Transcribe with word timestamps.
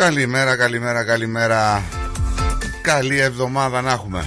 Καλημέρα, 0.00 0.56
καλημέρα, 0.56 1.04
καλημέρα. 1.04 1.82
Καλή 2.82 3.18
εβδομάδα 3.18 3.80
να 3.80 3.92
έχουμε. 3.92 4.24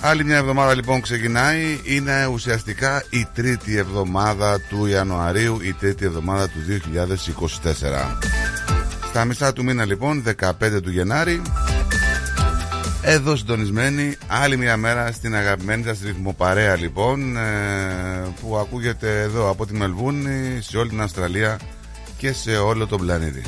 Άλλη 0.00 0.24
μια 0.24 0.36
εβδομάδα 0.36 0.74
λοιπόν 0.74 1.00
ξεκινάει 1.00 1.80
Είναι 1.84 2.26
ουσιαστικά 2.26 3.04
η 3.10 3.26
τρίτη 3.34 3.76
εβδομάδα 3.76 4.60
του 4.60 4.86
Ιανουαρίου 4.86 5.58
Η 5.62 5.72
τρίτη 5.72 6.04
εβδομάδα 6.04 6.48
του 6.48 6.58
2024 7.62 8.26
Στα 9.08 9.24
μισά 9.24 9.52
του 9.52 9.64
μήνα 9.64 9.84
λοιπόν 9.84 10.24
15 10.40 10.82
του 10.82 10.90
Γενάρη 10.90 11.42
εδώ 13.02 13.36
συντονισμένη 13.36 14.16
άλλη 14.26 14.56
μια 14.56 14.76
μέρα 14.76 15.12
στην 15.12 15.34
αγαπημένη 15.34 15.82
σας 15.82 16.00
ρυθμοπαρέα 16.04 16.76
λοιπόν 16.76 17.36
ε, 17.36 17.42
που 18.40 18.56
ακούγεται 18.56 19.20
εδώ 19.20 19.50
από 19.50 19.66
τη 19.66 19.74
Μελβούνη 19.74 20.58
σε 20.60 20.76
όλη 20.76 20.88
την 20.88 21.00
Αυστραλία 21.00 21.58
και 22.18 22.32
σε 22.32 22.56
όλο 22.56 22.86
τον 22.86 23.00
πλανήτη. 23.00 23.42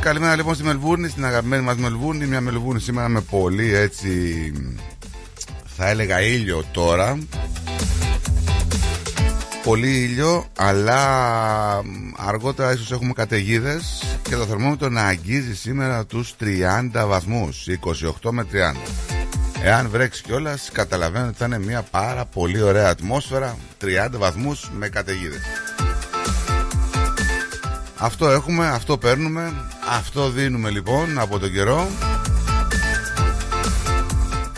Καλημέρα 0.00 0.36
λοιπόν 0.36 0.54
στη 0.54 0.64
Μελβούρνη, 0.64 1.08
στην 1.08 1.24
αγαπημένη 1.24 1.62
μας 1.62 1.76
Μελβούρνη. 1.76 2.26
Μια 2.26 2.40
Μελβούρνη 2.40 2.80
σήμερα 2.80 3.08
με 3.08 3.20
πολύ 3.20 3.74
έτσι 3.74 4.52
θα 5.76 5.88
έλεγα 5.88 6.20
ήλιο 6.20 6.64
τώρα. 6.72 7.18
Πολύ 9.64 10.02
ήλιο 10.02 10.44
αλλά 10.56 11.02
αργότερα 12.16 12.72
ίσως 12.72 12.92
έχουμε 12.92 13.12
καταιγίδες 13.12 14.02
και 14.22 14.36
το 14.36 14.44
θερμόμετρο 14.44 14.88
να 14.88 15.02
αγγίζει 15.02 15.56
σήμερα 15.56 16.06
τους 16.06 16.34
30 16.40 17.06
βαθμούς. 17.06 17.66
28 18.22 18.30
με 18.30 18.46
30 18.52 19.17
Εάν 19.62 19.88
βρέξει 19.88 20.22
κιόλας, 20.22 20.70
καταλαβαίνω 20.72 21.26
ότι 21.26 21.36
θα 21.36 21.44
είναι 21.44 21.58
μια 21.58 21.82
πάρα 21.82 22.24
πολύ 22.24 22.62
ωραία 22.62 22.88
ατμόσφαιρα 22.88 23.56
30 23.80 24.08
βαθμούς 24.18 24.70
με 24.76 24.88
καταιγίδες. 24.88 25.42
Αυτό 28.00 28.28
έχουμε, 28.28 28.66
αυτό 28.66 28.98
παίρνουμε 28.98 29.52
Αυτό 29.98 30.30
δίνουμε 30.30 30.70
λοιπόν 30.70 31.18
από 31.18 31.38
τον 31.38 31.52
καιρό 31.52 31.88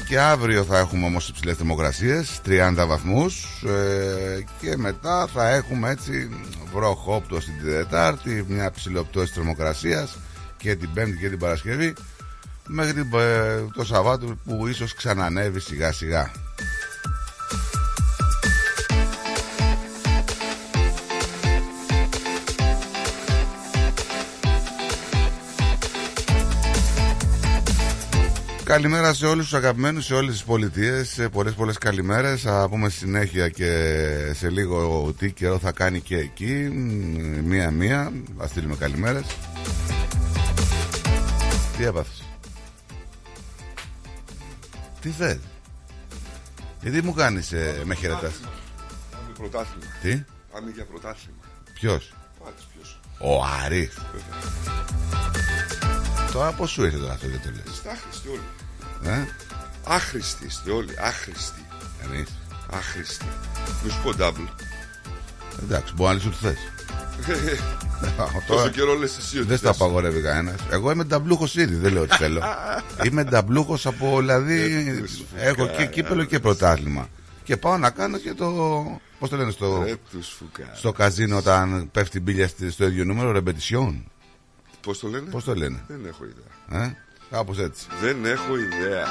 Και 0.09 0.21
αύριο 0.21 0.65
θα 0.65 0.79
έχουμε 0.79 1.07
όμως 1.07 1.29
υψηλές 1.29 1.57
θερμοκρασίες 1.57 2.41
30 2.47 2.85
βαθμούς 2.87 3.63
ε, 3.67 4.45
Και 4.61 4.77
μετά 4.77 5.29
θα 5.35 5.49
έχουμε 5.49 5.91
έτσι 5.91 6.29
βροχόπτω 6.75 7.41
στην 7.41 7.55
Τετάρτη 7.65 8.45
Μια 8.49 8.71
ψηλοπτώση 8.71 9.33
θερμοκρασίας 9.33 10.19
Και 10.57 10.77
την 10.77 10.93
Πέμπτη 10.95 11.17
και 11.17 11.29
την 11.29 11.39
Παρασκευή 11.39 11.95
Μέχρι 12.73 13.01
ε, 13.01 13.61
το 13.75 13.85
Σαββάτο 13.85 14.39
που 14.45 14.67
ίσως 14.67 14.95
ξανανεύει 14.95 15.61
σιγά 15.61 15.93
σιγά. 15.93 16.31
Καλημέρα 28.65 29.15
σε 29.15 29.27
όλους 29.27 29.45
τους 29.45 29.55
αγαπημένους 29.55 30.05
σε 30.05 30.15
όλες 30.15 30.33
τις 30.33 30.45
πολιτείες 30.45 31.29
Πολλές 31.33 31.55
πολλές 31.55 31.79
καλημέρες. 31.79 32.41
Θα 32.41 32.67
πούμε 32.71 32.89
συνέχεια 32.89 33.49
και 33.49 33.67
σε 34.35 34.51
λίγο 34.51 35.13
τι 35.19 35.33
καιρό 35.33 35.59
θα 35.59 35.73
κάνει 35.73 36.01
και 36.01 36.17
εκεί. 36.17 36.53
Μία-μία 37.45 38.13
Θα 38.39 38.47
στείλουμε 38.47 38.77
καλημέρες. 38.77 39.25
Τι 41.79 41.85
έπαθες; 41.85 42.30
Τι 45.01 45.11
θες; 45.11 45.39
Γιατί 46.83 47.03
μου 47.03 47.13
κάνεις 47.13 47.53
ε, 47.53 47.83
με 47.85 47.95
χαιρετάς. 47.95 48.33
Πάμε 49.11 49.33
πρωτάθλημα 49.39 49.85
Τι; 50.03 50.25
Πάμε 50.53 50.71
για 50.71 50.85
πρωτάθλημα 50.85 51.39
Ποιος; 51.75 52.13
Πάτης 52.45 52.65
ποιος. 52.73 53.01
Ο 53.19 53.45
Άρης. 53.65 53.99
Τώρα 56.33 56.53
πώς 56.53 56.71
σου 56.71 56.85
ήρθε 56.85 56.99
τώρα 56.99 57.13
αυτό 57.13 57.27
γιατί 57.27 57.49
το 57.49 57.55
λες; 57.55 57.75
Είστε 57.75 57.91
άχρηστοι 57.91 58.29
όλοι. 58.29 58.49
Ε; 59.05 59.25
Άχρηστοι 59.85 60.45
είστε 60.47 60.71
όλοι 60.71 60.95
Άχρηστοι. 61.01 61.65
Εμείς. 62.05 62.29
Άχρηστοι. 62.71 63.27
Μη 63.85 63.91
σου 63.91 64.01
πω 64.03 64.11
double. 64.19 64.49
Εντάξει 65.63 65.93
μπορεί 65.95 66.09
να 66.09 66.15
λύσει 66.15 66.27
ό,τι 66.27 66.37
θες 66.37 66.59
Τόσο 68.47 68.69
καιρό 68.69 68.95
λες 68.95 69.17
εσύ 69.17 69.39
ότι 69.39 69.47
Δεν 69.47 69.59
στα 69.59 69.73
θες. 69.73 69.81
απαγορεύει 69.81 70.21
κανένας. 70.21 70.55
Εγώ 70.71 70.91
είμαι 70.91 71.05
νταμπλούχος 71.05 71.55
ήδη, 71.55 71.75
δεν 71.75 71.93
λέω 71.93 72.03
ότι 72.03 72.17
θέλω. 72.17 72.43
είμαι 73.07 73.25
νταμπλούχος 73.25 73.87
από 73.87 74.17
δηλαδή. 74.19 74.85
Ε, 74.89 75.01
τους 75.01 75.23
έχω 75.37 75.55
και 75.67 75.71
φουκάρες. 75.71 75.89
κύπελο 75.95 76.25
και 76.25 76.39
πρωτάθλημα. 76.41 77.09
Και 77.45 77.57
πάω 77.57 77.79
να 77.79 77.91
κάνω 77.91 78.19
και 78.19 78.33
το. 78.35 78.47
Πώς 79.19 79.29
το 79.29 79.37
λένε 79.37 79.51
στο, 79.51 79.83
Ρε 79.87 79.95
τους 80.11 80.29
φουκάρες 80.39 80.79
στο 80.79 80.93
καζίνο 80.93 81.37
όταν 81.37 81.89
πέφτει 81.93 82.19
η 82.19 82.21
μπίλια 82.25 82.49
στη- 82.49 82.71
στο 82.71 82.85
ίδιο 82.87 83.05
νούμερο, 83.05 83.33
ρεμπετισιόν. 83.33 84.05
Πώς 84.83 84.99
το 84.99 85.09
λένε; 85.09 85.31
Πώς 85.31 85.45
το 85.45 85.55
λένε; 85.55 85.85
Δεν 85.89 86.01
έχω 86.07 86.25
ιδέα 86.25 86.85
Ε; 86.85 86.97
Κάπως 87.31 87.59
έτσι. 87.59 87.87
Δεν 88.01 88.25
έχω 88.25 88.57
ιδέα 88.59 89.05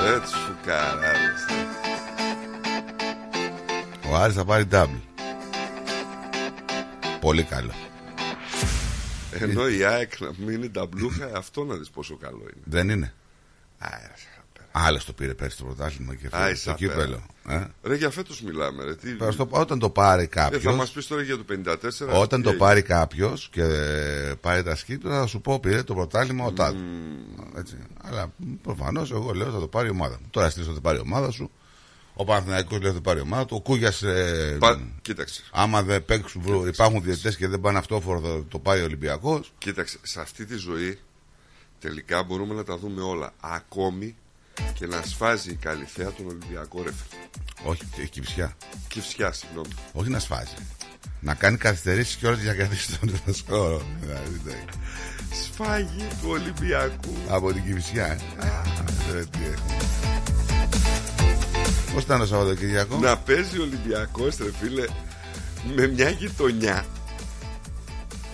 Ρε 0.00 0.20
τους 0.20 0.30
φουκάρες 0.30 1.44
Ο 4.10 4.16
Άρης 4.16 4.34
θα 4.36 4.44
πάρει 4.44 4.64
double. 4.72 5.00
Πολύ 7.24 7.42
καλό. 7.42 7.70
Ενώ 9.30 9.68
η 9.68 9.84
ΑΕΚ 9.84 10.20
να 10.20 10.30
μην 10.38 10.48
είναι 10.54 10.68
ταμπλούχα 10.68 11.30
Αυτό 11.36 11.64
να 11.64 11.74
δεις 11.76 11.90
πόσο 11.90 12.16
καλό 12.16 12.40
είναι 12.42 12.62
Δεν 12.64 12.88
είναι. 12.88 13.12
Α, 13.78 13.88
είσαι 14.16 14.28
απέρα. 14.50 14.86
Άλλος 14.86 15.04
το 15.04 15.12
πήρε 15.12 15.34
πέρσι 15.34 15.56
το 15.56 15.64
πρωτάθλημα 15.64 16.14
και 16.14 16.26
Α, 16.26 16.30
φέτος 16.38 16.52
είσαι 16.52 16.64
το 16.64 16.70
απέρα. 16.70 16.92
κύπελο. 16.92 17.26
Ε; 17.48 17.66
Ρε 17.82 17.94
για 17.96 18.10
φέτος 18.10 18.42
μιλάμε 18.42 18.84
ρε 18.84 18.94
Τι... 18.94 19.12
Τώρα 19.16 19.30
στο- 19.32 19.46
Όταν 19.50 19.78
το 19.78 19.90
πάρει 19.90 20.22
Ε, 20.22 20.26
κάποιο. 20.26 20.60
θα 20.60 20.72
μας 20.72 20.90
πεις 20.90 21.06
τώρα 21.06 21.22
για 21.22 21.36
το 21.36 21.44
54 21.44 22.20
Όταν 22.20 22.42
τι 22.42 22.48
το 22.50 22.54
πάρει 22.54 22.82
κάποιος 22.82 23.48
και 23.52 23.62
ε, 23.62 24.32
πάρει 24.40 24.62
τα 24.62 24.74
σκύπτρα, 24.76 25.20
θα 25.20 25.26
σου 25.26 25.40
πω 25.40 25.60
πήρε 25.60 25.82
το 25.82 25.94
πρωτάθλημα 25.94 26.44
ο 26.44 26.52
Τάδε. 26.52 26.78
Έτσι. 27.56 27.76
Αλλά 28.02 28.32
προφανώς 28.62 29.10
εγώ 29.10 29.32
λέω 29.32 29.50
θα 29.50 29.58
το 29.60 29.66
πάρει 29.66 29.86
η 29.86 29.90
ομάδα 29.90 30.18
μου. 30.20 30.26
Τώρα 30.30 30.50
στείλεις 30.50 30.68
θα 30.68 30.74
το 30.74 30.80
πάρει 30.80 30.96
η 30.98 31.00
ομάδα 31.00 31.30
σου. 31.30 31.50
Ο 32.16 32.24
Παναθηναϊκός 32.24 32.78
λέει 32.80 32.88
θα 32.88 32.94
το 32.94 33.00
πάρει 33.00 33.18
η 33.18 33.22
ομάδα 33.22 33.46
του. 33.46 33.56
Ο 33.56 33.60
Κούγιας. 33.60 34.02
Ε, 34.02 34.56
Πα... 34.60 34.80
Κοίταξε 35.02 35.42
άμα 35.50 35.82
δεν 35.82 36.04
παίξουν, 36.04 36.42
βρω- 36.42 36.66
υπάρχουν 36.66 37.02
διαιτητές 37.02 37.36
και 37.36 37.48
δεν 37.48 37.60
πάνε 37.60 37.78
αυτόφορο, 37.78 38.20
θα 38.20 38.44
το 38.48 38.58
πάρει 38.58 38.80
ο 38.80 38.84
Ολυμπιακός. 38.84 39.52
Κοίταξε, 39.58 39.98
σε 40.02 40.20
αυτή 40.20 40.44
τη 40.46 40.56
ζωή 40.56 40.98
τελικά 41.80 42.22
μπορούμε 42.22 42.54
να 42.54 42.64
τα 42.64 42.78
δούμε 42.78 43.02
όλα. 43.02 43.32
Ακόμη 43.40 44.14
και 44.74 44.86
να 44.86 45.02
σφάζει 45.02 45.50
η 45.50 45.54
Καλυθέα 45.54 46.12
τον 46.12 46.26
Ολυμπιακό 46.26 46.82
ρε 46.82 46.90
φίλε. 46.92 47.22
Όχι, 47.70 47.82
έχει 47.98 48.08
κυψιά. 48.08 48.56
Κυφσιά, 48.88 49.32
συγγνώμη. 49.32 49.68
Όχι 49.92 50.08
να 50.10 50.18
σφάζει. 50.18 50.54
Να 51.20 51.34
κάνει 51.34 51.56
καθυστερήσεις 51.56 52.16
και 52.16 52.26
όλες 52.26 52.40
για 52.40 52.50
να 52.50 52.56
κρατήσει 52.56 52.98
τον 52.98 53.34
σκόρο. 53.34 53.82
Δηλαδή, 54.00 54.40
εντάξει. 54.44 54.78
Σφάγι 55.44 56.06
του 56.22 56.28
Ολυμπιακού. 56.28 57.14
Από 57.28 57.52
την 57.52 57.64
κυψιά. 57.64 58.18
Πώς 61.94 62.02
ήταν 62.02 62.18
το 62.18 62.26
Σαββατοκύριακο. 62.26 62.98
Να 62.98 63.16
παίζει 63.16 63.58
ο 63.58 63.62
Ολυμπιακός, 63.62 64.36
ρε 64.38 64.50
φίλε, 64.60 64.84
με 65.76 65.86
μια 65.86 66.10
γειτονιά. 66.10 66.84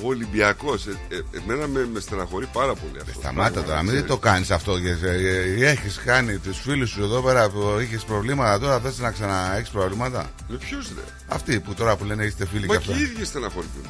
Ο 0.02 0.06
Ολυμπιακός, 0.08 0.86
ε, 0.86 0.90
ε, 1.08 1.38
εμένα 1.38 1.66
με, 1.66 1.88
με 1.92 2.00
στεναχωρεί 2.00 2.46
πάρα 2.52 2.74
πολύ 2.74 2.98
αυτό. 3.00 3.12
το 3.12 3.18
Σταμάτα 3.20 3.50
πράγμα, 3.50 3.66
τώρα, 3.68 3.76
να 3.82 3.82
μην 3.82 4.06
το 4.06 4.16
ξέρεις. 4.16 4.20
κάνεις 4.20 4.50
αυτό. 4.50 4.76
Έχεις 5.60 6.00
κάνει 6.04 6.36
τους 6.38 6.58
φίλους 6.58 6.90
σου 6.90 7.02
εδώ 7.02 7.20
πέρα 7.20 7.50
που 7.50 7.78
είχε 7.80 7.98
προβλήματα. 8.06 8.58
Τώρα 8.58 8.80
θες 8.80 8.98
να 8.98 9.10
ξαναέχει 9.10 9.70
προβλήματα; 9.72 10.30
Με 10.48 10.56
ποιους 10.56 10.88
ρε; 10.88 11.02
Αυτοί 11.28 11.60
που 11.60 11.74
τώρα 11.74 11.96
που 11.96 12.04
λένε 12.04 12.24
είστε 12.24 12.46
φίλοι 12.46 12.66
Μα 12.66 12.76
και 12.76 12.82
και 12.84 12.90
αυτά. 12.92 13.02
οι 13.02 13.04
ίδιοι 13.04 13.24
στεναχωριούνται. 13.24 13.88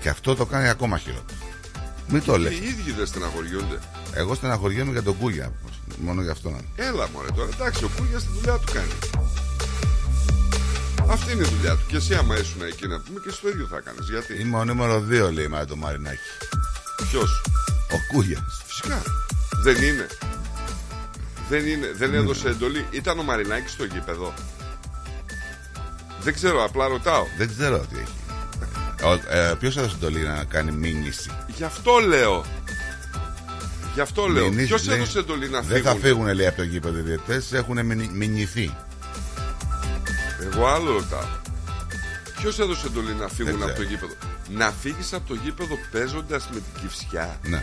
Και 0.00 0.08
αυτό 0.08 0.34
το 0.34 0.46
κάνει 0.46 0.68
ακόμα 0.68 0.98
χειρότερο. 0.98 1.38
Μην 2.08 2.22
το 2.24 2.38
λες. 2.38 2.52
Και 2.52 2.56
οι 2.64 2.68
ίδιοι 2.68 2.92
δεν 2.92 3.06
στεναχωριούνται. 3.06 3.78
Εγώ 4.14 4.34
στεναχωριέμαι 4.34 4.92
για 4.92 5.02
τον 5.02 5.16
Κούγια. 5.16 5.52
Μόνο 5.98 6.22
για 6.22 6.32
αυτό 6.32 6.50
να 6.50 6.58
Έλα 6.76 7.08
μωρέ 7.12 7.28
τώρα, 7.36 7.48
εντάξει, 7.54 7.84
ο 7.84 7.90
Κούγια 7.96 8.18
τη 8.18 8.26
δουλειά 8.34 8.52
του 8.58 8.72
κάνει. 8.72 8.92
Αυτή 11.10 11.32
είναι 11.32 11.46
η 11.46 11.50
δουλειά 11.56 11.72
του. 11.76 11.82
Και 11.88 11.96
εσύ, 11.96 12.14
άμα 12.14 12.38
ήσουν 12.38 12.62
εκεί 12.62 12.86
να 12.86 13.00
πούμε, 13.00 13.20
και 13.22 13.28
εσύ 13.28 13.40
το 13.40 13.48
ίδιο 13.48 13.66
θα 13.70 13.80
κάνει. 13.80 13.98
Γιατί, 14.10 14.40
Είμαι 14.40 14.56
ο 14.58 14.64
νούμερο 14.64 15.04
2, 15.28 15.32
λέει 15.32 15.48
με 15.48 15.64
το 15.64 15.76
Μαρινάκι. 15.76 16.18
ποιος, 17.10 17.42
Ο 17.92 17.96
Κούγια. 18.12 18.44
φυσικά. 18.66 19.02
Δεν 19.62 19.82
είναι. 19.82 20.06
Δεν 21.48 21.66
είναι, 21.66 21.92
δεν 21.96 22.14
έδωσε 22.14 22.48
εντολή. 22.48 22.86
Ήταν 22.90 23.18
ο 23.18 23.22
Μαρινάκης 23.22 23.72
στο 23.72 23.84
γήπεδο. 23.84 24.34
Δεν 26.22 26.34
ξέρω, 26.34 26.64
απλά 26.64 26.86
ρωτάω. 26.88 27.24
Δεν 27.38 27.48
ξέρω 27.48 27.78
τι 27.78 27.96
έχει. 27.98 28.12
Ε, 29.28 29.54
Ποιος 29.58 29.76
έδωσε 29.76 29.94
εντολή 29.96 30.20
να 30.20 30.44
κάνει 30.44 30.72
μήνυση; 30.72 31.30
Γι' 31.56 31.64
αυτό 31.64 31.98
λέω. 31.98 32.44
Γι' 33.94 34.00
αυτό 34.00 34.26
λέω. 34.26 34.44
Μηνύσεις, 34.48 34.66
Ποιος 34.66 34.86
λέει, 34.86 34.96
έδωσε 34.96 35.18
εντολή 35.18 35.48
να 35.48 35.60
Δεν 35.60 35.82
θα 35.82 35.90
φύγουν; 35.90 36.02
φύγουν, 36.02 36.34
λέει, 36.34 36.46
από 36.46 36.56
το 36.56 36.62
γήπεδο 36.62 36.98
οι 36.98 37.02
διαιτητές. 37.02 37.52
Έχουν 37.52 37.86
μηνυ- 37.86 38.12
μηνυθεί. 38.12 38.74
Εγώ 40.52 40.66
άλλο 40.66 40.92
ρωτάω. 40.92 41.24
Ποιος 42.40 42.58
έδωσε 42.58 42.86
εντολή 42.86 43.14
να 43.14 43.28
φύγουν 43.28 43.52
Δεν 43.58 43.62
από 43.62 43.66
το 43.66 43.84
ξέρω. 43.84 43.88
γήπεδο; 43.88 44.12
Να 44.48 44.70
φύγεις 44.80 45.12
από 45.12 45.28
το 45.28 45.34
γήπεδο 45.42 45.74
παίζοντας 45.92 46.48
με 46.52 46.60
την 46.60 46.80
κυφσιά. 46.80 47.38
Ναι. 47.42 47.62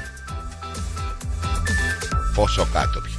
Πόσο 2.35 2.67
κάτω 2.73 2.99
πια. 3.01 3.15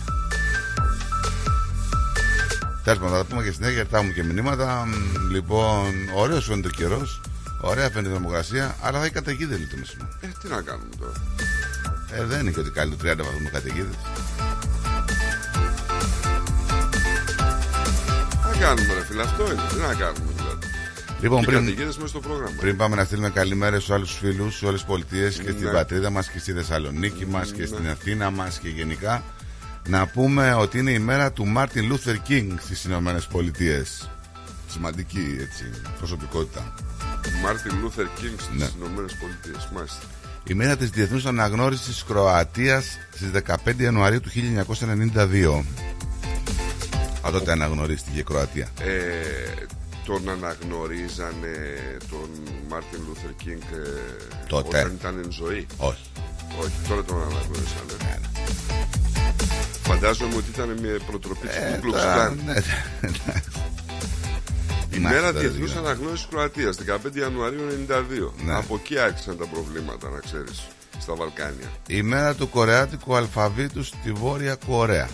Τέλος 2.85 2.99
πάντων, 2.99 3.17
θα 3.17 3.23
τα 3.23 3.25
πούμε 3.25 3.43
και 3.43 3.51
συνέχεια 3.53 3.75
γιατί 3.75 3.91
θα 3.91 3.97
έχουμε 3.99 4.13
και 4.13 4.23
μηνύματα. 4.25 4.87
Μ, 4.87 5.31
Λοιπόν, 5.33 5.85
ωραίος 6.15 6.45
φαίνεται 6.47 6.69
ο 6.69 6.71
καιρός. 6.71 7.21
Ωραία 7.61 7.91
φαίνεται 7.91 8.09
η 8.09 8.13
θερμοκρασία, 8.13 8.77
αλλά 8.83 8.99
θα 8.99 9.05
έχει 9.05 9.13
καταιγίδε 9.15 9.57
λίγο 9.57 9.71
το 9.71 9.77
μεσημέρι. 9.79 10.09
Ε, 10.21 10.27
τι 10.43 10.49
να 10.49 10.61
κάνουμε 10.61 10.89
τώρα. 11.01 11.13
Ε, 12.13 12.25
δεν 12.25 12.41
είναι 12.41 12.51
και 12.51 12.61
ότι 12.61 12.71
κάνει 12.71 12.91
το 12.91 12.97
30 13.09 13.17
βαθμού 13.17 13.49
καταιγίδες. 13.53 13.95
Τι 18.53 18.59
να 18.59 18.67
κάνουμε, 18.67 18.95
ρε 18.95 19.05
φίλε, 19.05 19.23
αυτό 19.23 19.43
είναι. 19.45 19.63
Τι 19.73 19.77
να 19.77 19.95
κάνουμε, 19.95 20.33
δηλαδή. 20.37 20.67
Λοιπόν, 21.21 21.41
Και 21.41 21.47
πριν, 21.47 21.59
καταιγίδες 21.59 21.97
μέσα 21.97 22.09
στο 22.09 22.21
πρόγραμμα. 22.21 22.57
πριν 22.61 22.77
πάμε 22.77 22.97
να 22.97 23.05
στείλουμε 23.05 23.31
καλημέρες 23.31 23.83
στους 23.83 23.95
άλλους 23.95 24.07
φίλους, 24.07 24.57
σε 24.57 24.67
όλες 24.67 24.81
τις 24.81 24.89
πολιτείες 24.89 25.37
και 25.39 25.51
στην 25.51 25.65
Ναι. 25.67 25.71
πατρίδα 25.73 26.11
μας 26.11 26.29
και 26.29 26.39
στη 26.39 26.53
Θεσσαλονίκη 26.53 27.27
μας 27.27 27.53
και 27.53 27.67
στην 27.67 27.89
Αθήνα 27.89 28.31
μας 28.31 28.59
και 28.59 28.69
γενικά, 28.69 29.23
να 29.89 30.07
πούμε 30.07 30.55
ότι 30.55 30.79
είναι 30.79 30.91
η 30.91 30.99
μέρα 30.99 31.33
του 31.33 31.47
Μάρτιν 31.47 31.87
Λούθερ 31.87 32.19
Κίνγκ 32.23 32.59
στις 32.61 32.85
Ηνωμένες 32.85 33.27
Πολιτείες. 33.27 34.11
Σημαντική 34.71 35.37
έτσι, 35.41 35.65
προσωπικότητα. 35.99 36.75
Μάρτιν 37.43 37.79
Λούθερ 37.81 38.07
Κίνγκ 38.21 38.39
στις 38.39 38.57
Ναι. 38.59 38.69
Ηνωμένες 38.79 39.15
Πολιτείες. 39.21 39.69
Μάλιστα. 39.75 40.03
Η 40.49 40.55
μέρα 40.55 40.77
της 40.77 40.91
Διεθνούς 40.91 41.27
Αναγνώρισης 41.27 42.05
Κροατίας 42.09 42.85
στις 43.15 43.31
15 43.31 43.81
Ιανουαρίου 43.83 44.21
του 44.21 44.31
1992. 44.31 45.65
Από 47.23 47.33
τότε 47.39 47.53
αναγνωρίστηκε 47.53 48.19
η 48.19 48.23
Κροατία. 48.23 48.69
Ε, 48.81 48.93
τον 50.07 50.29
αναγνωρίζανε 50.29 51.55
τον 52.11 52.29
Μάρτιν 52.69 53.01
Λούθερ 53.09 53.31
Κίνγκ 53.37 53.61
ε, 53.61 53.89
Τότε. 54.47 54.79
όταν 54.79 54.95
ήταν 54.99 55.21
εν 55.25 55.33
ζωή. 55.33 55.67
Όχι. 55.77 56.05
Όχι, 56.61 56.73
τώρα 56.89 57.03
τον 57.05 57.17
αναγνωρίσανε. 57.17 57.93
Ναι, 58.03 58.17
Φαντάζομαι 59.83 60.35
ότι 60.37 60.51
ήταν 60.55 60.69
μια 60.81 60.99
προτροπή 61.07 61.47
της 61.47 61.57
Ε, 61.57 61.71
Κούκλουξ 61.75 61.99
τώρα, 62.03 62.15
Κλάν. 62.15 62.41
ναι, 62.47 62.53
ναι. 62.53 63.43
Η 64.99 65.01
Να, 65.01 65.09
μέρα 65.09 65.33
τώρα 65.33 65.39
Διεθνούς 65.39 65.73
δεν 65.73 65.85
Αναγνώρισης 65.85 66.27
Κροατίας, 66.31 66.77
15 66.77 67.17
Ιανουαρίου 67.19 67.61
92. 67.89 68.33
Ναι. 68.45 68.55
Από 68.55 68.75
εκεί 68.75 68.99
άρχισαν 68.99 69.37
τα 69.39 69.47
προβλήματα, 69.47 70.09
να 70.09 70.19
ξέρεις, 70.19 70.67
στα 71.01 71.15
Βαλκάνια. 71.15 71.67
Η 71.87 72.03
μέρα 72.03 72.35
του 72.35 72.49
κορεάτικου 72.49 73.15
αλφαβήτου 73.17 73.83
στη 73.85 74.13
Βόρεια 74.13 74.55
Κορέα. 74.67 75.09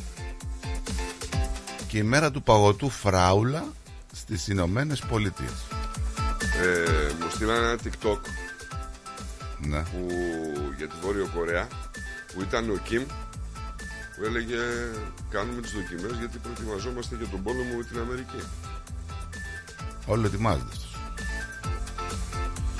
Και 1.88 1.98
η 1.98 2.02
μέρα 2.02 2.30
του 2.30 2.42
παγωτού 2.42 2.90
φράουλα 2.90 3.64
στις 4.12 4.48
Ηνωμένες 4.48 5.00
Πολιτείες. 5.00 5.64
Ε, 6.62 7.12
μου 7.20 7.30
στείλανε 7.30 7.66
ένα 7.66 7.78
TikTok 7.84 8.18
Ναι. 9.58 9.78
που, 9.78 10.06
για 10.76 10.86
τη 10.88 10.94
Βόρειο 11.02 11.28
Κορέα 11.34 11.68
που 12.34 12.40
ήταν 12.40 12.70
ο 12.70 12.76
Κιμ 12.84 13.02
που 14.16 14.24
έλεγε 14.24 14.56
κάνουμε 15.30 15.60
τις 15.60 15.72
δοκιμές 15.72 16.18
γιατί 16.18 16.38
προετοιμαζόμαστε 16.38 17.16
για 17.16 17.26
τον 17.26 17.42
πόλεμο 17.42 17.74
με 17.76 17.84
την 17.84 17.98
Αμερική. 17.98 18.40
Όλο 20.06 20.26
ετοιμάζεται 20.26 20.64
αυτός. 20.72 20.96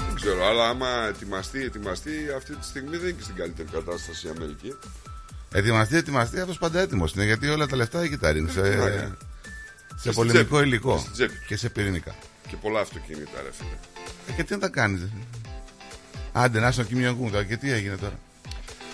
Δεν 0.06 0.14
ξέρω, 0.14 0.46
αλλά 0.46 0.68
άμα 0.68 0.88
ετοιμαστεί, 1.08 1.62
ετοιμαστεί, 1.64 2.12
αυτή 2.36 2.54
τη 2.56 2.64
στιγμή 2.66 2.90
δεν 2.96 3.00
είναι 3.08 3.10
και 3.10 3.22
στην 3.22 3.34
καλύτερη 3.34 3.68
κατάσταση 3.72 4.26
η 4.26 4.30
Αμερική. 4.36 4.74
Ετοιμαστεί, 5.52 5.96
ετοιμαστεί, 5.96 6.40
αυτός 6.40 6.58
πάντα 6.58 6.80
έτοιμος 6.80 7.12
είναι 7.14 7.24
γιατί 7.24 7.48
όλα 7.48 7.66
τα 7.66 7.76
λεφτά 7.76 8.00
εκεί 8.00 8.16
τα 8.16 8.32
ρίχνει 8.32 8.50
σε, 8.50 8.60
να 8.60 8.68
κάνει. 8.90 9.14
σε 9.94 9.98
στην 10.00 10.14
πολεμικό 10.14 10.56
τσέπη. 10.56 10.68
υλικό 10.68 10.92
Και 10.94 11.00
στην 11.00 11.12
τσέπη. 11.12 11.34
και 11.46 11.56
σε 11.56 11.68
πυρηνικά. 11.68 12.14
Και 12.48 12.56
πολλά 12.56 12.80
αυτοκίνητα, 12.80 13.40
ρε 13.42 13.50
φίλε. 13.52 13.76
Ε, 14.28 14.32
και 14.32 14.44
τι 14.44 14.52
να 14.52 14.58
τα 14.58 14.68
κάνεις. 14.68 15.00
Άντε, 16.32 16.60
να 16.60 16.68
είσαι 16.68 16.80
ο 16.80 16.84
Κιμ 16.84 17.00
Ιονγκούν 17.00 17.30
τώρα. 17.30 17.44
Και 17.44 17.56
τι 17.56 17.72
έγινε 17.72 17.96
τώρα; 17.96 18.18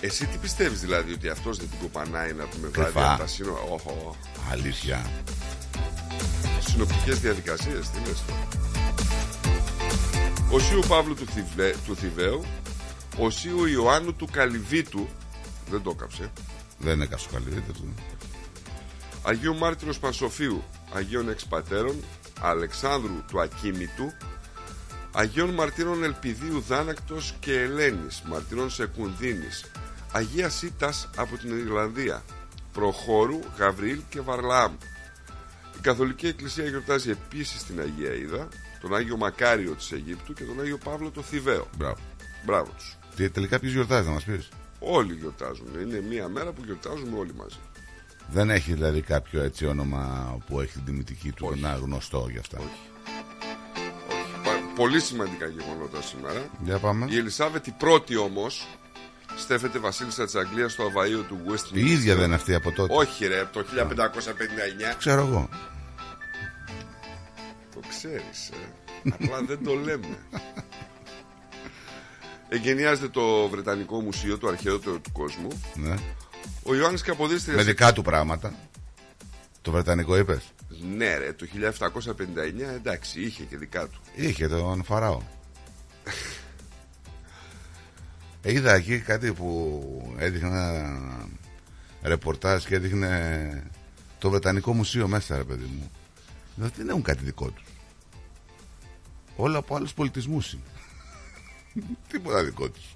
Εσύ 0.01 0.25
τι 0.25 0.37
πιστεύεις 0.37 0.79
δηλαδή 0.79 1.11
ότι 1.13 1.29
αυτός 1.29 1.57
δεν 1.57 1.69
την 1.69 1.79
κοπανάει 1.79 2.33
να 2.33 2.43
πούμε 2.45 2.67
βράδυ 2.67 2.91
Κρυφά. 2.91 3.11
από 3.11 3.21
τα 3.21 3.27
σύνορα; 3.27 3.59
Όχο. 3.69 4.15
Αλήθεια. 4.51 5.05
Συνοπτικές 6.59 7.19
διαδικασίες, 7.19 7.89
τι 7.89 7.99
λες 8.07 8.23
τώρα. 8.27 8.47
Ο 10.51 10.59
Σίου 10.59 10.79
Παύλου 10.87 11.13
του, 11.13 11.25
Θηβέ, 11.25 11.75
του 11.85 11.95
Θηβαίου, 11.95 12.45
ο 13.17 13.29
Σίου 13.29 13.65
Ιωάννου 13.65 14.13
του 14.13 14.27
Καλυβίτου, 14.31 15.07
δεν 15.69 15.81
το 15.81 15.91
έκαψε, 15.95 16.31
Δεν 16.77 17.01
έκαψε 17.01 17.27
καλή 17.31 17.49
δείτε 17.49 17.71
του. 17.71 17.93
Αγίου 19.23 19.55
Μάρτυρος 19.55 19.99
Πανσοφίου, 19.99 20.63
Αγίων 20.93 21.29
Εξπατέρων, 21.29 21.95
Αλεξάνδρου 22.41 23.23
του 23.27 23.41
Ακίνητου, 23.41 24.13
Αγίων 25.11 25.49
Μαρτύρων 25.49 26.03
Ελπιδίου 26.03 26.63
Δάνακτος 26.67 27.33
και 27.39 27.59
Ελένης, 27.59 28.21
Μαρτύρων 28.25 28.69
Σεκουνδίνης, 28.69 29.65
Αγίας 30.11 30.53
Σίτας 30.53 31.09
από 31.15 31.37
την 31.37 31.57
Ιρλανδία, 31.57 32.23
Προχώρου, 32.73 33.39
Γαβρίλ 33.57 33.99
και 34.09 34.21
Βαρλάμ. 34.21 34.73
Η 35.81 35.83
Καθολική 35.83 36.27
Εκκλησία 36.27 36.65
γιορτάζει 36.65 37.09
επίσης 37.09 37.63
την 37.63 37.79
Αγία 37.79 38.13
Είδα, 38.13 38.47
τον 38.81 38.95
Άγιο 38.95 39.17
Μακάριο 39.17 39.73
της 39.73 39.91
Αιγύπτου 39.91 40.33
και 40.33 40.43
τον 40.43 40.59
Άγιο 40.61 40.77
Παύλο 40.77 41.09
το 41.09 41.21
Θηβαίο. 41.21 41.67
Μπράβο. 41.77 41.97
Μπράβο 42.45 42.71
τους. 42.77 42.97
Τι, 43.15 43.29
τελικά 43.29 43.59
ποιος 43.59 43.71
γιορτάζει 43.73 44.07
να 44.07 44.13
μας 44.13 44.23
πεις; 44.23 44.49
Όλοι 44.79 45.13
γιορτάζουν. 45.13 45.67
Είναι 45.81 46.01
μία 46.09 46.27
μέρα 46.27 46.51
που 46.51 46.61
γιορτάζουμε 46.65 47.17
όλοι 47.17 47.33
μαζί. 47.33 47.55
Δεν 48.31 48.49
έχει 48.49 48.73
δηλαδή 48.73 49.01
κάποιο 49.01 49.41
έτσι 49.41 49.65
όνομα 49.65 50.37
που 50.47 50.59
έχει 50.59 50.71
την 50.71 50.85
τιμητική 50.85 51.31
του 51.31 51.47
Όχι. 51.51 51.61
να 51.61 51.73
γνωστό 51.75 52.27
για 52.31 52.39
αυτά; 52.39 52.57
Όχι. 52.57 52.79
Πα- 54.43 54.73
Πολύ 54.75 54.99
σημαντικά 54.99 55.45
γεγονότα 55.45 56.01
σήμερα. 56.01 56.49
Για 56.63 56.77
πάμε. 56.77 57.05
Η 57.09 57.17
Ελισάβετ 57.17 57.67
η 57.67 57.71
πρώτη 57.71 58.15
όμως 58.15 58.67
στέφεται 59.37 59.79
βασίλισσα 59.79 60.25
της 60.25 60.35
Αγγλίας 60.35 60.71
στο 60.71 60.83
Αβαΐο 60.83 61.23
του 61.27 61.37
Westminster. 61.47 61.73
Η 61.77 61.91
ίδια 61.91 62.15
δεν 62.15 62.25
είναι 62.25 62.35
αυτή 62.35 62.53
από 62.53 62.71
τότε; 62.71 62.93
Όχι, 62.95 63.27
ρε, 63.27 63.39
από 63.39 63.53
το 63.53 63.63
1559. 63.63 64.95
Ξέρω 64.97 65.21
εγώ. 65.27 65.49
Το 67.81 67.87
ξέρεις, 67.89 68.49
ε. 68.49 69.11
Απλά 69.11 69.41
δεν 69.41 69.63
το 69.63 69.73
λέμε. 69.73 70.17
Εγκαινιάζεται 72.49 73.07
το 73.07 73.47
Βρετανικό 73.47 74.01
Μουσείο, 74.01 74.37
το 74.37 74.47
αρχαιότερο 74.47 74.99
του 74.99 75.11
κόσμου. 75.11 75.47
Ναι. 75.75 75.95
Ο 76.63 76.75
Ιωάννης 76.75 77.01
Καποδίστριας... 77.01 77.57
Με 77.57 77.63
δικά 77.63 77.93
του 77.93 78.01
πράγματα. 78.01 78.53
Το 79.61 79.71
Βρετανικό 79.71 80.17
είπες; 80.17 80.53
Ναι, 80.95 81.17
ρε, 81.17 81.33
το 81.33 81.45
1759 81.55 82.75
εντάξει, 82.75 83.21
είχε 83.21 83.43
και 83.43 83.57
δικά 83.57 83.87
του. 83.87 84.01
Είχε 84.15 84.47
τον 84.47 84.83
Φαράω. 84.83 85.21
Ε, 88.41 88.53
Είδα 88.53 88.73
εκεί 88.73 88.99
κάτι 88.99 89.33
που 89.33 90.15
έδειχνε 90.17 90.47
ένα 90.47 90.99
ρεπορτάζ 92.01 92.63
και 92.63 92.75
έδειχνε 92.75 93.63
το 94.19 94.29
Βρετανικό 94.29 94.73
Μουσείο 94.73 95.07
μέσα, 95.07 95.37
ρε 95.37 95.43
παιδί 95.43 95.65
μου. 95.77 95.91
Δηλαδή 96.55 96.73
δεν 96.77 96.89
έχουν 96.89 97.01
κάτι 97.01 97.23
δικό 97.23 97.49
τους. 97.49 97.70
Όλα 99.35 99.57
από 99.57 99.75
άλλους 99.75 99.93
πολιτισμούς 99.93 100.53
είναι. 100.53 100.63
Τίποτα 102.11 102.43
δικό 102.43 102.69
τους. 102.69 102.93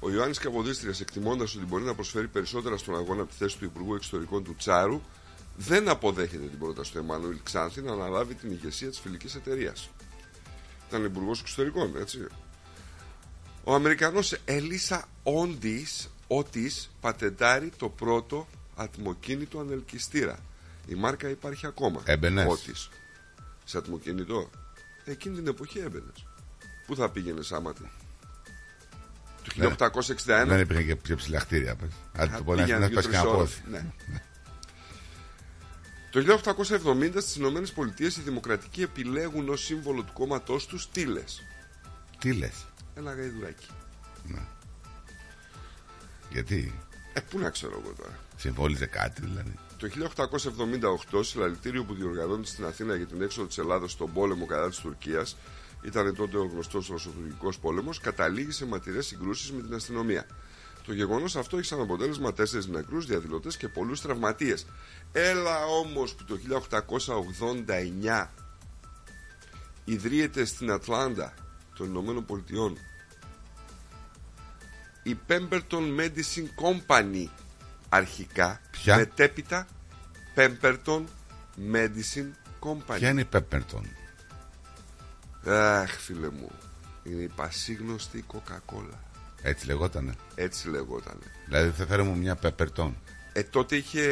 Ο 0.00 0.10
Ιωάννης 0.10 0.38
Καποδίστριας, 0.38 1.00
εκτιμώντας 1.00 1.54
ότι 1.54 1.64
μπορεί 1.64 1.84
να 1.84 1.94
προσφέρει 1.94 2.28
περισσότερα 2.28 2.76
στον 2.76 2.96
αγώνα 2.96 3.22
από 3.22 3.30
τη 3.30 3.36
θέση 3.36 3.58
του 3.58 3.64
Υπουργού 3.64 3.94
Εξωτερικών 3.94 4.44
του 4.44 4.54
Τσάρου, 4.56 5.00
δεν 5.56 5.88
αποδέχεται 5.88 6.46
την 6.46 6.58
πρόταση 6.58 6.92
του 6.92 6.98
Εμμανουήλ 6.98 7.38
Ξάνθη 7.42 7.80
να 7.82 7.92
αναλάβει 7.92 8.34
την 8.34 8.50
ηγεσία 8.50 8.88
της 8.88 9.00
φιλικής 9.00 9.34
εταιρείας. 9.34 9.90
Ήταν 10.88 11.04
υπουργός 11.04 11.40
Εξωτερικών, 11.40 11.96
έτσι. 11.96 12.26
Ο 13.64 13.74
Αμερικανός 13.74 14.36
Ελίσσα 14.44 15.08
Όντις 15.22 16.10
Ότις 16.26 16.90
πατεντάρει 17.00 17.72
το 17.76 17.88
πρώτο 17.88 18.46
ατμοκίνητο 18.74 19.58
ανελκυστήρα. 19.58 20.38
Η 20.86 20.94
μάρκα 20.94 21.28
υπάρχει 21.28 21.66
ακόμα. 21.66 22.02
Έμπαινες. 22.04 22.46
Ότις. 22.48 22.88
Σε 23.64 23.78
ατμοκίνητο; 23.78 24.50
Εκείνη 25.04 25.34
την 25.36 25.46
εποχή 25.46 25.78
έμπαινες. 25.78 26.26
Πού 26.86 26.96
θα 26.96 27.10
πήγαινες 27.10 27.52
άματι. 27.52 27.90
Το 29.58 29.76
1861. 29.76 30.46
Δεν 30.46 30.60
υπήρχε 30.60 30.82
και 30.82 30.96
πιο 30.96 31.16
ψηλά 31.16 31.38
κτίρια. 31.40 31.76
πες. 31.76 31.88
Άντε 32.16 32.36
το 32.36 32.42
πω 32.44 32.54
να 32.54 32.62
Πήγαινε 32.62 32.78
να 32.78 32.90
πας 32.94 33.04
και 33.04 33.10
δύο-τρεις 33.10 33.20
ένα 33.20 33.30
ώρες. 33.38 33.50
πόδι. 33.54 33.70
Ναι. 33.70 33.92
Το 36.10 36.20
1870 36.20 37.20
στις 37.20 37.36
Ηνωμένες 37.36 37.72
Πολιτείες 37.72 38.16
οι 38.16 38.20
δημοκρατικοί 38.20 38.82
επιλέγουν 38.82 39.48
ως 39.48 39.64
σύμβολο 39.64 40.02
του 40.02 40.12
κόμματός 40.12 40.66
τους 40.66 40.82
στήλες. 40.82 41.42
Τι 42.18 42.32
λες, 42.32 42.66
Ένα 42.94 43.12
γαϊδουράκι. 43.14 43.66
γιατί; 46.30 46.74
Ε, 47.12 47.20
πού 47.20 47.38
να 47.38 47.50
ξέρω 47.50 47.80
εγώ 47.84 47.92
τώρα. 47.96 48.18
συμβόλιζε 48.36 48.86
κάτι 48.86 49.20
δηλαδή. 49.20 49.54
Το 49.82 49.88
1878, 51.12 51.24
συλλαλητήριο 51.24 51.84
που 51.84 51.94
διοργανώνεται 51.94 52.48
στην 52.48 52.64
Αθήνα 52.64 52.96
για 52.96 53.06
την 53.06 53.22
έξοδο 53.22 53.46
της 53.46 53.58
Ελλάδας 53.58 53.92
στον 53.92 54.12
πόλεμο 54.12 54.46
κατά 54.46 54.68
της 54.68 54.78
Τουρκίας, 54.78 55.36
ήταν 55.82 56.14
τότε 56.14 56.36
ο 56.36 56.44
γνωστός 56.44 56.88
Ρωσοτουρκικό 56.88 57.52
πόλεμος, 57.60 57.98
καταλήγει 57.98 58.50
σε 58.50 58.66
αιματηρές 58.66 59.06
συγκρούσεις 59.06 59.52
με 59.52 59.62
την 59.62 59.74
αστυνομία. 59.74 60.26
Το 60.86 60.92
γεγονός 60.92 61.36
αυτό 61.36 61.56
έχει 61.56 61.66
σαν 61.66 61.80
αποτέλεσμα 61.80 62.32
τέσσερις 62.32 62.66
νεκρούς 62.66 63.06
διαδηλωτές 63.06 63.56
και 63.56 63.68
πολλούς 63.68 64.00
τραυματίες. 64.00 64.66
Έλα 65.12 65.64
όμως 65.64 66.14
που 66.14 66.24
το 66.24 66.36
1889 66.36 68.30
ιδρύεται 69.84 70.44
στην 70.44 70.70
Ατλάντα 70.70 71.34
των 71.76 71.86
Ηνωμένων 71.86 72.24
Πολιτειών 72.24 72.78
η 75.02 75.18
Pemberton 75.28 75.98
Medicine 76.00 76.48
Company 76.62 77.26
αρχικά 77.92 78.60
Ποια; 78.70 78.96
μετέπειτα 78.96 79.66
Pemberton 80.36 81.04
Medicine 81.72 82.30
Company. 82.60 82.96
Ποια 82.96 83.10
είναι 83.10 83.20
η 83.20 83.28
Pepperton. 83.32 83.84
Αχ, 85.46 85.90
φίλε 85.90 86.30
μου. 86.30 86.50
Είναι 87.02 87.22
η 87.22 87.30
πασίγνωστη 87.36 88.24
Coca-Cola. 88.32 88.96
Έτσι 89.42 89.66
λεγότανε. 89.66 90.12
Έτσι 90.34 90.68
λεγότανε. 90.68 91.24
Δηλαδή 91.46 91.70
θα 91.70 91.86
φέρουμε 91.86 92.16
μια 92.16 92.38
Pepperton. 92.42 92.92
Ε, 93.32 93.42
τότε 93.42 93.76
είχε 93.76 94.02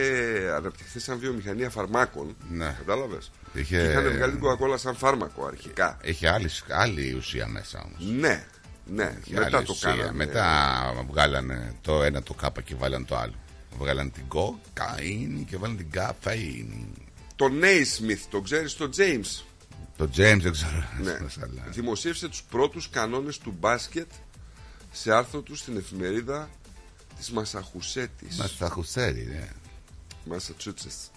αναπτυχθεί 0.57 1.01
σαν 1.01 1.19
βιομηχανία 1.19 1.71
φαρμάκων. 1.71 2.37
Ναι. 2.51 2.77
Κατάλαβες; 2.79 3.31
Είχε... 3.53 3.77
Και 3.77 3.91
είχαν 3.91 4.13
βγάλει 4.13 4.33
την 4.33 4.43
Coca-Cola 4.43 4.79
σαν 4.79 4.97
φάρμακο 4.97 5.47
αρχικά. 5.47 5.99
Είχε 6.03 6.29
άλλη, 6.29 6.51
άλλη 6.69 7.13
ουσία 7.13 7.47
μέσα 7.47 7.83
όμως. 7.85 8.13
Ναι, 8.21 8.45
ναι. 8.87 9.19
μετά 9.31 9.63
το 9.63 9.75
κάνανε. 9.81 10.13
Μετά 10.13 11.05
βγάλανε 11.11 11.75
το 11.81 12.03
ένα 12.03 12.23
το 12.23 12.35
κάπα 12.35 12.61
και 12.61 12.75
βάλανε 12.75 13.05
το 13.05 13.17
άλλο. 13.17 13.35
Βγάλανε 13.79 14.11
την 14.11 14.29
κοκαίνη 14.29 15.45
και 15.49 15.57
βάλανε 15.57 15.79
την 15.79 15.91
καφέινη. 15.91 16.93
Το 17.37 17.47
Naismith, 17.61 18.21
το 18.31 18.41
ξέρεις, 18.41 18.75
το 18.75 18.91
James. 18.97 19.43
Το 19.97 20.05
James 20.05 20.39
δεν 20.41 20.53
ξέρω. 20.53 20.85
Ναι. 21.03 21.19
Δημοσίευσε 21.71 22.29
τους 22.29 22.43
πρώτους 22.43 22.91
κανόνες 22.91 23.39
του 23.39 23.55
μπάσκετ 23.59 24.11
σε 24.93 25.13
άρθρο 25.15 25.41
του 25.41 25.55
στην 25.55 25.77
εφημερίδα 25.77 26.51
της 27.19 27.31
Μασαχουσέτης. 27.31 28.37
Μασαχουσέτης, 28.37 29.27
ναι. 29.27 29.49
Μασατσούτσες. 30.25 31.11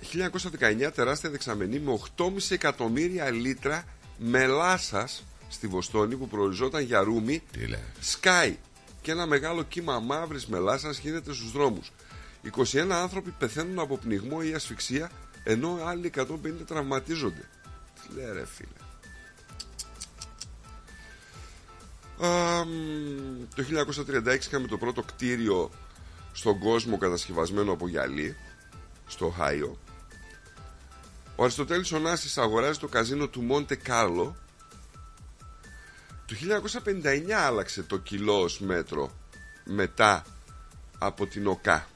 1919 0.00 0.90
τεράστια 0.94 1.30
δεξαμενή 1.30 1.78
με 1.78 1.98
8,5 2.16 2.30
εκατομμύρια 2.48 3.30
λίτρα 3.30 3.84
μελάσας 4.18 5.24
στη 5.48 5.66
Βοστόνη 5.66 6.16
που 6.16 6.28
προοριζόταν 6.28 6.82
για 6.82 7.00
ρούμι 7.00 7.42
σκάει 8.00 8.56
και 9.04 9.10
ένα 9.10 9.26
μεγάλο 9.26 9.62
κύμα 9.62 10.00
μαύρης 10.00 10.46
μελάσας 10.46 10.98
γίνεται 10.98 11.32
στους 11.32 11.52
δρόμους. 11.52 11.92
21 12.72 12.90
άνθρωποι 12.90 13.30
πεθαίνουν 13.30 13.78
από 13.78 13.98
πνιγμό 13.98 14.38
ή 14.42 14.54
ασφυξία 14.54 15.10
ενώ 15.44 15.78
άλλοι 15.84 16.12
150 16.16 16.26
τραυματίζονται. 16.66 17.48
Τι 17.94 18.14
λέει 18.14 18.32
ρε 18.32 18.46
φίλε. 18.46 18.68
Το 23.54 23.62
1936 23.62 24.46
είχαμε 24.46 24.66
το 24.66 24.76
πρώτο 24.76 25.02
κτίριο 25.02 25.70
στον 26.32 26.58
κόσμο 26.58 26.98
κατασκευασμένο 26.98 27.72
από 27.72 27.88
γυαλί 27.88 28.36
στο 29.06 29.28
Χάιο 29.28 29.78
ο 31.36 31.42
Αριστοτέλης 31.42 31.92
Ωνάσης 31.92 32.38
αγοράζει 32.38 32.78
το 32.78 32.88
καζίνο 32.88 33.28
του 33.28 33.42
Μόντε 33.42 33.74
Κάρλο 33.74 34.36
το 36.26 36.34
1959 36.84 37.30
άλλαξε 37.30 37.82
το 37.82 37.98
κιλό 37.98 38.40
ως 38.40 38.60
μέτρο 38.60 39.10
μετά 39.64 40.24
από 40.98 41.26
την 41.26 41.46
ΟΚΑ. 41.46 41.86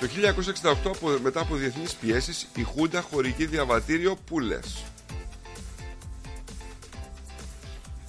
Το 0.00 0.08
1968 1.02 1.18
μετά 1.22 1.40
από 1.40 1.54
διεθνείς 1.54 1.94
πιέσεις 1.94 2.48
η 2.54 2.62
Χούντα 2.62 3.00
χορηγεί 3.00 3.46
διαβατήριο 3.46 4.16
Πούλες. 4.16 4.84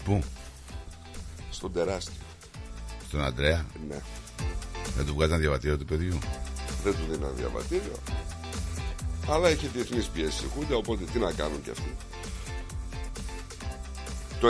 Πού; 0.03 0.23
Στον 1.49 1.73
τεράστιο. 1.73 2.21
Στον 3.07 3.23
Αντρέα; 3.23 3.65
Ναι. 3.87 4.01
Δεν 4.95 5.05
του 5.05 5.13
βγάζαν 5.13 5.39
διαβατήριο 5.39 5.77
του 5.77 5.85
παιδιού; 5.85 6.17
Δεν 6.83 6.93
του 6.93 7.11
δίναν 7.11 7.35
διαβατήριο. 7.35 7.99
Αλλά 9.29 9.49
έχει 9.49 9.67
διεθνείς 9.67 10.05
πιέσεις 10.05 10.41
η 10.41 10.47
Χούντα 10.53 10.75
Οπότε 10.75 11.03
τι 11.03 11.19
να 11.19 11.31
κάνουν 11.31 11.63
κι 11.63 11.69
αυτοί 11.69 11.95
το 14.39 14.47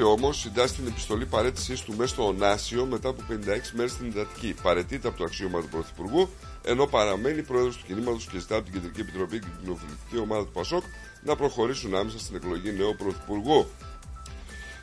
96 0.00 0.02
όμως 0.04 0.38
συντάσσει 0.40 0.74
την 0.74 0.86
επιστολή 0.86 1.26
παρέτησής 1.26 1.80
του 1.80 1.94
μέσα 1.96 2.14
στο 2.14 2.26
Ονάσιο 2.26 2.86
μετά 2.86 3.08
από 3.08 3.22
56 3.30 3.34
μέρες 3.72 3.92
στην 3.92 4.06
εντατική. 4.06 4.54
Παρετείται 4.62 5.08
από 5.08 5.18
το 5.18 5.24
αξίωμα 5.24 5.60
του 5.60 5.68
Πρωθυπουργού, 5.68 6.28
ενώ 6.64 6.86
παραμένει 6.86 7.42
πρόεδρος 7.42 7.76
του 7.76 7.84
κινήματος 7.86 8.26
και 8.26 8.38
ζητά 8.38 8.56
από 8.56 8.64
την 8.64 8.72
Κεντρική 8.74 9.00
Επιτροπή 9.00 9.38
και 9.38 9.46
την 9.46 9.60
κοινοβουλευτική 9.60 10.18
ομάδα 10.18 10.44
του 10.44 10.52
Πασόκ 10.52 10.82
να 11.22 11.36
προχωρήσουν 11.36 11.94
άμεσα 11.94 12.18
στην 12.18 12.36
εκλογή 12.36 12.72
νέου 12.72 12.94
Πρωθυπουργού. 12.98 13.66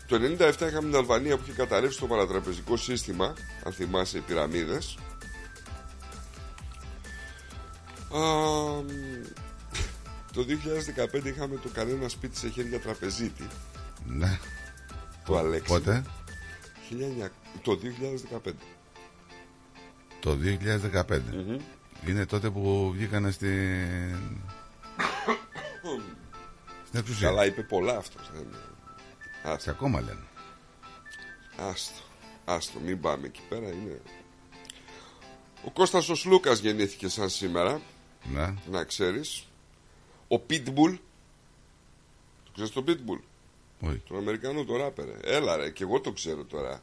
Το 0.07 0.15
97 0.15 0.53
είχαμε 0.67 0.87
την 0.87 0.95
Αλβανία 0.95 1.37
που 1.37 1.43
είχε 1.43 1.53
καταρρεύσει 1.55 1.99
το 1.99 2.05
παρατραπεζικό 2.05 2.77
σύστημα, 2.77 3.33
αν 3.63 3.73
θυμάσαι, 3.73 4.17
οι 4.17 4.21
πυραμίδες. 4.21 4.97
Το 10.33 10.45
2015 11.21 11.25
είχαμε 11.25 11.55
το 11.55 11.69
κανένα 11.73 12.09
σπίτι 12.09 12.37
σε 12.37 12.49
χέρια 12.49 12.79
τραπεζίτη 12.79 13.47
ναι. 14.07 14.39
Το 15.25 15.37
Αλέξη. 15.37 15.73
Πότε; 15.73 16.03
19... 16.91 17.29
Το 17.61 17.79
2015. 18.45 18.51
Το 20.19 20.37
2015. 20.43 21.19
Είναι 22.07 22.25
τότε 22.25 22.49
που 22.49 22.91
βγήκανε 22.91 23.31
στην... 23.31 23.49
στην 26.87 26.99
εξουσία. 26.99 27.27
Καλά 27.27 27.45
είπε 27.45 27.63
πολλά 27.63 27.97
αυτό. 27.97 28.19
Άστο. 29.43 29.71
ακόμα 29.71 30.01
λένε. 30.01 30.23
Άστο. 31.57 32.01
Άστο. 32.45 32.79
Μην 32.79 32.99
πάμε 33.01 33.27
εκεί 33.27 33.41
πέρα. 33.49 33.67
Είναι... 33.67 34.01
Ο 35.65 35.71
Κώστας 35.71 36.09
ο 36.09 36.15
Σλούκας 36.15 36.59
γεννήθηκε 36.59 37.07
σαν 37.07 37.29
σήμερα. 37.29 37.81
Ναι. 38.33 38.53
Να 38.71 38.83
ξέρεις. 38.83 39.47
Ο 40.27 40.39
Πίτμπουλ. 40.39 40.93
Το 42.43 42.51
ξέρεις 42.53 42.71
το 42.71 42.83
Πίτμπουλ. 42.83 43.19
Όχι. 43.79 44.01
Τον 44.07 44.17
Αμερικανό 44.17 44.63
το 44.63 44.75
ράπερ. 44.75 45.07
Έλα 45.21 45.55
ρε, 45.55 45.69
και 45.69 45.83
εγώ 45.83 45.99
το 45.99 46.11
ξέρω 46.11 46.43
τώρα. 46.43 46.81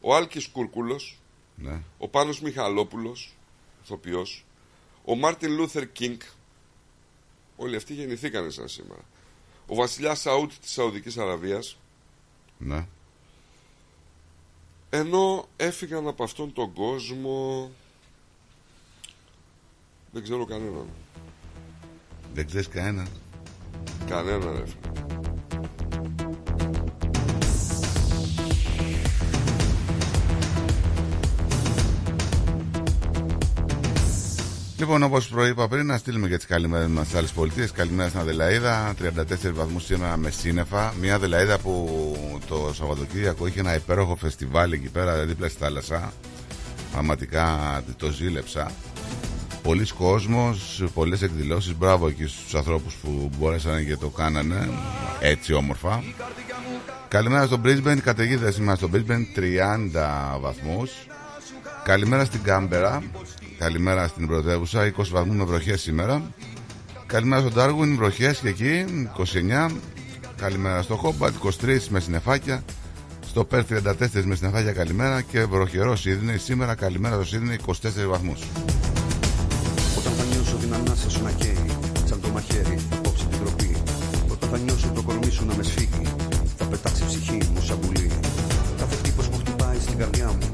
Ο 0.00 0.14
Άλκης 0.14 0.46
Κούρκουλος. 0.46 1.18
Ναι. 1.54 1.82
Ο 1.98 2.08
Πάνος 2.08 2.40
Μιχαλόπουλος. 2.40 3.34
Ηθοποιός. 3.82 4.44
Ο 5.04 5.14
Μάρτιν 5.14 5.52
Λούθερ 5.52 5.92
Κίνγκ. 5.92 6.20
Όλοι 7.56 7.76
αυτοί 7.76 7.94
γεννηθήκανε 7.94 8.50
σαν 8.50 8.68
σήμερα. 8.68 9.02
Ο 9.66 9.74
βασιλιάς 9.74 10.20
Σαούντ 10.20 10.52
της 10.60 10.70
Σαουδικής 10.72 11.18
Αραβίας. 11.18 11.76
Ναι. 12.58 12.86
Ενώ 14.90 15.48
έφυγαν 15.56 16.08
από 16.08 16.24
αυτόν 16.24 16.52
τον 16.52 16.72
κόσμο... 16.72 17.70
Δεν 20.10 20.22
ξέρω 20.22 20.44
κανέναν. 20.44 20.88
Δεν 22.34 22.46
ξέρεις 22.46 22.68
κανέναν. 22.68 23.08
Κανέναν 24.06 24.56
έφυγε. 24.56 25.03
Λοιπόν, 34.84 35.02
όπως 35.02 35.28
προείπα 35.28 35.68
πριν, 35.68 35.86
να 35.86 35.98
στείλουμε 35.98 36.28
και 36.28 36.36
τις 36.36 36.46
καλημέρες 36.46 36.86
μας 36.88 37.06
στις 37.06 37.18
άλλες 37.18 37.32
πολιτείες. 37.32 37.72
Καλημέρα 37.72 38.08
στην 38.08 38.20
Αδελαίδα, 38.20 38.94
34 38.98 39.54
βαθμούς 39.54 39.84
σήμερα 39.84 40.16
με 40.16 40.30
σύννεφα. 40.30 40.94
Μια 41.00 41.14
Αδελαίδα 41.14 41.58
που 41.58 41.90
το 42.48 42.70
Σαββατοκύριακο 42.74 43.46
είχε 43.46 43.60
ένα 43.60 43.74
υπέροχο 43.74 44.16
φεστιβάλ 44.16 44.72
εκεί 44.72 44.88
πέρα 44.88 45.24
δίπλα 45.24 45.48
στη 45.48 45.58
θάλασσα. 45.58 46.12
Πραγματικά 46.92 47.82
το 47.96 48.10
ζήλεψα. 48.10 48.70
Πολλοί 49.62 49.86
κόσμος, 49.98 50.84
πολλές 50.94 51.22
εκδηλώσεις 51.22 51.76
Μπράβο 51.76 52.08
εκεί 52.08 52.26
στους 52.26 52.54
ανθρώπους 52.54 52.94
που 52.94 53.30
μπόρεσαν 53.38 53.86
και 53.86 53.96
το 53.96 54.08
κάνανε 54.08 54.68
Έτσι 55.20 55.52
όμορφα 55.52 56.02
Καλημέρα 57.08 57.46
στο 57.46 57.60
Brisbane 57.64 57.98
Καταιγίδα 58.02 58.50
σήμερα 58.50 58.76
στο 58.76 58.88
Brisbane 58.92 59.38
30 60.34 60.38
βαθμούς 60.40 60.90
Καλημέρα 61.84 62.24
στην 62.24 62.42
Κάμπερα. 62.42 63.02
Καλημέρα 63.58 64.06
στην 64.08 64.26
πρωτεύουσα. 64.26 64.92
20 64.96 65.08
βαθμούς 65.10 65.36
με 65.36 65.44
βροχές 65.44 65.80
σήμερα. 65.80 66.22
Καλημέρα 67.06 67.40
στον 67.40 67.52
Τάργουν 67.52 67.96
βροχές 67.96 68.38
και 68.38 68.48
εκεί. 68.48 68.84
29 69.68 69.70
Καλημέρα 70.36 70.82
στο 70.82 70.96
Χόμπατ 70.96 71.32
23 71.64 71.78
με 71.88 72.00
συνεφάκια 72.00 72.64
στο 73.26 73.44
Πέρ 73.44 73.62
34 73.62 74.24
με 74.24 74.34
συνεφάκια 74.34 74.72
καλημέρα. 74.72 75.20
Και 75.20 75.44
βροχερός 75.44 76.00
Σίδνεϊ. 76.00 76.38
Σήμερα 76.38 76.74
καλημέρα 76.74 77.14
στο 77.14 77.24
Σίδνεϊ 77.24 77.60
24 77.66 77.72
βαθμούς. 78.08 78.42
Όταν 79.98 80.12
θα 80.12 80.24
νιώσω 80.24 80.56
την 80.56 80.74
ανάσα 80.74 81.10
σου 81.10 81.22
να 81.22 81.30
καίει 81.30 81.66
σαν 82.04 82.20
το 82.20 82.28
μαχαίρι 82.28 82.78
απόψε 82.92 83.26
την 83.26 83.38
τροπή. 83.38 83.76
Όταν 84.32 84.48
θα 84.48 84.58
νιώσω 84.58 84.88
το 84.94 85.02
κορμί 85.02 85.30
σου 85.30 85.46
να 85.46 85.54
με 85.54 85.62
σφίγγει 85.62 86.06
θα 86.56 86.64
πετάξει 86.64 87.04
ψυχή 87.06 87.38
μου 87.54 87.60
σαν 87.62 87.78
πουλί. 87.80 88.10
Κάθε 88.78 88.96
χτύπος 88.96 89.28
που 89.28 89.36
χτυπάει 89.36 89.78
στην 89.80 89.98
καρδιά 89.98 90.26
μου 90.26 90.53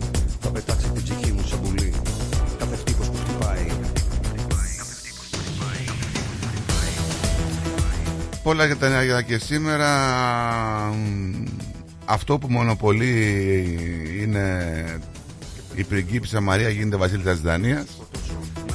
Πολλά 8.51 8.67
για 8.67 8.77
τα 8.77 8.89
νέα 8.89 9.23
και 9.23 9.39
σήμερα. 9.39 9.89
Αυτό 12.05 12.39
που 12.39 12.47
μονοπολεί 12.51 13.15
είναι 14.21 14.85
η 15.75 15.85
πριγκίπισσα 15.85 16.41
Μαρία 16.41 16.69
γίνεται 16.69 16.97
βασίλισσα 16.97 17.31
της 17.31 17.41
Δανίας. 17.41 17.87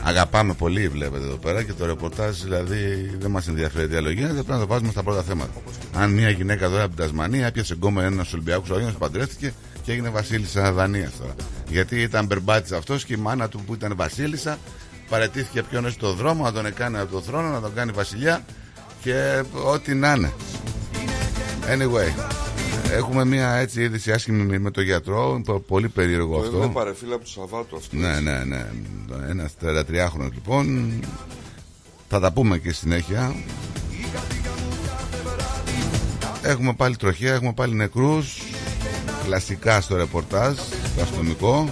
Αγαπάμε 0.03 0.53
πολύ 0.53 0.87
βλέπετε 0.87 1.25
εδώ 1.25 1.35
πέρα 1.35 1.63
και 1.63 1.73
το 1.73 1.85
ρεπορτάζ 1.85 2.41
δηλαδή 2.41 3.11
δεν 3.19 3.31
μας 3.31 3.47
ενδιαφέρει 3.47 3.85
η 3.85 3.87
διαλογή 3.87 4.21
δεν 4.21 4.33
πρέπει 4.33 4.51
να 4.51 4.59
το 4.59 4.67
βάζουμε 4.67 4.91
στα 4.91 5.03
πρώτα 5.03 5.21
θέματα. 5.21 5.51
Αν 5.93 6.11
μια 6.11 6.29
γυναίκα 6.29 6.69
τώρα 6.69 6.83
από 6.83 6.95
την 6.95 7.03
Τασμανία 7.03 7.45
έπιασε 7.47 7.75
γκόμα 7.75 8.03
ένας 8.03 8.33
Ολυμπιακός 8.33 8.71
Αγίωνο, 8.71 8.93
παντρεύτηκε 8.99 9.53
και 9.83 9.91
έγινε 9.91 10.09
βασίλισσα 10.09 10.71
Δανίας 10.71 11.11
τώρα. 11.19 11.33
Γιατί 11.69 12.01
ήταν 12.01 12.25
μπερμπάτης 12.25 12.71
αυτός 12.71 13.05
και 13.05 13.13
η 13.13 13.17
μάνα 13.17 13.49
του 13.49 13.59
που 13.65 13.73
ήταν 13.73 13.93
βασίλισσα 13.95 14.57
παρετήθηκε 15.09 15.63
ποιον 15.63 15.91
στο 15.91 16.13
δρόμο 16.13 16.43
να 16.43 16.51
τον 16.51 16.65
έκανε 16.65 16.99
από 16.99 17.11
τον 17.11 17.21
θρόνο, 17.21 17.49
να 17.49 17.61
τον 17.61 17.73
κάνει 17.73 17.91
βασιλιά 17.91 18.43
και 19.05 19.43
ό,τι 19.65 19.93
να 19.93 20.13
είναι. 20.13 20.33
Anyway, 21.67 22.33
έχουμε 22.91 23.25
μια 23.25 23.51
έτσι 23.51 23.81
είδηση 23.81 24.11
άσχημη 24.11 24.59
με 24.59 24.71
τον 24.71 24.83
γιατρό. 24.83 25.41
Πολύ 25.67 25.89
περίεργο 25.89 26.39
αυτό. 26.39 26.57
Είναι 26.57 26.67
παρεφίλα 26.67 27.15
από 27.15 27.23
τους 27.23 27.33
Σαββάτου 27.33 27.75
αυτό. 27.75 27.95
Ναι, 27.95 28.19
ναι, 28.19 28.43
ναι. 28.43 28.65
Ένα 29.29 29.49
33χρονο 29.61 30.29
λοιπόν. 30.33 30.93
Θα 32.09 32.19
τα 32.19 32.31
πούμε 32.31 32.57
και 32.57 32.73
συνέχεια. 32.73 33.35
Έχουμε 36.41 36.73
πάλι 36.73 36.95
τροχέα, 36.95 37.33
έχουμε 37.33 37.53
πάλι 37.53 37.73
νεκρούς 37.73 38.41
Κλασικά 39.25 39.81
στο 39.81 39.95
ρεπορτάζ 39.95 40.55
Το 40.95 41.01
αστυνομικό 41.01 41.69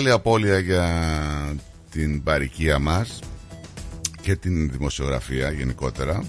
μεγάλη 0.00 0.16
απώλεια 0.16 0.58
για 0.58 0.86
την 1.90 2.22
παρικία 2.22 2.78
μας 2.78 3.18
και 4.20 4.36
την 4.36 4.70
δημοσιογραφία 4.70 5.50
γενικότερα. 5.50 6.24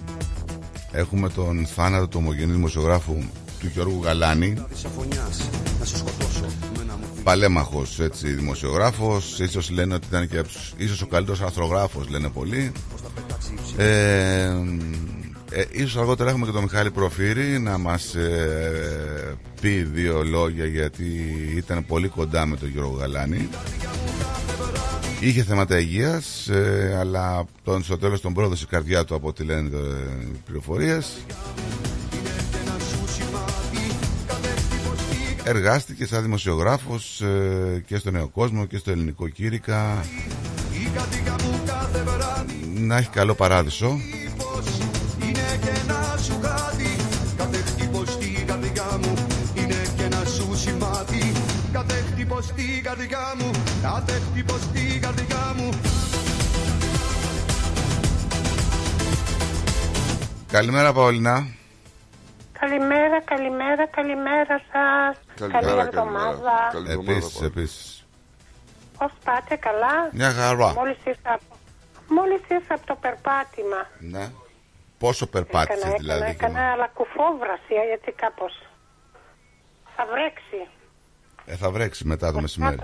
Έχουμε 0.91 1.29
τον 1.29 1.65
θάνατο 1.65 2.07
του 2.07 2.17
ομογενή 2.21 2.51
δημοσιογράφου 2.51 3.13
του 3.59 3.67
Γιώργου 3.73 4.03
Γαλάνη. 4.03 4.53
Παλέμαχος 7.23 7.99
έτσι 7.99 8.27
δημοσιογράφος. 8.31 9.39
Ίσως 9.39 9.69
λένε 9.69 9.93
ότι 9.93 10.07
ήταν 10.07 10.29
και 10.29 10.43
ίσως 10.77 11.01
ο 11.01 11.07
καλύτερος 11.07 11.41
αρθρογράφος 11.41 12.09
λένε 12.09 12.29
πολλοί. 12.29 12.71
Ε, 13.77 14.43
ε, 15.51 15.65
ίσως 15.71 15.97
αργότερα 15.97 16.29
έχουμε 16.29 16.45
και 16.45 16.51
τον 16.51 16.61
Μιχάλη 16.61 16.91
Προφύρη 16.91 17.59
να 17.59 17.77
μας 17.77 18.15
ε, 18.15 19.37
πει 19.61 19.83
δύο 19.83 20.23
λόγια 20.23 20.65
γιατί 20.65 21.03
ήταν 21.55 21.85
πολύ 21.85 22.07
κοντά 22.07 22.45
με 22.45 22.55
τον 22.55 22.69
Γιώργο 22.69 22.95
Γαλάνη. 22.95 23.49
Είχε 25.19 25.43
θέματα 25.43 25.79
υγείας 25.79 26.47
ε, 26.47 26.95
αλλά 26.99 27.45
τον, 27.63 27.83
στο 27.83 27.97
τέλος 27.97 28.21
τον 28.21 28.33
πρόδωσε 28.33 28.63
η 28.67 28.69
καρδιά 28.69 29.03
του 29.03 29.15
από 29.15 29.27
ό,τι 29.27 29.43
λένε 29.43 29.69
ε, 29.77 30.21
οι 30.21 30.41
πληροφορίες. 30.45 31.17
Εργάστηκε 35.43 36.05
σαν 36.05 36.21
δημοσιογράφος 36.21 37.21
ε, 37.21 37.83
και 37.85 37.97
στο 37.97 38.11
Νέο 38.11 38.27
Κόσμο 38.27 38.65
και 38.65 38.77
στο 38.77 38.91
Ελληνικό 38.91 39.27
Κήρυκα. 39.27 40.05
Να 42.75 42.97
έχει 42.97 43.09
καλό 43.09 43.35
παράδεισο. 43.35 43.99
Στην 52.51 52.83
καρδιά 52.83 53.25
μου. 53.39 53.51
Κάθε 53.81 54.11
χτύπο 54.11 54.53
στην 54.57 55.01
καρδιά 55.01 55.53
μου. 55.57 55.69
Καλημέρα 60.51 60.93
Παολινά 60.93 61.47
Καλημέρα, 62.59 63.21
καλημέρα, 63.21 63.87
καλημέρα 63.87 64.61
σας. 64.71 65.49
Καλή 65.51 65.79
εβδομάδα. 65.79 66.71
Επίσης, 66.87 67.41
επίσης. 67.41 68.05
Πώς 68.97 69.11
πάτε, 69.23 69.55
καλά; 69.55 70.09
Μια 70.11 70.31
χαρά. 70.31 70.73
Μόλις 70.73 70.97
ήρθα, 71.05 71.39
Μόλις 72.07 72.41
ήρθα 72.47 72.73
από 72.73 72.85
το 72.85 72.95
περπάτημα. 72.95 73.87
Ναι. 73.99 74.31
Πόσο 74.97 75.27
περπάτησες 75.27 75.83
έκανα, 75.83 75.97
δηλαδή 75.97 76.29
Έκανα, 76.29 76.59
έκανα 76.59 76.71
αλλά 76.71 76.87
κουφόβρασία 76.87 77.83
γιατί 77.89 78.11
κάπως. 78.11 78.53
Θα 79.95 80.05
βρέξει 80.05 80.67
ε, 81.51 81.55
θα 81.55 81.69
βρέξει 81.71 82.07
μετά 82.07 82.31
το 82.31 82.41
μεσημέρι. 82.41 82.77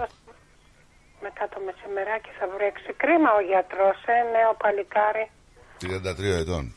Μετά 1.22 1.50
το 1.54 1.60
μεσημεράκι 1.66 2.30
θα 2.40 2.48
βρέξει. 2.56 2.94
Κρίμα 3.04 3.30
ο 3.40 3.42
γιατρός, 3.50 3.98
ε, 4.06 4.18
νέο 4.36 4.52
παλικάρι. 4.64 5.26
33 5.82 6.42
ετών. 6.42 6.74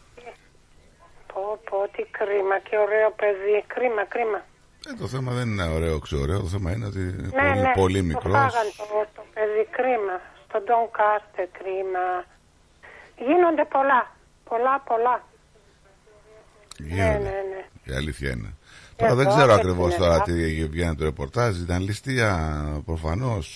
Πω, 1.32 1.42
πω, 1.70 1.78
τι 1.94 2.02
κρίμα 2.18 2.58
και 2.58 2.76
ωραίο 2.78 3.10
παιδί. 3.20 3.64
Κρίμα, 3.66 4.04
κρίμα. 4.04 4.40
Ε, 4.88 4.92
το 5.00 5.06
θέμα 5.08 5.32
δεν 5.32 5.48
είναι 5.48 5.68
ωραίο, 5.68 5.98
ξέρω. 5.98 6.40
Το 6.40 6.50
θέμα 6.54 6.72
είναι 6.72 6.86
ότι 6.86 6.98
είναι 6.98 7.30
ναι, 7.34 7.48
πολύ, 7.48 7.60
ναι, 7.60 7.72
πολύ 7.74 8.02
μικρός. 8.02 8.32
Το 8.32 8.38
φάγαν 8.38 8.68
το, 8.76 8.84
το 9.16 9.22
παιδί, 9.34 9.64
κρίμα. 9.76 10.14
Στον 10.44 10.62
Don 10.68 10.86
Κάστερ, 10.98 11.48
κρίμα. 11.58 12.04
Γίνονται 13.26 13.64
πολλά. 13.74 14.02
Πολλά, 14.48 14.74
πολλά. 14.90 15.16
Γίνονται. 16.78 17.18
Ναι, 17.18 17.18
ναι, 17.18 17.42
ναι. 17.52 17.62
Η 17.90 17.92
αλήθεια 18.00 18.30
είναι. 18.30 18.57
Τώρα 18.98 19.14
δεν 19.14 19.28
ξέρω 19.28 19.52
ακριβώς 19.52 19.94
τώρα 19.94 20.20
τι 20.20 20.32
βγαίνει 20.66 20.94
το 20.94 21.04
ρεπορτάζ. 21.04 21.56
Ήταν 21.58 21.82
ληστεία 21.82 22.30
προφανώς. 22.84 23.46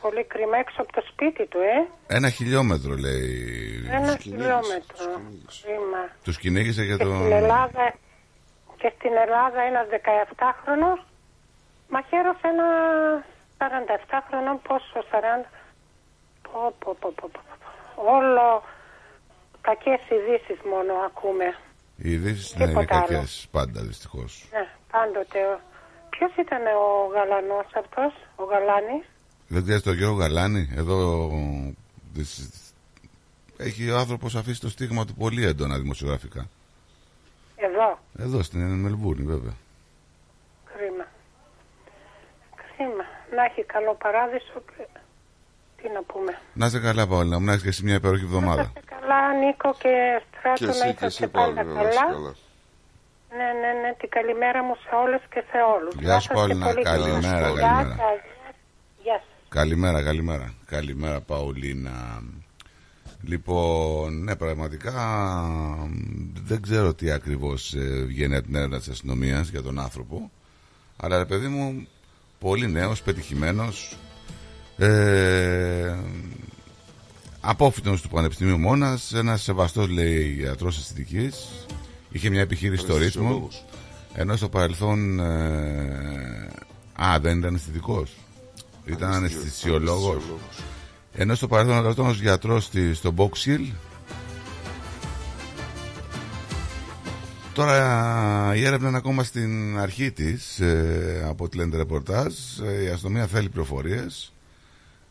Πολύ 0.00 0.24
κρίμα 0.24 0.56
έξω 0.56 0.82
από 0.82 0.92
το 0.92 1.02
σπίτι 1.10 1.46
του, 1.46 1.58
ε. 1.58 2.14
Ένα 2.16 2.30
χιλιόμετρο 2.30 2.94
λέει. 2.94 3.88
Ένα 3.90 4.16
χιλιόμετρο. 4.16 5.04
Κρίμα. 5.62 6.02
Τους 6.24 6.38
κυνήγησε 6.38 6.82
για 6.82 6.98
τον. 6.98 7.16
Στην 7.16 7.32
Ελλάδα, 7.32 7.94
και 8.76 8.92
στην 8.96 9.12
Ελλάδα 9.24 9.60
ένας 9.60 9.86
17χρονο 9.90 11.04
μαχαίρωσε 11.88 12.46
ένα 12.54 12.68
47χρονο. 13.58 14.52
Πόσο, 14.68 14.98
40. 15.10 15.48
Πω, 16.42 16.74
πω, 16.78 16.96
πω, 17.00 17.12
πω, 17.20 17.30
Όλο 17.94 18.62
κακές 19.60 20.00
ειδήσεις 20.10 20.58
μόνο 20.72 20.92
ακούμε. 21.06 21.54
Οι 21.96 22.12
ειδήσει 22.12 22.54
είναι, 22.56 22.70
είναι 22.70 22.84
κακέ 22.84 23.24
πάντα 23.50 23.82
δυστυχώς. 23.82 24.48
Ναι, 24.52 24.68
πάντοτε. 24.90 25.38
Ποιος 26.10 26.36
ήταν 26.36 26.66
ο 26.66 27.06
Γαλανός 27.12 27.66
αυτός, 27.74 28.12
ο 28.36 28.44
Γαλάνης; 28.44 29.04
Δεν 29.48 29.62
ξέρεις 29.62 29.82
τον 29.82 29.94
Γιώργο 29.94 30.16
Γαλάνη; 30.18 30.72
Εδώ 30.76 31.30
έχει 33.56 33.90
ο 33.90 33.96
άνθρωπος 33.98 34.34
αφήσει 34.34 34.60
το 34.60 34.68
στίγμα 34.68 35.04
του 35.04 35.14
πολύ 35.14 35.44
έντονα 35.44 35.78
δημοσιογραφικά. 35.78 36.48
Εδώ; 37.56 37.98
Εδώ 38.18 38.42
στην 38.42 38.60
Μελβούρνη, 38.60 39.26
βέβαια. 39.26 39.54
Κρίμα. 40.64 41.06
Κρίμα. 42.56 43.04
Να 43.36 43.44
έχει 43.44 43.64
καλό 43.64 43.94
παράδεισο 43.94 44.62
και 44.76 44.86
τι 45.86 45.92
να 45.92 46.02
πούμε. 46.02 46.32
Να 46.52 46.66
είσαι 46.66 46.80
καλά, 46.80 47.06
Παόλυνα 47.06 47.38
μου, 47.38 47.44
να 47.44 47.52
έχεις 47.52 47.62
και 47.62 47.68
εσύ 47.68 47.84
μια 47.84 47.94
υπέροχη 47.94 48.24
εβδομάδα. 48.24 48.62
Να 48.62 48.70
είσαι 48.74 48.82
καλά, 48.94 49.20
Νίκο 49.44 49.74
και 49.82 49.94
Στράτο, 50.26 50.78
να 50.78 50.88
είσαστε 50.88 51.26
πάντα 51.26 51.62
καλά. 51.64 52.06
Ναι, 53.36 53.48
ναι, 53.60 53.70
ναι, 53.80 53.94
την 54.00 54.08
καλημέρα 54.08 54.62
μου 54.64 54.74
σε 54.74 54.94
όλες 55.04 55.20
και 55.30 55.42
σε 55.50 55.58
όλους. 55.76 55.94
Γεια 56.00 56.18
σου 56.20 56.32
Παόλυνα, 56.32 56.72
καλημέρα, 56.82 57.40
καλημέρα. 57.40 57.50
Γεια 59.02 59.18
σας. 59.18 59.48
Καλημέρα, 59.48 60.02
καλημέρα. 60.02 60.54
Καλημέρα, 60.66 61.20
Παολίνα. 61.20 62.22
Λοιπόν, 63.22 64.22
ναι, 64.22 64.36
πραγματικά 64.36 64.92
δεν 66.42 66.62
ξέρω 66.62 66.94
τι 66.94 67.10
ακριβώς 67.10 67.74
ε, 67.74 68.04
βγαίνει 68.06 68.36
από 68.36 68.44
την 68.44 68.54
έρευνα 68.54 68.78
της 68.78 68.88
αστυνομίας 68.88 69.48
για 69.48 69.62
τον 69.62 69.78
άνθρωπο. 69.78 70.30
Αλλά, 70.96 71.18
ρε 71.18 71.24
παιδί 71.24 71.46
μου, 71.46 71.86
πολύ 72.38 72.68
νέος, 72.70 73.02
πετυχημένος, 73.02 73.96
ε, 74.76 75.96
απόφυτος 77.40 78.02
του 78.02 78.08
Πανεπιστημίου 78.08 78.58
Μόνας, 78.58 79.12
ένας 79.12 79.42
σεβαστός 79.42 79.88
λέει 79.88 80.36
ιατρός 80.40 80.78
αισθητικής, 80.78 81.66
είχε 82.10 82.30
μια 82.30 82.40
επιχείρηση 82.40 82.82
στο 82.82 82.96
ρύθμο, 82.96 83.48
ενώ 84.14 84.36
στο 84.36 84.48
παρελθόν, 84.48 85.20
ε, 85.20 86.50
α 86.92 87.18
δεν 87.20 87.38
ήταν 87.38 87.54
αισθητικός, 87.54 88.16
ήταν 88.84 89.12
αναισθησιολόγος, 89.12 90.22
ενώ 91.12 91.34
στο 91.34 91.46
παρελθόν 91.46 91.76
εργαζόταν 91.76 92.06
ως 92.06 92.20
γιατρός 92.20 92.70
στο 92.92 93.14
Box 93.16 93.48
Hill, 93.48 93.72
Τώρα 97.56 98.52
η 98.56 98.64
έρευνα 98.64 98.88
είναι 98.88 98.96
ακόμα 98.96 99.22
στην 99.22 99.78
αρχή 99.78 100.12
της 100.12 100.60
ε, 100.60 101.24
από 101.28 101.44
ό,τι 101.44 101.56
λένε 101.56 101.76
ρεπορτάζ. 101.76 102.34
Ε, 102.64 102.82
η 102.82 102.88
αστυνομία 102.88 103.26
θέλει 103.26 103.48
πληροφορίες 103.48 104.32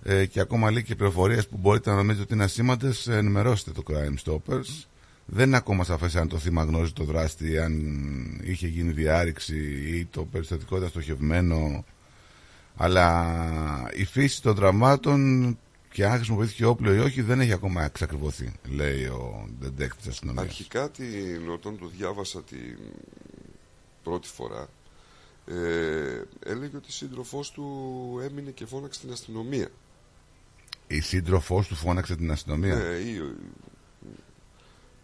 ε, 0.07 0.25
και 0.25 0.39
ακόμα 0.39 0.71
λέει 0.71 0.83
και 0.83 0.95
πληροφορίες 0.95 1.47
που 1.47 1.57
μπορείτε 1.57 1.89
να 1.89 1.95
νομίζετε 1.95 2.23
ότι 2.23 2.33
είναι 2.33 2.43
ασήμαντες, 2.43 3.07
ενημερώστε 3.07 3.71
το 3.71 3.83
Crime 3.87 4.15
Stoppers 4.25 4.85
Δεν 5.25 5.47
είναι 5.47 5.57
ακόμα 5.57 5.83
σαφές 5.83 6.15
αν 6.15 6.27
το 6.27 6.37
θύμα 6.37 6.63
γνώριζε 6.63 6.93
το 6.93 7.03
δράστη, 7.03 7.59
αν 7.59 7.73
είχε 8.43 8.67
γίνει 8.67 8.91
διάρρηξη 8.91 9.57
ή 9.97 10.05
το 10.05 10.25
περιστατικό 10.25 10.77
ήταν 10.77 10.89
στοχευμένο. 10.89 11.85
Αλλά 12.75 13.89
η 13.93 14.05
φύση 14.05 14.41
των 14.41 14.55
τραυμάτων 14.55 15.57
και 15.91 16.05
αν 16.05 16.15
χρησιμοποιήθηκε 16.15 16.65
όπλο 16.65 16.93
ή 16.93 16.99
όχι 16.99 17.21
δεν 17.21 17.39
έχει 17.39 17.53
ακόμα 17.53 17.83
εξακριβωθεί, 17.83 18.53
λέει 18.69 19.05
ο 19.05 19.49
detective 19.63 19.95
της 19.97 20.07
αστυνομίας. 20.07 20.45
Αρχικά 20.45 20.89
την, 20.89 21.49
όταν 21.53 21.77
το 21.79 21.87
διάβασα 21.97 22.43
την 22.43 22.77
πρώτη 24.03 24.27
φορά, 24.27 24.67
ε, 25.45 26.21
έλεγε 26.45 26.75
ότι 26.77 26.87
η 26.87 26.91
σύντροφός 26.91 27.51
του 27.51 27.65
έμεινε 28.29 28.51
και 28.51 28.65
φώναξε 28.65 28.99
την 28.99 29.11
αστυνομία. 29.11 29.69
Η 30.87 30.99
σύντροφός 30.99 31.67
του 31.67 31.75
φώναξε 31.75 32.15
την 32.15 32.31
αστυνομία. 32.31 32.75
Ναι, 32.75 32.95
ή, 32.95 33.35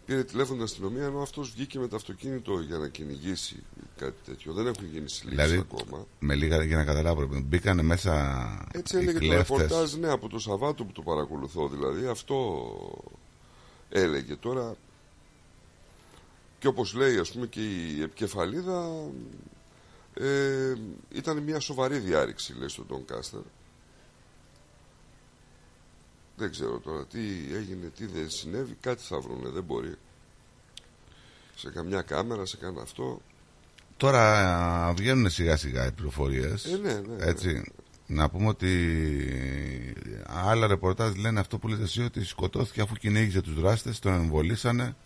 πήρε 0.04 0.24
τηλέφωνο 0.24 0.54
την 0.54 0.64
αστυνομία 0.64 1.04
ενώ 1.04 1.22
αυτός 1.22 1.50
βγήκε 1.50 1.78
με 1.78 1.88
το 1.88 1.96
αυτοκίνητο 1.96 2.60
για 2.60 2.78
να 2.78 2.88
κυνηγήσει 2.88 3.62
κάτι 3.98 4.16
τέτοιο. 4.24 4.52
Δεν 4.52 4.66
έχουν 4.66 4.86
γίνει 4.86 5.08
συλλήψεις 5.08 5.50
δηλαδή, 5.50 5.66
ακόμα. 5.72 6.06
Με 6.18 6.34
λίγα 6.34 6.64
για 6.64 6.76
να 6.76 6.84
καταλάβω, 6.84 7.42
μπήκανε 7.44 7.82
μέσα 7.82 8.66
Έτσι 8.72 8.96
έλεγε 8.96 9.18
το 9.18 9.32
ρεπορτάζ, 9.32 9.94
ναι, 9.94 10.10
από 10.10 10.28
το 10.28 10.38
Σαββάτο 10.38 10.84
που 10.84 10.92
το 10.92 11.02
παρακολουθώ 11.02 11.68
δηλαδή. 11.68 12.06
Αυτό 12.06 12.66
έλεγε 13.88 14.36
τώρα. 14.36 14.74
Και 16.58 16.66
όπως 16.66 16.94
λέει 16.94 17.18
ας 17.18 17.32
πούμε 17.32 17.46
και 17.46 17.60
η 17.60 18.02
επικεφαλίδα 18.02 18.90
ε, 20.14 20.74
ήταν 21.12 21.38
μια 21.38 21.60
σοβαρή 21.60 21.98
διάρρηξη 21.98 22.54
λέει 22.58 22.68
στον 22.68 22.86
Τον 22.86 23.04
Κάστερ. 23.04 23.40
Δεν 26.42 26.50
ξέρω 26.50 26.78
τώρα 26.78 27.06
τι 27.06 27.18
έγινε, 27.54 27.90
τι 27.96 28.06
δεν 28.06 28.30
συνέβη, 28.30 28.76
κάτι 28.80 29.02
θα 29.02 29.20
βρούνε, 29.20 29.48
δεν 29.48 29.62
μπορεί. 29.62 29.94
Σε 31.54 31.70
καμιά 31.70 32.02
κάμερα, 32.02 32.46
σε 32.46 32.56
κανένα 32.56 32.82
αυτό. 32.82 33.20
Τώρα 33.96 34.94
βγαίνουν 34.96 35.30
σιγά 35.30 35.56
σιγά 35.56 35.86
οι 35.86 35.92
πληροφορίες. 35.92 36.64
Ε, 36.64 36.76
ναι, 36.76 36.92
ναι, 36.92 37.24
έτσι. 37.24 37.72
Να 38.06 38.30
πούμε 38.30 38.48
ότι 38.48 38.94
άλλα 40.26 40.66
ρεπορτάζ 40.66 41.14
λένε 41.14 41.40
αυτό 41.40 41.58
που 41.58 41.68
λέτε 41.68 41.82
εσύ 41.82 42.02
ότι 42.02 42.24
σκοτώθηκε 42.24 42.80
αφού 42.80 42.94
κυνήγησε 42.94 43.40
τους 43.40 43.54
δράστες, 43.54 43.98
τον 43.98 44.12
εμβολήσανε 44.12 44.96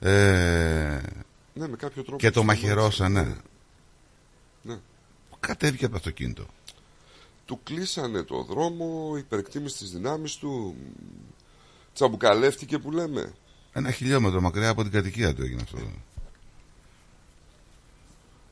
ε, 0.00 0.10
ναι, 1.54 1.68
με 1.68 1.76
κάποιο 1.76 2.02
τρόπο 2.02 2.18
και 2.18 2.30
το 2.30 2.42
μαχαιρώσανε. 2.42 3.22
Ναι. 3.22 3.34
ναι. 4.62 4.80
Κατέβηκε 5.40 5.84
από 5.84 5.92
το 5.92 5.98
αυτοκίνητο 5.98 6.46
του 7.50 7.60
κλείσανε 7.62 8.22
το 8.22 8.42
δρόμο, 8.42 9.14
υπερκτίμησε 9.18 9.78
τις 9.78 9.90
δυνάμεις 9.90 10.36
του, 10.36 10.76
τσαμπουκαλεύτηκε 11.94 12.78
που 12.78 12.90
λέμε. 12.90 13.34
Ένα 13.72 13.90
χιλιόμετρο 13.90 14.40
μακριά 14.40 14.68
από 14.68 14.82
την 14.82 14.92
κατοικία 14.92 15.34
του 15.34 15.42
έγινε 15.42 15.62
αυτό. 15.62 15.78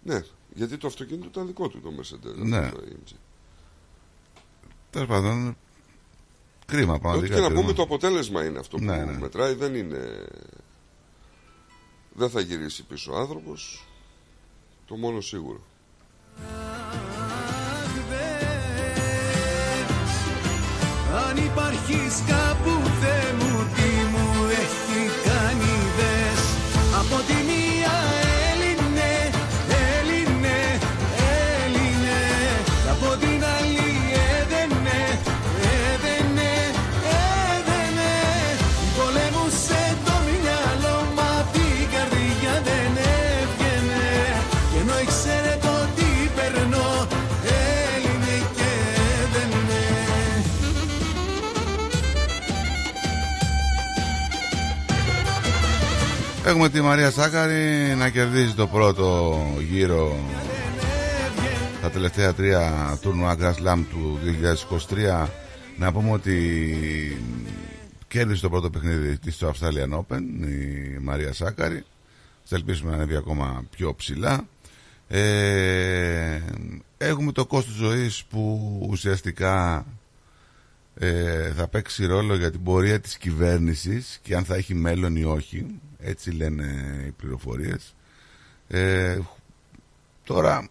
Ναι, 0.03 0.23
γιατί 0.55 0.77
το 0.77 0.87
αυτοκίνητο 0.87 1.27
ήταν 1.27 1.47
δικό 1.47 1.69
του 1.69 1.81
το 1.81 1.91
Mercedes. 1.99 2.37
Ναι. 2.37 2.71
Τέλος 4.91 5.09
πάντων, 5.09 5.57
κρίμα 6.67 6.99
πραγματικά. 6.99 7.35
Ό,τι 7.35 7.43
και 7.43 7.55
να 7.55 7.61
πούμε 7.61 7.73
το 7.73 7.83
αποτέλεσμα 7.83 8.45
είναι 8.45 8.59
αυτό 8.59 8.77
που 8.77 8.85
ναι, 8.85 9.05
ναι. 9.05 9.19
μετράει, 9.19 9.55
δεν 9.55 9.75
είναι... 9.75 10.27
Δεν 12.13 12.31
θα 12.31 12.41
γυρίσει 12.41 12.85
πίσω 12.85 13.13
ο 13.13 13.17
άνθρωπος, 13.17 13.87
το 14.87 14.97
μόνο 14.97 15.21
σίγουρο. 15.21 15.61
Αν 21.15 21.37
υπάρχεις 21.37 22.23
κάπου 22.27 22.71
δε 23.01 23.28
Έχουμε 56.49 56.69
τη 56.69 56.81
Μαρία 56.81 57.11
Σάκαρη 57.11 57.95
να 57.97 58.11
κερδίζει 58.11 58.55
το 58.55 58.67
πρώτο 58.67 59.37
γύρο 59.71 60.17
τα 61.83 61.91
τελευταία 61.91 62.35
τρία 62.35 62.99
τουρνουά 63.01 63.37
Grand 63.41 63.55
Slam 63.55 63.85
του 63.91 64.19
2023 65.25 65.27
να 65.79 65.93
πούμε 65.93 66.11
ότι 66.11 67.23
κέρδισε 68.09 68.43
το 68.43 68.51
πρώτο 68.51 68.71
παιχνίδι 68.71 69.19
της 69.19 69.35
στο 69.35 69.53
Australian 69.53 69.99
Open 69.99 70.21
η 70.49 70.99
Μαρία 71.01 71.33
Σάκαρη. 71.33 71.85
Θα 72.45 72.57
ελπίσουμε 72.57 72.91
να 72.91 72.97
ανέβει 72.97 73.17
ακόμα 73.17 73.65
πιο 73.71 73.95
ψηλά. 73.95 74.47
Ε, 75.09 76.41
έχουμε 76.99 77.33
το 77.33 77.47
κόστος 77.47 77.75
ζωής 77.75 78.25
που 78.31 78.87
ουσιαστικά 78.91 79.87
ε, 80.95 81.53
θα 81.57 81.69
παίξει 81.69 82.07
ρόλο 82.07 82.37
για 82.37 82.51
την 82.51 82.63
πορεία 82.63 83.01
της 83.01 83.19
κυβέρνησης 83.19 84.19
και 84.23 84.37
αν 84.37 84.45
θα 84.45 84.55
έχει 84.55 84.75
μέλλον 84.75 85.17
ή 85.17 85.25
όχι 85.25 85.67
έτσι 85.99 86.31
λένε 86.31 86.65
οι 87.07 87.11
πληροφορίες. 87.11 87.95
Ε, 88.69 89.19
τώρα 90.25 90.69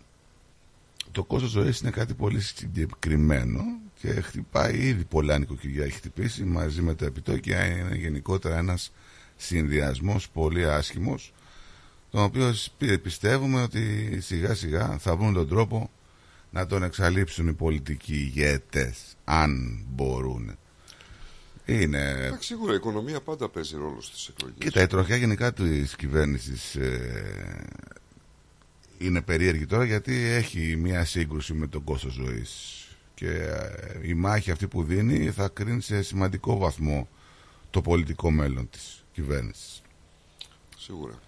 το 1.11 1.23
κόστος 1.23 1.49
ζωής 1.49 1.79
είναι 1.79 1.89
κάτι 1.91 2.13
πολύ 2.13 2.41
συγκεκριμένο 2.41 3.61
και 3.99 4.21
χτυπάει 4.21 4.77
ήδη 4.77 5.03
πολλά 5.03 5.37
νοικοκυριά 5.37 5.85
έχει 5.85 5.95
χτυπήσει 5.95 6.43
μαζί 6.43 6.81
με 6.81 6.95
τα 6.95 7.05
επιτόκια 7.05 7.65
είναι 7.65 7.95
γενικότερα 7.95 8.57
ένας 8.57 8.91
συνδυασμός 9.35 10.29
πολύ 10.29 10.65
άσχημος 10.65 11.33
τον 12.11 12.23
οποίο 12.23 12.53
πιστεύουμε 13.01 13.61
ότι 13.61 14.17
σιγά 14.21 14.55
σιγά 14.55 14.97
θα 14.97 15.15
βρουν 15.15 15.33
τον 15.33 15.47
τρόπο 15.47 15.89
να 16.51 16.65
τον 16.65 16.83
εξαλείψουν 16.83 17.47
οι 17.47 17.53
πολιτικοί 17.53 18.13
ηγέτες 18.13 19.15
αν 19.23 19.83
μπορούν 19.89 20.57
είναι... 21.67 22.09
Εντάξει, 22.09 22.47
σίγουρα 22.47 22.73
η 22.73 22.75
οικονομία 22.75 23.21
πάντα 23.21 23.49
παίζει 23.49 23.75
ρόλο 23.75 24.01
στις 24.01 24.27
εκλογές. 24.27 24.57
Κοίτα, 24.59 24.81
η 24.81 24.87
τροχιά 24.87 25.15
γενικά 25.15 25.53
της 25.53 25.95
κυβέρνησης 25.95 26.75
ε, 26.75 27.65
είναι 28.97 29.21
περίεργη 29.21 29.65
τώρα 29.65 29.85
γιατί 29.85 30.13
έχει 30.15 30.75
μια 30.75 31.05
σύγκρουση 31.05 31.53
με 31.53 31.67
τον 31.67 31.83
κόστος 31.83 32.13
ζωής 32.13 32.81
και 33.13 33.29
ε, 33.29 34.07
η 34.07 34.13
μάχη 34.13 34.51
αυτή 34.51 34.67
που 34.67 34.83
δίνει 34.83 35.31
θα 35.31 35.47
κρίνει 35.47 35.81
σε 35.81 36.01
σημαντικό 36.01 36.57
βαθμό 36.57 37.09
το 37.69 37.81
πολιτικό 37.81 38.31
μέλλον 38.31 38.69
της 38.69 39.03
κυβέρνησης. 39.13 39.81
Σίγουρα. 40.77 41.19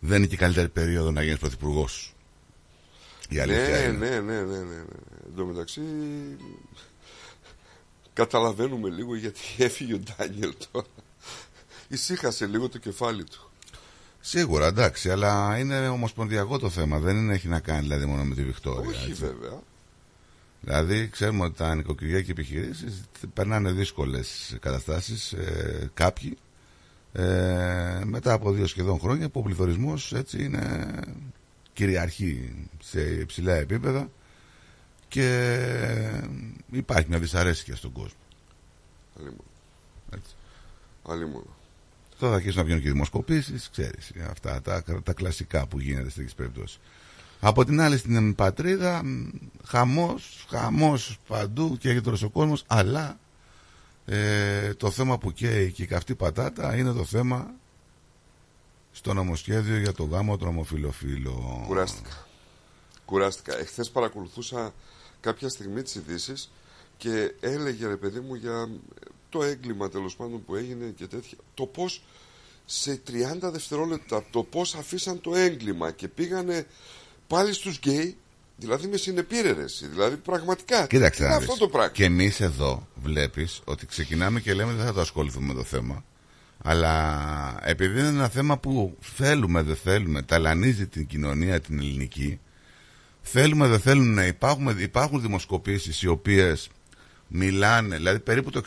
Δεν 0.00 0.16
είναι 0.16 0.26
και 0.26 0.34
η 0.34 0.38
καλύτερη 0.38 0.68
περίοδο 0.68 1.10
να 1.10 1.22
γίνεις 1.22 1.38
πρωθυπουργός. 1.38 2.14
Η 3.28 3.34
ναι, 3.34 3.40
αλήθεια 3.40 3.68
ναι, 3.68 3.78
είναι. 3.78 4.08
ναι, 4.08 4.20
ναι, 4.20 4.40
ναι, 4.40 4.56
ναι, 4.56 4.62
ναι. 4.62 4.82
Εν 5.26 5.34
τω 5.36 5.44
μεταξύ 5.44 5.80
καταλαβαίνουμε 8.18 8.88
λίγο 8.88 9.14
γιατί 9.16 9.40
έφυγε 9.68 9.94
ο 9.94 9.98
Ντάνιελ 9.98 10.54
τώρα. 10.70 10.86
Ησύχασε 11.88 12.46
λίγο 12.46 12.68
το 12.68 12.78
κεφάλι 12.78 13.24
του. 13.24 13.50
Σίγουρα, 14.20 14.66
εντάξει, 14.66 15.10
αλλά 15.10 15.58
είναι 15.58 15.88
ομοσπονδιακό 15.88 16.58
το 16.58 16.70
θέμα. 16.70 16.98
Δεν 16.98 17.16
είναι, 17.16 17.34
έχει 17.34 17.48
να 17.48 17.60
κάνει 17.60 17.80
δηλαδή 17.80 18.04
μόνο 18.06 18.24
με 18.24 18.34
τη 18.34 18.44
Βικτόρια. 18.44 18.88
Όχι 18.88 19.10
έτσι. 19.10 19.24
βέβαια. 19.24 19.62
Δηλαδή, 20.60 21.08
ξέρουμε 21.08 21.44
ότι 21.44 21.56
τα 21.56 21.74
νοικοκυριά 21.74 22.22
και 22.22 22.30
επιχειρήσεις 22.30 23.04
περνάνε 23.34 23.70
δύσκολες 23.70 24.56
καταστάσεις. 24.60 25.32
Ε, 25.32 25.90
κάποιοι 25.94 26.38
ε, 27.12 28.00
μετά 28.04 28.32
από 28.32 28.52
δύο 28.52 28.66
σχεδόν 28.66 28.98
χρόνια 28.98 29.28
που 29.28 29.40
ο 29.40 29.42
πληθωρισμός 29.42 30.12
έτσι 30.12 30.44
είναι 30.44 30.86
κυριαρχή 31.72 32.52
σε 32.82 33.00
υψηλά 33.00 33.54
επίπεδα 33.54 34.10
και 35.08 36.22
υπάρχει 36.70 37.08
μια 37.08 37.18
δυσαρέσκεια 37.18 37.76
στον 37.76 37.92
κόσμο. 37.92 38.18
Αλλήμον. 39.18 39.44
Έτσι. 40.10 40.34
Αλλήμον. 41.08 41.44
Τώρα 42.18 42.32
θα 42.32 42.38
αρχίσουν 42.38 42.58
να 42.58 42.64
βγαίνουν 42.64 42.82
και 42.82 42.90
δημοσκοπήσεις, 42.90 43.68
ξέρεις. 43.70 44.12
Αυτά 44.30 44.62
τα, 44.62 44.82
τα 45.02 45.12
κλασικά 45.12 45.66
που 45.66 45.80
γίνεται 45.80 46.10
σε 46.10 46.16
τέτοιε 46.16 46.34
περιπτώσεις. 46.36 46.80
Από 47.40 47.64
την 47.64 47.80
άλλη 47.80 47.98
στην 47.98 48.34
πατρίδα, 48.34 49.02
χαμός, 49.64 50.46
χαμός 50.48 51.18
παντού 51.28 51.76
και 51.76 51.90
έχει 51.90 52.24
ο 52.24 52.30
κόσμος, 52.30 52.64
αλλά 52.66 53.18
ε, 54.06 54.74
το 54.74 54.90
θέμα 54.90 55.18
που 55.18 55.32
καίει 55.32 55.72
και 55.72 55.82
η 55.82 55.86
καυτή 55.86 56.14
πατάτα 56.14 56.76
είναι 56.76 56.92
το 56.92 57.04
θέμα 57.04 57.50
στο 58.92 59.14
νομοσχέδιο 59.14 59.78
για 59.78 59.92
το 59.92 60.04
γάμο 60.04 60.36
των 60.36 60.48
ομοφιλοφίλων. 60.48 61.64
Κουράστηκα. 61.66 62.26
Κουράστηκα. 63.04 63.58
Εχθές 63.58 63.90
παρακολουθούσα 63.90 64.72
κάποια 65.20 65.48
στιγμή 65.48 65.82
τις 65.82 65.94
ειδήσεις 65.94 66.50
και 66.96 67.34
έλεγε 67.40 67.86
ρε 67.86 67.96
παιδί 67.96 68.20
μου 68.20 68.34
για 68.34 68.68
το 69.28 69.42
έγκλημα 69.42 69.88
τέλος 69.88 70.16
πάντων 70.16 70.44
που 70.44 70.54
έγινε 70.54 70.92
και 70.96 71.06
τέτοια. 71.06 71.38
Το 71.54 71.66
πώς 71.66 72.04
σε 72.64 73.00
30 73.08 73.12
δευτερόλεπτα 73.40 74.24
το 74.30 74.42
πώς 74.42 74.74
αφήσαν 74.74 75.20
το 75.20 75.34
έγκλημα 75.34 75.90
και 75.90 76.08
πήγανε 76.08 76.66
πάλι 77.26 77.52
στους 77.52 77.76
γκέι 77.76 78.16
Δηλαδή 78.60 78.86
με 78.86 78.96
συνεπήρερες 78.96 79.84
Δηλαδή 79.90 80.16
πραγματικά. 80.16 80.86
Κοίταξε 80.86 81.24
είναι 81.24 81.34
αυτό 81.34 81.56
το 81.56 81.68
πράγμα. 81.68 81.92
Και 81.92 82.04
εμείς 82.04 82.40
εδώ 82.40 82.88
βλέπεις 82.94 83.60
ότι 83.64 83.86
ξεκινάμε 83.86 84.40
και 84.40 84.54
λέμε 84.54 84.72
δεν 84.72 84.86
θα 84.86 84.92
το 84.92 85.00
ασχοληθούμε 85.00 85.46
με 85.46 85.54
το 85.54 85.64
θέμα. 85.64 86.04
Αλλά 86.62 87.60
επειδή 87.62 87.98
είναι 87.98 88.08
ένα 88.08 88.28
θέμα 88.28 88.58
που 88.58 88.96
θέλουμε, 89.00 89.62
δεν 89.62 89.76
θέλουμε, 89.76 90.22
ταλανίζει 90.22 90.86
την 90.86 91.06
κοινωνία 91.06 91.60
την 91.60 91.78
ελληνική, 91.78 92.40
θέλουμε, 93.30 93.66
δεν 93.66 93.80
θέλουμε 93.80 94.14
να 94.14 94.26
υπάρχουν, 94.26 94.78
υπάρχουν 94.78 95.20
δημοσκοπήσεις 95.20 96.02
οι 96.02 96.06
οποίες 96.06 96.70
μιλάνε, 97.28 97.96
δηλαδή 97.96 98.18
περίπου 98.18 98.50
το 98.50 98.62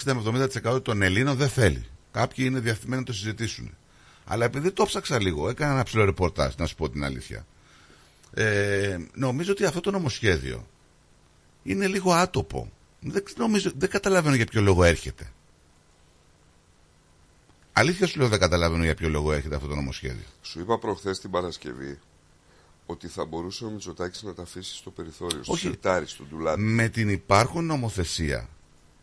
60-70% 0.65 0.83
των 0.83 1.01
Ελλήνων 1.01 1.35
δεν 1.35 1.49
θέλει. 1.49 1.85
Κάποιοι 2.11 2.45
είναι 2.47 2.59
διαθυμένοι 2.59 2.99
να 2.99 3.05
το 3.05 3.13
συζητήσουν. 3.13 3.75
Αλλά 4.25 4.45
επειδή 4.45 4.71
το 4.71 4.85
ψάξα 4.85 5.21
λίγο, 5.21 5.49
έκανα 5.49 5.73
ένα 5.73 5.83
ψηλό 5.83 6.05
ρεπορτάζ, 6.05 6.55
να 6.55 6.65
σου 6.65 6.75
πω 6.75 6.89
την 6.89 7.03
αλήθεια. 7.03 7.45
Ε, 8.33 8.97
νομίζω 9.13 9.51
ότι 9.51 9.65
αυτό 9.65 9.79
το 9.79 9.91
νομοσχέδιο 9.91 10.67
είναι 11.63 11.87
λίγο 11.87 12.13
άτοπο. 12.13 12.71
Δεν, 12.99 13.23
νομίζω, 13.37 13.71
δεν 13.75 13.89
καταλαβαίνω 13.89 14.35
για 14.35 14.45
ποιο 14.45 14.61
λόγο 14.61 14.83
έρχεται. 14.83 15.31
Αλήθεια 17.73 18.07
σου 18.07 18.19
λέω 18.19 18.27
δεν 18.27 18.39
καταλαβαίνω 18.39 18.83
για 18.83 18.95
ποιο 18.95 19.09
λόγο 19.09 19.33
έρχεται 19.33 19.55
αυτό 19.55 19.67
το 19.67 19.75
νομοσχέδιο. 19.75 20.25
Σου 20.41 20.59
είπα 20.59 20.79
προχθές 20.79 21.19
την 21.19 21.29
Παρασκευή 21.29 21.99
ότι 22.85 23.07
θα 23.07 23.25
μπορούσε 23.25 23.65
ο 23.65 23.69
Μητσοτάκης 23.69 24.23
να 24.23 24.33
τα 24.33 24.41
αφήσει 24.41 24.75
στο 24.75 24.89
περιθώριο, 24.91 25.43
στο 25.43 25.55
σιρτάρι, 25.55 26.07
στο 26.07 26.23
ντουλάπι. 26.23 26.61
Με 26.61 26.87
την 26.87 27.09
υπάρχον 27.09 27.65
νομοθεσία, 27.65 28.49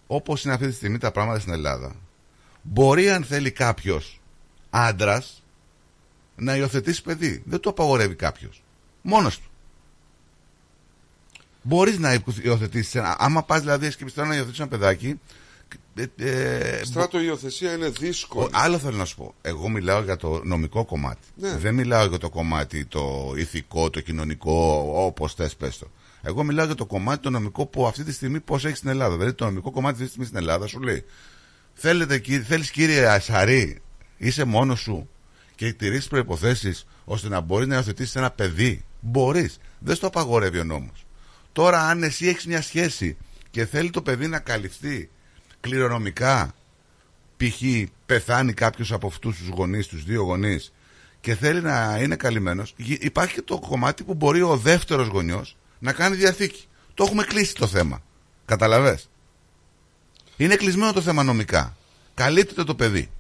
όπως 0.07 0.45
είναι 0.45 0.55
αυτή 0.55 0.67
τη 0.67 0.75
στιγμή 0.75 0.99
τα 0.99 1.11
πράγματα 1.11 1.41
στην 1.41 1.53
Ελλάδα, 1.53 1.97
μπορεί 2.63 3.11
αν 3.11 3.25
θέλει 3.25 3.51
κάποιος 3.51 4.21
άντρας 4.71 5.43
να 6.37 6.57
υιοθετήσει 6.57 7.03
παιδί. 7.03 7.43
Δεν 7.47 7.61
το 7.61 7.71
απαγορεύει 7.71 8.15
κάποιος. 8.15 8.63
Μόνος 9.03 9.39
του. 9.39 9.49
Μπορείς 11.63 11.99
να 11.99 12.23
υιοθετήσεις 12.43 12.95
ένα. 12.95 13.17
Άμα 13.19 13.43
πας 13.43 13.61
δηλαδή 13.61 13.91
σκεφτείς 13.91 14.17
να 14.17 14.35
υιοθετήσεις 14.35 14.59
ένα 14.59 14.69
παιδάκι. 14.69 15.21
Ε, 15.95 16.07
ε, 16.17 16.85
Στράτο 16.85 17.19
η 17.21 17.23
υιοθεσία 17.27 17.73
είναι 17.73 17.89
δύσκολο. 17.89 18.49
Άλλο 18.53 18.79
θέλω 18.79 18.97
να 18.97 19.05
σου 19.05 19.17
πω. 19.17 19.35
Εγώ 19.43 19.69
μιλάω 19.69 20.03
για 20.03 20.17
το 20.17 20.41
νομικό 20.45 20.85
κομμάτι. 20.85 21.27
Ναι. 21.35 21.57
Δεν 21.57 21.75
μιλάω 21.75 22.07
για 22.07 22.19
το 22.19 22.31
κομμάτι 22.31 22.85
το 22.85 23.33
ηθικό, 23.37 23.91
το 23.91 24.01
κοινωνικό, 24.01 24.85
όπως 24.95 25.35
θες 25.35 25.57
πες 25.57 25.79
το. 25.79 25.91
Εγώ 26.23 26.43
μιλάω 26.43 26.67
για 26.67 26.75
το 26.75 26.87
κομμάτι 26.87 27.23
το 27.23 27.31
νομικό 27.31 27.67
που 27.67 27.87
αυτή 27.87 28.05
τη 28.05 28.13
στιγμή 28.13 28.41
πώς 28.41 28.65
έχει 28.65 28.77
στην 28.77 28.89
Ελλάδα. 28.89 29.17
Δηλαδή 29.17 29.35
το 29.35 29.45
νομικό 29.45 29.71
κομμάτι 29.71 29.93
αυτή 29.93 30.05
τη 30.05 30.11
στιγμή 30.11 30.27
στην 30.27 30.39
Ελλάδα 30.39 30.67
σου 30.67 30.81
λέει. 30.81 31.05
Θέλεις 32.45 32.71
κύριε 32.71 33.07
Ασαρή, 33.07 33.83
είσαι 34.17 34.45
μόνος 34.45 34.81
σου 34.81 35.09
και 35.55 35.73
τηρήσει 35.73 36.09
προποθέσει 36.09 36.75
ώστε 37.05 37.29
να 37.29 37.41
μπορείς 37.41 37.67
να 37.67 37.75
υιοθετήσεις 37.75 38.17
ένα 38.17 38.31
παιδί 38.31 38.85
Μπορείς. 39.01 39.59
Δεν 39.79 39.97
στο 39.97 40.07
απαγορεύει 40.07 40.59
ο 40.59 40.65
νόμος. 40.65 41.07
Τώρα, 41.53 41.89
αν 41.89 42.03
εσύ 42.03 42.27
έχεις 42.27 42.47
μια 42.47 42.63
σχέση 42.63 43.17
και 43.51 43.67
θέλει 43.67 43.91
το 43.91 44.03
παιδί 44.03 44.27
να 44.27 44.39
καλυφθεί 44.39 45.11
κληρονομικά, 45.69 46.55
π.χ. 47.37 47.63
πεθάνει 48.07 48.53
κάποιος 48.53 48.93
από 48.93 49.07
αυτούς 49.07 49.39
τους 49.39 49.49
γονείς, 49.49 49.87
τους 49.87 50.05
δύο 50.05 50.23
γονείς, 50.23 50.73
και 51.21 51.35
θέλει 51.35 51.61
να 51.61 51.99
είναι 52.01 52.17
καλυμμένος, 52.17 52.75
υπάρχει 52.77 53.35
και 53.35 53.43
το 53.43 53.59
κομμάτι 53.59 54.05
που 54.05 54.15
μπορεί 54.15 54.43
ο 54.43 54.57
δεύτερος 54.57 55.07
γονιός 55.07 55.57
να 55.79 55.93
κάνει 55.93 56.17
διαθήκη. 56.17 56.65
Το 56.95 57.05
έχουμε 57.05 57.23
κλείσει 57.25 57.55
το 57.55 57.67
θέμα. 57.67 58.03
Καταλαβέ. 58.45 58.99
Είναι 60.37 60.57
κλεισμένο 60.57 60.93
το 60.93 61.01
θέμα 61.01 61.23
νομικά. 61.23 61.77
Καλύπτεται 62.15 62.65
το 62.65 62.75
παιδί. 62.75 63.11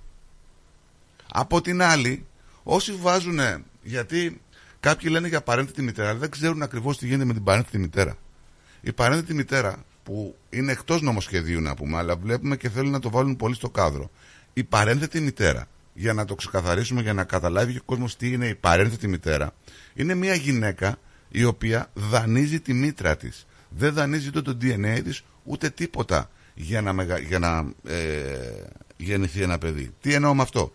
Από 1.33 1.61
την 1.61 1.83
άλλη, 1.83 2.27
όσοι 2.63 2.93
βάζουν. 2.93 3.41
Γιατί 3.83 4.41
Κάποιοι 4.81 5.09
λένε 5.13 5.29
για 5.29 5.43
παρένθετη 5.43 5.83
μητέρα, 5.83 6.09
αλλά 6.09 6.19
δεν 6.19 6.31
ξέρουν 6.31 6.63
ακριβώς 6.63 6.99
τι 6.99 7.07
γίνεται 7.07 7.25
με 7.25 7.33
την 7.33 7.45
παρένθετη 7.45 7.79
μητέρα. 7.79 8.17
Η 8.81 8.93
παρένθετη 8.93 9.35
μητέρα, 9.35 9.85
που 10.09 10.37
είναι 10.51 10.73
εκτός 10.73 11.03
νομοσχεδίου 11.03 11.61
να 11.61 11.75
πούμε, 11.75 11.97
αλλά 11.97 12.17
βλέπουμε 12.17 12.57
και 12.57 12.69
θέλουν 12.69 12.91
να 12.91 12.99
το 12.99 13.11
βάλουν 13.11 13.37
πολύ 13.37 13.55
στο 13.55 13.71
κάδρο. 13.71 14.11
Η 14.53 14.65
παρένθετη 14.65 15.21
μητέρα, 15.21 15.69
για 15.95 16.13
να 16.13 16.25
το 16.25 16.35
ξεκαθαρίσουμε, 16.35 17.01
για 17.03 17.13
να 17.13 17.25
καταλάβει 17.25 17.77
ο 17.77 17.83
κόσμος 17.85 18.17
τι 18.17 18.33
είναι 18.33 18.47
η 18.47 18.55
παρένθετη 18.55 19.09
μητέρα, 19.09 19.55
είναι 19.95 20.15
μια 20.15 20.35
γυναίκα 20.35 20.99
η 21.29 21.45
οποία 21.45 21.91
δανείζει 21.95 22.61
τη 22.61 22.73
μήτρα 22.73 23.17
της. 23.17 23.47
Δεν 23.69 23.93
δανείζει 23.93 24.29
ούτε 24.29 24.43
το 24.43 24.59
DNA 24.63 25.01
της, 25.05 25.25
ούτε 25.45 25.71
τίποτα 25.71 26.31
για 26.55 26.83
να, 26.83 26.93
μεγα... 26.93 27.19
για 27.19 27.39
να 27.39 27.73
ε... 27.85 27.95
γεννηθεί 28.97 29.43
ένα 29.43 29.59
παιδί. 29.59 29.95
Τι 30.01 30.15
εννοώ 30.15 30.35
με 30.35 30.43
αυτό; 30.43 30.73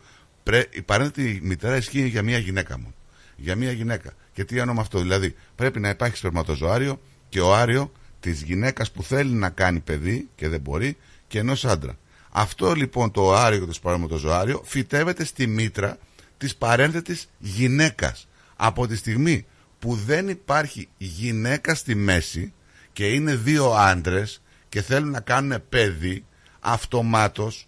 Η 0.69 0.81
παρένθετη 0.81 1.39
μητέρα 1.43 1.75
ισχύει 1.75 2.07
για 2.07 2.23
μια 2.23 2.37
γυναίκα 2.37 2.79
μου 2.79 2.93
για 3.35 3.55
μια 3.55 3.71
γυναίκα. 3.71 4.13
Και 4.33 4.43
τι 4.43 4.57
εννοώ 4.57 4.75
με 4.75 4.81
αυτό, 4.81 4.99
δηλαδή 4.99 5.35
πρέπει 5.55 5.79
να 5.79 5.89
υπάρχει 5.89 6.17
σπερματοζωάριο 6.17 6.99
και 7.29 7.41
ο 7.41 7.55
άριο 7.55 7.91
της 8.23 8.41
γυναίκας 8.41 8.91
που 8.91 9.03
θέλει 9.03 9.33
να 9.33 9.49
κάνει 9.49 9.79
παιδί 9.79 10.29
και 10.35 10.49
δεν 10.49 10.61
μπορεί 10.61 10.97
και 11.27 11.39
ενός 11.39 11.65
άντρα. 11.65 11.97
Αυτό 12.29 12.73
λοιπόν 12.73 13.11
το 13.11 13.33
άριο 13.35 13.59
και 13.59 13.65
το 13.65 13.73
σπερματοζωάριο 13.73 14.61
φυτεύεται 14.65 15.25
στη 15.25 15.47
μήτρα 15.47 15.97
της 16.37 16.55
παρένθετης 16.55 17.29
γυναίκας. 17.39 18.27
Από 18.55 18.87
τη 18.87 18.95
στιγμή 18.95 19.45
που 19.79 19.95
δεν 19.95 20.29
υπάρχει 20.29 20.89
γυναίκα 20.97 21.75
στη 21.75 21.95
μέση 21.95 22.53
και 22.93 23.07
είναι 23.07 23.35
δύο 23.35 23.71
άντρες 23.71 24.41
και 24.69 24.81
θέλουν 24.81 25.09
να 25.09 25.19
κάνουν 25.19 25.63
παιδί, 25.69 26.25
αυτομάτως 26.59 27.67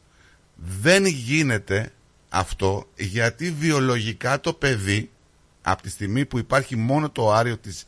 δεν 0.55 1.05
γίνεται 1.05 1.91
αυτό 2.29 2.87
γιατί 2.95 3.51
βιολογικά 3.51 4.39
το 4.39 4.53
παιδί 4.53 5.09
από 5.61 5.81
τη 5.81 5.89
στιγμή 5.89 6.25
που 6.25 6.37
υπάρχει 6.37 6.75
μόνο 6.75 7.09
το 7.09 7.33
άριο 7.33 7.57
της, 7.57 7.85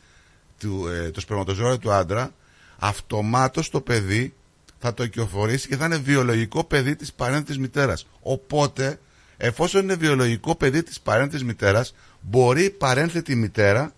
του, 0.58 0.88
ε, 0.88 1.10
το 1.10 1.20
σπερματοζώριο 1.20 1.78
του 1.78 1.92
άντρα, 1.92 2.32
αυτομάτως 2.78 3.70
το 3.70 3.80
παιδί 3.80 4.34
θα 4.78 4.94
το 4.94 5.02
οικειοφορήσει 5.02 5.68
και 5.68 5.76
θα 5.76 5.84
είναι 5.84 5.96
βιολογικό 5.96 6.64
παιδί 6.64 6.96
της 6.96 7.12
παρένθετης 7.12 7.58
μητέρας. 7.58 8.06
Οπότε, 8.20 9.00
εφόσον 9.36 9.82
είναι 9.82 9.94
βιολογικό 9.94 10.54
παιδί 10.54 10.82
της 10.82 11.00
παρένθετης 11.00 11.44
μητέρας, 11.44 11.94
μπορεί 12.20 12.64
η 12.64 12.70
παρένθετη 12.70 13.34
μητέρα, 13.34 13.92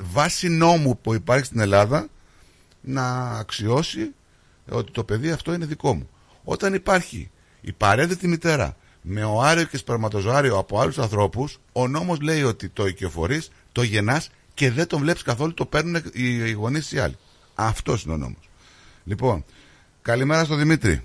βάσει 0.00 0.48
νόμου 0.48 0.98
που 0.98 1.14
υπάρχει 1.14 1.44
στην 1.44 1.60
Ελλάδα, 1.60 2.08
να 2.80 3.30
αξιώσει 3.30 4.14
ότι 4.68 4.92
το 4.92 5.04
παιδί 5.04 5.30
αυτό 5.30 5.52
είναι 5.52 5.66
δικό 5.66 5.94
μου. 5.94 6.08
Όταν 6.44 6.74
υπάρχει 6.74 7.30
η 7.60 7.72
παρένθετη 7.72 8.28
μητέρα 8.28 8.76
με 9.02 9.24
οάριο 9.24 9.64
και 9.64 9.76
σπερματοζωάριο 9.76 10.58
από 10.58 10.80
άλλους 10.80 10.98
ανθρώπους, 10.98 11.58
ο 11.72 11.88
νόμος 11.88 12.20
λέει 12.20 12.42
ότι 12.42 12.68
το 12.68 12.86
οικειοφορείς, 12.86 13.50
το 13.72 13.82
γεννάς 13.82 14.30
και 14.54 14.70
δεν 14.70 14.86
τον 14.86 15.00
βλέπεις 15.00 15.22
καθόλου, 15.22 15.54
το 15.54 15.66
παίρνουν 15.66 16.02
οι 16.12 16.50
γονείς 16.50 16.92
οι 16.92 16.98
άλλοι. 16.98 17.16
Αυτός 17.60 18.04
είναι 18.04 18.14
ο 18.14 18.16
νόμος. 18.16 18.48
Λοιπόν, 19.04 19.44
καλημέρα 20.02 20.44
στον 20.44 20.58
Δημήτρη. 20.58 21.02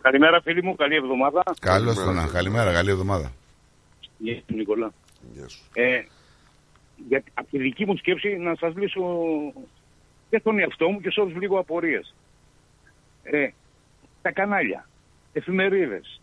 Καλημέρα, 0.00 0.40
φίλοι 0.40 0.62
μου, 0.62 0.74
καλή 0.74 0.94
εβδομάδα. 0.94 1.42
Καλώς 1.60 1.94
τον 1.94 2.30
Καλημέρα, 2.32 2.72
καλή 2.72 2.90
εβδομάδα. 2.90 3.32
Γεια 4.18 4.34
σου, 4.34 4.54
Νικολά. 4.56 4.92
Γεια 5.32 5.48
σου. 5.48 5.62
Ε, 5.74 6.02
για, 7.08 7.22
από 7.34 7.50
τη 7.50 7.58
δική 7.58 7.86
μου 7.86 7.96
σκέψη 7.96 8.36
να 8.36 8.54
σας 8.54 8.74
λύσω 8.76 9.02
και 10.30 10.40
τον 10.40 10.58
εαυτό 10.58 10.88
μου 10.88 11.00
και 11.00 11.10
σε 11.10 11.20
όλους 11.20 11.36
λίγο 11.36 11.58
απορίες. 11.58 12.14
Ε, 13.22 13.48
τα 14.22 14.32
κανάλια, 14.32 14.88
εφημερίδες, 15.32 16.20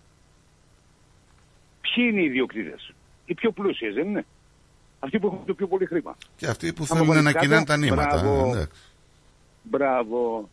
Ποιοι 1.81 2.07
είναι 2.11 2.21
οι 2.21 2.25
ιδιοκτήτες, 2.25 2.93
οι 3.25 3.33
πιο 3.33 3.51
πλούσιες, 3.51 3.93
δεν 3.93 4.07
είναι; 4.07 4.25
Αυτοί 4.99 5.19
που 5.19 5.27
έχουν 5.27 5.45
το 5.45 5.53
πιο 5.53 5.67
πολύ 5.67 5.85
χρήμα. 5.85 6.17
Και 6.35 6.47
αυτοί 6.47 6.73
που 6.73 6.85
θέλουν 6.85 7.23
να 7.23 7.31
κοινάνε 7.31 7.65
τα 7.65 7.77
νήματα. 7.77 8.21
Μπράβο. 8.21 8.55
Ε, 8.55 8.67
Μπράβο. 9.63 10.49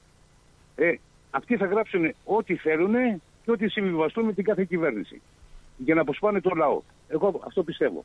Ε, 0.77 0.95
αυτοί 1.31 1.57
θα 1.57 1.67
γράψουν 1.67 2.15
ό,τι 2.25 2.57
θέλουν 2.57 2.95
και 3.45 3.51
ό,τι 3.51 3.69
συμβιβαστούν 3.69 4.25
με 4.25 4.33
την 4.33 4.45
κάθε 4.45 4.65
κυβέρνηση. 4.65 5.23
Για 5.77 5.95
να 5.95 6.01
αποσπάνε 6.01 6.41
το 6.41 6.51
λαό. 6.55 6.81
Εγώ 7.09 7.41
αυτό 7.47 7.63
πιστεύω. 7.63 8.05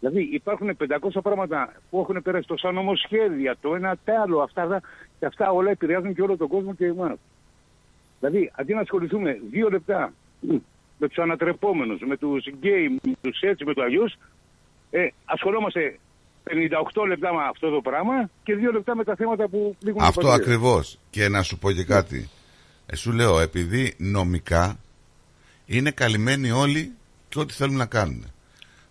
Δηλαδή 0.00 0.28
υπάρχουν 0.32 0.76
500 0.78 1.22
πράγματα 1.22 1.72
που 1.90 2.00
έχουν 2.00 2.22
περάσει 2.22 2.46
το 2.46 2.56
σαν 2.56 2.74
νομοσχέδια, 2.74 3.56
το 3.60 3.74
ένα 3.74 3.96
τ' 4.04 4.08
άλλο, 4.22 4.40
αυτά, 4.40 4.82
και 5.18 5.26
αυτά 5.26 5.50
όλα 5.50 5.70
επηρεάζουν 5.70 6.14
και 6.14 6.22
όλο 6.22 6.36
τον 6.36 6.48
κόσμο 6.48 6.74
και 6.74 6.86
εμάς. 6.86 7.18
Δηλαδή, 8.20 8.52
αντί 8.54 8.74
να 8.74 8.80
ασχοληθούμε 8.80 9.40
δύο 9.50 9.70
λεπτά 9.70 10.12
με 10.98 11.08
τους 11.08 11.18
ανατρεπόμενους, 11.18 12.00
με 12.00 12.16
τους 12.16 12.46
γκέι, 12.46 12.88
με 12.88 13.12
τους 13.20 13.40
έτσι, 13.40 13.64
με 13.64 13.74
του 13.74 13.82
αλλιώς, 13.82 14.16
ε, 15.00 15.12
ασχολόμαστε 15.24 15.98
58 16.44 17.06
λεπτά 17.08 17.32
με 17.34 17.40
αυτό 17.50 17.70
το 17.70 17.80
πράγμα 17.80 18.30
και 18.42 18.52
2 18.70 18.72
λεπτά 18.72 18.96
με 18.96 19.04
τα 19.04 19.14
θέματα 19.14 19.48
που 19.48 19.76
πλήγουν 19.78 20.02
Αυτό 20.02 20.28
ακριβώς. 20.30 20.98
Και 21.10 21.28
να 21.28 21.42
σου 21.42 21.58
πω 21.58 21.72
και 21.72 21.84
κάτι. 21.84 22.28
Ε, 22.86 22.96
σου 22.96 23.12
λέω, 23.12 23.40
επειδή 23.40 23.94
νομικά 23.98 24.78
είναι 25.66 25.90
καλυμμένοι 25.90 26.50
όλοι 26.50 26.92
και 27.28 27.38
ό,τι 27.38 27.52
θέλουν 27.54 27.76
να 27.76 27.86
κάνουν. 27.86 28.24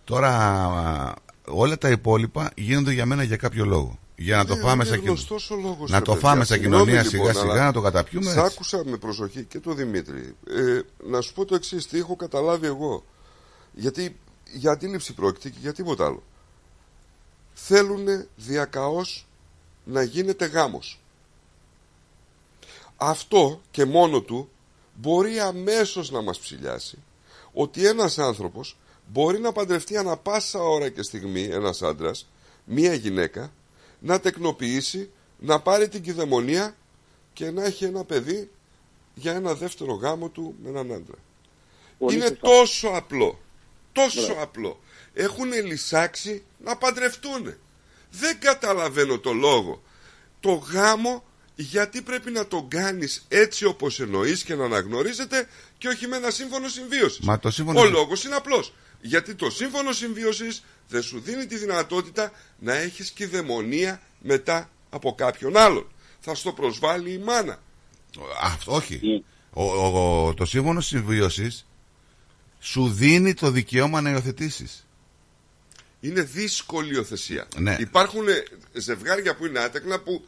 Τώρα 0.04 1.14
όλα 1.46 1.78
τα 1.78 1.88
υπόλοιπα 1.90 2.50
γίνονται 2.56 2.92
για 2.92 3.06
μένα 3.06 3.22
για 3.22 3.36
κάποιο 3.36 3.64
λόγο. 3.64 3.98
Για 4.18 4.36
να 4.36 4.44
το 4.44 4.54
Ναι, 4.54 4.60
φάμε 4.60 4.72
είναι 4.74 4.84
σαν 4.84 4.92
κοινωνία. 5.00 5.10
γνωστός 5.26 5.50
ο 5.50 5.56
λόγος, 5.56 5.90
Να 5.90 5.98
ρε 5.98 6.04
το 6.04 6.12
παιδιά. 6.12 6.28
φάμε 6.28 6.44
σαν 6.44 6.58
Συγγνώμη, 6.58 6.84
κοινωνία 6.84 7.02
λοιπόν, 7.10 7.26
σιγά 7.26 7.40
σιγά 7.40 7.52
αλλά 7.52 7.64
να 7.64 7.72
το 7.72 7.80
καταπιούμε. 7.80 8.30
Σ' 8.30 8.36
έτσι. 8.36 8.40
άκουσα 8.52 8.82
με 8.84 8.96
προσοχή 8.96 9.44
και 9.44 9.60
το 9.60 9.72
Δημήτρη. 9.74 10.34
Ε, 10.50 10.80
να 11.10 11.20
σου 11.20 11.32
πω 11.32 11.44
το 11.44 11.54
εξής, 11.54 11.86
τι 11.86 11.98
έχω 11.98 12.16
καταλάβει 12.16 12.66
εγώ. 12.66 13.04
Γιατί 13.72 14.16
για 14.52 14.70
αντίληψη 14.70 15.14
πρόκειται 15.14 15.48
και 15.50 15.58
για 15.60 15.72
τίποτα 15.72 16.04
άλλο. 16.04 16.22
Θέλουν 17.54 18.26
διακαώς 18.36 19.26
να 19.84 20.02
γίνεται 20.02 20.46
γάμος. 20.46 21.00
Αυτό 22.96 23.60
και 23.70 23.84
μόνο 23.84 24.20
του 24.20 24.48
μπορεί 24.94 25.40
αμέσως 25.40 26.10
να 26.10 26.22
μας 26.22 26.38
ψηλιάσει 26.38 26.98
ότι 27.52 27.86
ένας 27.86 28.18
άνθρωπος 28.18 28.76
μπορεί 29.06 29.40
να 29.40 29.52
παντρευτεί 29.52 29.96
ανα 29.96 30.16
πάσα 30.16 30.58
ώρα 30.62 30.88
και 30.88 31.02
στιγμή 31.02 31.42
ένας 31.42 31.82
άντρας, 31.82 32.26
μία 32.64 32.94
γυναίκα, 32.94 33.52
να 33.98 34.20
τεκνοποιήσει, 34.20 35.10
να 35.38 35.60
πάρει 35.60 35.88
την 35.88 36.02
κυδαιμονία 36.02 36.76
και 37.32 37.50
να 37.50 37.64
έχει 37.64 37.84
ένα 37.84 38.04
παιδί 38.04 38.50
για 39.14 39.34
ένα 39.34 39.54
δεύτερο 39.54 39.92
γάμο 39.94 40.28
του 40.28 40.54
με 40.62 40.68
έναν 40.68 40.92
άντρα. 40.92 41.16
Πολύ 41.98 42.16
Είναι 42.16 42.26
σωστά. 42.26 42.46
τόσο 42.48 42.88
απλό. 42.88 43.38
Τόσο 44.04 44.36
απλό. 44.40 44.80
Έχουν 45.14 45.52
λυσάξει 45.52 46.42
να 46.64 46.76
παντρευτούν. 46.76 47.54
Δεν 48.10 48.38
καταλαβαίνω 48.40 49.18
το 49.18 49.32
λόγο. 49.32 49.82
Το 50.40 50.52
γάμο 50.52 51.24
γιατί 51.54 52.02
πρέπει 52.02 52.30
να 52.30 52.46
τον 52.46 52.68
κάνεις 52.68 53.24
έτσι 53.28 53.64
όπως 53.64 54.00
εννοείς 54.00 54.42
και 54.42 54.54
να 54.54 54.64
αναγνωρίζεται 54.64 55.48
και 55.78 55.88
όχι 55.88 56.06
με 56.06 56.16
ένα 56.16 56.30
σύμφωνο 56.30 56.68
συμβίωσης. 56.68 57.20
Μα 57.24 57.38
το 57.38 57.50
σύμφωνο 57.50 57.78
Ο 57.80 57.82
συμ- 57.82 57.94
λόγος 57.94 58.24
είναι 58.24 58.34
απλός. 58.34 58.72
Γιατί 59.00 59.34
το 59.34 59.50
σύμφωνο 59.50 59.92
συμβίωσης 59.92 60.64
δεν 60.88 61.02
σου 61.02 61.20
δίνει 61.20 61.46
τη 61.46 61.56
δυνατότητα 61.56 62.32
να 62.58 62.74
έχεις 62.74 63.10
κυδαιμονία 63.10 64.00
μετά 64.20 64.70
από 64.90 65.14
κάποιον 65.14 65.56
άλλον. 65.56 65.86
Θα 66.20 66.34
στο 66.34 66.52
προσβάλλει 66.52 67.12
η 67.12 67.18
μάνα. 67.18 67.62
Αυτό 68.42 68.72
όχι. 68.74 69.00
Mm. 69.02 69.24
Ο, 69.50 69.62
ο- 69.64 70.26
ο- 70.26 70.34
το 70.34 70.44
σύμφωνο 70.44 70.80
συμβίωσης 70.80 71.66
σου 72.70 72.88
δίνει 72.92 73.34
το 73.34 73.50
δικαίωμα 73.50 74.00
να 74.00 74.10
υιοθετήσεις. 74.10 74.86
Είναι 76.00 76.20
δύσκολη 76.22 76.94
υιοθεσία. 76.94 77.48
Ναι. 77.56 77.76
Υπάρχουν 77.80 78.28
ε, 78.28 78.42
ζευγάρια 78.80 79.36
που 79.36 79.46
είναι 79.46 79.58
άτεκνα 79.58 80.00
που 80.00 80.24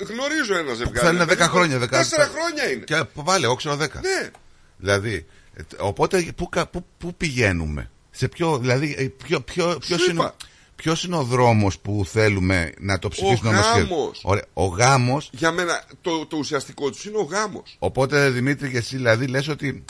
ε, 0.00 0.04
γνωρίζω 0.04 0.56
ένα 0.56 0.74
ζευγάρι. 0.74 1.06
Θέλουν 1.06 1.26
παιδί 1.26 1.42
10 1.42 1.44
μου, 1.46 1.50
χρόνια. 1.52 1.82
10, 1.82 1.88
Τέσσερα 1.88 2.26
χρόνια 2.26 2.70
είναι. 2.70 2.84
Και 2.84 3.04
πάλι, 3.24 3.44
εγώ 3.44 3.54
ξέρω 3.54 3.74
10. 3.74 3.78
Ναι. 3.78 4.30
Δηλαδή, 4.78 5.26
ε, 5.54 5.62
οπότε 5.78 6.32
πού, 6.36 6.48
κα- 6.48 6.66
πού, 6.66 6.86
πού 6.98 7.14
πηγαίνουμε; 7.14 7.90
Σε 8.10 8.28
ποιο, 8.28 8.58
δηλαδή, 8.58 8.94
ε, 8.98 9.04
ποιο, 9.24 9.40
ποιο, 9.40 9.78
ποιος, 9.80 10.00
Σου 10.00 10.10
είναι, 10.10 10.20
είπα. 10.20 10.36
ποιος 10.76 11.04
είναι 11.04 11.16
ο 11.16 11.22
δρόμος 11.22 11.78
που 11.78 12.04
θέλουμε 12.10 12.72
να 12.78 12.98
το 12.98 13.08
ψηφίσουμε 13.08 13.48
Ο 13.48 13.52
νομοσχέδιο. 13.52 13.96
γάμος. 13.96 14.20
Ωραία, 14.24 14.44
ο 14.52 14.64
γάμος. 14.64 15.30
Για 15.32 15.52
μένα 15.52 15.84
το, 16.00 16.26
το 16.26 16.36
ουσιαστικό 16.36 16.90
τους 16.90 17.04
είναι 17.04 17.16
ο 17.18 17.22
γάμος. 17.22 17.76
Οπότε 17.78 18.30
Δημήτρη 18.30 18.70
και 18.70 18.76
εσύ 18.76 18.96
δηλαδή 18.96 19.26
λες 19.26 19.48
ότι 19.48 19.84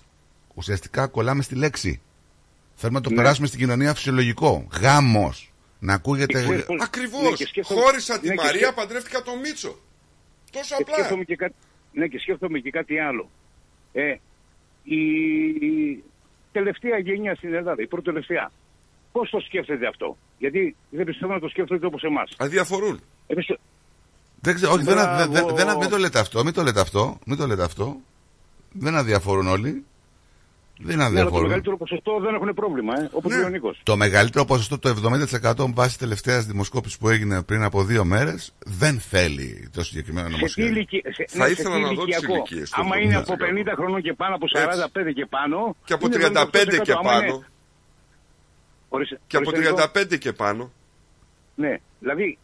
ουσιαστικά 0.55 1.07
κολλάμε 1.07 1.43
στη 1.43 1.55
λέξη. 1.55 2.01
Θέλουμε 2.75 2.99
να 2.99 3.05
το 3.05 3.11
Ναι. 3.11 3.17
περάσουμε 3.17 3.47
στην 3.47 3.59
κοινωνία 3.59 3.95
φυσιολογικό. 3.95 4.67
Γάμος. 4.81 5.53
Να 5.79 5.95
ακούγεται... 5.95 6.33
Και 6.33 6.45
ξέρεις 6.45 6.65
πώς- 6.65 6.83
Ακριβώς. 6.83 7.23
ναι, 7.23 7.31
και 7.31 7.47
σκέφτομαι- 7.47 7.83
Χώρισα 7.83 8.19
τη 8.19 8.29
ναι, 8.29 8.35
και 8.35 8.43
Μαρία, 8.45 8.61
σκέφ- 8.61 8.75
παντρεύτηκα 8.77 9.23
τον 9.23 9.39
Μίτσο. 9.39 9.79
Τόσο 10.51 10.77
και 10.77 10.83
απλά. 10.83 10.95
σκέφτομαι 10.95 11.25
και 11.25 11.37
κάτι, 11.37 11.55
ναι, 11.93 12.07
και 12.07 12.19
σκέφτομαι 12.19 12.59
και 12.59 12.71
κάτι 12.71 12.99
άλλο. 12.99 13.31
Ε, 13.93 14.15
η 14.85 14.99
τελευταία 16.53 16.99
γενιά 16.99 17.35
στην 17.35 17.55
Ελλάδα, 17.55 17.83
η 17.83 17.87
πρώτη 17.87 18.05
τελευταία, 18.05 18.51
πώς 19.13 19.31
το 19.31 19.41
σκέφτεται 19.41 19.87
αυτό; 19.87 20.17
Γιατί 20.39 20.77
δεν 20.91 21.05
πιστεύω 21.05 21.33
να 21.33 21.41
το 21.41 21.49
σκέφτεται 21.49 21.87
όπως 21.87 22.03
εμάς. 22.03 22.35
Αδιαφορούν. 22.37 23.01
Εμείς, 23.27 23.47
Δεν 24.41 24.55
ξέρω, 24.55 24.73
όχι, 24.73 24.85
δεν, 24.85 24.95
Μπράβο. 24.95 25.33
δεν, 25.33 25.47
δεν, 25.47 25.55
δεν- 25.67 25.77
μην 25.79 25.89
το 25.89 25.99
λέτε 25.99 26.19
αυτό, 26.19 26.45
μην 26.45 26.53
το 26.53 26.63
λέτε 26.63 26.81
αυτό, 26.81 27.19
μην 27.27 27.37
το 27.37 27.47
λέτε 27.47 27.63
αυτό. 27.65 28.01
Δεν 28.73 28.97
αδιαφορούν 28.97 29.47
όλοι. 29.47 29.85
Δεν 30.79 30.97
ναι, 30.97 31.03
αλλά 31.05 31.13
το 31.13 31.19
αδιαφορούν. 31.19 31.43
μεγαλύτερο 31.47 31.77
ποσοστό 31.77 32.21
δεν 32.21 32.35
έχουν 32.35 32.55
πρόβλημα, 32.55 33.01
ε, 33.01 33.09
όπως 33.13 33.31
Ναι. 33.31 33.37
λέει 33.37 33.47
ο 33.47 33.49
Νίκος. 33.49 33.81
Το 33.83 33.97
μεγαλύτερο 33.97 34.45
ποσοστό, 34.45 34.79
το 34.79 34.89
70% 34.89 35.73
βάσει 35.75 35.99
τελευταία 35.99 36.41
δημοσκόπηση 36.41 36.99
που 36.99 37.09
έγινε 37.09 37.43
πριν 37.43 37.63
από 37.63 37.85
δύο 37.85 38.05
μέρες, 38.05 38.55
δεν 38.67 39.01
θέλει 39.01 39.69
το 39.73 39.85
συγκεκριμένο 39.85 40.27
Σε 40.27 40.33
τι 40.33 40.37
νομοσχέδιο. 40.39 40.71
ηλικία, 40.71 41.01
σε, 41.13 41.25
Θα 41.29 41.45
ναι, 41.45 41.51
ήθελα 41.51 41.71
σε 41.71 41.77
τι 41.77 41.83
να 41.83 41.89
δω 41.93 42.05
τις 42.05 42.17
ηλικιακό. 42.17 42.35
ηλικίες 42.35 42.71
του 42.71 42.81
Άμα 42.81 42.99
είναι 42.99 43.17
από 43.17 43.33
70%. 43.33 43.37
50 43.45 43.73
χρονών 43.75 44.03
και 44.03 44.13
πάνω, 44.13 44.35
από 44.35 44.47
45 44.49 45.13
και 45.15 45.27
πάνω. 45.27 45.77
Και 45.85 45.93
από 45.93 46.07
είναι 46.07 46.17
35 46.17 46.79
και 46.83 46.93
70%. 46.93 46.99
Άμα 46.99 47.13
είναι- 47.17 47.27
πάνω. 47.31 47.45
Ορίστε, 48.89 49.21
Και 49.27 49.37
από 49.37 49.51
ορίστε, 49.51 49.71
Νίκο. 49.71 49.77
35 49.77 50.17
και 50.19 50.33
πάνω. 50.33 50.73
Ναι, 51.55 51.77
δηλαδή 52.01 52.39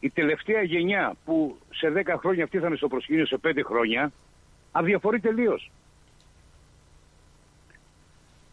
η 0.00 0.10
τελευταία 0.10 0.62
γενιά 0.62 1.14
που 1.24 1.58
σε 1.70 1.90
10 1.90 2.16
χρόνια 2.18 2.44
αυτή 2.44 2.58
θα 2.58 2.66
είναι 2.66 2.76
στο 2.76 2.88
προσκήνιο 2.88 3.26
σε 3.26 3.38
5 3.38 3.62
χρόνια, 3.64 4.12
αδιαφορεί 4.72 5.20
τελείως. 5.20 5.70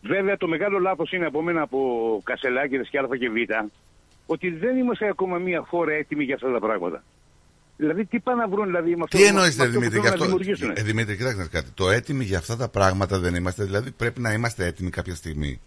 Βέβαια 0.08 0.38
το 0.38 0.48
μεγάλο 0.48 0.80
λάθος 0.80 1.12
είναι 1.12 1.26
από 1.26 1.42
μένα 1.42 1.62
από 1.62 1.80
Κασελάκηδες 2.24 2.90
και 2.90 2.98
Α 3.00 3.08
και 3.20 3.30
Β 3.30 3.36
ότι 4.26 4.50
δεν 4.50 4.78
είμαστε 4.78 5.08
ακόμα 5.08 5.38
μια 5.38 5.62
χώρα 5.68 5.94
έτοιμη 5.94 6.24
για 6.24 6.36
αυτά 6.36 6.52
τα 6.52 6.60
πράγματα. 6.60 7.04
Δηλαδή 7.78 8.06
τι 8.06 8.20
πάνε 8.20 8.42
να 8.42 8.48
βρουν 8.48 8.66
δηλαδή 8.66 8.96
με 8.96 9.04
αυτό, 9.04 9.18
Τι 9.18 9.24
με 9.24 9.30
εννοείς, 9.30 9.48
αυτό 9.50 9.64
ρε 9.64 9.70
που 9.70 9.74
Δημήτρη, 9.80 10.00
θέλουν 10.00 10.04
γι' 10.06 10.10
να 10.10 10.24
αυτό; 10.26 10.26
δημιουργήσουν. 10.38 10.74
Ε, 10.76 10.82
Δημήτρη, 10.82 11.16
κοιτάξτε 11.18 11.38
να 11.38 11.44
δεις 11.44 11.52
κάτι. 11.54 11.72
Το 11.74 11.90
έτοιμοι 11.90 12.24
για 12.24 12.38
αυτά 12.38 12.56
τα 12.58 12.70
πράγματα 12.70 13.20
δεν 13.20 13.36
είμαστε. 13.36 13.64
Δηλαδή 13.64 13.92
πρέπει 13.92 14.22
να 14.22 14.32
είμαστε 14.34 14.66
έτοιμοι 14.66 14.90
κάποια 14.90 15.16
στιγμή. 15.16 15.60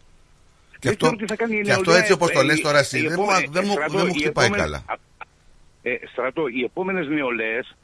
Και 0.72 0.78
Δεν 0.80 0.92
αυτό, 0.92 1.04
ξέρω 1.06 1.16
τι 1.18 1.26
θα 1.26 1.36
κάνει 1.36 1.56
η 1.56 1.62
και 1.62 1.70
αυτό 1.70 1.82
νεολαία, 1.82 2.00
έτσι 2.00 2.12
όπως 2.12 2.30
το 2.32 2.40
ε, 2.40 2.42
λες 2.42 2.58
η- 2.58 2.62
τώρα 2.62 2.78
εσύ, 2.78 2.98
η 2.98 3.02
δεν 3.02 3.12
μου, 3.16 3.22
επόμενη- 3.22 3.48
δεν 3.50 3.62
μου, 3.66 3.72
στρατό, 3.72 3.96
δεν 3.96 4.06
μου 4.06 4.12
οι 4.16 4.20
χτυπάει 4.22 4.46
επόμενες- 4.46 4.64
καλά. 4.66 4.82
α, 4.86 4.94
Ε, 5.82 5.98
στρατό, 6.12 6.46
οι 6.48 6.62
επόμενες 6.64 7.06
νεολαίες 7.08 7.76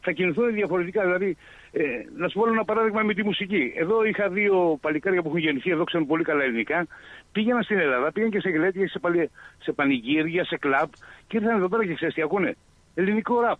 θα 0.00 0.10
κινηθούν 0.12 0.52
διαφορετικά. 0.52 1.02
Δηλαδή, 1.02 1.36
ε, 1.72 1.82
να 2.16 2.28
σου 2.28 2.38
πω 2.38 2.48
ένα 2.48 2.64
παράδειγμα 2.64 3.02
με 3.02 3.14
τη 3.14 3.22
μουσική. 3.24 3.72
Εδώ 3.76 4.04
είχα 4.04 4.28
δύο 4.28 4.78
παλικάρια 4.80 5.22
που 5.22 5.28
έχουν 5.28 5.40
γεννηθεί, 5.40 5.70
εδώ 5.70 5.84
ξέρουν 5.84 6.06
πολύ 6.06 6.24
καλά 6.24 6.42
ελληνικά. 6.42 6.86
Πήγαιναν 7.32 7.62
στην 7.62 7.78
Ελλάδα, 7.78 8.12
πήγαν 8.12 8.30
και 8.30 8.40
σε 8.40 8.50
γελέτια, 8.50 8.88
σε, 8.88 8.98
παλι... 8.98 9.30
σε 9.58 9.72
πανηγύρια, 9.72 10.44
σε 10.44 10.56
κλαμπ 10.56 10.88
και 11.26 11.36
ήρθαν 11.36 11.56
εδώ 11.56 11.68
πέρα 11.68 11.86
και 11.86 11.94
ξέρεις 11.94 12.14
τι 12.14 12.22
ακούνε. 12.22 12.56
Ελληνικό 12.94 13.40
ραπ. 13.40 13.58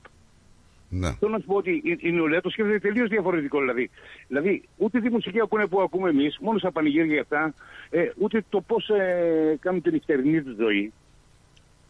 Ναι. 0.88 1.12
Θέλω 1.12 1.33
να 1.33 1.38
σου 1.38 1.46
πω 1.46 1.55
ότι 1.55 1.70
η, 1.70 1.98
η 2.01 2.12
νεολαία 2.12 2.40
το 2.40 2.51
σκέφτεται 2.51 2.79
τελείως 2.79 3.09
διαφορετικό. 3.09 3.61
Δηλαδή. 3.61 3.90
δηλαδή, 4.29 4.62
ούτε 4.77 5.01
τη 5.01 5.11
μουσική 5.11 5.40
ακούνε 5.40 5.66
που 5.66 5.81
ακούμε 5.81 6.09
εμείς, 6.09 6.38
μόνο 6.40 6.59
στα 6.59 6.72
πανηγύρια 6.72 7.20
αυτά, 7.20 7.55
ε, 7.90 8.11
ούτε 8.18 8.44
το 8.48 8.61
πώς 8.61 8.88
ε, 8.88 9.59
κάνουν 9.61 9.83
την 9.83 9.92
νυχτερινή 9.92 10.42
τους 10.42 10.57
ζωή. 10.57 10.92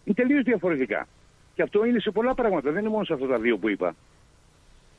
Είναι 0.04 0.14
τελείως 0.14 0.42
διαφορετικά. 0.42 1.08
Και 1.54 1.62
αυτό 1.62 1.84
είναι 1.84 2.00
σε 2.00 2.10
πολλά 2.10 2.34
πράγματα, 2.34 2.70
δεν 2.70 2.80
είναι 2.80 2.90
μόνο 2.90 3.04
σε 3.04 3.12
αυτά 3.12 3.26
τα 3.26 3.38
δύο 3.38 3.58
που 3.58 3.68
είπα. 3.68 3.94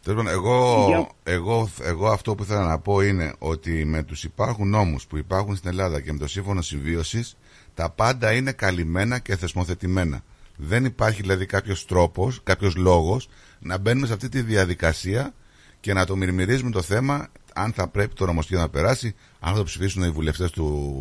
Τέλος 0.04 0.24
πάντων, 0.24 0.28
εγώ, 0.34 0.86
Για- 0.88 1.10
εγώ, 1.24 1.70
εγώ 1.82 2.08
αυτό 2.08 2.36
που 2.36 2.44
ήθελα 2.44 2.66
να 2.66 2.80
πω 2.80 3.02
είναι 3.02 3.34
ότι 3.40 3.86
με 3.86 4.04
τους 4.04 4.24
υπάρχουν 4.24 4.70
νόμους 4.70 5.06
που 5.06 5.18
υπάρχουν 5.18 5.56
στην 5.56 5.70
Ελλάδα 5.70 6.02
και 6.02 6.12
με 6.12 6.18
το 6.20 6.28
σύμφωνο 6.28 6.62
συμβίωσης 6.62 7.38
τα 7.74 7.90
πάντα 7.90 8.34
είναι 8.34 8.52
καλυμμένα 8.52 9.20
και 9.20 9.36
θεσμοθετημένα. 9.36 10.24
Δεν 10.56 10.86
υπάρχει 10.86 11.22
δηλαδή 11.22 11.46
κάποιος 11.46 11.86
τρόπος, 11.86 12.40
κάποιος 12.44 12.76
λόγος 12.76 13.30
να 13.60 13.78
μπαίνουμε 13.78 14.08
σε 14.08 14.14
αυτή 14.14 14.30
τη 14.30 14.42
διαδικασία 14.42 15.34
και 15.80 15.94
να 15.94 16.06
το 16.06 16.16
μυρμυρίζουμε 16.16 16.72
το 16.72 16.82
θέμα 16.82 17.28
αν 17.54 17.74
θα 17.74 17.88
πρέπει 17.88 18.14
το 18.16 18.26
νομοσχέδιο 18.26 18.60
να 18.64 18.70
περάσει, 18.70 19.16
αν 19.40 19.52
θα 19.52 19.58
το 19.58 19.64
ψηφίσουν 19.64 20.04
οι 20.04 20.10
βουλευτές 20.10 20.52
του, 20.52 20.92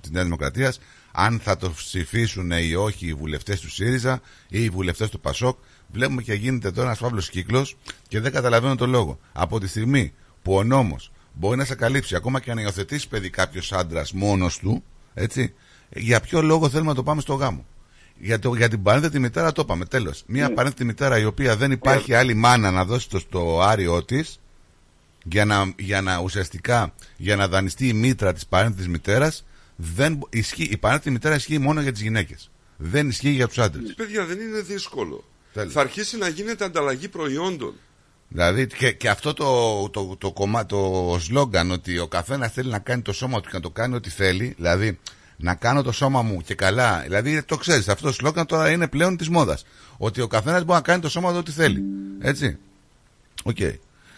της 0.00 0.10
Νέας 0.10 0.24
Δημοκρατίας, 0.24 0.80
αν 1.12 1.40
θα 1.40 1.56
το 1.56 1.70
ψηφίσουν 1.70 2.50
ή 2.50 2.74
όχι 2.74 3.06
οι 3.06 3.14
βουλευτές 3.14 3.60
του 3.60 3.70
ΣΥΡΙΖΑ 3.70 4.20
ή 4.48 4.64
οι 4.64 4.68
βουλευτές 4.68 5.08
του 5.10 5.20
ΠΑΣΟΚ. 5.20 5.58
Βλέπουμε 5.92 6.22
και 6.22 6.34
γίνεται 6.34 6.70
τώρα 6.70 6.86
ένας 6.86 6.98
φαύλος 6.98 7.30
κύκλος 7.30 7.76
και 8.08 8.20
δεν 8.20 8.32
καταλαβαίνω 8.32 8.74
το 8.74 8.86
λόγο. 8.86 9.18
Από 9.32 9.60
τη 9.60 9.66
στιγμή 9.66 10.12
που 10.42 10.54
ο 10.54 10.62
νόμος 10.64 11.12
μπορεί 11.32 11.56
να 11.56 11.64
σε 11.64 11.74
καλύψει 11.74 12.14
ακόμα 12.14 12.40
και 12.40 12.54
να 12.54 12.60
υιοθετήσει 12.60 13.08
παιδί 13.08 13.30
κάποιος 13.30 13.72
άντρας 13.72 14.12
μόνος 14.12 14.58
του, 14.58 14.82
έτσι, 15.14 15.54
για 15.96 16.20
ποιο 16.20 16.42
λόγο 16.42 16.68
θέλουμε 16.68 16.88
να 16.88 16.94
το 16.96 17.02
πάμε 17.02 17.20
στο 17.20 17.34
γάμο. 17.34 17.64
Για, 18.22 18.38
το, 18.38 18.54
για 18.54 18.68
την 18.68 18.82
παρένθετη 18.82 19.18
μητέρα 19.18 19.52
το 19.52 19.62
είπαμε, 19.64 19.84
τέλος. 19.84 20.22
Μια 20.26 20.48
Ναι. 20.48 20.54
παρένθετη 20.54 20.84
μητέρα 20.84 21.18
η 21.18 21.24
οποία 21.24 21.56
δεν 21.56 21.70
υπάρχει 21.70 22.14
άλλη 22.14 22.34
μάνα 22.34 22.70
να 22.70 22.84
δώσει 22.84 23.08
το 23.08 23.18
στο 23.18 23.60
άριό 23.62 24.04
της 24.04 24.40
για 25.24 25.44
να, 25.44 25.72
για 25.78 26.00
να 26.00 26.18
ουσιαστικά 26.18 26.94
για 27.16 27.36
να 27.36 27.48
δανειστεί 27.48 27.88
η 27.88 27.92
μήτρα 27.92 28.32
της 28.32 28.46
παρένθετης 28.46 28.88
μητέρας 28.88 29.44
δεν 29.76 30.14
μπο- 30.14 30.28
ισχύει, 30.30 30.62
η 30.70 30.76
παρένθετη 30.76 31.10
μητέρα 31.10 31.34
ισχύει 31.34 31.58
μόνο 31.58 31.80
για 31.80 31.92
τις 31.92 32.00
γυναίκες. 32.02 32.50
Δεν 32.76 33.08
ισχύει 33.08 33.30
για 33.30 33.46
τους 33.48 33.58
άντρες. 33.58 33.94
Παιδιά, 33.96 34.24
δεν 34.24 34.38
είναι 34.40 34.60
δύσκολο. 34.60 35.24
Τέλος. 35.52 35.72
Θα 35.72 35.80
αρχίσει 35.80 36.16
να 36.18 36.28
γίνεται 36.28 36.64
ανταλλαγή 36.64 37.08
προϊόντων. 37.08 37.74
Δηλαδή 38.28 38.66
και, 38.66 38.92
και 38.92 39.08
αυτό 39.08 39.32
το, 39.32 39.88
το, 39.90 40.16
το, 40.18 40.32
κομμά, 40.32 40.66
το 40.66 41.16
σλόγκαν 41.20 41.70
ότι 41.70 41.98
ο 41.98 42.06
καθένας 42.08 42.52
θέλει 42.52 42.70
να 42.70 42.78
κάνει 42.78 43.02
το 43.02 43.12
σώμα 43.12 43.40
του 43.40 43.48
και 43.48 43.54
να 43.56 43.60
το 43.60 43.70
κάνει 43.70 43.94
ό,τι 43.94 44.10
θέλει, 44.10 44.54
δηλαδή 44.56 44.98
να 45.36 45.54
κάνω 45.54 45.82
το 45.82 45.92
σώμα 45.92 46.22
μου 46.22 46.40
και 46.44 46.54
καλά. 46.54 47.00
Δηλαδή 47.00 47.42
το 47.42 47.56
ξέρεις, 47.56 47.88
αυτό 47.88 48.06
το 48.06 48.12
σλόγκαν 48.12 48.46
τώρα 48.46 48.70
είναι 48.70 48.88
πλέον 48.88 49.16
της 49.16 49.28
μόδας. 49.28 49.64
Ότι 49.98 50.20
ο 50.20 50.26
καθένας 50.26 50.60
μπορεί 50.64 50.72
να 50.78 50.80
κάνει 50.80 51.00
το 51.00 51.08
σώμα 51.08 51.30
του 51.30 51.36
ό,τι 51.38 51.50
θέλει. 51.50 51.82
Έτσι. 52.20 52.58
Οκ. 53.44 53.56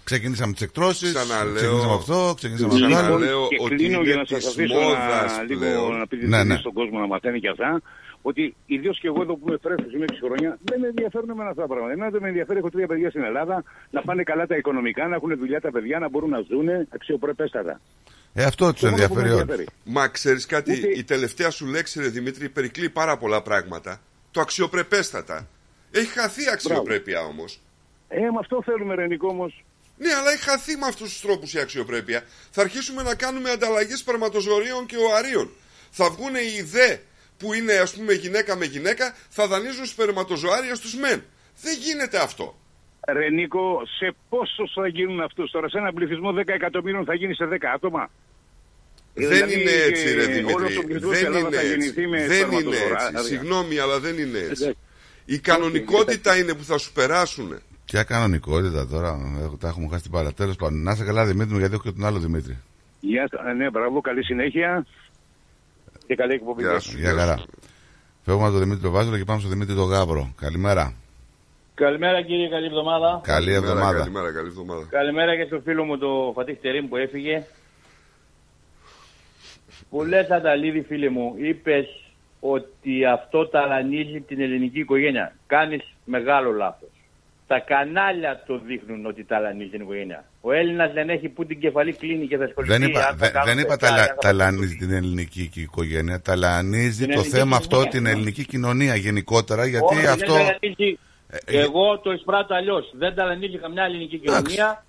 Ξεκινήσαμε 0.04 0.52
τις 0.52 0.62
εκτρώσεις, 0.62 1.12
Ξαναλέω- 1.12 1.54
ξεκινήσαμε 1.56 1.94
αυτό, 1.94 2.32
ξεκινήσαμε 2.36 2.74
αυτό. 2.74 2.86
Ξαναλέω 2.86 3.14
άλλο. 3.14 3.24
λέω 3.24 3.48
και 3.48 3.56
ότι 3.60 3.74
κλείνω 3.74 3.94
είναι 3.98 4.04
για 4.06 4.16
να 4.16 4.22
της 4.24 4.30
σας 4.42 4.46
αφήσω 4.52 4.74
μόδας 4.74 5.36
να, 5.36 5.42
λίγο 5.42 5.60
πλέον. 5.60 5.98
να 5.98 6.06
πείτε 6.06 6.26
Ναι, 6.26 6.36
ναι, 6.36 6.44
ναι. 6.44 6.56
στον 6.58 6.72
κόσμο 6.72 6.98
να 6.98 7.06
μαθαίνει 7.06 7.40
και 7.40 7.48
αυτά, 7.48 7.80
ότι 8.22 8.54
ιδίως 8.66 8.98
και 9.00 9.06
εγώ 9.06 9.22
εδώ 9.22 9.34
που 9.36 9.48
είμαι 9.48 9.58
φρέσκο, 9.62 9.90
είμαι 9.94 10.04
6 10.10 10.14
χρόνια, 10.22 10.58
δεν 10.62 10.80
με 10.80 10.86
ενδιαφέρουν 10.86 11.30
εμένα 11.30 11.48
αυτά 11.48 11.60
τα 11.60 11.66
πράγματα. 11.66 11.92
Εμένα 11.92 12.10
δεν 12.10 12.22
με 12.22 12.28
ενδιαφέρει, 12.28 12.58
έχω 12.58 12.70
τρία 12.70 12.86
παιδιά 12.86 13.10
στην 13.10 13.22
Ελλάδα, 13.22 13.64
να 13.90 14.02
πάνε 14.02 14.22
καλά 14.22 14.46
τα 14.46 14.56
οικονομικά, 14.56 15.08
να 15.08 15.14
έχουν 15.14 15.36
δουλειά 15.38 15.60
τα 15.60 15.70
παιδιά, 15.70 15.98
να 15.98 16.08
μπορούν 16.08 16.30
να 16.30 16.40
ζουν 16.40 16.68
αξιοπρεπέστατα. 16.88 17.80
Ε, 18.34 18.44
αυτό 18.44 18.72
τους 18.72 18.82
ενδιαφέρει 18.82 19.30
όλοι. 19.30 19.66
Μα 19.84 20.08
ξέρεις 20.08 20.46
κάτι, 20.46 20.72
Ούτε... 20.72 20.88
η 20.88 21.04
τελευταία 21.04 21.50
σου 21.50 21.66
λέξη, 21.66 22.00
ρε 22.00 22.08
Δημήτρη, 22.08 22.48
περικλεί 22.48 22.90
πάρα 22.90 23.16
πολλά 23.16 23.42
πράγματα. 23.42 24.00
Το 24.30 24.40
αξιοπρεπέστατα. 24.40 25.48
Έχει 25.90 26.06
χαθεί 26.06 26.50
αξιοπρέπεια 26.52 27.20
όμως. 27.20 27.60
Ε, 28.08 28.20
με 28.20 28.38
αυτό 28.40 28.62
θέλουμε, 28.62 28.94
Ρενικό 28.94 29.28
όμως. 29.28 29.64
Ναι, 29.98 30.12
αλλά 30.12 30.30
έχει 30.30 30.42
χαθεί 30.42 30.76
με 30.76 30.86
αυτούς 30.86 31.08
τους 31.08 31.20
τρόπους 31.20 31.54
η 31.54 31.58
αξιοπρέπεια. 31.58 32.22
Θα 32.50 32.60
αρχίσουμε 32.60 33.02
να 33.02 33.14
κάνουμε 33.14 33.50
ανταλλαγές 33.50 33.98
σπερματοζωρίων 33.98 34.86
και 34.86 34.96
οαρίων. 34.96 35.50
Θα 35.90 36.10
βγουν 36.10 36.34
οι 36.34 36.56
ιδέε 36.58 37.00
που 37.42 37.52
είναι 37.52 37.72
ας 37.72 37.94
πούμε 37.94 38.12
γυναίκα 38.12 38.56
με 38.56 38.64
γυναίκα, 38.64 39.14
θα 39.28 39.46
δανείζουν 39.46 39.86
σπερματοζωάρια 39.86 40.74
στους 40.74 40.94
μεν. 41.02 41.22
Δεν 41.62 41.74
γίνεται 41.84 42.18
αυτό. 42.18 42.46
Ρενίκο, 43.08 43.82
σε 43.98 44.14
πόσο 44.28 44.62
θα 44.74 44.88
γίνουν 44.88 45.20
αυτούς 45.20 45.50
τώρα, 45.50 45.68
σε 45.68 45.78
ένα 45.78 45.92
πληθυσμό 45.92 46.30
10 46.32 46.42
εκατομμύρων 46.46 47.04
θα 47.04 47.14
γίνει 47.14 47.34
σε 47.34 47.44
10 47.44 47.56
άτομα; 47.74 48.10
Δεν 49.14 49.28
δηλαδή, 49.28 49.60
είναι 49.60 49.70
έτσι, 49.70 50.14
ρε 50.14 50.26
Δημήτρη. 50.26 50.72
Δεν 50.98 51.32
είναι 51.32 51.56
έτσι. 51.74 51.90
Δεν 52.26 52.50
είναι 52.52 52.76
έτσι. 53.12 53.24
Συγγνώμη, 53.24 53.78
αλλά 53.78 53.98
δεν 54.00 54.18
είναι 54.18 54.38
έτσι. 54.38 54.76
Η 55.24 55.38
κανονικότητα 55.38 56.36
είναι 56.38 56.54
που 56.54 56.64
θα 56.64 56.78
σου 56.78 56.92
περάσουν. 56.92 57.60
Ποια 57.84 58.02
κανονικότητα 58.02 58.86
τώρα, 58.86 59.18
τα 59.60 59.68
έχουμε 59.68 59.88
χάσει 59.90 60.02
την 60.02 60.10
πάρα. 60.10 60.32
Τέλο 60.32 60.54
πάντων, 60.58 60.82
να 60.82 60.92
είσαι 60.92 61.04
καλά 61.04 61.24
Δημήτρη 61.24 61.52
μου, 61.52 61.58
γιατί 61.58 61.74
έχω 61.74 61.82
και 61.82 61.92
τον 61.92 62.04
άλλο 62.04 62.18
Δημήτρη. 62.18 62.58
Γεια 63.00 63.28
σας, 63.30 63.56
ναι, 63.56 63.70
μπράβο, 63.70 64.00
καλή 64.00 64.24
συνέχεια 64.24 64.86
και 66.12 66.22
καλή 66.22 66.34
εκπομπή. 66.34 66.62
Γεια 66.62 66.80
σου, 66.80 66.98
γεια 66.98 67.12
χαρά. 67.12 67.36
Φεύγουμε 68.24 68.46
από 68.46 68.56
τον 68.56 68.64
Δημήτρη 68.64 68.88
Βάζελο 68.88 69.16
και 69.16 69.24
πάμε 69.24 69.38
στον 69.38 69.52
Δημήτρη 69.52 69.74
τον 69.74 69.88
Γάβρο. 69.88 70.34
Καλημέρα. 70.40 70.94
Καλημέρα 71.74 72.22
κύριε, 72.22 72.48
καλή 72.48 72.66
εβδομάδα. 72.66 73.20
Καλή 73.22 73.52
εβδομάδα. 73.52 73.98
Καλημέρα, 73.98 74.32
καλή 74.32 74.48
εβδομάδα. 74.48 74.86
Καλημέρα 74.90 75.36
και 75.36 75.44
στο 75.44 75.60
φίλο 75.60 75.84
μου 75.84 75.98
το 75.98 76.32
Φατίχ 76.34 76.58
Τερίμ 76.60 76.88
που 76.88 76.96
έφυγε. 76.96 77.46
Που 79.90 80.04
λες 80.04 80.30
Ανταλίδη 80.30 80.82
φίλε 80.82 81.08
μου, 81.08 81.34
είπες 81.38 81.86
ότι 82.40 83.04
αυτό 83.04 83.48
ταλανίζει 83.48 84.20
την 84.20 84.40
ελληνική 84.40 84.80
οικογένεια. 84.80 85.36
Κάνεις 85.46 85.82
μεγάλο 86.04 86.50
λάθος. 86.50 86.90
Τα 87.46 87.58
κανάλια 87.58 88.42
το 88.46 88.58
δείχνουν 88.58 89.06
ότι 89.06 89.24
ταλανίζει 89.24 89.70
την 89.70 89.80
οικογένεια. 89.80 90.24
Ο 90.44 90.52
Έλληνας 90.52 90.92
δεν 90.92 91.08
έχει 91.08 91.28
που 91.28 91.46
την 91.46 91.60
κεφαλή 91.60 91.92
κλείνει 91.92 92.26
και 92.26 92.36
θα 92.36 92.44
ασχοληθεί. 92.44 92.78
Δεν 92.78 92.88
είπα, 92.88 93.14
δε, 93.16 93.28
δεν 93.44 93.58
είπα 93.58 93.76
ταλα, 93.76 94.14
ταλανίζει 94.20 94.76
την 94.76 94.92
ελληνική 94.92 95.50
οικογένεια. 95.54 96.20
Ταλανίζει 96.20 97.06
το 97.06 97.22
θέμα 97.22 97.56
αυτό 97.56 97.84
την 97.84 98.06
ελληνική 98.06 98.46
κοινωνία 98.46 98.94
γενικότερα. 98.94 99.66
Γιατί 99.66 99.96
Όχι, 99.96 100.06
αυτό. 100.06 100.34
Δεν 100.34 100.56
ε, 101.30 101.36
ε, 101.44 101.60
Εγώ 101.60 101.98
το 101.98 102.12
εισπράττω 102.12 102.54
αλλιώς. 102.54 102.92
Δεν 102.94 103.14
ταλανίζει 103.14 103.58
καμιά 103.58 103.84
ελληνική 103.84 104.18
κοινωνία. 104.18 104.84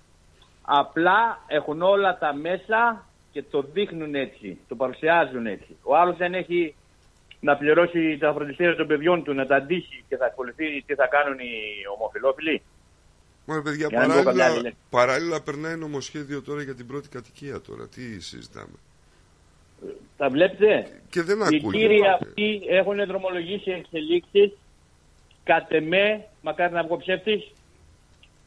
Απλά 0.62 1.44
έχουν 1.46 1.82
όλα 1.82 2.18
τα 2.18 2.34
μέσα 2.34 3.06
και 3.32 3.42
το 3.50 3.64
δείχνουν 3.72 4.14
έτσι. 4.14 4.58
Το 4.68 4.74
παρουσιάζουν 4.74 5.46
έτσι. 5.46 5.76
Ο 5.82 5.96
άλλος 5.96 6.16
δεν 6.16 6.34
έχει 6.34 6.74
να 7.40 7.56
πληρώσει 7.56 8.18
τα 8.20 8.32
φροντιστήρια 8.32 8.76
των 8.76 8.86
παιδιών 8.86 9.24
του, 9.24 9.34
να 9.34 9.46
τα 9.46 9.56
αντίσει 9.56 10.04
και 10.08 10.16
θα 10.16 10.26
ασχοληθεί 10.26 10.82
τι 10.86 10.94
θα 10.94 11.06
κάνουν 11.06 11.38
οι 11.38 11.52
ομοφυλόφιλοι. 11.96 12.62
Μα 13.46 13.62
παιδιά, 13.62 13.88
παράλληλα, 13.90 14.72
παράλληλα 14.90 15.40
περνάει 15.40 15.76
νομοσχέδιο 15.76 16.42
τώρα 16.42 16.62
για 16.62 16.74
την 16.74 16.86
πρώτη 16.86 17.08
κατοικία 17.08 17.60
τώρα. 17.60 17.88
Τι 17.88 18.20
συζητάμε; 18.20 18.76
Τα 20.16 20.30
βλέπετε; 20.30 21.00
Και 21.10 21.22
δεν 21.22 21.38
Οι 21.50 21.60
κύριοι 21.60 22.00
αυτοί 22.20 22.62
έχουν 22.68 23.06
δρομολογήσει 23.06 23.70
εξελίξεις. 23.70 24.52
Κατ' 25.44 25.72
εμέ, 25.72 26.26
μακάρι 26.42 26.72
να 26.72 26.82
βγω 26.82 26.96
ψεύτης, 26.96 27.52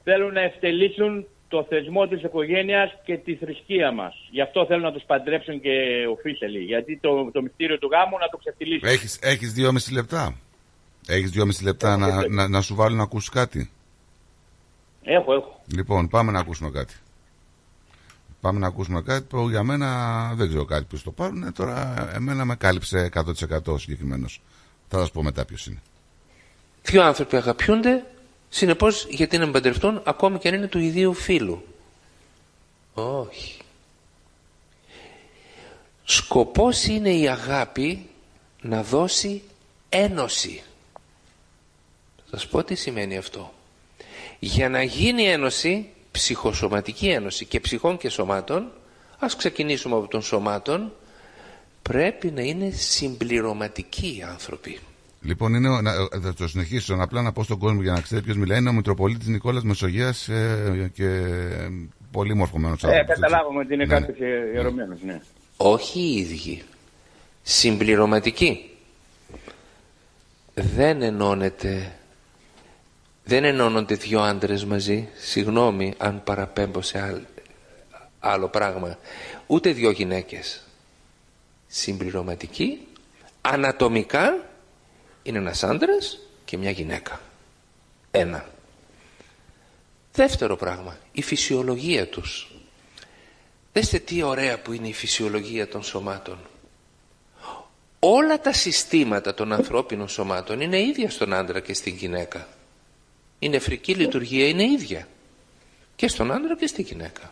θέλουν 0.03 0.33
να 0.33 0.41
ευτελίσουν 0.41 1.25
το 1.47 1.65
θεσμό 1.69 2.07
της 2.07 2.23
οικογένειας 2.23 2.91
και 3.03 3.17
τη 3.17 3.35
θρησκεία 3.35 3.91
μας. 3.91 4.27
Γι' 4.31 4.41
αυτό 4.41 4.65
θέλουν 4.65 4.83
να 4.83 4.91
τους 4.91 5.03
παντρέψουν 5.03 5.61
και 5.61 6.05
officially. 6.15 6.65
Γιατί 6.65 6.97
το, 6.97 7.31
το 7.33 7.41
μυστήριο 7.41 7.77
του 7.77 7.89
γάμου 7.91 8.17
να 8.17 8.27
το 8.27 8.37
ξεφτυλίσουν. 8.37 8.89
Έχεις, 8.89 9.19
έχεις 9.21 9.53
δυόμιση 9.53 9.93
λεπτά. 9.93 10.37
Έχεις 11.07 11.31
δυόμιση 11.31 11.63
λεπτά 11.63 11.97
να, 11.97 12.27
να, 12.27 12.47
να, 12.47 12.61
σου 12.61 12.75
βάλουν 12.75 12.97
να 12.97 13.03
ακούσεις 13.03 13.29
κάτι. 13.29 13.71
Έχω, 15.09 15.33
έχω. 15.33 15.61
Λοιπόν, 15.75 16.07
πάμε 16.07 16.31
να 16.31 16.39
ακούσουμε 16.39 16.69
κάτι. 16.69 16.93
Πάμε 18.41 18.59
να 18.59 18.67
ακούσουμε 18.67 19.01
κάτι 19.01 19.25
που 19.29 19.49
για 19.49 19.63
μένα 19.63 20.31
δεν 20.35 20.47
ξέρω 20.47 20.65
κάτι 20.65 20.83
που 20.83 21.01
το 21.01 21.11
πάρουν. 21.11 21.53
Τώρα 21.53 22.09
εμένα 22.15 22.45
με 22.45 22.55
κάλυψε 22.55 23.09
100% 23.13 23.79
συγκεκριμένος. 23.79 24.41
Θα 24.87 24.99
σας 24.99 25.11
πω 25.11 25.23
μετά 25.23 25.45
ποιος 25.45 25.67
είναι. 25.67 25.81
Δύο 26.83 27.03
άνθρωποι 27.03 27.35
αγαπιούνται, 27.35 28.05
συνεπώς 28.49 29.07
γιατί 29.09 29.37
να 29.37 29.51
παντρευτούν 29.51 30.01
ακόμη 30.05 30.37
και 30.37 30.47
αν 30.47 30.53
είναι 30.53 30.67
του 30.67 30.79
ιδίου 30.79 31.13
φίλου. 31.13 31.67
Όχι. 32.93 33.61
Σκοπός 36.03 36.83
είναι 36.83 37.13
η 37.13 37.27
αγάπη 37.27 38.09
να 38.61 38.83
δώσει 38.83 39.43
ένωση. 39.89 40.63
Θα 42.29 42.37
σας 42.37 42.47
πω 42.47 42.63
τι 42.63 42.75
σημαίνει 42.75 43.17
αυτό. 43.17 43.51
Για 44.39 44.69
να 44.69 44.83
γίνει 44.83 45.23
ένωση, 45.23 45.85
ψυχοσωματική 46.11 47.07
ένωση 47.07 47.45
και 47.45 47.59
ψυχών 47.59 47.97
και 47.97 48.09
σωμάτων, 48.09 48.71
ας 49.19 49.35
ξεκινήσουμε 49.35 49.95
από 49.95 50.07
των 50.07 50.21
σωμάτων, 50.21 50.91
πρέπει 51.81 52.31
να 52.31 52.41
είναι 52.41 52.69
συμπληρωματικοί 52.69 54.07
οι 54.07 54.23
άνθρωποι. 54.31 54.79
Λοιπόν, 55.21 55.53
είναι, 55.53 55.81
να, 55.81 55.91
θα 56.21 56.33
το 56.33 56.47
συνεχίσω 56.47 56.97
απλά 56.99 57.21
να 57.21 57.31
πω 57.31 57.43
στον 57.43 57.57
κόσμο 57.57 57.81
για 57.81 57.91
να 57.91 58.01
ξέρει 58.01 58.21
ποιος 58.21 58.38
μιλάει. 58.38 58.59
Είναι 58.59 58.69
ο 58.69 58.73
Μητροπολίτης 58.73 59.27
Νικόλας 59.27 59.63
Μεσογείας 59.63 60.27
ε, 60.27 60.91
και 60.93 61.21
πολύ 62.11 62.33
μορφωμένος 62.33 62.83
άνθρωπος. 62.83 63.09
Ε, 63.09 63.13
καταλάβαμε 63.13 63.59
ότι 63.59 63.73
είναι 63.73 63.85
ναι. 63.85 63.99
κάποιος 63.99 64.17
ιερωμένος, 64.53 64.99
ναι. 65.05 65.21
Όχι 65.57 65.99
οι 65.99 66.15
ίδιοι. 66.15 66.63
Συμπληρωματικοί. 67.41 68.69
Δεν 70.53 71.01
ενώνεται 71.01 71.91
δεν 73.28 73.43
ενώνονται 73.43 73.95
δυο 73.95 74.21
άντρες 74.21 74.65
μαζί, 74.65 75.09
συγγνώμη 75.15 75.93
αν 75.97 76.23
παραπέμπω 76.23 76.82
σε 76.82 77.23
άλλο, 78.19 78.47
πράγμα, 78.47 78.97
ούτε 79.47 79.71
δυο 79.71 79.91
γυναίκες. 79.91 80.61
Συμπληρωματικοί, 81.67 82.88
ανατομικά 83.41 84.49
είναι 85.23 85.38
ένας 85.38 85.63
άντρας 85.63 86.19
και 86.45 86.57
μια 86.57 86.69
γυναίκα. 86.69 87.21
Ένα. 88.11 88.45
Δεύτερο 90.13 90.55
πράγμα, 90.55 90.97
η 91.11 91.21
φυσιολογία 91.21 92.07
τους. 92.07 92.51
Δέστε 93.73 93.99
τι 93.99 94.21
ωραία 94.21 94.59
που 94.59 94.73
είναι 94.73 94.88
η 94.88 94.93
φυσιολογία 94.93 95.67
των 95.67 95.84
σωμάτων. 95.84 96.38
Όλα 97.99 98.39
τα 98.39 98.53
συστήματα 98.53 99.34
των 99.34 99.53
ανθρώπινων 99.53 100.07
σωμάτων 100.07 100.61
είναι 100.61 100.80
ίδια 100.82 101.09
στον 101.09 101.34
άντρα 101.34 101.59
και 101.59 101.73
στην 101.73 101.95
γυναίκα. 101.95 102.47
Η 103.39 103.49
νεφρική 103.49 103.93
λειτουργία 103.95 104.47
είναι 104.47 104.63
ίδια 104.63 105.07
και 105.95 106.07
στον 106.07 106.31
άντρα 106.31 106.55
και 106.55 106.67
στη 106.67 106.81
γυναίκα. 106.81 107.31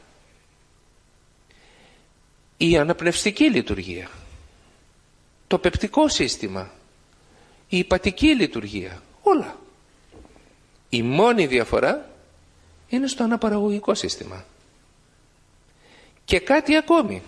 Η 2.57 2.77
αναπνευστική 2.77 3.49
λειτουργία, 3.49 4.09
το 5.47 5.57
πεπτικό 5.59 6.07
σύστημα, 6.07 6.71
η 7.69 7.77
υπατική 7.77 8.27
λειτουργία, 8.35 9.01
όλα. 9.21 9.59
Η 10.89 11.01
μόνη 11.01 11.47
διαφορά 11.47 12.09
είναι 12.89 13.07
στο 13.07 13.23
αναπαραγωγικό 13.23 13.93
σύστημα. 13.93 14.45
Και 16.25 16.39
κάτι 16.39 16.75
ακόμη. 16.75 17.21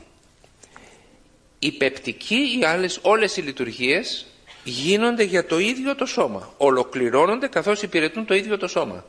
Η 1.59 1.71
πεπτική, 1.71 2.57
οι 2.59 2.65
άλλες, 2.65 2.99
όλες 3.01 3.37
οι 3.37 3.41
λειτουργίες 3.41 4.25
γίνονται 4.69 5.23
για 5.23 5.45
το 5.45 5.59
ίδιο 5.59 5.95
το 5.95 6.05
σώμα. 6.05 6.53
Ολοκληρώνονται 6.57 7.47
καθώς 7.47 7.81
υπηρετούν 7.81 8.25
το 8.25 8.33
ίδιο 8.33 8.57
το 8.57 8.67
σώμα. 8.67 9.05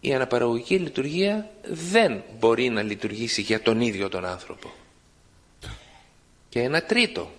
Η 0.00 0.14
αναπαραγωγική 0.14 0.78
λειτουργία 0.78 1.50
δεν 1.62 2.22
μπορεί 2.38 2.68
να 2.68 2.82
λειτουργήσει 2.82 3.40
για 3.42 3.62
τον 3.62 3.80
ίδιο 3.80 4.08
τον 4.08 4.24
άνθρωπο. 4.24 4.72
Και 6.48 6.60
ένα 6.60 6.82
τρίτο. 6.82 7.30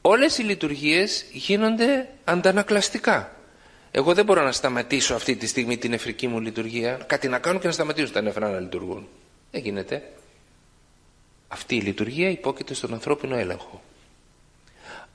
Όλες 0.00 0.38
οι 0.38 0.42
λειτουργίες 0.42 1.24
γίνονται 1.32 2.08
αντανακλαστικά. 2.24 3.36
Εγώ 3.90 4.14
δεν 4.14 4.24
μπορώ 4.24 4.42
να 4.42 4.52
σταματήσω 4.52 5.14
αυτή 5.14 5.36
τη 5.36 5.46
στιγμή 5.46 5.76
την 5.76 5.90
νεφρική 5.90 6.28
μου 6.28 6.40
λειτουργία, 6.40 6.94
κάτι 7.06 7.28
να 7.28 7.38
κάνω 7.38 7.58
και 7.58 7.66
να 7.66 7.72
σταματήσω 7.72 8.12
τα 8.12 8.20
νεφρά 8.20 8.50
να 8.50 8.60
λειτουργούν. 8.60 9.08
Δεν 9.50 9.62
γίνεται. 9.62 10.12
Αυτή 11.48 11.76
η 11.76 11.80
λειτουργία 11.80 12.30
υπόκειται 12.30 12.74
στον 12.74 12.92
ανθρώπινο 12.92 13.36
έλεγχο. 13.36 13.82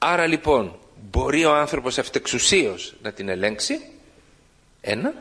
Άρα 0.05 0.25
λοιπόν 0.25 0.79
μπορεί 1.11 1.45
ο 1.45 1.55
άνθρωπος 1.55 1.97
αυτεξουσίως 1.97 2.93
να 3.01 3.11
την 3.11 3.29
ελέγξει, 3.29 3.81
ένα, 4.81 5.13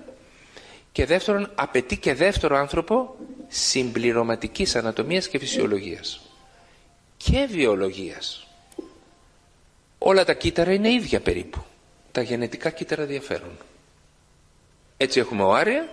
και 0.93 1.07
δεύτερον 1.07 1.51
απαιτεί 1.55 1.97
και 1.97 2.14
δεύτερο 2.14 2.57
άνθρωπο 2.57 3.14
συμπληρωματικής 3.49 4.76
ανατομίας 4.76 5.28
και 5.28 5.39
φυσιολογίας 5.39 6.20
και 7.16 7.47
βιολογίας. 7.51 8.47
όλα 9.99 10.24
τα 10.24 10.35
κύτταρα 10.35 10.72
είναι 10.72 10.91
ίδια 10.93 11.20
περίπου. 11.20 11.64
Τα 12.12 12.22
γενετικά 12.22 12.70
κύτταρα 12.70 13.05
διαφέρουν. 13.05 13.59
Έτσι 14.97 15.20
έχουμε 15.20 15.43
οάρια 15.43 15.89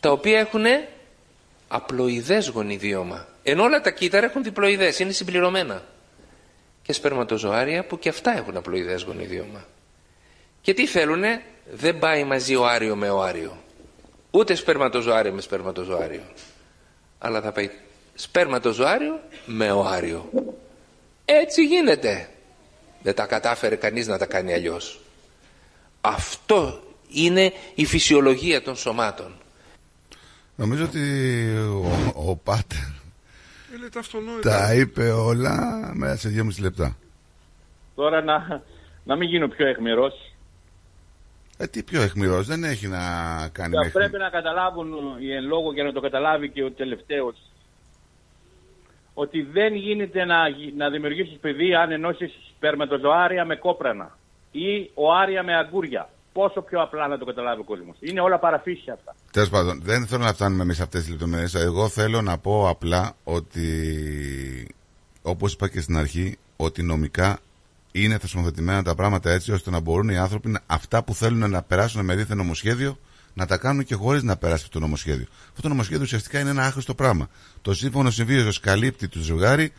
τα 0.00 0.10
οποία 0.10 0.38
έχουν 0.38 0.64
απλοειδές 1.68 2.48
γονιδίωμα. 2.48 3.28
Ενώ 3.42 3.62
όλα 3.62 3.80
τα 3.80 3.90
κύτταρα 3.90 4.26
έχουν 4.26 4.42
διπλοειδές, 4.42 4.98
είναι 4.98 5.12
συμπληρωμένα. 5.12 5.82
Και 6.88 6.94
σπερματοζωάρια 6.94 7.84
που 7.84 7.98
και 7.98 8.08
αυτά 8.08 8.36
έχουν 8.36 8.56
απλοειδές 8.56 9.02
γονιδίωμα. 9.02 9.64
Και 10.60 10.74
τι 10.74 10.86
θέλουνε, 10.86 11.42
δεν 11.72 11.98
πάει 11.98 12.24
μαζί 12.24 12.54
οάριο 12.56 12.96
με 12.96 13.10
οάριο. 13.10 13.62
Ούτε 14.30 14.54
σπερματοζωάριο 14.54 15.32
με 15.32 15.40
σπερματοζωάριο. 15.40 16.22
Αλλά 17.18 17.40
θα 17.40 17.52
πάει 17.52 17.70
σπερματοζωάριο 18.14 19.20
με 19.46 19.70
οάριο. 19.70 20.30
Έτσι 21.24 21.64
γίνεται. 21.64 22.28
Δεν 23.02 23.14
τα 23.14 23.26
κατάφερε 23.26 23.76
κανείς 23.76 24.06
να 24.06 24.18
τα 24.18 24.26
κάνει 24.26 24.52
αλλιώς. 24.52 25.00
Αυτό 26.00 26.82
είναι 27.08 27.52
η 27.74 27.84
φυσιολογία 27.86 28.62
των 28.62 28.76
σωμάτων. 28.76 29.34
Νομίζω 30.54 30.84
ότι 30.84 31.00
ο, 31.58 32.12
ο 32.14 32.36
Πάτερ 32.36 32.97
τα 34.42 34.74
είπε 34.74 35.10
όλα 35.10 35.90
μέσα 35.94 36.16
σε 36.16 36.28
δύο 36.28 36.44
μισή 36.44 36.62
λεπτά. 36.62 36.96
Τώρα 37.94 38.22
να, 38.22 38.62
να 39.04 39.16
μην 39.16 39.28
γίνω 39.28 39.48
πιο 39.48 39.66
εχμηρός. 39.66 40.32
Ε, 41.58 41.66
τι 41.66 41.82
πιο 41.82 42.02
εχμηρός, 42.02 42.46
δεν 42.46 42.64
έχει 42.64 42.86
να 42.86 42.98
κάνει 43.52 43.76
μέχρι... 43.76 43.92
Πρέπει 43.92 44.18
να 44.18 44.28
καταλάβουν 44.28 44.88
οι 45.18 45.32
εν 45.32 45.44
λόγω 45.44 45.74
και 45.74 45.82
να 45.82 45.92
το 45.92 46.00
καταλάβει 46.00 46.50
και 46.50 46.62
ο 46.62 46.70
τελευταίος 46.70 47.36
ότι 49.14 49.42
δεν 49.42 49.74
γίνεται 49.74 50.24
να, 50.24 50.36
να 50.76 50.90
δημιουργήσεις 50.90 51.38
παιδί 51.38 51.74
αν 51.74 51.90
ενώσεις 51.90 52.32
σπερματοζωάρια 52.56 53.44
με 53.44 53.56
κόπρανα 53.56 54.18
ή 54.50 54.90
οάρια 54.94 55.42
με 55.42 55.56
αγκούρια 55.56 56.08
πόσο 56.32 56.60
πιο 56.60 56.82
απλά 56.82 57.08
να 57.08 57.18
το 57.18 57.24
καταλάβει 57.24 57.60
ο 57.60 57.64
κόσμος. 57.64 57.96
Είναι 58.00 58.20
όλα 58.20 58.38
παραφύσια 58.38 58.92
αυτά. 58.92 59.14
Τέλος 59.30 59.48
πάντων, 59.48 59.80
δεν 59.82 60.06
θέλω 60.06 60.24
να 60.24 60.32
φτάνουμε 60.32 60.62
εμείς 60.62 60.76
σε 60.76 60.82
αυτές 60.82 61.00
τις 61.00 61.10
λεπτομέρειες. 61.10 61.54
Εγώ 61.54 61.88
θέλω 61.88 62.22
να 62.22 62.38
πω 62.38 62.68
απλά 62.68 63.12
ότι, 63.24 64.74
όπως 65.22 65.52
είπα 65.52 65.68
και 65.68 65.80
στην 65.80 65.96
αρχή, 65.96 66.38
ότι 66.56 66.82
νομικά 66.82 67.38
είναι 67.92 68.18
θεσμοθετημένα 68.18 68.82
τα 68.82 68.94
πράγματα 68.94 69.30
έτσι 69.30 69.52
ώστε 69.52 69.70
να 69.70 69.80
μπορούν 69.80 70.08
οι 70.08 70.16
άνθρωποι 70.18 70.58
αυτά 70.66 71.04
που 71.04 71.14
θέλουν 71.14 71.50
να 71.50 71.62
περάσουν 71.62 72.04
με 72.04 72.14
δίθεν 72.14 72.36
νομοσχέδιο 72.36 72.98
να 73.34 73.46
τα 73.46 73.56
κάνουν 73.56 73.84
και 73.84 73.94
χωρίς 73.94 74.22
να 74.22 74.36
περάσει 74.36 74.62
αυτό 74.64 74.78
το 74.78 74.84
νομοσχέδιο. 74.84 75.26
Αυτό 75.48 75.62
το 75.62 75.68
νομοσχέδιο 75.68 76.02
ουσιαστικά 76.02 76.40
είναι 76.40 76.50
ένα 76.50 76.64
άχρηστο 76.64 76.94
πράγμα. 76.94 77.28
Το 77.62 77.74
σύμφωνο 77.74 78.10
συμβίωσης 78.10 78.60
καλύπτει 78.60 79.08
του 79.08 79.20
ζευγάρι 79.20 79.72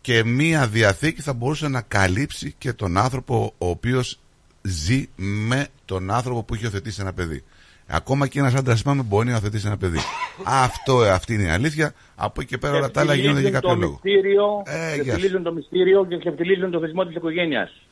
και 0.00 0.24
μία 0.24 0.66
διαθήκη 0.66 1.22
θα 1.22 1.32
μπορούσε 1.32 1.68
να 1.68 1.80
καλύψει 1.80 2.54
και 2.58 2.72
τον 2.72 2.96
άνθρωπο 2.96 3.54
ο 3.58 3.68
οποίος 3.68 4.18
ζει 4.64 5.08
με 5.16 5.66
τον 5.84 6.10
άνθρωπο 6.10 6.42
που 6.42 6.54
έχει 6.54 6.66
οθετήσει 6.66 7.00
ένα 7.00 7.12
παιδί. 7.12 7.44
Ακόμα 7.86 8.26
και 8.26 8.38
ένας 8.38 8.54
άντρας 8.54 8.80
είπαμε 8.80 9.02
μπορεί 9.02 9.28
να 9.28 9.36
οθετήσει 9.36 9.66
ένα 9.66 9.76
παιδί. 9.76 9.98
Αυτό, 10.64 10.96
αυτή 10.98 11.34
είναι 11.34 11.42
η 11.42 11.48
αλήθεια. 11.48 11.92
Από 12.14 12.40
εκεί 12.40 12.50
και 12.50 12.58
πέρα 12.58 12.76
όλα 12.76 12.90
τα 12.90 13.00
άλλα 13.00 13.14
γίνονται 13.14 13.40
για 13.40 13.50
κάποιο 13.50 13.74
λόγο. 13.74 14.00
Ε, 14.64 15.40
το 15.42 15.52
μυστήριο 15.52 16.06
και 16.06 16.18
ξεφτιλίζουν 16.18 16.70
το 16.70 16.80
θεσμό 16.80 17.04
της 17.04 17.16
οικογένειας. 17.16 17.82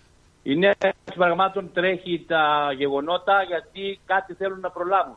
Η 0.43 0.57
νέα 0.57 0.75
πραγμάτων 1.14 1.70
τρέχει 1.73 2.25
τα 2.29 2.73
γεγονότα 2.77 3.43
γιατί 3.49 3.99
κάτι 4.07 4.35
θέλουν 4.35 4.61
να 4.61 4.70
προλάβουν. 4.70 5.16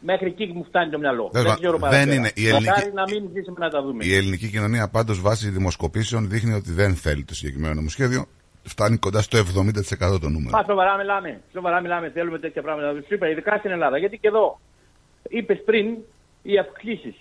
Μέχρι 0.00 0.26
εκεί 0.26 0.52
μου 0.54 0.64
φτάνει 0.68 0.90
το 0.90 0.98
μυαλό. 0.98 1.30
Δεν, 1.32 1.42
δεν 1.42 1.54
ξέρω 1.54 1.78
δεν 1.78 2.10
είναι. 2.10 2.30
Η 2.34 2.48
ελληνική... 2.48 2.90
να 2.94 3.02
μην 3.02 3.30
ζήσουμε 3.32 3.56
να 3.58 3.70
τα 3.70 3.82
δούμε. 3.82 4.04
Η 4.04 4.14
ελληνική 4.14 4.48
κοινωνία 4.48 4.88
πάντως 4.88 5.20
βάσει 5.20 5.48
δημοσκοπήσεων 5.48 6.28
δείχνει 6.28 6.52
ότι 6.52 6.72
δεν 6.72 6.94
θέλει 6.94 7.24
το 7.24 7.34
συγκεκριμένο 7.34 7.74
νομοσχέδιο 7.74 8.26
φτάνει 8.68 8.96
κοντά 8.96 9.20
στο 9.20 9.38
70% 9.38 10.20
το 10.20 10.28
νούμερο. 10.28 10.56
Μα 10.56 10.64
σοβαρά 10.66 10.96
μιλάμε. 10.96 11.40
Σοβαρά 11.52 11.80
μιλάμε. 11.80 12.10
Θέλουμε 12.10 12.38
τέτοια 12.38 12.62
πράγματα. 12.62 13.00
Σου 13.06 13.14
είπα, 13.14 13.28
ειδικά 13.28 13.56
στην 13.56 13.70
Ελλάδα. 13.70 13.98
Γιατί 13.98 14.18
και 14.18 14.28
εδώ 14.28 14.60
είπες 15.28 15.62
πριν 15.64 15.96
οι 16.42 16.58
αυξήσει. 16.58 17.14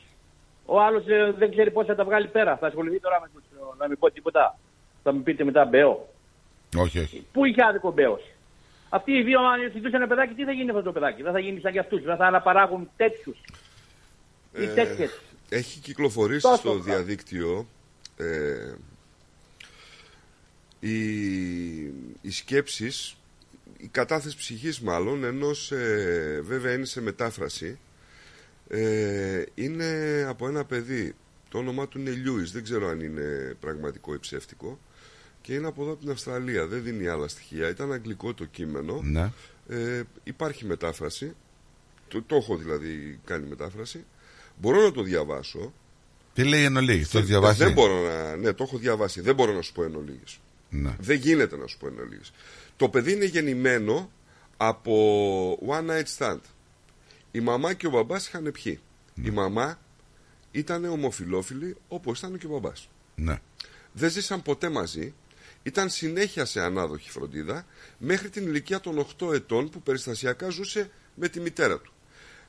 Ο 0.65 0.81
άλλος 0.81 1.07
ε, 1.07 1.33
δεν 1.37 1.51
ξέρει 1.51 1.71
πώς 1.71 1.85
θα 1.85 1.95
τα 1.95 2.03
βγάλει 2.03 2.27
πέρα. 2.27 2.57
Θα 2.57 2.67
ασχοληθεί 2.67 2.99
τώρα 2.99 3.19
με 3.21 3.27
τους. 3.33 3.43
Να 3.77 3.87
μην 3.87 3.99
πω 3.99 4.11
τίποτα. 4.11 4.57
Θα 5.03 5.13
μου 5.13 5.23
πείτε 5.23 5.43
μετά 5.43 5.65
Μπέο. 5.65 6.07
Όχι, 6.77 6.99
όχι. 6.99 7.25
Πού 7.31 7.45
είχε 7.45 7.63
άδικο 7.63 7.91
Μπέος; 7.91 8.21
Αυτοί 8.89 9.11
οι 9.11 9.23
δύο, 9.23 9.39
αν 9.39 9.59
συζητούσαν 9.59 9.93
ένα 10.01 10.07
παιδάκι, 10.07 10.33
τι 10.33 10.43
θα 10.43 10.51
γίνει 10.51 10.69
αυτό 10.69 10.81
το 10.81 10.91
παιδάκι; 10.91 11.21
Δεν 11.21 11.31
θα 11.31 11.39
γίνει 11.39 11.59
σαν 11.59 11.71
και 11.71 11.79
αυτούς. 11.79 12.03
Δεν 12.03 12.15
θα 12.15 12.25
αναπαράγουν 12.25 12.89
τέτοιους. 12.95 13.37
Ε, 14.53 15.07
έχει 15.49 15.79
κυκλοφορήσει 15.79 16.55
στο 16.55 16.79
διαδίκτυο 16.79 17.65
ε, 18.17 18.25
οι, 20.89 21.93
οι 22.21 22.29
σκέψεις, 22.29 23.17
η 23.77 23.87
κατάθεση 23.87 24.37
ψυχής 24.37 24.79
μάλλον, 24.79 25.23
ενός 25.23 25.71
ε, 25.71 26.41
βέβαια 26.43 26.73
είναι 26.73 26.85
σε 26.85 27.01
μετάφραση, 27.01 27.77
ε, 28.67 29.43
είναι 29.55 30.23
από 30.27 30.47
ένα 30.47 30.65
παιδί. 30.65 31.15
Το 31.49 31.57
όνομά 31.57 31.87
του 31.87 31.99
είναι 31.99 32.09
Λιούις, 32.09 32.51
δεν 32.51 32.63
ξέρω 32.63 32.87
αν 32.87 32.99
είναι 32.99 33.55
πραγματικό 33.59 34.13
ή 34.13 34.19
ψεύτικο. 34.19 34.79
Και 35.41 35.53
είναι 35.53 35.67
από 35.67 35.81
εδώ 35.81 35.91
από 35.91 36.01
την 36.01 36.11
Αυστραλία, 36.11 36.67
δεν 36.67 36.83
δίνει 36.83 37.07
άλλα 37.07 37.27
στοιχεία. 37.27 37.69
Ήταν 37.69 37.91
αγγλικό 37.91 38.33
το 38.33 38.45
κείμενο. 38.45 39.01
Ναι. 39.03 39.31
Ε, 39.67 40.01
υπάρχει 40.23 40.65
μετάφραση. 40.65 41.35
Το, 42.07 42.21
το 42.21 42.35
έχω 42.35 42.57
δηλαδή 42.57 43.19
κάνει 43.25 43.47
μετάφραση. 43.47 44.05
Μπορώ 44.61 44.81
να 44.81 44.91
το 44.91 45.01
διαβάσω. 45.01 45.73
Τι 46.33 46.43
λέει 46.43 46.63
εν 46.63 46.77
ολίγης, 46.77 47.09
το 47.09 47.21
διαβάσει. 47.21 47.63
Δεν 47.63 47.73
μπορώ 47.73 48.01
να. 48.01 48.35
Ναι, 48.35 48.53
το 48.53 48.63
έχω 48.63 48.77
διαβάσει. 48.77 49.21
Δεν 49.21 49.35
μπορώ 49.35 49.53
να 49.53 49.61
σου 49.61 49.73
πω 49.73 49.83
εν 49.83 49.95
ολίγης. 49.95 50.39
Ναι. 50.69 50.95
Δεν 50.99 51.17
γίνεται 51.17 51.57
να 51.57 51.67
σου 51.67 51.77
πω 51.77 51.87
εν 51.87 51.99
ολίγης. 51.99 52.31
Το 52.77 52.89
παιδί 52.89 53.11
είναι 53.11 53.25
γεννημένο 53.25 54.11
από 54.57 55.59
one 55.67 55.89
night 55.89 56.17
stand. 56.17 56.39
Η 57.31 57.39
μαμά 57.39 57.73
και 57.73 57.87
ο 57.87 57.89
μπαμπάς 57.89 58.27
είχαν 58.27 58.51
πιει. 58.51 58.79
Η 59.23 59.29
μαμά 59.29 59.79
ήταν 60.51 60.85
ομοφιλόφιλη 60.85 61.75
όπως 61.87 62.19
ήταν 62.19 62.37
και 62.37 62.45
ο 62.45 62.49
μπαμπάς. 62.49 62.89
Ναι. 63.15 63.39
Δεν 63.91 64.09
ζήσαν 64.09 64.41
ποτέ 64.41 64.69
μαζί. 64.69 65.13
Ήταν 65.63 65.89
συνέχεια 65.89 66.45
σε 66.45 66.61
ανάδοχη 66.61 67.09
φροντίδα 67.09 67.65
μέχρι 67.97 68.29
την 68.29 68.45
ηλικία 68.47 68.79
των 68.79 69.05
8 69.19 69.33
ετών 69.33 69.69
που 69.69 69.81
περιστασιακά 69.81 70.49
ζούσε 70.49 70.89
με 71.15 71.29
τη 71.29 71.39
μητέρα 71.39 71.79
του. 71.79 71.93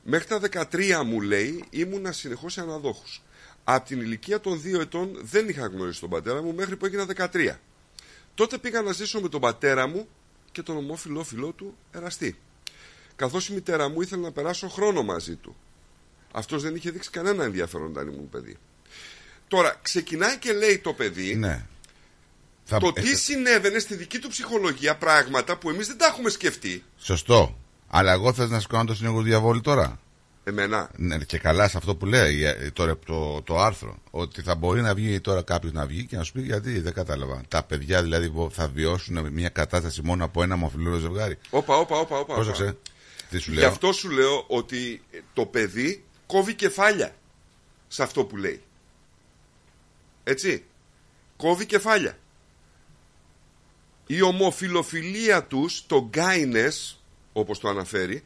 Μέχρι 0.03 0.27
τα 0.27 0.67
13 0.71 1.03
μου 1.05 1.21
λέει 1.21 1.63
ήμουνα 1.69 2.11
συνεχώς 2.11 2.53
σε 2.53 2.61
αναδόχους. 2.61 3.21
Από 3.63 3.87
την 3.87 4.01
ηλικία 4.01 4.39
των 4.39 4.61
2 4.61 4.79
ετών 4.79 5.19
δεν 5.21 5.49
είχα 5.49 5.67
γνωρίσει 5.67 5.99
τον 5.99 6.09
πατέρα 6.09 6.41
μου 6.41 6.53
μέχρι 6.53 6.75
που 6.75 6.85
έγινα 6.85 7.05
13. 7.33 7.55
Τότε 8.37 8.57
πήγα 8.57 8.81
να 8.81 8.91
ζήσω 8.91 9.21
με 9.21 9.29
τον 9.29 9.41
πατέρα 9.41 9.87
μου 9.87 10.07
και 10.51 10.61
τον 10.61 10.77
ομόφυλό 10.77 11.23
φιλό 11.23 11.51
του 11.51 11.77
εραστή. 11.91 12.37
Καθώς 13.15 13.49
η 13.49 13.53
μητέρα 13.53 13.89
μου 13.89 14.01
ήθελε 14.01 14.21
να 14.21 14.31
περάσω 14.31 14.67
χρόνο 14.67 15.03
μαζί 15.03 15.35
του. 15.35 15.55
Αυτός 16.31 16.61
δεν 16.61 16.75
είχε 16.75 16.91
δείξει 16.91 17.09
κανένα 17.09 17.43
ενδιαφέρον 17.43 17.87
όταν 17.87 18.07
ήμουν 18.07 18.29
παιδί. 18.29 18.57
Τώρα, 19.47 19.79
ξεκινάει 19.81 20.37
και 20.37 20.53
λέει 20.53 20.79
το 20.79 20.93
παιδί 20.93 21.35
ναι. 21.35 21.65
το 22.67 22.93
τι 22.93 23.17
συνέβαινε 23.17 23.79
στη 23.79 23.95
δική 23.95 24.19
του 24.19 24.29
ψυχολογία, 24.29 24.95
πράγματα 24.95 25.57
που 25.57 25.69
εμείς 25.69 25.87
δεν 25.87 25.97
τα 25.97 26.05
έχουμε 26.05 26.29
σκεφτεί. 26.29 26.83
Σωστό. 26.97 27.57
Αλλά 27.87 28.11
εγώ 28.11 28.33
θες 28.33 28.49
να 28.49 28.59
σου 28.59 28.67
κάνω 28.67 28.85
το 28.85 28.95
συνήγορο 28.95 29.23
διαβόλου 29.23 29.61
τώρα; 29.61 29.99
Εμένα. 30.47 30.89
Ναι, 30.95 31.17
και 31.17 31.37
καλά 31.37 31.67
σε 31.67 31.77
αυτό 31.77 31.95
που 31.95 32.05
λέει 32.05 32.43
ε, 32.43 32.71
τώρα 32.73 32.97
το, 33.05 33.41
το 33.41 33.59
άρθρο. 33.59 33.97
Ότι 34.11 34.41
θα 34.41 34.55
μπορεί 34.55 34.81
να 34.81 34.93
βγει 34.93 35.21
τώρα 35.21 35.41
κάποιος 35.41 35.71
να 35.73 35.85
βγει 35.85 36.05
και 36.05 36.17
να 36.17 36.23
σου 36.23 36.31
πει 36.31 36.41
γιατί 36.41 36.79
δεν 36.79 36.93
κατάλαβα. 36.93 37.41
Τα 37.47 37.63
παιδιά 37.63 38.03
δηλαδή 38.03 38.49
θα 38.51 38.67
βιώσουν 38.67 39.31
μια 39.31 39.49
κατάσταση 39.49 40.01
μόνο 40.01 40.25
από 40.25 40.43
ένα 40.43 40.55
μοφιλόρο 40.55 40.97
ζευγάρι. 40.97 41.37
Όπα, 41.49 41.77
όπα, 41.77 41.99
όπα. 41.99 42.19
όπα 42.19 42.33
Πρόσεξε. 42.33 42.77
Τι 43.29 43.37
σου 43.37 43.51
λέω; 43.51 43.59
Γι' 43.59 43.65
αυτό 43.65 43.91
σου 43.91 44.09
λέω 44.09 44.45
ότι 44.47 45.03
το 45.33 45.45
παιδί 45.45 46.03
κόβει 46.25 46.53
κεφάλια 46.53 47.15
σε 47.87 48.03
αυτό 48.03 48.25
που 48.25 48.37
λέει. 48.37 48.61
Έτσι. 50.23 50.63
Κόβει 51.37 51.65
κεφάλια. 51.65 52.17
Η 54.07 54.21
ομοφιλοφιλία 54.21 55.43
τους, 55.43 55.85
το 55.87 56.07
γκάινες, 56.09 56.99
όπως 57.33 57.59
το 57.59 57.69
αναφέρει, 57.69 58.23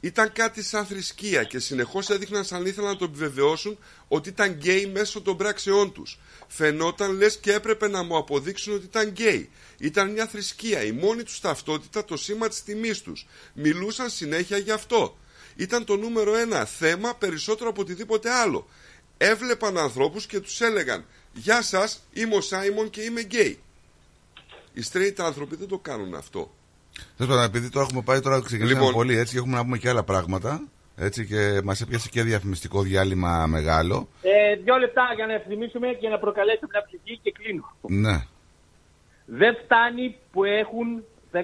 ήταν 0.00 0.32
κάτι 0.32 0.62
σαν 0.62 0.86
θρησκεία 0.86 1.44
και 1.44 1.58
συνεχώς 1.58 2.10
έδειχναν 2.10 2.44
σαν 2.44 2.66
ήθελαν 2.66 2.90
να 2.90 2.96
το 2.96 3.04
επιβεβαιώσουν 3.04 3.78
ότι 4.08 4.28
ήταν 4.28 4.52
γκέι 4.52 4.86
μέσω 4.86 5.20
των 5.20 5.36
πράξεών 5.36 5.92
τους. 5.92 6.18
Φαινόταν 6.48 7.16
λες 7.16 7.36
και 7.36 7.52
έπρεπε 7.52 7.88
να 7.88 8.02
μου 8.02 8.16
αποδείξουν 8.16 8.74
ότι 8.74 8.84
ήταν 8.84 9.08
γκέι. 9.08 9.50
Ήταν 9.78 10.10
μια 10.12 10.26
θρησκεία, 10.26 10.82
η 10.82 10.92
μόνη 10.92 11.22
τους 11.22 11.40
ταυτότητα, 11.40 12.04
το 12.04 12.16
σήμα 12.16 12.48
της 12.48 12.62
τιμής 12.62 13.00
τους. 13.00 13.26
Μιλούσαν 13.52 14.10
συνέχεια 14.10 14.58
γι' 14.58 14.70
αυτό. 14.70 15.16
Ήταν 15.56 15.84
το 15.84 15.96
νούμερο 15.96 16.36
ένα 16.36 16.64
θέμα 16.64 17.14
περισσότερο 17.14 17.70
από 17.70 17.80
οτιδήποτε 17.80 18.30
άλλο. 18.30 18.68
Έβλεπαν 19.16 19.78
ανθρώπους 19.78 20.26
και 20.26 20.40
τους 20.40 20.60
έλεγαν 20.60 21.04
«Γεια 21.32 21.62
σας, 21.62 22.06
είμαι 22.12 22.34
ο 22.34 22.40
Σάιμον 22.40 22.90
και 22.90 23.02
είμαι 23.02 23.20
γκέι». 23.20 23.58
Οι 24.72 24.82
straight 24.92 25.14
άνθρωποι 25.16 25.56
δεν 25.56 25.68
το 25.68 25.78
κάνουν 25.78 26.14
αυτό. 26.14 26.54
Θέλω 27.16 27.34
να 27.34 27.42
επειδή 27.42 27.70
τώρα 27.70 27.84
έχουμε 27.84 28.02
πάει, 28.02 28.20
τώρα 28.20 28.40
ξεκινήσαμε 28.40 28.80
λοιπόν... 28.80 28.94
πολύ 28.94 29.18
έτσι 29.18 29.32
και 29.32 29.38
έχουμε 29.38 29.56
να 29.56 29.62
πούμε 29.62 29.78
και 29.78 29.88
άλλα 29.88 30.02
πράγματα. 30.02 30.60
Έτσι 30.96 31.26
και 31.26 31.60
μας 31.64 31.80
έπιασε 31.80 32.08
και 32.08 32.22
διαφημιστικό 32.22 32.82
διάλειμμα 32.82 33.46
μεγάλο. 33.46 34.08
Ε, 34.22 34.54
δύο 34.54 34.76
λεπτά 34.76 35.12
για 35.16 35.26
να 35.26 35.32
ευθυμίσουμε 35.32 35.88
και 35.88 36.08
να 36.08 36.18
προκαλέσουμε 36.18 36.68
μια 36.72 36.84
ψυχή 36.86 37.20
και 37.22 37.32
κλείνω. 37.32 37.74
Ναι. 37.80 38.24
Δεν 39.26 39.56
φτάνει 39.64 40.16
που 40.32 40.44
έχουν 40.44 41.04
15 41.32 41.42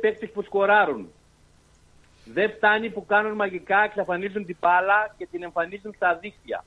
παίκτες 0.00 0.30
που 0.30 0.42
σκοράρουν. 0.42 1.08
Δεν 2.24 2.50
φτάνει 2.56 2.90
που 2.90 3.06
κάνουν 3.06 3.32
μαγικά, 3.32 3.78
εξαφανίζουν 3.84 4.44
την 4.44 4.56
μπάλα 4.60 5.14
και 5.18 5.26
την 5.30 5.42
εμφανίζουν 5.42 5.92
στα 5.96 6.18
δίχτυα. 6.20 6.64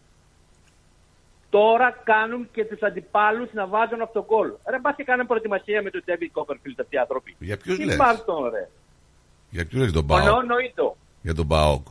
Τώρα 1.58 1.88
κάνουν 2.04 2.47
και 2.52 2.66
τους 2.66 2.82
αντιπάλους 2.82 3.49
να 3.54 3.68
βάζουν 3.68 4.02
αυτό 4.02 4.20
το 4.22 4.26
γκολ. 4.30 4.52
Ρε, 4.70 4.80
πα 4.80 4.93
και 4.97 5.04
κάνουν 5.04 5.28
προετοιμασία 5.28 5.82
με 5.82 5.89
τον 5.89 6.02
Ντέβιτ 6.06 6.32
Κόπερφιλτ 6.32 6.80
αυτοί 6.80 6.95
οι 6.95 6.99
άνθρωποι. 6.99 7.36
Για 7.39 7.58
ποιους 7.58 7.78
Τι 7.78 7.86
λες; 7.86 7.95
Μπάρτον, 7.95 8.49
ρε; 8.49 8.70
Για 9.49 9.66
ποιους 9.66 9.82
λες 9.82 9.91
τον 9.91 10.06
Ονό, 10.10 10.24
Πάοκ. 10.24 10.43
νοήτο. 10.45 10.97
Για 11.22 11.34
τον 11.36 11.47
Πάοκ. 11.47 11.88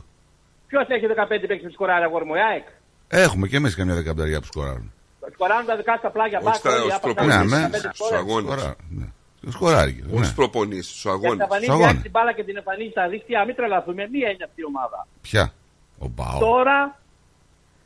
Ποιος 0.67 0.85
έχει 0.87 1.05
15 1.07 1.47
παίκτες 1.47 1.61
που 1.61 1.71
σκοράρει 1.71 2.03
αγόρι 2.03 2.25
μου, 2.25 2.35
η 2.35 2.39
ΑΕΚ; 2.39 2.67
Έχουμε 3.07 3.47
και 3.47 3.55
εμείς 3.55 3.75
καμιά 3.75 3.95
δεκαπταριά 3.95 4.39
που 4.39 4.45
σκοράρουν. 4.45 4.93
Σκοράρουν 5.33 5.65
τα 5.65 5.75
δικά 5.75 5.95
στα 5.97 6.09
πλάγια 6.09 6.37
Όχι 6.37 6.45
μπακ, 6.47 6.55
στα- 6.55 6.69
όλοι, 6.75 6.85
ως 6.87 6.93
άπα, 6.93 6.99
προπονήσεις, 7.01 7.37
κάνουν 7.51 7.59
Ναι, 7.59 7.67
15 7.67 7.77
στους 7.93 7.97
φορές. 7.97 8.19
αγώνες. 8.19 8.51
Σκοράρουν. 8.51 8.75
Ναι. 8.89 9.51
Σκοράρει. 9.51 10.03
Όχι 10.07 10.15
Ναι. 10.17 10.23
στους 10.23 10.35
προπονήσει, 10.35 10.89
στους 10.89 11.01
Και 11.01 11.09
αγώνες. 11.09 11.31
εξαφανίζει 11.33 11.65
Στους 11.65 11.75
η 11.75 11.79
ΑΕΚ 11.79 11.83
αγώνες. 11.85 12.01
την 12.01 12.11
μπάλα 12.11 12.31
και 12.33 12.43
την 12.43 12.57
εμφανίζει 12.57 12.89
στα 12.89 13.07
δίχτυα. 13.07 13.45
Μην 13.45 13.55
τρελαθούμε, 13.55 14.07
μία 14.11 14.29
είναι 14.29 14.43
αυτή 14.43 14.61
η 14.61 14.65
ομάδα. 14.65 15.07
Ποια; 15.21 15.53
Ο 15.99 16.09
Πάοκ. 16.09 16.39
Τώρα, 16.39 17.00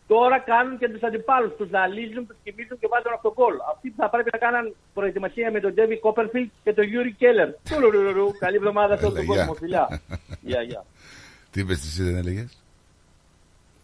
τώρα 0.08 0.40
κάνουν 0.40 0.78
και 0.78 0.90
τους 0.90 1.04
αντιπάλους. 1.04 1.56
Τους 1.58 1.70
ζαλίζουν, 1.70 2.28
τους 2.28 2.38
κοιμίζουν 2.44 2.80
και 2.80 2.88
βάζουν 2.88 3.12
αυτό 3.14 3.30
το 3.30 3.34
γκολ. 3.38 3.56
Αυτοί 3.74 3.94
θα 3.98 4.10
πρέπει 4.10 4.30
να 4.34 4.38
κάνουν 4.38 4.76
προετοιμασία 4.94 5.52
με 5.52 5.60
τον 5.60 5.74
Ντέιβιντ 5.74 6.00
Κόπερφιλντ 6.00 6.52
και 6.64 6.74
τον 6.74 6.86
Γιούρι 6.86 7.14
Γκέλερ. 7.14 7.50
Τουλουρουρουρου. 7.70 8.32
Καλή 8.38 8.56
εβδομάδα 8.56 8.98
σε 8.98 9.06
όλο 9.06 9.14
τον 9.16 9.24
Έλα, 9.24 9.34
γεια. 9.34 9.46
κόσμο, 9.46 9.54
φιλιά. 9.54 10.02
Γεια, 10.42 10.62
γεια. 10.62 10.86
Τι 11.52 11.60
είπες 11.60 11.84
εσύ, 11.84 12.04
δεν 12.04 12.16
έλεγες; 12.16 12.64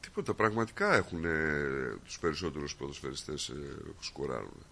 Τίποτα. 0.01 0.33
Πραγματικά 0.33 0.95
έχουν 0.95 1.21
τους 2.05 2.19
περισσότερους 2.19 2.75
ποδοσφαιριστές 2.75 3.53
που 3.97 4.03
σκοράρουν. 4.03 4.65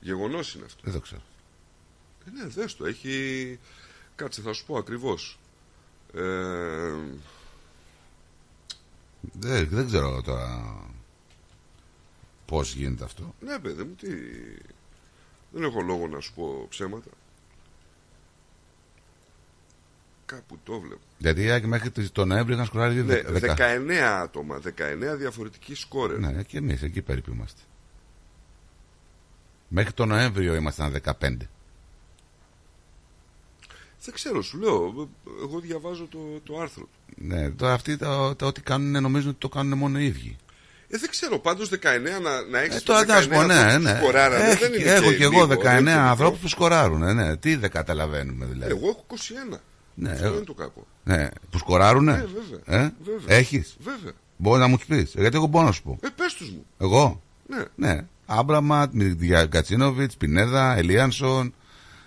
Γεγονός 0.00 0.54
είναι 0.54 0.64
αυτό. 0.64 0.80
Δεν 0.84 0.92
το 0.92 1.00
ξέρω. 1.00 1.22
Ε, 2.26 2.30
ναι, 2.30 2.48
δες 2.48 2.76
το. 2.76 2.86
Έχει. 2.86 3.58
Κάτσε, 4.16 4.42
θα 4.42 4.52
σου 4.52 4.64
πω 4.66 4.76
ακριβώς. 4.76 5.38
Ε, 6.14 6.92
Δεν, 9.32 9.68
δεν 9.70 9.86
ξέρω 9.86 10.22
τώρα 10.22 10.74
πώς 12.46 12.74
γίνεται 12.74 13.04
αυτό. 13.04 13.34
ναι, 13.40 13.58
παιδί 13.58 13.82
μου, 13.82 13.94
τι. 13.94 14.08
Δεν 15.50 15.62
έχω 15.62 15.80
λόγο 15.80 16.06
να 16.08 16.20
σου 16.20 16.32
πω 16.34 16.66
ψέματα. 16.68 17.10
Κάπου 20.26 20.58
το 20.64 20.80
βλέπω. 20.80 21.00
Γιατί 21.18 21.42
η 21.42 21.50
ΑΕΚ 21.50 21.64
μέχρι 21.64 21.90
το 22.10 22.24
Νοέμβριο 22.24 22.54
είχαν 22.54 22.66
σκοράρει 22.66 22.94
Ναι, 22.94 23.02
δύο- 23.20 23.30
δεκα- 23.32 23.54
19 23.54 23.90
άτομα, 24.22 24.60
19 24.60 25.16
διαφορετικοί 25.16 25.74
σκόρερ. 25.74 26.18
Ναι, 26.18 26.42
και 26.42 26.58
εμείς 26.58 26.82
εκεί 26.82 27.02
περίπου 27.02 27.30
είμαστε. 27.32 27.60
Μέχρι 29.68 29.92
το 29.92 30.06
Νοέμβριο 30.06 30.54
ήμασταν 30.54 30.92
15. 31.20 31.36
Δεν 34.04 34.14
ξέρω, 34.14 34.42
σου 34.42 34.58
λέω. 34.58 35.08
Εγώ 35.42 35.60
διαβάζω 35.60 36.06
το, 36.10 36.18
το 36.44 36.60
άρθρο 36.60 36.82
του. 36.82 36.98
Ναι, 37.16 37.50
τώρα 37.50 37.72
αυτοί 37.72 37.96
τα, 37.96 38.34
τα 38.38 38.46
ό,τι 38.46 38.60
κάνουν 38.60 39.02
νομίζουν 39.02 39.28
ότι 39.28 39.38
το 39.38 39.48
κάνουν 39.48 39.78
μόνο 39.78 39.98
οι 39.98 40.04
ίδιοι. 40.06 40.36
Ε, 40.88 40.98
δεν 40.98 41.10
ξέρω, 41.10 41.38
πάντως 41.38 41.68
19 41.68 41.74
να, 42.22 42.42
να 42.50 42.58
έχεις 42.58 42.72
Ε, 42.74 42.76
τους 42.76 42.82
τώρα 42.82 43.04
να 43.04 43.20
σου 43.20 43.28
πω, 43.28 43.40
19 43.40 43.46
ναι, 43.46 43.54
ανθρώπους 43.54 43.82
ναι. 43.84 43.92
που 43.92 43.98
σκοράρανε, 43.98 44.44
Έχει- 44.44 44.58
δεν 44.62 44.72
είναι 44.80 44.90
έχω 44.90 45.10
και 45.10 45.16
και 45.16 45.22
εγώ 45.22 45.32
λίγο, 45.32 45.46
19 45.46 45.62
δεν 45.62 45.78
είναι 45.80 45.90
και 45.92 45.96
ανθρώπους 45.98 46.32
μικρό. 46.32 46.40
που 46.40 46.48
σκοράρουν. 46.48 47.14
Ναι, 47.14 47.36
τι 47.36 47.56
δεν 47.56 47.70
καταλαβαίνουμε 47.70 48.46
δηλαδή. 48.46 48.70
Εγώ 48.70 48.88
έχω 48.88 49.04
21. 49.54 49.58
Ναι, 49.94 50.10
Αυτό 50.10 50.24
εγώ- 50.24 50.34
είναι 50.36 50.44
το 50.44 50.54
κακό. 50.54 50.86
Ναι, 51.04 51.28
που 51.50 51.58
σκοράρουνε; 51.58 52.12
Ε, 52.12 52.24
βέβαια. 52.66 52.80
Ε; 52.84 52.92
Βέβαια. 53.04 53.36
Έχεις; 53.36 53.76
Βέβαια. 53.80 54.12
Μπορείς 54.36 54.60
να 54.62 54.68
μου 54.68 54.76
τους 54.76 54.86
πεις. 54.86 55.12
Γιατί 55.16 55.36
εγώ 55.36 55.46
μπορώ 55.46 55.64
να 55.64 55.72
σου 55.72 55.82
πω. 55.82 55.98
Ε, 56.02 56.08
πες 56.16 56.34
τους 56.34 56.50
μου. 56.50 56.66
Εγώ; 56.78 57.22
Ναι. 57.48 57.64
Ναι. 57.74 58.04
Άμπραματ, 58.26 58.92
Κατσίνοβιτς, 59.48 60.16
Πινέδα, 60.16 60.76
Ελίανσον, 60.76 61.54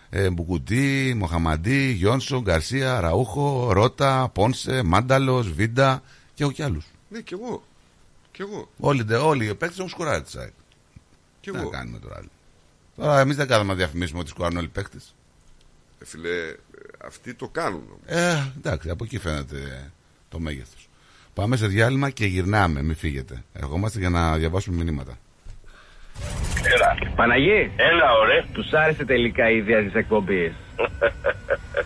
ε, 0.09 0.29
Μπουκουτί, 0.29 1.13
Μοχαμαντί, 1.17 1.91
Γιόνσον, 1.91 2.41
Γκαρσία, 2.41 2.99
Ραούχο, 2.99 3.71
Ρότα, 3.73 4.29
Πόνσε, 4.33 4.83
Μάνταλος, 4.83 5.51
Βίντα 5.51 6.01
και 6.33 6.43
έχω 6.43 6.51
κι 6.51 6.63
άλλους. 6.63 6.85
Ναι, 7.09 7.19
κι 7.21 7.33
εγώ. 7.33 7.63
Κι 8.31 8.41
εγώ. 8.41 8.69
Όλοι, 8.79 9.03
ντε- 9.03 9.19
όλοι 9.21 9.45
οι 9.45 9.55
παίκτες 9.55 9.77
έχουν 9.77 9.89
σκοράρει 9.89 10.21
τη 10.23 10.29
ΣΑΕΚ. 10.31 10.51
Κι 11.41 11.49
Τι 11.49 11.55
να 11.55 11.61
εγώ. 11.61 11.69
κάνουμε 11.69 11.99
τώρα 11.99 12.15
άλλοι. 12.17 12.29
Τώρα 12.95 13.19
εμείς 13.19 13.35
δεν 13.35 13.47
κάνουμε 13.47 13.69
να 13.71 13.77
διαφημίσουμε 13.77 14.19
ότι 14.19 14.29
σκοράρουν 14.29 14.57
όλοι 14.57 14.65
οι 14.65 14.69
παίκτες. 14.69 15.15
Ε, 15.99 16.05
φίλε, 16.05 16.29
ε, 16.29 16.55
αυτοί 17.05 17.33
το 17.33 17.47
κάνουν. 17.47 17.81
όμως. 17.87 17.99
Ε, 18.05 18.51
εντάξει, 18.57 18.89
από 18.89 19.03
εκεί 19.03 19.17
φαίνεται 19.19 19.91
το 20.29 20.39
μέγεθος. 20.39 20.89
Πάμε 21.33 21.55
σε 21.57 21.67
διάλειμμα 21.67 22.09
και 22.09 22.25
γυρνάμε, 22.25 22.81
μην 22.81 22.95
φύγετε. 22.95 23.43
Ερχόμαστε 23.53 23.99
για 23.99 24.09
να 24.09 24.37
διαβάσουμε 24.37 24.83
μηνύματα. 24.83 25.17
Παναγί, 27.15 27.71
Έλα, 27.75 28.13
ωραία. 28.21 28.43
τους 28.53 28.73
άρεσε 28.73 29.05
τελικά 29.05 29.49
η 29.49 29.57
ιδέα 29.57 29.83
τη 29.83 29.97
εκπομπή. 29.97 30.55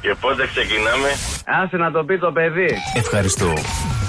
Και 0.02 0.16
πότε 0.20 0.48
ξεκινάμε; 0.48 1.08
Άσε 1.46 1.78
να 1.78 1.92
το 1.92 2.04
πει 2.04 2.18
το 2.18 2.32
παιδί. 2.32 2.70
Ευχαριστώ. 2.94 3.54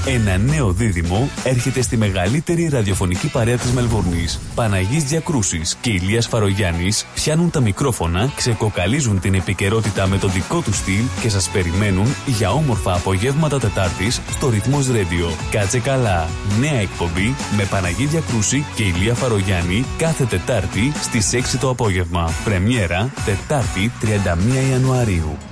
Ένα 0.06 0.36
νέο 0.36 0.72
δίδυμο 0.72 1.28
έρχεται 1.44 1.82
στη 1.82 1.96
μεγαλύτερη 1.96 2.68
ραδιοφωνική 2.68 3.30
παρέα 3.30 3.56
της 3.56 3.72
Μελβούρνης. 3.72 4.40
Παναγής 4.54 5.04
Διακρούσης 5.04 5.76
και 5.80 5.90
Ηλίας 5.90 6.26
Φαρογιάννης 6.26 7.06
πιάνουν 7.14 7.50
τα 7.50 7.60
μικρόφωνα, 7.60 8.32
ξεκοκαλίζουν 8.36 9.20
την 9.20 9.34
επικαιρότητα 9.34 10.06
με 10.06 10.18
το 10.18 10.28
δικό 10.28 10.60
τους 10.60 10.76
στυλ 10.76 11.02
και 11.20 11.28
σας 11.28 11.48
περιμένουν 11.48 12.14
για 12.26 12.50
όμορφα 12.50 12.94
απογεύματα 12.94 13.58
Τετάρτης 13.58 14.20
στο 14.30 14.48
Ρυθμός 14.48 14.86
Radio. 14.90 15.34
Κάτσε 15.50 15.78
καλά. 15.80 16.28
Νέα 16.60 16.80
εκπομπή 16.80 17.34
με 17.56 17.64
Παναγή 17.64 18.04
Διακρούση 18.04 18.64
και 18.74 18.82
Ηλία 18.82 19.14
Φαρογιάννη 19.14 19.84
κάθε 19.98 20.24
Τετάρτη 20.24 20.92
στις 21.00 21.32
6 21.32 21.58
το 21.60 21.68
απόγευμα. 21.68 22.30
Πρεμιέρα 22.44 23.10
Τετάρτη 23.24 23.92
31 24.00 24.70
Ιανουαρίου. 24.70 25.51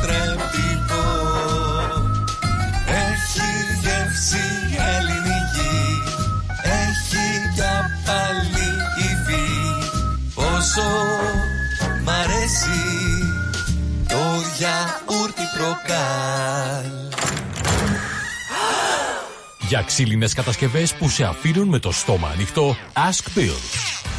Γεύση 4.21 4.77
ελληνική 4.95 6.01
Έχει 6.63 7.53
για 7.53 7.89
πάλι 8.05 8.67
υφή 8.97 9.49
Πόσο 10.35 10.89
μ' 12.03 12.09
αρέσει 12.09 12.81
Το 14.07 14.43
γιαούρτι 14.57 15.41
προκάλ 15.57 16.91
Για 19.67 19.81
ξύλινες 19.81 20.33
κατασκευές 20.33 20.93
που 20.93 21.09
σε 21.09 21.23
αφήνουν 21.23 21.67
με 21.67 21.79
το 21.79 21.91
στόμα 21.91 22.29
ανοιχτό, 22.29 22.75
Ask 22.93 23.37
Bill. 23.39 23.57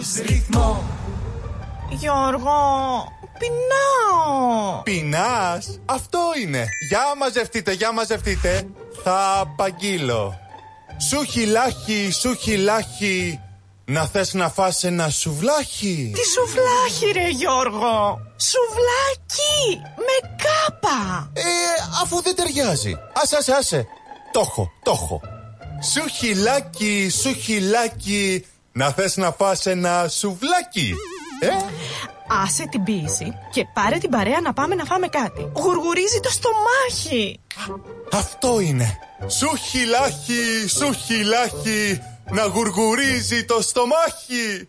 Ακούς 0.00 0.14
ρυθμό. 0.14 0.84
Γιώργο, 1.90 2.58
πεινάω. 3.38 4.82
Πεινάς, 4.82 5.80
αυτό 5.84 6.18
είναι. 6.42 6.66
Για 6.88 7.14
μαζευτείτε, 7.18 7.72
για 7.72 7.92
μαζευτείτε. 7.92 8.66
Θα 9.02 9.38
απαγγείλω. 9.38 10.38
Σου 11.08 11.24
χιλάχι, 11.24 12.10
σου 12.10 12.34
χιλάχι. 12.34 13.40
Να 13.84 14.06
θες 14.06 14.34
να 14.34 14.48
φας 14.48 14.84
ένα 14.84 15.08
σουβλάχι. 15.08 16.12
Τι 16.14 16.20
σουβλάχι 16.28 17.12
ρε 17.12 17.28
Γιώργο. 17.28 18.20
Σουβλάκι 18.36 19.80
με 19.96 20.36
κάπα. 20.36 21.30
Ε, 21.32 21.42
αφού 22.02 22.22
δεν 22.22 22.34
ταιριάζει. 22.34 22.96
Άσε, 23.22 23.36
άσε, 23.36 23.52
άσε. 23.52 23.86
Το 24.32 24.40
έχω, 24.40 24.70
το 24.82 24.90
έχω. 24.90 25.20
Σου 25.92 26.08
χιλάκι, 26.08 27.10
σου 27.22 27.32
χιλάκι. 27.32 28.44
Να 28.72 28.90
θες 28.90 29.16
να 29.16 29.32
φας 29.32 29.66
ένα 29.66 30.08
σουβλάκι. 30.08 30.94
Ε, 31.40 31.48
Άσε 32.44 32.66
την 32.70 32.82
πίεση 32.82 33.32
και 33.52 33.66
πάρε 33.74 33.98
την 33.98 34.10
παρέα 34.10 34.40
να 34.40 34.52
πάμε 34.52 34.74
να 34.74 34.84
φάμε 34.84 35.08
κάτι. 35.08 35.50
Γουργουρίζει 35.56 36.20
το 36.20 36.30
στομάχι. 36.30 37.40
αυτό 38.12 38.60
είναι. 38.60 38.98
Σου 39.26 39.56
χιλάχι, 39.56 40.68
σου 40.68 40.92
χιλάχι. 40.92 42.00
Να 42.30 42.42
γουργουρίζει 42.44 43.44
το 43.44 43.60
στομάχι. 43.60 44.68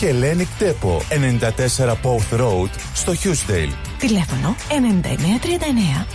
Hellenic 0.00 0.48
Depot, 0.58 1.02
94 1.10 1.94
Pouth 2.02 2.40
Road, 2.40 2.68
στο 2.94 3.12
Hughesdale. 3.12 3.72
Τηλέφωνο 3.98 4.56
9939 4.68 6.06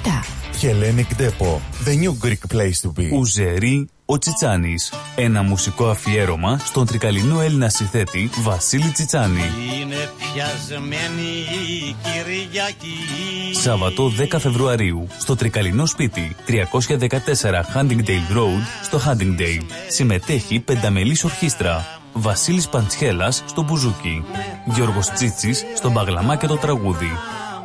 1917. 0.00 0.24
Hellenic 0.62 1.22
Depot, 1.22 1.60
the 1.84 1.96
new 2.02 2.14
Greek 2.24 2.56
place 2.56 2.80
to 2.82 3.00
be. 3.00 3.12
Ουζερί 3.12 3.88
ο 4.04 4.18
Τσιτσάνης. 4.18 4.92
Ένα 5.16 5.42
μουσικό 5.42 5.88
αφιέρωμα 5.88 6.58
στον 6.58 6.86
τρικαλινό 6.86 7.40
Έλληνα 7.40 7.68
συνθέτη 7.68 8.30
Βασίλη 8.42 8.90
Τσιτσάνη. 8.90 9.42
Είναι 9.80 10.10
πιασμένη 10.18 11.22
η 11.68 11.96
Κυριακή. 12.02 13.58
Σάββατο 13.62 14.12
10 14.32 14.38
Φεβρουαρίου 14.38 15.06
στο 15.18 15.36
τρικαλινό 15.36 15.86
σπίτι 15.86 16.36
314 16.46 17.64
Huntingdale 17.74 18.36
Road 18.36 18.62
στο 18.82 19.00
Huntingdale. 19.06 19.64
Συμμετέχει 19.88 20.60
πενταμελής 20.60 21.24
ορχήστρα. 21.24 22.02
Βασίλης 22.16 22.68
Παντσχέλας 22.68 23.42
στο 23.46 23.62
μπουζούκι. 23.62 24.24
Γιώργος 24.64 25.10
Τσίτσης 25.10 25.64
στο 25.74 25.90
μπαγλαμά 25.90 26.36
και 26.36 26.46
το 26.46 26.56
τραγούδι. 26.56 27.10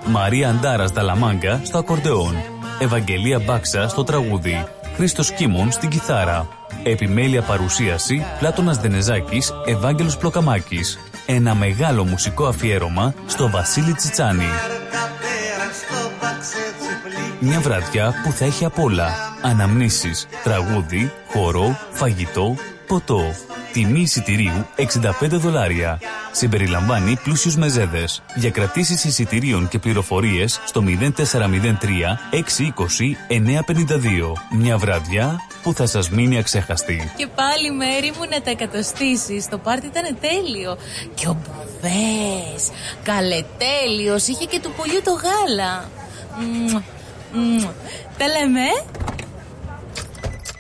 Μαρία 0.06 0.50
Αντάρας 0.50 0.92
Δαλαμάγκα 0.92 1.62
στο 1.64 1.78
ακορντεόν. 1.78 2.36
Ευαγγελία 2.80 3.40
Μπάξα 3.40 3.88
στο 3.88 4.04
τραγούδι. 4.04 4.66
Χρήστος 4.96 5.32
Κίμων 5.32 5.72
στην 5.72 5.90
κιθάρα. 5.90 6.48
Επιμέλεια 6.84 7.42
παρουσίαση 7.42 8.26
Πλάτωνας 8.40 8.78
Δενεζάκης, 8.78 9.54
Ευάγγελος 9.66 10.18
Πλοκαμάκης. 10.18 11.00
Ένα 11.26 11.56
μεγάλο 11.56 12.06
μουσικό 12.06 12.46
αφιέρωμα 12.46 13.14
στο 13.26 13.50
Βασίλη 13.50 13.94
Τσιτσάνη. 13.94 14.50
Μια 17.40 17.60
βραδιά 17.60 18.14
που 18.24 18.32
θα 18.32 18.46
έχει 18.46 18.66
απ' 18.66 18.80
όλα. 18.80 19.10
Αναμνήσεις, 19.42 20.28
τραγούδι, 20.44 21.12
χορό, 21.32 21.78
φαγητό, 21.92 22.56
ποτό. 22.88 23.22
Τιμή 23.74 24.00
εισιτηρίου 24.00 24.68
65 24.76 24.82
δολάρια. 25.30 26.00
Συμπεριλαμβάνει 26.32 27.18
πλούσιους 27.24 27.56
μεζέδες. 27.56 28.24
Για 28.36 28.50
κρατήσεις 28.50 29.04
εισιτηρίων 29.04 29.68
και 29.68 29.80
πληροφορίες 29.80 30.62
στο 30.66 30.84
0403 30.88 32.18
620 32.32 33.16
952. 33.28 34.34
Μια 34.52 34.78
βραδιά 34.78 35.40
που 35.64 35.74
θα 35.74 35.86
σας 35.86 36.10
μείνει 36.10 36.38
αξέχαστη. 36.38 37.12
Και 37.16 37.28
πάλι 37.28 37.72
μέρη 37.72 38.12
μου 38.18 38.26
να 38.30 38.42
τα 38.42 38.50
εκατοστήσεις. 38.50 39.48
Το 39.50 39.58
πάρτι 39.58 39.86
ήταν 39.86 40.18
τέλειο. 40.22 40.78
Και 41.14 41.28
ο 41.28 41.38
Μπουβές, 41.42 42.70
καλετέλειος, 43.04 44.28
είχε 44.28 44.46
και 44.46 44.60
του 44.60 44.72
πολιού 44.78 45.02
το 45.04 45.12
γάλα. 45.12 45.90
Μμμ, 46.40 46.82
μμμ. 47.34 47.68
Τα 48.18 48.28
λέμε, 48.28 48.66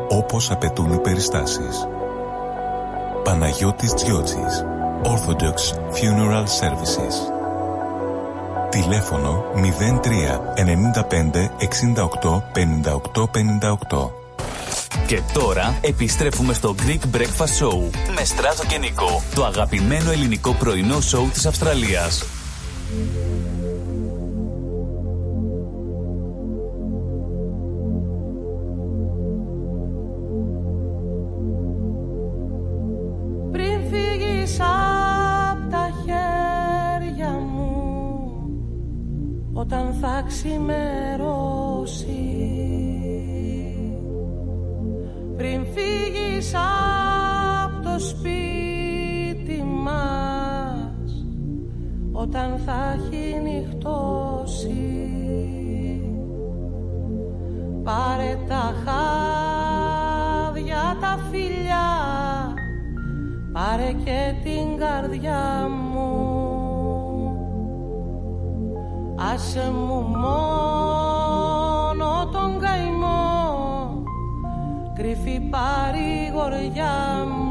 Όπως 0.09 0.51
απαιτούν 0.51 0.93
οι 0.93 0.99
περιστάσεις. 0.99 1.89
Παναγιώτης 3.25 3.95
Τζιότσης. 3.95 4.65
Orthodox 5.05 5.75
Funeral 5.93 6.47
Services. 6.61 7.34
Τηλέφωνο 8.83 9.45
03 9.55 10.11
95 10.57 11.51
68 12.23 12.43
58 12.55 13.25
58. 13.97 14.11
Και 15.07 15.21
τώρα 15.33 15.79
επιστρέφουμε 15.81 16.53
στο 16.53 16.75
Greek 16.79 17.17
Breakfast 17.17 17.63
Show 17.63 17.91
με 18.15 18.25
Στράτο 18.25 18.65
και 18.67 18.79
Νικό, 18.79 19.23
το 19.35 19.45
αγαπημένο 19.45 20.11
ελληνικό 20.11 20.53
πρωινό 20.53 21.01
σοου 21.01 21.29
της 21.33 21.47
Αυστραλίας. 21.47 22.25
Όταν 39.65 39.95
θα 40.01 40.25
ξημερώσει. 40.27 42.13
Πριν 45.37 45.67
φύγεις 45.75 46.55
απ' 46.55 47.85
το 47.85 47.99
σπίτι 47.99 49.63
μας 49.63 51.27
Όταν 52.13 52.59
θα 52.67 52.97
έχει 52.97 53.41
νυχτώσει. 53.41 54.73
Πάρε 57.83 58.39
τα 58.49 58.75
χάδια 58.85 60.97
τα 61.01 61.19
φιλιά 61.31 61.89
Πάρε 63.53 63.93
και 64.05 64.35
την 64.43 64.77
καρδιά 64.79 65.69
μου 65.93 66.34
Άσε 69.33 69.71
μου 69.71 70.01
μόνο 70.19 71.09
τον 72.33 72.59
καημό 72.61 74.03
Κρυφή 74.95 75.41
παρηγοριά 75.41 77.27
μου 77.29 77.44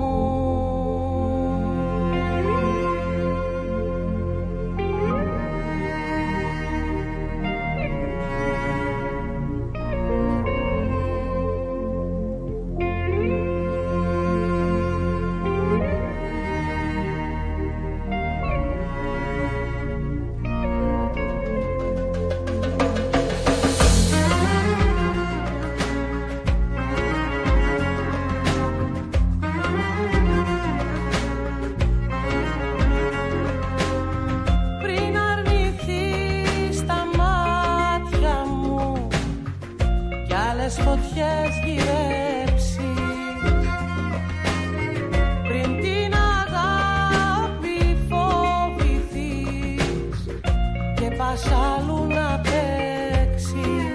Και 51.44 51.50
πας 51.50 51.58
αλλού 51.78 52.08
να 52.08 52.40
παίξεις 52.40 53.86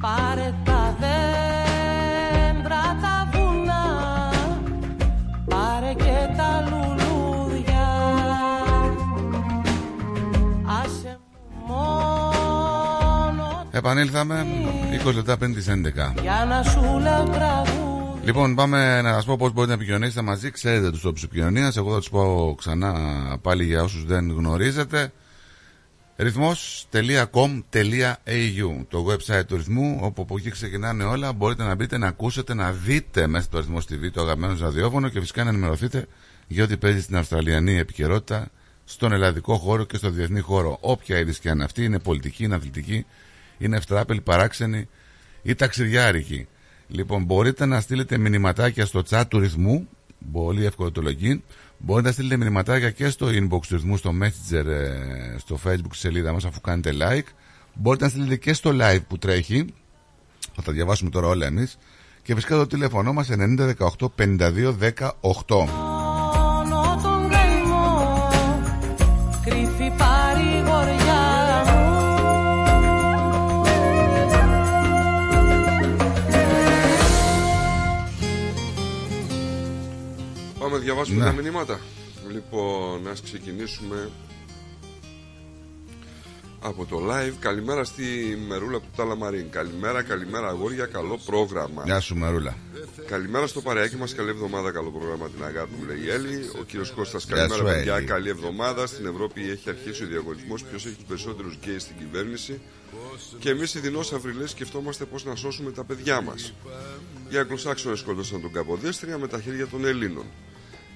Πάρε 0.00 0.54
τα 0.64 0.96
δέντρα 1.00 2.82
τα 3.00 3.28
βουνά 3.32 3.84
Πάρε 5.48 5.92
και 5.92 6.34
τα 6.36 6.64
λουλούδια 6.70 7.88
Άσε 10.82 11.18
μου 11.66 11.74
μόνο 11.74 13.66
Επανήλθαμε 13.70 14.46
20 15.04 15.14
λεπτά 15.14 15.36
πριν 15.36 15.54
τις 15.54 15.66
11. 15.68 15.74
για 16.22 16.46
να 16.48 16.62
σου 16.62 16.80
λέω 16.80 17.24
τραγούδι 17.24 17.79
Λοιπόν, 18.24 18.54
πάμε 18.54 19.02
να 19.02 19.12
σας 19.12 19.24
πω 19.24 19.36
πώς 19.36 19.52
μπορείτε 19.52 19.74
να 19.74 19.82
επικοινωνήσετε 19.82 20.22
μαζί. 20.22 20.50
Ξέρετε 20.50 20.90
τους 20.90 21.00
τρόπου 21.00 21.20
επικοινωνίας. 21.24 21.76
Εγώ 21.76 21.92
θα 21.92 21.98
τους 21.98 22.10
πω 22.10 22.54
ξανά 22.58 22.94
πάλι 23.42 23.64
για 23.64 23.82
όσους 23.82 24.04
δεν 24.04 24.30
γνωρίζετε. 24.30 25.12
ρυθμός.com.au 26.16 28.84
Το 28.88 29.06
website 29.08 29.46
του 29.46 29.56
ρυθμού, 29.56 29.98
όπου 30.02 30.22
από 30.22 30.34
εκεί 30.38 30.50
ξεκινάνε 30.50 31.04
όλα. 31.04 31.32
Μπορείτε 31.32 31.62
να 31.62 31.74
μπείτε, 31.74 31.98
να 31.98 32.06
ακούσετε, 32.06 32.54
να 32.54 32.72
δείτε 32.72 33.26
μέσα 33.26 33.44
στο 33.44 33.58
ρυθμό 33.58 33.78
TV 33.78 34.10
το 34.12 34.20
αγαπημένο 34.20 34.52
σας 34.52 34.62
ραδιόφωνο 34.62 35.08
και 35.08 35.20
φυσικά 35.20 35.44
να 35.44 35.50
ενημερωθείτε 35.50 36.06
για 36.46 36.64
ό,τι 36.64 36.76
παίζει 36.76 37.00
στην 37.00 37.16
Αυστραλιανή 37.16 37.78
επικαιρότητα, 37.78 38.48
στον 38.84 39.12
ελλαδικό 39.12 39.56
χώρο 39.56 39.84
και 39.84 39.96
στο 39.96 40.10
διεθνή 40.10 40.40
χώρο. 40.40 40.78
Όποια 40.80 41.18
είδηση 41.18 41.40
και 41.40 41.50
αν 41.50 41.62
αυτή 41.62 41.84
είναι 41.84 41.98
πολιτική, 41.98 42.44
είναι 42.44 42.54
αθλητική, 42.54 43.06
είναι 43.58 43.76
ευτράπελη, 43.76 44.20
παράξενη 44.20 44.88
ή 45.42 45.54
ταξιδιάρικη. 45.54 46.48
Λοιπόν, 46.92 47.24
μπορείτε 47.24 47.66
να 47.66 47.80
στείλετε 47.80 48.18
μηνυματάκια 48.18 48.86
στο 48.86 49.02
chat 49.10 49.24
του 49.28 49.38
ρυθμού. 49.38 49.88
Πολύ 50.32 50.64
εύκολο 50.64 50.90
το 50.90 51.02
login. 51.04 51.38
Μπορείτε 51.78 52.08
να 52.08 52.12
στείλετε 52.12 52.36
μηνυματάκια 52.36 52.90
και 52.90 53.08
στο 53.08 53.26
inbox 53.26 53.60
του 53.68 53.74
ρυθμού, 53.74 53.96
στο 53.96 54.10
messenger, 54.22 54.66
ε, 54.66 55.38
στο 55.38 55.58
facebook 55.64 55.94
σελίδα 55.94 56.32
μας 56.32 56.44
αφού 56.44 56.60
κάνετε 56.60 56.92
like. 57.00 57.32
Μπορείτε 57.74 58.04
να 58.04 58.10
στείλετε 58.10 58.36
και 58.36 58.52
στο 58.52 58.70
live 58.80 59.00
που 59.08 59.18
τρέχει. 59.18 59.64
Θα 60.54 60.62
τα 60.62 60.72
διαβάσουμε 60.72 61.10
τώρα 61.10 61.26
όλα 61.26 61.46
εμείς. 61.46 61.78
Και 62.22 62.34
φυσικά 62.34 62.56
το 62.56 62.66
τηλέφωνο 62.66 63.12
μας 63.12 63.28
9018 63.28 64.08
52 64.16 64.72
18. 64.72 65.89
Πάμε 80.70 80.82
να 80.82 80.88
διαβάσουμε 80.88 81.18
Ναι. 81.24 81.24
τα 81.24 81.42
μηνύματα. 81.42 81.80
Λοιπόν, 82.32 83.08
ας 83.08 83.22
ξεκινήσουμε 83.22 84.10
από 86.60 86.84
το 86.86 86.96
live. 87.10 87.32
Καλημέρα 87.40 87.84
στη 87.84 88.02
Μερούλα 88.48 88.76
από 88.76 88.86
το 88.86 88.92
Ταλαμαρίν. 89.02 89.50
Καλημέρα, 89.50 90.02
καλημέρα 90.02 90.48
αγόρια, 90.48 90.86
καλό 90.86 91.18
πρόγραμμα. 91.24 91.82
Γεια 91.84 92.00
σου 92.00 92.16
Μερούλα. 92.16 92.56
Καλημέρα 93.06 93.46
στο 93.46 93.60
παρεάκι 93.60 93.96
μας. 93.96 94.14
Καλή 94.14 94.28
εβδομάδα. 94.30 94.70
Καλό 94.70 94.90
πρόγραμμα 94.90 95.28
την 95.28 95.44
αγάπη 95.44 95.70
μου, 95.78 95.84
λέει 95.86 96.00
η 96.04 96.10
Έλλη. 96.10 96.50
Ο 96.60 96.62
κύριος 96.64 96.90
Κώστας, 96.90 97.24
Γεια 97.24 97.36
καλημέρα, 97.36 97.60
σου, 97.60 97.74
παιδιά. 97.74 97.94
Έλλη. 97.94 98.06
Καλή 98.06 98.28
εβδομάδα. 98.28 98.86
Στην 98.86 99.06
Ευρώπη 99.06 99.50
έχει 99.50 99.68
αρχίσει 99.70 100.04
ο 100.04 100.06
διαγωνισμός. 100.06 100.64
Ποιος 100.64 100.86
έχει 100.86 100.94
του 100.96 101.04
περισσότερους 101.08 101.54
γκέι 101.64 101.78
στην 101.78 101.96
κυβέρνηση. 101.98 102.60
Και 103.38 103.50
εμείς 103.50 103.74
οι 103.74 103.78
δεινόσαυροι 103.80 104.34
σκεφτόμαστε 104.44 105.04
πώς 105.04 105.24
να 105.24 105.34
σώσουμε 105.34 105.70
τα 105.70 105.84
παιδιά 105.84 106.20
μας. 106.20 106.52
Οι 107.28 107.36
Αγγλοσάξονε 107.36 107.96
σκοτώσαν 107.96 108.40
τον 108.40 108.52
Καποδέστρια 108.52 109.18
με 109.18 109.28
τα 109.28 109.40
χέρια 109.40 109.66
των 109.66 109.84
Ελλήνων. 109.84 110.24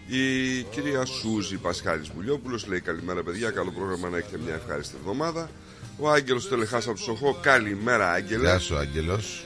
Η 0.07 0.63
κυρία 0.63 1.05
Σούζη 1.05 1.57
Πασχάλης 1.57 2.09
Βουλιόπουλο 2.09 2.61
λέει 2.67 2.81
καλημέρα 2.81 3.23
παιδιά, 3.23 3.51
καλό 3.51 3.71
πρόγραμμα 3.71 4.09
να 4.09 4.17
έχετε 4.17 4.39
μια 4.45 4.55
ευχάριστη 4.55 4.95
εβδομάδα. 4.99 5.51
Ο 5.99 6.11
Άγγελος 6.11 6.49
Τελεχάς 6.49 6.89
από 6.89 6.99
του 6.99 7.19
8, 7.37 7.41
καλημέρα 7.41 8.11
Άγγελε. 8.13 8.43
Γεια 8.43 8.59
σου 8.59 8.77
Άγγελος. 8.77 9.45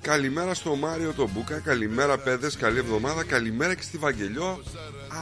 Καλημέρα 0.00 0.54
στο 0.54 0.76
Μάριο 0.76 1.12
τον 1.12 1.30
Μπούκα, 1.32 1.58
καλημέρα 1.58 2.18
παιδες, 2.18 2.56
καλή 2.56 2.78
εβδομάδα, 2.78 3.24
καλημέρα 3.24 3.74
και 3.74 3.82
στη 3.82 3.98
Βαγγελιό 3.98 4.62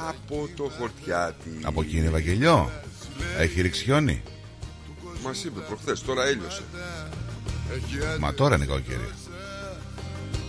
από 0.09 0.49
το 0.57 0.71
Χορτιάτι. 0.79 1.59
Από 1.63 1.83
εκεί 1.83 1.97
είναι 1.97 2.07
Ευαγγελιό. 2.07 2.71
Έχει 3.39 3.61
ρίξει 3.61 3.83
χιόνι. 3.83 4.23
Μας 5.25 5.45
είπε 5.45 5.61
προχθές, 5.61 6.03
τώρα 6.03 6.25
έλειωσε. 6.25 6.63
Μα 8.19 8.35
τώρα 8.35 8.57
είναι 8.57 8.67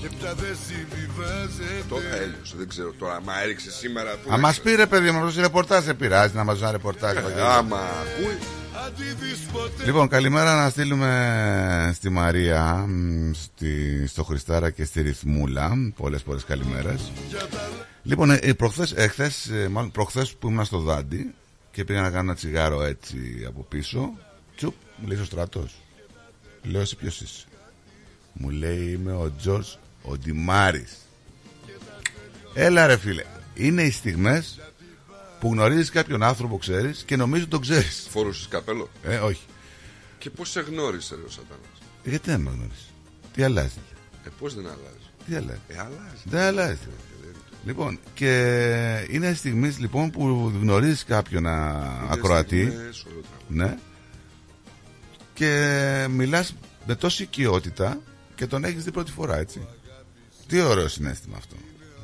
καλοκαίρι. 0.10 1.84
Τώρα 1.90 2.16
έλειωσε, 2.16 2.56
δεν 2.58 2.68
ξέρω 2.68 2.94
τώρα, 3.00 3.22
μα 3.22 3.42
έριξε 3.42 3.72
σήμερα. 3.72 4.12
πού 4.12 4.30
Α 4.30 4.36
να 4.36 4.38
μα 4.38 4.50
ξέρω. 4.52 4.64
πει 4.64 4.76
ρε 4.76 4.86
παιδί 4.86 5.12
μου, 5.12 5.26
αυτό 5.26 5.42
ρεπορτάζ 5.42 5.84
σε 5.84 5.94
πειράζει 5.94 6.36
να 6.36 6.44
μα 6.44 6.52
δώσει 6.52 6.64
ένα 6.64 6.72
ρεπορτάζ. 6.72 7.16
Ευαγγέλη. 7.16 7.42
Ε, 7.42 7.44
Άμα 7.44 7.78
ακούει. 7.78 8.38
Λοιπόν, 9.86 10.08
καλημέρα 10.08 10.56
να 10.64 10.70
στείλουμε 10.70 11.92
στη 11.96 12.10
Μαρία, 12.10 12.86
μ, 12.88 13.32
στη, 13.34 14.08
στο 14.08 14.24
Χριστάρα 14.24 14.70
και 14.70 14.86
στη 14.86 15.02
Ρυθμούλα. 15.02 15.72
Πολλές 15.96 16.22
πολλές 16.24 16.44
καλημέρες. 16.44 17.12
Λοιπόν, 18.04 18.32
ε, 18.32 18.40
ε, 18.42 18.54
προχθές, 18.54 18.94
εχθές, 18.96 19.50
ε, 19.50 19.68
μάλλον 19.70 19.92
προχθές 19.92 20.34
που 20.34 20.50
ήμουν 20.50 20.66
στο 20.66 20.80
Δάντι 20.80 21.34
και 21.72 21.84
πήγα 21.84 22.02
να 22.02 22.10
κάνω 22.10 22.22
ένα 22.22 22.36
τσιγάρο 22.36 22.84
έτσι 22.84 23.46
από 23.48 23.66
πίσω, 23.70 24.14
τσουπ, 24.56 24.74
μου 24.98 25.08
λέει 25.08 25.20
ο 25.20 25.24
στρατός. 25.24 25.76
Λέω 26.64 26.82
εσύ 26.82 26.96
ποιος 26.96 27.22
είσαι; 27.22 27.46
Μου 28.34 28.50
λέει 28.50 28.92
είμαι 28.92 29.14
ο 29.14 29.32
Τζορτζ 29.38 29.68
ο 30.08 30.18
Ντιμάρης. 30.18 30.98
Έλα 32.54 32.88
ρε 32.88 32.98
φίλε. 32.98 33.24
είναι 33.54 33.84
οι 33.84 33.92
στιγμές 33.92 34.60
που 35.40 35.52
γνωρίζεις 35.52 35.90
κάποιον 35.90 36.24
άνθρωπο 36.24 36.58
ξέρεις 36.58 37.04
και 37.04 37.16
νομίζω 37.16 37.48
τον 37.48 37.62
ξέρεις. 37.62 38.08
Φόρουσες 38.10 38.48
καπέλο; 38.48 38.90
Ε, 39.04 39.18
όχι. 39.18 39.46
Και 40.18 40.30
πώς 40.30 40.50
σε 40.50 40.60
γνώρισε, 40.62 41.16
ρε 41.16 41.22
ο 41.22 41.30
Σατανάς; 41.30 41.82
Γιατί 42.04 42.30
δεν 42.30 42.42
με 42.42 42.50
γνωρίζεις; 42.50 42.94
Τι 43.34 43.44
αλλάζει; 43.44 43.80
Ε, 44.26 44.30
πώς 44.40 44.56
δεν 44.56 44.66
αλλάζει; 44.66 45.10
Τι 45.26 45.36
αλλάζει; 45.36 45.60
Ε, 45.68 45.78
αλλάζει. 45.80 46.22
Δεν 46.24 46.42
αλλάζει. 46.42 46.78
Λοιπόν, 47.66 48.00
και 48.14 49.08
είναι 49.10 49.34
στιγμές 49.34 49.80
λοιπόν 49.80 50.10
που 50.12 50.52
γνωρίζεις 50.62 51.04
κάποιον 51.04 51.46
α, 51.48 51.84
ακροατή. 52.10 52.66
στιγμές, 52.66 53.06
όλο 53.06 53.22
το 53.22 53.28
Ναι. 53.48 53.78
Και 55.34 56.08
μιλάς 56.10 56.56
με 56.86 56.96
τόση 56.96 57.24
οικειότητα 57.24 58.02
και 58.36 58.48
τον 58.48 58.64
έχεις 58.64 58.84
δει 58.84 58.92
πρώτη 58.92 59.12
φορά, 59.12 59.38
έτσι. 59.38 59.68
Τι 60.48 60.62
ωραίο 60.62 60.88
συνέστημα 60.88 61.38
αυτό. 61.38 61.56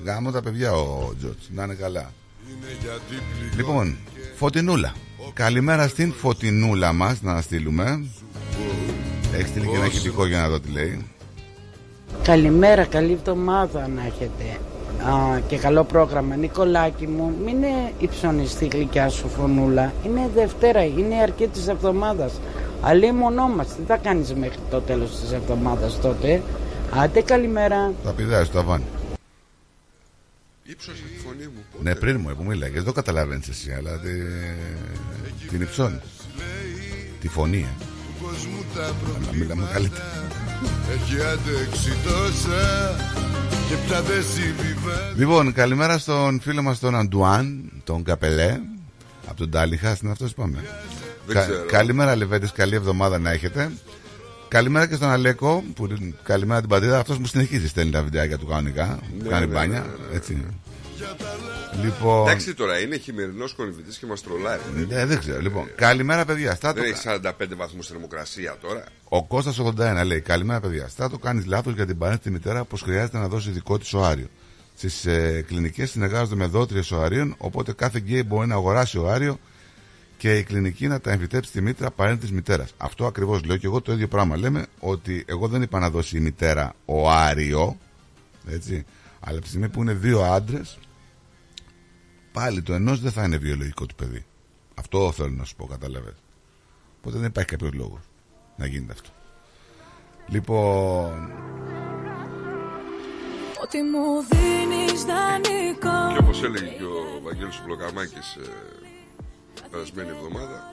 Γάμω 0.05 0.31
τα 0.31 0.41
παιδιά 0.41 0.71
ο 0.73 1.13
Τζότς, 1.17 1.49
να 1.53 1.63
είναι 1.63 1.73
καλά. 1.73 2.11
Λοιπόν, 3.55 3.97
Φωτεινούλα. 4.35 4.93
Καλημέρα 5.33 5.87
στην 5.87 6.13
Φωτεινούλα 6.13 6.93
μας 6.93 7.21
να 7.21 7.41
στείλουμε. 7.41 8.05
Έχεις 9.33 9.49
στείλει 9.49 9.67
και 9.67 9.75
ένα 9.75 9.85
ηχητικό 9.85 10.25
για 10.25 10.41
να 10.41 10.49
δω 10.49 10.59
τι 10.59 10.69
λέει. 10.69 11.05
Καλημέρα, 12.23 12.85
καλή 12.85 13.11
εβδομάδα 13.11 13.87
να 13.87 14.05
έχετε. 14.05 14.59
Α, 15.09 15.39
και 15.47 15.57
καλό 15.57 15.83
πρόγραμμα. 15.83 16.35
Νικολάκη 16.35 17.07
μου, 17.07 17.35
μην 17.45 17.57
υψώνεις 17.99 18.55
τη 18.55 18.67
γλυκιά 18.67 19.09
σου 19.09 19.29
φωνούλα. 19.29 19.93
Είναι 20.05 20.29
Δευτέρα, 20.35 20.83
είναι 20.83 21.15
η 21.15 21.21
αρχή 21.21 21.47
της 21.47 21.67
εβδομάδας. 21.67 22.33
Αλλήμονό 22.81 23.47
μας, 23.47 23.67
τι 23.67 23.81
θα 23.87 23.97
κάνεις 23.97 24.33
μέχρι 24.33 24.59
το 24.69 24.81
τέλος 24.81 25.19
της 25.19 25.31
εβδομάδας 25.31 26.01
τότε; 26.01 26.41
Άντε 26.93 27.21
καλημέρα. 27.21 27.93
Τα 28.03 28.11
πηδάει 28.11 28.43
στο 28.43 28.53
ταβάνι. 28.53 28.83
Ήψωσε 30.63 31.01
τη 31.15 31.19
φωνή 31.25 31.43
μου. 31.43 31.63
πότε. 31.71 31.83
Ναι, 31.89 31.95
πριν 31.95 32.19
μου, 32.19 32.29
ε, 32.29 32.33
που 32.33 32.43
μίλαγε. 32.43 32.73
Δεν 32.73 32.83
το 32.83 32.91
καταλαβαίνεις 32.91 33.47
εσύ, 33.47 33.71
αλλά 33.71 33.99
τη... 33.99 34.09
την 35.47 35.61
υψώνει. 35.61 35.99
Τη 37.21 37.27
φωνή, 37.27 37.57
ε. 37.59 37.83
του 37.83 38.23
κόσμου 38.25 38.63
τα 38.75 38.91
Να 39.31 39.37
μιλάμε 39.37 39.69
καλύτερα. 39.73 40.03
Έχει 40.91 41.21
αντέξει 41.21 41.91
τόσα 42.03 42.95
και 43.69 43.75
πια 43.87 44.01
δεν 44.01 44.23
συμβιβαίνει 44.23 45.15
Λοιπόν, 45.15 45.53
καλημέρα 45.53 45.97
στον 45.97 46.39
φίλο 46.41 46.61
μας 46.61 46.79
τον 46.79 46.95
Αντουάν, 46.95 47.71
τον 47.83 48.03
Καπελέ. 48.03 48.59
Από 49.27 49.37
τον 49.37 49.49
Τάλιχα, 49.51 49.97
είναι 50.03 50.11
αυτός 50.11 50.31
είπαμε. 50.31 50.57
Δεν 51.25 51.35
Κα- 51.35 51.41
ξέρω. 51.41 51.65
καλημέρα, 51.65 52.15
Λεβέντες, 52.15 52.51
καλή 52.51 52.75
εβδομάδα 52.75 53.19
να 53.19 53.31
έχετε. 53.31 53.71
Καλημέρα 54.51 54.87
και 54.87 54.95
στον 54.95 55.09
Αλέκο, 55.09 55.63
που 55.75 55.87
καλημέρα 56.23 56.59
την 56.59 56.69
πατρίδα. 56.69 56.99
Αυτός 56.99 57.17
μου 57.17 57.25
συνεχίζει 57.25 57.67
στέλνει 57.67 57.91
τα 57.91 58.03
βιντεάκια 58.03 58.37
του 58.37 58.45
κανονικά. 58.45 58.99
Ναι, 59.21 59.29
κάνει 59.29 59.45
ναι, 59.45 59.53
μπάνια. 59.53 59.79
ναι, 59.79 59.85
ναι, 59.85 60.09
ναι. 60.09 60.15
Έτσι. 60.15 60.45
Λοιπόν. 61.83 62.27
Εντάξει 62.27 62.53
τώρα, 62.53 62.79
είναι 62.79 62.97
χειμερινός 62.97 63.53
κονιβητή 63.53 63.99
και 63.99 64.05
μας 64.05 64.23
τρολάρει. 64.23 64.61
Ναι, 64.89 65.05
δεν 65.05 65.19
ξέρω. 65.19 65.41
Λοιπόν, 65.41 65.67
καλημέρα, 65.75 66.25
παιδιά. 66.25 66.55
Στα 66.55 66.73
το... 66.73 66.81
Δεν 66.81 66.91
έχει 66.91 67.01
45 67.07 67.55
βαθμούς 67.57 67.87
θερμοκρασία 67.87 68.57
τώρα. 68.61 68.83
Ο 69.03 69.23
Κώστας 69.23 69.59
81 69.59 70.01
λέει: 70.05 70.21
Καλημέρα, 70.21 70.59
παιδιά. 70.59 70.87
Στα 70.87 71.09
το 71.09 71.17
κάνεις 71.17 71.45
λάθος 71.45 71.73
για 71.73 71.85
την 71.85 71.97
παρένθετη 71.97 72.31
μητέρα 72.31 72.63
πως 72.63 72.81
χρειάζεται 72.81 73.17
να 73.17 73.27
δώσει 73.27 73.49
δικό 73.49 73.77
της 73.77 73.93
οάριο. 73.93 74.27
Στις 74.75 75.05
ε, 75.05 75.43
κλινικές 75.47 75.89
συνεργάζονται 75.89 76.35
με 76.35 76.45
δότριες 76.45 76.91
οαρίων, 76.91 77.35
οπότε 77.37 77.73
κάθε 77.73 77.99
γκέι 77.99 78.23
μπορεί 78.27 78.47
να 78.47 78.55
αγοράσει 78.55 78.97
οάριο 78.97 79.39
και 80.21 80.37
η 80.37 80.43
κλινική 80.43 80.87
να 80.87 81.01
τα 81.01 81.11
εμφυτέψει 81.11 81.49
στη 81.49 81.61
μήτρα 81.61 81.91
παρένθετη 81.91 82.33
μητέρας. 82.33 82.73
Αυτό 82.77 83.05
ακριβώς 83.05 83.43
λέω 83.43 83.57
και 83.57 83.65
εγώ 83.65 83.81
το 83.81 83.91
ίδιο 83.91 84.07
πράγμα. 84.07 84.37
Λέμε 84.37 84.65
ότι 84.79 85.25
εγώ 85.27 85.47
δεν 85.47 85.61
είπα 85.61 85.79
να 85.79 85.89
δώσει 85.89 86.17
η 86.17 86.19
μητέρα 86.19 86.73
οάριο, 86.85 87.77
έτσι, 88.47 88.85
αλλά 89.19 89.33
από 89.33 89.41
τη 89.41 89.47
στιγμή 89.47 89.69
που 89.69 89.81
είναι 89.81 89.93
δύο 89.93 90.21
άντρες, 90.21 90.79
πάλι 92.31 92.61
το 92.61 92.73
ενός 92.73 92.99
δεν 92.99 93.11
θα 93.11 93.23
είναι 93.23 93.37
βιολογικό 93.37 93.85
του 93.85 93.95
παιδί. 93.95 94.25
Αυτό 94.75 95.11
θέλω 95.11 95.29
να 95.29 95.43
σου 95.43 95.55
πω, 95.55 95.65
καταλαβαίνετε. 95.65 96.19
Οπότε 96.97 97.17
δεν 97.17 97.27
υπάρχει 97.27 97.49
κάποιος 97.49 97.73
λόγος 97.73 98.01
να 98.57 98.65
γίνεται 98.65 98.93
αυτό. 98.93 99.09
Λοιπόν, 100.27 101.31
Ότι 103.63 103.81
μου 103.81 104.23
δίνεις 104.29 105.03
δανεικό 105.03 106.13
Και 106.13 106.17
όπως 106.19 106.43
έλεγε 106.43 106.65
και 106.65 106.83
ο 106.83 107.21
Βαγγέλης 107.23 107.61
Πλοκαμάκης 107.65 108.37
ε, 109.65 109.67
περασμένη 109.71 110.09
εβδομάδα, 110.09 110.63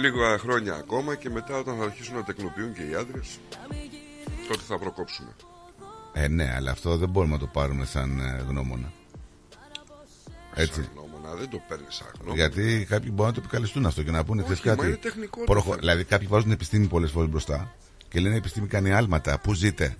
λίγα 0.00 0.38
χρόνια 0.38 0.74
ακόμα 0.74 1.14
και 1.14 1.30
μετά 1.30 1.56
όταν 1.58 1.76
θα 1.78 1.84
αρχίσουν 1.84 2.14
να 2.14 2.22
τεκνοποιούν 2.24 2.72
και 2.72 2.82
οι 2.82 2.94
άντρες, 2.94 3.38
τότε 4.48 4.60
θα 4.68 4.78
προκόψουμε. 4.78 5.28
ε, 6.12 6.28
ναι, 6.28 6.52
αλλά 6.56 6.70
αυτό 6.70 6.96
δεν 6.96 7.08
μπορούμε 7.08 7.32
να 7.32 7.38
το 7.38 7.46
πάρουμε 7.46 7.84
σαν 7.84 8.20
ε, 8.20 8.44
γνώμονα. 8.48 8.92
Έτσι. 10.54 10.82
Σαν 10.82 10.90
γνώμονα, 10.94 11.34
δεν 11.34 11.48
το 11.48 11.60
παίρνει 11.68 11.84
σαν 11.88 12.06
γνώμονα. 12.20 12.36
Γιατί 12.36 12.86
κάποιοι 12.88 13.10
μπορούν 13.12 13.26
να 13.26 13.32
το 13.32 13.40
επικαλεστούν 13.44 13.86
αυτό 13.86 14.02
και 14.02 14.10
να 14.10 14.24
πούνε 14.24 14.42
Όχι, 14.42 14.52
ξέρεις 14.52 14.70
μα 14.70 14.74
κάτι. 14.76 14.86
είναι 14.86 14.96
τεχνικό 14.96 15.44
το 15.44 15.62
θέμα. 15.62 15.76
Δηλαδή, 15.76 16.04
κάποιοι 16.04 16.26
βάζουν 16.26 16.44
την 16.44 16.52
επιστήμη 16.52 16.86
πολλές 16.86 17.10
φορές 17.10 17.30
μπροστά 17.30 17.74
και 18.08 18.20
λένε 18.20 18.34
η 18.34 18.38
επιστήμη 18.38 18.66
κάνει 18.66 18.92
άλματα. 18.92 19.38
Πού 19.38 19.54
ζείτε; 19.54 19.96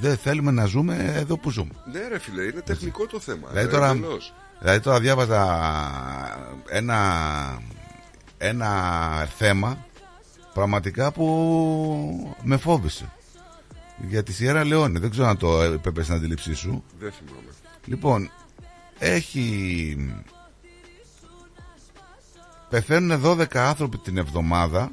Δεν 0.00 0.16
θέλουμε 0.16 0.50
να 0.50 0.64
ζούμε 0.64 1.12
εδώ 1.16 1.38
που 1.38 1.50
ζούμε. 1.50 1.70
Ναι, 1.92 2.08
ρε 2.08 2.18
φίλε, 2.18 2.42
είναι 2.42 2.60
τεχνικό 2.60 3.06
το 3.06 3.20
θέμα. 3.20 3.48
Δηλαδή 3.48 3.68
ε, 3.68 3.70
τώρα, 3.70 3.90
εντελώς. 3.90 4.34
Δηλαδή 4.60 4.80
τώρα 4.80 5.00
διάβαζα 5.00 5.42
ένα, 6.68 7.62
ένα 8.38 9.28
θέμα 9.36 9.84
πραγματικά 10.54 11.12
που 11.12 12.36
με 12.42 12.56
φόβησε. 12.56 13.12
Για 14.08 14.22
τη 14.22 14.32
Σιέρα 14.32 14.64
Λεόνε. 14.64 14.98
Δεν 14.98 15.10
ξέρω 15.10 15.26
αν 15.26 15.36
το 15.36 15.62
έπρεπε 15.62 16.02
στην 16.02 16.14
αντίληψή 16.14 16.54
σου. 16.54 16.84
Δεν 16.98 17.12
θυμάμαι. 17.12 17.48
Λοιπόν, 17.84 18.30
έχει... 18.98 20.14
Πεθαίνουν 22.68 23.22
12 23.24 23.56
άνθρωποι 23.56 23.98
την 23.98 24.16
εβδομάδα 24.16 24.92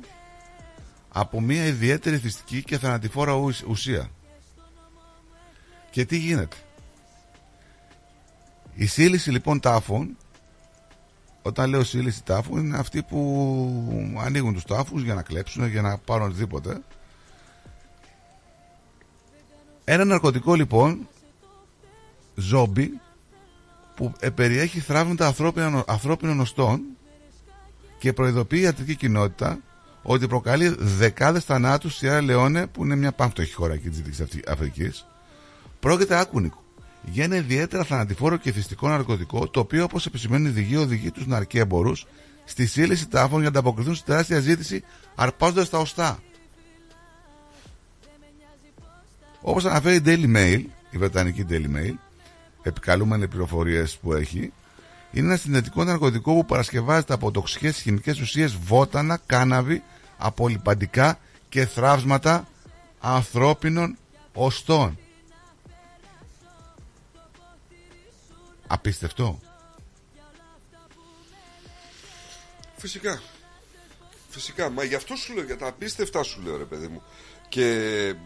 από 1.10 1.42
μια 1.42 1.66
ιδιαίτερη 1.66 2.18
θυστική 2.18 2.64
και 2.64 2.78
θανατηφόρα 2.78 3.34
ουσ- 3.34 3.68
ουσία. 3.68 4.10
Και 5.90 6.06
τι 6.06 6.18
γίνεται; 6.18 6.56
Η 8.80 8.86
σύλληση 8.86 9.32
λοιπόν 9.32 9.60
τάφων, 9.60 10.18
όταν 11.42 11.70
λέω 11.70 11.84
σύλληση 11.84 12.24
τάφων, 12.24 12.60
είναι 12.66 12.78
αυτοί 12.78 13.04
που 13.04 14.20
ανοίγουν 14.24 14.54
τους 14.54 14.64
τάφους 14.64 15.04
για 15.04 15.14
να 15.14 15.22
κλέψουν, 15.22 15.68
για 15.68 15.82
να 15.82 15.98
πάρουν 15.98 16.28
οτιδήποτε. 16.28 16.82
Ένα 19.84 20.06
ναρκωτικό 20.06 20.54
λοιπόν, 20.54 21.08
ζόμπι, 22.36 23.00
που 23.96 24.14
ε, 24.20 24.30
περιέχει 24.30 24.80
θράβματα 24.80 25.26
ανθρώπινων, 25.26 25.84
ανθρώπινων 25.88 26.40
οστών 26.40 26.82
και 28.00 28.14
προειδοποιεί 28.14 28.60
η 28.62 28.64
ιατρική 28.64 28.96
κοινότητα 28.96 29.60
ότι 30.02 30.28
προκαλεί 30.28 30.76
δεκάδες 30.80 31.44
θανάτους 31.44 31.92
στη 31.92 32.00
Σιέρα 32.06 32.22
Λεόνε 32.22 32.68
που 32.68 32.84
είναι 32.86 32.96
μια 32.96 33.12
πάμπτωχη 33.12 33.54
χώρα 33.54 33.74
εκεί 33.74 33.90
της 33.90 33.98
Δυτικής 33.98 34.22
Αφρι- 34.22 34.50
Αφρικής 34.50 35.06
πρόκειται 35.80 36.20
άκουνικο 36.20 36.66
για 37.12 37.24
ένα 37.24 37.36
ιδιαίτερα 37.36 37.84
θανατηφόρο 37.84 38.38
και 38.38 38.52
θυστικό 38.52 38.88
ναρκωτικό 38.88 39.48
το 39.48 39.60
οποίο 39.60 39.84
όπως 39.84 40.06
επισημαίνει 40.06 40.48
η 40.48 40.50
οδηγεί 40.50 40.76
οδηγεί 40.76 41.12
τους 41.12 41.28
ναρκέμπορους 41.28 42.06
στη 42.46 42.66
σύλληση 42.66 43.08
τάφων 43.08 43.42
για 43.42 43.50
να 43.52 43.60
ανταποκριθούν 43.60 43.96
στη 43.96 44.06
τεράστια 44.06 44.40
ζήτηση 44.40 44.84
αρπάζοντας 45.16 45.70
τα 45.70 45.78
οστά 45.78 46.20
όπως 49.42 49.66
αναφέρει 49.66 49.96
η 49.96 50.02
Daily 50.06 50.36
Mail 50.36 50.62
η 50.90 50.98
βρετανική 50.98 51.46
Daily 51.50 51.76
Mail 51.78 51.94
επικαλούμενοι 52.62 53.28
πληροφορίες 53.28 53.98
που 53.98 54.14
έχει 54.14 54.52
είναι 55.12 55.28
ένα 55.28 55.38
συνδετικό 55.38 55.84
ναρκωτικό 55.84 56.34
που 56.34 56.46
παρασκευάζεται 56.46 57.14
από 57.14 57.32
τοξικές 57.32 57.82
χημικές 57.82 58.20
ουσίες 58.20 58.56
βότανα, 58.56 59.20
κάναβη, 59.26 59.84
απολυπαντικά 60.18 61.20
και 61.50 61.66
θράψματα 61.66 62.48
ανθρώπινων 63.00 63.98
οστών. 64.34 64.98
Απίστευτο. 68.68 69.40
Φυσικά. 72.78 73.22
Φυσικά. 74.30 74.70
Μα 74.70 74.84
γι' 74.84 74.96
αυτό 74.96 75.16
σου 75.16 75.34
λέω, 75.34 75.44
για 75.44 75.58
τα 75.58 75.68
απίστευτα 75.68 76.24
σου 76.24 76.42
λέω, 76.42 76.58
ρε 76.58 76.66
παιδί 76.66 76.88
μου. 76.88 77.02
Και 77.50 77.66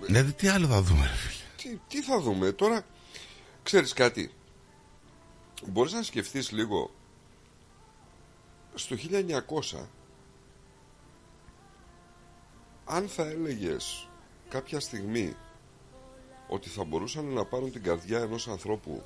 Δηλαδή 0.02 0.34
τι 0.34 0.48
άλλο 0.48 0.68
θα 0.68 0.82
δούμε 0.82 1.02
ρε 1.08 1.14
φίλε. 1.14 1.44
τι, 1.58 1.80
τι 1.88 2.02
θα 2.04 2.20
δούμε; 2.20 2.52
Τώρα. 2.52 2.86
Ξέρεις 3.64 3.94
κάτι. 3.94 4.32
Μπορείς 5.68 5.92
να 5.94 6.04
σκεφτείς 6.04 6.52
λίγο 6.52 6.92
στο 8.76 8.96
1900 9.74 9.86
αν 12.86 13.08
θα 13.08 13.24
έλεγες 13.24 14.08
κάποια 14.50 14.80
στιγμή 14.80 15.36
ότι 16.48 16.70
θα 16.70 16.84
μπορούσαν 16.84 17.26
να 17.26 17.46
πάρουν 17.46 17.72
την 17.72 17.84
καρδιά 17.84 18.20
ενός 18.20 18.48
ανθρώπου 18.48 19.04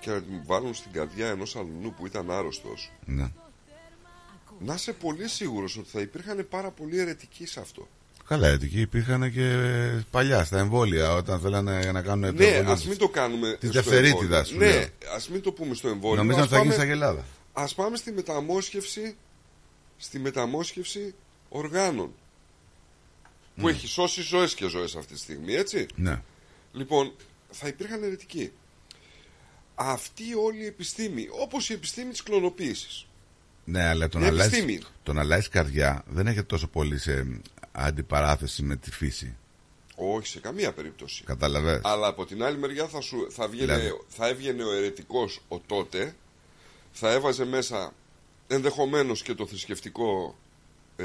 και 0.00 0.10
να 0.10 0.22
την 0.22 0.40
βάλουν 0.46 0.74
στην 0.74 0.92
καρδιά 0.92 1.28
ενός 1.28 1.56
αλλού 1.56 1.94
που 1.96 2.06
ήταν 2.06 2.30
άρρωστος 2.30 2.92
Ναι. 3.04 3.30
να 4.58 4.74
είσαι 4.74 4.92
πολύ 4.92 5.28
σίγουρος 5.28 5.76
ότι 5.76 5.88
θα 5.90 6.00
υπήρχαν 6.00 6.46
πάρα 6.50 6.70
πολλοί 6.70 6.98
αιρετικοί 6.98 7.46
σε 7.46 7.60
αυτό. 7.60 7.88
Καλά, 8.28 8.48
εκεί 8.48 8.80
υπήρχαν 8.80 9.32
και 9.32 9.56
παλιά 10.10 10.44
στα 10.44 10.58
εμβόλια 10.58 11.12
όταν 11.14 11.40
θέλανε 11.40 11.92
να 11.92 12.02
κάνουν 12.02 12.34
Ναι, 12.34 12.44
εμβόλιο 12.44 12.70
ας 12.72 12.78
της- 12.78 12.88
μην 12.88 12.98
το 12.98 13.08
κάνουμε. 13.08 13.56
Τη 13.60 13.66
στο 13.66 13.72
Δευτερίτιδα, 13.82 14.36
εμβόλιο. 14.36 14.44
σου 14.44 14.56
Ναι, 14.56 14.66
λέω. 14.70 14.86
ας 15.14 15.28
μην 15.28 15.40
το 15.42 15.52
πούμε 15.52 15.74
στο 15.74 15.88
εμβόλιο. 15.88 16.16
Νομίζω 16.22 16.38
Ας 16.38 16.44
ότι 16.44 16.54
θα 16.54 16.60
γίνει 16.60 16.70
πάμε- 16.70 16.82
σαν 16.82 16.90
Ελλάδα. 16.92 17.24
Α 17.52 17.64
πάμε 17.74 17.96
στη 17.96 18.12
μεταμόσχευση, 18.12 19.16
στη 19.96 20.18
μεταμόσχευση 20.18 21.14
οργάνων. 21.48 22.12
Που 23.56 23.68
έχει 23.68 23.86
σώσει 23.86 24.22
ζωές 24.22 24.54
και 24.54 24.68
ζωές 24.68 24.96
αυτή 24.96 25.12
τη 25.12 25.18
στιγμή, 25.18 25.54
έτσι. 25.54 25.86
Ναι. 25.94 26.22
Λοιπόν, 26.72 27.12
θα 27.50 27.68
υπήρχαν 27.68 28.02
αιρετικοί. 28.02 28.52
Αυτή 29.82 30.34
όλη 30.34 30.62
η 30.62 30.66
επιστήμη, 30.66 31.28
όπως 31.42 31.70
η 31.70 31.72
επιστήμη 31.72 32.10
της 32.10 32.22
κλωνοποίησης. 32.22 33.06
Ναι, 33.64 33.84
αλλά 33.84 34.08
το 34.08 34.18
Η 34.18 34.22
να, 34.22 34.28
αλλάζεις, 34.28 34.52
επιστήμη. 34.52 34.82
το 35.02 35.12
να 35.12 35.20
αλλάζεις 35.20 35.48
καρδιά 35.48 36.04
δεν 36.08 36.26
έχει 36.26 36.42
τόσο 36.42 36.66
πολύ 36.68 36.98
σε 36.98 37.26
αντιπαράθεση 37.72 38.62
με 38.62 38.76
τη 38.76 38.90
φύση. 38.90 39.36
Όχι 39.94 40.26
σε 40.26 40.40
καμία 40.40 40.72
περίπτωση. 40.72 41.24
Καταλαβες. 41.24 41.80
Αλλά 41.82 42.06
από 42.06 42.26
την 42.26 42.42
άλλη 42.42 42.58
μεριά 42.58 42.86
θα, 42.88 43.00
σου, 43.00 43.26
θα, 43.30 43.48
βγαινε, 43.48 43.76
Δηλαδή. 43.76 44.00
θα 44.08 44.28
έβγαινε 44.28 44.64
ο 44.64 44.72
αιρετικός 44.72 45.40
ο 45.48 45.58
τότε, 45.58 46.14
θα 46.92 47.10
έβαζε 47.12 47.44
μέσα 47.44 47.92
ενδεχομένως 48.46 49.22
και 49.22 49.34
το 49.34 49.46
θρησκευτικό, 49.46 50.38
ε, 50.96 51.04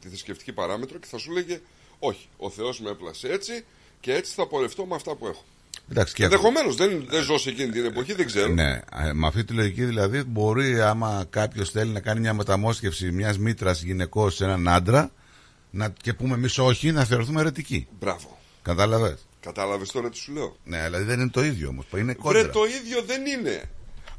τη 0.00 0.08
θρησκευτική 0.08 0.52
παράμετρο 0.52 0.98
και 0.98 1.06
θα 1.06 1.18
σου 1.18 1.30
λέγε 1.32 1.60
όχι, 1.98 2.28
ο 2.36 2.50
Θεός 2.50 2.80
με 2.80 2.90
έπλασε 2.90 3.28
έτσι 3.28 3.64
και 4.00 4.14
έτσι 4.14 4.32
θα 4.34 4.46
πορευτώ 4.46 4.84
με 4.86 4.94
αυτά 4.94 5.14
που 5.14 5.26
έχω. 5.26 5.44
Εντάξει, 5.90 6.14
και 6.14 6.24
Ενδεχομένως 6.24 6.76
δεν, 6.76 7.06
δεν 7.08 7.22
ζω 7.22 7.38
σε 7.38 7.48
εκείνη 7.48 7.70
την 7.70 7.84
εποχή, 7.84 8.14
δεν 8.14 8.26
ξέρω. 8.26 8.52
Ναι, 8.52 8.70
ε, 8.70 9.12
με 9.12 9.26
αυτή 9.26 9.44
τη 9.44 9.52
λογική 9.52 9.84
δηλαδή 9.84 10.22
μπορεί 10.22 10.80
άμα 10.80 11.24
κάποιος 11.30 11.70
θέλει 11.70 11.90
να 11.90 12.00
κάνει 12.00 12.20
μια 12.20 12.34
μεταμόσχευση 12.34 13.12
μιας 13.12 13.38
μήτρας 13.38 13.82
γυναικός 13.82 14.34
σε 14.34 14.44
έναν 14.44 14.68
άντρα 14.68 15.10
να, 15.70 15.88
και 16.02 16.12
πούμε 16.12 16.34
εμείς 16.34 16.58
όχι, 16.58 16.92
να 16.92 17.04
θεωρηθούμε 17.04 17.40
αιρετικοί. 17.40 17.88
Μπράβο. 17.98 18.38
Κατάλαβες; 18.62 19.26
Κατάλαβες 19.40 19.90
τώρα 19.90 20.10
τι 20.10 20.16
σου 20.16 20.32
λέω. 20.32 20.56
Ναι, 20.64 20.84
δηλαδή 20.84 21.04
δεν 21.04 21.20
είναι 21.20 21.30
το 21.30 21.44
ίδιο 21.44 21.68
όμως. 21.68 21.84
Είναι 21.96 22.14
κόντρα. 22.14 22.40
Βρε 22.42 22.50
το 22.50 22.60
ίδιο 22.64 23.02
δεν 23.02 23.26
είναι. 23.26 23.70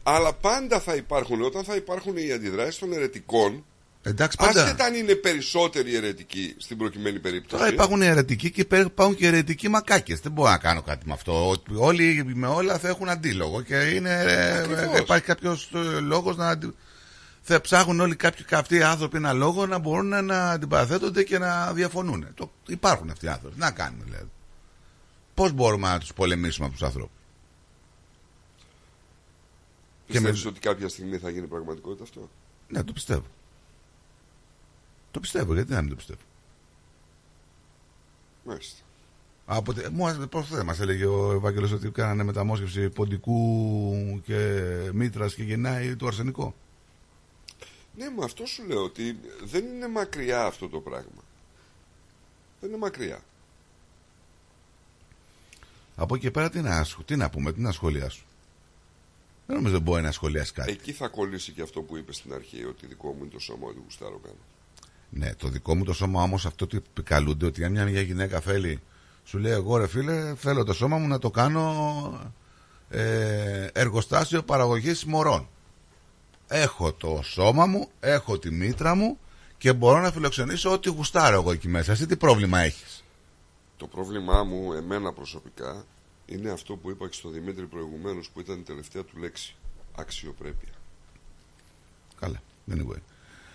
Αλλά 0.03 0.33
πάντα 0.33 0.79
θα 0.79 0.95
υπάρχουν, 0.95 1.41
όταν 1.41 1.63
θα 1.63 1.75
υπάρχουν 1.75 2.17
οι 2.17 2.31
αντιδράσεις 2.31 2.79
των 2.79 2.93
αιρετικών, 2.93 3.65
Εντάξει, 4.05 4.37
πάντα. 4.37 4.63
άσχετα 4.63 4.85
αν 4.85 4.93
είναι 4.93 5.15
περισσότεροι 5.15 5.95
αιρετικοί 5.95 6.55
στην 6.57 6.77
προκειμένη 6.77 7.19
περίπτωση. 7.19 7.61
Τώρα 7.61 7.73
υπάρχουν 7.73 8.01
αιρετικοί 8.01 8.51
και 8.51 8.61
υπάρχουν 8.61 9.15
και 9.15 9.27
αιρετικοί 9.27 9.67
μακάκες. 9.69 10.19
Δεν 10.19 10.31
μπορώ 10.31 10.49
να 10.49 10.57
κάνω 10.57 10.81
κάτι 10.81 11.07
με 11.07 11.13
αυτό. 11.13 11.55
Όλοι 11.75 12.23
με 12.35 12.47
όλα 12.47 12.77
θα 12.79 12.87
έχουν 12.87 13.09
αντίλογο 13.09 13.61
και 13.61 13.75
είναι, 13.75 14.09
ε, 14.23 14.57
Ακριβώς. 14.57 14.81
ε, 14.83 14.99
υπάρχει 14.99 15.25
κάποιος 15.25 15.69
λόγος 16.01 16.35
να. 16.35 16.47
αντι- 16.49 16.73
Θα 17.41 17.61
ψάχνουν 17.61 17.99
όλοι 17.99 18.15
κάποιοι 18.15 18.45
αυτοί 18.51 18.75
οι 18.75 18.83
άνθρωποι 18.83 19.17
ένα 19.17 19.33
λόγο 19.33 19.65
να 19.65 19.77
μπορούν 19.77 20.25
να 20.25 20.49
αντιπαραθέτονται 20.49 21.23
και 21.23 21.37
να 21.37 21.73
διαφωνούν. 21.73 22.27
Το, 22.35 22.51
υπάρχουν 22.67 23.09
αυτοί 23.09 23.25
οι 23.25 23.29
άνθρωποι. 23.29 23.53
Τι 23.55 23.59
Να 23.61 23.71
κάνουμε 23.71 24.03
δηλαδή. 24.03 24.29
Πώς 25.33 25.51
μπορούμε 25.51 25.87
να 25.87 25.99
τους 25.99 26.13
πολεμήσουμε 26.13 26.65
από 26.65 26.75
τους 26.75 26.83
ανθρώπους; 26.83 27.17
Πιστεύεις 30.07 30.45
ότι 30.45 30.59
κάποια 30.59 30.87
στιγμή 30.89 31.17
θα 31.17 31.29
γίνει 31.29 31.47
πραγματικότητα 31.47 32.03
αυτό; 32.03 32.29
Ναι, 32.67 32.83
το 32.83 32.93
πιστεύω. 32.93 33.25
Το 35.13 35.19
πιστεύω, 35.19 35.53
γιατί 35.53 35.71
να 35.71 35.81
μην 35.81 35.89
το 35.89 35.95
πιστεύω. 35.95 36.19
Μάλιστα. 38.45 38.81
Από, 39.45 39.73
τε- 39.73 39.89
μου, 39.89 40.27
πώς 40.29 40.49
δεν 40.49 40.65
μας 40.65 40.79
έλεγε 40.79 41.05
ο 41.05 41.31
Ευάγγελος 41.31 41.71
ότι 41.71 41.89
κάνανε 41.89 42.23
μεταμόσχευση 42.23 42.89
ποντικού 42.89 44.21
και 44.25 44.61
μήτρας 44.93 45.35
και 45.35 45.43
γεννάει 45.43 45.95
το 45.95 46.07
αρσενικό. 46.07 46.55
Ναι, 47.97 48.09
με 48.09 48.23
αυτό 48.23 48.45
σου 48.45 48.63
λέω 48.67 48.83
ότι 48.83 49.19
δεν 49.43 49.65
είναι 49.65 49.87
μακριά 49.87 50.45
αυτό 50.45 50.69
το 50.69 50.79
πράγμα. 50.79 51.21
Δεν 52.59 52.69
είναι 52.69 52.77
μακριά. 52.79 53.21
Από 55.95 56.15
εκεί 56.15 56.23
και 56.23 56.31
πέρα 56.31 56.49
τι 56.49 56.61
να, 56.61 56.77
ασχ- 56.77 57.03
τι 57.05 57.15
να 57.15 57.29
πούμε, 57.29 57.53
τι 57.53 57.61
να 57.61 57.71
σχολιάσω. 57.71 58.23
Δεν 59.47 59.55
νομίζω 59.55 59.73
δεν 59.73 59.81
μπορεί 59.83 60.01
να 60.01 60.11
σχολιάσει 60.11 60.53
κάτι. 60.53 60.71
Εκεί 60.71 60.91
θα 60.91 61.07
κολλήσει 61.07 61.51
και 61.51 61.61
αυτό 61.61 61.81
που 61.81 61.97
είπες 61.97 62.15
στην 62.15 62.33
αρχή, 62.33 62.65
ότι 62.65 62.85
δικό 62.87 63.11
μου 63.11 63.17
είναι 63.21 63.31
το 63.31 63.39
σώμα, 63.39 63.67
ότι 63.67 63.79
γουστάρω 63.83 64.17
κάνω. 64.23 64.35
Ναι, 65.15 65.33
το 65.35 65.47
δικό 65.47 65.75
μου 65.75 65.83
το 65.83 65.93
σώμα 65.93 66.21
όμως 66.21 66.45
αυτό 66.45 66.65
ότι 66.65 66.77
επικαλούνται 66.77 67.45
ότι 67.45 67.63
αν 67.63 67.71
μια, 67.71 67.85
μια 67.85 68.01
γυναίκα 68.01 68.39
θέλει, 68.39 68.79
σου 69.23 69.37
λέει 69.37 69.51
εγώ 69.51 69.77
ρε 69.77 69.87
φίλε, 69.87 70.35
θέλω 70.35 70.63
το 70.63 70.73
σώμα 70.73 70.97
μου 70.97 71.07
να 71.07 71.19
το 71.19 71.31
κάνω 71.31 72.33
ε, 72.89 73.67
εργοστάσιο 73.73 74.43
παραγωγής 74.43 75.05
μωρών. 75.05 75.47
Έχω 76.47 76.93
το 76.93 77.21
σώμα 77.23 77.65
μου, 77.65 77.89
έχω 77.99 78.39
τη 78.39 78.51
μήτρα 78.51 78.95
μου 78.95 79.17
και 79.57 79.73
μπορώ 79.73 80.01
να 80.01 80.11
φιλοξενήσω 80.11 80.71
ό,τι 80.71 80.89
γουστάρω 80.89 81.35
εγώ 81.35 81.51
εκεί 81.51 81.67
μέσα. 81.67 81.91
Εσύ 81.91 82.05
τι 82.05 82.17
πρόβλημα 82.17 82.59
έχεις; 82.59 83.03
Το 83.77 83.87
πρόβλημά 83.87 84.43
μου, 84.43 84.73
εμένα 84.73 85.13
προσωπικά, 85.13 85.85
είναι 86.25 86.51
αυτό 86.51 86.75
που 86.75 86.89
είπα 86.89 87.07
και 87.07 87.15
στον 87.15 87.31
Δημήτρη 87.31 87.65
προηγουμένως, 87.65 88.29
που 88.29 88.39
ήταν 88.39 88.59
η 88.59 88.63
τελευταία 88.63 89.03
του 89.03 89.17
λέξη. 89.17 89.55
Αξιοπρέπεια. 89.95 90.73
Καλά, 92.19 92.41
δεν 92.65 92.79
είναι 92.79 93.01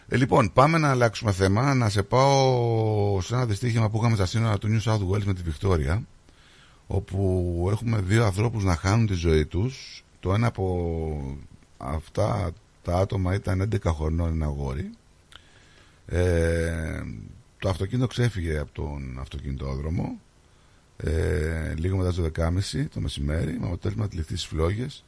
ε, 0.09 0.17
Λοιπόν, 0.17 0.53
πάμε 0.53 0.79
να 0.79 0.91
αλλάξουμε 0.91 1.33
θέμα. 1.33 1.75
Να 1.75 1.89
σε 1.89 2.03
πάω 2.03 3.21
σε 3.21 3.35
ένα 3.35 3.47
δυστύχημα 3.47 3.91
που 3.91 3.99
είχαμε 3.99 4.15
στα 4.15 4.27
σύνορα 4.27 4.59
του 4.59 4.69
New 4.71 4.91
South 4.91 5.09
Wales 5.11 5.25
με 5.25 5.35
τη 5.35 5.43
Βικτόρια. 5.43 6.03
Όπου 6.87 7.69
έχουμε 7.73 8.01
δύο 8.01 8.25
ανθρώπους 8.25 8.65
να 8.65 8.77
χάνουν 8.77 9.07
τη 9.07 9.15
ζωή 9.15 9.47
τους. 9.47 10.05
Το 10.21 10.35
ένα 10.35 10.47
από 10.47 11.37
αυτά 11.77 12.53
τα 12.83 12.97
άτομα 12.97 13.35
ήταν 13.35 13.69
11 13.73 13.93
χρονών 13.95 14.33
ένα 14.33 14.47
αγόρι. 14.47 14.91
Ε, 16.07 17.03
το 17.59 17.69
αυτοκίνητο 17.69 18.07
ξέφυγε 18.07 18.59
από 18.59 18.73
τον 18.73 19.19
αυτοκινητόδρομο 19.21 20.19
ε, 20.97 21.75
λίγο 21.77 21.97
μετά 21.97 22.13
το 22.13 22.31
10.30 22.37 22.85
το 22.95 23.01
μεσημέρι 23.01 23.59
με 23.61 23.67
αποτέλεσμα 23.67 24.03
να 24.03 24.09
τυλιχθεί 24.09 24.37
στις 24.37 24.47
φλόγες 24.49 25.05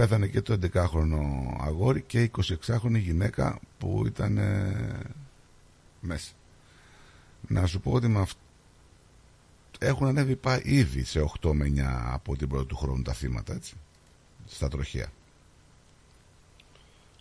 πέθανε 0.00 0.26
και 0.26 0.40
το 0.40 0.58
11χρονο 0.72 1.20
αγόρι 1.60 2.02
και 2.02 2.22
η 2.22 2.30
26χρονη 2.66 2.98
γυναίκα 2.98 3.58
που 3.78 4.02
ήταν 4.06 4.38
ε, 4.38 5.00
μέσα. 6.00 6.32
Να 7.48 7.66
σου 7.66 7.80
πω 7.80 7.92
ότι 7.92 8.08
με 8.08 8.20
αυ... 8.20 8.30
έχουν 9.78 10.06
ανέβει 10.06 10.36
πά- 10.36 10.64
ήδη 10.66 11.04
σε 11.04 11.30
8 11.42 11.50
με 11.52 11.72
9 11.76 11.80
από 12.12 12.36
την 12.36 12.48
πρώτη 12.48 12.66
του 12.66 12.76
χρόνου 12.76 13.02
τα 13.02 13.12
θύματα, 13.12 13.54
έτσι. 13.54 13.74
Στα 14.46 14.68
τροχεία. 14.68 15.12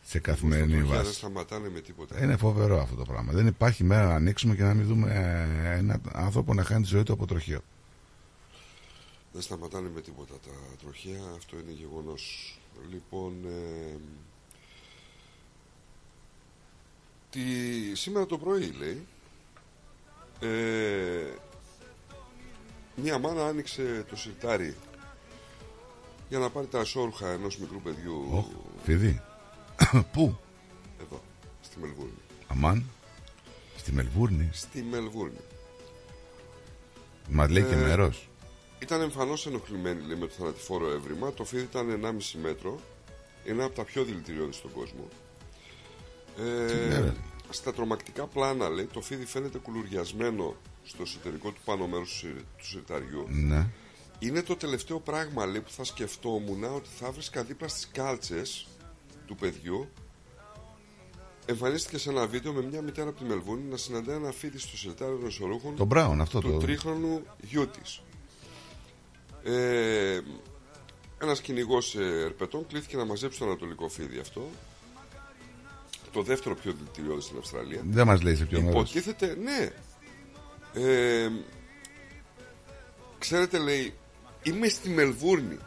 Σε 0.01 0.19
καθημερινή 0.19 0.67
Στα 0.71 0.77
τροχιά 0.77 0.95
Δεν 0.95 1.03
βάση. 1.05 1.17
σταματάνε 1.17 1.69
με 1.69 1.80
τίποτα; 1.80 2.23
Είναι 2.23 2.38
φοβερό 2.38 2.82
αυτό 2.82 2.95
το 2.95 3.03
πράγμα. 3.05 3.32
Δεν 3.34 3.47
υπάρχει 3.47 3.84
μέρα 3.84 4.07
να 4.07 4.13
ανοίξουμε 4.15 4.55
και 4.55 4.63
να 4.63 4.73
μην 4.73 4.88
δούμε 4.88 5.13
ε, 5.13 5.77
έναν 5.77 6.01
άνθρωπο 6.13 6.53
να 6.53 6.63
χάνει 6.63 6.82
τη 6.84 6.88
ζωή 6.89 7.03
του 7.03 7.13
από 7.13 7.25
τροχείο. 7.27 7.61
Δεν 9.32 9.41
σταματάνε 9.41 9.89
με 9.93 10.01
τίποτα 10.01 10.34
τα 10.34 10.51
τροχαία, 10.82 11.23
αυτό 11.38 11.55
είναι 11.59 11.71
γεγονός. 11.71 12.53
Λοιπόν, 12.89 13.34
ε, 13.45 13.97
τη, 17.30 17.39
σήμερα 17.95 18.25
το 18.25 18.38
πρωί 18.38 18.71
λέει, 18.71 19.07
ε, 20.39 21.34
μια 22.95 23.18
μάνα 23.18 23.45
άνοιξε 23.45 24.06
το 24.10 24.15
σιρτάρι 24.15 24.76
για 26.30 26.39
να 26.39 26.49
πάρει 26.49 26.68
τα 26.68 26.80
ασόρουχα 26.80 27.30
ενός 27.30 27.57
μικρού 27.57 27.81
παιδιού 27.81 28.27
Οχ, 28.31 28.45
φίδι. 28.84 29.22
Πού; 30.14 30.38
εδώ, 31.01 31.22
στη 31.61 31.80
Μελβούρνη. 31.80 32.18
Αμάν. 32.47 32.85
Στη 33.77 33.91
Μελβούρνη. 33.91 34.49
Στη 34.51 34.81
Μελβούρνη. 34.81 35.39
Μας 37.30 37.49
λέει 37.49 37.64
και 37.64 37.73
Ε, 37.73 37.85
μέρος. 37.85 38.30
Ήταν 38.80 39.01
εμφανώς 39.01 39.45
ενοχλημένη 39.47 40.01
λέει, 40.07 40.18
με 40.18 40.27
το 40.27 40.34
θανατηφόρο 40.38 40.89
έβριμα. 40.91 41.34
Το 41.34 41.43
φίδι 41.43 41.64
ήταν 41.64 41.89
1,5 41.89 42.38
μέτρο. 42.41 42.80
Είναι 43.45 43.64
από 43.64 43.76
τα 43.76 43.84
πιο 43.84 44.03
δηλητηριώδη 44.03 44.51
στον 44.51 44.72
κόσμο. 44.72 45.07
Τι 46.35 46.43
Ε, 46.43 46.88
λέτε. 46.88 47.15
στα 47.49 47.73
τρομακτικά 47.73 48.26
πλάνα, 48.27 48.69
λέει, 48.69 48.85
το 48.85 49.01
φίδι 49.01 49.26
φαίνεται 49.26 49.57
κουλουριασμένο 49.57 50.56
στο 50.84 51.01
εσωτερικό 51.01 51.51
του 51.51 51.60
πάνω 51.65 51.88
μέρους 51.88 52.10
του, 52.10 52.15
σιρ- 52.18 52.45
του 52.57 52.65
σιρταριού. 52.65 53.26
Ναι. 53.30 53.68
Είναι 54.19 54.41
το 54.43 54.56
τελευταίο 54.56 54.99
πράγμα, 54.99 55.45
λέει, 55.45 55.61
που 55.61 55.69
θα 55.72 55.84
σκεφτόμουν 55.84 56.64
ότι 56.64 56.89
θα 56.99 57.11
βρίσκα 57.11 57.43
δίπλα 57.43 57.68
στις 57.68 57.88
κάλτσες 57.93 58.68
του 59.26 59.35
παιδιού. 59.35 59.88
Εμφανίστηκε 61.45 61.97
σε 61.97 62.10
ένα 62.10 62.27
βίντεο 62.27 62.53
με 62.53 62.61
μια 62.61 62.81
μητέρα 62.81 63.10
από 63.10 63.19
τη 63.19 63.26
Μελβούνη 63.26 63.61
να 63.69 63.77
συναντάει 63.77 64.15
ένα 64.15 64.31
φίδι 64.31 64.57
στο 64.60 64.77
σιρτάριο 64.77 65.18
των 65.18 65.27
ισορρούχων 65.27 65.76
Το 65.76 65.88
Brown, 65.93 66.18
αυτό 66.22 66.39
του 66.39 66.51
το- 66.51 66.57
τρίχρονου 66.57 67.22
γιού 67.41 67.68
της. 67.68 68.01
Ε, 69.44 70.20
ένας 71.22 71.41
κυνηγός 71.41 71.95
ερπετών 71.95 72.68
κλήθηκε 72.68 72.98
να 72.98 73.06
μαζέψει 73.06 73.40
το 73.40 73.45
ανατολικό 73.45 73.90
φίδι 73.90 74.20
αυτό. 74.20 74.49
Το 76.11 76.22
δεύτερο 76.22 76.56
πιο 76.56 76.72
δηλητηριώδη 76.72 77.22
στην 77.22 77.38
Αυστραλία. 77.38 77.82
Δεν 77.84 78.06
μας 78.06 78.22
λέει 78.22 78.36
σε 78.36 78.45
ποιο 78.45 78.61
μέρος. 78.61 78.74
Υποτίθεται, 78.82 79.38
ναι. 79.44 79.70
Ε, 80.74 81.30
ξέρετε, 83.20 83.57
λέει, 83.57 83.94
είμαι 84.44 84.68
στη 84.68 84.90
Μελβούρνη. 84.90 85.57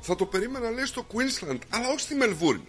Θα 0.00 0.16
το 0.16 0.26
περίμενα, 0.26 0.70
λέει, 0.70 0.84
στο 0.84 1.06
Queensland, 1.12 1.58
αλλά 1.68 1.88
όχι 1.88 2.00
στη 2.00 2.14
Μελβούρνη. 2.14 2.68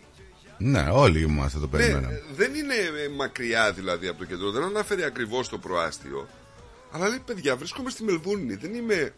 Ναι, 0.57 0.87
όλοι 0.91 1.21
είμαστε 1.21 1.59
το 1.59 1.65
Ναι, 1.65 1.71
περιμέναμε. 1.71 2.21
δεν 2.35 2.53
είναι 2.53 2.73
ε, 2.73 3.09
μακριά 3.09 3.71
δηλαδή 3.71 4.07
από 4.07 4.17
το 4.19 4.25
κέντρο. 4.25 4.51
Δεν 4.51 4.63
αναφέρει 4.63 5.03
ακριβώς 5.03 5.49
το 5.49 5.57
προάστιο. 5.57 6.27
Αλλά 6.91 7.07
λέει, 7.07 7.21
παιδιά, 7.25 7.55
βρίσκομαι 7.55 7.89
στη 7.89 8.03
Μελβούρνη. 8.03 8.55
Δεν 8.55 8.73
είμαι. 8.73 9.13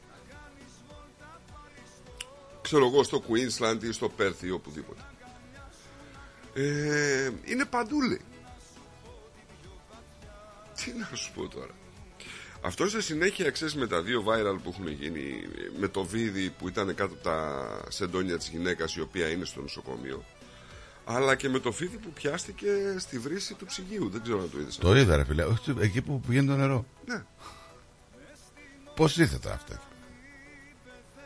Ξέρω 2.70 2.86
εγώ, 2.86 3.04
στο 3.04 3.24
Queensland 3.28 3.84
ή 3.84 3.92
στο 3.92 4.12
Perth 4.20 4.42
ή 4.44 4.52
οπουδήποτε. 4.52 5.02
Ε, 6.54 7.32
είναι 7.44 7.66
παντού, 7.66 8.02
λέει. 8.02 8.22
Τι 10.76 10.92
να 10.94 11.16
σου 11.16 11.32
πω 11.34 11.48
τώρα. 11.48 11.74
Αυτό 12.62 12.90
σε 12.90 13.02
συνέχεια 13.02 13.50
ξέρεις 13.50 13.76
με 13.76 13.88
τα 13.88 14.02
δύο 14.02 14.24
viral 14.28 14.58
που 14.64 14.70
έχουν 14.70 14.88
γίνει, 14.88 15.48
με 15.80 15.88
το 15.88 16.04
βίδι 16.04 16.50
που 16.50 16.68
ήταν 16.68 16.96
κάτω 16.96 17.14
από 17.14 17.24
τα 17.24 17.68
σεντόνια 17.88 18.38
της 18.38 18.48
γυναίκας 18.48 18.96
η 18.96 19.02
οποία 19.02 19.30
είναι 19.30 19.46
στο 19.46 19.62
νοσοκομείο, 19.62 20.26
αλλά 21.06 21.36
και 21.36 21.50
με 21.50 21.60
το 21.60 21.72
φίδι 21.72 21.98
που 21.98 22.10
πιάστηκε 22.10 22.96
στη 22.98 23.20
βρύση 23.20 23.54
του 23.54 23.66
ψυγείου. 23.66 24.10
Δεν 24.10 24.22
ξέρω 24.22 24.42
αν 24.42 24.52
το 24.52 24.60
είδες. 24.60 24.78
Το 24.78 24.96
είδα, 24.96 25.16
ρε 25.16 25.24
φίλε. 25.24 25.44
Όχι, 25.44 25.76
εκεί 25.80 26.02
που 26.02 26.22
πηγαίνει 26.28 26.48
το 26.48 26.56
νερό. 26.56 26.86
Ναι. 27.06 27.24
Πώς 28.96 29.18
ήρθε 29.18 29.38
τώρα 29.38 29.56
αυτό. 29.56 29.76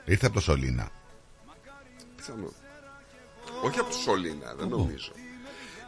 Ήρθε 0.05 0.25
από 0.25 0.35
το 0.35 0.41
Σολίνα. 0.41 0.91
Πιθανό. 2.25 2.53
Όχι 3.63 3.79
από 3.79 3.89
το 3.89 3.97
Σολίνα, 3.97 4.53
δεν 4.57 4.67
νομίζω. 4.67 5.11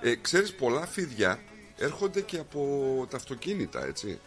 Ε, 0.02 0.16
ξέρεις, 0.16 0.54
πολλά 0.54 0.86
φίδια 0.88 1.40
έρχονται 1.78 2.22
και 2.22 2.38
από 2.38 3.08
τα 3.10 3.18
αυτοκίνητα, 3.18 3.86
έτσι. 3.86 4.20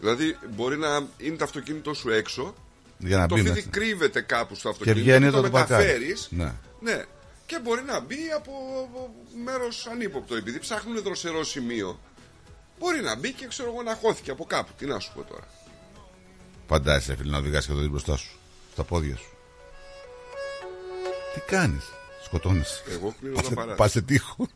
Δηλαδή, 0.00 0.36
μπορεί 0.54 0.76
να 0.76 1.06
είναι 1.18 1.36
το 1.36 1.44
αυτοκίνητο 1.44 1.94
σου 1.94 2.10
έξω, 2.10 2.54
Για 2.98 3.16
να 3.18 3.26
το 3.28 3.34
μπει 3.34 3.40
φίδι 3.40 3.54
μέσα. 3.54 3.68
κρύβεται 3.70 4.20
κάπου 4.20 4.54
στο 4.54 4.68
Και 4.68 4.74
αυτοκίνητο, 4.74 5.02
βγαίνει 5.04 5.30
το 5.30 5.38
όταν 5.38 5.50
το 5.50 5.56
παρκάρει. 5.56 5.82
μεταφέρεις, 5.84 6.28
Ναι. 6.30 6.52
ναι, 6.80 7.04
και 7.46 7.58
μπορεί 7.62 7.82
να 7.82 8.00
μπει 8.00 8.16
από 8.36 8.52
μέρος 9.44 9.86
ανύποπτο. 9.86 10.34
Επειδή 10.36 10.58
ψάχνουν 10.58 11.02
δροσερό 11.02 11.44
σημείο, 11.44 12.00
μπορεί 12.78 13.00
να 13.00 13.16
μπει 13.16 13.32
και 13.32 13.46
ξέρω 13.46 13.68
εγώ 13.72 13.82
να 13.82 13.94
χώθηκε 13.94 14.30
από 14.30 14.44
κάπου. 14.44 14.72
Τι 14.78 14.86
να 14.86 14.98
σου 14.98 15.12
πω 15.14 15.22
τώρα. 15.22 15.48
Φαντάζεσαι, 16.68 17.16
φίλε, 17.16 17.30
να 17.30 17.38
οδηγάς 17.38 17.66
και 17.66 17.72
το 17.72 17.78
δει 17.78 17.88
μπροστά 17.88 18.16
σου. 18.16 18.38
Στα 18.72 18.84
πόδια 18.84 19.16
σου. 19.16 19.35
Τι 21.36 21.42
κάνεις; 21.46 21.84
Σκοτώνεις. 22.24 22.82
Εγώ 22.88 23.14
κλείνω 23.20 23.34
τα 23.34 23.42
παράθυρα. 23.42 23.74
Πα 23.74 23.88
σε 23.88 24.02
τείχο. 24.02 24.48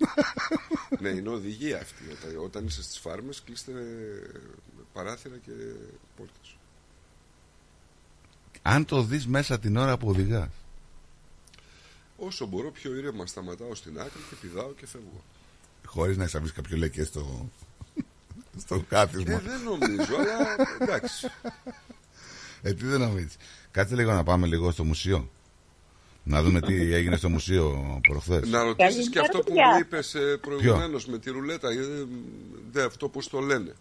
ναι, 1.00 1.08
είναι 1.08 1.28
οδηγία 1.28 1.78
αυτή. 1.78 2.02
Όταν, 2.10 2.44
όταν 2.44 2.66
είσαι 2.66 2.82
στις 2.82 2.98
φάρμες, 2.98 3.42
κλείστε 3.44 3.72
παράθυρα 4.92 5.36
και 5.36 5.52
πόρτες. 6.16 6.56
Αν 8.62 8.84
το 8.84 9.02
δεις 9.02 9.26
μέσα 9.26 9.58
την 9.58 9.76
ώρα 9.76 9.98
που 9.98 10.08
οδηγάς. 10.08 10.48
Όσο 12.16 12.46
μπορώ, 12.46 12.70
πιο 12.70 12.94
ήρεμα 12.96 13.26
σταματάω 13.26 13.74
στην 13.74 14.00
άκρη 14.00 14.20
και 14.30 14.34
πηδάω 14.40 14.72
και 14.72 14.86
φεύγω. 14.86 15.22
Χωρίς 15.86 16.16
να 16.16 16.24
εξαβεί 16.24 16.50
κάποιο 16.50 16.76
λεκέ 16.76 17.04
στο. 17.04 17.50
στο 18.58 18.84
κάθισμα. 18.88 19.32
Ε, 19.32 19.38
δεν 19.38 19.62
νομίζω, 19.62 20.16
αλλά 20.16 20.56
εντάξει. 20.80 21.26
Ε, 22.62 22.72
τι 22.72 22.86
δεν 22.86 23.00
νομίζεις. 23.00 23.36
Κάτσε 23.70 23.94
λίγο 23.94 24.12
να 24.12 24.22
πάμε 24.22 24.46
λίγο 24.46 24.70
στο 24.70 24.84
μουσείο. 24.84 25.30
Να 26.24 26.42
δούμε 26.42 26.60
τι 26.60 26.94
έγινε 26.94 27.16
στο 27.16 27.28
μουσείο 27.28 27.98
προχθές. 28.08 28.48
Να 28.48 28.62
ρωτήσεις 28.62 29.08
και 29.10 29.18
αυτό 29.18 29.38
που 29.38 29.44
παιδιά. 29.44 29.72
μου 29.72 29.78
είπες 29.78 30.16
προηγουμένως 30.40 31.06
με 31.06 31.18
τη 31.18 31.30
ρουλέτα. 31.30 31.68
ε, 31.68 31.74
δε, 32.72 32.84
αυτό 32.84 33.08
πώς 33.08 33.28
το 33.28 33.38
λένε. 33.40 33.74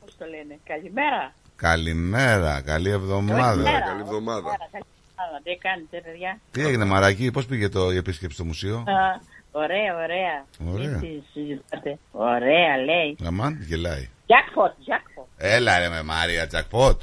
Πώς 0.00 0.16
το 0.18 0.24
λένε. 0.24 0.58
Καλημέρα. 0.64 1.34
Καλημέρα, 1.56 2.60
καλή 2.60 2.90
εβδομάδα. 2.90 3.40
Καλημέρα. 3.42 3.80
Καλή 3.80 4.00
εβδομάδα. 4.00 4.40
Καλημέρα, 4.40 4.68
καλημέρα. 4.70 5.40
Τι 5.42 5.56
κάνετε, 5.56 6.00
παιδιά; 6.04 6.40
Τι 6.50 6.60
έγινε, 6.66 6.84
Μαράκι, 6.84 7.30
πώς 7.30 7.46
πήγε 7.46 7.68
το, 7.68 7.92
η 7.92 7.96
επίσκεψη 7.96 8.34
στο 8.36 8.44
μουσείο; 8.44 8.76
Α, 8.76 9.20
ωραία, 9.50 9.94
ωραία. 9.94 10.46
Ωραία. 10.72 10.98
Τι 10.98 11.22
συζητάτε. 11.32 11.98
Ωραία, 12.10 12.76
λέει. 12.84 13.16
Αμάν, 13.24 13.58
γελάει. 13.62 14.08
Jackpot, 14.26 14.68
jackpot. 14.88 15.24
Έλα 15.36 15.78
ρε 15.78 15.88
με 15.88 16.02
Μάρια, 16.02 16.46
τζακπότ. 16.46 17.02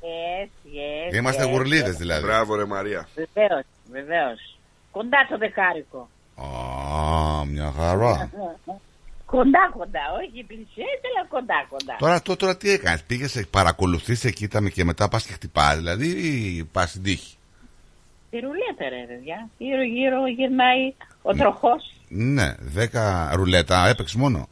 Yes, 0.00 0.48
yes. 0.76 1.14
Είμαστε 1.14 1.44
yes, 1.44 1.50
γουρλίδες 1.50 1.94
yes. 1.94 1.98
δηλαδή. 1.98 2.22
Μπράβο, 2.22 2.54
ρε 2.54 2.64
Μαρία. 2.64 3.08
Βεβαίως, 3.14 3.64
βεβαίως. 3.90 4.58
Κοντά 4.90 5.26
το 5.30 5.38
δεκάρικο. 5.38 6.08
Α, 6.34 7.44
μια 7.44 7.72
χαρά. 7.76 8.30
Κοντά, 9.26 9.70
κοντά. 9.72 10.00
Όχι 10.18 10.44
πλησιές, 10.44 11.00
αλλά 11.14 11.26
κοντά, 11.28 11.66
κοντά. 11.68 11.96
Τώρα, 11.98 12.22
το, 12.22 12.36
τώρα 12.36 12.56
τι 12.56 12.70
έκανες, 12.70 13.02
πήγες, 13.02 13.46
παρακολουθείς 13.50 14.24
εκεί 14.24 14.48
τα 14.48 14.60
και 14.60 14.84
μετά 14.84 15.08
πας 15.08 15.26
και 15.26 15.32
χτυπάς, 15.32 15.76
δηλαδή 15.76 16.06
ή 16.08 16.64
πας 16.72 16.90
στην 16.90 17.02
τύχη; 17.02 17.36
Τη 18.30 18.38
ρουλέτα, 18.38 18.88
ρε, 18.88 19.04
παιδιά. 19.08 19.48
Γύρω, 19.58 19.82
γύρω 19.82 20.26
γυρνάει 20.26 20.94
ο 21.22 21.32
τροχός. 21.34 21.94
Ναι, 22.08 22.54
10 22.74 23.30
ρουλέτα, 23.34 23.88
έπαιξες 23.88 24.20
μόνο; 24.20 24.48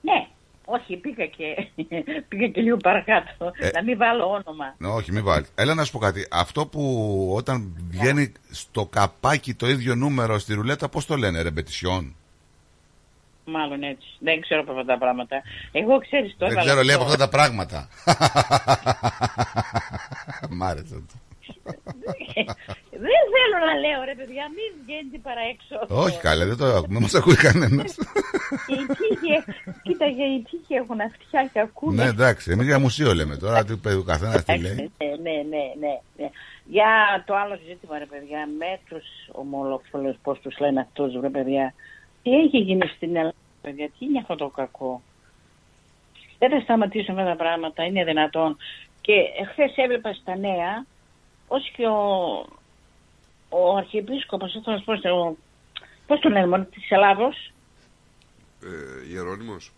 Ναι. 0.00 0.26
Όχι, 0.64 0.96
πήγα 0.96 1.26
και, 1.26 1.44
πήγα 2.28 2.48
και 2.48 2.60
λίγο 2.60 2.76
παρακάτω. 2.76 3.52
Ε. 3.58 3.70
Να 3.74 3.82
μην 3.82 3.96
βάλω 3.98 4.24
όνομα. 4.24 4.74
Ναι, 4.78 4.88
όχι, 4.88 5.12
μην 5.12 5.24
βάλεις. 5.24 5.48
Έλα 5.54 5.74
να 5.74 5.84
σου 5.84 5.92
πω 5.92 5.98
κάτι. 5.98 6.26
Αυτό 6.30 6.66
που 6.66 7.32
όταν 7.36 7.76
βγαίνει 7.90 8.32
στο 8.50 8.86
καπάκι 8.86 9.54
το 9.54 9.68
ίδιο 9.68 9.94
νούμερο 9.94 10.38
στη 10.38 10.54
ρουλέτα, 10.54 10.88
πώς 10.88 11.06
το 11.06 11.16
λένε, 11.16 11.42
ρεμπετισιόν. 11.42 12.14
Μάλλον 13.44 13.82
έτσι. 13.82 14.06
Δεν 14.18 14.40
ξέρω 14.40 14.60
από 14.60 14.70
αυτά 14.72 14.84
τα 14.84 14.98
πράγματα. 14.98 15.42
Εγώ 15.72 15.98
ξέρεις 15.98 16.30
το 16.30 16.46
Δεν 16.46 16.50
έβαλα 16.50 16.66
ξέρω, 16.66 16.82
λέει 16.82 16.94
από 16.94 17.04
στο- 17.04 17.12
αυτά 17.12 17.24
τα 17.24 17.30
πράγματα. 17.36 17.88
Μ' 20.56 20.62
άρεσε 20.62 20.94
αυτό. 20.94 21.14
Δεν 23.04 23.20
θέλω 23.34 23.56
να 23.66 23.74
λέω 23.84 24.04
ρε 24.04 24.14
παιδιά, 24.14 24.44
μην 24.56 24.70
βγαίνετε 24.84 25.18
παρά 25.22 25.40
έξω. 25.52 26.02
Όχι 26.04 26.18
καλέ, 26.20 26.44
δεν 26.44 26.56
το 26.56 26.64
ακούμε, 26.64 26.92
δεν 26.92 27.02
μας 27.02 27.14
ακούει 27.14 27.36
κανένας. 27.36 27.96
Οι 28.72 28.76
τύχοι, 28.98 29.34
κοίταγε, 29.82 30.24
οι 30.24 30.42
τύχοι 30.50 30.74
έχουν 30.74 31.00
αυτιά 31.00 31.50
και 31.52 31.60
ακούνε. 31.60 32.02
ναι, 32.02 32.08
εντάξει, 32.08 32.50
εμείς 32.50 32.66
για 32.66 32.78
μουσείο 32.78 33.14
λέμε 33.14 33.36
τώρα, 33.36 33.64
τι 33.64 33.76
παιδί 33.76 33.96
ο 33.96 34.02
καθένας 34.02 34.44
τι 34.44 34.58
λέει. 34.58 34.74
Ναι, 34.74 35.06
ναι, 35.06 35.36
ναι, 35.52 35.64
ναι, 35.80 36.00
ναι. 36.16 36.30
Για 36.64 37.22
το 37.26 37.34
άλλο 37.36 37.58
ζήτημα, 37.68 37.98
ρε 37.98 38.06
παιδιά, 38.06 38.48
με 38.58 38.78
τους 38.88 39.04
ομολόφιλου, 39.32 40.16
πώς 40.22 40.40
τους 40.40 40.58
λένε 40.58 40.80
αυτούς, 40.80 41.20
ρε 41.20 41.28
παιδιά, 41.28 41.74
τι 42.22 42.30
έχει 42.30 42.58
γίνει 42.58 42.86
στην 42.96 43.16
Ελλάδα, 43.16 43.34
παιδιά, 43.62 43.86
τι 43.86 44.04
είναι 44.04 44.18
αυτό 44.18 44.34
το 44.36 44.48
κακό; 44.48 45.02
Δεν 46.38 46.50
θα 46.50 46.60
σταματήσουν 46.60 47.18
αυτά 47.18 47.30
τα 47.30 47.36
πράγματα, 47.36 47.84
είναι 47.84 48.04
δυνατόν. 48.04 48.56
Και 49.00 49.12
χθες 49.50 49.72
έβλεπα 49.76 50.12
στα 50.12 50.36
νέα, 50.36 50.84
ω 51.54 51.58
και 51.76 51.86
ο, 51.86 52.00
ο 53.48 53.76
Αρχιεπίσκοπος, 53.76 54.56
αυτό 54.56 54.70
να 54.70 54.78
σου 54.78 54.84
πω, 54.84 54.92
ο- 54.92 55.36
πώς 56.06 56.20
τον 56.20 56.32
λένε, 56.32 56.46
μόνο 56.46 56.64
της 56.64 56.90
Ελλάδος, 56.90 57.52
Ε, 58.64 59.08
Ιερώνυμος. 59.12 59.72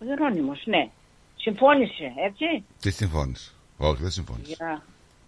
ο 0.00 0.04
Γερόνιμος, 0.04 0.62
ναι, 0.66 0.90
συμφώνησε, 1.36 2.12
έτσι, 2.26 2.64
Τι 2.80 2.90
συμφώνησε; 2.90 3.50
Όχι, 3.76 4.02
δεν 4.02 4.10
συμφώνησε. 4.10 4.54
για, 4.58 4.82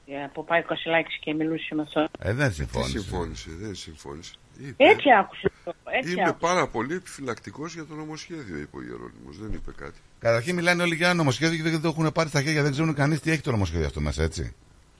για 0.07 0.31
που 0.35 0.45
πάει 0.45 0.61
ο 0.61 0.65
Κασιλάκης 0.65 1.19
και 1.19 1.35
μιλούσε 1.35 1.75
με 1.75 1.83
αυτό. 1.83 2.09
Ε, 2.19 2.33
δεν 2.33 2.49
Τι 2.49 2.55
συμφώνησε. 2.55 2.99
συμφώνησε, 2.99 3.51
δεν 3.51 3.75
συμφώνησε. 3.75 4.33
Είπε, 4.59 4.85
Έτσι 4.85 5.09
άκουσε. 5.19 5.51
το, 5.65 5.75
Έτσι 5.85 6.13
Είμαι 6.13 6.23
άκουσε. 6.23 6.37
πάρα 6.41 6.67
πολύ 6.69 6.95
επιφυλακτικός 6.95 7.75
για 7.75 7.85
το 7.87 7.95
νομοσχέδιο, 7.95 8.57
είπε 8.57 8.77
ο 8.77 8.83
Ιερώνυμος. 8.83 9.39
Δεν 9.39 9.53
είπε 9.53 9.73
κάτι. 9.77 9.99
Καταρχήν 10.19 10.55
μιλάνε 10.55 10.83
όλοι 10.83 10.95
για 10.95 11.07
ένα 11.07 11.15
νομοσχέδιο 11.15 11.63
και 11.65 11.71
δεν 11.71 11.81
το 11.81 11.89
έχουν 11.89 12.13
πάρει 12.13 12.29
στα 12.29 12.43
χέρια. 12.43 12.63
Δεν 12.63 12.73
ξέρουν 12.73 12.95
κανείς 12.95 13.21
τι 13.21 13.31
έχει 13.31 13.41
το 13.41 13.51
νομοσχέδιο 13.51 13.87
αυτό 13.87 14.01
μέσα, 14.01 14.23
έτσι. 14.23 14.55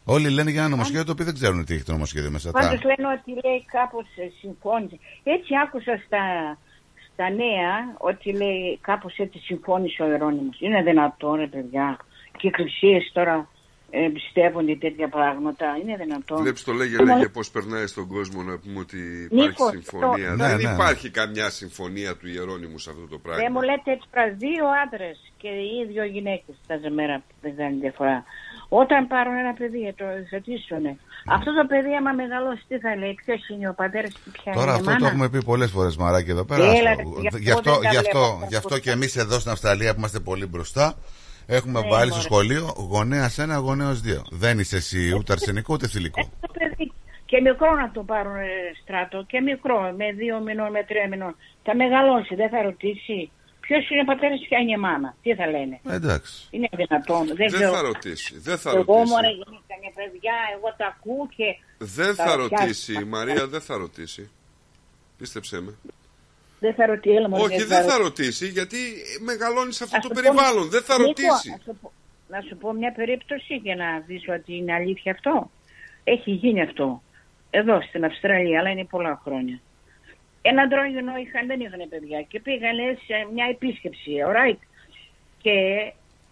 Όλοι 0.09 0.31
λένε 0.31 0.51
για 0.51 0.61
ένα 0.61 0.69
νομοσχέδιο 0.69 1.05
το 1.05 1.13
οποίο 1.13 1.25
δεν 1.25 1.35
ξέρουν 1.35 1.65
τι 1.65 1.75
έχει 1.75 1.83
το 1.85 1.93
νομοσχέδιο 1.93 2.31
μέσα. 2.31 2.51
Τα- 2.53 2.61
Πάντως 2.61 2.83
λένε 2.85 3.07
ότι 3.21 3.31
λέει 3.45 3.65
κάπως 3.73 4.05
ε, 4.17 4.29
συμφώνησε. 4.41 4.99
Έτσι 5.23 5.51
άκουσα 5.65 6.01
στα, 6.07 6.23
στα 7.13 7.31
νέα 7.31 7.75
ότι 7.99 8.33
λέει 8.33 8.79
κάπως 8.81 9.17
έτσι 9.19 9.39
συμφώνησε 9.39 10.03
ο 10.03 10.07
Ιερώνυμος. 10.09 10.61
Είναι 10.61 10.83
δυνατόν 10.83 11.35
ρε 11.35 11.47
παιδιά. 11.47 11.97
Και 12.33 12.47
οι 12.47 12.49
εκκλησίες 12.49 13.11
τώρα 13.13 13.49
ε, 13.91 14.05
εμπιστεύονται 14.05 14.77
τέτοια 14.77 15.09
πράγματα. 15.09 15.67
Είναι 15.83 15.97
δυνατόν. 15.97 16.39
Βλέπεις 16.43 16.65
το 16.65 16.73
λέγε, 16.73 16.97
Μα- 16.97 17.15
λέγε 17.15 17.29
πώς 17.29 17.51
περνάει 17.51 17.87
στον 17.87 18.07
κόσμο 18.09 18.43
να 18.43 18.59
πούμε 18.59 18.79
ότι 18.79 18.99
υπάρχει 19.31 19.49
Νίκος, 19.49 19.71
συμφωνία. 19.71 20.31
το- 20.31 20.37
Δεν 20.37 20.57
Ναι, 20.59 20.63
ναι. 20.69 20.73
υπάρχει 20.73 21.11
καμιά 21.11 21.51
συμφωνία 21.51 22.17
του 22.17 22.29
Ιερώνυμου 22.29 22.79
σε 22.79 22.91
αυτό 22.91 23.03
το 23.03 23.09
Δεν 23.09 23.21
πράγμα. 23.23 23.51
μου 23.51 23.61
λέτε 23.63 23.91
έτσι 23.93 24.07
τώρα 24.13 24.29
δύο 24.31 24.65
άντρες 24.85 25.33
και 25.37 25.49
οι 25.49 25.87
δύο 25.93 26.05
γυναίκες 26.05 26.55
τα 26.67 26.77
ζεμέρα 26.77 27.17
που 27.19 27.35
δεν 27.41 27.57
κάνει 27.57 27.77
διαφορά. 27.81 28.25
Όταν 28.69 29.07
πάρουν 29.07 29.37
ένα 29.37 29.53
παιδί, 29.55 29.95
το 29.97 30.05
υιοθετήσουν. 30.05 30.85
Αυτό 31.29 31.55
το 31.55 31.67
παιδί, 31.67 31.95
άμα 31.97 32.13
μεγαλώσει, 32.13 32.65
τι 32.69 32.79
θα 32.79 32.97
λέει, 32.97 33.15
ποιος 33.25 33.49
είναι 33.49 33.69
ο 33.69 33.75
πατέρας 33.75 34.13
και 34.13 34.31
ποια 34.33 34.53
Τώρα 34.53 34.63
είναι 34.65 34.71
η 34.73 34.75
αυτό 34.75 34.91
μάνα; 34.91 35.01
το 35.01 35.07
έχουμε 35.07 35.29
πει 35.29 35.45
πολλές 35.45 35.71
φορές, 35.71 35.97
Μαράκι, 35.97 36.31
εδώ 36.31 36.45
πέρα. 36.45 36.65
Έλα, 36.65 36.91
Άστο. 36.91 37.03
ρε, 37.23 37.39
γι' 37.39 37.39
Γι' 37.39 37.51
αυτό 37.51 37.71
αυτό, 37.71 37.81
δεν 37.81 37.83
τα 37.83 37.91
γι' 37.91 37.97
αυτό, 37.97 38.19
βλέπω. 38.19 38.47
γι' 38.49 38.57
αυτό 38.57 38.79
και 38.79 38.91
εμείς 38.91 39.17
εδώ 39.17 39.39
στην 39.39 39.51
Αυστραλία 39.53 39.93
που 39.93 39.99
είμαστε 39.99 40.21
πολύ 40.21 40.47
μπροστά, 40.47 40.95
έχουμε 41.47 41.81
Ναι, 41.81 41.89
βάλει 41.89 42.11
στο 42.13 42.21
μωρέ. 42.21 42.29
σχολείο 42.29 42.75
γονέας 42.91 43.39
ένα, 43.39 43.57
γονέας 43.57 44.01
δύο. 44.01 44.23
Δεν 44.31 44.59
είσαι 44.59 44.77
εσύ 44.77 45.15
ούτε 45.19 45.33
αρσενικό 45.33 45.75
ούτε 45.75 45.87
θηλυκό. 45.89 46.23
Το 46.41 46.49
παιδί 46.59 46.93
και 47.25 47.41
μικρό 47.41 47.75
να 47.75 47.91
το 47.91 48.03
πάρουν 48.03 48.37
ε, 48.37 48.47
στράτο 48.83 49.25
και 49.27 49.41
μικρό, 49.41 49.95
με 49.97 50.13
δύο 50.13 50.41
μηνών, 50.41 50.71
με 50.71 50.83
τρία 50.85 51.09
μηνών. 51.09 51.37
Θα 51.63 51.77
μεγαλώσει, 51.77 52.35
δεν 52.35 52.49
θα 52.49 52.63
ρωτήσει 52.63 53.31
ποιος 53.67 53.91
είναι 53.91 54.01
ο 54.01 54.05
πατέρας 54.05 54.39
και 54.41 54.47
ποια 54.49 54.59
είναι 54.59 54.73
η 54.73 54.77
μάνα. 54.77 55.17
Τι 55.23 55.35
θα 55.35 55.47
λένε. 55.47 55.81
Ε, 55.91 55.95
Εντάξει. 55.95 56.47
Είναι 56.51 56.69
δυνατόν. 56.81 57.27
Δεν, 57.27 57.37
Δεν 57.37 57.47
ξέρω. 57.47 57.73
θα 57.73 57.81
ρωτήσει. 57.83 58.39
Δεν 58.39 58.59
θα 58.59 58.71
Εγώ 58.71 58.79
ρωτήσει. 58.95 59.13
μωρέ 59.13 59.29
γεννήκανε 59.29 59.89
παιδιά, 59.95 60.35
εγώ 60.57 60.69
τα 60.77 60.87
ακούω 60.87 61.29
και 61.37 61.45
Δεν 61.79 62.17
Τα 62.17 62.25
θα 62.25 62.37
ρωτιάσει. 62.37 62.63
ρωτήσει. 62.65 62.93
Η 62.93 63.05
Μαρία 63.05 63.47
δεν 63.47 63.61
θα 63.61 63.77
ρωτήσει. 63.77 64.31
Πίστεψέ 65.19 65.61
με. 65.61 65.73
Δεν 66.61 66.75
θα 66.75 66.87
ρωτήσει, 66.87 67.15
έλα 67.15 67.29
μωρέ, 67.29 67.43
Όχι, 67.43 67.63
δεν 67.65 67.83
θα 67.85 67.97
ρωτήσει 67.97 68.47
γιατί 68.49 68.77
μεγαλώνεις 69.25 69.77
σε 69.77 69.85
αυτό 69.85 69.97
Ας 69.97 70.03
το 70.03 70.09
σου 70.09 70.15
πω- 70.15 70.23
περιβάλλον. 70.23 70.69
Δεν 70.71 70.83
θα 70.83 70.95
Νίκο, 70.99 71.07
ρωτήσεις. 71.09 71.53
ας 71.55 71.63
σου 71.65 71.77
πω- 71.83 71.93
Να 72.29 72.41
σου 72.41 72.57
πω 72.57 72.73
μια 72.73 72.93
περίπτωση 72.93 73.55
για 73.55 73.77
να 73.77 73.87
δεις 74.07 74.23
ότι 74.29 74.57
είναι 74.57 74.73
αλήθεια 74.75 75.13
αυτό. 75.13 75.51
Έχει 76.05 76.31
γίνει 76.31 76.63
αυτό. 76.63 77.03
Εδώ 77.51 77.83
στην 77.83 78.05
Αυστραλία, 78.05 78.59
αλλά 78.61 78.71
είναι 78.71 78.85
πολλά 78.85 79.21
χρόνια. 79.25 79.61
Ένα 80.51 80.63
αντρόγινο 80.63 81.17
είχαν, 81.17 81.47
δεν 81.47 81.61
είχαν 81.61 81.89
παιδιά 81.89 82.23
και 82.23 82.41
πήγανε 82.41 82.99
σε 83.07 83.29
μια 83.33 83.47
επίσκεψη, 83.51 84.11
alright. 84.27 84.61
Και 85.43 85.57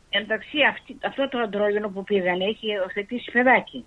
εντάξει 0.09 0.63
αυτή, 0.71 0.99
αυτό 1.05 1.29
το 1.29 1.39
αντρόγινο 1.39 1.89
που 1.89 2.05
πήγανε 2.05 2.45
έχει 2.45 2.79
οθετήσει 2.79 3.31
παιδάκι. 3.31 3.85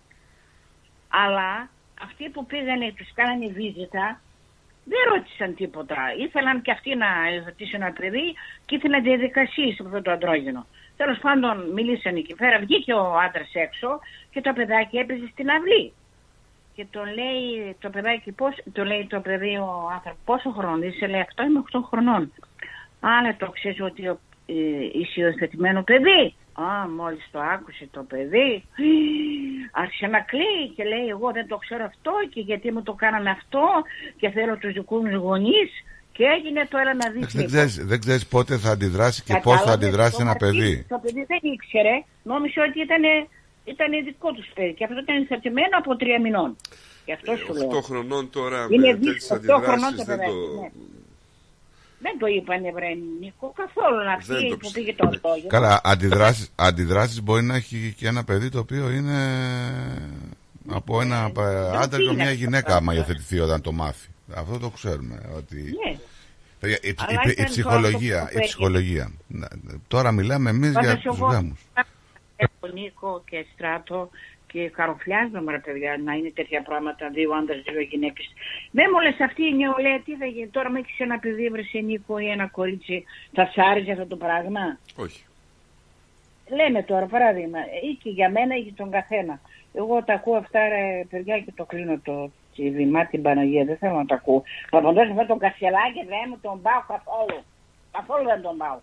Αλλά 1.07 1.69
αυτοί 2.01 2.29
που 2.29 2.45
πήγανε, 2.45 2.93
τους 2.97 3.13
κάνανε 3.13 3.47
βίζιτα, 3.47 4.21
δεν 4.83 4.99
ρώτησαν 5.13 5.55
τίποτα. 5.55 5.97
Ήθελαν 6.17 6.61
και 6.61 6.71
αυτοί 6.71 6.95
να 6.95 7.07
υιοθετήσουν 7.33 7.81
ένα 7.81 7.91
παιδί 7.91 8.35
και 8.65 8.75
ήθελαν 8.75 9.03
διαδικασίες 9.03 9.75
σε 9.75 9.83
αυτό 9.85 10.01
το 10.01 10.11
αντρόγινο. 10.11 10.65
Τέλος 10.97 11.17
πάντων, 11.17 11.71
μιλήσαν 11.71 12.15
εκεί 12.15 12.35
πέρα. 12.35 12.59
Βγήκε 12.59 12.93
ο 12.93 13.17
άντρας 13.19 13.51
έξω 13.53 13.99
και 14.31 14.41
το 14.41 14.53
παιδάκι 14.53 14.97
έπαιζε 14.97 15.27
στην 15.31 15.49
αυλή. 15.49 15.93
Και 16.77 16.85
το 16.91 17.03
λέει 17.03 17.75
το 17.79 17.89
παιδάκι, 17.89 18.31
πώς, 18.31 18.53
το 18.73 18.83
λέει 18.83 19.07
το 19.09 19.19
παιδί 19.19 19.55
ο 19.57 19.69
άνθρωπος, 19.95 20.19
πόσο 20.25 20.49
χρόνο 20.57 20.83
είσαι, 20.85 21.07
λέει 21.07 21.19
αυτό 21.21 21.43
είμαι 21.43 21.59
8 21.59 21.79
χρονών. 21.89 22.21
Α, 22.99 23.09
λέει, 23.21 23.33
το 23.39 23.49
ξέρεις 23.49 23.81
ότι 23.81 24.07
ο- 24.07 24.19
ε, 24.45 24.53
είσαι 24.99 25.21
υιοθετημένο 25.21 25.81
παιδί. 25.83 26.23
Α, 26.53 26.87
μόλις 26.97 27.27
το 27.31 27.39
άκουσε 27.39 27.87
το 27.91 28.03
παιδί, 28.03 28.63
άρχισε 29.71 30.07
να 30.07 30.19
κλαίει 30.19 30.63
και 30.75 30.83
λέει 30.83 31.07
εγώ 31.07 31.31
δεν 31.31 31.47
το 31.47 31.57
ξέρω 31.57 31.83
αυτό 31.85 32.11
και 32.33 32.39
γιατί 32.41 32.71
μου 32.71 32.83
το 32.83 32.93
κάνανε 32.93 33.29
αυτό 33.29 33.63
και 34.19 34.29
θέλω 34.29 34.57
τους 34.57 34.73
δικούς 34.73 35.01
μου 35.03 35.15
γονείς 35.15 35.71
και 36.11 36.23
έγινε 36.23 36.65
το 36.69 36.77
έλα 36.77 36.93
να 36.93 37.09
δεις. 37.09 37.33
Δεν 37.33 37.45
ξέρεις, 37.45 37.85
δεν 37.85 37.99
ξέρεις 37.99 38.27
πότε 38.27 38.57
θα 38.57 38.71
αντιδράσει 38.71 39.23
και 39.23 39.33
πώς 39.33 39.53
θα 39.53 39.59
Κατάλαβες, 39.59 39.73
αντιδράσει 39.87 40.15
το 40.15 40.21
ένα 40.21 40.31
αρχίδι, 40.31 40.57
παιδί. 40.57 40.85
Το 40.89 40.99
παιδί 41.03 41.23
δεν 41.31 41.39
ήξερε, 41.53 41.95
νόμιζε 42.23 42.59
ότι 42.61 42.79
ήταν, 42.81 43.03
ήταν 43.73 43.89
δικό 44.09 44.29
τους 44.37 44.47
παιδί 44.55 44.73
και 44.77 44.83
αυτό 44.83 44.97
ήταν 44.99 45.15
υιοθετημένο 45.17 45.73
από 45.81 45.95
τρία 45.95 46.19
μηνών. 46.21 46.55
Γι' 47.05 47.13
αυτό 47.17 47.35
σου 47.35 47.53
λέω. 47.53 47.69
8 47.79 47.81
χρονών 47.87 48.29
τώρα 48.29 48.67
Είναι 48.69 48.87
με 48.87 48.93
δύσκολο, 48.93 49.39
τέτοιες 49.39 49.53
οκτώ 49.53 49.53
χρονών 49.65 49.83
αντιδράσεις 49.87 49.97
το 49.97 50.05
δεν 50.05 50.17
παιδάκι, 50.17 50.31
το... 50.55 50.61
ναι. 50.61 50.69
Δεν 51.99 52.17
το 52.19 52.25
είπανε 52.27 52.71
βρε 52.71 52.87
Νίκο 53.19 53.53
καθόλου 53.61 53.97
Δεν 53.97 54.07
αυτή 54.07 54.49
το 54.49 54.57
που 54.57 54.71
πήγε 54.71 54.93
το 54.93 55.07
αντόγενο. 55.07 55.47
Καλά, 55.47 55.81
αντιδράσεις, 55.83 56.51
αντιδράσεις 56.55 57.21
μπορεί 57.23 57.43
να 57.43 57.55
έχει 57.55 57.93
και 57.97 58.07
ένα 58.07 58.23
παιδί 58.23 58.49
το 58.49 58.59
οποίο 58.59 58.89
είναι 58.89 59.19
από 60.67 61.01
ένα 61.01 61.31
πα- 61.33 61.71
άντρα 61.81 61.97
και 61.99 62.03
είναι 62.03 62.13
μια 62.13 62.23
αυτό 62.23 62.35
γυναίκα 62.35 62.69
το 62.69 62.75
άμα 62.75 62.93
υιοθετηθεί 62.93 63.39
όταν 63.39 63.61
το 63.61 63.71
μάθει. 63.71 64.07
Αυτό 64.35 64.59
το 64.59 64.69
ξέρουμε. 64.69 65.21
Ότι... 65.37 65.55
Ναι. 65.55 65.97
Παιδιά, 66.59 66.77
Η, 66.81 66.87
η- 66.89 66.95
Αλλά 66.97 67.21
η- 67.25 67.29
η 67.29 67.31
ήταν 67.31 67.45
ψυχολογία, 67.45 68.19
το- 68.19 68.33
το 68.33 68.39
η 68.39 68.45
ψυχολογία. 68.45 69.11
Να- 69.27 69.47
Τώρα 69.87 70.11
μιλάμε 70.11 70.49
εμείς 70.49 70.71
Πάντως 70.71 70.91
για 70.93 71.01
τους 71.01 71.17
εγώ- 71.17 71.27
γάμους. 71.31 71.59
Έχω 72.37 72.73
Νίκο 72.73 73.23
και 73.29 73.45
Στράτο 73.53 74.09
και 74.47 74.69
καροφλιάζομαι 74.69 75.51
ρε 75.51 75.59
παιδιά 75.59 75.97
να 76.03 76.13
είναι 76.13 76.31
τέτοια 76.35 76.61
πράγματα, 76.61 77.09
δύο 77.09 77.31
άντρες, 77.33 77.61
δύο 77.61 77.81
γυναίκες. 77.81 78.33
Δεν 78.71 78.85
μου 78.93 78.99
λες 78.99 79.19
αυτή 79.19 79.43
η 79.45 79.55
νεολαία 79.55 79.99
τι 79.99 80.15
θα 80.15 80.25
γίνει. 80.25 80.47
Τώρα 80.47 80.69
με 80.69 80.79
έχεις 80.79 80.99
ένα 80.99 81.19
παιδί 81.19 81.49
βρεσαι 81.49 81.77
Νίκο 81.77 82.17
ή 82.17 82.29
ένα 82.29 82.47
κορίτσι, 82.47 83.03
θα 83.33 83.45
σ' 83.45 83.57
άρεσε 83.57 83.91
αυτό 83.91 84.05
το 84.05 84.15
πράγμα; 84.15 84.79
Όχι. 84.95 85.25
Λέμε 86.49 86.83
τώρα 86.83 87.05
παράδειγμα, 87.05 87.59
ή 87.59 87.93
και 88.03 88.09
για 88.09 88.29
μένα 88.29 88.55
ή 88.55 88.59
για 88.59 88.73
τον 88.73 88.91
καθένα. 88.91 89.39
Εγώ 89.73 90.03
τα 90.03 90.13
ακούω 90.13 90.35
αυτά 90.35 90.67
ρε 90.67 91.05
παιδιά 91.09 91.39
και 91.39 91.51
το 91.55 91.65
κλείνω 91.65 91.99
το 92.03 92.31
τσιβημά 92.53 93.05
την 93.05 93.21
Παναγία, 93.21 93.65
δεν 93.65 93.77
θέλω 93.77 93.95
να 93.95 94.05
τα 94.05 94.15
ακούω. 94.15 94.43
Παπαντός 94.69 95.09
αυτό 95.09 95.25
τον 95.25 95.39
Κασελάκη 95.39 96.05
δεν 96.05 96.25
μου 96.29 96.39
τον 96.41 96.61
πάω 96.61 96.81
καθόλου. 96.87 97.41
Καθόλου 97.91 98.25
δεν 98.25 98.41
τον 98.41 98.57
πάω. 98.57 98.79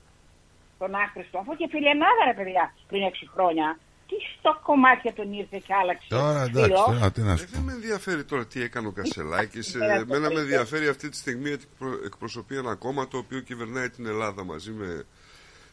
Τον 0.78 0.94
άχρηστο. 0.94 1.38
Αφού 1.38 1.56
και 1.56 1.66
φιλενάδα 1.70 2.22
ρε 2.26 2.34
παιδιά 2.34 2.74
πριν 2.88 3.02
6 3.10 3.30
χρόνια. 3.34 3.78
Τι 4.09 4.14
στο 4.38 4.60
κομμάτια 4.62 5.12
τον 5.12 5.32
ήρθε 5.32 5.59
και 5.66 5.74
άλλαξε. 5.74 6.06
Τώρα 6.09 6.42
εντάξει, 6.42 6.60
φίλο. 6.70 6.84
τώρα 6.86 7.10
τι 7.12 7.20
να 7.20 7.36
σου 7.36 7.44
Ε, 7.44 7.46
δεν 7.52 7.62
με 7.62 7.72
ενδιαφέρει 7.72 8.24
τώρα 8.24 8.46
τι 8.46 8.62
έκανε 8.62 8.86
ο 8.86 8.90
Κασελάκης. 8.92 9.72
Δεν 9.72 9.82
Ε, 9.90 9.94
το 9.94 10.01
Εμένα 10.01 10.18
με 10.20 10.26
βρείτε. 10.26 10.40
ενδιαφέρει 10.40 10.88
αυτή 10.88 11.09
τη 11.09 11.16
στιγμή 11.16 11.51
ότι 11.52 11.64
εκπρο- 11.72 12.05
εκπροσωπεί 12.05 12.56
ένα 12.56 12.74
κόμμα 12.74 13.09
το 13.09 13.18
οποίο 13.18 13.40
κυβερνάει 13.40 13.90
την 13.90 14.06
Ελλάδα 14.06 14.44
μαζί 14.44 14.70
με 14.70 15.05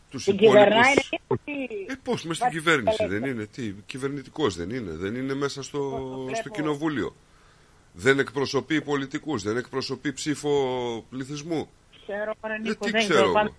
τους 0.09 0.23
Την 0.23 0.33
υπόλοιπους. 0.33 0.57
κυβερνάει 0.63 0.93
ρε, 0.93 1.53
Ε, 1.87 1.95
πώς, 2.03 2.23
μες 2.23 2.37
στην 2.37 2.49
κυβέρνηση 2.49 3.05
δεν 3.05 3.23
είναι, 3.25 3.45
τι, 3.45 3.73
κυβερνητικός 3.85 4.55
δεν 4.55 4.69
είναι, 4.69 4.91
δεν 4.91 5.15
είναι 5.15 5.33
μέσα 5.33 5.63
στο, 5.63 5.99
στο 6.35 6.49
κοινοβούλιο. 6.49 7.15
Δεν 7.93 8.19
εκπροσωπεί 8.19 8.81
πολιτικούς, 8.81 9.43
δεν 9.43 9.57
εκπροσωπεί 9.57 10.13
ψήφο 10.13 10.51
πληθυσμού. 11.09 11.69
Ξέρω, 12.03 12.33
ρε, 12.47 12.53
Ε, 12.53 12.57
Νίκο, 12.57 12.85
τι 12.85 12.91
δεν 12.91 13.01
ξέρω 13.01 13.31
το- 13.31 13.39
εγώ. 13.39 13.55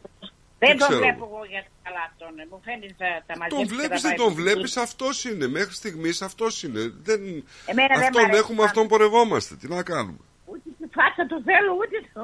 Δεν 0.65 0.71
Τι 0.73 0.77
τον 0.79 0.89
ξέρω 0.89 1.01
βλέπω 1.05 1.25
εγώ. 1.29 1.37
εγώ 1.37 1.45
για 1.53 1.63
καλά 1.87 2.03
αυτόν. 2.11 2.33
ε. 2.43 2.45
Μου 2.51 2.61
φαίνεται 2.67 2.95
θα 3.03 3.11
τα 3.29 3.35
μαζέψει. 3.39 3.57
Τον 3.57 3.65
και 3.69 3.75
βλέπεις, 3.75 4.01
θα 4.03 4.09
δεν 4.09 4.17
πάει 4.17 4.21
τον 4.23 4.31
στο 4.33 4.41
βλέπεις, 4.43 4.71
σπίτι. 4.71 4.87
αυτός 4.87 5.15
είναι. 5.29 5.47
Μέχρι 5.59 5.75
στιγμής 5.81 6.17
αυτός 6.29 6.53
είναι. 6.65 6.83
Δεν... 7.09 7.21
Εμένα 7.73 7.95
δεν 7.95 7.99
μ' 7.99 8.09
αυτόν 8.09 8.25
αρέσει 8.25 8.39
έχουμε, 8.41 8.57
πάρα 8.59 8.69
αυτόν 8.71 8.85
πορευόμαστε. 8.93 9.53
Τι 9.61 9.67
να 9.77 9.83
κάνουμε. 9.91 10.21
Ούτε 10.53 10.69
τη 10.79 10.87
φάτσα 10.97 11.23
του 11.31 11.39
θέλω, 11.49 11.71
ούτε 11.83 11.97
το. 12.15 12.23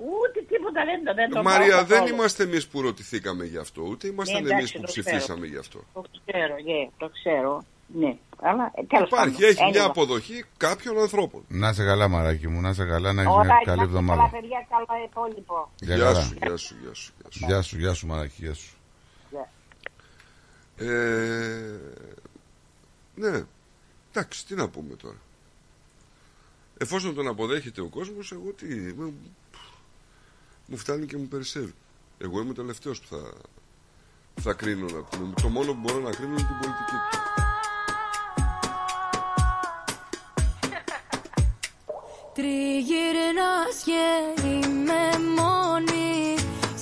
Ούτε 0.00 0.38
τίποτα 0.52 0.80
δεν 0.90 1.04
το 1.04 1.14
δεν 1.14 1.28
το 1.30 1.42
Μαρία, 1.42 1.74
πάω 1.76 1.84
δεν 1.84 1.98
καθόλου. 1.98 2.14
είμαστε 2.14 2.42
εμείς 2.42 2.64
που 2.68 2.80
ρωτηθήκαμε 2.80 3.44
γι' 3.44 3.58
αυτό, 3.66 3.82
ούτε 3.82 4.06
ήμασταν 4.06 4.42
Ναι, 4.42 4.48
εντάξει, 4.48 4.58
εμείς 4.60 4.72
που 4.72 4.80
το 4.80 4.86
ψηφίσαμε 4.86 5.46
ξέρω. 5.46 5.52
γι' 5.54 5.56
αυτό. 5.64 5.78
Το 5.94 6.02
ξέρω, 6.26 6.54
ναι, 6.68 6.80
το 6.98 7.08
ξέρω. 7.16 7.64
Ναι, 7.94 8.16
αλλά 8.42 8.72
ε, 8.74 8.82
τέλος 8.84 9.08
Υπάρχει, 9.08 9.34
πάντων. 9.34 9.48
έχει 9.48 9.64
μια 9.72 9.84
Anyway. 9.84 9.88
αποδοχή 9.88 10.44
κάποιων 10.56 10.98
ανθρώπων. 10.98 11.44
Να 11.48 11.68
είσαι 11.68 11.84
καλά 11.84 12.08
μαράκι 12.08 12.48
μου, 12.48 12.60
να 12.60 12.68
είσαι 12.70 12.84
καλά, 12.84 13.12
να 13.12 13.22
έχεις 13.22 13.32
Ωραία, 13.34 13.44
μια 13.44 13.54
καλή 13.64 13.66
να 13.66 13.72
είστε 13.84 13.96
εβδομάδα. 13.96 14.20
Καλά, 14.30 14.40
παιδιά, 14.40 14.66
καλά 14.70 15.02
υπόλοιπο. 15.04 15.70
Γεια 15.80 15.96
Γεια 15.96 16.04
χαρά. 16.06 16.20
σου, 16.20 16.34
γεια 16.42 16.56
σου, 16.56 16.74
γεια 16.82 16.94
σου. 16.94 17.12
Γεια 17.20 17.30
σου. 17.30 17.46
Γεια 17.46 17.62
σου, 17.62 17.78
γεια 17.78 17.92
σου 17.94 18.06
μαράκι, 18.06 18.34
γεια 18.44 18.54
σου. 18.54 18.72
Ε, 20.80 21.78
ναι, 23.14 23.42
εντάξει, 24.12 24.46
τι 24.46 24.54
να 24.54 24.68
πούμε 24.68 24.94
τώρα. 24.94 25.16
Εφόσον 26.78 27.14
τον 27.14 27.28
αποδέχεται 27.28 27.80
ο 27.80 27.86
κόσμος, 27.86 28.32
εγώ 28.32 28.52
τι... 28.56 28.66
με- 28.74 29.12
μου 30.66 30.76
φτάνει 30.76 31.06
και 31.06 31.16
μου 31.16 31.28
περισσεύει. 31.28 31.74
Εγώ 32.18 32.40
είμαι 32.40 32.50
ο 32.50 32.54
τελευταίος 32.54 33.00
που 33.00 33.06
θα, 33.16 33.32
που 34.34 34.40
θα 34.42 34.52
κρίνω. 34.52 34.86
Να 34.86 35.02
πούμε. 35.02 35.34
Το 35.42 35.48
μόνο 35.48 35.72
που 35.72 35.78
μπορώ 35.80 35.98
να 35.98 36.10
κρίνω 36.10 36.30
είναι 36.30 36.36
την 36.38 36.56
πολιτική 36.60 36.92
του. 37.10 37.42
Τριγυρνάς 42.38 43.76
και 43.84 44.04
είμαι 44.48 45.02
μόνη. 45.36 46.34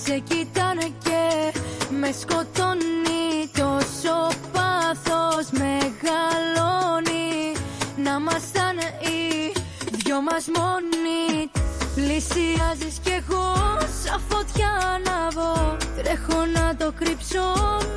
Σε 0.04 0.18
κοιτάνε 0.18 0.92
και 1.02 1.52
με 2.00 2.10
σκοτώνει. 2.20 3.50
Τόσο 3.52 4.28
πάθος 4.52 5.50
μεγαλώνει. 5.50 7.52
Να 7.96 8.20
μασταν 8.20 8.76
οι 8.78 9.52
δυο 9.90 10.20
μας 10.20 10.46
μόνοι. 10.56 11.50
Πλησιάζεις 11.94 12.98
κι 13.02 13.10
εγώ 13.10 13.54
σαν 14.02 14.20
φωτιά 14.28 14.70
ανάβω 14.94 15.76
Τρέχω 15.96 16.44
να 16.54 16.76
το 16.76 16.92
κρύψω 16.98 17.44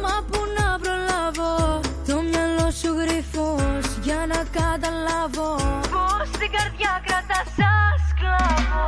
μα 0.02 0.24
που 0.32 0.40
να 0.58 0.80
προλάβω. 0.84 1.80
Το 2.08 2.22
μυαλό 2.22 2.72
σου 2.72 2.94
γρυφός 3.00 3.86
για 4.02 4.26
να 4.28 4.44
καταλάβω. 4.60 5.56
Πως 5.92 6.30
την 6.32 6.39
καρδιά 6.60 7.02
κρατάς 7.06 7.48
σαν 7.58 7.94
σκλάβο 8.10 8.88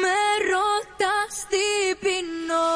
Με 0.00 0.20
ρωτάς 0.50 1.34
τι 1.50 1.66
πίνω 2.02 2.66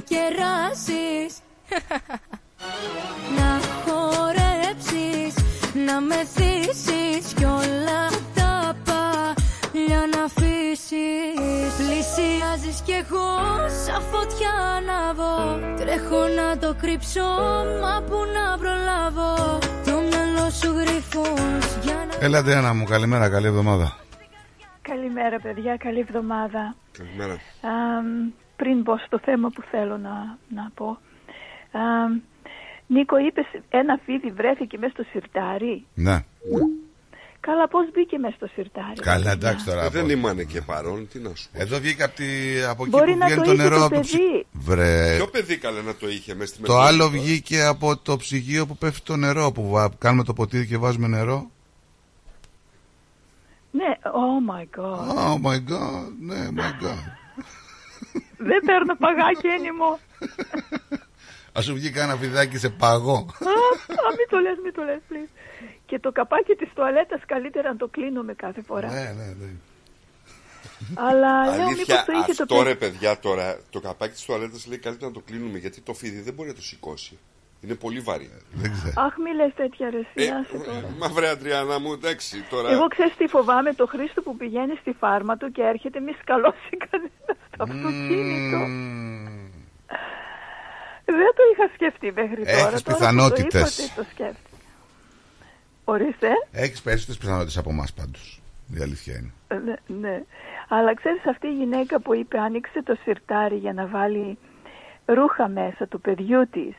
κεράσεις 0.00 1.36
Να 3.36 3.60
χορέψεις 3.84 5.34
Να 5.86 6.00
με 6.00 6.24
θύσεις 6.34 7.32
Κι 7.32 7.44
όλα 7.44 8.08
να 10.12 10.24
αφήσεις 10.24 11.72
Πλησιάζεις 11.76 12.80
κι 12.80 12.92
εγώ 12.92 13.28
σαν 13.84 14.02
φωτιά 14.10 14.52
ανάβω 14.76 15.58
Τρέχω 15.76 16.26
να 16.26 16.58
το 16.58 16.74
κρύψω 16.80 17.28
μα 17.82 18.02
που 18.06 18.16
να 18.36 18.58
προλάβω 18.58 19.58
Το 19.84 20.00
μυαλό 20.08 20.50
σου 20.50 20.70
γρυφός 20.72 21.76
για 21.82 22.06
να 22.08 22.24
Έλα, 22.26 22.42
Διάννα 22.42 22.74
μου, 22.74 22.84
καλημέρα, 22.84 23.28
καλή 23.28 23.46
εβδομάδα. 23.46 23.96
Καλημέρα 24.82 25.40
παιδιά, 25.40 25.76
καλή 25.76 25.98
εβδομάδα. 25.98 26.74
Καλημέρα. 26.98 27.36
Αμ, 27.60 28.32
πριν 28.60 28.82
πω 28.82 28.98
στο 29.06 29.18
θέμα 29.24 29.48
που 29.54 29.62
θέλω 29.70 29.96
να, 29.98 30.38
να 30.54 30.70
πω. 30.74 30.98
Αμ, 31.72 32.20
Νίκο, 32.86 33.18
είπες 33.18 33.46
ένα 33.68 34.00
φίδι 34.04 34.30
βρέθηκε 34.30 34.78
μέσα 34.78 34.92
στο 34.92 35.04
σιρτάρι; 35.10 35.84
Ναι. 35.94 36.24
Καλά, 37.40 37.68
πώς 37.68 37.90
μπήκε 37.92 38.18
μέσα 38.18 38.34
στο 38.36 38.46
σιρτάρι. 38.54 39.00
Καλά, 39.00 39.30
εντάξει 39.30 39.64
τώρα. 39.64 39.84
Ε, 39.84 39.88
δεν 39.88 40.02
από- 40.02 40.10
ήμανε 40.12 40.44
και 40.44 40.60
παρόν, 40.62 41.08
τι 41.08 41.18
να 41.18 41.34
σου 41.34 41.48
πω. 41.52 41.60
Εδώ 41.62 41.78
βγήκα 41.78 42.04
από, 42.04 42.14
τη, 42.14 42.24
από 42.70 42.82
εκεί 42.82 42.90
Μπορεί 42.90 43.12
που 43.12 43.18
να 43.18 43.26
βγαίνει 43.26 43.40
το 43.40 43.46
το 43.46 43.52
είχε 43.52 43.62
νερό 43.62 43.76
το 43.78 43.84
από 43.84 43.94
το 43.94 44.00
παιδί. 44.00 44.06
ψυγείο. 44.12 44.44
Βρε. 44.52 45.14
Ποιο 45.16 45.26
παιδί 45.26 45.56
καλέ 45.58 45.80
να 45.82 45.94
το 45.94 46.08
είχε 46.08 46.34
μέσα 46.34 46.54
στη 46.54 46.62
Το 46.62 46.72
Μεσόγειο 46.72 46.88
άλλο 46.88 46.98
τώρα; 47.10 47.22
βγήκε 47.22 47.62
από 47.64 47.96
το 47.96 48.16
ψυγείο 48.16 48.66
που 48.66 48.76
πέφτει 48.76 49.02
το 49.02 49.16
νερό. 49.16 49.52
Που 49.52 49.68
βα- 49.68 49.90
κάνουμε 49.98 50.24
το 50.24 50.32
ποτήρι 50.32 50.66
και 50.66 50.76
βάζουμε 50.78 51.06
νερό. 51.08 51.50
Ναι, 53.70 53.84
oh 54.02 54.52
my 54.52 54.80
god. 54.80 55.08
Oh 55.08 55.46
my 55.46 55.56
god, 55.72 56.08
ναι, 56.20 56.48
my 56.56 56.84
god. 56.84 57.17
Δεν 58.38 58.60
παίρνω 58.66 58.94
παγάκι 58.96 59.46
ένιμο. 59.46 59.98
Α 61.58 61.62
σου 61.62 61.74
βγει 61.74 61.90
κανένα 61.90 62.18
φιδάκι 62.18 62.58
σε 62.58 62.68
παγό. 62.68 63.16
Α, 63.16 63.50
α, 64.06 64.08
μην 64.18 64.28
το 64.30 64.38
λες, 64.38 64.56
μην 64.64 64.72
το 64.74 64.82
λες, 64.82 65.00
please. 65.10 65.30
Και 65.86 65.98
το 65.98 66.12
καπάκι 66.12 66.54
της 66.54 66.68
τουαλέτας 66.74 67.22
καλύτερα 67.26 67.68
να 67.68 67.76
το 67.76 67.88
κλείνουμε 67.88 68.34
κάθε 68.34 68.62
φορά. 68.62 68.88
Ναι, 68.92 69.12
ναι, 69.16 69.34
ναι. 69.38 69.50
Αλλά 70.94 71.44
λέω 71.44 71.52
μήπως 71.52 71.72
Αλήθεια, 71.72 72.04
το 72.06 72.12
είχε 72.12 72.34
το 72.34 72.42
αυτό 72.42 72.54
παιδί. 72.54 72.68
ρε 72.68 72.74
παιδιά 72.74 73.18
τώρα, 73.18 73.58
το 73.70 73.80
καπάκι 73.80 74.12
της 74.12 74.22
τουαλέτας 74.22 74.66
λέει 74.66 74.78
καλύτερα 74.78 75.06
να 75.06 75.12
το 75.14 75.20
κλείνουμε 75.20 75.58
γιατί 75.58 75.80
το 75.80 75.94
φίδι 75.94 76.20
δεν 76.20 76.34
μπορεί 76.34 76.48
να 76.48 76.54
το 76.54 76.62
σηκώσει. 76.62 77.18
Είναι 77.60 77.74
πολύ 77.74 78.00
βαρύ. 78.00 78.30
Δεν 78.52 78.72
ξέρω. 78.72 78.92
Αχ, 78.96 79.16
μη 79.16 79.34
λες 79.34 79.52
τέτοια 79.56 79.90
ρε, 79.90 79.98
Ε, 79.98 80.02
εσύ, 80.14 80.30
άσε 80.30 80.58
τώρα. 80.64 80.88
Μα 80.98 81.08
βρε 81.08 81.28
Αντριάννα 81.28 81.78
μου, 81.80 81.92
εντάξει 81.92 82.44
τώρα. 82.50 82.70
Εγώ 82.70 82.86
ξέρεις 82.88 83.16
τι 83.16 83.26
φοβάμαι, 83.26 83.72
το 83.74 83.86
Χρήστο 83.86 84.22
που 84.22 84.36
πηγαίνει 84.36 84.76
στη 84.80 84.92
φάρμα 84.98 85.36
του 85.36 85.50
και 85.52 85.62
έρχεται 85.62 86.00
μη 86.00 86.12
σκαλώσει 86.20 86.76
κανένα 86.90 87.10
στο 87.52 87.62
αυτοκίνητο. 87.62 88.58
Δεν 91.04 91.32
το 91.36 91.42
είχα 91.52 91.70
σκεφτεί 91.74 92.12
μέχρι 92.12 92.44
τώρα. 92.44 92.50
Έχεις 92.50 92.62
τώρα 92.62 92.76
που 92.84 92.92
πιθανότητες. 92.92 93.76
Το, 93.76 93.82
είπατε, 93.82 94.02
το 94.02 94.06
σκέφτηκα. 94.12 94.56
Ορίστε. 95.84 96.28
Έχεις 96.52 96.82
περισσότερες 96.82 97.20
πιθανότητες 97.20 97.56
από 97.58 97.70
εμάς 97.70 97.92
πάντως. 97.92 98.40
Η 98.78 98.82
αλήθεια 98.82 99.14
είναι. 99.16 99.32
Ε, 99.48 99.54
Ναι, 99.54 99.74
ναι. 99.86 100.22
Αλλά 100.68 100.94
ξέρεις 100.94 101.26
αυτή 101.26 101.46
η 101.46 101.52
γυναίκα 101.54 102.00
που 102.00 102.14
είπε 102.14 102.38
άνοιξε 102.38 102.82
το 102.82 102.96
σιρτάρι 103.04 103.56
για 103.56 103.72
να 103.72 103.86
βάλει 103.86 104.38
ρούχα 105.04 105.48
μέσα 105.48 105.86
του 105.86 106.00
παιδιού 106.00 106.48
της. 106.50 106.74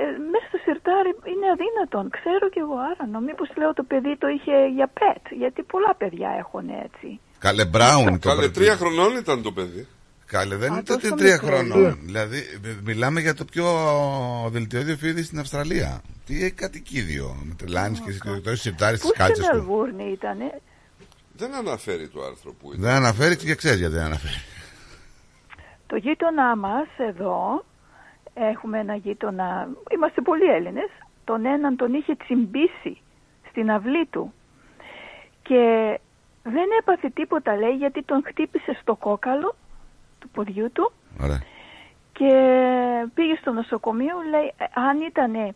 Ε, 0.00 0.04
μέσα 0.32 0.46
στο 0.50 0.58
σιρτάρι 0.64 1.12
είναι 1.32 1.46
αδύνατον. 1.54 2.04
Ξέρω 2.18 2.46
κι 2.54 2.58
εγώ 2.64 2.76
άρα. 2.90 3.20
Μήπως 3.28 3.48
λέω 3.60 3.72
το 3.78 3.84
παιδί 3.90 4.12
το 4.22 4.26
είχε 4.36 4.56
για 4.76 4.88
πετ. 4.98 5.22
Γιατί 5.40 5.60
πολλά 5.72 5.92
παιδιά 6.00 6.30
έχουν 6.42 6.66
έτσι. 6.86 7.08
Καλέ 7.38 7.64
Μπράουν 7.64 8.12
το 8.20 8.28
Καλέ, 8.28 8.40
πρέπει. 8.40 8.54
τρία 8.58 8.76
χρονών 8.76 9.16
ήταν 9.16 9.42
το 9.42 9.52
παιδί. 9.52 9.86
Καλέ, 10.26 10.56
δεν 10.56 10.72
Α, 10.72 10.78
ήταν 10.78 11.00
τόσο 11.00 11.14
τρία 11.14 11.38
μικρό. 11.42 11.46
χρονών. 11.48 11.98
Δηλαδή, 12.02 12.38
μι- 12.62 12.80
μιλάμε 12.84 13.20
για 13.20 13.34
το 13.34 13.44
πιο 13.44 13.66
δελτιώδιο 14.50 14.96
φίδι 14.96 15.22
στην 15.22 15.38
Αυστραλία. 15.38 16.00
Τι 16.26 16.34
έχει 16.44 16.52
κατοικίδιο. 16.52 17.36
Με 17.44 17.54
τρελάνεις 17.54 18.00
και 18.00 18.10
εσύ 18.10 18.18
και 18.20 18.28
το 18.50 18.56
σιρτάρι 18.56 18.96
στις 18.96 19.08
Πού 19.08 19.14
στη 19.14 19.22
κάλτσε 19.22 19.42
του. 19.42 19.56
Μελβούρνη 19.56 20.10
ήτανε; 20.12 20.60
Δεν 21.32 21.54
αναφέρει 21.54 22.08
το 22.08 22.22
άρθρο 22.24 22.52
που 22.60 22.68
ήταν. 22.72 22.80
Δεν 22.84 22.94
αναφέρει 22.94 23.36
και 23.36 23.54
ξέρεις 23.54 23.78
γιατί 23.78 23.94
δεν 23.94 24.04
αναφέρει. 24.04 24.40
Το 25.86 25.96
γείτονά 25.96 26.56
μας 26.56 26.86
εδώ, 26.96 27.64
έχουμε 28.48 28.78
ένα 28.78 28.94
γείτονα, 28.94 29.68
είμαστε 29.94 30.20
πολλοί 30.20 30.44
Έλληνες, 30.50 30.88
τον 31.24 31.44
έναν 31.44 31.76
τον 31.76 31.94
είχε 31.94 32.14
τσιμπήσει 32.14 33.00
στην 33.48 33.70
αυλή 33.70 34.06
του. 34.06 34.32
Και 35.42 35.60
δεν 36.42 36.66
έπαθε 36.80 37.08
τίποτα 37.08 37.56
λέει 37.56 37.74
γιατί 37.74 38.02
τον 38.02 38.22
χτύπησε 38.26 38.76
στο 38.80 38.94
κόκαλο 38.94 39.54
του 40.18 40.28
ποδιού 40.28 40.70
του. 40.72 40.92
Ωραία. 41.22 41.42
και 42.12 42.32
πήγε 43.14 43.34
στο 43.40 43.52
νοσοκομείο 43.52 44.16
λέει 44.30 44.52
«Ε, 44.56 44.64
αν 44.74 45.00
ήταν 45.00 45.54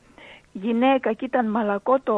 γυναίκα 0.53 1.13
και 1.13 1.25
ήταν 1.25 1.51
μαλακό 1.51 2.01
το 2.01 2.17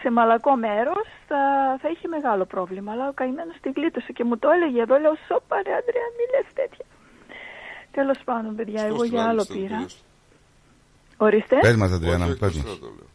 σε 0.00 0.10
μαλακό 0.10 0.56
μέρος 0.56 1.06
θα, 1.26 1.38
θα 1.80 1.88
είχε 1.88 2.08
μεγάλο 2.08 2.44
πρόβλημα. 2.44 2.92
Αλλά 2.92 3.08
ο 3.08 3.12
καημένος 3.12 3.56
τη 3.60 3.70
γλίτωσε 3.70 4.12
και 4.12 4.24
μου 4.24 4.38
το 4.38 4.50
έλεγε 4.50 4.80
εδώ 4.80 4.98
λέω 4.98 5.14
σώπα 5.26 5.56
ρε 5.56 5.72
Αντρέα 5.72 6.08
μη 6.16 6.24
λες 6.32 6.52
τέτοια 6.54 6.84
τέλος 7.90 8.18
πάντων 8.24 8.56
παιδιά 8.56 8.82
εγώ 8.82 9.04
για 9.04 9.24
άλλο 9.24 9.46
πήρα 9.52 9.86
ορίστε 11.16 11.56
Πες 11.60 11.76
μας, 11.76 11.92
Αντριάννα, 11.92 12.24
Όχι, 12.24 12.38
πες 12.38 12.48
όχι, 12.48 12.58
μας. 12.66 12.78
το 12.78 12.86
λέω. 12.86 13.08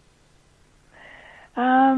Α, 1.68 1.95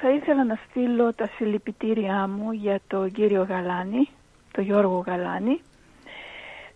θα 0.00 0.10
ήθελα 0.10 0.44
να 0.44 0.58
στείλω 0.68 1.12
τα 1.14 1.30
συλληπιτήριά 1.36 2.28
μου 2.28 2.52
για 2.52 2.80
τον 2.86 3.12
κύριο 3.12 3.42
Γαλάνη, 3.48 4.08
τον 4.52 4.64
Γιώργο 4.64 5.04
Γαλάνη. 5.06 5.60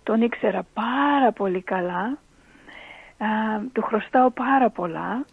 Τον 0.02 0.23
ήξερα 0.23 0.66
πάρα 0.74 1.32
πολύ 1.32 1.62
καλά. 1.62 2.18
Α, 3.18 3.27
του 3.73 3.82
χρωστάω 3.82 4.31
πάρα 4.31 4.70
πολλά. 4.70 5.24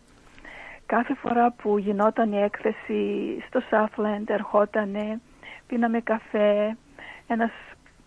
Κάθε 0.86 1.14
φορά 1.14 1.52
που 1.52 1.78
γινόταν 1.78 2.32
η 2.32 2.38
έκθεση 2.42 3.02
στο 3.48 3.62
Southland 3.72 4.24
ερχότανε, 4.30 5.22
πίναμε 5.68 6.00
καφέ, 6.02 6.78
ένας 7.28 7.52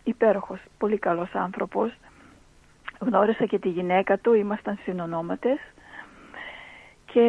υπέροχος, 0.06 0.60
πολύ 0.78 0.98
καλός 0.98 1.34
άνθρωπος. 1.34 1.92
Γνώρισα 2.98 3.46
και 3.46 3.58
τη 3.58 3.68
γυναίκα 3.68 4.18
του, 4.18 4.34
ήμασταν 4.34 4.78
συνονόματες 4.84 5.58
και 7.12 7.28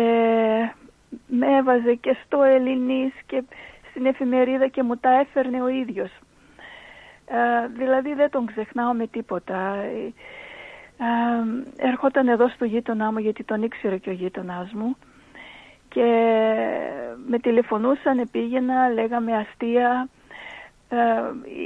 με 1.27 1.55
έβαζε 1.57 1.93
και 1.93 2.17
στο 2.25 2.43
Ελληνής 2.43 3.13
και 3.25 3.43
στην 3.89 4.05
εφημερίδα 4.05 4.67
και 4.67 4.83
μου 4.83 4.97
τα 4.97 5.09
έφερνε 5.09 5.61
ο 5.61 5.67
ίδιος. 5.67 6.09
Ε, 7.25 7.67
δηλαδή 7.67 8.13
δεν 8.13 8.29
τον 8.29 8.45
ξεχνάω 8.45 8.93
με 8.93 9.07
τίποτα. 9.07 9.75
Ε, 9.75 10.13
ε, 10.97 11.87
ερχόταν 11.87 12.27
εδώ 12.27 12.47
στο 12.47 12.65
γείτονά 12.65 13.11
μου 13.11 13.19
γιατί 13.19 13.43
τον 13.43 13.63
ήξερε 13.63 13.97
και 13.97 14.09
ο 14.09 14.13
γείτονάς 14.13 14.73
μου 14.73 14.95
και 15.89 16.05
με 17.27 17.39
τηλεφωνούσαν, 17.39 18.27
πήγαινα, 18.31 18.89
λέγαμε 18.89 19.35
αστεία. 19.35 20.07
Ε, 20.89 20.97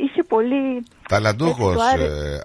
είχε 0.06 0.24
πολύ... 0.24 0.84
Ταλαντούχος 1.10 1.74
έτσι, 1.74 1.96
του 1.98 2.04
άρεσε- 2.04 2.42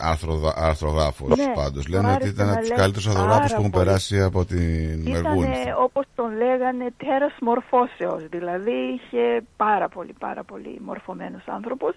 αρθρογράφο 0.56 1.26
Ναι, 1.28 1.52
πάντως. 1.54 1.84
του 1.84 1.90
Λένε 1.90 2.06
ότι 2.06 2.14
άρεσε 2.14 2.30
ήταν 2.30 2.46
να 2.46 2.52
από 2.52 2.60
τους 2.60 2.68
λέει 2.68 2.78
καλύτερους 2.78 3.06
αρθρογράφου 3.06 3.38
πάρα 3.40 3.54
που 3.54 3.58
έχουν 3.60 3.70
πολύ. 3.70 3.84
περάσει 3.84 4.20
από 4.22 4.44
την 4.44 5.10
Μελβούρνη. 5.10 5.60
Ήταν 5.60 5.74
όπως 5.78 6.04
τον 6.14 6.36
λέγανε 6.36 6.86
τέρας 6.96 7.34
μορφώσεως, 7.40 8.28
δηλαδή 8.28 8.70
είχε 8.94 9.42
πάρα 9.56 9.88
πολύ 9.88 10.14
πάρα 10.18 10.42
πολύ 10.44 10.80
μορφωμένος 10.84 11.42
άνθρωπος. 11.46 11.94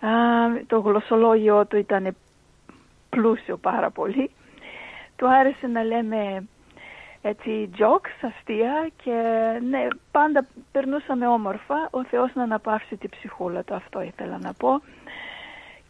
Α, 0.00 0.08
το 0.66 0.80
γλωσσολόγιο 0.80 1.66
του 1.66 1.76
ήταν 1.76 2.16
πλούσιο 3.10 3.56
πάρα 3.56 3.90
πολύ. 3.90 4.30
Του 5.16 5.26
άρεσε 5.30 5.66
να 5.66 5.82
λέμε 5.82 6.48
έτσι 7.22 7.70
jokes, 7.78 8.28
αστεία 8.36 8.90
και 9.04 9.12
ναι, 9.70 9.86
πάντα 10.10 10.46
περνούσαμε 10.72 11.26
όμορφα. 11.26 11.74
Ο 11.90 12.04
Θεός 12.04 12.30
να 12.34 12.42
αναπαύσει 12.42 12.96
τη 12.96 13.08
ψυχούλα 13.08 13.62
του, 13.62 13.74
αυτό 13.74 14.02
ήθελα 14.02 14.38
να 14.38 14.52
πω. 14.52 14.82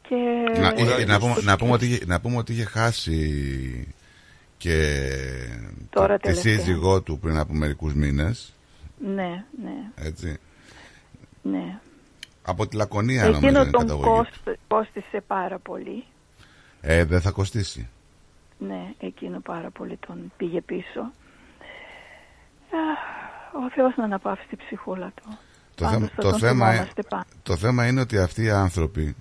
Και... 0.08 0.14
Να, 0.60 0.72
είχε- 0.76 1.06
να, 1.06 1.18
πούμε, 1.18 1.34
να, 1.42 1.56
πούμε 1.56 1.72
ότι, 1.72 1.86
είχε- 1.86 2.06
να 2.06 2.20
πούμε 2.20 2.36
ότι 2.36 2.52
είχε 2.52 2.64
χάσει 2.64 3.94
και 4.56 4.96
Τώρα 5.90 6.14
τη, 6.16 6.20
τη 6.20 6.28
τελευταία. 6.28 6.52
σύζυγό 6.58 7.02
του 7.02 7.18
πριν 7.18 7.38
από 7.38 7.52
μερικούς 7.52 7.94
μήνες 7.94 8.54
Ναι, 8.98 9.44
ναι, 9.64 10.06
έτσι. 10.06 10.38
ναι. 11.42 11.78
Από 12.42 12.66
τη 12.66 12.76
Λακωνία 12.76 13.22
νομίζω 13.22 13.46
Εκείνο 13.46 13.60
είναι 13.62 13.70
τον 13.70 13.80
καταγωγή. 13.80 14.08
κόστ, 14.08 14.48
κόστισε 14.68 15.22
πάρα 15.26 15.58
πολύ. 15.58 16.04
Ε, 16.80 17.04
δεν 17.04 17.20
θα 17.20 17.30
κοστίσει. 17.30 17.88
Ναι, 18.68 18.92
εκείνο 18.98 19.40
πάρα 19.40 19.70
πολύ 19.70 19.98
τον 20.06 20.32
πήγε 20.36 20.60
πίσω. 20.60 21.00
Αχ, 22.70 22.98
Ο 23.64 23.70
Θεός 23.74 23.96
να 23.96 24.04
αναπαύσει 24.04 24.46
τη 24.48 24.56
ψυχούλα 24.56 25.12
του. 25.14 25.38
Το, 25.74 25.84
Πάντως 25.84 25.98
θέμα, 25.98 26.10
θα 26.14 26.22
το, 26.22 26.30
τον 26.30 26.38
θέμα, 26.38 26.66
θυμόμαστε 26.70 27.02
πάντα. 27.02 27.24
το 27.42 27.56
θέμα 27.56 27.86
είναι 27.86 28.00
ότι 28.00 28.18
αυτοί 28.18 28.42
οι 28.42 28.50
άνθρωποι, 28.50 29.16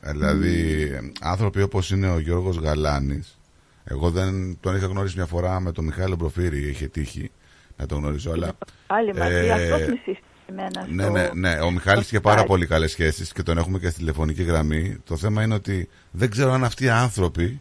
δηλαδή 0.00 0.90
άνθρωποι 1.20 1.62
όπως 1.62 1.90
είναι 1.90 2.10
ο 2.10 2.18
Γιώργος 2.18 2.56
Γαλάνης, 2.56 3.38
εγώ 3.84 4.10
δεν 4.10 4.58
τον 4.60 4.76
είχα 4.76 4.86
γνωρίσει 4.86 5.16
μια 5.16 5.26
φορά 5.26 5.60
με 5.60 5.72
τον 5.72 5.84
Μιχάλη 5.84 6.14
Μπροφύρη, 6.14 6.68
είχε 6.68 6.86
τύχει 6.88 7.30
να 7.76 7.86
τον 7.86 7.98
γνωρίζω, 7.98 8.32
αλλά... 8.32 8.52
Άλλοι 8.86 9.14
μαζί, 9.14 9.34
ε, 9.34 9.52
αυτός 9.52 9.78
μισήστηκε 9.80 10.18
εμένα 10.46 10.86
Ναι, 10.88 11.02
στο- 11.02 11.12
ναι, 11.12 11.30
ναι. 11.34 11.60
Ο 11.60 11.70
Μιχάλης 11.70 12.06
στο 12.06 12.16
είχε 12.16 12.20
πάρα 12.20 12.42
Skype. 12.42 12.46
πολύ 12.46 12.66
καλές 12.66 12.90
σχέσεις 12.90 13.32
και 13.32 13.42
τον 13.42 13.58
έχουμε 13.58 13.78
και 13.78 13.88
στη 13.88 13.98
τηλεφωνική 13.98 14.42
γραμμή. 14.42 14.98
Το 15.04 15.16
θέμα 15.16 15.42
είναι 15.42 15.54
ότι 15.54 15.88
δεν 16.10 16.30
ξέρω 16.30 16.52
αν 16.52 16.64
αυτοί 16.64 16.84
οι 16.84 16.88
άνθρωποι 16.88 17.60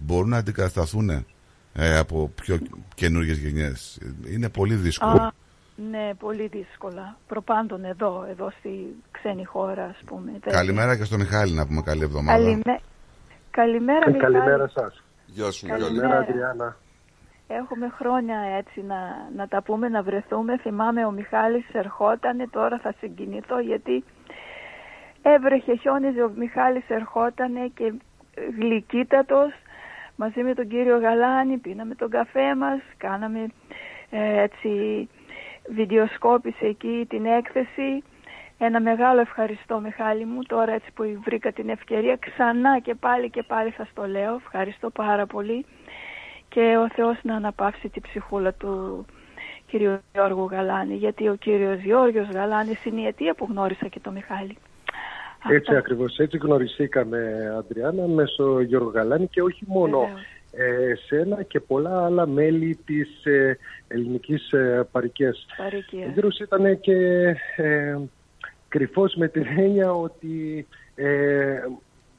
μπορούν 0.00 0.28
να 0.28 0.36
αντικατασταθούν 0.36 1.10
ε, 1.72 1.98
από 1.98 2.30
πιο 2.42 2.58
καινούργιες 2.94 3.38
γενιές. 3.38 3.98
Είναι 4.32 4.48
πολύ 4.48 4.74
δύσκολο. 4.74 5.22
Α, 5.22 5.32
Ναι, 5.90 6.14
πολύ 6.18 6.46
δύσκολα. 6.46 7.16
Προπάντων 7.26 7.84
εδώ, 7.84 8.26
εδώ 8.30 8.50
στη 8.58 8.94
ξένη 9.10 9.44
χώρα, 9.44 9.84
ας 9.84 9.98
πούμε. 10.06 10.30
Δεν- 10.40 10.52
Καλημέρα 10.52 10.96
και 10.96 11.04
στο 11.04 11.16
Μιχάλη 11.16 11.52
να 11.54 11.66
πούμε 11.66 11.80
καλή 11.82 12.02
εβδομάδα. 12.02 12.38
Καλημέ- 12.38 12.80
Καλημέρα, 13.50 14.04
Ε, 14.06 14.10
Μιχάλη. 14.10 14.34
καλημέρα 14.34 14.68
σας. 14.68 15.02
Γεια 15.26 15.50
σου, 15.50 15.66
Καλημέρα. 15.66 15.88
Καλημέρα, 15.88 16.18
Αντριάννα. 16.18 16.76
Έχουμε 17.48 17.88
χρόνια 17.98 18.38
έτσι 18.58 18.80
να, 18.82 18.98
να 19.36 19.48
τα 19.48 19.62
πούμε, 19.62 19.88
να 19.88 20.02
βρεθούμε. 20.02 20.58
Θυμάμαι 20.58 21.04
ο 21.04 21.10
Μιχάλης 21.10 21.64
ερχότανε, 21.72 22.46
τώρα 22.50 22.78
θα 22.78 22.94
συγκινηθώ 23.00 23.60
γιατί 23.60 24.04
έβρεχε, 25.22 25.76
χιόνιζε, 25.76 26.22
ο 26.22 26.32
Μιχάλης 26.36 26.84
ερχότανε 26.88 27.70
και 27.74 27.92
γλυκύτατος 28.58 29.52
μαζί 30.22 30.42
με 30.42 30.54
τον 30.54 30.68
κύριο 30.68 30.98
Γαλάνη, 30.98 31.56
πίναμε 31.58 31.94
τον 31.94 32.10
καφέ 32.10 32.54
μας, 32.54 32.80
κάναμε 32.96 33.46
ε, 34.10 34.42
έτσι 34.42 34.70
βιντεοσκόπηση 35.68 36.66
εκεί 36.66 37.06
την 37.08 37.24
έκθεση. 37.26 38.02
Ένα 38.58 38.80
μεγάλο 38.80 39.20
ευχαριστώ 39.20 39.80
Μιχάλη 39.80 40.24
μου, 40.24 40.42
τώρα 40.42 40.72
έτσι 40.72 40.92
που 40.94 41.20
βρήκα 41.24 41.52
την 41.52 41.68
ευκαιρία 41.68 42.16
ξανά 42.16 42.78
και 42.78 42.94
πάλι 42.94 43.30
και 43.30 43.42
πάλι 43.42 43.70
θα 43.70 43.84
στο 43.90 44.06
λέω, 44.06 44.34
ευχαριστώ 44.34 44.90
πάρα 44.90 45.26
πολύ 45.26 45.66
και 46.48 46.76
ο 46.76 46.88
Θεός 46.88 47.18
να 47.22 47.34
αναπαύσει 47.34 47.88
τη 47.88 48.00
ψυχούλα 48.00 48.52
του 48.52 49.04
κύριου 49.66 49.98
Γιώργου 50.12 50.48
Γαλάνη 50.50 50.94
γιατί 50.94 51.28
ο 51.28 51.34
κύριος 51.34 51.80
Γιώργος 51.80 52.28
Γαλάνης 52.28 52.84
είναι 52.84 53.00
η 53.00 53.06
αιτία 53.06 53.34
που 53.34 53.46
γνώρισα 53.50 53.88
και 53.88 54.00
το 54.00 54.10
Μιχάλη. 54.10 54.56
Έτσι 55.48 55.76
ακριβώς, 55.76 56.16
έτσι 56.16 56.36
γνωριστήκαμε, 56.36 57.52
Αντριάννα, 57.58 58.06
μέσω 58.06 58.60
Γιώργο 58.60 58.90
Γαλάνη 58.90 59.26
και 59.26 59.42
όχι 59.42 59.64
μόνο 59.66 60.08
ε, 60.52 60.94
σένα 61.06 61.42
και 61.42 61.60
πολλά 61.60 62.04
άλλα 62.04 62.26
μέλη 62.26 62.78
της 62.84 63.24
ε, 63.24 63.58
ελληνικής 63.88 64.52
ε, 64.52 64.88
παρικίας. 64.92 65.46
Παροικία. 65.56 66.06
Ο 66.06 66.10
Γιώργος 66.12 66.38
ήταν 66.38 66.80
και 66.80 66.96
ε, 67.56 67.98
κρυφός 68.68 69.14
με 69.14 69.28
την 69.28 69.46
έννοια 69.56 69.92
ότι 69.92 70.66
ε, 70.94 71.58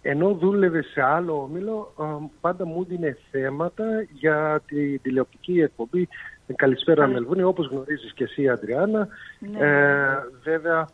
ενώ 0.01 0.33
δούλευε 0.33 0.81
σε 0.81 1.01
άλλο 1.01 1.41
όμιλο, 1.41 1.93
ε, 1.99 2.03
πάντα 2.41 2.65
μου 2.65 2.85
δίνε 2.85 3.17
θέματα 3.31 3.85
για 4.11 4.61
τη 4.65 4.99
τηλεοπτική 4.99 5.61
εκπομπή 5.61 6.07
Καλησπέρα 6.55 7.07
Μελβούνι, 7.07 7.43
όπως 7.43 7.67
γνωρίζεις 7.67 8.13
και 8.13 8.23
εσύ 8.23 8.49
Αντριάννα. 8.49 9.07
Ναι. 9.39 9.59
Ε, 9.59 10.07
βέβαια 10.43 10.77
α, 10.77 10.87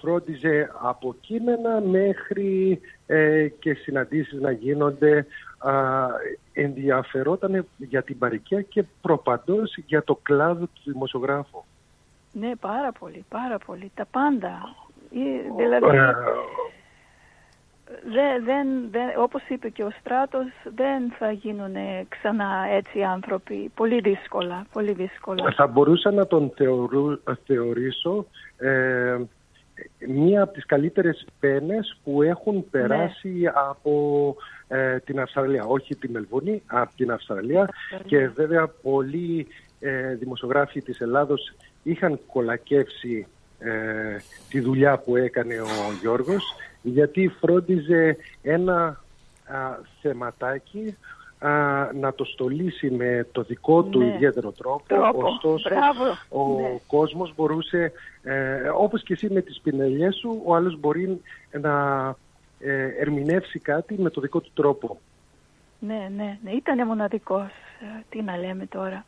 φρόντιζε 0.00 0.70
από 0.82 1.14
κείμενα 1.20 1.80
μέχρι 1.80 2.80
ε, 3.06 3.48
και 3.48 3.74
συναντήσεις 3.74 4.40
να 4.40 4.50
γίνονται. 4.50 5.26
Α, 5.58 6.06
ενδιαφερόταν 6.52 7.66
για 7.76 8.02
την 8.02 8.18
παροικία 8.18 8.62
και 8.62 8.84
προπαντός 9.00 9.76
για 9.86 10.04
το 10.04 10.18
κλάδο 10.22 10.64
του 10.64 10.80
δημοσιογράφου. 10.84 11.62
Ναι, 12.32 12.56
πάρα 12.60 12.92
πολύ, 12.92 13.24
πάρα 13.28 13.58
πολύ. 13.58 13.90
Τα 13.94 14.04
πάντα. 14.10 14.74
Ή, 15.10 15.22
Δηλαδή, 15.56 15.86
Ε, 15.86 16.14
δεν, 18.04 18.44
δεν, 18.44 18.66
δεν, 18.90 19.08
όπως 19.16 19.42
είπε 19.48 19.68
και 19.68 19.84
ο 19.84 19.90
Στράτος, 20.00 20.46
δεν 20.74 21.12
θα 21.18 21.30
γίνουν 21.30 21.74
ξανά 22.08 22.66
έτσι 22.70 23.02
άνθρωποι. 23.02 23.70
Πολύ 23.74 24.00
δύσκολα, 24.00 24.66
πολύ 24.72 24.92
δύσκολα. 24.92 25.52
Θα 25.56 25.66
μπορούσα 25.66 26.10
να 26.10 26.26
τον 26.26 26.52
θεωρού, 26.56 27.18
θεωρήσω 27.46 28.26
ε, 28.56 29.18
μία 30.08 30.42
από 30.42 30.52
τις 30.52 30.66
καλύτερες 30.66 31.26
πένες 31.40 31.96
που 32.04 32.22
έχουν 32.22 32.70
περάσει 32.70 33.50
από 33.54 34.36
ε, 34.68 34.98
την 34.98 35.20
Αυστραλία. 35.20 35.64
Όχι 35.64 35.96
τη 35.96 36.08
Μελβούνη, 36.08 36.62
από 36.66 36.96
την 36.96 37.10
Αυστραλία. 37.10 37.68
Και 38.06 38.28
βέβαια 38.28 38.68
πολλοί 38.68 39.46
ε, 39.80 40.14
δημοσιογράφοι 40.14 40.82
της 40.82 41.00
Ελλάδος 41.00 41.54
είχαν 41.82 42.20
κολακεύσει 42.26 43.26
ε, 43.58 44.16
τη 44.48 44.60
δουλειά 44.60 44.98
που 44.98 45.16
έκανε 45.16 45.60
ο 45.60 45.92
Γιώργος 46.00 46.54
γιατί 46.82 47.28
φρόντιζε 47.40 48.16
ένα 48.42 49.00
α, 49.46 49.78
θεματάκι 50.00 50.96
α, 51.48 51.92
να 51.92 52.14
το 52.14 52.24
στολίσει 52.24 52.90
με 52.90 53.26
το 53.32 53.42
δικό 53.42 53.82
του 53.82 53.98
Ναι. 53.98 54.04
ιδιαίτερο 54.06 54.50
τρόπο. 54.52 54.82
Τρόπο. 54.86 55.26
Ωστόσο, 55.26 55.68
Μπράβο. 55.68 56.04
ο 56.28 56.60
Ναι. 56.60 56.78
κόσμος 56.86 57.32
μπορούσε, 57.36 57.92
ε, 58.22 58.68
όπως 58.76 59.02
και 59.02 59.12
εσύ 59.12 59.30
με 59.32 59.40
τις 59.40 59.60
πινελιές 59.60 60.16
σου, 60.16 60.42
ο 60.44 60.54
άλλος 60.54 60.78
μπορεί 60.80 61.20
να 61.60 62.08
ε, 62.60 62.84
ερμηνεύσει 63.00 63.58
κάτι 63.58 63.94
με 63.98 64.10
το 64.10 64.20
δικό 64.20 64.40
του 64.40 64.50
τρόπο. 64.54 64.98
Ναι, 65.78 66.08
ναι, 66.16 66.38
ναι. 66.42 66.50
Ήταν 66.50 66.86
μοναδικός. 66.86 67.46
ε, 67.80 68.02
Τι 68.08 68.22
να 68.22 68.36
λέμε 68.36 68.66
τώρα. 68.66 69.04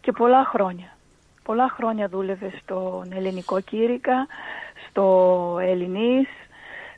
Και 0.00 0.12
πολλά 0.12 0.44
χρόνια. 0.44 0.96
Πολλά 1.44 1.68
χρόνια 1.76 2.08
δούλευε 2.08 2.52
στον 2.62 3.12
ελληνικό 3.14 3.60
κήρυκα, 3.60 4.26
στο 4.88 5.58
ελληνής. 5.60 6.28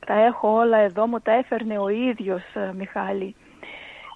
Τα 0.06 0.14
έχω 0.14 0.48
όλα 0.54 0.78
εδώ, 0.78 1.06
μου 1.06 1.20
τα 1.20 1.32
έφερνε 1.32 1.78
ο 1.78 1.88
ίδιος 1.88 2.42
ε, 2.54 2.72
Μιχάλη. 2.76 3.34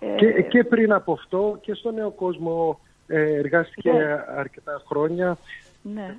Ε, 0.00 0.14
Και, 0.16 0.42
και 0.42 0.64
πριν 0.64 0.92
από 0.92 1.12
αυτό 1.12 1.58
και 1.60 1.74
στο 1.74 1.90
νέο 1.90 2.10
κόσμο 2.10 2.80
ε, 3.06 3.34
εργάστηκε 3.34 3.92
Ναι. 3.92 4.24
αρκετά 4.36 4.82
χρόνια. 4.86 5.38
ναι. 5.82 6.16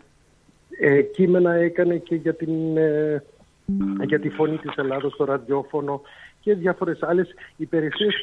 Ε, 0.80 1.02
κείμενα 1.02 1.53
έκανε 1.53 1.98
και 1.98 2.16
για, 2.16 2.34
την, 2.34 2.78
ε, 2.78 3.24
για 4.06 4.20
τη 4.20 4.30
φωνή 4.30 4.58
της 4.58 4.76
Ελλάδος 4.76 5.14
στο 5.14 5.24
ραδιόφωνο 5.26 6.02
και 6.40 6.53
διάφορες 6.56 7.03
άλλες 7.03 7.30
υπηρεσίες 7.58 8.14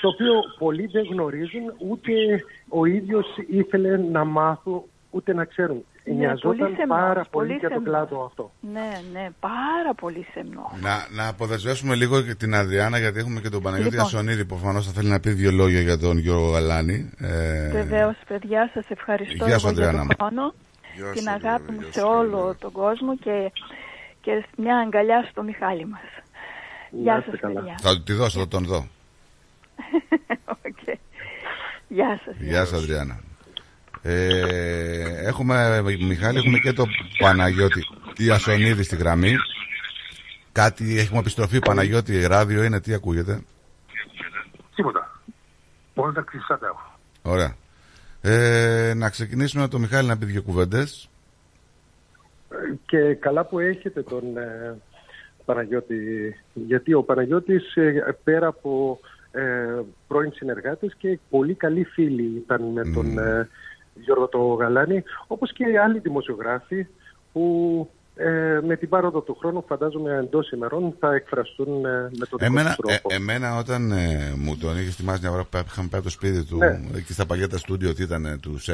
το 0.00 0.08
οποίο 0.08 0.32
πολλοί 0.58 0.86
δεν 0.86 1.04
γνωρίζουν 1.10 1.72
ούτε 1.88 2.12
ο 2.68 2.84
ίδιος 2.84 3.26
ήθελε 3.48 3.96
να 3.96 4.24
μάθουν 4.24 4.82
ούτε 5.14 5.32
να 5.34 5.44
ξέρουν. 5.44 5.84
Ναι, 6.04 6.14
Νοιαζόταν 6.14 6.58
πολύ 6.58 6.74
σεμνός, 6.76 6.98
πάρα 6.98 7.12
πολύ 7.12 7.28
πολύ 7.30 7.52
για 7.52 7.68
τον 7.68 7.82
σεμνός. 7.82 8.08
κλάδο 8.08 8.24
αυτό. 8.24 8.52
Ναι, 8.72 8.90
ναι, 9.12 9.28
πάρα 9.40 9.92
πολύ 10.00 10.26
σεμνό. 10.34 10.70
Να, 10.80 11.06
να 11.10 11.28
αποδεσμεύσουμε 11.28 11.94
λίγο 11.94 12.22
και 12.22 12.34
την 12.34 12.54
Αδριάνα 12.54 12.98
γιατί 12.98 13.18
έχουμε 13.18 13.40
και 13.40 13.48
τον 13.48 13.62
Παναγιώτη 13.62 13.90
Λοιπόν. 13.90 14.06
Ασονίδη 14.06 14.44
που 14.44 14.54
προφανώς 14.56 14.86
θα 14.86 14.92
θέλει 14.92 15.08
να 15.08 15.20
πει 15.20 15.30
δύο 15.30 15.50
λόγια 15.50 15.80
για 15.80 15.98
τον 15.98 16.18
Γιώργο 16.18 16.48
Γαλάνη. 16.50 17.10
Ε, 17.18 17.68
Βεβαίως, 17.70 18.16
παιδιά, 18.28 18.70
σας 18.74 18.84
ευχαριστώ 18.88 19.44
Γεια 19.46 19.58
σου, 19.58 19.66
εγώ 19.66 19.74
για 19.76 19.88
Αντριάννα 19.88 19.98
τον 19.98 20.06
μου. 20.20 20.26
χρόνο, 20.26 20.54
Γεια 20.94 21.10
την 21.12 21.22
σου, 21.22 21.30
αγάπη 21.30 21.72
μου 21.72 21.80
γεια 21.80 21.92
σε 21.92 22.00
σου, 22.00 22.06
όλο 22.08 22.56
τον 22.58 22.72
κόσμο 22.72 23.16
και, 23.16 23.52
και 24.20 24.44
μια 24.56 24.76
αγκαλιά 24.78 25.28
στο 25.30 25.42
Μιχάλη 25.42 25.86
μας. 25.86 26.00
Γεια 26.90 27.24
σας, 27.30 27.40
παιδιά. 27.40 27.74
Θα 27.80 27.96
του 27.96 28.02
τη 28.02 28.12
δώσω, 28.12 28.38
θα 28.40 28.48
τον 28.48 28.64
δω. 28.64 28.86
Οκ. 30.66 30.98
Γεια 31.88 32.20
σας. 32.24 32.34
Γεια 32.38 32.64
σα, 32.64 32.76
Αδριάνα. 32.76 33.20
Ε, 34.06 35.26
έχουμε, 35.26 35.82
Μιχάλη, 35.82 36.38
έχουμε 36.38 36.58
και 36.58 36.72
τον 36.72 36.88
Παναγιώτη 37.18 37.86
Ιασονίδη 38.16 38.82
στη 38.82 38.96
γραμμή. 38.96 39.34
Κάτι 40.52 40.98
έχουμε 40.98 41.18
επιστροφή, 41.18 41.58
Παναγιώτη, 41.58 42.26
ράδιο 42.26 42.62
είναι, 42.62 42.80
τι 42.80 42.94
ακούγεται; 42.94 43.42
Τίποτα. 44.74 45.20
Μόνο 45.94 46.12
τα 46.12 46.20
κλειστά 46.20 46.58
τα 46.58 46.66
έχω. 46.66 46.98
Ωραία. 47.22 47.56
Ε, 48.20 48.92
να 48.96 49.10
ξεκινήσουμε 49.10 49.62
με 49.62 49.68
τον 49.68 49.80
Μιχάλη 49.80 50.08
να 50.08 50.18
πει 50.18 50.24
δύο 50.24 50.42
κουβέντες. 50.42 51.08
Και 52.86 53.14
καλά 53.14 53.44
που 53.44 53.58
έχετε 53.58 54.02
τον 54.02 54.36
ε, 54.36 54.76
Παναγιώτη, 55.44 55.96
γιατί 56.52 56.94
ο 56.94 57.02
Παναγιώτης 57.02 57.74
ε, 57.74 58.16
πέρα 58.24 58.46
από 58.46 59.00
ε, 59.32 59.80
πρώην 60.08 60.32
συνεργάτες 60.32 60.94
και 60.98 61.18
πολύ 61.30 61.54
καλοί 61.54 61.84
φίλοι 61.84 62.42
ήταν 62.44 62.62
με 62.62 62.82
τον 62.94 63.18
ε, 63.18 63.48
Γιώργο 63.94 64.28
το 64.28 64.38
Γαλάνη, 64.38 65.02
όπως 65.26 65.52
και 65.52 65.64
οι 65.64 65.76
άλλοι 65.76 65.98
δημοσιογράφοι 65.98 66.86
που 67.32 67.88
ε, 68.16 68.60
με 68.66 68.76
την 68.76 68.88
πάροδο 68.88 69.20
του 69.20 69.36
χρόνου 69.40 69.64
φαντάζομαι 69.68 70.14
εντός 70.16 70.50
ημερών 70.50 70.94
θα 71.00 71.14
εκφραστούν 71.14 71.84
ε, 71.84 71.88
με 71.90 72.26
τον 72.26 72.38
δικό 72.38 72.44
Εμένα, 72.44 72.74
τους 72.74 72.76
τρόπο. 72.76 73.08
ε, 73.12 73.14
εμένα 73.16 73.56
όταν 73.58 73.90
ε, 73.92 74.32
μου 74.36 74.56
τον 74.56 74.78
είχες 74.78 74.94
θυμάσει 74.94 75.20
μια 75.22 75.30
ώρα 75.30 75.42
που 75.44 75.58
είχαμε 75.66 75.88
πάει 75.88 76.00
από 76.00 76.02
το 76.02 76.10
σπίτι 76.10 76.44
του, 76.44 76.56
Ναι. 76.56 76.80
εκεί 76.96 77.12
στα 77.12 77.26
παλιά 77.26 77.48
τα 77.48 77.58
στούντιο, 77.58 77.94
τι 77.94 78.02
ήταν, 78.02 78.38
του 78.42 78.58
7-9, 78.66 78.72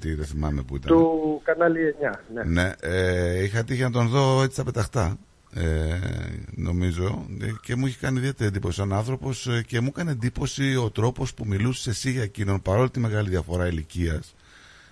τι 0.00 0.14
δεν 0.14 0.26
θυμάμαι 0.26 0.62
που 0.62 0.76
ήταν. 0.76 0.96
Του 0.96 1.40
κανάλι 1.44 1.94
9, 2.00 2.12
ναι. 2.34 2.42
Ναι, 2.44 2.72
ε, 2.80 3.42
είχα 3.44 3.64
τύχει 3.64 3.82
να 3.82 3.90
τον 3.90 4.08
δω 4.08 4.42
έτσι 4.42 4.54
στα 4.54 4.64
πεταχτά. 4.64 5.16
Ε, 5.54 5.98
νομίζω 6.56 7.26
ε, 7.42 7.46
και 7.62 7.76
μου 7.76 7.86
είχε 7.86 7.96
κάνει 8.00 8.18
ιδιαίτερη 8.18 8.48
εντύπωση 8.48 8.76
σαν 8.78 8.92
άνθρωπος 8.92 9.48
και 9.66 9.80
μου 9.80 9.86
έκανε 9.88 10.10
εντύπωση 10.10 10.76
ο 10.76 10.90
τρόπος 10.90 11.34
που 11.34 11.44
μιλούσες 11.46 11.86
εσύ 11.86 12.10
για 12.10 12.22
εκείνον 12.22 12.62
παρόλη 12.62 12.90
τη 12.90 13.00
μεγάλη 13.00 13.28
διαφορά 13.28 13.66
ηλικίας. 13.66 14.34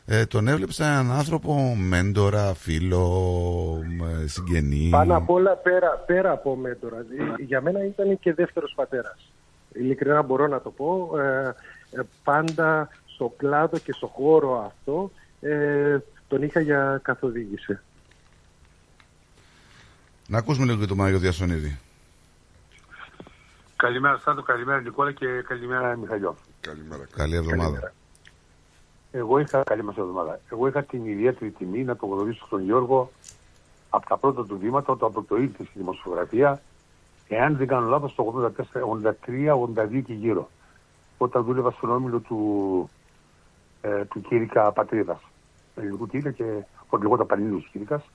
Ε, 0.08 0.26
τον 0.26 0.48
έβλεψα 0.48 0.84
σαν 0.84 0.92
έναν 0.92 1.16
άνθρωπο 1.16 1.74
μέντορα, 1.74 2.54
φίλο, 2.54 3.82
ε, 4.22 4.26
συγγενή. 4.26 4.88
Πάνω 4.90 5.16
απ' 5.16 5.30
όλα 5.30 5.56
πέρα, 5.56 5.88
πέρα 6.06 6.30
από 6.30 6.56
μέντορα. 6.56 6.96
Ε, 6.96 7.42
Για 7.42 7.60
μένα 7.60 7.84
ήταν 7.84 8.18
και 8.18 8.34
δεύτερος 8.34 8.72
πατέρας. 8.76 9.32
Ειλικρινά 9.72 10.22
μπορώ 10.22 10.46
να 10.46 10.60
το 10.60 10.70
πω. 10.70 11.18
Ε, 11.18 11.54
ε, 11.90 12.00
πάντα 12.24 12.88
στο 13.06 13.34
κλάδο 13.36 13.78
και 13.78 13.92
στο 13.92 14.06
χώρο 14.06 14.64
αυτό 14.66 15.10
ε, 15.40 15.98
τον 16.28 16.42
είχα 16.42 16.60
για 16.60 17.00
καθοδήγηση. 17.02 17.78
Να 20.28 20.38
ακούσουμε 20.38 20.66
λίγο 20.66 20.78
και 20.78 20.86
τον 20.86 20.96
Μάγιο 20.96 21.18
Διασονίδη. 21.18 21.78
Καλημέρα 23.76 24.16
Στάτο, 24.16 24.42
καλημέρα 24.42 24.80
Νικόλα 24.80 25.12
και 25.12 25.26
καλημέρα 25.48 25.96
Μιχαλιό. 25.96 26.36
Καλημέρα. 26.60 27.06
Καλή 27.16 27.36
εβδομάδα. 27.36 27.92
Εγώ 29.16 29.38
είχα, 29.38 29.62
καλή 29.62 29.82
μας 29.82 29.96
εβδομάδα, 29.96 30.40
εγώ 30.50 30.66
είχα 30.66 30.82
την 30.82 31.06
ιδιαίτερη 31.06 31.50
τιμή 31.50 31.84
να 31.84 31.96
τον 31.96 32.10
γνωρίσω 32.10 32.46
τον 32.50 32.62
Γιώργο 32.62 33.10
από 33.90 34.06
τα 34.06 34.16
πρώτα 34.16 34.46
του 34.46 34.58
βήματα 34.58 34.92
όταν 34.92 35.08
από 35.08 35.22
το 35.22 35.36
ήρθε 35.36 35.64
στη 35.64 35.78
δημοσιογραφία, 35.78 36.60
εάν 37.28 37.56
δεν 37.56 37.66
κάνω 37.66 37.88
λάθος, 37.88 38.14
το 38.14 38.52
83-82 38.72 40.02
και 40.04 40.12
γύρω. 40.12 40.48
Όταν 41.18 41.44
δούλευα 41.44 41.70
στον 41.70 41.90
όμιλο 41.90 42.18
του, 42.18 42.90
ε, 43.80 44.04
του 44.04 44.20
Κύρικα 44.20 44.72
Πατρίδας. 44.72 45.20
Ελληνικού 45.74 46.06
Κύρικα 46.06 46.30
και 46.30 46.62
ο 46.88 46.96
λεγόταν 46.96 47.26
Πανελλήνιος 47.26 47.68
Κύρικας 47.72 48.10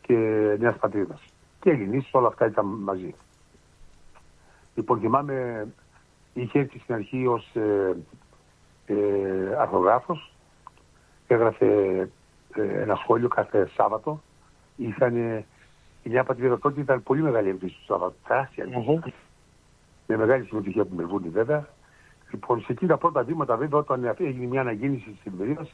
και 0.00 0.14
Νέας 0.58 0.76
Πατρίδας. 0.76 1.20
Και 1.60 1.70
Ελληνής, 1.70 2.08
όλα 2.12 2.28
αυτά 2.28 2.46
ήταν 2.46 2.66
μαζί. 2.66 3.14
Λοιπόν, 4.74 4.98
θυμάμαι, 5.00 5.66
είχε 6.32 6.58
έρθει 6.58 6.78
στην 6.78 6.94
αρχή 6.94 7.26
ως 7.26 7.54
ε, 7.54 7.96
ε, 8.86 8.94
αρθογράφος, 9.58 10.32
έγραφε 11.26 11.66
ε, 12.54 12.80
ένα 12.82 12.94
σχόλιο 12.94 13.28
κάθε 13.28 13.68
Σάββατο. 13.74 14.22
Είχαν 14.76 15.16
η 16.02 16.08
Νέα 16.10 16.24
Πατρίδα 16.24 16.58
τότε 16.58 16.80
ήταν 16.80 17.02
πολύ 17.02 17.22
μεγάλη 17.22 17.48
εμπειρία 17.48 17.74
στο 17.74 17.92
Σάββατο. 17.92 18.14
Τεράστια 18.26 18.64
εμπειρία. 18.64 19.02
Με 20.06 20.16
μεγάλη 20.16 20.44
συμμετοχή 20.44 20.80
από 20.80 20.88
την 20.88 20.96
Μελβούνη 20.96 21.28
βέβαια. 21.28 21.68
Λοιπόν, 22.30 22.60
σε 22.60 22.72
εκείνα 22.72 22.90
τα 22.90 22.98
πρώτα 22.98 23.22
βήματα 23.22 23.56
βέβαια 23.56 23.80
όταν 23.80 24.14
έγινε 24.18 24.46
μια 24.46 24.60
αναγέννηση 24.60 25.16
στην 25.20 25.36
περίοδο, 25.36 25.66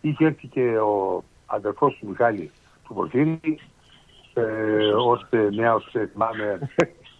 είχε 0.00 0.24
έρθει 0.24 0.46
και 0.46 0.78
ο 0.78 1.24
αδερφός 1.46 1.96
του 2.00 2.08
Μιχάλη 2.08 2.50
του 2.84 2.94
Πορφύρη, 2.94 3.58
ε, 4.34 4.92
ως 4.92 5.26
ε, 5.30 5.48
νέος, 5.52 5.94
ε, 5.94 6.06
θυμάμαι, 6.06 6.58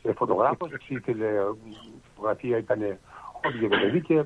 ε, 0.03 0.12
φωτογράφος, 0.12 0.70
ήθελε, 0.89 1.27
η 1.70 1.77
φωτογραφία 2.15 2.59
ήταν 2.59 2.81
ό,τι 3.43 3.59
και 3.59 3.69
το 3.69 3.77
παιδί 3.77 4.01
και 4.01 4.24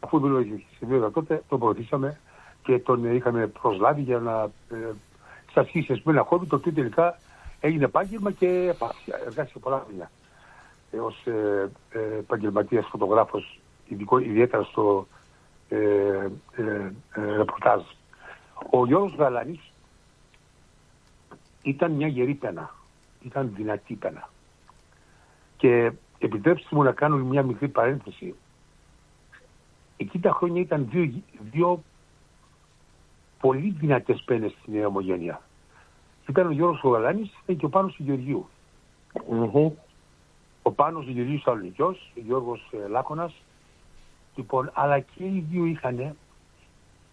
αφού 0.00 0.18
δούλευε 0.18 0.62
στην 0.74 0.88
περίοδο 0.88 1.10
τότε, 1.10 1.42
τον 1.48 1.58
προωθήσαμε 1.58 2.18
και 2.62 2.78
τον 2.78 3.04
ε, 3.04 3.14
είχαμε 3.14 3.46
προσλάβει 3.46 4.02
για 4.02 4.18
να 4.18 4.50
ε, 4.76 4.90
σα 5.52 5.60
αρχίσει 5.60 6.02
με 6.04 6.12
ένα 6.12 6.22
χόμπι, 6.22 6.46
το 6.46 6.56
οποίο 6.56 6.72
τελικά 6.72 7.18
έγινε 7.60 7.84
επάγγελμα 7.84 8.30
και 8.30 8.46
επάξια. 8.46 9.20
Εργάστηκε 9.26 9.58
πολλά 9.58 9.84
χρόνια 9.86 10.10
ε, 10.90 10.98
ως 10.98 11.26
ε, 11.26 11.70
ε, 11.90 12.18
επαγγελματίας 12.18 12.86
φωτογράφος, 12.86 13.60
ιδιαίτερα 14.22 14.62
στο 14.62 15.06
ε, 15.68 15.76
ε, 16.56 16.92
ε, 17.12 17.36
ρεπορτάζ. 17.36 17.82
Ο 18.70 18.86
Γιώργος 18.86 19.14
Γαλανής 19.14 19.72
ήταν 21.62 21.92
μια 21.92 22.06
γερή 22.06 22.34
πένα. 22.34 22.74
Ήταν 23.22 23.52
δυνατή 23.56 23.94
πένα. 23.94 24.28
Και 25.56 25.92
επιτρέψτε 26.18 26.76
μου 26.76 26.82
να 26.82 26.92
κάνω 26.92 27.16
μια 27.16 27.42
μικρή 27.42 27.68
παρένθεση. 27.68 28.34
Εκεί 30.00 30.18
τα 30.18 30.32
χρόνια 30.32 30.60
ήταν 30.60 30.88
δύο, 30.90 31.12
δύο 31.50 31.82
πολύ 33.40 33.76
δυνατές 33.78 34.22
πένες 34.24 34.52
στην 34.60 34.72
Νέα 34.72 34.86
Ομογένεια. 34.86 35.40
Ήταν 36.28 36.46
ο 36.46 36.50
Γιώργος 36.50 36.80
Γαλανής 36.84 37.30
και 37.46 37.64
ο 37.64 37.68
Πάνος 37.68 37.94
του 37.94 38.02
Γεωργίου. 38.02 38.48
Ο 40.62 40.70
Πάνος 40.70 41.04
του 41.04 41.10
Γεωργίου 41.10 41.38
Σαλονικιός, 41.38 42.12
ο 42.16 42.20
Γιώργος 42.20 42.70
ε, 42.72 42.88
Λάκωνας. 42.88 43.32
Λοιπόν, 44.34 44.70
αλλά 44.74 45.00
και 45.00 45.24
οι 45.24 45.46
δύο 45.50 45.64
είχαν 45.64 46.16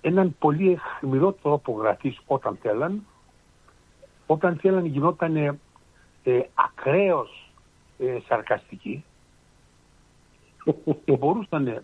έναν 0.01 0.35
πολύ 0.39 0.75
χμηρό 0.99 1.31
τρόπο 1.31 1.71
γραφής 1.71 2.19
όταν 2.27 2.57
θέλαν. 2.61 3.05
Όταν 4.27 4.57
θέλαν 4.57 4.85
γινόταν 4.85 5.35
ε, 5.35 5.59
ε, 6.23 6.41
ακραίος 6.53 7.51
ε, 7.99 8.17
σαρκαστικοί. 8.27 9.03
και 11.05 11.17
μπορούσαν, 11.17 11.83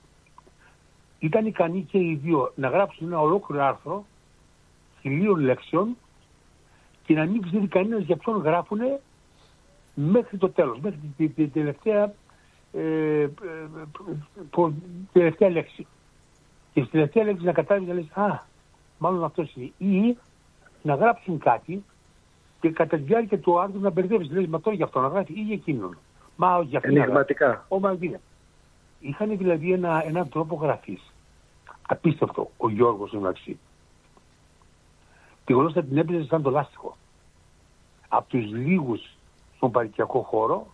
ήταν 1.23 1.45
ικανοί 1.45 1.81
και 1.81 1.97
οι 1.97 2.19
δύο 2.23 2.51
να 2.55 2.69
γράψουν 2.69 3.07
ένα 3.07 3.19
ολόκληρο 3.19 3.63
άρθρο 3.63 4.05
χιλίων 5.01 5.39
λέξεων 5.39 5.97
και 7.05 7.13
να 7.13 7.25
μην 7.25 7.41
ξέρει 7.41 7.67
κανένας 7.67 8.03
για 8.03 8.15
ποιον 8.17 8.41
γράφουν 8.41 8.79
μέχρι 9.93 10.37
το 10.37 10.49
τέλος, 10.49 10.79
μέχρι 10.79 10.99
την, 11.17 11.33
την 11.33 11.51
τελευταία, 11.51 12.13
ε, 12.73 13.21
ε, 13.21 13.29
προ- 14.49 14.73
τελευταία 15.11 15.49
λέξη. 15.49 15.87
Και 16.73 16.79
στην 16.79 16.91
τελευταία 16.91 17.23
λέξη 17.23 17.45
να 17.45 17.51
καταλάβει 17.51 17.85
να 17.87 17.93
λες 17.93 18.09
«Α, 18.13 18.39
μάλλον 18.97 19.23
αυτός 19.23 19.53
είναι». 19.55 19.71
Ή 19.77 20.17
να 20.81 20.95
γράψουν 20.95 21.39
κάτι 21.39 21.83
και 22.59 22.69
κατά 22.69 22.97
τη 22.97 23.03
διάρκεια 23.03 23.39
του 23.39 23.59
άρθρου 23.59 23.79
να 23.79 23.89
μπερδεύεις. 23.89 24.31
Λες, 24.31 24.47
μα 24.47 24.59
τώρα 24.59 24.75
για 24.75 24.85
αυτό 24.85 24.99
να 25.01 25.07
γράφει 25.07 25.33
ή 25.33 25.41
για 25.41 25.53
εκείνον. 25.55 25.97
Μα 26.35 26.55
όχι 26.55 26.67
για 26.67 26.77
αυτόν. 26.77 26.93
να 26.93 26.99
γράφει. 26.99 27.11
Ενηγματικά. 27.11 27.65
Ω, 27.67 27.79
μα 27.79 27.93
δίνε. 27.93 28.19
Είχαν 28.99 29.37
δηλαδή 29.37 29.71
ένα, 29.71 30.03
έναν 30.05 30.29
τρόπο 30.29 30.55
γραφής. 30.55 31.12
Απίστευτο. 31.93 32.49
Ο 32.57 32.69
Γιώργος 32.69 33.11
μεταξύ. 33.11 33.59
Τη 35.45 35.53
γλώσσα 35.53 35.83
την 35.83 35.97
έπαιζε 35.97 36.25
σαν 36.25 36.41
το 36.41 36.49
λάστιχο. 36.49 36.97
Από 38.07 38.29
τους 38.29 38.51
λίγους 38.51 39.01
στον 39.55 39.71
παρικιακό 39.71 40.21
χώρο, 40.21 40.67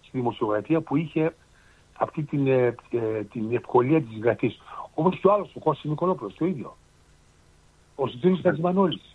στη 0.00 0.10
δημοσιογραφία 0.18 0.80
που 0.80 0.96
είχε 0.96 1.34
αυτή 1.98 2.22
την, 2.22 2.46
ε, 2.46 2.74
ε, 2.90 3.22
την 3.22 3.54
ευκολία 3.54 4.02
της 4.02 4.18
γραφής. 4.22 4.60
Όπως 4.94 5.18
και 5.18 5.26
ο 5.26 5.32
άλλος, 5.32 5.54
ο 5.54 5.58
Κώστας 5.58 5.90
Νικολόπουλος, 5.90 6.34
το 6.34 6.44
ίδιο. 6.44 6.76
Ο 7.94 8.06
Συντήρης 8.06 8.40
Χατζημανόλης. 8.40 9.12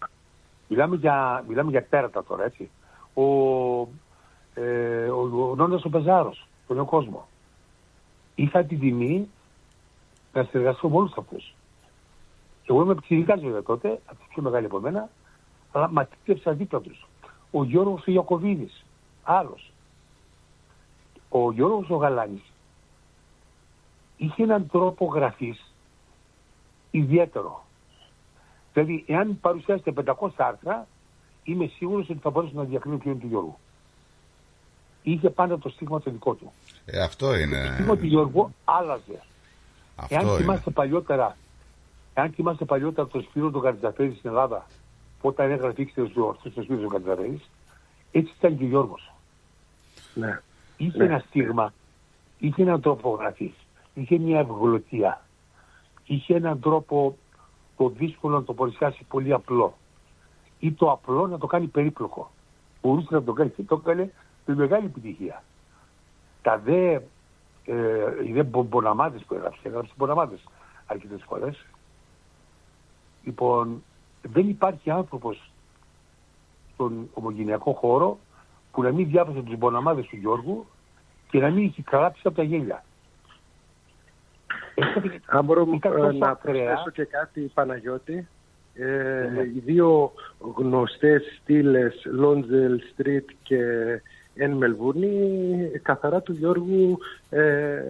Μιλάμε 0.68 0.96
για, 0.96 1.44
μιλάμε 1.48 1.72
για 1.72 1.86
τέρατα 1.86 2.24
τώρα, 2.24 2.44
έτσι. 2.44 2.70
Ο, 3.14 3.24
ε, 4.54 5.08
ο, 5.08 5.50
ο 5.52 5.56
Νόνας 5.56 5.86
ο 5.86 5.90
Πεζάρος, 5.90 6.48
τον 6.68 6.76
νέο 6.76 6.86
κόσμο. 6.86 7.28
Είχα 8.36 8.64
την 8.64 8.80
τιμή 8.80 9.30
να 10.36 10.44
συνεργαστώ 10.44 10.90
με 10.90 10.96
όλους 10.96 11.14
αυτούς. 11.18 11.54
Εγώ 12.66 12.82
είμαι 12.82 12.96
ψηφιακάς 12.96 13.42
βέβαια 13.42 13.64
τότε, 13.64 13.88
από 14.06 14.18
τους 14.20 14.28
πιο 14.30 14.42
μεγάλοι 14.44 14.66
από 14.66 14.80
μένα, 14.80 15.10
αλλά 15.72 15.90
ματίρεψα 15.92 16.52
δίπλα 16.54 16.80
τους. 16.80 17.08
Ο 17.52 17.64
Γιώργος 17.64 18.08
ο 18.08 18.12
Ιακωβίδης, 18.12 18.86
άλλος. 19.24 19.72
Ο 21.30 21.52
Γιώργος 21.52 21.90
ο 21.90 21.96
Γαλάνης 21.96 22.44
είχε 24.18 24.44
έναν 24.44 24.70
τρόπο 24.72 25.06
γραφής 25.06 25.74
ιδιαίτερο. 26.92 27.66
Δηλαδή, 28.74 29.04
εάν 29.08 29.40
παρουσιάσετε 29.42 29.92
500 29.92 30.30
άρθρα, 30.38 30.88
είμαι 31.44 31.68
σίγουρος 31.78 32.10
ότι 32.10 32.20
θα 32.20 32.30
μπορέσω 32.30 32.54
να 32.56 32.64
διακρίνω 32.64 32.98
ποιο 32.98 33.12
είναι 33.12 33.20
του 33.20 33.28
Γιώργου. 33.28 33.58
Είχε 35.04 35.30
πάντα 35.30 35.58
το 35.60 35.70
στίγμα 35.70 36.02
το 36.02 36.12
δικό 36.12 36.34
του. 36.34 36.52
Ε, 36.86 37.04
αυτό 37.04 37.28
Το 37.28 37.36
είναι. 37.36 37.72
στίγμα 37.74 37.98
του 37.98 38.06
Γιώργου 38.06 38.54
άλλαζε. 38.66 39.22
Αυτό 39.96 40.16
Εάν 40.16 40.26
είναι. 40.28 40.38
θυμάστε 40.38 40.72
παλιότερα, 40.72 41.38
εάν 42.14 42.32
θυμάστε 42.32 42.66
παλιότερα 42.66 43.08
το 43.08 43.20
Σπύρο 43.22 43.50
του 43.52 43.60
Καρτζαφέρη 43.60 44.16
στην 44.18 44.30
Ελλάδα, 44.30 44.66
που 45.22 45.28
όταν 45.28 45.52
έγραφε 45.52 45.82
ήξερε 45.82 46.08
στο 46.08 46.36
στο 46.40 46.62
Σπύρο 46.62 46.80
του 46.82 46.88
Καρτζαφέρη, 46.88 47.42
έτσι 48.12 48.34
ήταν 48.38 48.58
και 48.58 48.64
ο 48.64 48.68
Γιώργος. 48.68 49.12
Ναι. 50.14 50.42
Είχε 50.78 50.98
Ναι. 50.98 51.04
ένα 51.04 51.20
στίγμα, 51.28 51.74
είχε 52.40 52.62
έναν 52.62 52.82
τρόπο 52.82 53.10
γραφής, 53.20 53.54
είχε 53.94 54.18
μια 54.18 54.40
ευγλωτία, 54.40 55.22
είχε 56.06 56.36
έναν 56.36 56.60
τρόπο 56.60 57.18
το 57.78 57.90
δύσκολο 57.90 58.36
να 58.38 58.44
το 58.44 58.54
παρουσιάσει 58.54 59.04
πολύ 59.04 59.34
απλό 59.34 59.78
ή 60.60 60.72
το 60.72 60.92
απλό 60.92 61.28
να 61.28 61.38
το 61.38 61.48
κάνει 61.48 61.66
περίπλοκο. 61.68 62.32
Μπορούσε 62.82 63.08
να 63.12 63.24
το 63.24 63.34
κάνει 63.34 63.50
και 63.50 63.64
το 63.64 63.82
έκανε 63.84 64.14
με 64.46 64.56
μεγάλη 64.56 64.86
επιτυχία. 64.86 65.44
Τα 66.42 66.58
δε, 66.60 67.00
ε, 67.66 68.26
οι 68.28 68.32
δε 68.34 68.44
μπο- 68.44 68.64
μποναμάδες 68.64 69.24
που 69.28 69.34
έγραψε, 69.36 69.60
έγραψε 69.64 69.92
μποναμάδες 69.98 70.40
αρκετές 70.86 71.24
φορές. 71.28 71.66
Λοιπόν, 73.24 73.84
δεν 74.22 74.50
υπάρχει 74.50 74.90
άνθρωπος 74.90 75.52
στον 76.74 77.10
ομογενειακό 77.14 77.72
χώρο 77.74 78.18
που 78.72 78.82
να 78.84 78.92
μην 78.92 79.08
διάβασε 79.08 79.42
τους 79.42 79.58
μποναμάδες 79.58 80.06
του 80.06 80.16
Γιώργου 80.16 80.66
και 81.30 81.40
να 81.40 81.50
μην 81.50 81.64
είχε 81.64 81.82
καλάψει 81.82 82.22
από 82.24 82.36
τα 82.36 82.44
γέλια. 82.44 82.84
Αν 85.26 85.46
μπορώ 85.46 85.68
Ήταν 85.74 85.92
ε, 85.92 85.96
τόσο 85.96 86.18
να 86.18 86.28
ακραία. 86.30 86.66
προσθέσω 86.66 86.90
και 86.90 87.04
κάτι, 87.06 87.42
Παναγιώτη. 87.54 88.28
Ε, 88.74 89.30
Ναι. 89.34 89.42
Οι 89.42 89.62
δύο 89.66 90.12
γνωστές 90.56 91.24
στήλες, 91.42 92.08
Lonzel 92.22 93.02
Street 93.02 93.26
και 93.44 93.58
Εν 94.38 94.52
Μελβούρνη, 94.52 95.08
καθαρά 95.82 96.22
του 96.22 96.34
Γιώργου 96.34 96.98
ε, 97.30 97.82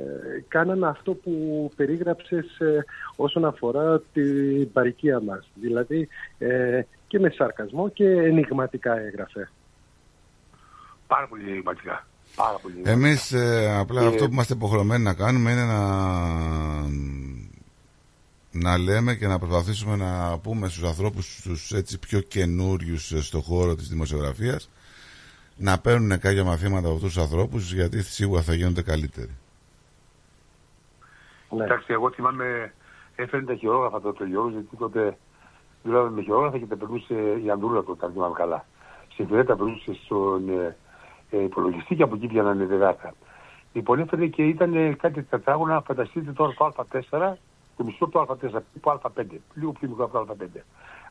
κάναν 0.48 0.84
αυτό 0.84 1.14
που 1.14 1.72
περίγραψες 1.76 2.60
ε, 2.60 2.86
όσον 3.16 3.46
αφορά 3.46 4.02
την 4.14 4.72
παροικία 4.72 5.20
μας. 5.20 5.50
Δηλαδή 5.54 6.08
ε, 6.38 6.82
και 7.08 7.20
με 7.20 7.30
σαρκασμό 7.30 7.90
και 7.90 8.06
ενηγματικά 8.06 9.00
έγραφε. 9.00 9.50
Πάρα 11.08 11.28
πολύ 11.28 11.50
ενηγματικά. 11.50 12.08
Πάρα 12.36 12.58
πολύ 12.62 12.82
Εμείς 12.84 13.32
ε, 13.32 13.76
απλά 13.80 14.02
Ε, 14.02 14.08
αυτό 14.08 14.26
που 14.26 14.34
είμαστε 14.34 14.54
υποχρεωμένοι 14.54 15.04
να 15.04 15.14
κάνουμε 15.14 15.52
είναι 15.52 15.64
να, 15.64 15.80
να 18.52 18.78
λέμε 18.78 19.16
και 19.16 19.28
να 19.28 19.40
προσπαθήσουμε 19.40 19.96
να 19.96 20.38
πούμε 20.38 20.70
στους 20.70 20.84
ανθρώπους 20.84 21.42
τους 21.44 21.72
έτσι 21.72 22.00
πιο 22.00 22.20
καινούριους 22.20 23.14
στο 23.20 23.42
χώρο 23.42 23.76
της 23.76 23.88
δημοσιογραφίας 23.88 24.70
να 25.58 25.80
παίρνουν 25.80 26.20
κάποια 26.20 26.44
μαθήματα 26.44 26.88
από 26.88 26.96
αυτούς 26.96 27.14
τους 27.14 27.24
ανθρώπους 27.24 27.74
γιατί 27.74 28.04
σίγουρα 28.04 28.42
θα 28.42 28.54
γίνονται 28.54 28.82
καλύτεροι. 28.82 29.38
Εντάξει, 31.62 31.94
εγώ 31.94 32.12
θυμάμαι 32.12 32.74
έφερε 33.16 33.44
τα 33.44 33.56
χειρόγραφα 33.56 34.02
τότε 34.02 34.24
ο 34.24 34.28
Γιώργος, 34.28 34.52
γιατί 34.52 34.76
τότε 34.76 35.18
δουλεύαμε 35.84 36.10
με 36.10 36.22
χειρόγραφα 36.22 36.58
και 36.58 36.66
τα 36.66 36.76
περνούσε 36.76 37.14
η 37.44 37.50
Ανδρούλα 37.50 37.84
τότε, 37.84 38.06
αν 38.06 38.12
θυμάμαι 38.12 38.34
καλά. 38.38 38.66
Στην 39.12 39.28
Φερέ 39.28 39.44
τα 39.44 39.56
περνούσε 39.56 39.94
στον 40.04 40.50
ε, 40.50 40.76
ε, 41.30 41.44
υπολογιστή 41.44 41.96
και 41.96 42.04
από 42.04 42.16
εκεί 42.16 42.28
πιάνανε 42.28 42.66
δεδάτα. 42.66 43.14
Λοιπόν, 43.74 44.00
έφερε 44.00 44.28
και 44.28 44.44
ήταν 44.44 44.76
ε, 44.76 44.94
κάτι 44.94 45.24
τετράγωνα, 45.24 45.82
φανταστείτε 45.82 46.32
τώρα 46.32 46.54
το 46.54 46.74
Α4, 46.78 47.34
το 47.78 47.84
μισό 47.84 48.06
από 48.06 48.12
το 48.12 48.38
Α4, 48.42 48.62
τύπου 48.74 49.00
Α5, 49.04 49.26
λίγο 49.54 49.72
πιο 49.72 49.88
μικρό 49.88 50.06
από 50.06 50.26
το 50.26 50.36
Α5. 50.40 50.60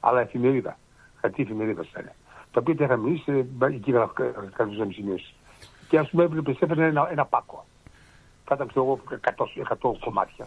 Αλλά 0.00 0.20
εφημερίδα, 0.20 0.78
χαρτί 1.20 1.42
εφημερίδας 1.42 1.88
ήταν. 1.88 2.10
Τα 2.54 2.60
οποία 2.60 2.76
τα 2.76 2.84
είχαμε 2.84 3.08
εμεί, 3.08 3.24
ε, 3.26 3.66
εκεί 3.66 3.92
κρατούσαμε 4.54 4.92
σημειώσει. 4.92 5.34
Και 5.88 5.98
ας 5.98 6.10
πούμε 6.10 6.24
έβλεπε, 6.24 6.50
έφερε 6.50 6.86
ένα, 6.86 7.08
ένα 7.10 7.24
πάκο. 7.24 7.66
Κάτα 8.44 8.66
ξέρω 8.66 8.84
εγώ 8.84 9.00
100, 9.20 9.44
100 9.68 9.98
κομμάτια. 10.04 10.46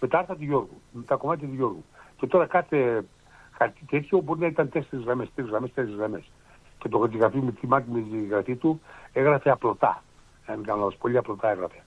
Με 0.00 0.08
τα 0.08 0.18
άρθρα 0.18 0.34
του 0.36 0.44
Γιώργου, 0.44 0.80
με 0.92 1.02
τα 1.02 1.14
κομμάτια 1.14 1.48
του 1.48 1.54
Γιώργου. 1.54 1.84
Και 2.16 2.26
τώρα 2.26 2.46
κάθε 2.46 3.04
χαρτί 3.58 3.84
τέτοιο 3.90 4.20
μπορεί 4.20 4.40
να 4.40 4.46
ήταν 4.46 4.68
τέσσερις 4.68 5.04
γραμμές, 5.04 5.28
τρεις 5.34 5.48
γραμμές, 5.48 5.72
τέσσερις 5.74 5.96
γραμμές. 5.98 6.22
Και 6.78 6.88
το 6.88 6.98
γραφείο 7.18 7.42
με 7.42 7.52
τη 7.52 7.66
μάκη 7.66 7.90
με 7.90 8.00
τη 8.00 8.26
γραφή 8.26 8.56
του 8.56 8.80
έγραφε 9.12 9.50
απλωτά. 9.50 10.02
Αν 10.46 10.62
κάνω 10.62 10.78
λάθος, 10.78 10.96
πολύ 10.96 11.16
απλωτά 11.16 11.50
έγραφε. 11.50 11.82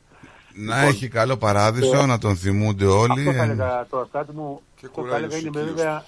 Να 0.53 0.81
έχει 0.81 1.07
καλό 1.07 1.37
παράδεισο, 1.37 1.97
ε, 1.97 2.05
να 2.05 2.17
τον 2.17 2.35
θυμούνται 2.35 2.85
όλοι. 2.85 3.19
Αυτό 3.19 3.31
θα 3.31 3.43
έλεγα 3.43 3.85
τώρα, 3.89 4.05
Στάτη 4.05 4.31
μου, 4.31 4.61
αυτό 4.83 5.05
θα 5.05 5.15
έλεγα 5.15 5.37
είναι 5.37 5.49
βέβαια 5.49 6.03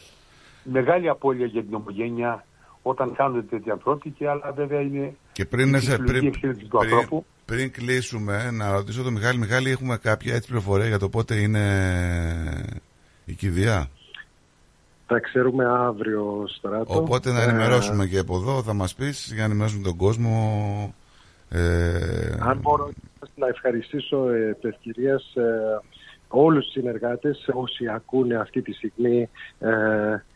μεγάλη 0.64 1.10
απώλεια 1.10 1.46
για 1.46 1.64
την 1.64 1.74
ομογένεια 1.74 2.46
όταν 2.82 3.14
κάνουν 3.16 3.50
τέτοιοι 3.50 3.70
ανθρώποι 3.72 4.10
και 4.10 4.28
άλλα 4.30 4.52
βέβαια 4.56 4.82
είναι 4.82 5.16
Και 5.32 5.46
πριν, 5.46 5.74
η 5.74 5.80
σε, 5.80 5.80
φυσιολογική 5.80 6.12
πριν, 6.12 6.28
εξέλιξη 6.28 6.66
του 6.66 6.78
πριν, 6.78 6.94
ανθρώπου. 6.94 7.26
πριν 7.46 7.72
κλείσουμε, 7.72 8.52
να 8.52 8.72
ρωτήσω 8.72 9.04
τον 9.04 9.14
Μιχάλη. 9.14 9.38
Μιχάλη, 9.38 9.70
έχουμε 9.70 9.98
κάποια 9.98 10.36
έτσι 10.36 10.48
πληροφορία 10.48 10.88
για 10.88 11.00
το 11.00 11.10
πότε 11.10 11.36
είναι 11.36 11.64
η 13.26 13.34
κηδεία; 13.34 13.90
Τα 15.08 15.20
ξέρουμε 15.20 15.66
αύριο, 15.66 16.46
Στράτο. 16.58 16.98
Οπότε 16.98 17.32
να 17.32 17.42
Ε, 17.42 17.44
ενημερώσουμε 17.44 18.06
και 18.06 18.18
από 18.18 18.36
εδώ, 18.36 18.64
θα 18.64 18.74
μας 18.74 18.96
πεις, 18.96 19.26
για 19.28 19.38
να 19.38 19.44
ενημερώσουμε 19.44 19.84
τον 19.84 19.96
κόσμο. 19.98 20.96
Ε, 21.50 22.38
Αν 22.40 22.58
μπορώ 22.58 22.90
να 23.36 23.48
ευχαριστήσω 23.48 24.30
ε, 24.30 24.50
επ' 24.50 24.66
ευκαιρίας 24.66 25.34
ε, 25.36 25.82
όλους 26.28 26.64
τους 26.64 26.72
συνεργάτες 26.74 27.50
όσοι 27.54 27.88
ακούνε 27.88 28.36
αυτή 28.36 28.62
τη 28.62 28.74
στιγμή 28.74 29.30
ε, 29.60 29.70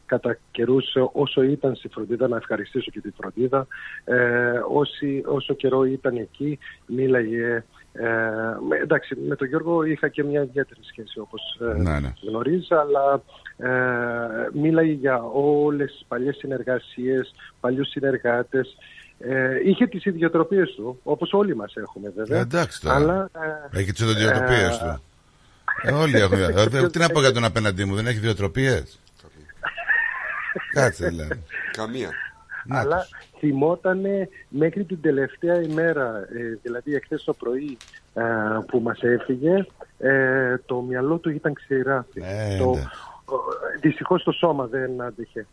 κατά 0.05 0.37
καιρούς 0.51 0.85
όσο 1.11 1.41
ήταν 1.41 1.75
στη 1.75 1.87
φροντίδα 1.87 2.27
να 2.27 2.37
ευχαριστήσω 2.37 2.91
και 2.91 3.01
τη 3.01 3.09
φροντίδα 3.17 3.67
ε, 4.03 4.15
όσοι, 4.71 5.23
όσο 5.25 5.53
καιρό 5.53 5.83
ήταν 5.83 6.15
εκεί 6.17 6.59
μίλαγε 6.85 7.63
ε, 7.93 8.05
με- 8.69 8.77
εντάξει 8.81 9.15
με 9.27 9.35
τον 9.35 9.47
Γιώργο 9.47 9.83
είχα 9.83 10.07
και 10.07 10.23
μια 10.23 10.41
ιδιαίτερη 10.41 10.79
σχέση 10.83 11.19
όπως 11.19 11.41
ε, 11.61 11.81
Ναι, 11.81 11.99
ναι. 11.99 12.13
γνωρίζεις 12.27 12.71
αλλά 12.71 13.21
ε, 13.57 13.69
μίλαγε 14.53 14.91
για 14.91 15.23
όλες 15.33 15.91
τις 15.91 16.05
παλιές 16.07 16.35
συνεργασίες 16.35 17.33
παλιούς 17.59 17.87
συνεργάτες 17.89 18.77
ε, 19.19 19.59
είχε 19.65 19.85
τις 19.87 20.05
ιδιοτροπίες 20.05 20.73
του 20.75 20.99
όπως 21.03 21.33
όλοι 21.33 21.55
μας 21.55 21.73
έχουμε 21.75 22.11
βέβαια 22.15 22.37
Ε, 22.37 22.41
εντάξει 22.41 22.81
τώρα. 22.81 22.95
αλλά, 22.95 23.29
ε, 23.71 23.79
Έχει 23.79 23.91
τις 23.91 24.11
ιδιοτροπίες 24.11 24.79
ε, 24.79 24.79
του. 24.79 25.01
Ε, 25.83 25.91
όλοι 25.91 26.17
έχουν. 26.17 26.39
Ε, 26.83 26.89
τι 26.89 26.99
να 26.99 27.07
πω 27.09 27.19
για 27.19 27.31
τον 27.31 27.43
απέναντί 27.43 27.85
μου, 27.85 27.95
δεν 27.95 28.07
έχει 28.07 28.17
ιδιοτροπίες. 28.17 28.99
Κάτσε 30.73 31.07
δηλαδή. 31.07 31.43
Καμία. 31.71 32.09
αλλά 32.69 33.07
θυμότανε 33.39 34.29
μέχρι 34.49 34.83
την 34.83 35.01
τελευταία 35.01 35.61
ημέρα, 35.61 36.17
ε, 36.17 36.59
δηλαδή 36.61 36.93
εχθές 36.95 37.23
το 37.23 37.33
πρωί 37.33 37.77
ε, 38.13 38.21
που 38.67 38.79
μας 38.79 38.99
έφυγε, 39.01 39.65
ε, 39.97 40.57
το 40.65 40.81
μυαλό 40.81 41.17
του 41.17 41.29
ήταν 41.29 41.53
ξηρά. 41.53 42.05
Ε, 42.13 42.57
το, 42.57 42.69
εντάξει. 42.69 42.87
ο- 43.25 43.79
δυστυχώς 43.81 44.23
το 44.23 44.31
σώμα 44.31 44.65
δεν 44.65 45.01
άντεχε. 45.01 45.45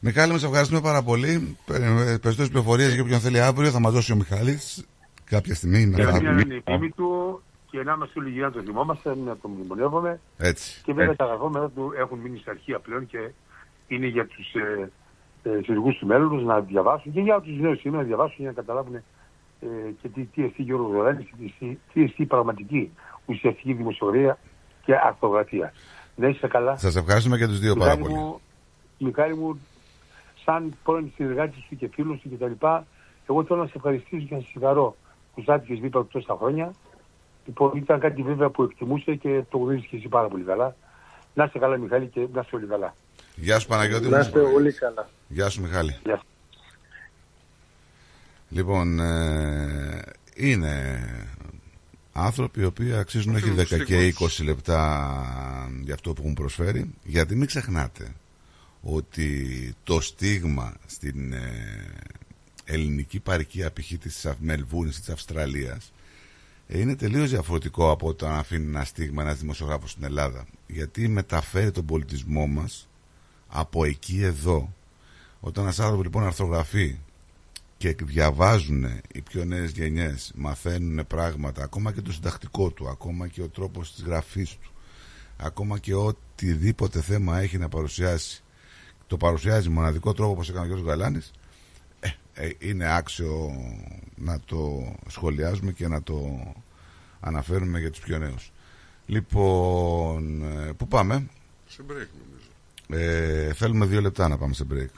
Μιχάλη, 0.00 0.32
μας 0.32 0.42
ευχαριστούμε 0.44 0.80
πάρα 0.80 1.02
πολύ. 1.02 1.56
Περισσότερες 1.66 2.48
πληροφορίες 2.48 2.92
για 2.94 3.02
όποιον 3.02 3.20
θέλει 3.20 3.40
αύριο 3.40 3.70
θα 3.70 3.80
μας 3.80 3.92
δώσει 3.92 4.12
ο 4.12 4.16
Μιχάλης 4.16 4.84
κάποια 5.24 5.54
στιγμή. 5.54 5.90
Και 5.94 6.02
μετά. 6.04 6.20
μία 6.20 6.30
είναι 6.30 6.54
η 6.54 6.62
τιμή 6.64 6.90
του 6.90 7.42
και 7.70 7.82
να 7.82 7.92
είμαστε 7.92 8.18
όλοι 8.20 8.30
γύρω 8.30 8.46
να 8.46 8.52
το 8.52 8.60
θυμόμαστε, 8.60 9.08
να 9.24 9.36
τον 9.36 9.50
μνημονεύουμε. 9.50 10.20
Έτσι. 10.38 10.80
Και 10.84 10.92
βέβαια 10.92 11.16
τα 11.16 11.24
αγαθόμενα 11.24 11.70
του 11.70 11.92
έχουν 11.98 12.18
μείνει 12.18 12.38
στα 12.38 12.50
αρχεία 12.50 12.78
πλέον 12.78 13.06
και 13.06 13.18
είναι 13.94 14.06
για 14.06 14.26
τους 14.26 14.54
ε, 14.54 14.90
ε, 15.42 15.60
συζυγούς 15.64 15.98
του 15.98 16.06
μέλλοντος 16.06 16.42
να 16.42 16.60
διαβάσουν 16.60 17.12
και 17.12 17.20
για 17.20 17.40
τους 17.40 17.58
νέους 17.58 17.80
σήμερα 17.80 18.02
να 18.02 18.08
διαβάσουν 18.08 18.36
για 18.38 18.48
να 18.48 18.52
καταλάβουν 18.52 18.94
ε, 18.94 19.02
και 20.02 20.08
τι, 20.08 20.24
τι 20.24 20.44
εστί 20.44 20.62
Γιώργος 20.62 20.90
Ζωράνης 20.90 21.24
και 21.24 21.52
τι, 21.58 21.78
τι 21.92 22.02
εστί 22.02 22.24
πραγματική 22.24 22.90
ουσιαστική 23.24 23.72
δημοσιογραφία 23.72 24.38
και 24.84 24.94
αρθογραφία. 25.04 25.72
Να 26.16 26.28
είσαι 26.28 26.46
καλά. 26.46 26.76
Σας 26.76 26.96
ευχαριστούμε 26.96 27.38
και 27.38 27.46
τους 27.46 27.58
δύο 27.58 27.76
πάρα 27.76 27.96
Μιχάλη 27.96 28.14
πολύ. 28.14 28.24
μου, 28.24 28.40
Μιχάλη 28.98 29.36
μου, 29.36 29.60
σαν 30.44 30.74
πρώην 30.84 31.12
συνεργάτη 31.16 31.64
σου 31.68 31.76
και 31.76 31.88
φίλος 31.88 32.20
σου 32.20 32.30
κτλ., 32.36 32.66
εγώ 33.28 33.44
θέλω 33.44 33.60
να 33.60 33.66
σε 33.66 33.72
ευχαριστήσω 33.76 34.26
και 34.26 34.34
να 34.34 34.40
σε 34.40 34.46
συγχαρώ 34.46 34.96
που 35.34 35.42
σάτηκες 35.42 35.80
δίπλα 35.80 36.00
του 36.00 36.08
τόσα 36.12 36.36
χρόνια. 36.38 36.74
Λοιπόν, 37.46 37.70
ήταν 37.74 38.00
κάτι 38.00 38.22
βέβαια 38.22 38.50
που 38.50 38.62
εκτιμούσε 38.62 39.14
και 39.14 39.42
το 39.50 39.58
γνωρίζεις 39.58 39.86
και 39.86 39.96
εσύ 39.96 40.08
πάρα 40.08 40.28
πολύ 40.28 40.44
καλά. 40.44 40.74
Να 41.34 41.44
είσαι 41.44 41.58
καλά, 41.58 41.76
Μιχάλη, 41.76 42.06
και 42.06 42.26
να 42.32 42.40
είσαι 42.40 42.56
όλοι 42.56 42.66
καλά. 42.66 42.94
Γεια 43.36 43.58
σου 43.58 43.66
Παναγιώτη. 43.66 44.08
Να 44.08 44.16
μου. 44.18 44.22
είστε 44.24 44.38
όλοι 44.40 44.72
καλά. 44.72 45.10
Γεια 45.28 45.48
σου 45.48 45.60
Μιχάλη. 45.60 45.96
Γεια 46.04 46.16
σου. 46.16 46.26
Λοιπόν, 48.48 49.00
ε, 49.00 50.02
είναι 50.34 51.00
άνθρωποι 52.12 52.60
οι 52.60 52.64
οποίοι 52.64 52.94
αξίζουν 52.94 53.34
όχι 53.34 53.50
Οφείλουν 53.50 53.66
10 53.80 53.84
και 53.84 54.14
τους 54.18 54.38
20 54.40 54.44
λεπτά 54.44 55.70
για 55.82 55.94
αυτό 55.94 56.12
που 56.12 56.20
έχουν 56.22 56.34
προσφέρει. 56.34 56.90
Γιατί 57.04 57.34
μην 57.36 57.46
ξεχνάτε 57.46 58.12
ότι 58.82 59.74
το 59.84 60.00
στίγμα 60.00 60.74
στην 60.86 61.32
ε, 61.32 61.86
ελληνική 62.64 63.20
παροικία 63.20 63.72
π.χ. 63.72 63.92
της 64.00 64.26
Αυ- 64.26 64.40
Μελβούνης 64.40 64.96
ή 64.96 65.00
της 65.00 65.08
Αυστραλίας 65.08 65.92
ε, 66.68 66.78
είναι 66.80 66.96
τελείως 66.96 67.30
διαφορετικό 67.30 67.90
από 67.90 68.06
όταν 68.08 68.32
αφήνει 68.32 68.66
ένα 68.66 68.84
στίγμα 68.84 69.22
ένας 69.22 69.38
δημοσιογράφος 69.38 69.90
στην 69.90 70.04
Ελλάδα. 70.04 70.46
Γιατί 70.66 71.08
μεταφέρει 71.08 71.70
τον 71.70 71.84
πολιτισμό 71.86 72.46
μας 72.46 72.88
από 73.52 73.84
εκεί 73.84 74.22
εδώ. 74.22 74.72
Όταν 75.40 75.64
ένας 75.64 75.80
άνθρωπος 75.80 76.04
λοιπόν 76.04 76.24
αρθρογραφεί 76.24 76.98
και 77.76 77.96
διαβάζουν 78.02 78.84
οι 79.12 79.20
πιο 79.20 79.44
νέες 79.44 79.70
γενιές, 79.70 80.32
μαθαίνουν 80.34 81.06
πράγματα, 81.06 81.62
ακόμα 81.62 81.92
και 81.92 82.00
το 82.00 82.12
συντακτικό 82.12 82.70
του, 82.70 82.88
ακόμα 82.88 83.28
και 83.28 83.42
ο 83.42 83.48
τρόπος 83.48 83.94
της 83.94 84.04
γραφής 84.04 84.56
του, 84.62 84.70
ακόμα 85.36 85.78
και 85.78 85.94
οτιδήποτε 85.94 87.00
θέμα 87.00 87.38
έχει 87.40 87.58
να 87.58 87.68
παρουσιάσει, 87.68 88.42
το 89.06 89.16
παρουσιάζει 89.16 89.68
με 89.68 89.74
μοναδικό 89.74 90.12
τρόπο 90.12 90.30
όπως 90.32 90.48
έκανε 90.48 90.64
ο 90.64 90.66
Γιώργος 90.66 90.88
Γαλάνης, 90.88 91.30
ε, 92.00 92.08
ε, 92.34 92.50
είναι 92.58 92.94
άξιο 92.94 93.50
να 94.16 94.40
το 94.40 94.92
σχολιάζουμε 95.08 95.72
και 95.72 95.88
να 95.88 96.02
το 96.02 96.46
αναφέρουμε 97.20 97.80
για 97.80 97.90
τους 97.90 98.00
πιο 98.00 98.18
νέους. 98.18 98.52
Λοιπόν, 99.06 100.42
ε, 100.42 100.72
πού 100.72 100.88
πάμε; 100.88 101.26
Σε 101.66 101.82
break 101.82 101.88
νομίζω. 101.90 102.31
Ε, 102.92 103.52
θέλουμε 103.52 103.86
δύο 103.86 104.00
λεπτά 104.00 104.28
να 104.28 104.38
πάμε 104.38 104.54
σε 104.54 104.66
break. 104.72 104.88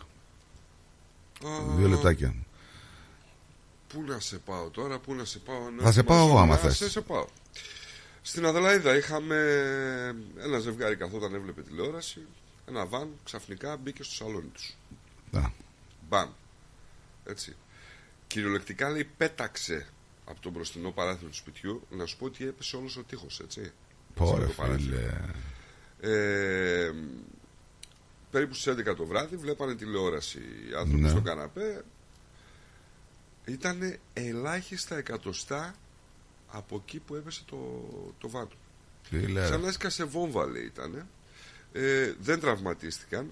Α, 1.46 1.74
Δύο 1.76 1.88
λεπτάκια. 1.88 2.34
Πού 3.88 4.02
να 4.02 4.20
σε 4.20 4.38
πάω 4.38 4.68
τώρα, 4.70 4.98
πού 4.98 5.14
να 5.14 5.24
σε 5.24 5.38
πάω. 5.38 5.70
να 5.70 5.82
Θα 5.82 5.92
σε 5.92 6.02
πάω 6.02 6.16
μαζί 6.18 6.28
εγώ, 6.30 6.38
άμα 6.38 6.54
να 6.54 6.60
θες. 6.60 6.76
Σε, 6.76 6.90
σε 6.90 7.00
πάω. 7.00 7.26
Στην 8.22 8.46
Αδελαίδα 8.46 8.96
είχαμε 8.96 9.36
ένα 10.38 10.58
ζευγάρι 10.58 10.96
καθόταν 10.96 11.34
έβλεπε 11.34 11.62
τηλεόραση. 11.62 12.20
Ένα 12.68 12.86
βαν 12.86 13.08
ξαφνικά 13.24 13.76
μπήκε 13.76 14.02
στο 14.02 14.14
σαλόνι 14.14 14.48
τους. 14.54 14.76
Α. 15.32 15.50
Μπαμ. 16.08 16.28
Έτσι. 17.24 17.56
Κυριολεκτικά 18.26 18.90
λέει 18.90 19.08
πέταξε 19.16 19.86
από 20.24 20.40
το 20.40 20.50
μπροστινό 20.50 20.90
παράθυρο 20.90 21.28
του 21.30 21.36
σπιτιού 21.36 21.86
να 21.90 22.06
σου 22.06 22.16
πω 22.16 22.24
ότι 22.24 22.46
έπεσε 22.46 22.76
όλος 22.76 22.96
ο 22.96 23.02
τείχος, 23.02 23.40
έτσι. 23.40 23.72
Πόρε 24.14 24.30
Σε 24.30 24.34
αυτό 24.36 24.46
το 24.46 24.62
παράθυρο. 24.62 24.96
φίλε. 24.96 25.20
Ε, 26.00 26.92
περίπου 28.34 28.54
στις 28.54 28.72
11 28.74 28.94
το 28.96 29.06
βράδυ 29.06 29.36
βλέπανε 29.36 29.74
τηλεόραση 29.74 30.38
οι 30.38 30.74
άνθρωποι 30.74 31.00
Ναι. 31.02 31.08
στο 31.08 31.20
καναπέ. 31.20 31.84
Ήταν 33.44 33.98
ελάχιστα 34.12 34.96
εκατοστά 34.96 35.74
από 36.48 36.76
εκεί 36.76 36.98
που 36.98 37.14
έπεσε 37.14 37.42
το, 37.46 37.56
το 38.18 38.28
βάτο. 38.28 38.56
Τι 39.10 39.18
λέει, 39.26 39.44
Σαν 39.44 39.56
ρε. 39.56 39.62
να 39.62 39.68
έσκασε 39.68 40.04
βόμβα 40.04 40.46
λέει 40.46 40.64
ήταν. 40.64 41.06
Ε, 41.72 42.12
δεν 42.20 42.40
τραυματίστηκαν. 42.40 43.30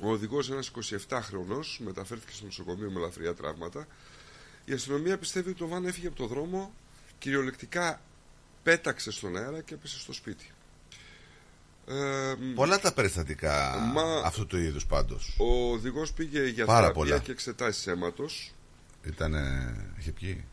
Ο 0.00 0.10
οδηγός 0.10 0.50
ένας 0.50 0.70
27χρονος 1.08 1.78
μεταφέρθηκε 1.78 2.32
στο 2.32 2.44
νοσοκομείο 2.44 2.90
με 2.90 3.00
ελαφριά 3.00 3.34
τραύματα. 3.34 3.86
Η 4.64 4.72
αστυνομία 4.72 5.18
πιστεύει 5.18 5.48
ότι 5.48 5.58
το 5.58 5.66
βάν 5.68 5.84
έφυγε 5.86 6.06
από 6.06 6.16
το 6.16 6.26
δρόμο, 6.26 6.74
κυριολεκτικά 7.18 8.00
πέταξε 8.62 9.10
στον 9.10 9.36
αέρα 9.36 9.60
και 9.60 9.74
έπεσε 9.74 9.98
στο 9.98 10.12
σπίτι. 10.12 10.50
Ε, 11.90 12.34
Πολλά 12.54 12.80
τα 12.80 12.92
περιστατικά 12.92 13.76
Μα- 13.94 14.22
αυτού 14.24 14.46
του 14.46 14.56
είδους 14.58 14.86
πάντως. 14.86 15.34
ο 15.38 15.72
οδηγός 15.72 16.12
πήγε 16.12 16.48
για 16.48 16.64
Πάρα 16.64 16.78
θεραπεία 16.80 17.02
πολλά. 17.02 17.18
και 17.18 17.30
εξετάσεις 17.32 17.86
αίματος. 17.86 18.52
Ήτανε... 19.04 19.74
είχε 19.98 20.12
πιει; 20.12 20.44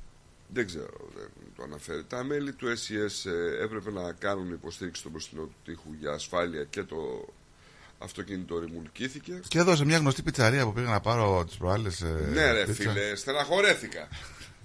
Δεν 0.53 0.65
ξέρω, 0.65 1.09
δεν 1.15 1.27
το 1.55 1.64
αναφέρει. 1.64 2.03
Τα 2.03 2.23
μέλη 2.23 2.53
του 2.53 2.68
SES 2.68 3.30
ε, 3.31 3.64
έπρεπε 3.64 3.91
να 3.91 4.11
κάνουν 4.11 4.51
υποστήριξη 4.51 4.99
στον 4.99 5.11
μπροστινό 5.11 5.41
του 5.41 5.55
τείχου 5.65 5.93
για 5.99 6.11
ασφάλεια 6.11 6.64
και 6.64 6.84
το 6.84 6.97
αυτοκίνητο 7.99 8.59
ρημουλκήθηκε. 8.59 9.39
Και 9.47 9.59
εδώ 9.59 9.76
σε 9.76 9.85
μια 9.85 9.97
γνωστή 9.97 10.22
πιτσαρία 10.23 10.64
που 10.65 10.73
πήγα 10.73 10.89
να 10.89 10.99
πάρω 10.99 11.43
τις 11.47 11.55
προάλλες. 11.57 12.01
Ναι, 12.34 12.51
ρε 12.51 12.73
φίλε, 12.73 13.15
στεναχωρέθηκα. 13.15 14.07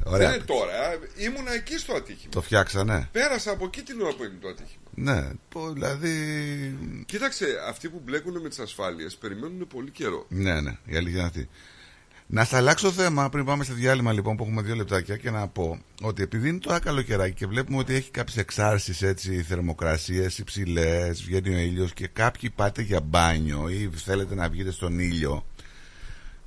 Ωραία. 0.04 0.28
Δεν 0.28 0.36
είναι 0.36 0.44
τώρα. 0.46 0.92
ε, 0.92 1.24
Ήμουνα 1.24 1.52
εκεί 1.54 1.78
στο 1.78 1.94
ατύχημα. 1.94 2.30
Το 2.32 2.42
φτιάξανε. 2.42 3.08
Πέρασα 3.12 3.50
από 3.50 3.64
εκεί 3.64 3.82
την 3.82 4.00
ώρα 4.00 4.14
που 4.14 4.22
έγινε 4.22 4.38
το 4.40 4.48
ατύχημα. 4.48 4.82
Ναι, 4.94 5.30
πω, 5.48 5.72
δηλαδή. 5.72 6.12
Κοίταξε, 7.06 7.46
αυτοί 7.68 7.88
που 7.88 8.00
μπλέκουν 8.04 8.40
με 8.40 8.48
τις 8.48 8.58
ασφάλειες 8.58 9.16
περιμένουν 9.16 9.66
πολύ 9.66 9.90
καιρό. 9.90 10.26
Ναι, 10.28 10.60
ναι, 10.60 10.76
η 10.86 10.96
αλήθεια 10.96 11.18
είναι 11.18 11.26
αυτή. 11.26 11.48
Να 12.26 12.44
σας 12.44 12.58
αλλάξω 12.58 12.92
θέμα 12.92 13.28
πριν 13.28 13.44
πάμε 13.44 13.64
σε 13.64 13.72
διάλειμμα 13.72 14.12
λοιπόν 14.12 14.36
που 14.36 14.42
έχουμε 14.42 14.62
δύο 14.62 14.74
λεπτάκια 14.74 15.16
και 15.16 15.30
να 15.30 15.48
πω 15.48 15.78
ότι 16.02 16.22
επειδή 16.22 16.48
είναι 16.48 16.58
τώρα 16.58 16.78
καλοκαιράκι 16.78 17.34
και 17.34 17.46
βλέπουμε 17.46 17.78
ότι 17.78 17.94
έχει 17.94 18.10
κάποιες 18.10 18.36
εξάρσεις 18.36 19.02
έτσι, 19.02 19.42
θερμοκρασίες 19.42 20.38
υψηλές, 20.38 21.22
βγαίνει 21.22 21.54
ο 21.54 21.58
ήλιος 21.58 21.92
και 21.92 22.06
κάποιοι 22.06 22.50
πάτε 22.50 22.82
για 22.82 23.00
μπάνιο 23.00 23.68
ή 23.68 23.90
θέλετε 23.94 24.34
να 24.34 24.48
βγείτε 24.48 24.70
στον 24.70 24.98
ήλιο. 24.98 25.46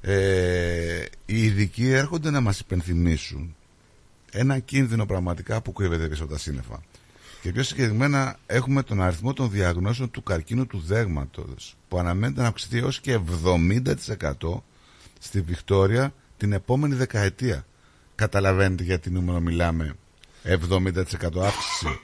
Ε, 0.07 1.05
οι 1.25 1.43
ειδικοί 1.43 1.87
έρχονται 1.87 2.29
να 2.29 2.41
μας 2.41 2.59
υπενθυμίσουν 2.59 3.55
ένα 4.31 4.59
κίνδυνο 4.59 5.05
πραγματικά 5.05 5.61
που 5.61 5.73
κρύβεται 5.73 6.07
πίσω 6.07 6.23
από 6.23 6.31
τα 6.33 6.39
σύννεφα. 6.39 6.83
Και 7.41 7.51
πιο 7.51 7.63
συγκεκριμένα 7.63 8.39
έχουμε 8.45 8.83
τον 8.83 9.01
αριθμό 9.01 9.33
των 9.33 9.49
διαγνώσεων 9.49 10.11
του 10.11 10.23
καρκίνου 10.23 10.67
του 10.67 10.79
δέγματος 10.79 11.75
που 11.87 11.99
αναμένεται 11.99 12.41
να 12.41 12.47
αυξηθεί 12.47 12.77
έως 12.77 12.99
και 12.99 13.19
70% 13.43 13.83
στη 15.19 15.41
Βικτόρια 15.41 16.13
την 16.37 16.53
επόμενη 16.53 16.95
δεκαετία. 16.95 17.65
Καταλαβαίνετε 18.15 18.83
για 18.83 18.99
τι 18.99 19.09
νούμερο 19.09 19.39
μιλάμε. 19.39 19.95
70% 20.43 20.91
αύξηση. 21.41 21.99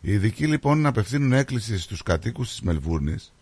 Οι 0.00 0.12
ειδικοί 0.12 0.46
λοιπόν 0.46 0.80
να 0.80 0.88
απευθύνουν 0.88 1.32
έκκληση 1.32 1.78
στους 1.78 2.02
κατοίκους 2.02 2.48
της 2.48 2.60
Μελβούρνης 2.60 3.32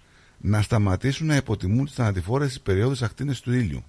να 0.43 0.63
σταματήσουν 0.63 1.27
να 1.27 1.37
υποτιμούν 1.37 1.85
τις 1.85 1.95
θανατηφόρες 1.95 2.61
περιόδους 2.61 3.03
ακτίνες 3.03 3.41
του 3.41 3.53
ήλιου. 3.53 3.85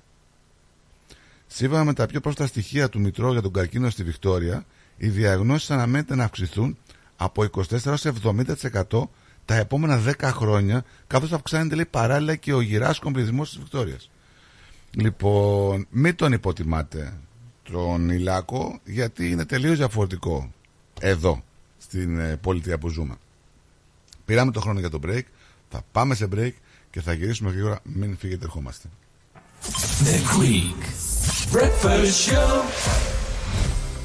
Σύμφωνα 1.48 1.84
με 1.84 1.94
τα 1.94 2.06
πιο 2.06 2.20
πρόσφατα 2.20 2.48
στοιχεία 2.48 2.90
του 2.90 3.00
Μητρώου 3.00 3.32
για 3.32 3.42
τον 3.42 3.54
καρκίνο 3.54 3.90
στη 3.90 4.04
Βικτόρια, 4.04 4.66
οι 4.98 5.08
διαγνώσεις 5.08 5.72
αναμένεται 5.72 6.16
να 6.16 6.24
αυξηθούν 6.24 6.78
από 7.16 7.44
24% 7.44 7.94
σε 7.94 8.14
70% 8.24 9.08
τα 9.46 9.56
επόμενα 9.56 10.02
10 10.20 10.30
χρόνια, 10.34 10.84
καθώς 11.08 11.32
αυξάνεται 11.32 11.76
λέει, 11.76 11.86
παράλληλα 11.86 12.36
και 12.36 12.54
ο 12.54 12.62
γυράσκον 12.62 13.14
πληθυσμός 13.14 13.50
της 13.50 13.58
Βικτόριας. 13.60 14.10
Λοιπόν, 14.92 15.88
μην 15.90 16.16
τον 16.16 16.32
υποτιμάτε 16.32 17.14
τον 17.64 18.10
Ιλάκο, 18.10 18.80
γιατί 18.86 19.30
είναι 19.30 19.46
τελείως 19.46 19.78
διαφορετικό 19.78 20.52
εδώ, 21.00 21.44
στην 21.78 22.20
ε, 22.20 22.38
πολιτεία 22.38 22.78
που 22.78 22.90
ζούμε. 22.90 23.16
Πήραμε 24.26 24.52
το 24.52 24.60
χρόνο 24.60 24.80
για 24.80 24.90
το 24.90 25.00
break, 25.06 25.24
θα 25.74 25.84
πάμε 25.92 26.16
σε 26.16 26.28
break 26.36 26.52
και 26.90 27.02
θα 27.02 27.14
γυρίσουμε 27.14 27.52
γρήγορα, 27.52 27.80
μην 27.84 28.18
φύγετε, 28.18 28.46
ερχόμαστε. 28.46 28.88
The 30.04 30.18
Greek 30.38 30.82
Breakfast 31.56 32.30
Show. 32.30 32.50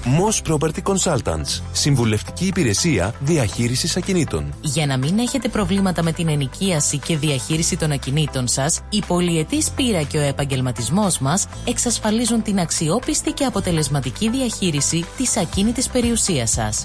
Moss 0.05 0.53
Property 0.53 0.83
Consultants. 0.83 1.63
Συμβουλευτική 1.73 2.47
υπηρεσία 2.47 3.15
διαχείρισης 3.21 3.97
ακινήτων. 3.97 4.55
Για 4.61 4.87
να 4.87 4.99
μην 4.99 5.19
έχετε 5.19 5.49
προβλήματα 5.49 6.03
με 6.03 6.13
την 6.13 6.29
ενοικίαση 6.29 6.99
και 6.99 7.17
διαχείριση 7.17 7.77
των 7.77 7.91
ακινήτων 7.91 8.49
σας, 8.49 8.81
η 8.91 9.03
πολυετής 9.07 9.71
πείρα 9.71 10.03
και 10.03 10.19
ο 10.19 10.23
επαγγελματισμός 10.23 11.19
μας 11.19 11.47
εξασφαλίζουν 11.67 12.43
την 12.43 12.59
αξιόπιστη 12.61 13.33
και 13.33 13.45
αποτελεσματική 13.45 14.31
διαχείριση 14.31 15.05
της 15.17 15.37
ακίνητης 15.37 15.89
περιουσίας 15.89 16.51
σας. 16.51 16.85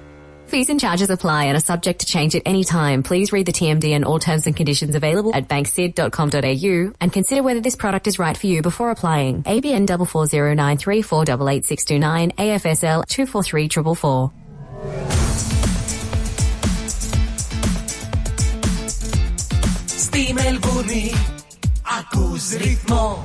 Fees 0.50 0.70
and 0.70 0.78
charges 0.78 1.10
apply 1.10 1.44
and 1.44 1.56
are 1.56 1.60
subject 1.60 2.00
to 2.00 2.06
change 2.06 2.36
at 2.36 2.42
any 2.46 2.64
time. 2.64 3.02
Please 3.02 3.32
read 3.32 3.46
the 3.46 3.52
TMD 3.52 3.92
and 3.92 4.04
all 4.04 4.18
terms 4.18 4.46
and 4.46 4.56
conditions 4.56 4.94
available 4.94 5.34
at 5.34 5.48
banksid.com.au 5.48 6.92
and 7.00 7.12
consider 7.12 7.42
whether 7.42 7.60
this 7.60 7.76
product 7.76 8.06
is 8.06 8.18
right 8.18 8.36
for 8.36 8.46
you 8.46 8.60
before 8.62 8.90
applying. 8.90 9.42
ABN 9.42 9.86
44093488629 9.86 12.34
AFSL 12.36 13.04
243444. 13.08 14.32
Στη 19.86 20.32
Μελβούνι 20.32 21.12
ακούς 21.98 22.50
ρυθμό 22.50 23.24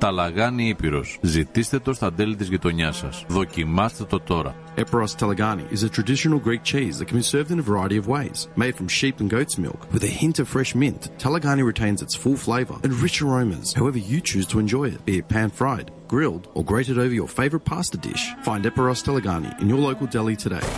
Ταλαγάνι 0.00 0.68
Ήπειρος. 0.68 1.18
Ζητήστε 1.20 1.78
το 1.78 1.92
στα 1.92 2.12
τέλη 2.12 2.36
της 2.36 2.48
γειτονιάς 2.48 2.96
σας. 2.96 3.24
Δοκιμάστε 3.28 4.04
το 4.04 4.20
τώρα. 4.20 4.54
Eperos 4.76 5.14
Talagani 5.20 5.64
is 5.76 5.82
a 5.82 5.90
traditional 5.96 6.40
Greek 6.46 6.62
cheese 6.72 6.94
that 6.98 7.06
can 7.08 7.18
be 7.22 7.28
served 7.34 7.50
in 7.54 7.58
a 7.64 7.68
variety 7.72 7.98
of 8.02 8.06
ways. 8.16 8.38
Made 8.62 8.74
from 8.78 8.88
sheep 8.98 9.16
and 9.20 9.28
goat's 9.36 9.56
milk 9.66 9.80
with 9.94 10.04
a 10.10 10.12
hint 10.20 10.36
of 10.42 10.46
fresh 10.54 10.72
mint, 10.82 11.02
Talagani 11.24 11.64
retains 11.72 12.00
its 12.04 12.14
full 12.22 12.38
flavour 12.46 12.76
and 12.84 12.92
rich 13.06 13.18
aromas 13.24 13.68
however 13.78 14.00
you 14.10 14.18
choose 14.30 14.46
to 14.52 14.56
enjoy 14.64 14.86
it, 14.94 15.00
be 15.08 15.14
it 15.20 15.26
pan-fried, 15.34 15.88
grilled 16.14 16.44
or 16.56 16.62
grated 16.72 16.96
over 17.04 17.14
your 17.20 17.30
favourite 17.38 17.66
pasta 17.72 17.98
dish. 18.08 18.24
Find 18.48 18.62
Eperos 18.70 19.00
Talagani 19.06 19.50
in 19.62 19.66
your 19.72 19.80
local 19.88 20.06
deli 20.14 20.36
today. 20.44 20.68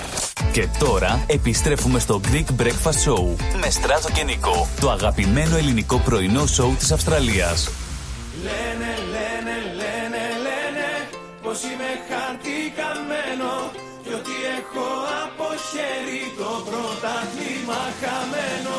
Και 0.53 0.69
τώρα 0.79 1.25
επιστρέφουμε 1.27 1.99
στο 1.99 2.21
Greek 2.25 2.63
Breakfast 2.63 3.01
Show 3.07 3.25
με 3.61 3.71
Στράτο 3.71 4.09
και 4.15 4.25
Νικό, 4.25 4.69
το 4.81 4.91
αγαπημένο 4.91 5.57
ελληνικό 5.57 5.99
πρωινό 5.99 6.47
σοου 6.47 6.75
της 6.79 6.93
Αυστραλίας. 6.93 7.71
Λένε, 8.47 8.93
λένε, 9.15 9.57
λένε, 9.81 10.25
λένε 10.47 10.89
Πως 11.43 11.59
είμαι 11.63 11.91
χαρτικαμένο 12.09 13.53
Κι 14.03 14.13
ότι 14.19 14.35
έχω 14.59 14.89
από 15.25 15.47
χέρι 15.71 16.23
το 16.39 16.51
πρωτάθλημα 16.69 17.81
χαμένο 18.01 18.77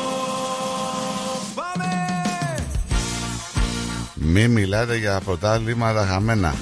Πάμε! 1.54 1.90
Μην 4.14 4.50
μιλάτε 4.50 4.96
για 4.96 5.20
πρωτάθληματα 5.24 6.06
χαμένα. 6.06 6.54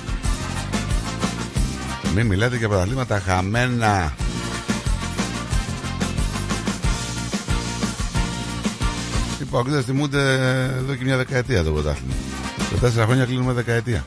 Μην 2.14 2.26
μιλάτε 2.26 2.56
για 2.56 2.68
πρωταθλήματα 2.68 3.20
χαμένα. 3.20 4.14
Οι 9.40 9.44
παγκόσμιες 9.44 9.84
θυμούνται 9.84 10.32
εδώ 10.76 10.94
και 10.94 11.04
μια 11.04 11.16
δεκαετία 11.16 11.64
το 11.64 11.70
πρωτάθλημα. 11.70 12.14
Σε 12.68 12.78
τέσσερα 12.80 13.04
χρόνια 13.04 13.24
κλείνουμε 13.24 13.52
δεκαετία. 13.52 14.04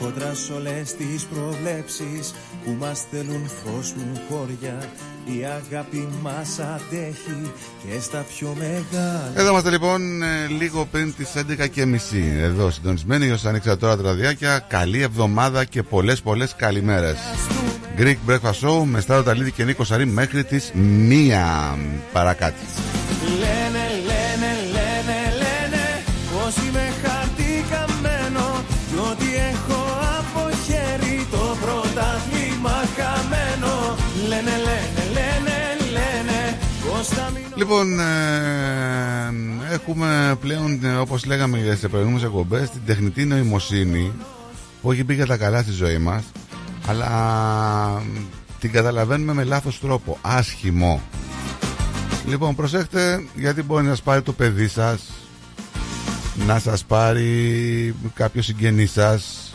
Κόντρα 0.00 0.34
σ' 0.34 0.50
όλες 0.50 0.94
τις 0.94 1.24
προβλέψεις 1.24 2.34
που 2.64 2.76
μας 2.78 2.98
στέλνουν 2.98 3.50
φως 3.64 3.92
μου 3.92 4.20
χώρια. 4.28 4.78
Η 5.24 5.44
αγάπη 5.44 6.08
μας 6.22 6.58
αντέχει 6.58 7.52
και 7.82 8.00
στα 8.00 8.24
πιο 8.36 8.56
μεγάλα. 8.58 9.32
Εδώ 9.36 9.50
είμαστε 9.50 9.70
λοιπόν 9.70 10.22
ε, 10.22 10.46
λίγο 10.58 10.86
πριν 10.90 11.14
τις 11.14 11.28
11 11.36 11.68
και 11.70 11.84
μισή. 11.86 12.24
Εδώ 12.38 12.70
συντονισμένοι 12.70 13.30
ως 13.30 13.44
ανοίξα 13.44 13.76
τώρα 13.76 13.96
τα 13.96 14.02
ραδιάκια 14.02 14.58
Καλή 14.58 15.00
εβδομάδα 15.02 15.64
και 15.64 15.82
πολλές 15.82 16.20
πολλές 16.20 16.54
καλημέρες. 16.56 17.18
Greek 17.98 18.16
Breakfast 18.28 18.68
Show 18.68 18.82
με 18.84 19.00
Στάρο 19.00 19.22
Ταλίδη 19.22 19.52
και 19.52 19.64
Νίκο 19.64 19.84
Σαρή 19.84 20.06
μέχρι 20.06 20.44
τις 20.44 20.72
μία. 20.74 21.78
Παρακάτι 22.12 22.60
Λένε, 23.38 23.40
λένε, 23.40 23.79
Λοιπόν, 37.60 38.00
ε, 38.00 39.32
έχουμε 39.72 40.36
πλέον, 40.40 40.84
ε, 40.84 40.96
όπως 40.96 41.24
λέγαμε 41.24 41.76
σε 41.78 41.88
προηγούμενες 41.88 42.22
εκπομπές, 42.22 42.70
την 42.70 42.80
τεχνητή 42.86 43.24
νοημοσύνη 43.24 44.12
που 44.82 44.92
έχει 44.92 45.04
μπει 45.04 45.14
για 45.14 45.26
τα 45.26 45.36
καλά 45.36 45.62
στη 45.62 45.72
ζωή 45.72 45.98
μας, 45.98 46.22
αλλά 46.86 47.06
ε, 47.98 48.20
την 48.60 48.72
καταλαβαίνουμε 48.72 49.32
με 49.32 49.44
λάθος 49.44 49.80
τρόπο, 49.80 50.18
άσχημο. 50.20 51.00
Λοιπόν, 52.26 52.54
προσέχτε 52.54 53.24
γιατί 53.34 53.62
μπορεί 53.62 53.84
να 53.84 53.90
σας 53.90 54.02
πάρει 54.02 54.22
το 54.22 54.32
παιδί 54.32 54.68
σας, 54.68 55.10
να 56.46 56.58
σας 56.58 56.84
πάρει 56.84 57.94
κάποιος 58.14 58.44
συγγενής 58.44 58.90
σας 58.92 59.52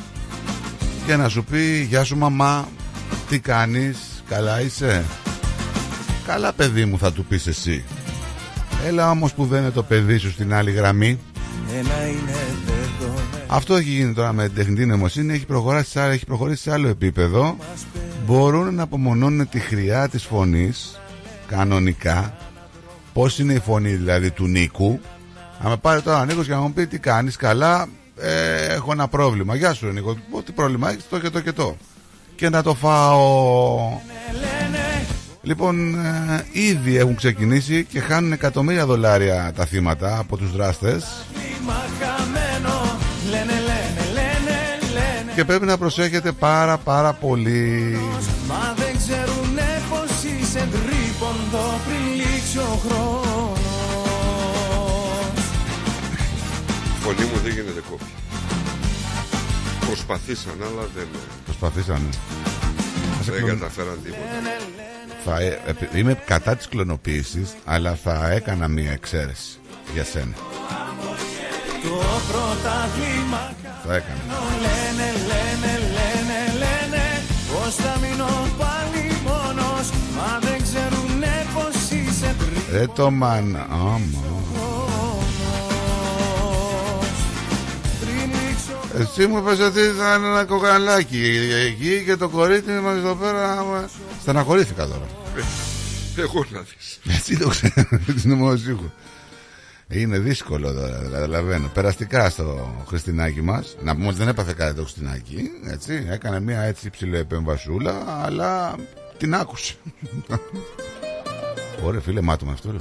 και 1.06 1.16
να 1.16 1.30
σου 1.30 1.44
πει 1.44 1.82
«Γεια 1.90 2.04
σου 2.04 2.18
μαμά, 2.18 2.68
τι 3.30 3.40
κάνεις, 3.40 3.98
καλά 4.30 4.62
είσαι» 4.62 5.06
Καλά 6.26 6.54
παιδί 6.54 6.86
μου 6.86 6.98
θα 6.98 7.12
του 7.12 7.26
πεις 7.26 7.48
εσύ 7.48 7.84
Έλα 8.88 9.10
όμως 9.10 9.34
που 9.34 9.46
δεν 9.46 9.62
είναι 9.62 9.72
το 9.72 9.84
παιδί 9.84 10.18
σου 10.18 10.32
στην 10.32 10.54
άλλη 10.54 10.72
γραμμή. 10.72 11.20
Ένα 11.78 12.08
είναι 12.08 12.46
δεδομένο 12.66 13.44
Αυτό 13.48 13.76
έχει 13.76 13.90
γίνει 13.90 14.14
τώρα 14.14 14.34
με 14.34 14.44
την 14.46 14.56
τεχνητή 14.56 14.86
νοημοσύνη 14.86 15.34
Έχει 15.34 15.46
προχωρήσει, 15.46 15.90
σε 15.90 16.02
άλλο- 16.02 16.12
έχει 16.12 16.26
προχωρήσει 16.26 16.62
σε 16.62 16.72
άλλο 16.72 16.88
επίπεδο. 16.88 17.58
Μπορούν 18.26 18.76
να 18.76 18.84
απομονώνουν 18.84 19.50
τη 19.50 19.60
χρειά 19.60 20.10
της 20.10 20.24
φωνής 20.24 21.00
Κανονικά. 21.48 22.38
Πώς 23.14 23.40
είναι 23.40 23.54
η 23.54 23.60
φωνή 23.60 23.90
δηλαδή 23.92 24.32
του 24.32 24.48
Νίκου; 24.48 25.00
Αν 25.60 25.70
με 25.70 25.78
πάρει 25.78 26.02
τώρα 26.02 26.20
ο 26.20 26.26
Νίκος 26.26 26.46
και 26.46 26.54
να 26.54 26.60
μου 26.62 26.74
πει 26.74 26.88
τι 26.88 27.00
κάνεις 27.00 27.36
καλά 27.36 27.88
ε, 28.20 28.66
Έχω 28.74 28.92
ένα 28.92 29.08
πρόβλημα 29.08 29.56
Γεια 29.56 29.74
σου 29.74 29.88
Νίκο 29.88 30.18
Πω, 30.32 30.42
Τι 30.42 30.52
πρόβλημα 30.52 30.90
έχεις 30.92 31.10
το 31.10 31.20
και 31.20 31.30
το 31.30 31.40
και 31.40 31.52
το 31.52 31.76
Και 32.36 32.50
να 32.50 32.64
το 32.64 32.74
φάω 32.74 33.90
Λοιπόν, 35.46 35.96
ε, 35.96 36.46
ήδη 36.52 36.98
έχουν 36.98 37.16
ξεκινήσει 37.16 37.84
και 37.90 38.00
χάνουν 38.00 38.32
εκατομμύρια 38.32 38.86
δολάρια 38.86 39.52
τα 39.56 39.66
θύματα 39.66 40.18
από 40.18 40.38
τους 40.38 40.52
δράστες 40.52 41.26
Μα 41.66 41.84
χαμένο 42.00 42.98
Λένε, 43.30 43.52
λένε, 43.52 44.04
λένε, 44.14 44.58
λένε 44.94 45.32
και 45.36 45.46
πρέπει 45.46 45.66
να 45.66 45.78
προσέχετε 45.78 46.32
πάρα 46.32 46.78
πάρα 46.78 47.14
πολύ. 47.14 47.98
Μα 48.48 48.74
δεν 48.78 48.98
ξέρουνε 48.98 49.82
πως 49.90 50.10
είσαι 50.24 50.68
τρίποντο 50.72 51.80
πριν 51.86 52.16
λήξει 52.16 52.58
ο 52.58 52.80
χρόνος 52.88 53.60
Η 56.98 57.02
φωνή 57.04 57.30
μου 57.34 57.40
δεν 57.44 57.52
γίνεται 57.54 57.82
κόπη. 57.90 58.04
Προσπαθήσαν, 59.86 60.54
αλλά 60.62 60.88
δεν, 60.96 61.08
Προσπαθήσανε. 61.46 62.10
σε 63.24 63.32
δεν 63.32 63.44
κλον- 63.44 63.60
καταφέραν 63.60 64.00
τίποτα. 64.04 64.22
Θα, 65.26 65.40
ε, 65.42 65.60
επει- 65.68 65.94
είμαι 65.96 66.14
κατά 66.26 66.56
της 66.56 66.68
κλωνοποίησης, 66.68 67.54
αλλά 67.66 67.98
θα 68.04 68.30
έκανα 68.32 68.68
μία 68.68 68.92
εξαίρεση 68.92 69.58
για 69.94 70.04
σένα. 70.04 70.34
Το 71.84 72.02
πρωτάθλημα 72.32 73.54
Θα 73.88 73.96
έκανα. 73.96 74.20
Λένε, 74.62 75.12
λένε, 75.30 75.72
λένε, 75.98 76.40
λένε 76.58 77.04
Πως 77.54 77.76
θα 77.76 78.00
μείνω 78.02 78.26
πάλι 78.58 79.04
μόνος 79.26 79.90
Μα 80.18 80.40
δεν 80.40 80.62
ξέρουνε 80.64 81.46
πως 81.54 81.90
είσαι 81.90 82.36
Ρε 82.72 82.86
το 82.88 83.12
μαν... 83.12 83.56
Άμα. 83.72 84.00
Εσύ 88.98 89.28
μου 89.28 89.38
είπες 89.38 89.60
ότι 89.60 89.80
ήταν 89.80 90.24
ένα 90.24 90.44
κοκαλάκι 90.46 91.50
εκεί 91.66 92.04
και 92.06 92.16
το 92.16 92.30
κορίτσι 92.30 92.72
μας 92.72 92.98
εδώ 92.98 93.16
πέρα 93.16 93.52
άμα- 93.60 93.90
Στεναχωρήθηκα 94.22 94.88
τώρα 94.88 95.06
Εγώ 96.18 96.46
να 96.50 96.60
δεις. 96.60 97.00
Έτσι 97.16 97.38
το 97.38 97.48
ξέρω 97.48 97.88
την 98.06 98.30
νομοσύχου. 98.30 98.90
Είναι 99.88 100.18
δύσκολο 100.20 100.74
τώρα, 100.74 101.08
καταλαβαίνω. 101.12 101.68
Περαστικά 101.74 102.30
στο 102.30 102.76
Χριστινάκι 102.88 103.42
μας. 103.42 103.76
Να 103.84 103.96
πούμε 103.96 104.08
ότι 104.08 104.18
δεν 104.18 104.28
έπαθε 104.28 104.54
κάτι 104.54 104.76
το 104.76 104.82
Χριστινάκι. 104.82 105.50
Έτσι. 105.72 106.08
Έκανε 106.10 106.40
μια 106.40 106.62
έτσι 106.62 106.90
ψηλή 106.90 107.18
επεμβασούλα, 107.18 108.22
αλλά 108.24 108.76
την 109.18 109.36
άκουσε. 109.36 109.74
Ωραία, 111.84 112.00
φίλε, 112.02 112.22
μάτω 112.22 112.46
με 112.46 112.52
αυτό. 112.52 112.72
Ρε. 112.72 112.78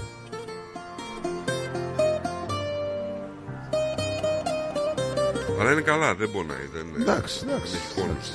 Αλλά 5.60 5.72
είναι 5.72 5.80
καλά, 5.80 6.14
δεν 6.14 6.30
πονάει. 6.30 6.68
Δεν, 6.72 6.86
Εντάξει, 7.00 7.40
εντάξει. 7.42 7.72
δεν 7.72 7.80
έχει 7.84 8.00
κόλληση. 8.00 8.32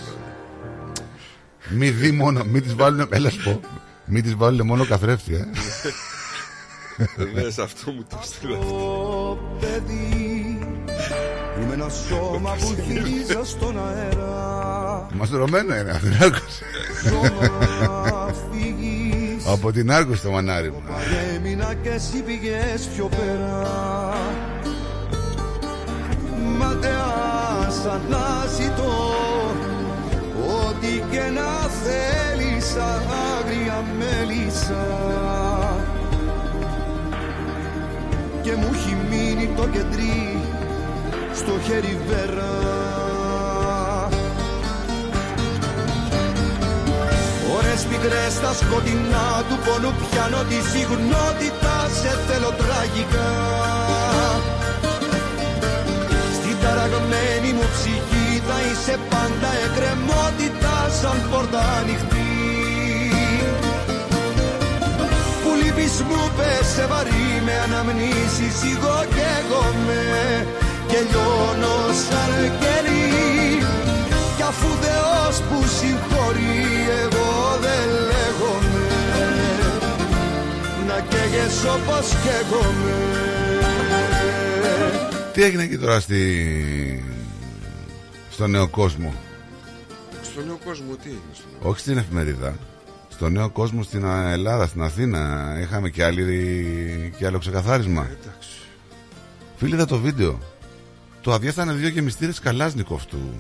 Μη 1.70 1.90
δει 1.90 2.12
μόνο, 2.12 2.44
μην 2.44 2.64
τη 2.64 2.74
βάλουν. 2.74 3.08
Έλα 3.12 3.30
σου 3.30 3.44
πω. 3.44 3.60
Μην 4.06 4.24
τη 4.24 4.34
βάλουν 4.34 4.66
μόνο 4.66 4.86
καθρέφτη, 4.86 5.34
ε. 5.36 5.48
Ναι, 7.34 7.50
σε 7.50 7.62
αυτό 7.62 7.92
μου 7.92 8.06
το 8.10 8.20
στείλα. 8.22 8.58
παιδί 9.60 10.60
Είμαι 11.62 11.74
ένα 11.74 11.90
σώμα 11.90 12.56
που 12.60 12.76
γυρίζα 12.88 13.46
στον 13.46 13.80
αέρα 13.88 15.08
Μαστρωμένο 15.14 15.76
είναι, 15.76 15.92
από 15.92 16.00
την 16.00 16.14
άκουσε. 16.24 16.64
Φύγεις 18.52 19.46
από 19.48 19.72
την 19.72 19.92
άκουσε 19.92 20.24
το 20.24 20.32
μανάρι 20.32 20.72
μου. 20.72 20.84
Έμεινα 21.36 21.74
και 21.74 21.90
εσύ 21.90 22.22
πήγες 22.22 22.90
πιο 22.96 23.06
πέρα 23.06 23.68
Μα 26.58 26.74
δεν 26.74 26.98
άσα 27.68 28.02
να 28.10 28.46
ζητώ 28.58 29.20
Ό,τι 30.48 31.04
και 31.12 31.22
να 31.34 31.70
θέλεις 31.84 32.76
άγρια 33.38 33.84
μέλισσα. 33.98 34.88
Και 38.42 38.56
μου 38.56 38.70
έχει 38.74 38.98
μείνει 39.10 39.54
το 39.56 39.68
κεντρί 39.68 40.42
στο 41.34 41.60
χέρι 41.66 41.98
βέρα. 42.08 42.52
Ώρες 47.58 47.86
μικρές 47.86 48.34
στα 48.34 48.54
σκοτεινά 48.54 49.44
του 49.50 49.58
πόνου 49.66 49.94
πιάνω 50.00 50.44
τη 50.44 50.70
συγνότητα 50.70 51.76
σε 52.02 52.18
θέλω 52.28 52.52
τραγικά 52.58 54.19
ψυχή 57.74 58.28
θα 58.48 58.58
είσαι 58.68 58.96
πάντα 59.12 59.50
εκκρεμότητα 59.66 60.76
σαν 61.00 61.18
πόρτα 61.30 61.62
ανοιχτή. 61.80 62.32
Που 65.42 65.50
λείπεις 65.62 65.96
μου 66.08 66.22
πέσε 66.38 66.86
βαρύ 66.92 67.28
με 67.46 67.56
αναμνήσεις 67.66 68.58
εγώ 68.74 68.98
και 69.16 69.28
εγώ 69.40 69.64
με 69.86 70.04
και 70.90 71.00
λιώνω 71.10 71.78
σαν 72.06 72.34
κερί 72.62 73.08
κι 74.36 74.46
αφού 74.52 74.68
Θεός 74.84 75.36
που 75.48 75.58
συγχωρεί 75.78 76.68
εγώ 77.04 77.32
δεν 77.66 77.88
λέγομαι. 78.10 78.88
Να 80.88 81.00
καίγες 81.10 81.58
όπως 81.76 82.08
καίγομαι. 82.24 82.98
Τι 85.34 85.44
έγινε 85.44 85.64
εκεί 85.64 85.78
τώρα 85.78 86.00
στη... 86.00 86.24
στο 88.40 88.48
νέο 88.48 88.68
κόσμο. 88.68 89.14
Στον 90.22 90.46
νέο 90.46 90.60
κόσμο 90.66 90.96
τι 90.96 91.10
έγινε 91.10 91.34
στον 91.34 91.50
νέο 91.60 91.70
Όχι 91.70 91.80
στην 91.80 91.98
εφημερίδα. 91.98 92.58
Στο 93.10 93.30
νέο 93.30 93.50
κόσμο 93.50 93.84
στην 93.84 94.04
Ελλάδα, 94.06 94.68
στην 94.68 94.82
Αθήνα. 94.82 95.54
Είχαμε 95.62 95.90
και, 95.90 96.04
άλλη, 96.04 97.14
και 97.18 97.26
άλλο 97.26 97.38
ξεκαθάρισμα. 97.38 98.02
Εντάξει. 98.02 98.50
Φίλοι, 99.56 99.74
είδα 99.74 99.86
το 99.86 99.98
βίντεο. 99.98 100.40
Το 101.22 101.34
αδιάστανε 101.34 101.74
δύο 101.74 101.90
και 101.90 102.02
μυστήρες 102.02 102.40
Καλάζνικοφ 102.40 103.06
του. 103.06 103.34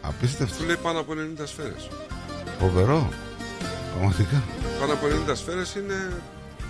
Απίστευτο. 0.00 0.56
Του 0.56 0.64
λέει 0.64 0.76
πάνω 0.82 1.00
από 1.00 1.12
90 1.12 1.42
σφαίρες. 1.44 1.88
Φοβερό. 2.58 3.08
Πραγματικά. 3.94 4.42
Πάνω 4.80 4.92
από 4.92 5.06
90 5.30 5.36
σφαίρες 5.36 5.74
είναι 5.74 6.12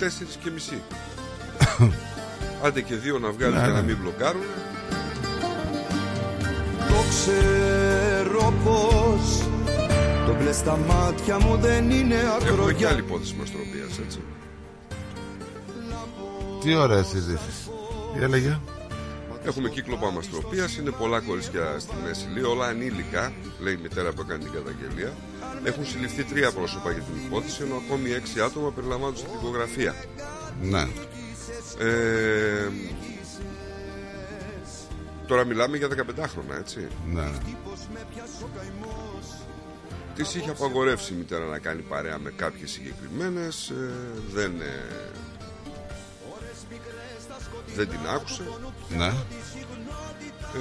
4 0.01 0.03
και 0.43 0.51
μισή. 0.51 0.83
Άντε 2.65 2.81
και 2.81 2.95
δύο 2.95 3.19
να 3.19 3.31
βγάλουν 3.31 3.57
Ναι, 3.57 3.65
για 3.65 3.73
να 3.73 3.81
ναι. 3.81 3.87
μην 3.87 3.97
μπλοκάρουν. 4.03 4.43
Το 6.89 7.01
ξέρω 7.09 8.53
πως 8.65 9.43
Το 10.27 10.35
μπλε 10.35 10.53
στα 10.53 10.77
μάτια 10.77 11.39
μου 11.39 11.57
δεν 11.57 11.91
είναι 11.91 12.15
Έχουμε 12.15 12.39
και 12.45 12.53
ακρογιά 12.53 12.89
άλλη 12.89 12.99
υπόθεση 12.99 13.35
μαστροπίας, 13.39 13.99
έτσι. 14.05 14.19
Τι 16.61 16.75
ωραία 16.75 17.03
συζήτηση. 17.03 17.71
Τι 18.15 18.23
έλεγε; 18.23 18.61
Έχουμε 19.45 19.69
κύκλο 19.69 19.97
μαστροπίας, 20.15 20.77
είναι 20.77 20.91
πολλά 20.91 21.21
κορίτσια 21.21 21.79
στη 21.79 21.95
Μέση 22.05 22.27
Λία, 22.35 22.49
όλα 22.49 22.67
ανήλικα, 22.67 23.33
λέει 23.59 23.75
η 23.75 23.79
μητέρα 23.83 24.13
που 24.13 24.21
έκανε 24.21 24.43
την 24.45 24.53
καταγγελία. 24.53 25.13
Έχουν 25.65 25.87
συλληφθεί 25.87 26.25
τρία 26.25 26.53
πρόσωπα 26.53 26.91
για 26.93 27.03
την 27.03 27.15
υπόθεση, 27.27 27.63
ενώ 27.63 27.75
ακόμη 27.87 28.11
έξι 28.11 28.41
άτομα 28.41 28.71
περιλαμβάνονται 28.71 29.19
στην 29.19 29.31
τυπογραφία. 29.31 29.95
Ναι. 30.61 30.87
Ε, 31.79 32.69
τώρα 35.29 35.45
μιλάμε 35.45 35.77
για 35.77 35.89
15 35.89 35.93
έτσι. 36.59 36.87
Ναι. 37.13 37.31
Τη 40.15 40.23
είχε 40.23 40.51
απαγορεύσει 40.51 41.13
η 41.13 41.17
μητέρα 41.17 41.45
να 41.45 41.59
κάνει 41.59 41.83
παρέα 41.83 42.19
με 42.19 42.31
κάποιες 42.31 42.71
συγκεκριμένες 42.71 43.69
ε, 43.69 43.91
δεν, 44.33 44.61
ε, 44.61 44.85
δεν 47.75 47.89
την 47.89 47.99
άκουσε; 48.15 48.43
Ναι. 48.97 49.07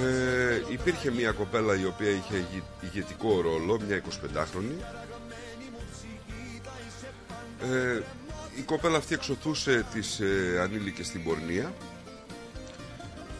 ε, 0.05 0.61
υπήρχε 0.71 1.11
μια 1.11 1.31
κοπέλα 1.31 1.79
η 1.79 1.85
οποία 1.85 2.09
είχε 2.09 2.35
ηγε- 2.35 2.63
ηγετικό 2.81 3.41
ρόλο 3.41 3.79
μια 3.87 4.01
25χρονη 4.01 4.83
ε, 7.73 8.01
η 8.57 8.61
κοπέλα 8.61 8.97
αυτή 8.97 9.13
εξωθούσε 9.13 9.85
τις 9.93 10.19
ε, 10.19 10.59
ανήλικες 10.61 11.07
στην 11.07 11.23
πορνεία 11.23 11.73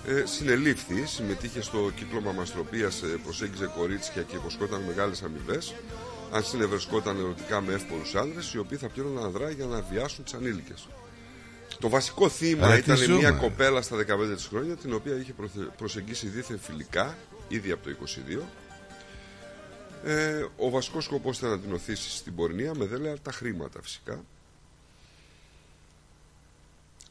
ε, 0.08 0.24
συνελήφθη, 0.26 1.06
συμμετείχε 1.06 1.62
στο 1.62 1.92
κύκλωμα 1.96 2.32
μαστροπίας, 2.32 3.02
ε, 3.02 3.08
προσέγγιζε 3.24 3.72
κορίτσια 3.78 4.22
και 4.22 4.36
υποσχόταν 4.36 4.82
μεγάλες 4.82 5.24
αμοιβές. 5.24 5.74
Αν 6.32 6.44
συνευρισκόταν 6.44 7.18
ερωτικά 7.20 7.62
με 7.62 7.74
εύπορους 7.74 8.16
άνδρες, 8.16 8.54
οι 8.54 8.58
οποίοι 8.58 8.78
θα 8.78 8.88
πλήρωναν 8.90 9.24
αδρά 9.26 9.50
για 9.50 9.66
να 9.66 9.82
βιάσουν 9.82 10.24
τις 10.24 10.34
ανήλικες. 10.34 10.88
Το 11.80 11.90
βασικό 11.90 12.30
θύμα 12.30 12.66
Αλλά 12.66 12.74
τι 12.76 12.80
ήταν 12.80 12.98
ζούμε. 12.98 13.18
μια 13.18 13.32
κοπέλα 13.32 13.82
στα 13.82 13.96
15 13.96 14.36
της 14.36 14.46
χρόνια, 14.46 14.76
την 14.76 14.94
οποία 14.94 15.16
είχε 15.20 15.34
προθε- 15.34 15.70
προσεγγίσει 15.78 16.28
δίθεν 16.28 16.60
φιλικά, 16.60 17.18
ήδη 17.48 17.72
από 17.72 17.84
το 17.84 17.90
22. 17.90 18.42
Ε, 20.04 20.46
ο 20.58 20.70
βασικός 20.70 21.04
σκοπός 21.04 21.38
ήταν 21.38 21.50
να 21.50 21.60
την 21.60 21.74
οθήσει 21.74 22.10
στην 22.10 22.36
πορνεία 22.36 22.72
με 22.76 22.86
δέλεα 22.86 23.18
τα 23.22 23.32
χρήματα 23.32 23.80
φυσικά. 23.82 24.24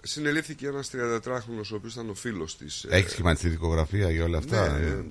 Συνελήφθηκε 0.06 0.66
ένας 0.66 0.90
34χρονος 0.92 1.70
ο 1.72 1.74
οποίος 1.74 1.92
ήταν 1.92 2.10
ο 2.10 2.14
φίλος 2.14 2.56
της. 2.56 2.84
ε, 2.84 2.96
Έχεις 2.96 3.10
σχηματιστεί 3.10 3.48
δικογραφία 3.48 4.10
για 4.10 4.24
όλα 4.24 4.38
αυτά; 4.38 4.78
Ναι, 4.78 4.86
ε. 4.86 5.04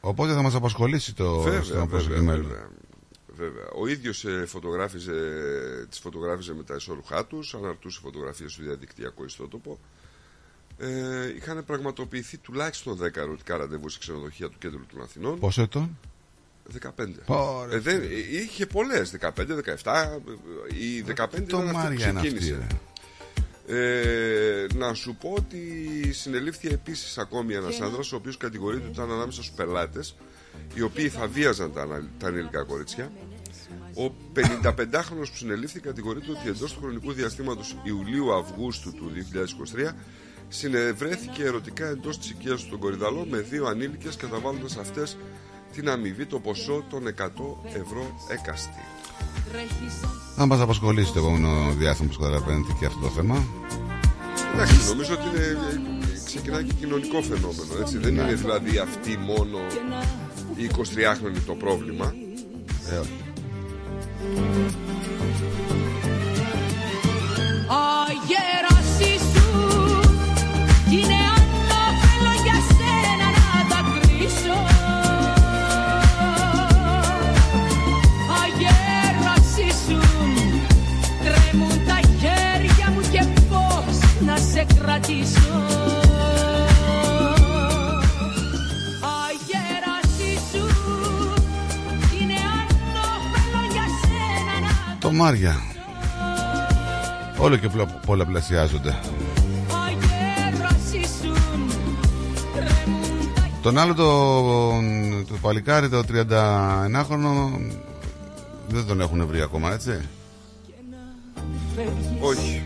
Οπότε 0.00 0.32
θα 0.32 0.42
μας 0.42 0.54
απασχολήσει 0.54 1.14
το 1.14 1.40
Βέβαια, 1.40 1.62
στο 1.62 1.72
βέβαια, 1.72 1.86
προσεκειμένο. 1.88 2.42
βέβαια, 2.42 2.68
βέβαια. 3.36 3.68
Ο 3.78 3.86
ίδιος 3.86 4.24
ε, 4.24 4.44
φωτογράφιζε, 4.46 5.12
τις 5.90 5.98
φωτογράφιζε 5.98 6.54
με 6.54 6.62
τα 6.62 6.74
ισόρουχά 6.74 7.26
τους, 7.26 7.54
αναρτούσε 7.54 8.00
φωτογραφίες 8.02 8.52
στο 8.52 8.62
διαδικτυακό 8.62 9.24
ιστότοπο. 9.24 9.78
Ε, 10.78 11.34
είχαν 11.36 11.64
πραγματοποιηθεί 11.64 12.38
τουλάχιστον 12.38 12.98
10 13.02 13.16
ερωτικά 13.16 13.56
ραντεβού 13.56 13.88
σε 13.88 13.98
ξενοδοχεία 13.98 14.48
του 14.48 14.58
κέντρου 14.58 14.86
των 14.92 15.02
Αθηνών. 15.02 15.38
Πόσο 15.38 15.62
ετών; 15.62 15.98
15. 16.80 16.88
Ωραία. 17.26 17.76
Ε, 17.76 17.78
δεν, 17.80 18.00
ε, 18.02 18.06
είχε 18.42 18.66
πολλές, 18.66 19.10
15, 19.10 19.54
17. 19.82 20.20
Η 20.80 21.02
15 21.02 21.42
Το 21.48 21.58
ήταν 21.58 21.60
αυτή 21.60 21.70
που 21.72 21.76
Μάρια 21.78 22.08
είναι 22.08 22.18
αυτή, 22.18 22.32
ξεκίνησε. 22.34 22.66
ρε. 22.70 22.78
Ε, 23.66 24.66
να 24.74 24.94
σου 24.94 25.16
πω 25.20 25.34
ότι 25.36 25.58
συνελήφθη 26.12 26.68
επίσης 26.68 27.18
ακόμη 27.18 27.54
ένας 27.54 27.80
άνδρας 27.80 28.12
ο 28.12 28.16
οποίος 28.16 28.36
κατηγορείται 28.36 28.82
ότι 28.82 28.92
ήταν 28.92 29.10
ανάμεσα 29.10 29.42
στους 29.42 29.54
πελάτες 29.56 30.16
οι 30.74 30.80
οποίοι 30.80 31.08
θα 31.08 31.26
βίαζαν 31.26 31.72
τα, 31.72 31.82
ανα- 31.82 32.08
τα 32.18 32.26
ανήλικα 32.26 32.62
κορίτσια. 32.64 33.12
Ο 33.96 34.14
55χρονος 34.34 35.28
που 35.30 35.36
συνελήφθη 35.36 35.80
κατηγορείται 35.80 36.30
ότι 36.30 36.48
εντός 36.48 36.72
του 36.72 36.80
χρονικού 36.80 37.12
διαστήματος 37.12 37.76
Ιουλίου-Αυγούστου 37.82 38.92
του 38.92 39.10
2023 39.76 39.90
συνευρέθηκε 40.48 41.44
ερωτικά 41.44 41.86
εντός 41.86 42.18
της 42.18 42.30
οικίας 42.30 42.60
του 42.60 42.66
στον 42.66 42.78
Κορυδαλό 42.78 43.26
με 43.30 43.38
δύο 43.38 43.66
ανήλικες 43.66 44.16
καταβάλλοντας 44.16 44.76
αυτές 44.76 45.16
την 45.72 45.90
αμοιβή 45.90 46.26
το 46.26 46.38
ποσό 46.38 46.84
των 46.90 47.02
100 47.06 47.08
ευρώ 47.66 48.16
έκαστη. 48.28 48.80
Θα 50.36 50.46
μας 50.46 50.60
απασχολήσει 50.60 51.12
το 51.12 51.18
επόμενο 51.18 51.72
διάστημα 51.78 52.10
που 52.12 52.22
καταλαβαίνετε 52.22 52.72
και 52.78 52.86
αυτό 52.86 53.00
το 53.00 53.08
θέμα. 53.08 53.44
Εντάξει, 54.54 54.88
νομίζω 54.88 55.14
ότι 55.14 55.22
είναι, 55.28 55.44
ε, 55.44 56.24
ξεκινάει 56.24 56.64
και 56.64 56.72
κοινωνικό 56.72 57.22
φαινόμενο. 57.22 57.80
Έτσι. 57.80 57.98
Δεν 57.98 58.14
είναι 58.14 58.34
δηλαδή 58.34 58.78
αυτή 58.78 59.18
μόνο 59.18 59.58
η 60.56 60.70
23χρονη 60.76 61.40
το 61.46 61.54
πρόβλημα. 61.54 62.14
Ε, 62.90 62.98
όχι. 62.98 63.20
Αγέρασή 68.06 69.18
σου 69.32 69.42
να 95.22 95.28
Το 95.28 95.34
Μάρια. 95.38 95.56
Όλο 97.38 97.56
και 97.56 97.68
πλο- 97.68 98.00
πολλαπλασιάζονται. 98.06 98.98
Αγέρασή 99.86 101.00
σου 101.22 101.32
τρέμουν 102.54 103.34
τα 103.34 103.48
Τον 103.62 103.78
άλλο 103.78 103.94
το, 103.94 104.70
το 105.28 105.34
παλικάρι, 105.40 105.88
το 105.88 106.02
31χρονο, 106.08 107.60
δεν 108.68 108.86
τον 108.86 109.00
έχουν 109.00 109.26
βρει 109.26 109.40
ακόμα, 109.40 109.72
έτσι; 109.72 110.00
Όχι. 112.20 112.62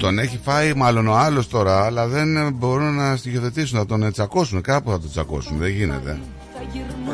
Τον 0.00 0.18
έχει 0.18 0.40
φάει 0.42 0.74
μάλλον 0.74 1.06
ο 1.06 1.14
άλλος 1.16 1.48
τώρα, 1.48 1.84
αλλά 1.84 2.06
δεν 2.06 2.52
μπορούν 2.52 2.94
να 2.94 3.16
στοιχειοθετήσουν, 3.16 3.78
να 3.78 3.86
τον 3.86 4.12
τσακώσουν. 4.12 4.60
Κάπου 4.60 4.90
θα 4.90 5.00
τον 5.00 5.10
τσακώσουν, 5.10 5.58
δεν 5.58 5.70
γίνεται. 5.70 6.20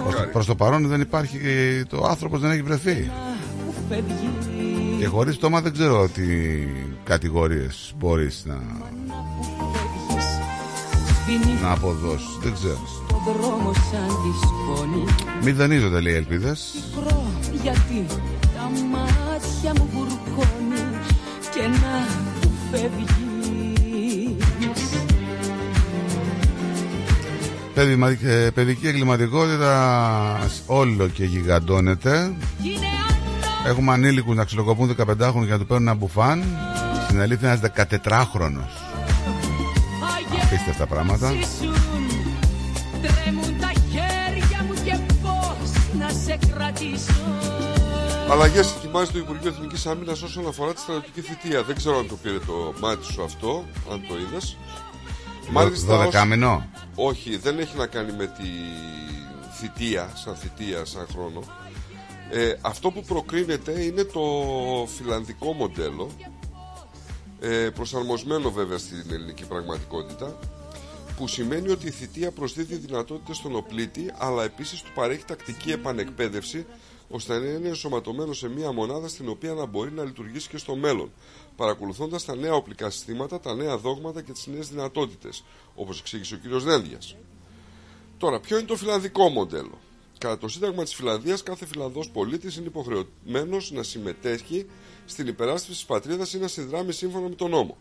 Προς, 0.03 0.15
προς 0.33 0.47
το 0.47 0.55
παρόν 0.55 0.87
δεν 0.89 1.01
υπάρχει, 1.01 1.39
το 1.89 2.07
άνθρωπος 2.09 2.41
δεν 2.41 2.51
έχει 2.51 2.63
βρεθεί. 2.63 3.11
Και 4.99 5.07
χωρίς 5.07 5.35
στόμα 5.35 5.61
δεν 5.61 5.73
ξέρω 5.73 6.09
τι 6.09 6.23
κατηγορίες 7.05 7.93
μπορείς 7.99 8.43
να, 8.47 8.55
να 11.63 11.71
αποδώσεις. 11.73 12.29
Δεν 12.43 12.53
ξέρω. 12.55 12.79
στον 12.87 13.35
δρόμο 13.41 13.73
σαν 13.73 14.07
της 14.09 14.41
σκόνη 14.49 15.05
Μην 15.43 15.57
δανείζονται 15.57 16.01
λέει 16.01 16.13
οι 16.13 16.17
ελπίδες. 16.17 16.75
Μικρό 16.97 17.25
γιατί 17.63 18.07
τα 18.57 18.71
μάτια 18.91 19.73
μου 19.83 19.89
βουρκώνει 19.93 20.83
και 21.55 21.63
να 21.63 22.07
που 22.41 22.51
φεύγεις 22.71 23.13
Παιδι- 27.75 28.23
ε, 28.25 28.51
παιδική 28.55 28.87
εγκληματικότητα 28.87 30.51
όλο 30.67 31.09
και 31.09 31.25
γιγαντώνεται. 31.25 32.33
Έχουμε 33.67 33.93
ανήλικους 33.93 34.37
να 34.37 34.45
ξυλοκοπούν 34.45 34.97
15χρονους 34.99 35.45
για 35.45 35.53
να 35.53 35.59
του 35.59 35.67
παίρνουν 35.67 35.87
ένα 35.89 35.95
μπουφάν. 35.95 36.45
Στην 37.05 37.21
αλήθεια 37.21 37.49
ένας 37.49 37.61
14χρονος. 37.61 38.89
Απίστευτα 40.43 40.87
πράγματα. 40.87 41.31
Ζήσουν, 41.33 41.75
τρέμουν 43.03 43.61
τα 43.61 43.73
χέρια 43.91 44.65
μου 44.67 44.75
και 44.85 44.99
πώς 45.23 45.71
να 45.99 46.09
σε 46.09 46.39
κρατήσω 46.55 47.13
Αλλαγέ 48.31 48.61
ετοιμάζει 48.61 49.11
το 49.11 49.19
Υπουργείο 49.19 49.51
Εθνικής 49.51 49.87
Άμυνας 49.87 50.23
όσον 50.23 50.49
αφορά 50.49 50.73
τη 50.73 50.81
στρατιωτική 50.81 51.21
θητεία. 51.21 51.63
Δεν 51.63 51.77
ξέρω 51.77 51.99
αν 51.99 52.09
το 52.09 52.17
πήρε 52.23 52.39
το 52.39 52.75
μάτι 52.81 53.05
σου 53.05 53.23
αυτό, 53.23 53.65
αν 53.93 54.05
το 54.09 54.15
είδες. 54.19 54.57
δωδεκάμινο. 55.87 56.67
Όχι, 56.95 57.37
δεν 57.37 57.59
έχει 57.59 57.77
να 57.77 57.87
κάνει 57.87 58.13
με 58.13 58.27
τη 58.27 58.49
θητεία, 59.59 60.11
σαν 60.15 60.35
θητεία, 60.35 60.85
σαν 60.85 61.07
χρόνο. 61.13 61.43
Ε, 62.31 62.55
αυτό 62.61 62.91
που 62.91 63.03
προκρίνεται 63.03 63.83
είναι 63.83 64.05
το 64.05 64.23
φιλανδικό 64.97 65.53
μοντέλο, 65.53 66.11
ε, 67.41 67.71
προσαρμοσμένο 67.71 68.51
βέβαια 68.51 68.79
στην 68.79 69.05
ελληνική 69.11 69.45
πραγματικότητα, 69.45 70.39
που 71.17 71.29
σημαίνει 71.29 71.69
ότι 71.69 71.87
η 71.87 71.91
θητεία 71.91 72.31
προσδίδει 72.31 72.75
δυνατότητες 72.75 73.37
στον 73.37 73.57
οπλίτη, 73.57 74.13
αλλά 74.19 74.45
επίσης 74.45 74.83
του 74.83 74.91
παρέχει 74.95 75.25
τακτική 75.25 75.71
επανεκπαίδευση, 75.71 76.67
ώστε 77.11 77.39
να 77.39 77.47
είναι 77.47 77.69
ενσωματωμένο 77.69 78.33
σε 78.33 78.49
μια 78.49 78.73
μονάδα 78.73 79.09
στην 79.09 79.29
οποία 79.29 79.53
να 79.53 79.67
μπορεί 79.67 79.93
να 79.93 80.05
λειτουργήσει 80.05 80.49
και 80.49 80.59
στο 80.59 80.77
μέλλον, 80.77 81.13
παρακολουθώντας 81.57 82.25
τα 82.25 82.37
νέα 82.37 82.55
οπλικά 82.55 82.91
συστήματα, 82.91 83.41
τα 83.41 83.55
νέα 83.55 83.79
δόγματα 83.79 84.23
και 84.23 84.33
τις 84.33 84.47
νέες 84.47 84.69
δυνατότητες, 84.69 85.45
όπως 85.75 86.01
εξήγησε 86.01 86.35
ο 86.35 86.39
κ. 86.43 86.63
Δένδιας. 86.63 87.17
Τώρα, 88.19 88.41
ποιο 88.41 88.59
είναι 88.59 88.67
το 88.67 88.77
φιλανδικό 88.77 89.29
μοντέλο; 89.29 89.79
Κατά 90.19 90.39
το 90.39 90.49
Σύνταγμα 90.49 90.83
της 90.83 90.95
Φιλανδίας, 90.95 91.43
κάθε 91.43 91.67
Φιλανδός 91.67 92.11
πολίτης 92.11 92.57
είναι 92.57 92.67
υποχρεωμένος 92.67 93.71
να 93.71 93.83
συμμετέχει 93.83 94.67
στην 95.07 95.27
υπεράσπιση 95.27 95.73
της 95.73 95.85
πατρίδας 95.85 96.33
ή 96.33 96.39
να 96.39 96.49
συνδράμει 96.49 96.93
σύμφωνα 96.93 97.29
με 97.29 97.35
τον 97.35 97.51
νόμο. 97.51 97.77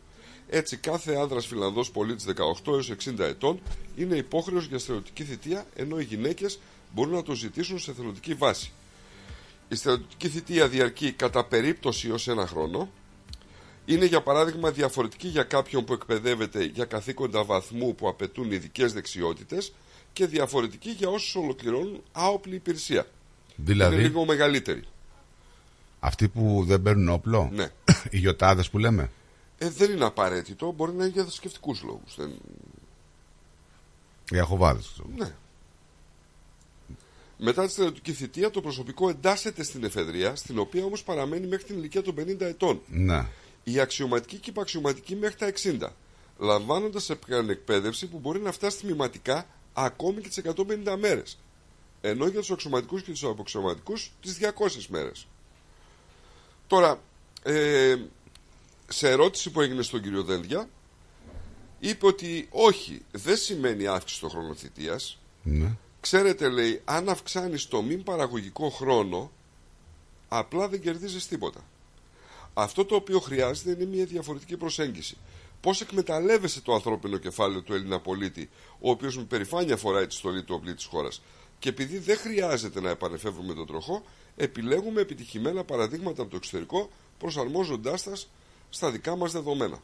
Έτσι, 0.49 0.77
κάθε 0.77 1.15
άνδρας 1.15 1.45
Φιλανδός 1.45 1.91
πολίτης 1.91 2.25
18 2.25 2.71
έως 2.71 2.89
60 2.89 3.19
ετών 3.19 3.59
είναι 3.95 4.15
υπόχρεος 4.15 4.65
για 4.65 4.79
στρατιωτική 4.79 5.23
θητεία, 5.23 5.65
ενώ 5.75 5.99
οι 5.99 6.03
γυναίκες 6.03 6.59
μπορούν 6.93 7.13
να 7.13 7.23
το 7.23 7.33
ζητήσουν 7.33 7.79
σε 7.79 7.93
θελοντική 7.93 8.33
βάση. 8.33 8.71
Η 9.69 9.75
στρατιωτική 9.75 10.27
θητεία 10.27 10.67
διαρκεί 10.67 11.11
κατά 11.11 11.45
περίπτωση 11.45 12.11
ω 12.11 12.17
ένα 12.25 12.47
χρόνο. 12.47 12.89
Είναι 13.85 14.05
για 14.05 14.21
παράδειγμα 14.21 14.71
διαφορετική 14.71 15.27
για 15.27 15.43
κάποιον 15.43 15.85
που 15.85 15.93
εκπαιδεύεται 15.93 16.63
για 16.63 16.85
καθήκοντα 16.85 17.43
βαθμού 17.43 17.95
που 17.95 18.07
απαιτούν 18.07 18.51
ειδικές 18.51 18.93
δεξιότητες 18.93 19.73
και 20.17 20.25
διαφορετική 20.25 20.89
για 20.89 21.09
όσους 21.09 21.35
ολοκληρώνουν 21.35 22.03
άοπλη 22.11 22.55
υπηρεσία. 22.55 23.07
Δηλαδή; 23.55 23.95
Είναι 23.95 24.03
λίγο 24.03 24.25
μεγαλύτερη. 24.25 24.83
Αυτοί 25.99 26.27
που 26.27 26.63
δεν 26.67 26.81
παίρνουν 26.81 27.09
όπλο; 27.09 27.49
Ναι. 27.53 27.71
Οι 28.11 28.17
γιοτάδες 28.17 28.69
που 28.69 28.77
λέμε; 28.77 29.11
Ε, 29.57 29.69
δεν 29.69 29.91
είναι 29.91 30.05
απαραίτητο, 30.05 30.71
μπορεί 30.71 30.91
να 30.91 31.03
είναι 31.03 31.13
για 31.13 31.23
θρησκευτικούς 31.23 31.83
λόγους. 31.83 32.15
Δεν... 32.15 32.31
Οι 34.31 34.39
αχοβάδε. 34.39 34.79
Ναι. 35.15 35.35
Μετά 37.37 37.65
τη 37.65 37.71
στρατιωτική 37.71 38.13
θητεία, 38.13 38.49
το 38.49 38.61
προσωπικό 38.61 39.09
εντάσσεται 39.09 39.63
στην 39.63 39.83
εφεδρεία, 39.83 40.35
στην 40.35 40.59
οποία 40.59 40.83
όμως 40.83 41.03
παραμένει 41.03 41.47
μέχρι 41.47 41.65
την 41.65 41.77
ηλικία 41.77 42.01
των 42.01 42.15
50 42.19 42.41
ετών. 42.41 42.81
Ναι. 42.87 43.25
Η 43.63 43.79
αξιωματική 43.79 44.35
και 44.35 44.49
η 44.49 44.51
υπαξιωματική 44.55 45.15
μέχρι 45.15 45.35
τα 45.35 45.51
60. 45.63 45.89
Λαμβάνοντας 46.39 47.09
εκπαίδευση 47.49 48.07
που 48.07 48.19
μπορεί 48.19 48.39
να 48.39 48.51
φτάσει 48.51 48.79
τμηματικά 48.79 49.45
ακόμη 49.79 50.21
και 50.21 50.27
τις 50.27 50.37
150 50.37 50.95
μέρες. 50.97 51.37
Ενώ 52.01 52.27
για 52.27 52.39
τους 52.39 52.51
αξιωματικούς 52.51 53.03
και 53.03 53.11
τους 53.11 53.23
αποξιωματικούς 53.23 54.11
τις 54.21 54.37
200 54.37 54.87
μέρες. 54.89 55.27
Τώρα, 56.67 57.01
ε, 57.43 57.95
σε 58.87 59.09
ερώτηση 59.09 59.49
που 59.49 59.61
έγινε 59.61 59.81
στον 59.81 60.01
κύριο 60.01 60.23
Δένδια, 60.23 60.69
είπε 61.79 62.05
ότι 62.05 62.47
όχι, 62.51 63.01
δεν 63.11 63.37
σημαίνει 63.37 63.87
αύξηση 63.87 64.21
των 64.21 64.29
χρόνων 64.29 64.55
θητείας. 64.55 65.19
Ναι. 65.43 65.71
Ξέρετε, 65.99 66.49
λέει, 66.49 66.81
αν 66.85 67.09
αυξάνεις 67.09 67.67
το 67.67 67.81
μη 67.81 67.97
παραγωγικό 67.97 68.69
χρόνο, 68.69 69.31
απλά 70.27 70.67
δεν 70.67 70.81
κερδίζεις 70.81 71.27
τίποτα. 71.27 71.59
Αυτό 72.53 72.85
το 72.85 72.95
οποίο 72.95 73.19
χρειάζεται 73.19 73.71
είναι 73.71 73.85
μια 73.85 74.05
διαφορετική 74.05 74.57
προσέγγιση. 74.57 75.17
Πώς 75.61 75.81
εκμεταλλεύεσαι 75.81 76.61
το 76.61 76.73
ανθρώπινο 76.73 77.17
κεφάλαιο 77.17 77.61
του 77.61 77.73
Έλληνα 77.73 77.99
πολίτη, 77.99 78.49
ο 78.79 78.89
οποίος 78.89 79.17
με 79.17 79.23
περηφάνεια 79.23 79.77
φοράει 79.77 80.07
τη 80.07 80.13
στολή 80.13 80.43
του 80.43 80.55
οπλή 80.57 80.73
της 80.73 80.85
χώρας. 80.85 81.21
Και 81.59 81.69
επειδή 81.69 81.97
δεν 81.97 82.17
χρειάζεται 82.17 82.81
να 82.81 82.89
επανεφεύρουμε 82.89 83.53
τον 83.53 83.67
τροχό, 83.67 84.03
επιλέγουμε 84.35 85.01
επιτυχημένα 85.01 85.63
παραδείγματα 85.63 86.21
από 86.21 86.31
το 86.31 86.35
εξωτερικό, 86.35 86.89
προσαρμόζοντάς 87.19 88.03
τα 88.03 88.13
στα 88.69 88.91
δικά 88.91 89.15
μας 89.15 89.31
δεδομένα. 89.31 89.79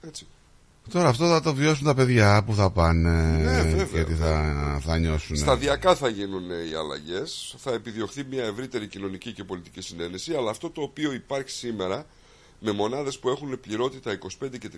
Έτσι. 0.00 0.26
Τώρα 0.90 1.08
αυτό 1.08 1.28
θα 1.28 1.40
το 1.40 1.54
βιώσουν 1.54 1.84
τα 1.84 1.94
παιδιά 1.94 2.42
που 2.46 2.54
θα 2.54 2.70
πάνε. 2.70 3.10
Ναι, 3.10 3.62
βέβαια. 3.62 3.86
γιατί 3.92 4.14
θα, 4.14 4.80
θα 4.84 4.98
νιώσουν. 4.98 5.36
Σταδιακά 5.36 5.94
θα 5.94 6.08
γίνουν 6.08 6.50
οι 6.50 6.74
αλλαγές, 6.74 7.54
θα 7.58 7.72
επιδιωχθεί 7.72 8.24
μια 8.24 8.44
ευρύτερη 8.44 8.86
κοινωνική 8.86 9.32
και 9.32 9.44
πολιτική 9.44 9.80
συνένεση, 9.80 10.34
αλλά 10.34 10.50
αυτό 10.50 10.70
το 10.70 10.82
οποίο 10.82 11.12
υπάρχει 11.12 11.50
σήμερα 11.50 12.06
με 12.60 12.72
μονάδες 12.72 13.18
που 13.18 13.28
έχουν 13.28 13.60
πληρότητα 13.60 14.18
25 14.44 14.58
και 14.58 14.70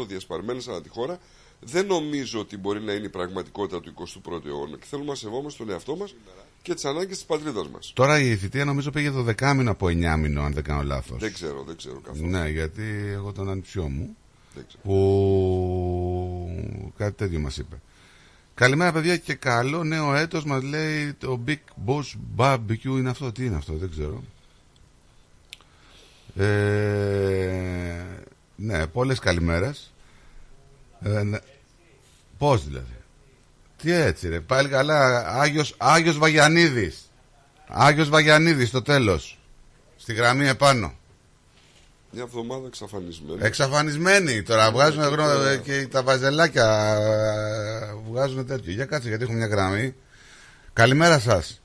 30% 0.00 0.06
διασπαρμένες 0.06 0.68
ανά 0.68 0.80
τη 0.80 0.88
χώρα, 0.88 1.18
δεν 1.60 1.86
νομίζω 1.86 2.40
ότι 2.40 2.56
μπορεί 2.56 2.80
να 2.80 2.92
είναι 2.92 3.06
η 3.06 3.08
πραγματικότητα 3.08 3.80
του 3.80 3.94
21ου 3.98 4.46
αιώνα. 4.46 4.76
Και 4.76 4.84
θέλουμε 4.88 5.08
να 5.08 5.14
σεβόμαστε 5.14 5.64
τον 5.64 5.72
εαυτό 5.72 5.96
μας 5.96 6.14
και 6.62 6.74
τις 6.74 6.84
ανάγκες 6.84 7.16
της 7.16 7.24
πατρίδας 7.26 7.68
μας. 7.68 7.92
Τώρα 7.94 8.20
η 8.20 8.36
θητεία 8.36 8.64
νομίζω 8.64 8.90
πήγε 8.90 9.10
το 9.10 9.22
δεκάμινο 9.22 9.70
από 9.70 9.86
9 9.86 10.16
μήνο, 10.18 10.42
αν 10.42 10.52
δεν 10.52 10.62
κάνω 10.64 10.82
λάθος. 10.82 11.20
Δεν 11.20 11.32
ξέρω, 11.32 11.62
δεν 11.66 11.76
ξέρω 11.76 12.00
καθόλου. 12.00 12.28
Ναι, 12.28 12.48
γιατί 12.48 12.82
εγώ 13.12 13.32
τον 13.32 13.50
ανιψιό 13.50 13.88
μου 13.88 14.16
Δεν 14.54 14.64
ξέρω. 14.68 14.82
που 14.82 16.48
κάτι 16.96 17.16
τέτοιο 17.16 17.38
μας 17.38 17.56
είπε. 17.58 17.80
Καλημέρα 18.54 18.92
παιδιά 18.92 19.16
και 19.16 19.34
καλό 19.34 19.84
νέο 19.84 20.14
έτος 20.14 20.44
μας 20.44 20.62
λέει 20.62 21.12
το 21.12 21.40
Big 21.46 21.58
Boss 21.86 22.04
Barbecue 22.36 22.84
είναι 22.84 23.10
αυτό, 23.10 23.32
τι 23.32 23.44
είναι 23.44 23.56
αυτό 23.56 23.72
δεν 23.72 23.90
ξέρω. 23.90 24.22
Ε, 26.36 28.04
ναι, 28.56 28.86
πολλές 28.86 29.18
καλημέρες. 29.18 29.92
Ε, 31.02 31.22
ναι. 31.22 31.38
Πώς 32.38 32.64
δηλαδή; 32.64 32.96
Τι 33.82 33.92
έτσι 33.92 34.28
ρε, 34.28 34.40
πάλι 34.40 34.68
καλά, 34.68 35.26
Άγιος, 35.28 35.74
Άγιος 35.78 36.18
Βαγιανίδης. 36.18 37.10
Άγιος 37.68 38.08
Βαγιανίδης 38.08 38.68
στο 38.68 38.82
τέλος. 38.82 39.38
Στη 39.96 40.12
γραμμή 40.14 40.46
επάνω. 40.48 40.92
Μια 42.10 42.22
εβδομάδα 42.22 42.66
εξαφανισμένη. 42.66 43.38
Εξαφανισμένοι 43.42 44.42
τώρα 44.42 44.70
βγάζουν 44.70 45.02
γνω- 45.02 45.56
και 45.62 45.86
τα 45.90 46.02
βαζελάκια 46.02 46.94
ε, 46.94 47.94
βγάζουν 48.10 48.46
τέτοιο. 48.46 48.72
Για 48.72 48.84
κάτσε 48.84 49.08
γιατί 49.08 49.22
έχουμε 49.22 49.38
μια 49.38 49.46
γραμμή. 49.46 49.94
Καλημέρα 50.72 51.18
σας. 51.18 51.60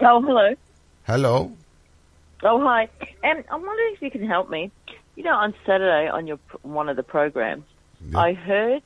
Oh, 0.00 0.04
hello. 0.26 0.56
Hello. 1.06 1.46
Oh, 2.43 2.59
hi. 2.61 2.83
Um, 3.23 3.43
I'm 3.51 3.61
wondering 3.61 3.93
if 3.95 4.01
you 4.01 4.11
can 4.11 4.27
help 4.27 4.49
me. 4.49 4.71
You 5.15 5.23
know, 5.23 5.35
on 5.35 5.53
Saturday 5.65 6.09
on 6.09 6.27
your 6.27 6.39
one 6.61 6.89
of 6.89 6.95
the 6.97 7.03
programs, 7.03 7.65
I 8.15 8.33
heard 8.33 8.81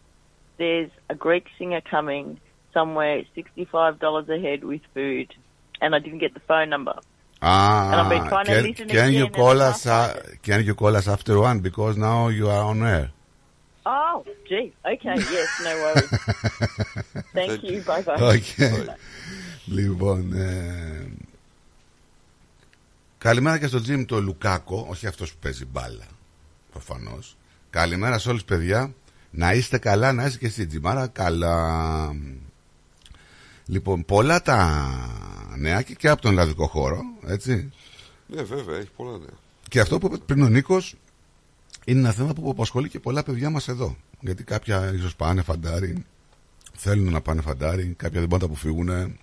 there's 0.58 0.92
a 1.10 1.16
Greek 1.16 1.46
singer 1.58 1.82
coming 1.90 2.40
somewhere, 2.74 3.24
sixty-five 3.34 4.00
dollars 4.00 4.28
a 4.30 4.40
head 4.40 4.64
with 4.64 4.82
food, 4.94 5.34
and 5.82 5.96
I 5.96 6.00
didn't 6.00 6.20
get 6.20 6.34
the 6.34 6.42
phone 6.42 6.70
number. 6.70 6.96
And 7.42 8.02
I've 8.02 8.10
been 8.10 8.24
Ah, 8.24 8.30
trying 8.30 8.46
to 8.48 8.52
can, 8.54 8.64
listen 8.64 8.88
can 8.90 9.14
you 9.14 9.26
again 9.26 9.34
call 9.34 9.52
and 9.52 9.64
I 9.64 9.70
us? 9.70 9.86
Uh, 9.86 10.22
can 10.42 10.66
you 10.66 10.76
call 10.76 10.96
us 10.96 11.08
after 11.08 11.40
one 11.40 11.60
because 11.60 11.96
now 11.98 12.28
you 12.28 12.50
are 12.50 12.64
on 12.64 12.84
air. 12.84 13.12
Oh, 13.86 14.26
gee. 14.50 14.74
Okay. 14.86 15.18
Yes. 15.32 15.48
No 15.64 15.82
worries. 15.82 16.10
Thank 17.34 17.64
you. 17.64 17.82
Bye 17.82 18.02
bye. 18.02 18.22
Okay. 18.22 18.88
λοιπόν, 19.70 20.34
ε, 20.34 20.48
καλημέρα 23.23 23.59
και 23.59 23.67
στο 23.67 23.81
Τζιμ 23.81 24.05
το 24.05 24.21
Λουκάκο, 24.21 24.87
όχι 24.91 25.07
αυτός 25.07 25.33
που 25.33 25.39
παίζει 25.41 25.65
μπάλα, 25.65 26.07
προφανώς. 26.71 27.37
Καλημέρα 27.71 28.19
σε 28.19 28.29
όλους 28.29 28.45
παιδιά. 28.45 28.95
Να 29.31 29.53
είστε 29.53 29.79
καλά, 29.79 30.13
να 30.13 30.25
είστε 30.27 30.39
και 30.39 30.47
εσύ 30.47 30.67
Τζιμάρα, 30.67 31.07
καλά. 31.07 32.17
Λοιπόν, 33.67 34.05
πολλά 34.05 34.43
τα 34.43 34.81
νέα 35.57 35.83
και, 35.83 35.95
και 35.95 36.09
από 36.09 36.23
τον 36.23 36.31
ελλαδικό 36.33 36.67
χώρο, 36.67 37.03
έτσι. 37.27 37.73
Ναι, 38.27 38.43
βέβαια, 38.43 38.77
έχει 38.79 38.91
πολλά 38.97 39.19
νέα. 39.19 39.39
Και 39.69 39.81
αυτό 39.81 39.99
που 39.99 40.07
είπε 40.07 40.17
πριν 40.17 40.43
ο 40.43 40.49
Νίκος 40.49 40.97
είναι 41.85 41.99
ένα 41.99 42.13
θέμα 42.13 42.33
που 42.33 42.51
απασχολεί 42.51 42.89
και 42.89 43.01
πολλά 43.01 43.23
παιδιά 43.23 43.51
μας 43.51 43.69
εδώ. 43.69 43.97
Γιατί 44.21 44.45
κάποια 44.45 44.93
ίσως 44.95 45.17
πάνε 45.17 45.43
φαντάρι, 45.43 46.05
θέλουν 46.75 47.13
να 47.13 47.21
πάνε 47.21 47.41
φαντάρι, 47.41 47.95
κάποια 47.97 48.21
δεν 48.21 48.29
μπορούν 48.29 48.47
να 48.49 48.53
αποφύγουν. 48.55 49.19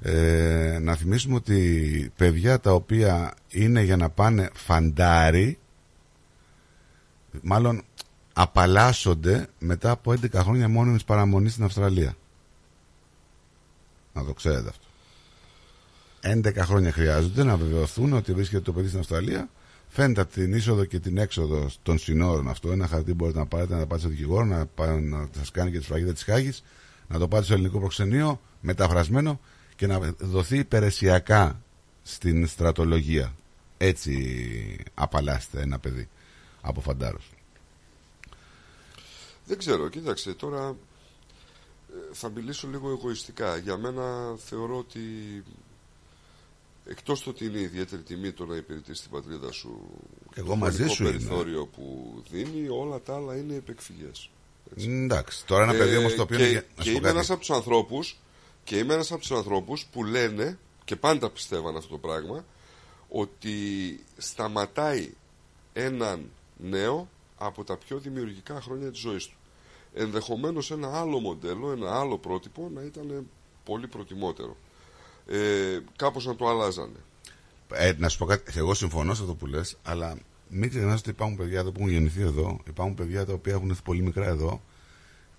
Ε, 0.00 0.78
να 0.80 0.94
θυμίσουμε 0.94 1.34
ότι 1.34 2.12
παιδιά 2.16 2.60
τα 2.60 2.72
οποία 2.72 3.34
είναι 3.48 3.82
για 3.82 3.96
να 3.96 4.10
πάνε 4.10 4.50
φαντάρι, 4.54 5.58
μάλλον 7.42 7.82
απαλλάσσονται 8.32 9.46
μετά 9.58 9.90
από 9.90 10.12
11 10.12 10.32
χρόνια 10.34 10.68
μόνιμης 10.68 11.04
παραμονής 11.04 11.52
στην 11.52 11.64
Αυστραλία. 11.64 12.16
Να 14.12 14.24
το 14.24 14.32
ξέρετε 14.32 14.68
αυτό. 14.68 14.86
11 16.20 16.56
χρόνια 16.56 16.92
χρειάζονται 16.92 17.44
να 17.44 17.56
βεβαιωθούν 17.56 18.12
ότι 18.12 18.32
βρίσκεται 18.32 18.62
το 18.62 18.72
παιδί 18.72 18.88
στην 18.88 18.98
Αυστραλία. 18.98 19.48
Φαίνεται 19.88 20.20
από 20.20 20.32
την 20.32 20.52
είσοδο 20.52 20.84
και 20.84 20.98
την 20.98 21.18
έξοδο 21.18 21.70
των 21.82 21.98
συνόρων 21.98 22.48
αυτό. 22.48 22.72
Ένα 22.72 22.86
χαρτί 22.86 23.14
μπορείτε 23.14 23.38
να 23.38 23.46
πάρετε, 23.46 23.74
να 23.74 23.80
το 23.80 23.86
πάτε 23.86 24.00
στο 24.00 24.08
δικηγόρο, 24.08 24.44
να, 24.44 24.66
πά- 24.66 25.00
να 25.00 25.28
σας 25.36 25.50
κάνει 25.50 25.70
και 25.70 25.78
τη 25.78 25.84
σφραγίδα 25.84 26.12
της 26.12 26.22
Χάγης, 26.22 26.62
να 27.08 27.18
το 27.18 27.28
πάτε 27.28 27.44
στο 27.44 27.54
ελληνικό 27.54 27.78
προξενείο, 27.78 28.40
μεταφρασμένο 28.60 29.40
και 29.78 29.86
να 29.86 29.98
δοθεί 30.18 30.58
υπηρεσιακά 30.58 31.62
στην 32.02 32.46
στρατολογία. 32.46 33.34
Έτσι 33.78 34.84
απαλλάσσεται 34.94 35.60
ένα 35.60 35.78
παιδί 35.78 36.08
από 36.60 36.80
φαντάρος. 36.80 37.30
Δεν 39.44 39.58
ξέρω, 39.58 39.88
κοίταξε, 39.88 40.34
τώρα 40.34 40.68
ε, 41.90 42.14
θα 42.14 42.28
μιλήσω 42.30 42.68
λίγο 42.68 42.90
εγωιστικά. 42.90 43.56
Για 43.56 43.76
μένα 43.76 44.34
θεωρώ 44.36 44.78
ότι 44.78 45.00
εκτός 46.86 47.22
το 47.22 47.30
ότι 47.30 47.44
είναι 47.44 47.60
ιδιαίτερη 47.60 48.02
τιμή 48.02 48.32
το 48.32 48.46
να 48.46 48.56
υπηρετείς 48.56 49.00
την 49.00 49.10
πατρίδα 49.10 49.52
σου 49.52 49.80
Και 50.34 50.40
εγώ 50.40 50.48
το 50.48 50.56
μαζί 50.56 50.76
χρονικό 50.76 50.94
σου 50.94 51.02
είμαι. 51.02 51.12
περιθώριο 51.12 51.66
που 51.66 52.14
δίνει, 52.30 52.68
όλα 52.68 53.00
τα 53.00 53.14
άλλα 53.14 53.36
είναι 53.36 53.54
επεκφυγές. 53.54 54.30
Έτσι. 54.72 54.90
Εντάξει, 54.90 55.46
τώρα 55.46 55.62
ένα 55.62 55.72
παιδί 55.72 55.96
όμως 55.96 56.14
το 56.14 56.22
οποίο 56.22 56.36
και, 56.36 56.42
είναι 56.42 56.52
για- 56.52 56.64
να 56.76 56.82
και 56.82 56.82
σου 56.82 56.84
πω 56.84 56.90
είμαι 56.90 57.00
κάτι. 57.00 57.14
ένας 57.14 57.30
από 57.30 57.40
τους 57.40 57.50
ανθρώπους 57.50 58.18
και 58.68 58.78
είμαι 58.78 58.94
ένας 58.94 59.10
από 59.12 59.20
τους 59.20 59.30
ανθρώπους 59.30 59.86
που 59.92 60.04
λένε 60.04 60.58
και 60.84 60.96
πάντα 60.96 61.30
πιστεύαν 61.30 61.76
αυτό 61.76 61.88
το 61.90 61.98
πράγμα 61.98 62.44
ότι 63.08 63.50
σταματάει 64.16 65.10
έναν 65.72 66.30
νέο 66.56 67.08
από 67.38 67.64
τα 67.64 67.76
πιο 67.76 67.98
δημιουργικά 67.98 68.60
χρόνια 68.60 68.90
της 68.90 69.00
ζωής 69.00 69.26
του. 69.26 69.36
ενδεχομένως 69.94 70.70
ένα 70.70 70.98
άλλο 71.00 71.18
μοντέλο, 71.18 71.70
ένα 71.72 71.98
άλλο 71.98 72.18
πρότυπο 72.18 72.70
να 72.74 72.82
ήταν 72.82 73.26
πολύ 73.64 73.86
προτιμότερο. 73.86 74.56
Ε, 75.26 75.78
κάπως 75.96 76.26
να 76.26 76.36
το 76.36 76.48
αλλάζανε. 76.48 76.98
Ε, 77.72 77.92
να 77.98 78.08
σου 78.08 78.18
πω 78.18 78.24
κάτι, 78.24 78.52
εγώ 78.56 78.74
συμφωνώ 78.74 79.14
σε 79.14 79.22
αυτό 79.22 79.34
που 79.34 79.46
λες, 79.46 79.76
αλλά 79.82 80.18
μην 80.48 80.68
ξεχνάς 80.68 81.00
ότι 81.00 81.10
υπάρχουν 81.10 81.36
παιδιά 81.36 81.58
εδώ 81.58 81.72
που 81.72 81.80
έχουν 81.80 81.92
γεννηθεί 81.92 82.20
εδώ, 82.20 82.60
υπάρχουν 82.66 82.94
παιδιά 82.94 83.26
τα 83.26 83.32
οποία 83.32 83.52
έχουν 83.52 83.70
έρθει 83.70 83.82
πολύ 83.82 84.02
μικρά 84.02 84.26
εδώ 84.26 84.62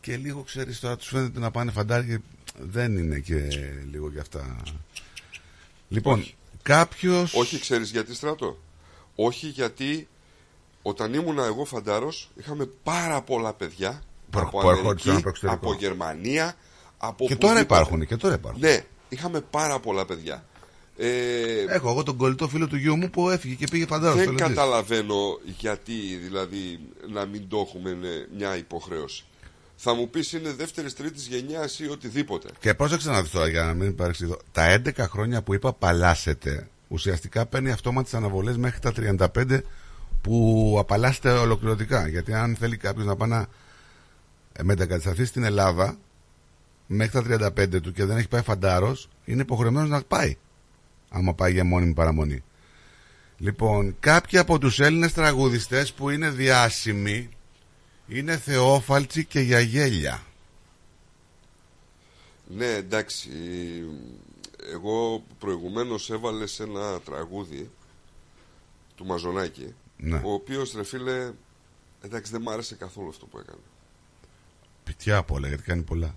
και 0.01 0.17
λίγο 0.17 0.41
ξέρεις 0.41 0.79
τώρα 0.79 0.95
τους 0.95 1.07
φαίνεται 1.07 1.39
να 1.39 1.51
πάνε 1.51 1.71
φαντάρια 1.71 2.21
δεν 2.59 2.97
είναι 2.97 3.19
και 3.19 3.35
λίγο 3.91 4.09
για 4.09 4.21
αυτά. 4.21 4.57
Λοιπόν, 5.89 6.25
κάποιο. 6.61 7.27
Όχι, 7.33 7.59
ξέρεις 7.59 7.91
γιατί 7.91 8.15
στράτο; 8.15 8.57
Όχι 9.15 9.47
γιατί 9.47 10.07
όταν 10.81 11.13
ήμουνα 11.13 11.45
εγώ 11.45 11.65
φαντάρος 11.65 12.29
είχαμε 12.35 12.69
πάρα 12.83 13.21
πολλά 13.21 13.53
παιδιά 13.53 14.01
Που- 14.29 14.39
από, 14.39 14.59
που 14.59 14.69
ερχόντουσαν 14.69 15.09
Αμερική, 15.09 15.09
από 15.19 15.29
εξωτερικό. 15.29 15.69
από 15.69 15.73
Γερμανία, 15.79 16.55
από 16.97 17.25
Και 17.27 17.35
τώρα 17.35 17.53
οπουδήποτε. 17.53 17.81
υπάρχουν, 17.81 18.05
και 18.07 18.15
τώρα 18.17 18.33
υπάρχουν. 18.35 18.61
Ναι, 18.61 18.85
είχαμε 19.09 19.41
πάρα 19.41 19.79
πολλά 19.79 20.05
παιδιά. 20.05 20.43
Ε, 20.97 21.61
Έχω 21.67 21.89
εγώ 21.89 22.03
τον 22.03 22.17
κολλητό 22.17 22.47
φίλο 22.47 22.67
του 22.67 22.75
γιού 22.77 22.95
μου 22.97 23.09
που 23.09 23.29
έφυγε 23.29 23.53
και 23.55 23.67
πήγε 23.71 23.85
φαντάρος. 23.85 24.23
δεν 24.25 24.35
καταλαβαίνω 24.35 25.39
γιατί 25.57 26.15
δηλαδή 26.23 26.79
να 27.09 27.25
μην 27.25 27.47
το 27.47 27.57
έχουμε 27.67 27.89
είναι 27.89 28.27
μια 28.37 28.57
υποχρέωση. 28.57 29.23
Θα 29.81 29.93
μου 29.93 30.09
πεις 30.09 30.33
είναι 30.33 30.53
δεύτερης, 30.53 30.95
τρίτης 30.95 31.27
γενιάς 31.27 31.79
ή 31.79 31.89
οτιδήποτε. 31.89 32.49
Και 32.59 32.73
πρόσεξε 32.73 33.09
να 33.09 33.21
δεις 33.21 33.31
τώρα 33.31 33.47
για 33.47 33.63
να 33.63 33.73
μην 33.73 33.87
υπάρξει 33.87 34.23
εδώ. 34.23 34.37
Τα 34.51 34.81
11 34.85 34.91
χρόνια 34.97 35.41
που 35.41 35.53
είπα 35.53 35.73
παλάσετε, 35.73 36.67
ουσιαστικά 36.87 37.45
παίρνει 37.45 37.71
αυτόματε 37.71 38.17
αναβολές 38.17 38.57
μέχρι 38.57 38.79
τα 38.79 38.93
35 38.95 39.61
που 40.21 40.75
απαλλάσσεται 40.79 41.29
ολοκληρωτικά. 41.29 42.07
Γιατί 42.07 42.33
αν 42.33 42.55
θέλει 42.55 42.77
κάποιος 42.77 43.05
να 43.05 43.15
πάει 43.15 43.29
να 43.29 43.47
ε, 44.51 44.63
μετακατασταθεί 44.63 45.25
στην 45.25 45.43
Ελλάδα 45.43 45.97
μέχρι 46.87 47.37
τα 47.37 47.53
35 47.57 47.81
του 47.81 47.91
και 47.91 48.05
δεν 48.05 48.17
έχει 48.17 48.27
πάει 48.27 48.41
φαντάρος, 48.41 49.09
είναι 49.25 49.41
υποχρεωμένος 49.41 49.89
να 49.89 50.01
πάει. 50.01 50.37
Άμα 51.09 51.33
πάει 51.33 51.51
για 51.51 51.63
μόνιμη 51.63 51.93
παραμονή. 51.93 52.43
Λοιπόν, 53.37 53.95
κάποιοι 53.99 54.39
από 54.39 54.59
τους 54.59 54.79
Έλληνες 54.79 55.13
τραγουδιστές 55.13 55.93
που 55.93 56.09
είναι 56.09 56.29
διάσημοι 56.29 57.29
είναι 58.09 58.37
θεόφαλτσοι 58.37 59.25
και 59.25 59.39
για 59.39 59.59
γέλια. 59.59 60.23
Ναι, 62.47 62.65
εντάξει. 62.73 63.29
Εγώ 64.73 65.23
προηγουμένως 65.39 66.09
έβαλες 66.09 66.59
ένα 66.59 66.99
τραγούδι 66.99 67.69
του 68.95 69.05
Μαζονάκη, 69.05 69.73
Ναι. 69.97 70.21
ο 70.25 70.31
οποίος 70.31 70.73
ρε 70.73 70.83
φίλε, 70.83 71.31
εντάξει 72.01 72.31
δεν 72.31 72.41
μ' 72.41 72.49
άρεσε 72.49 72.75
καθόλου 72.75 73.09
αυτό 73.09 73.25
που 73.25 73.39
έκανε. 73.39 73.59
Πιτιά 74.83 75.17
απ' 75.17 75.31
όλα, 75.31 75.47
γιατί 75.47 75.63
κάνει 75.63 75.81
πολλά. 75.81 76.15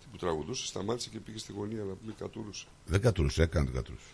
Τι 0.00 0.06
που 0.10 0.16
τραγουδούσε, 0.16 0.66
σταμάτησε 0.66 1.08
και 1.08 1.18
πήγε 1.18 1.38
στη 1.38 1.52
γωνία 1.52 1.82
να 1.82 1.94
μην 2.04 2.14
κατούρουσε. 2.18 2.66
Δεν 2.86 3.00
κατουρούσε, 3.00 3.42
έκανε 3.42 3.66
το 3.66 3.72
κατουρούσε. 3.72 4.04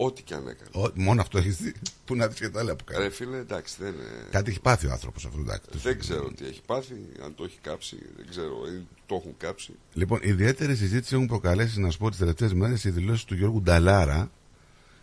Ό,τι 0.00 0.22
και 0.22 0.34
αν 0.34 0.48
έκανε. 0.48 0.86
Ο, 0.86 0.90
μόνο 0.94 1.20
αυτό 1.20 1.38
έχεις 1.38 1.56
δει. 1.56 1.72
Πού 2.04 2.14
να 2.16 2.26
δεις 2.28 2.38
και 2.40 2.48
τα 2.48 2.60
άλλα 2.60 2.76
που 2.76 2.84
κάνει. 2.84 3.02
Ρε 3.02 3.10
φίλε, 3.10 3.36
εντάξει, 3.36 3.74
δεν, 3.78 3.88
είναι- 3.92 4.26
Κάτι 4.30 4.50
έχει 4.50 4.60
πάθει 4.60 4.86
ο 4.86 4.90
άνθρωπος 4.92 5.24
αυτό. 5.24 5.40
Εντάξει. 5.40 5.68
δεν 5.72 5.98
ξέρω 5.98 6.30
τι 6.36 6.46
έχει 6.46 6.60
πάθει, 6.66 6.94
αν 7.24 7.34
το 7.34 7.44
έχει 7.44 7.58
κάψει, 7.62 7.96
δεν 8.16 8.26
ξέρω, 8.30 8.54
ή 8.74 8.86
το 9.06 9.14
έχουν 9.14 9.34
κάψει. 9.36 9.72
Λοιπόν, 9.92 10.20
ιδιαίτερη 10.22 10.76
συζήτηση 10.76 11.14
έχουν 11.14 11.26
προκαλέσει, 11.26 11.80
να 11.80 11.90
σου 11.90 11.98
πω, 11.98 12.08
τις 12.10 12.18
τελευταίες 12.18 12.52
μέρες 12.54 12.84
οι 12.84 12.90
δηλώσεις 12.90 13.24
του 13.24 13.34
Γιώργου 13.34 13.62
Νταλάρα. 13.62 14.30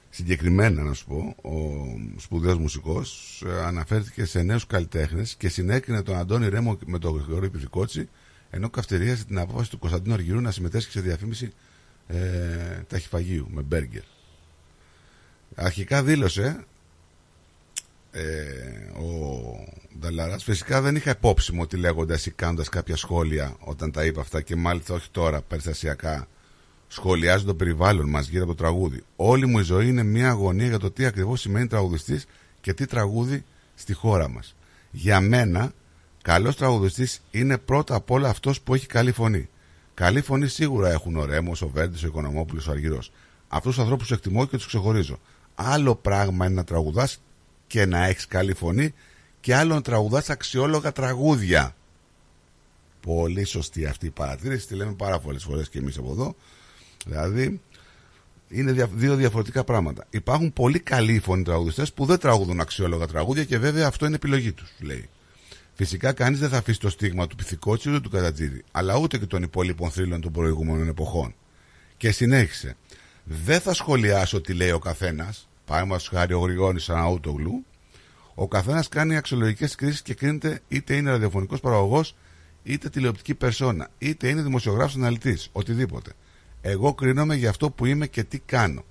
Συγκεκριμένα, 0.10 0.84
να 0.84 0.94
σου 0.94 1.06
πω, 1.06 1.36
ο 1.50 1.86
σπουδαίος 2.18 2.58
μουσικός 2.58 3.44
αναφέρθηκε 3.66 4.26
σε 4.26 4.42
νέους 4.42 4.66
καλλιτέχνες 4.68 5.36
και 5.36 5.50
συνέκρινε 5.50 6.02
τον 6.04 6.16
Αντώνη 6.16 6.50
Ρέμο 6.50 6.78
με 6.86 7.00
τον 7.00 7.18
Γρηγόρη 7.26 7.50
Πιφικότσι, 7.50 8.10
ενώ 8.50 8.70
καυτερίασε 8.70 9.26
την 9.26 9.38
απόφαση 9.40 9.70
του 9.70 9.80
Κωνσταντίνου 9.80 10.14
Αργυρού 10.14 10.42
να 10.42 10.52
συμμετέσχει 10.52 10.92
σε 10.92 11.02
διαφήμιση 11.02 11.52
ε, 12.08 12.18
ταχυφαγείου 12.88 13.48
με 13.52 13.62
μπέργκερ. 13.62 14.02
Αρχικά 15.56 16.04
δήλωσε 16.04 16.66
ε, 18.12 18.22
ο 19.00 19.40
Νταλαράς 20.00 20.44
φυσικά 20.44 20.82
δεν 20.82 20.96
είχα 20.96 21.12
υπόψη 21.12 21.54
μου 21.54 21.60
ότι 21.62 21.78
λέγοντας 21.78 22.26
ή 22.26 22.32
κάνοντας 22.32 22.70
κάποια 22.70 22.96
σχόλια 22.96 23.56
όταν 23.60 23.92
τα 23.92 24.06
είπα 24.06 24.22
αυτά 24.22 24.42
και 24.42 24.56
μάλιστα 24.56 24.94
όχι 24.94 25.10
τώρα 25.12 25.42
περιστασιακά 25.42 26.28
σχολιάζουν 26.88 27.48
το 27.48 27.56
περιβάλλον 27.56 28.10
μας 28.10 28.28
γύρω 28.28 28.44
από 28.44 28.56
το 28.56 28.64
τραγούδι. 28.64 29.04
Όλη 29.16 29.46
μου 29.46 29.60
η 29.60 29.64
ζωή 29.64 29.88
είναι 29.88 30.04
μια 30.04 30.30
αγωνία 30.30 30.68
για 30.68 30.80
το 30.80 30.92
τι 30.92 31.06
ακριβώς 31.06 31.40
σημαίνει 31.40 31.68
τραγουδιστής 31.68 32.26
και 32.62 32.74
τι 32.74 32.86
τραγούδι 32.86 33.44
στη 33.76 33.94
χώρα 33.94 34.30
μας. 34.30 34.56
Για 34.92 35.20
μένα, 35.20 35.72
καλός 36.22 36.56
τραγουδιστής 36.56 37.22
είναι 37.32 37.58
πρώτα 37.58 37.96
απ' 37.96 38.12
όλα 38.12 38.30
αυτός 38.30 38.62
που 38.62 38.74
έχει 38.74 38.88
καλή 38.88 39.12
φωνή. 39.12 39.50
Καλή 39.94 40.22
φωνή 40.22 40.48
σίγουρα 40.48 40.92
έχουν 40.92 41.16
ο 41.16 41.26
Ρέμος, 41.26 41.62
ο 41.62 41.68
Βέρντης, 41.68 42.04
ο 42.04 42.08
Οικονομόπουλος, 42.08 42.68
ο 42.68 42.72
Αργυρός. 42.72 43.12
Αυτούς 43.48 43.72
τους 43.72 43.82
ανθρώπους 43.82 44.08
τους 44.08 44.18
εκτιμώ 44.18 44.46
και 44.46 44.58
τους 44.58 44.68
ξεχωρίζω. 44.68 45.20
Άλλο 45.56 45.96
πράγμα 45.96 46.46
είναι 46.46 46.56
να 46.56 46.64
τραγουδάς 46.64 47.22
και 47.68 47.86
να 47.86 48.06
έχεις 48.06 48.28
καλή 48.28 48.54
φωνή 48.54 48.94
και 49.40 49.56
άλλο 49.56 49.74
να 49.74 49.82
τραγουδάς 49.82 50.30
αξιόλογα 50.30 50.92
τραγούδια. 50.92 51.76
Πολύ 53.02 53.44
σωστή 53.44 53.86
αυτή 53.86 54.06
η 54.06 54.10
παρατήρηση, 54.10 54.68
τη 54.68 54.76
λέμε 54.76 54.94
πάρα 54.94 55.20
πολλές 55.20 55.44
φορές 55.44 55.70
και 55.70 55.80
εμείς 55.80 55.98
από 55.98 56.12
εδώ. 56.12 56.36
Δηλαδή, 57.06 57.62
είναι 58.50 58.72
δια- 58.72 58.90
δύο 58.94 59.16
διαφορετικά 59.16 59.64
πράγματα. 59.64 60.06
Υπάρχουν 60.10 60.54
πολύ 60.54 60.80
καλοί 60.80 61.20
φωνή 61.20 61.44
τραγουδιστές 61.44 61.94
που 61.94 62.06
δεν 62.06 62.18
τραγουδούν 62.20 62.60
αξιόλογα 62.60 63.08
τραγούδια 63.08 63.44
και 63.44 63.58
βέβαια 63.58 63.88
αυτό 63.88 64.06
είναι 64.06 64.16
επιλογή 64.16 64.52
τους, 64.52 64.70
λέει. 64.80 65.10
Φυσικά 65.74 66.14
κανείς 66.14 66.40
δεν 66.40 66.50
θα 66.50 66.58
αφήσει 66.58 66.80
το 66.80 66.90
στίγμα 66.90 67.28
του 67.28 67.36
Πυθικότσι 67.36 67.90
ούτε 67.90 68.00
του 68.00 68.10
Κατατζίδη, 68.10 68.64
αλλά 68.72 68.98
ούτε 68.98 69.18
και 69.18 69.26
των 69.26 69.44
υπόλοιπων 69.44 69.92
θρύλων 69.92 70.22
των 70.22 70.32
προηγούμενων 70.32 70.88
εποχών. 70.88 71.36
Και 71.98 72.12
συνέχισε. 72.12 72.76
Δεν 73.28 73.60
θα 73.60 73.74
σχολιάσω 73.74 74.42
τι 74.42 74.54
λέει 74.54 74.72
ο 74.72 74.80
καθένας. 74.80 75.50
Παραδείγματο 75.66 76.04
χάρη 76.10 76.34
ο 76.34 76.40
Γρηγόνη 76.40 76.84
Αναούτογλου. 76.88 77.66
Ο 78.36 78.48
καθένας 78.48 78.88
κάνει 78.88 79.16
αξιολογικές 79.16 79.76
κρίσεις 79.76 80.02
και 80.02 80.14
κρίνεται 80.14 80.62
είτε 80.68 80.96
είναι 80.96 81.10
ραδιοφωνικός 81.10 81.60
παραγωγός, 81.60 82.16
είτε 82.64 82.90
τηλεοπτική 82.90 83.36
περσόνα, 83.36 83.90
είτε 83.98 84.28
είναι 84.28 84.42
δημοσιογράφος 84.42 84.96
αναλυτής, 84.96 85.50
οτιδήποτε. 85.52 86.12
Εγώ 86.62 86.94
κρίνομαι 86.94 87.36
για 87.36 87.50
αυτό 87.50 87.70
που 87.70 87.86
είμαι 87.86 88.08
και 88.08 88.24
τι 88.24 88.40
κάνω. 88.40 88.84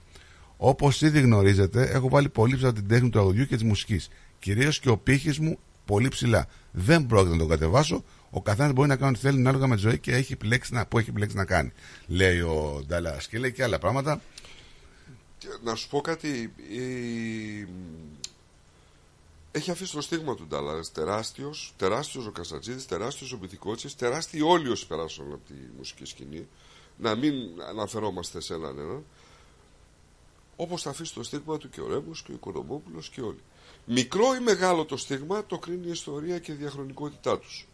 Όπως 0.56 1.02
ήδη 1.02 1.20
γνωρίζετε, 1.20 1.90
έχω 1.92 2.08
βάλει 2.08 2.28
πολύ 2.28 2.54
ψηλά 2.54 2.72
την 2.72 2.88
τέχνη 2.88 3.04
του 3.04 3.18
τραγουδιού 3.18 3.46
και 3.46 3.54
της 3.54 3.64
μουσικής. 3.64 4.08
Κυρίως 4.38 4.80
και 4.80 4.88
ο 4.88 4.96
πύχης 4.96 5.38
μου 5.38 5.58
πολύ 5.84 6.08
ψηλά. 6.08 6.46
Δεν 6.70 7.06
πρόκειται 7.06 7.32
να 7.32 7.38
τον 7.38 7.48
κατεβάσω. 7.48 8.04
Ο 8.36 8.42
καθένας 8.42 8.72
μπορεί 8.72 8.88
να 8.88 8.96
κάνει 8.96 9.10
ό,τι 9.10 9.20
θέλει 9.20 9.38
ανάλογα 9.38 9.66
με 9.66 9.74
τη 9.74 9.80
ζωή 9.80 9.98
και 9.98 10.12
έχει 10.12 10.32
επιλέξει 10.32 10.72
να, 10.72 10.86
που 10.86 10.98
έχει 10.98 11.10
επιλέξει 11.10 11.36
να 11.36 11.44
κάνει. 11.44 11.72
Λέει 12.06 12.40
ο 12.40 12.84
Ντάλα 12.86 13.20
και 13.30 13.38
λέει 13.38 13.52
και 13.52 13.62
άλλα 13.62 13.78
πράγματα. 13.78 14.20
Και 15.38 15.46
Να 15.62 15.74
σου 15.74 15.88
πω 15.88 16.00
κάτι. 16.00 16.52
η- 16.70 17.68
Έχει 19.52 19.70
αφήσει 19.70 19.92
το 19.92 20.00
στίγμα 20.00 20.34
του 20.34 20.46
Ντάλλα. 20.46 20.80
Τεράστιος, 20.92 21.74
τεράστιος 21.76 22.26
ο 22.26 22.30
Κασατζίδη, 22.30 22.84
τεράστιος 22.84 23.32
ο 23.32 23.36
Μπιθικότση, 23.36 23.96
τεράστιοι 23.96 24.40
όλοι 24.44 24.68
όσοι 24.68 24.86
περάσαν 24.86 25.26
από 25.32 25.40
τη 25.46 25.54
μουσική 25.76 26.04
σκηνή. 26.04 26.48
Να 26.98 27.14
μην 27.14 27.34
αναφερόμαστε 27.68 28.40
σε 28.40 28.54
έναν 28.54 28.78
έναν. 28.78 29.04
Όπως 30.56 30.82
θα 30.82 30.90
αφήσει 30.90 31.14
το 31.14 31.22
στίγμα 31.22 31.58
του 31.58 31.70
και 31.70 31.80
ο 31.80 31.88
Ρέμος 31.88 32.22
και 32.22 32.30
ο 32.30 32.34
Οικονομόπουλος 32.34 33.08
και 33.08 33.20
όλοι. 33.20 33.40
Μικρό 33.84 34.34
ή 34.34 34.40
μεγάλο 34.40 34.84
το 34.84 34.96
στίγμα 34.96 35.44
το 35.46 35.58
κρίνει 35.58 35.86
η 35.86 35.90
ιστορία 35.90 36.38
και 36.38 36.52
η 36.52 36.54
διαχρονικότητά 36.54 37.38
τους. 37.38 37.66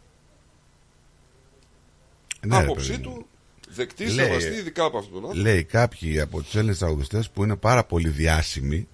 Ναι, 2.47 2.57
ρε 2.57 2.63
Άποψή 2.63 2.91
παιδί 2.91 3.07
μου. 3.07 3.13
του, 3.13 3.25
δεκτή, 3.69 4.03
Λέει- 4.05 4.25
σεβαστή, 4.25 4.53
ειδικά 4.53 4.83
από 4.83 4.97
αυτόν 4.97 5.13
τον 5.13 5.23
άνθρωπο. 5.25 5.47
Λέει 5.49 5.63
κάποιοι 5.63 6.19
από 6.19 6.41
τους 6.41 6.55
Έλληνες 6.55 6.77
τραγουδιστέ 6.77 7.23
που 7.33 7.43
είναι 7.43 7.55
πάρα 7.55 7.83
πολύ 7.83 8.09
διάσημοι 8.09 8.87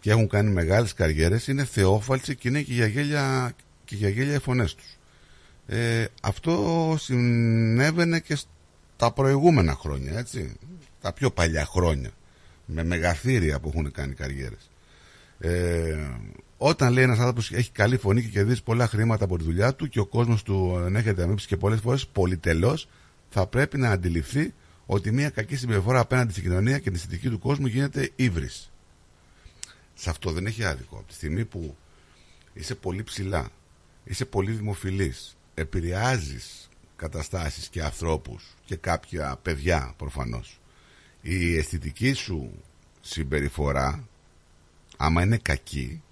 και 0.00 0.10
έχουν 0.10 0.28
κάνει 0.28 0.50
μεγάλες 0.50 0.94
καριέρες 0.94 1.46
είναι 1.46 1.64
θεόφαλτσοι 1.64 2.36
και 2.36 2.48
είναι 2.48 2.62
και 2.62 2.72
για 2.72 2.86
γέλια, 2.86 3.52
και 3.84 3.94
για 3.96 4.08
γέλια 4.08 4.34
οι 4.34 4.38
φωνές 4.38 4.74
τους. 4.74 4.96
Ε, 5.66 6.04
αυτό 6.22 6.94
συνέβαινε 6.98 8.20
και 8.20 8.36
στα 8.96 9.12
προηγούμενα 9.12 9.74
χρόνια, 9.74 10.18
έτσι. 10.18 10.52
Τα 11.00 11.12
πιο 11.12 11.30
παλιά 11.30 11.64
χρόνια. 11.64 12.10
Με 12.66 12.84
μεγαθύρια 12.84 13.60
που 13.60 13.68
έχουν 13.74 13.92
κάνει 13.92 14.14
καριέρες. 14.14 14.70
Ε, 15.38 15.96
όταν 16.64 16.92
λέει 16.92 17.04
ένας 17.04 17.18
άνθρωπος 17.18 17.52
έχει 17.52 17.70
καλή 17.70 17.96
φωνή 17.96 18.22
και 18.22 18.28
κερδίζει 18.28 18.62
πολλά 18.62 18.86
χρήματα 18.86 19.24
από 19.24 19.38
τη 19.38 19.44
δουλειά 19.44 19.74
του 19.74 19.88
και 19.88 20.00
ο 20.00 20.06
κόσμος 20.06 20.42
του 20.42 20.82
ενέχεται 20.86 21.22
αμύψει 21.22 21.46
και 21.46 21.56
πολλές 21.56 21.80
φορές 21.80 22.06
πολυτελώς, 22.06 22.88
θα 23.28 23.46
πρέπει 23.46 23.78
να 23.78 23.90
αντιληφθεί 23.90 24.54
ότι 24.86 25.12
μια 25.12 25.30
κακή 25.30 25.56
συμπεριφορά 25.56 26.00
απέναντι 26.00 26.30
στην 26.30 26.42
κοινωνία 26.42 26.76
και 26.76 26.82
την 26.84 26.94
αισθητική 26.94 27.28
του 27.28 27.38
κόσμου 27.38 27.66
γίνεται 27.66 28.10
ύβρις. 28.16 28.70
Σε 29.94 30.10
αυτό 30.10 30.30
δεν 30.30 30.46
έχει 30.46 30.64
άδικο. 30.64 30.96
Από 30.96 31.06
τη 31.06 31.14
στιγμή 31.14 31.44
που 31.44 31.76
είσαι 32.52 32.74
πολύ 32.74 33.02
ψηλά, 33.02 33.48
είσαι 34.04 34.24
πολύ 34.24 34.50
δημοφιλής, 34.50 35.36
επηρεάζεις 35.54 36.68
καταστάσεις 36.96 37.68
και 37.68 37.82
ανθρώπους 37.82 38.44
και 38.64 38.76
κάποια 38.76 39.38
παιδιά 39.42 39.94
προφανώς. 39.96 40.60
Η 41.20 41.56
αισθητική 41.56 42.12
σου 42.12 42.62
συμπεριφορά, 43.00 44.08
άμα 44.96 45.22
είναι 45.22 45.36
κακή, 45.36 46.02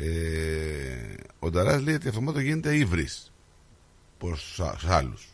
ε, 0.00 1.14
ο 1.38 1.50
Νταράς 1.50 1.82
λέει 1.82 1.94
ότι 1.94 2.08
αυτομάτω 2.08 2.40
γίνεται 2.40 2.76
ύβρις. 2.76 3.32
προς 4.18 4.60
άλλους. 4.88 5.28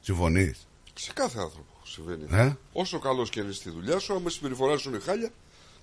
Συμφωνείς; 0.00 0.68
Σε 0.94 1.12
κάθε 1.12 1.38
άνθρωπο 1.38 1.72
συμβαίνει. 1.84 2.26
Ε; 2.30 2.56
Όσο 2.72 2.98
καλός 2.98 3.30
και 3.30 3.40
είναι 3.40 3.52
στη 3.52 3.70
δουλειά 3.70 3.98
σου, 3.98 4.14
άμα 4.14 4.24
η 4.26 4.30
συμπεριφορά 4.30 4.76
σου 4.76 4.88
είναι 4.88 4.98
χάλια, 4.98 5.30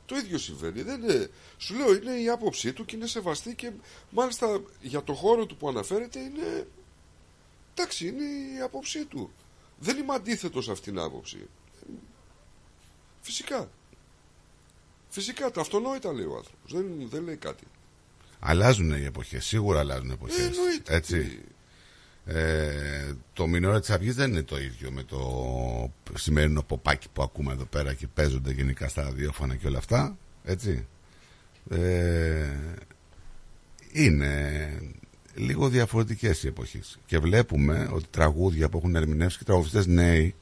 το 0.05 0.15
ίδιο 0.15 0.37
συμβαίνει. 0.37 0.81
Δεν 0.81 1.01
είναι... 1.01 1.29
Σου 1.57 1.75
λέω, 1.75 1.93
είναι 1.95 2.11
η 2.11 2.29
άποψή 2.29 2.73
του 2.73 2.85
και 2.85 2.95
είναι 2.95 3.07
σεβαστή 3.07 3.55
και 3.55 3.71
μάλιστα 4.09 4.61
για 4.81 5.03
το 5.03 5.13
χώρο 5.13 5.45
του 5.45 5.57
που 5.57 5.67
αναφέρεται 5.67 6.19
είναι. 6.19 6.67
Εντάξει, 7.73 8.07
είναι 8.07 8.23
η 8.57 8.61
άποψή 8.63 9.05
του. 9.05 9.31
Δεν 9.79 9.97
είμαι 9.97 10.13
αντίθετος 10.13 10.63
σε 10.65 10.71
αυτήν 10.71 10.93
την 10.93 11.01
άποψη. 11.01 11.47
Φυσικά. 13.21 13.69
Φυσικά, 15.09 15.51
τα 15.51 15.61
αυτονόητα 15.61 16.13
λέει 16.13 16.25
ο 16.25 16.35
άνθρωπος. 16.35 16.73
Δεν, 16.73 17.09
δεν 17.09 17.23
λέει 17.23 17.37
κάτι. 17.37 17.63
Αλλάζουν 18.39 18.91
οι 18.91 19.03
εποχές, 19.05 19.45
σίγουρα 19.45 19.79
αλλάζουν 19.79 20.09
οι 20.09 20.13
εποχές. 20.13 20.37
Ε, 20.37 20.43
εννοείται. 20.43 20.95
Έτσι. 20.95 21.39
Ε, 22.25 23.13
το 23.33 23.47
μηνόρα 23.47 23.79
της 23.79 23.89
Αυγής 23.89 24.15
δεν 24.15 24.31
είναι 24.31 24.43
το 24.43 24.59
ίδιο 24.59 24.91
με 24.91 25.03
το 25.03 25.91
σημερινό 26.13 26.63
ποπάκι 26.63 27.07
που 27.13 27.21
ακούμε 27.21 27.53
εδώ 27.53 27.65
πέρα 27.65 27.93
και 27.93 28.07
παίζονται 28.07 28.51
γενικά 28.51 28.87
στα 28.87 29.03
ραδιόφωνα 29.03 29.55
και 29.55 29.67
όλα 29.67 29.77
αυτά. 29.77 30.17
Έτσι. 30.43 30.87
Ε, 31.69 32.45
είναι 33.91 34.71
λίγο 35.35 35.69
διαφορετικές 35.69 36.43
οι 36.43 36.47
εποχές. 36.47 36.99
Και 37.05 37.19
βλέπουμε 37.19 37.89
ότι 37.93 38.05
τραγούδια 38.09 38.69
που 38.69 38.77
έχουν 38.77 38.95
ερμηνεύσει 38.95 39.37
και 39.37 39.43
τραγουδιστές 39.43 39.87
νέοι 39.87 40.35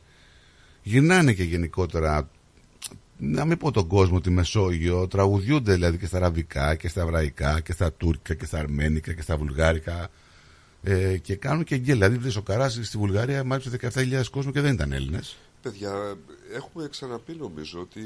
γυρνάνε 0.84 1.34
και 1.34 1.44
γενικότερα 1.44 2.30
να 3.18 3.45
μην 3.45 3.57
πω 3.57 3.72
τον 3.72 3.88
κόσμο 3.88 4.22
τη 4.22 4.30
Μεσόγειο, 4.30 5.07
τραγουδιούνται 5.07 5.73
δηλαδή 5.73 5.98
και 5.98 6.06
στα 6.06 6.18
αραβικά 6.18 6.76
και 6.76 6.88
στα 6.88 7.02
εβραϊκά 7.02 7.60
και 7.60 7.72
στα 7.72 7.94
τουρκικά 7.94 8.34
και 8.34 8.45
στα 8.45 8.60
αρμένικα 8.60 9.14
και 9.14 9.22
στα 9.22 9.38
βουλγάρικα 9.38 10.10
ε, 10.84 11.18
και 11.18 11.35
κάνουν 11.35 11.64
και 11.64 11.77
γκέλ. 11.77 11.94
Δηλαδή, 11.94 12.18
βλέπεις 12.18 12.35
ο 12.35 12.41
Καράς 12.41 12.80
στη 12.81 12.98
Βουλγαρία 12.98 13.44
μάλιστα 13.44 13.91
17.000 13.94 14.23
κόσμο 14.31 14.52
και 14.52 14.61
δεν 14.61 14.73
ήταν 14.73 14.91
Έλληνες. 14.91 15.38
Παιδιά, 15.61 16.18
έχουμε 16.53 16.88
ξαναπεί 16.88 17.34
νομίζω 17.34 17.80
ότι 17.80 18.02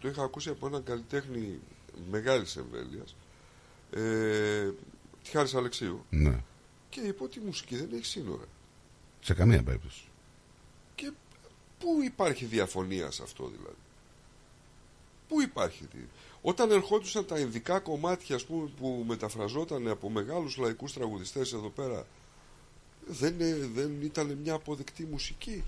το 0.00 0.08
είχα 0.08 0.22
ακούσει 0.22 0.48
από 0.48 0.66
έναν 0.66 0.82
καλλιτέχνη 0.82 1.58
μεγάλης 2.10 2.56
εμβέλειας. 2.56 3.16
Ε, 3.90 4.70
τη 5.22 5.30
Χάρης 5.30 5.54
Αλεξίου. 5.54 6.04
Ναι. 6.10 6.40
Και 6.88 7.00
είπε 7.00 7.22
ότι 7.22 7.38
η 7.38 7.42
μουσική 7.44 7.76
δεν 7.76 7.88
έχει 7.94 8.04
σύνορα. 8.04 8.44
Σε 9.20 9.34
καμία 9.34 9.62
περίπτωση. 9.62 10.04
Και 10.94 11.10
πού 11.78 12.02
υπάρχει 12.04 12.44
διαφωνία 12.44 13.10
σε 13.10 13.22
αυτό 13.22 13.50
δηλαδή; 13.56 13.76
Πού 15.32 15.40
υπάρχει. 15.40 15.84
δι- 15.92 16.08
Όταν 16.42 16.70
ερχόντουσαν 16.70 17.26
τα 17.26 17.38
ειδικά 17.38 17.78
κομμάτια 17.78 18.36
ας 18.36 18.44
πούμε, 18.44 18.68
που 18.80 19.04
μεταφραζόταν 19.08 19.88
από 19.88 20.10
μεγάλους 20.10 20.56
λαϊκούς 20.56 20.92
τραγουδιστές 20.92 21.52
εδώ 21.52 21.68
πέρα 21.68 22.06
δεν, 23.06 23.34
ε, 23.40 23.56
δεν 23.74 23.90
ήταν 24.02 24.38
μια 24.42 24.54
αποδεκτή 24.54 25.04
μουσική. 25.10 25.62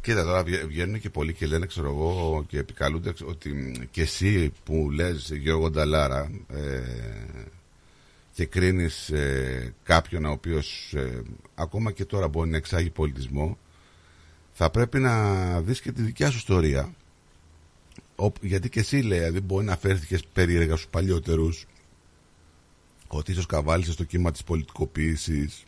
Κοίτα 0.00 0.24
τώρα 0.24 0.42
βγα- 0.44 0.66
βγαίνουν 0.66 1.00
και 1.00 1.10
πολλοί 1.10 1.32
και 1.34 1.46
λένε, 1.46 1.66
ξέρω 1.66 1.88
εγώ, 1.88 2.44
και 2.48 2.58
επικαλούνται 2.58 3.12
ότι 3.24 3.52
μ, 3.52 3.72
και 3.90 4.02
εσύ 4.02 4.52
που 4.64 4.90
λες 4.90 5.30
Γιώργο 5.32 5.70
Νταλάρα 5.70 6.30
ε, 6.48 6.82
και 8.34 8.44
κρίνεις 8.46 9.10
ε, 9.10 9.74
κάποιον 9.82 10.24
ο 10.24 10.30
οποίος 10.30 10.92
ε, 10.96 11.22
ακόμα 11.54 11.92
και 11.92 12.04
τώρα 12.04 12.28
μπορεί 12.28 12.50
να 12.50 12.56
εξάγει 12.56 12.90
πολιτισμό 12.90 13.58
θα 14.52 14.70
πρέπει 14.70 14.98
να 14.98 15.60
δεις 15.60 15.80
και 15.80 15.92
τη 15.92 16.02
δικιά 16.02 16.30
σου 16.30 16.36
ιστορία 16.36 16.82
Οπ- 16.82 16.99
γιατί 18.40 18.68
και 18.68 18.80
εσύ 18.80 18.96
λέει, 18.96 19.18
δηλαδή 19.18 19.40
μπορεί 19.40 19.64
να 19.64 19.76
φέρθηκες 19.76 20.24
περίεργα 20.32 20.76
στους 20.76 20.88
παλιότερους 20.90 21.66
ότι 23.06 23.30
ίσως 23.32 23.46
καβάλισες 23.46 23.94
στο 23.94 24.04
κύμα 24.04 24.30
της 24.30 24.44
πολιτικοποίησης 24.44 25.64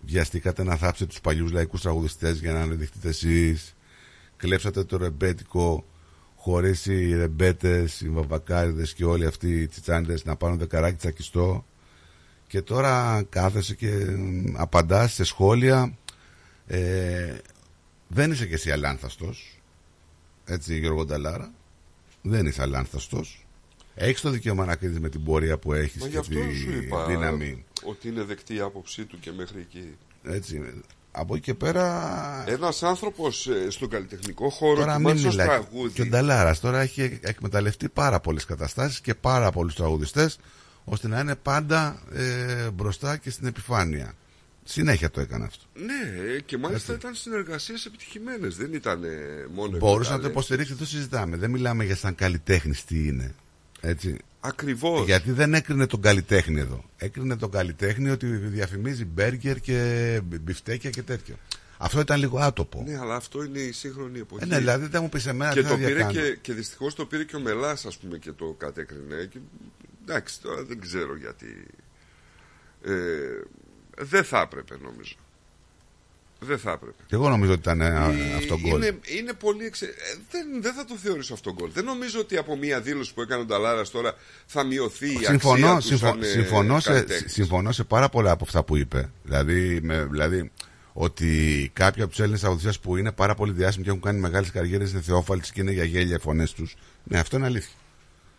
βιαστήκατε 0.00 0.64
να 0.64 0.76
θάψετε 0.76 1.10
τους 1.10 1.20
παλιούς 1.20 1.52
λαϊκούς 1.52 1.80
τραγουδιστές 1.80 2.40
για 2.40 2.52
να 2.52 2.60
αναδειχτείτε 2.60 3.08
εσείς 3.08 3.74
κλέψατε 4.40 4.84
το 4.84 4.96
ρεμπέτικο 4.96 5.84
χωρίς 6.36 6.86
οι 6.86 7.16
ρεμπέτες, 7.16 8.00
οι 8.00 8.08
βαβακάριδες 8.08 8.94
και 8.94 9.04
όλοι 9.04 9.26
αυτοί 9.26 9.60
οι 9.60 9.66
τσιτσάνιδες 9.66 10.24
να 10.24 10.36
πάρουν 10.36 10.58
δεκαράκι 10.58 10.96
τσακιστό. 10.96 11.64
Και 12.46 12.62
τώρα 12.62 13.22
κάθεσαι 13.28 13.74
και 13.74 13.90
μ, 14.16 14.54
απαντάς 14.56 15.12
σε 15.12 15.24
σχόλια. 15.24 15.98
Ε, 16.66 17.36
δεν 18.08 18.30
είσαι 18.30 18.46
και 18.46 18.54
εσύ 18.54 18.70
αλάνθαστος 18.70 19.59
έτσι 20.50 20.78
Γιώργο 20.78 21.04
Νταλάρα 21.04 21.52
δεν 22.22 22.46
είσαι 22.46 22.62
αλάνθαστος 22.62 23.46
έχεις 23.94 24.20
το 24.20 24.30
δικαίωμα 24.30 24.64
να 24.64 24.76
κρίνεις 24.76 24.98
με 25.00 25.08
την 25.08 25.24
πορεία 25.24 25.58
που 25.58 25.72
έχεις 25.72 26.00
Μα 26.00 26.06
γι' 26.06 26.12
και 26.12 26.18
αυτός 26.18 26.36
τη 26.46 26.56
σου 26.56 26.72
είπα 26.72 27.06
δύναμη 27.06 27.64
ότι 27.84 28.08
είναι 28.08 28.22
δεκτή 28.22 28.54
η 28.54 28.60
άποψή 28.60 29.04
του 29.04 29.18
και 29.20 29.32
μέχρι 29.32 29.60
εκεί. 29.60 29.96
έτσι 30.22 30.62
από 31.12 31.34
εκεί 31.34 31.44
και 31.44 31.54
πέρα 31.54 32.44
Ένας 32.48 32.82
άνθρωπος 32.82 33.46
ε, 33.46 33.70
στον 33.70 33.88
καλλιτεχνικό 33.88 34.48
χώρο 34.50 34.74
Τώρα 34.80 34.92
και 34.92 34.98
μην 34.98 35.06
μάλιστα 35.06 35.28
ως 35.28 35.34
μιλάει. 35.36 35.48
τραγούδι 35.48 35.92
Και 35.92 36.02
ο 36.02 36.06
Νταλάρας 36.06 36.60
τώρα 36.60 36.80
έχει 36.80 37.18
εκμεταλλευτεί 37.22 37.88
πάρα 37.88 38.20
πολλές 38.20 38.44
καταστάσεις 38.44 39.00
και 39.00 39.14
πάρα 39.14 39.50
πολλούς 39.50 39.74
τραγουδιστές 39.74 40.38
ώστε 40.84 41.08
να 41.08 41.20
είναι 41.20 41.34
πάντα 41.34 42.02
ε, 42.12 42.70
μπροστά 42.70 43.16
και 43.16 43.30
στην 43.30 43.46
επιφάνεια. 43.46 44.12
Συνέχεια 44.70 45.10
το 45.10 45.20
έκανε 45.20 45.44
αυτό. 45.44 45.64
Ναι, 45.74 46.38
και 46.38 46.58
μάλιστα 46.58 46.92
Έτσι. 46.92 47.06
ήταν 47.06 47.14
συνεργασίες 47.14 47.84
επιτυχημένες. 47.84 48.56
Δεν 48.56 48.72
ήταν 48.72 49.04
ε, 49.04 49.08
μόνο 49.52 49.76
Μπορούσε 49.76 50.10
να 50.10 50.18
το 50.18 50.26
εκμετάλλευση. 50.26 50.30
υποστηρίξει, 50.30 50.72
δεν 50.72 50.82
το 50.82 50.86
συζητάμε. 50.86 51.36
Δεν 51.36 51.50
μιλάμε 51.50 51.84
για 51.84 51.96
σαν 51.96 52.14
καλλιτέχνης 52.14 52.84
τι 52.84 53.06
είναι. 53.06 53.34
Έτσι. 53.80 54.16
Ακριβώς. 54.40 55.04
Γιατί 55.04 55.32
δεν 55.32 55.54
έκρινε 55.54 55.86
τον 55.86 56.00
καλλιτέχνη 56.00 56.60
εδώ. 56.60 56.84
Έκρινε 56.96 57.36
τον 57.36 57.50
καλλιτέχνη 57.50 58.10
ότι 58.10 58.26
διαφημίζει 58.26 59.04
μπέργκερ 59.04 59.60
και 59.60 60.20
μπιφτέκια 60.24 60.90
και 60.90 61.02
τέτοια. 61.02 61.34
Αυτό 61.78 62.00
ήταν 62.00 62.18
λίγο 62.18 62.38
άτοπο. 62.38 62.82
Ναι, 62.86 62.98
αλλά 62.98 63.14
αυτό 63.14 63.44
είναι 63.44 63.58
η 63.58 63.72
σύγχρονη 63.72 64.18
εποχή. 64.18 64.42
Ε, 64.44 64.46
ναι, 64.46 64.58
δηλαδή 64.58 64.86
δεν 64.86 65.02
μου 65.02 65.08
πεις 65.08 65.26
εμένα 65.26 65.52
και 65.52 65.62
τι 65.62 65.68
το 65.68 65.72
να 65.72 65.78
πήρε 65.78 65.94
διακάνω. 65.94 66.12
και, 66.12 66.38
και 66.40 66.52
δυστυχώς 66.52 66.94
το 66.94 67.06
πήρε 67.06 67.24
και 67.24 67.36
ο 67.36 67.40
Μελάς, 67.40 67.86
ας 67.86 67.96
πούμε, 67.96 68.18
και 68.18 68.32
το 68.32 68.54
κατέκρινε. 68.58 69.28
Και, 69.30 69.38
εντάξει, 70.02 70.40
τώρα 70.40 70.64
δεν 70.64 70.80
ξέρω 70.80 71.16
γιατί. 71.16 71.66
Ε, 72.82 72.92
δεν 74.00 74.24
θα 74.24 74.40
έπρεπε, 74.40 74.76
νομίζω. 74.82 75.14
Δεν 76.42 76.58
θα 76.58 76.70
έπρεπε. 76.70 77.02
Και 77.06 77.14
εγώ 77.14 77.28
νομίζω 77.28 77.50
ότι 77.52 77.60
ήταν 77.60 77.80
ε, 77.80 77.86
Η- 77.86 78.32
αυτό 78.36 78.58
γκολ. 78.60 78.82
Είναι, 78.82 78.98
είναι 79.18 79.32
πολύ 79.32 79.64
εξε... 79.64 79.84
ε, 79.86 79.90
δεν, 80.30 80.62
δεν 80.62 80.74
θα 80.74 80.84
το 80.84 80.94
θεωρήσω 80.96 81.34
αυτό 81.34 81.52
γκολ. 81.52 81.70
Δεν 81.72 81.84
νομίζω 81.84 82.20
ότι 82.20 82.36
από 82.36 82.56
μία 82.56 82.80
δήλωση 82.80 83.14
που 83.14 83.20
έκανε 83.20 83.40
ο 83.42 83.44
Νταλάρας 83.44 83.90
τώρα 83.90 84.14
θα 84.46 84.64
μειωθεί 84.64 85.12
η 85.12 85.18
Συμφωνώ, 85.24 85.66
αξία 85.66 85.74
του 85.76 85.82
συμφω- 85.86 86.08
σαν, 86.08 86.22
ε, 86.22 86.26
συμφωνώ, 86.26 86.80
σε, 86.80 86.90
καλλιτέχνης. 86.92 87.32
συμφωνώ 87.32 87.72
σε 87.72 87.84
πάρα 87.84 88.08
πολλά 88.08 88.30
από 88.30 88.44
αυτά 88.44 88.62
που 88.64 88.76
είπε. 88.76 89.10
Δηλαδή, 89.24 89.80
με, 89.82 90.04
δηλαδή 90.04 90.50
ότι 90.92 91.70
κάποιοι 91.72 92.02
από 92.02 92.10
τους 92.10 92.20
Έλληνες 92.20 92.40
τραγουδιστές 92.40 92.78
που 92.78 92.96
είναι 92.96 93.12
πάρα 93.12 93.34
πολύ 93.34 93.52
διάσημοι 93.52 93.84
και 93.84 93.90
έχουν 93.90 94.02
κάνει 94.02 94.20
μεγάλες 94.20 94.50
καριέρες 94.50 94.90
είναι 94.90 95.00
θεόφαλοι 95.00 95.40
και 95.40 95.60
είναι 95.60 95.72
για 95.72 95.84
γέλια 95.84 96.16
οι 96.16 96.20
φωνές 96.20 96.52
τους. 96.52 96.76
Ναι, 97.04 97.18
αυτό 97.18 97.36
είναι 97.36 97.46
αλήθεια. 97.46 97.74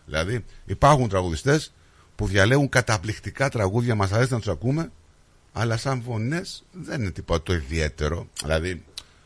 Δηλαδή, 0.05 0.45
υπάρχουν 0.65 1.09
τραγουδιστές 1.09 1.73
που 2.15 2.27
διαλέγουν 2.27 2.69
καταπληκτικά 2.69 3.49
τραγούδια, 3.49 3.95
μας 3.95 4.11
αρέσει 4.11 4.31
να 4.31 4.37
τους 4.37 4.47
ακούμε, 4.47 4.91
αλλά 5.53 5.77
σαν 5.77 6.01
φωνές 6.01 6.63
δεν 6.71 7.01
είναι 7.01 7.11
τίποτα 7.11 7.43
το 7.43 7.53
ιδιαίτερο. 7.53 8.27
Δηλαδή, 8.43 8.83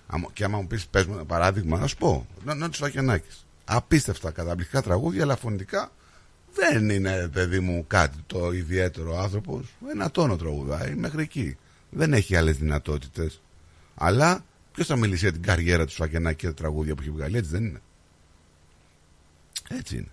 άμα- 0.07 0.29
και 0.33 0.43
άμα 0.43 0.57
μου 0.57 0.67
πεις, 0.67 0.85
πες 0.87 1.05
μου 1.05 1.13
ένα 1.13 1.25
παράδειγμα, 1.25 1.79
να 1.79 1.87
σου 1.87 1.97
πω, 1.97 2.27
να, 2.43 2.53
να 2.55 2.69
του 2.69 2.77
Φακιανάκη. 2.77 3.27
Απίστευτα 3.65 4.31
καταπληκτικά 4.31 4.81
τραγούδια, 4.81 5.23
αλλά 5.23 5.35
φωνητικά 5.35 5.91
δεν 6.53 6.89
είναι, 6.89 7.27
παιδί 7.33 7.59
μου, 7.59 7.85
κάτι 7.87 8.17
το 8.27 8.51
ιδιαίτερο 8.51 9.17
άνθρωπος. 9.19 9.65
Ένα 9.91 10.11
τόνο 10.11 10.35
τραγουδάει 10.35 10.95
μέχρι 10.95 11.21
εκεί. 11.21 11.57
Δεν 11.89 12.13
έχει 12.13 12.35
άλλες 12.35 12.57
δυνατότητες. 12.57 13.41
Αλλά 13.95 14.45
ποιος 14.73 14.87
θα 14.87 14.95
μιλήσει 14.95 15.23
για 15.23 15.31
την 15.31 15.41
καριέρα 15.41 15.85
του 15.85 15.91
Σφακενάκη 15.91 16.37
και 16.37 16.47
τα 16.47 16.53
τραγούδια 16.53 16.95
που 16.95 17.01
έχει 17.01 17.11
βγάλει, 17.11 17.37
έτσι 17.37 17.51
δεν 17.51 17.65
είναι. 17.65 17.81
Έτσι 19.67 19.95
είναι. 19.95 20.11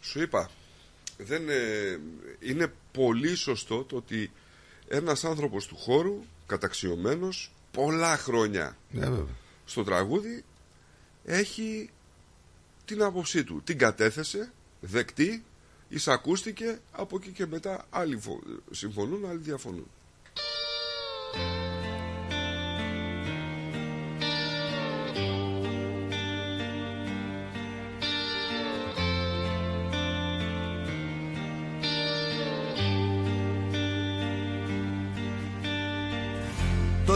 Σου 0.00 0.22
είπα, 0.22 0.50
δεν, 1.18 1.48
ε, 1.48 1.98
είναι 2.40 2.72
πολύ 2.92 3.34
σωστό 3.34 3.84
το 3.84 3.96
ότι 3.96 4.30
ένας 4.88 5.24
άνθρωπος 5.24 5.66
του 5.66 5.76
χώρου, 5.76 6.24
καταξιωμένος, 6.46 7.52
πολλά 7.70 8.16
χρόνια 8.16 8.76
Ναι, 8.90 9.00
βέβαια. 9.08 9.26
στο 9.64 9.84
τραγούδι, 9.84 10.44
έχει 11.24 11.90
την 12.84 13.02
άποψή 13.02 13.44
του. 13.44 13.60
Την 13.64 13.78
κατέθεσε, 13.78 14.52
δεκτή, 14.80 15.44
εισακούστηκε, 15.88 16.78
από 16.92 17.16
εκεί 17.16 17.30
και 17.30 17.46
μετά 17.46 17.86
άλλοι 17.90 18.16
φο- 18.16 18.42
συμφωνούν, 18.70 19.26
άλλοι 19.28 19.38
διαφωνούν. 19.38 19.86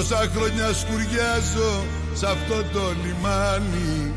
Τόσα 0.03 0.31
χρόνια 0.35 0.73
σκουριάζω 0.73 1.85
σε 2.15 2.27
αυτό 2.27 2.65
το 2.73 2.95
λιμάνι. 3.05 4.15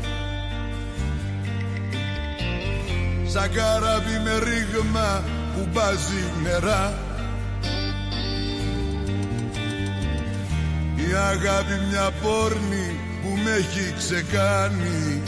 Σαν 3.26 3.50
καράβι 3.50 4.18
με 4.24 4.38
ρήγμα 4.38 5.24
που 5.54 5.68
μπάζει 5.72 6.24
νερά. 6.42 6.98
Μια 10.96 11.26
αγάπη, 11.26 11.80
μια 11.90 12.10
πόρνη 12.22 13.00
που 13.22 13.28
με 13.44 13.50
έχει 13.50 13.94
ξεκάνει 13.98 15.22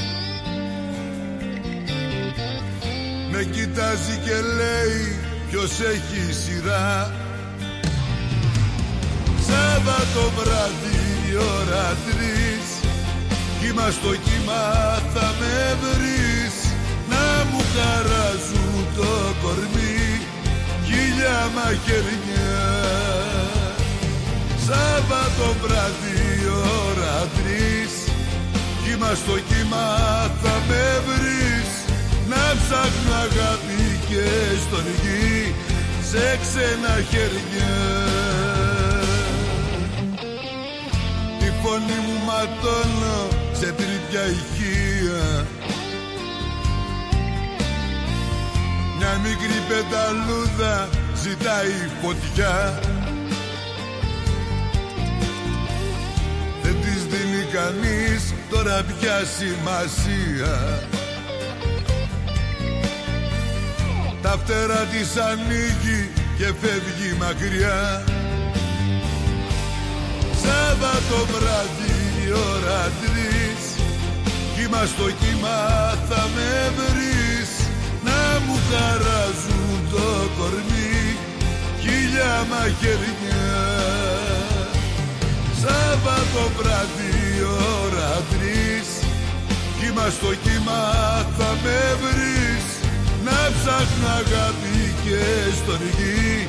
Με 3.31 3.45
κοιτάζει 3.45 4.17
και 4.25 4.41
λέει 4.57 5.19
ποιος 5.51 5.81
έχει 5.81 6.33
σειρά 6.33 7.13
Σάββατο 9.79 10.33
βράδυ 10.37 11.01
η 11.31 11.35
ώρα 11.37 11.87
τρεις. 12.07 12.67
Κύμα 13.61 13.91
στο 13.91 14.13
κύμα 14.27 14.63
θα 15.15 15.27
με 15.41 15.57
βρεις. 15.83 16.55
Να 17.13 17.27
μου 17.49 17.61
χαράζουν 17.75 18.77
το 18.97 19.13
κορμί. 19.43 20.07
Χίλια 20.87 21.39
μαχαιριά 21.55 22.61
Σάββατο 24.67 25.47
βράδυ 25.63 26.19
η 26.43 26.47
ώρα 26.87 27.17
τρεις. 27.37 27.93
Κύμα 28.85 29.11
στο 29.23 29.37
κύμα 29.49 29.87
θα 30.43 30.55
με 30.69 30.85
βρεις. 31.07 31.71
Να 32.33 32.45
ψάχνω 32.61 33.15
αγάπη 33.27 33.83
και 34.09 34.27
στον 34.65 34.87
γη 35.01 35.55
Σε 36.11 36.39
ξένα 36.43 36.95
χέρια 37.11 38.48
φωνή 41.71 41.99
μου 42.07 42.25
ματώνω 42.27 43.19
σε 43.53 43.67
τρίπια 43.67 44.25
ηχεία. 44.37 45.47
Μια 48.99 49.21
μικρή 49.23 49.59
πεταλούδα 49.69 50.89
ζητάει 51.23 51.77
φωτιά. 52.03 52.81
Δεν 56.63 56.77
της 56.81 57.03
δίνει 57.07 57.45
κανείς 57.53 58.35
τώρα 58.51 58.83
πια 58.83 59.19
σημασία. 59.39 60.83
Τα 64.23 64.31
φτερά 64.31 64.85
της 64.93 65.17
ανοίγει 65.17 66.11
και 66.39 66.45
φεύγει 66.61 67.17
μακριά 67.19 68.05
Σάββατο 70.49 71.19
βράδυ 71.33 71.97
η 72.25 72.33
ώρα 72.53 72.83
τρεις 73.01 73.63
Κύμα 74.55 74.83
στο 74.93 75.07
κύμα 75.21 75.59
θα 76.09 76.23
με 76.35 76.53
βρεις. 76.79 77.51
Να 78.07 78.21
μου 78.45 78.57
χαράζουν 78.69 79.79
το 79.93 80.07
κορμί. 80.37 81.03
Χίλια 81.83 82.35
μαχαιριά 82.51 83.55
Σάββατο 85.63 86.43
βράδυ 86.57 87.13
η 87.37 87.41
ώρα 87.83 88.13
τρεις 88.31 88.89
Κύμα 89.79 90.07
στο 90.17 90.31
κύμα 90.45 90.83
θα 91.37 91.51
με 91.63 91.81
βρεις. 92.03 92.67
Να 93.27 93.39
ψάχνω 93.55 94.09
αγάπη 94.23 94.79
και 95.05 95.23
στον 95.59 95.83
γη. 95.97 96.49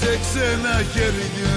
Σε 0.00 0.10
ξένα 0.22 0.74
χέρια 0.92 1.56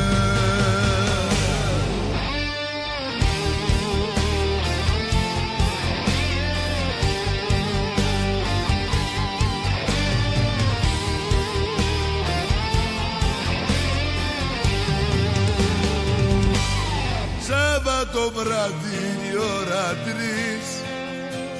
Σάββατο 18.13 18.39
βράδυ 18.39 19.03
η 19.29 19.37
ώρα 19.57 19.85
τρεις. 20.05 20.67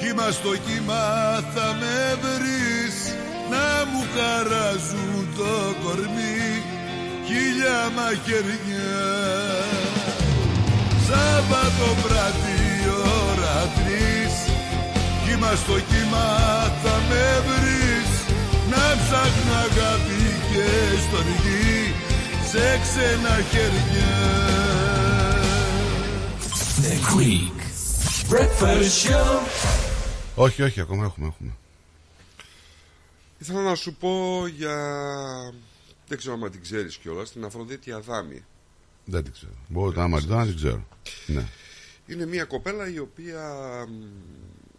Κύμα 0.00 0.30
στο 0.30 0.52
κύμα 0.66 1.04
θα 1.54 1.66
με 1.80 1.98
βρεις 2.22 2.96
Να 3.52 3.66
μου 3.90 4.02
χαράζουν 4.14 5.28
το 5.36 5.52
κορμί. 5.82 6.48
Χίλια 7.26 7.78
μαχαιριά. 7.96 9.06
Σάββατο 11.08 11.88
βράδυ 12.02 12.60
η 12.84 12.88
ώρα 13.24 13.58
τρεις. 13.76 14.34
Κύμα 15.24 15.52
στο 15.62 15.76
κύμα 15.90 16.28
θα 16.82 16.94
με 17.08 17.26
βρεις 17.46 18.10
Να 18.72 18.84
ψάχνω 19.00 19.54
αγάπη 19.66 20.24
και 20.52 20.68
στον 21.04 21.26
γη 21.42 21.94
Σε 22.50 22.80
ξένα 22.82 23.34
χέρια 23.50 24.91
The 26.82 26.98
Greek 27.14 27.58
Breakfast 28.30 29.06
Show. 29.06 29.40
Όχι, 30.34 30.62
όχι, 30.62 30.80
ακόμα 30.80 31.04
έχουμε, 31.04 31.26
έχουμε. 31.26 31.52
Ήθελα 33.38 33.62
να 33.62 33.74
σου 33.74 33.94
πω 33.94 34.46
για... 34.46 34.76
Δεν 36.06 36.18
ξέρω 36.18 36.38
αν 36.42 36.50
την 36.50 36.62
ξέρεις 36.62 36.96
κιόλας, 36.96 37.32
την 37.32 37.44
Αφροδίτη 37.44 37.92
Αδάμη. 37.92 38.44
Δεν 39.04 39.24
την 39.24 39.32
ξέρω. 39.32 39.52
Μπορώ 39.68 40.08
να 40.08 40.18
την 40.18 40.28
δεν 40.28 40.46
την 40.46 40.56
ξέρω. 40.56 40.86
Ναι. 41.26 41.48
Είναι 42.06 42.26
μια 42.26 42.44
κοπέλα 42.44 42.88
η 42.88 42.98
οποία 42.98 43.54
μ, 43.88 44.02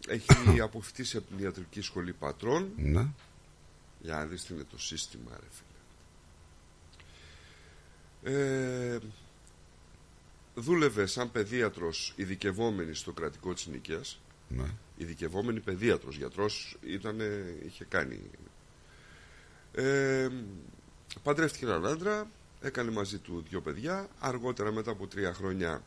έχει 0.08 0.60
αποφυτίσει 0.70 1.18
από 1.18 1.28
την 1.28 1.46
ιατρική 1.46 1.82
σχολή 1.82 2.14
πατρών. 2.14 2.70
Ναι. 2.76 3.08
Για 4.00 4.16
να 4.16 4.26
δεις 4.26 4.44
τι 4.44 4.54
είναι 4.54 4.66
το 4.72 4.80
σύστημα, 4.80 5.32
ρε 5.32 5.48
φίλε. 5.50 5.72
Ε, 8.36 9.00
δούλευε 10.56 11.06
σαν 11.06 11.32
παιδίατρος 11.32 12.14
ειδικευόμενη 12.16 12.94
στο 12.94 13.12
κρατικό 13.12 13.54
της 13.54 13.68
Νίκαιας. 13.68 14.20
Ναι. 14.48 14.66
Ειδικευόμενη 14.98 15.60
παιδίατρος, 15.60 16.16
γιατρός 16.16 16.78
ήταν, 16.82 17.20
είχε 17.66 17.86
κάνει. 17.86 18.20
Ε, 19.74 20.30
παντρεύτηκε 21.24 21.66
έναν 21.66 21.86
άντρα, 21.86 22.28
έκανε 22.62 22.92
μαζί 22.92 23.18
του 23.18 23.44
δύο 23.50 23.62
παιδιά. 23.62 24.08
Αργότερα 24.20 24.72
μετά 24.72 24.92
από 24.92 25.08
τρία 25.08 25.34
χρόνια 25.34 25.84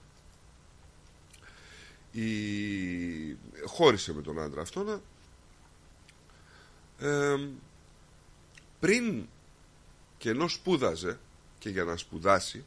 η... 2.13 3.37
χώρισε 3.65 4.15
με 4.15 4.23
τον 4.23 4.41
άντρα 4.41 4.61
αυτόν. 4.61 5.01
Ε, 6.99 7.37
πριν 8.81 9.27
και 10.19 10.31
ενώ 10.31 10.49
σπούδαζε 10.49 11.19
και 11.59 11.69
για 11.69 11.85
να 11.85 11.97
σπουδάσει 11.97 12.65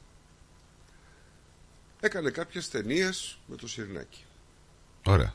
έκανε 1.99 2.29
κάποιες 2.29 2.69
ταινίες 2.69 3.39
με 3.47 3.55
το 3.55 3.67
Σειρηνάκη. 3.67 4.23
Ωραία. 5.05 5.33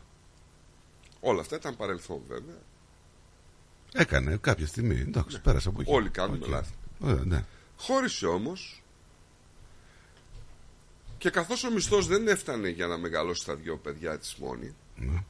Όλα 1.20 1.40
αυτά 1.40 1.56
ήταν 1.56 1.76
παρελθόν 1.76 2.20
βέβαια. 2.28 2.58
Έκανε 3.92 4.36
κάποια 4.36 4.66
στιγμή. 4.66 5.00
Εντάξει, 5.00 5.40
πέρασε 5.40 5.68
από 5.68 5.80
εκεί. 5.80 5.90
Όλοι 5.92 6.08
κάνουμε 6.10 6.38
Οκ. 6.44 6.50
λάθη. 6.50 6.72
Ωραία, 6.98 7.24
ναι. 7.24 7.44
Χώρισε 7.76 8.26
όμως 8.26 8.82
και 11.18 11.30
καθώς 11.30 11.64
ο 11.64 11.70
μισθός 11.70 12.06
δεν 12.06 12.28
έφτανε 12.28 12.68
για 12.68 12.86
να 12.86 12.98
μεγαλώσει 12.98 13.44
τα 13.44 13.54
δυο 13.54 13.76
παιδιά 13.76 14.18
της 14.18 14.34
μόνη 14.34 14.74
Ναι. 14.96 15.24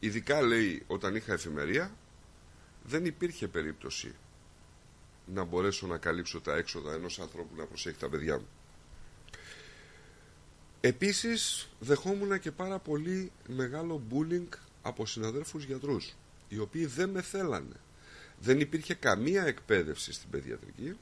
ειδικά 0.00 0.40
λέει 0.42 0.82
όταν 0.86 1.14
είχα 1.14 1.32
εφημερία 1.32 1.90
δεν 2.84 3.04
υπήρχε 3.04 3.48
περίπτωση 3.48 4.14
να 5.26 5.44
μπορέσω 5.44 5.86
να 5.86 5.96
καλύψω 5.98 6.40
τα 6.40 6.56
έξοδα 6.56 6.92
ενός 6.92 7.18
άνθρωπου 7.18 7.56
να 7.56 7.64
προσέχει 7.64 7.98
τα 7.98 8.08
παιδιά 8.08 8.36
μου. 8.38 8.46
Επίσης 10.86 11.68
δεχόμουν 11.78 12.40
και 12.40 12.50
πάρα 12.52 12.78
πολύ 12.78 13.32
μεγάλο 13.48 14.02
bullying 14.10 14.48
από 14.82 15.06
συναδέλφους 15.06 15.64
γιατρούς 15.64 16.14
οι 16.48 16.58
οποίοι 16.58 16.86
δεν 16.86 17.08
με 17.10 17.22
θέλανε. 17.22 17.74
Δεν 18.40 18.60
υπήρχε 18.60 18.94
καμία 18.94 19.44
εκπαίδευση 19.44 20.12
στην 20.12 20.30
παιδιατρική 20.30 20.96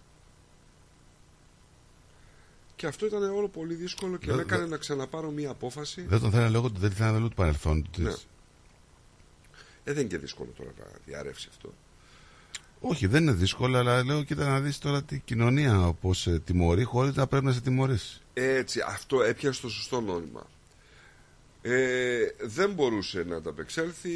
και 2.77 2.86
αυτό 2.86 3.06
ήταν 3.06 3.23
όλο 3.23 3.48
πολύ 3.48 3.74
δύσκολο 3.74 4.16
και 4.16 4.27
Δεν- 4.27 4.36
με 4.36 4.43
έκανε 4.43 4.61
δεν- 4.61 4.70
να 4.70 4.77
ξαναπάρω 4.77 5.31
μία 5.31 5.51
απόφαση. 5.51 6.02
Δεν 6.02 6.20
τον 6.20 6.31
θέλανε 6.31 6.51
λόγω 6.51 6.66
ότι 6.66 6.81
δεν 6.81 6.90
θέλανε 6.90 7.16
λόγω 7.16 7.28
του 7.28 7.35
παρελθόντου 7.35 7.90
της. 7.90 8.05
Ναι. 8.05 8.11
Ε, 9.85 9.93
δεν 9.93 9.97
είναι 9.98 10.05
και 10.09 10.19
δύσκολο 10.19 10.51
τώρα 10.56 10.70
να 10.78 10.85
διαρρεύσει 11.06 11.48
αυτό. 11.51 11.74
Όχι, 12.86 13.06
δεν 13.06 13.23
είναι 13.23 13.32
δύσκολο, 13.32 13.78
αλλά 13.78 14.05
λέω 14.05 14.23
κοίτα 14.23 14.48
να 14.48 14.61
δεις 14.61 14.78
τώρα 14.78 15.02
τη 15.02 15.19
κοινωνία 15.19 15.86
όπως 15.86 16.28
τιμωρεί 16.44 16.85
χωρίς 16.85 17.15
να 17.15 17.27
πρέπει 17.27 17.44
να 17.44 17.52
σε 17.52 17.61
τιμωρήσει. 17.61 18.20
Έτσι, 18.35 18.81
αυτό 18.86 19.23
έπιασε 19.23 19.61
το 19.61 19.69
σωστό 19.69 20.01
νόημα. 20.01 20.47
Ε, 21.62 22.27
δεν 22.40 22.73
μπορούσε 22.73 23.24
να 23.28 23.36
ανταπεξέλθει. 23.36 24.11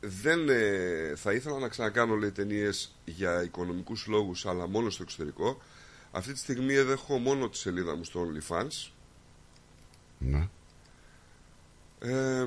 Δεν 0.00 0.48
ε, 0.48 1.12
θα 1.16 1.32
ήθελα 1.32 1.58
να 1.58 1.68
ξανακάνω 1.68 2.14
λέει 2.14 2.30
ταινίες 2.30 2.94
για 3.04 3.42
οικονομικούς 3.42 4.06
λόγους 4.06 4.46
αλλά 4.46 4.68
μόνο 4.68 4.90
στο 4.90 5.02
εξωτερικό. 5.02 5.62
Αυτή 6.10 6.32
τη 6.32 6.38
στιγμή 6.38 6.74
έχω 6.74 7.18
μόνο 7.18 7.48
τη 7.48 7.56
σελίδα 7.56 7.96
μου 7.96 8.04
στο 8.04 8.26
OnlyFans. 8.26 8.90
Ναι. 10.18 10.48
Ε, 12.00 12.46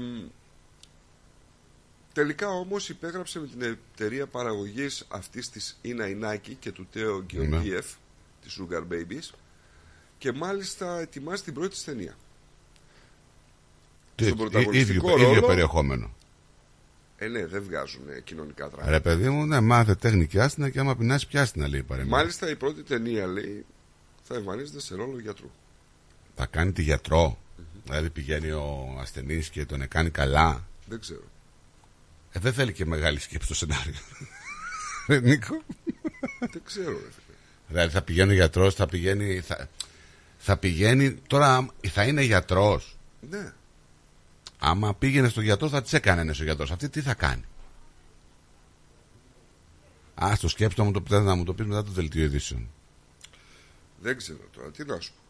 τελικά 2.16 2.48
όμως 2.50 2.90
υπέγραψε 2.90 3.40
με 3.40 3.48
την 3.48 3.62
εταιρεία 3.94 4.28
παραγωγής 4.28 5.06
αυτής 5.10 5.50
της 5.50 5.78
Ινα 5.82 6.08
Ινάκη 6.08 6.54
και 6.60 6.72
του 6.72 6.88
Τέο 6.92 7.26
Γεωργίεφ, 7.30 7.86
της 8.42 8.60
Sugar 8.62 8.82
Babies 8.94 9.36
και 10.18 10.32
μάλιστα 10.32 11.00
ετοιμάζει 11.00 11.44
την 11.44 11.54
πρώτη 11.54 11.70
της 11.70 11.84
ταινία. 11.84 12.16
Τι, 14.16 14.24
Στον 14.24 14.36
ί- 14.38 14.40
πρωταγωνιστικό 14.40 15.08
ίδιο, 15.08 15.16
ίδιο 15.18 15.34
ρόλο- 15.34 15.48
περιεχόμενο. 15.48 16.14
Ε, 17.18 17.28
ναι, 17.28 17.46
δεν 17.46 17.64
βγάζουν 17.64 18.10
ε, 18.10 18.20
κοινωνικά 18.22 18.68
δράματα. 18.70 18.92
Ρε 18.92 19.00
παιδί 19.00 19.30
μου, 19.30 19.46
ναι, 19.46 19.60
μάθε 19.60 19.96
τέχνη 19.96 20.28
και 20.28 20.42
άστινα 20.42 20.70
και 20.70 20.80
άμα 20.80 20.96
πεινάσει 20.96 21.28
πιάστηνα 21.28 21.68
λέει 21.68 21.80
η 21.80 21.84
παρέμβαση. 21.84 22.22
Μάλιστα 22.22 22.50
η 22.50 22.56
πρώτη 22.56 22.84
ταινία 22.84 23.26
λέει 23.28 23.66
θα 24.24 24.36
εμφανίζεται 24.36 24.80
σε 24.80 24.96
ρόλο 24.96 25.20
γιατρού. 25.20 25.50
Θα 26.36 26.46
κάνει 26.46 26.72
τη 26.72 26.82
γιατρο 26.82 27.38
Δηλαδή 27.86 28.10
πηγαίνει 28.10 28.52
ο 28.52 28.98
ασθενής 29.00 29.50
και 29.50 29.66
τον 29.66 29.88
κάνει 29.88 30.10
καλά. 30.10 30.68
Δεν 30.86 31.00
ξέρω. 31.00 31.24
Ε, 32.36 32.40
δεν 32.40 32.54
θέλει 32.54 32.74
και 32.74 32.86
μεγάλη 32.86 33.20
σκέψη 33.20 33.46
στο 33.46 33.56
σενάριο. 33.56 33.94
Ρε 35.08 35.20
Νίκο. 35.20 35.62
Δεν 36.40 36.62
ξέρω, 36.64 36.90
ρε 36.92 36.98
φίλε. 36.98 37.38
Δηλαδή 37.68 37.92
θα 37.94 38.02
πηγαίνει 38.02 38.32
ο 38.32 38.34
γιατρός, 38.34 38.76
θα 38.76 38.86
πηγαίνει. 38.86 39.40
Θα, 39.40 39.70
θα 40.38 40.58
πηγαίνει. 40.58 41.14
Τώρα 41.28 41.68
θα 41.88 42.04
είναι 42.04 42.22
γιατρός. 42.22 42.98
Ναι. 43.30 43.54
Άμα 44.60 44.96
πήγαινε 44.96 45.30
στο 45.30 45.42
γιατρό, 45.42 45.70
θα 45.70 45.82
της 45.82 45.94
έκανε 45.94 46.32
ο 46.32 46.44
γιατρός. 46.44 46.72
Αυτή 46.72 46.90
τι 46.90 47.02
θα 47.02 47.14
κάνει; 47.14 47.44
Α, 50.16 50.34
το 50.40 50.48
σκέψω 50.48 50.84
να 50.84 50.90
μου 50.90 51.02
το, 51.02 51.20
να 51.20 51.36
μου 51.36 51.44
το 51.44 51.54
πεις 51.54 51.66
μετά 51.66 51.84
το 51.84 51.92
δελτίο 51.92 52.24
ειδήσεων. 52.24 52.70
Δεν 54.02 54.18
ξέρω 54.18 54.40
τώρα. 54.56 54.72
Τι 54.72 54.86
να 54.86 55.00
σου 55.00 55.12
πω. 55.12 55.25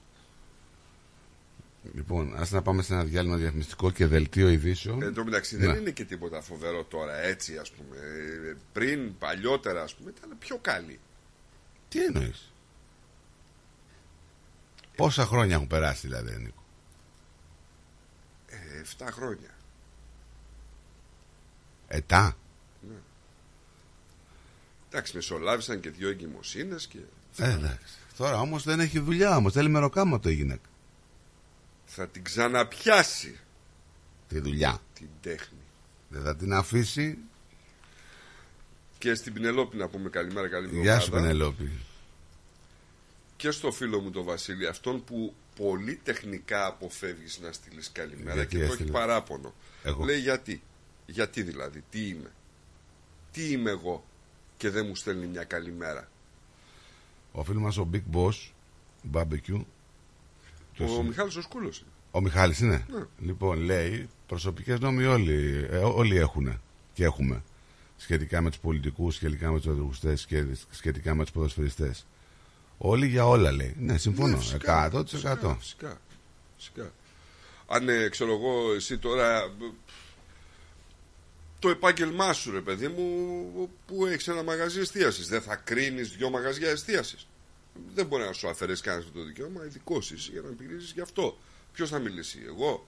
Λοιπόν, 1.94 2.34
ας 2.38 2.52
να 2.52 2.62
πάμε 2.62 2.82
σε 2.82 2.94
ένα 2.94 3.04
διάλειμμα 3.04 3.36
διαφημιστικό 3.38 3.92
και 3.92 4.06
δελτίο 4.06 4.50
ειδήσεων. 4.50 5.02
Εν 5.02 5.14
τω 5.14 5.24
μεταξύ 5.24 5.58
Ναι. 5.58 5.66
δεν 5.66 5.76
είναι 5.76 5.92
και 5.92 6.06
τίποτα 6.06 6.42
φοβερό 6.42 6.84
τώρα 6.84 7.18
έτσι 7.18 7.58
ας 7.58 7.72
πούμε. 7.72 7.98
Ε, 7.98 8.56
Πριν, 8.74 9.18
παλιότερα 9.18 9.82
ας 9.82 9.96
πούμε 9.96 10.14
ήταν 10.18 10.30
πιο 10.40 10.58
καλή. 10.58 11.00
Τι 11.90 12.04
εννοείς; 12.06 12.52
Πόσα 14.96 15.26
χρόνια 15.26 15.56
έχουν 15.56 15.68
περάσει 15.68 16.08
δηλαδή, 16.08 16.38
Νίκο; 16.42 16.64
Ε, 18.48 18.80
7 18.80 19.08
χρόνια. 19.12 19.50
Ετά; 21.88 22.38
Ναι. 22.90 22.96
Εντάξει, 24.90 25.16
μεσολάβησαν 25.16 25.80
και 25.80 25.90
δύο 25.90 26.10
εγκυμοσύνες 26.10 26.88
και 26.88 26.98
Ε, 27.38 27.52
εντάξει. 27.52 27.94
Τώρα 28.18 28.40
όμως 28.40 28.64
δεν 28.64 28.80
έχει 28.80 29.00
δουλειά 29.00 29.36
όμως. 29.36 29.54
Θέλει 29.54 29.70
μεροκάματο 29.70 30.30
η 30.30 30.34
γυναίκα. 30.34 30.68
Θα 31.96 32.08
την 32.08 32.24
ξαναπιάσει 32.24 33.40
Τη 34.28 34.40
δουλειά. 34.40 34.82
την 34.94 35.08
τέχνη. 35.22 35.58
Δεν 36.10 36.22
θα 36.22 36.36
την 36.36 36.54
αφήσει. 36.54 37.18
Και 38.98 39.14
στην 39.14 39.34
Πινελόπη 39.34 39.78
να 39.78 39.88
πούμε 39.88 40.10
καλημέρα, 40.10 40.48
καλή 40.48 40.80
Γεια 40.82 41.00
σου, 41.00 41.06
εβδομάδα. 41.06 41.28
Πενελόπη. 41.28 41.72
Και 43.36 43.52
στο 43.52 43.72
φίλο 43.72 44.00
μου 44.00 44.12
τον 44.12 44.24
Βασίλη, 44.24 44.68
αυτόν 44.68 45.04
που 45.04 45.36
πολύ 45.56 45.96
τεχνικά 46.04 46.66
αποφεύγεις 46.66 47.40
να 47.40 47.52
στείλεις 47.52 47.92
καλημέρα 47.92 48.34
Γιατί 48.34 48.50
και 48.50 48.58
το 48.58 48.64
έχει 48.64 48.72
έστειλε; 48.72 48.92
παράπονο. 48.92 49.54
Εγώ. 49.84 50.04
Λέει 50.04 50.20
γιατί; 50.20 50.64
Γιατί 51.06 51.42
δηλαδή, 51.44 51.84
τι 51.90 52.08
είμαι; 52.08 52.32
Τι 53.32 53.52
είμαι 53.52 53.70
εγώ 53.70 54.06
και 54.58 54.70
δεν 54.70 54.86
μου 54.86 54.96
στέλνει 54.96 55.26
μια 55.26 55.44
καλημέρα; 55.44 56.10
Ο 57.32 57.44
φίλος 57.44 57.62
μας 57.62 57.78
ο 57.78 57.90
Big 57.94 58.04
Boss 58.14 58.52
Barbecue. 59.14 59.62
Ο 60.76 60.84
Ποιος 60.84 60.98
είναι; 60.98 61.08
Μιχάλης 61.08 61.36
ο 61.36 61.42
Σκούλος. 61.42 61.84
Ο 62.12 62.22
Μιχάλης 62.22 62.60
είναι. 62.60 62.86
Ναι. 62.90 63.04
Λοιπόν, 63.20 63.60
λέει, 63.60 64.10
προσωπικές 64.28 64.80
νόμοι 64.80 65.04
όλοι, 65.04 65.68
ε, 65.72 65.78
όλοι 65.78 66.18
έχουν 66.18 66.62
και 66.94 67.04
έχουμε. 67.04 67.44
Σχετικά 67.98 68.42
με 68.42 68.50
τους 68.50 68.60
πολιτικούς, 68.60 69.16
σχετικά 69.16 69.52
με 69.52 69.58
τους 69.58 69.68
οδηγουστές 69.68 70.26
και 70.26 70.46
σχετικά 70.72 71.16
με 71.16 71.24
τους 71.24 71.32
ποδοσφαιριστές. 71.32 72.06
Όλοι 72.78 73.08
για 73.08 73.28
όλα 73.28 73.52
λέει. 73.52 73.76
Ναι, 73.80 73.98
συμφωνώ. 73.98 74.36
Ναι, 74.36 74.38
φυσικά, 74.38 74.84
100%. 74.86 75.06
Φυσικά, 75.06 75.56
φυσικά, 75.60 76.02
φυσικά. 76.58 76.92
Αν 77.68 77.90
ε, 77.90 78.10
ξέρω 78.10 78.32
εγώ, 78.32 78.74
εσύ 78.74 78.98
τώρα 78.98 79.38
ε, 79.38 79.50
το 81.60 81.70
επάγγελμά 81.70 82.34
σου, 82.34 82.52
ρε 82.52 82.62
παιδί 82.62 82.88
μου, 82.88 83.70
που 83.88 84.06
έχεις 84.06 84.28
ένα 84.28 84.44
μαγαζί 84.44 84.80
εστίασης, 84.80 85.28
δεν 85.28 85.42
θα 85.42 85.56
κρίνεις 85.56 86.10
δύο 86.10 86.30
μαγαζιά 86.30 86.70
εστίασης. 86.70 87.28
Δεν 87.96 88.06
μπορεί 88.06 88.24
να 88.24 88.34
σου 88.34 88.50
αφαιρέσει 88.50 88.82
κανένας 88.82 89.06
αυτό 89.08 89.20
το 89.20 89.26
δικαίωμα, 89.26 89.66
ειδικός 89.66 90.12
είσαι 90.12 90.30
για 90.32 90.42
να 90.42 90.50
μιλήσεις 90.60 90.92
γι' 90.92 91.02
αυτό. 91.02 91.38
Ποιος 91.74 91.90
θα 91.90 92.00
μιλήσει, 92.00 92.40
εγώ; 92.48 92.88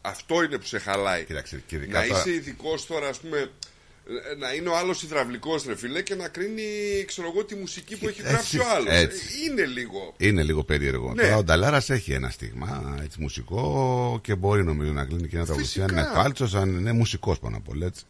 Αυτό 0.00 0.42
είναι 0.42 0.58
που 0.58 0.66
σε 0.66 0.78
χαλάει. 0.78 1.24
Κοίταξε, 1.24 1.62
και 1.66 1.76
ειδικά 1.76 2.00
να 2.00 2.06
τώρα- 2.06 2.20
είσαι 2.20 2.30
ειδικός 2.34 2.86
τώρα, 2.86 3.08
ας 3.08 3.18
πούμε, 3.18 3.38
ε, 3.38 4.34
να 4.38 4.52
είναι 4.54 4.68
ο 4.68 4.76
άλλος 4.76 5.02
υδραυλικός 5.02 5.64
ρε 5.64 5.76
φίλε 5.76 6.02
και 6.02 6.14
να 6.14 6.28
κρίνει, 6.28 6.62
ξέρω 7.06 7.28
εγώ, 7.28 7.44
τη 7.44 7.54
μουσική 7.54 7.96
που 7.98 8.08
έχει 8.08 8.22
γράψει 8.22 8.58
ο 8.58 8.62
Έτσι, 8.62 8.74
άλλος. 8.74 8.92
έτσι. 8.94 9.24
Είναι 9.50 9.64
λίγο. 9.64 10.14
Είναι 10.16 10.42
λίγο 10.42 10.64
περίεργο. 10.64 11.12
Ναι. 11.14 11.22
Τώρα 11.22 11.36
ο 11.36 11.42
Νταλάρας 11.44 11.90
έχει 11.90 12.12
ένα 12.12 12.30
στίγμα 12.30 12.98
έτσι, 13.02 13.20
μουσικό 13.20 14.18
και 14.22 14.34
μπορεί 14.34 14.64
νομίζω 14.64 14.92
να 14.92 15.04
κλείνει 15.04 15.28
και 15.28 15.36
ένα 15.36 15.44
τραγουδιστή. 15.44 15.80
Αν 15.82 15.88
είναι 15.88 16.00
Φυσικά. 16.00 16.20
φάλτσο, 16.20 16.58
αν 16.58 16.68
είναι 16.78 16.92
μουσικός 16.92 17.38
πάνω 17.38 17.56
απ' 17.56 17.68
όλα. 17.68 17.86
Έτσι. 17.86 18.04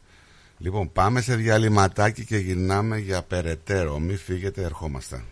Λοιπόν, 0.59 0.93
πάμε 0.93 1.21
σε 1.21 1.35
διαλυματάκι 1.37 2.25
και 2.25 2.37
γυρνάμε 2.37 2.99
για 2.99 3.23
περαιτέρω. 3.23 3.99
Μην 3.99 4.19
φύγετε, 4.19 4.63
ερχόμαστε. 4.63 5.25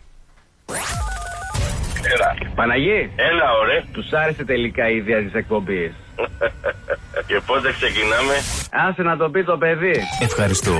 Παναγί. 2.55 3.11
Έλα, 3.15 3.51
ωραία. 3.61 3.83
Τους 3.91 4.13
άρεσε 4.13 4.45
τελικά 4.45 4.89
η 4.89 4.95
ιδέα 4.95 5.21
της 5.23 5.33
εκπομπής. 5.33 5.91
Και 7.27 7.41
πότε 7.45 7.71
ξεκινάμε; 7.71 8.33
Άσε 8.71 9.01
να 9.01 9.17
το 9.17 9.29
πει 9.29 9.43
το 9.43 9.57
παιδί. 9.57 10.01
Ευχαριστώ. 10.19 10.79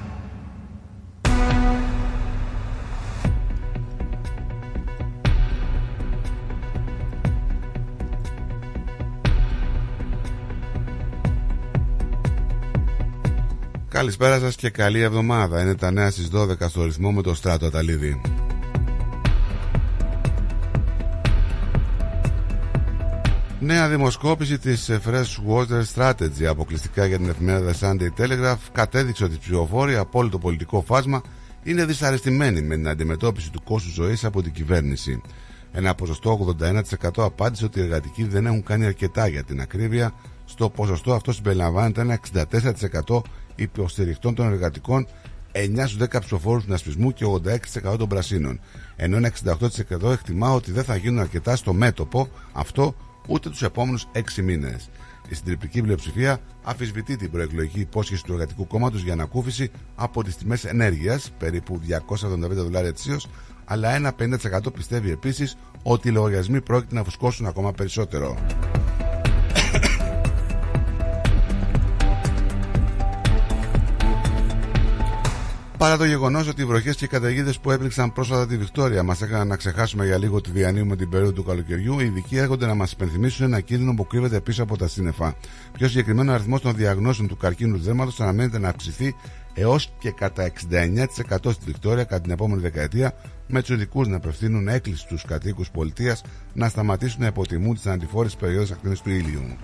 Καλησπέρα 14.01 14.39
σας 14.39 14.55
και 14.55 14.69
καλή 14.69 14.99
εβδομάδα. 15.01 15.61
Είναι 15.61 15.75
τα 15.75 15.91
νέα 15.91 16.11
στις 16.11 16.29
12 16.33 16.67
στο 16.67 16.83
ρυθμό 16.83 17.11
με 17.11 17.21
το 17.21 17.35
Στράτο 17.35 17.65
Αταλίδη. 17.65 18.21
Νέα 23.59 23.89
δημοσκόπηση 23.89 24.57
της 24.57 24.89
Fresh 25.05 25.49
Water 25.49 25.83
Strategy 25.95 26.43
αποκλειστικά 26.43 27.05
για 27.05 27.17
την 27.17 27.29
εφημερίδα 27.29 27.73
Sunday 27.79 28.21
Telegraph 28.21 28.57
κατέδειξε 28.71 29.23
ότι 29.23 29.33
οι 29.33 29.37
ψηφοφόροι 29.37 29.95
από 29.95 30.19
όλο 30.19 30.29
το 30.29 30.37
πολιτικό 30.37 30.81
φάσμα 30.81 31.21
είναι 31.63 31.85
δυσαρεστημένοι 31.85 32.61
με 32.61 32.75
την 32.75 32.87
αντιμετώπιση 32.87 33.51
του 33.51 33.63
κόστους 33.63 33.93
ζωής 33.93 34.25
από 34.25 34.41
την 34.41 34.51
κυβέρνηση. 34.51 35.21
Ένα 35.71 35.95
ποσοστό 35.95 36.55
81% 36.59 37.09
απάντησε 37.15 37.65
ότι 37.65 37.79
οι 37.79 37.81
εργατικοί 37.83 38.23
δεν 38.23 38.45
έχουν 38.45 38.63
κάνει 38.63 38.85
αρκετά 38.85 39.27
για 39.27 39.43
την 39.43 39.61
ακρίβεια. 39.61 40.13
Στο 40.45 40.69
ποσοστό 40.69 41.13
αυτό 41.13 41.31
συμπεριλαμβάνεται 41.31 42.01
ένα 42.01 42.19
64% 42.33 43.21
υποστηριχτών 43.55 44.35
των 44.35 44.45
εργατικών 44.45 45.07
9 45.51 45.87
στους 45.87 45.97
10 45.97 46.19
ψηφοφόρους 46.19 46.57
του 46.59 46.65
συνασπισμού 46.65 47.13
και 47.13 47.25
86% 47.93 47.97
των 47.97 48.07
πρασίνων. 48.07 48.59
Ενώ 48.95 49.17
ένα 49.17 49.31
68% 50.01 50.11
εκτιμά 50.11 50.53
ότι 50.53 50.71
δεν 50.71 50.83
θα 50.83 50.95
γίνουν 50.95 51.19
αρκετά 51.19 51.55
στο 51.55 51.73
μέτωπο 51.73 52.27
αυτό 52.51 52.95
ούτε 53.27 53.49
τους 53.49 53.61
επόμενους 53.61 54.07
6 54.13 54.41
μήνες. 54.41 54.89
Η 55.29 55.35
συντριπτική 55.35 55.81
πλειοψηφία 55.81 56.39
αφισβητεί 56.63 57.15
την 57.15 57.31
προεκλογική 57.31 57.79
υπόσχεση 57.79 58.23
του 58.23 58.33
Εργατικού 58.33 58.67
Κόμματος 58.67 59.01
για 59.01 59.13
ανακούφιση 59.13 59.71
από 59.95 60.23
τις 60.23 60.35
τιμές 60.35 60.65
ενέργειας, 60.65 61.31
περίπου 61.37 61.79
275 61.79 62.63
δολάρια 62.63 62.89
ετησίως, 62.89 63.27
αλλά 63.65 63.95
ένα 63.95 64.13
50% 64.19 64.73
πιστεύει 64.73 65.11
επίσης 65.11 65.57
ότι 65.83 66.07
οι 66.07 66.11
λογαριασμοί 66.11 66.61
πρόκειται 66.61 66.95
να 66.95 67.03
φουσκώσουν 67.03 67.45
ακόμα 67.45 67.71
περισσότερο. 67.71 68.37
Παρά 75.81 75.97
το 75.97 76.05
γεγονός 76.05 76.47
ότι 76.47 76.61
οι 76.61 76.65
βροχές 76.65 76.95
και 76.95 77.05
οι 77.05 77.07
καταιγίδες 77.07 77.59
που 77.59 77.71
έπληξαν 77.71 78.13
πρόσφατα 78.13 78.47
τη 78.47 78.57
Βικτόρια 78.57 79.03
μας 79.03 79.21
έκαναν 79.21 79.47
να 79.47 79.55
ξεχάσουμε 79.55 80.05
για 80.05 80.17
λίγο 80.17 80.41
τη 80.41 80.51
διανύουμε 80.51 80.95
την 80.95 81.09
περίοδο 81.09 81.31
του 81.31 81.43
καλοκαιριού, 81.43 81.99
οι 81.99 82.05
ειδικοί 82.05 82.37
έρχονται 82.37 82.65
να 82.65 82.75
μας 82.75 82.91
υπενθυμίσουν 82.91 83.45
ένα 83.45 83.59
κίνδυνο 83.59 83.93
που 83.93 84.07
κρύβεται 84.07 84.39
πίσω 84.39 84.63
από 84.63 84.77
τα 84.77 84.87
σύννεφα. 84.87 85.35
Πιο 85.71 85.87
συγκεκριμένο, 85.87 86.31
ο 86.31 86.33
αριθμός 86.33 86.61
των 86.61 86.75
διαγνώσεων 86.75 87.27
του 87.27 87.37
καρκίνου 87.37 87.77
του 87.77 87.83
δέρματος 87.83 88.19
αναμένεται 88.19 88.59
να 88.59 88.69
αυξηθεί 88.69 89.15
έως 89.53 89.93
και 89.99 90.11
κατά 90.11 90.43
69% 90.43 91.51
στη 91.51 91.65
Βικτόρια 91.65 92.03
κατά 92.03 92.21
την 92.21 92.31
επόμενη 92.31 92.61
δεκαετία, 92.61 93.13
με 93.47 93.59
τους 93.59 93.69
ειδικούς 93.69 94.07
να 94.07 94.15
απευθύνουν 94.15 94.67
έκκληση 94.67 95.01
στους 95.01 95.25
κατοίκους 95.25 95.69
πολιτείας 95.69 96.21
να 96.53 96.69
σταματήσουν 96.69 97.21
να 97.21 97.27
υποτιμούν 97.27 97.75
τις 97.75 97.85
αντιφόρε 97.85 98.29
περιόδους 98.39 98.71
ακτίνε 98.71 98.95
του 99.03 99.09
ήλιου. 99.09 99.57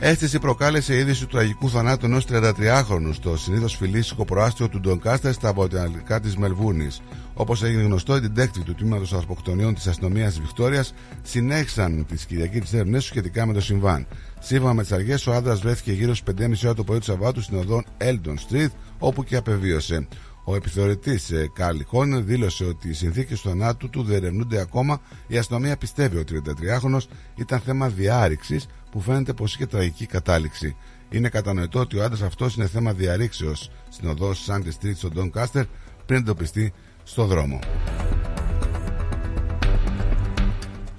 Αίσθηση 0.00 0.38
προκάλεσε 0.38 0.94
η 0.94 0.98
είδηση 0.98 1.20
του 1.20 1.26
τραγικού 1.26 1.70
θανάτου 1.70 2.06
ενός 2.06 2.26
33χρονου 2.30 3.10
στο 3.12 3.36
συνήθως 3.36 3.76
φιλήσικο 3.76 4.24
προάστιο 4.24 4.68
του 4.68 4.80
Ντονκάστερ 4.80 5.32
στα 5.32 5.52
βορειοανατολικά 5.52 6.20
της 6.20 6.36
Μελβούρνη. 6.36 6.88
Όπως 7.34 7.62
έγινε 7.62 7.82
γνωστό, 7.82 8.16
οι 8.16 8.20
detective 8.24 8.62
του 8.64 8.74
τμήματος 8.74 9.12
Ασποκτονιών 9.12 9.74
της 9.74 9.86
αστυνομίας 9.86 10.40
Βικτόριας 10.40 10.94
συνέχισαν 11.22 12.06
τη 12.08 12.26
Κυριακή 12.26 12.60
της 12.60 12.72
έρευνες 12.72 13.04
σχετικά 13.04 13.46
με 13.46 13.52
το 13.52 13.60
συμβάν. 13.60 14.06
Σύμφωνα 14.40 14.74
με 14.74 14.82
τις 14.82 14.92
αρχές, 14.92 15.26
ο 15.26 15.32
άντρας 15.32 15.60
βρέθηκε 15.60 15.92
γύρω 15.92 16.14
στις 16.14 16.34
5.30 16.40 16.64
ώρα 16.64 16.74
το 16.74 16.84
πρωί 16.84 16.98
του 16.98 17.04
Σαββάτου 17.04 17.42
στην 17.42 17.58
οδόν 17.58 17.84
Eldon 17.98 18.34
Street, 18.48 18.70
όπου 18.98 19.24
και 19.24 19.36
απεβίωσε. 19.36 20.08
Ο 20.50 20.54
επιθεωρητής 20.54 21.32
Καρλ 21.52 21.78
Χόνερ 21.86 22.22
δήλωσε 22.22 22.64
ότι 22.64 22.88
οι 22.88 22.92
συνθήκες 22.92 23.40
του 23.40 23.48
θανάτου 23.48 23.90
του 23.90 24.02
δεν 24.02 24.16
ερευνούνται 24.16 24.60
ακόμα. 24.60 25.00
Η 25.26 25.38
αστυνομία 25.38 25.76
πιστεύει 25.76 26.16
ότι 26.16 26.36
ο 26.36 26.42
33χρονο 26.44 26.98
ήταν 27.34 27.60
θέμα 27.60 27.88
διάρρηξης 27.88 28.66
που 28.90 29.00
φαίνεται 29.00 29.32
πως 29.32 29.54
είχε 29.54 29.66
τραγική 29.66 30.06
κατάληξη. 30.06 30.76
Είναι 31.10 31.28
κατανοητό 31.28 31.80
ότι 31.80 31.98
ο 31.98 32.04
άντρας 32.04 32.22
αυτός 32.22 32.56
είναι 32.56 32.66
θέμα 32.66 32.92
διαρρήξεως 32.92 33.70
στην 33.88 34.08
οδό 34.08 34.34
Σάντι 34.34 34.72
Street 34.80 34.96
στον 34.96 35.12
Don 35.16 35.30
Κάστερ 35.30 35.64
πριν 36.06 36.18
εντοπιστεί 36.18 36.72
στο 37.04 37.24
δρόμο. 37.24 37.58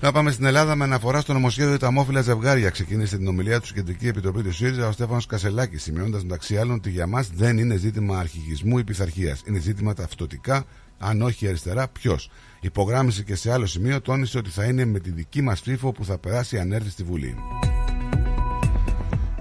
Να 0.01 0.11
πάμε 0.11 0.31
στην 0.31 0.45
Ελλάδα 0.45 0.75
με 0.75 0.83
αναφορά 0.83 1.21
στο 1.21 1.33
νομοσχέδιο 1.33 1.69
για 1.69 1.79
τα 1.79 1.87
αμόφυλα 1.87 2.21
ζευγάρια. 2.21 2.69
Ξεκίνησε 2.69 3.17
την 3.17 3.27
ομιλία 3.27 3.59
του 3.59 3.65
στην 3.65 3.77
Κεντρική 3.77 4.07
Επιτροπή 4.07 4.41
του 4.43 4.53
ΣΥΡΙΖΑ 4.53 4.87
ο 4.87 4.91
Στέφανος 4.91 5.25
Κασελάκης, 5.25 5.83
σημειώνοντας 5.83 6.23
μεταξύ 6.23 6.57
άλλων 6.57 6.75
ότι 6.75 6.89
για 6.89 7.07
μας 7.07 7.29
δεν 7.35 7.57
είναι 7.57 7.75
ζήτημα 7.75 8.19
αρχηγισμού 8.19 8.77
ή 8.77 8.83
πειθαρχίας. 8.83 9.41
Είναι 9.45 9.59
ζήτημα 9.59 9.93
ταυτοτικά, 9.93 10.65
αν 10.97 11.21
όχι 11.21 11.47
αριστερά, 11.47 11.87
ποιος. 11.87 12.31
Υπογράμμισε 12.61 13.23
και 13.23 13.35
σε 13.35 13.51
άλλο 13.51 13.65
σημείο, 13.65 14.01
τόνισε 14.01 14.37
ότι 14.37 14.49
θα 14.49 14.63
είναι 14.63 14.85
με 14.85 14.99
τη 14.99 15.11
δική 15.11 15.41
μας 15.41 15.61
ψήφο 15.61 15.91
που 15.91 16.05
θα 16.05 16.17
περάσει 16.17 16.59
αν 16.59 16.71
έρθει 16.71 16.89
στη 16.89 17.03
Βουλή. 17.03 17.35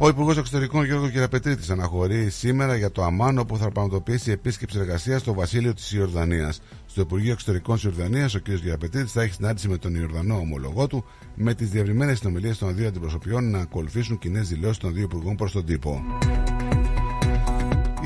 Ο 0.00 0.08
Υπουργός 0.08 0.36
Εξωτερικών 0.36 0.84
Γιώργος 0.84 1.10
Κυραπετρίτης 1.10 1.70
αναχωρεί 1.70 2.30
σήμερα 2.30 2.76
για 2.76 2.90
το 2.90 3.02
Αμάν, 3.02 3.38
όπου 3.38 3.56
θα 3.56 3.70
πραγματοποιήσει 3.70 4.30
επίσκεψη 4.30 4.78
εργασίας 4.78 5.20
στο 5.20 5.34
βασίλειο 5.34 5.74
της 5.74 5.92
Ιορδανίας. 5.92 6.60
Στο 6.86 7.00
Υπουργείο 7.00 7.32
Εξωτερικών 7.32 7.74
της 7.74 7.84
Ιορδανίας, 7.84 8.34
ο 8.34 8.40
κ. 8.40 8.44
Κυραπετρίτης 8.44 9.12
θα 9.12 9.22
έχει 9.22 9.32
συνάντηση 9.32 9.68
με 9.68 9.76
τον 9.78 9.94
Ιορδανό 9.94 10.34
ομολογό 10.34 10.86
του, 10.86 11.04
με 11.34 11.54
τις 11.54 11.70
διευρυμένες 11.70 12.18
συνομιλίες 12.18 12.58
των 12.58 12.74
δύο 12.76 12.88
αντιπροσωπιών 12.88 13.50
να 13.50 13.58
ακολουθήσουν 13.58 14.18
κοινές 14.18 14.48
δηλώσεις 14.48 14.78
των 14.78 14.92
δύο 14.92 15.02
υπουργών 15.02 15.36
προς 15.36 15.52
τον 15.52 15.64
τύπο. 15.64 16.02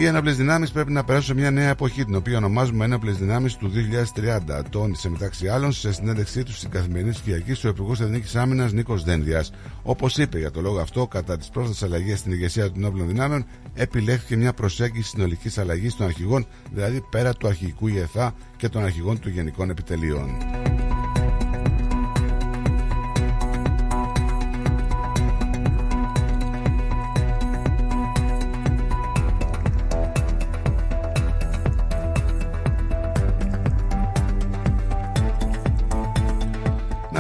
Οι 0.03 0.07
ένοπλες 0.07 0.37
δυνάμεις 0.37 0.71
πρέπει 0.71 0.93
να 0.93 1.05
περάσουν 1.05 1.35
σε 1.35 1.41
μια 1.41 1.51
νέα 1.51 1.69
εποχή, 1.69 2.05
την 2.05 2.15
οποία 2.15 2.37
ονομάζουμε 2.37 2.85
ένοπλες 2.85 3.17
δυνάμεις 3.17 3.57
του 3.57 3.71
2030. 3.71 4.63
Τόνισε 4.71 5.11
μεταξύ 5.11 5.49
άλλων 5.49 5.73
σε 5.73 5.93
συνέντευξή 5.93 6.43
του 6.43 6.53
στην 6.53 6.71
καθημερινή 6.71 7.13
Κυριακή 7.13 7.67
ο 7.67 7.69
Υπουργό 7.69 7.93
Εθνικής 7.93 8.37
Άμυνας 8.37 8.73
Νίκος 8.73 9.05
Δένδιας. 9.05 9.53
Όπως 9.83 10.19
είπε 10.19 10.39
για 10.39 10.51
το 10.51 10.61
λόγο 10.61 10.79
αυτό, 10.79 11.07
κατά 11.07 11.39
τις 11.39 11.49
πρόσφατες 11.49 11.83
αλλαγές 11.83 12.19
στην 12.19 12.33
ηγεσία 12.33 12.71
των 12.71 12.83
ενόπλων 12.83 13.07
δυνάμεων, 13.07 13.47
επιλέχθηκε 13.75 14.37
μια 14.37 14.53
προσέγγιση 14.53 15.09
συνολικής 15.09 15.59
αλλαγής 15.59 15.97
των 15.97 16.07
αρχηγών, 16.07 16.47
δηλαδή 16.73 17.05
πέρα 17.11 17.33
του 17.35 17.47
αρχηγικού 17.49 17.89
ΙΕΘΑ 17.89 18.35
και 18.57 18.69
των 18.69 18.85
αρχηγών 18.85 19.19
του 19.21 19.29
Γενικών 19.29 19.71
Επιτελείων. 19.71 20.37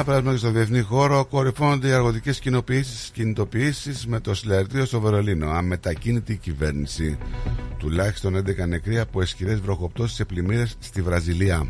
Να 0.02 0.08
περάσουμε 0.08 0.32
και 0.32 0.38
στο 0.38 0.50
διεθνή 0.50 0.80
χώρο. 0.80 1.24
Κορυφώνονται 1.24 1.88
οι 1.88 1.92
αργοτικές 1.92 2.40
κινητοποιήσεις 3.12 4.06
με 4.06 4.20
το 4.20 4.34
συλλαλητήριο 4.34 4.84
στο 4.84 5.00
Βερολίνο. 5.00 5.50
Αμετακίνητη 5.50 6.36
κυβέρνηση. 6.36 7.18
Τουλάχιστον 7.78 8.36
11 8.36 8.66
νεκροί 8.68 8.98
από 8.98 9.20
εσχηρέ 9.20 9.54
βροχοπτώσεις 9.54 10.16
σε 10.16 10.24
πλημμύρες 10.24 10.76
στη 10.78 11.02
Βραζιλία. 11.02 11.66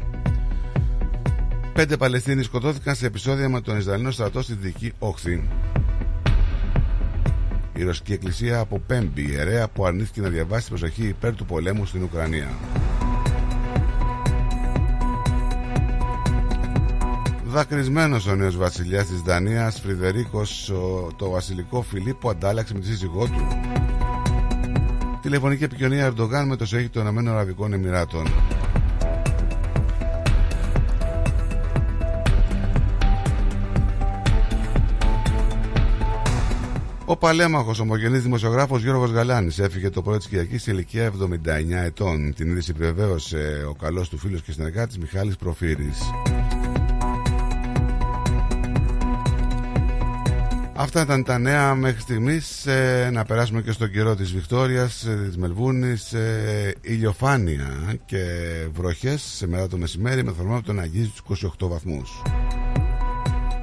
Πέντε 1.73 1.97
Παλαιστίνοι 1.97 2.43
σκοτώθηκαν 2.43 2.95
σε 2.95 3.07
επεισόδια 3.07 3.49
με 3.49 3.61
τον 3.61 3.79
Ισραηλινό 3.79 4.11
στρατό 4.11 4.43
στη 4.43 4.55
Δυτική 4.55 4.93
Όχθη. 4.99 5.49
Η 7.75 7.83
Ρωσική 7.83 8.13
Εκκλησία 8.13 8.59
αποπέμπει 8.59 9.31
ιερέα 9.31 9.69
που 9.69 9.87
αρνήθηκε 9.87 10.21
να 10.21 10.29
διαβάσει 10.29 10.69
την 10.69 10.79
προσοχή 10.79 11.07
υπέρ 11.07 11.35
του 11.35 11.45
πολέμου 11.45 11.87
στην 11.87 12.03
Ουκρανία. 12.03 12.49
Δακρυσμένος 17.53 18.27
ο 18.27 18.35
νέος 18.35 18.57
βασιλιάς 18.57 19.07
της 19.07 19.21
Δανίας, 19.21 19.81
Φρυδερίκος, 19.81 20.73
το 21.17 21.31
βασιλικό 21.31 21.83
φιλί 21.83 22.15
που 22.15 22.31
αντάλλαξε 22.31 22.75
με 22.75 22.81
τη 22.81 22.87
σύζυγό 22.87 23.27
του. 23.27 23.47
Τηλεφωνική 25.23 25.65
επικοινωνία 25.65 26.07
Ερντογάν 26.07 26.49
με 26.49 26.57
το 26.57 26.67
Σέχη 26.67 26.89
των 26.89 27.03
Ηνωμένων 27.03 27.35
Αραβικών 27.35 27.73
Εμμυράτων. 27.73 28.27
Ο 37.05 37.17
παλέμαχος 37.17 37.81
ομογενής 37.81 38.23
δημοσιογράφος 38.23 38.83
Γιώργος 38.83 39.11
Γαλάνης 39.11 39.59
έφυγε 39.59 39.91
το 39.91 40.03
πρωί 40.03 40.17
της 40.17 40.27
Κυριακής 40.27 40.63
σε 40.63 40.71
ηλικία 40.71 41.07
79 41.07 41.85
ετών. 41.85 42.35
Την 42.35 42.51
είδηση 42.51 42.73
επιβεβαίωσε 42.75 43.67
ο 43.69 43.75
καλός 43.75 44.09
του 44.09 44.19
φίλος 44.19 44.43
και 44.43 44.53
συνεργάτης 44.53 44.99
Μιχάλης 44.99 45.37
Προφύρης. 45.37 45.99
Αυτά 50.77 51.03
ήταν 51.03 51.25
τα 51.25 51.39
νέα 51.39 51.75
μέχρι 51.75 52.01
στιγμής. 52.01 52.67
Ε, 52.67 53.11
να 53.13 53.25
περάσουμε 53.25 53.63
και 53.63 53.73
στον 53.73 53.91
καιρό 53.91 54.15
της 54.15 54.33
Βικτόριας, 54.33 55.05
ε, 55.05 55.25
της 55.27 55.37
Μελβούνης. 55.37 56.13
Ε, 56.13 56.75
ηλιοφάνεια 56.81 57.99
και 58.05 58.25
βροχές 58.73 59.23
σε 59.23 59.47
μέρα 59.47 59.69
το 59.69 59.77
μεσημέρι 59.77 60.25
με 60.25 60.33
θερμόμετρο 60.33 60.73
να 60.73 60.83
αγγίζει 60.83 61.09
τους 61.09 61.19
28 61.19 61.69
βαθμούς. 61.69 62.23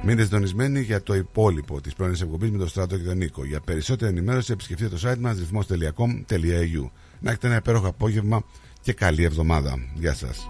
Μείνετε 0.02 0.22
συντονισμένοι 0.22 0.80
για 0.80 1.02
το 1.02 1.14
υπόλοιπο 1.14 1.80
της 1.80 1.94
πρώην 1.94 2.14
εκπομπής 2.22 2.50
με 2.50 2.58
τον 2.58 2.68
Στράτο 2.68 2.96
και 2.96 3.04
τον 3.04 3.16
Νίκο. 3.16 3.44
Για 3.44 3.60
περισσότερη 3.60 4.10
ενημέρωση 4.10 4.52
επισκεφτείτε 4.52 4.96
το 4.96 5.10
site 5.10 5.18
μας 5.18 5.38
ρυθμό.com.au. 5.38 6.90
Να 7.20 7.30
έχετε 7.30 7.46
ένα 7.46 7.56
υπέροχο 7.56 7.86
απόγευμα 7.86 8.42
και 8.80 8.92
καλή 8.92 9.24
εβδομάδα. 9.24 9.78
Γεια 9.94 10.14
σας. 10.14 10.48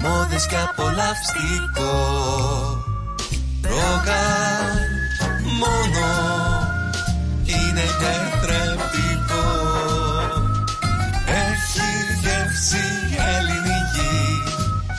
Κρεμόδες 0.00 0.46
και 0.46 0.56
απολαυστικό. 0.56 1.92
Ρόγαν 3.62 4.88
μόνο 5.60 6.08
Είναι 7.44 7.86
τετρεπτικό 8.00 9.46
Έχει 11.26 11.90
γεύση 12.22 12.86
ελληνική 13.36 14.42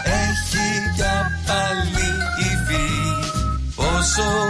Έχει 0.04 0.68
για 0.96 1.32
πάλι 1.46 2.10
υφή. 2.40 2.90
Πόσο 3.76 4.49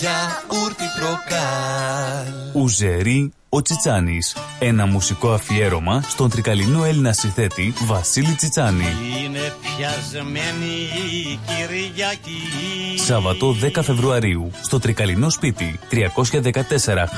γιαούρτι 0.00 0.84
προκάλ 0.98 2.62
Ουζερί 2.62 3.32
ο 3.48 3.62
Τσιτσάνης. 3.62 4.36
Ένα 4.58 4.86
μουσικό 4.86 5.30
αφιέρωμα 5.30 6.02
στον 6.08 6.30
τρικαλινό 6.30 6.84
Έλληνα 6.84 7.12
συνθέτη 7.12 7.72
Βασίλη 7.86 8.34
Τσιτσάνη. 8.34 8.84
Είναι 9.24 9.54
πιασμένη 9.60 10.72
η 11.12 11.38
Κυριακή 11.46 12.98
Σάββατο 13.06 13.56
10 13.74 13.82
Φεβρουαρίου 13.82 14.50
στο 14.62 14.78
τρικαλινό 14.78 15.30
σπίτι 15.30 15.78
314 15.90 16.02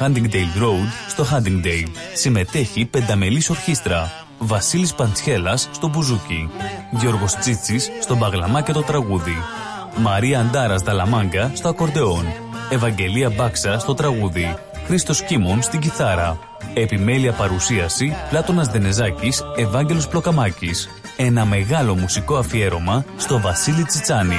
Huntingdale 0.00 0.62
Road 0.62 0.88
στο 1.08 1.26
Huntingdale. 1.32 1.90
Συμμετέχει 2.14 2.84
πενταμελής 2.84 3.50
ορχήστρα. 3.50 4.10
Βασίλης 4.38 4.94
Παντσχέλας 4.94 5.68
στο 5.72 5.88
μπουζούκι. 5.88 6.50
Γιώργος 6.90 7.36
Τσίτσης 7.36 7.90
στο 8.00 8.16
μπαγλαμά 8.16 8.62
και 8.62 8.72
το 8.72 8.82
τραγούδι. 8.82 9.36
Μαρία 9.96 10.40
Αντάρας 10.40 10.82
Δαλαμάγκα 10.82 11.50
στο 11.54 11.68
ακορντεόν. 11.68 12.51
Ευαγγελία 12.72 13.30
Μπάξα 13.30 13.78
στο 13.78 13.94
τραγούδι. 13.94 14.54
Χρήστος 14.86 15.22
Κίμων 15.22 15.62
στην 15.62 15.80
κιθάρα. 15.80 16.38
Επιμέλεια 16.74 17.32
παρουσίαση 17.32 18.16
Πλάτωνας 18.30 18.68
Δενεζάκης, 18.68 19.42
Ευάγγελος 19.56 20.08
Πλοκαμάκης. 20.08 20.88
Ένα 21.16 21.44
μεγάλο 21.44 21.94
μουσικό 21.94 22.36
αφιέρωμα 22.36 23.04
στο 23.16 23.40
Βασίλη 23.40 23.84
Τσιτσάνη. 23.84 24.38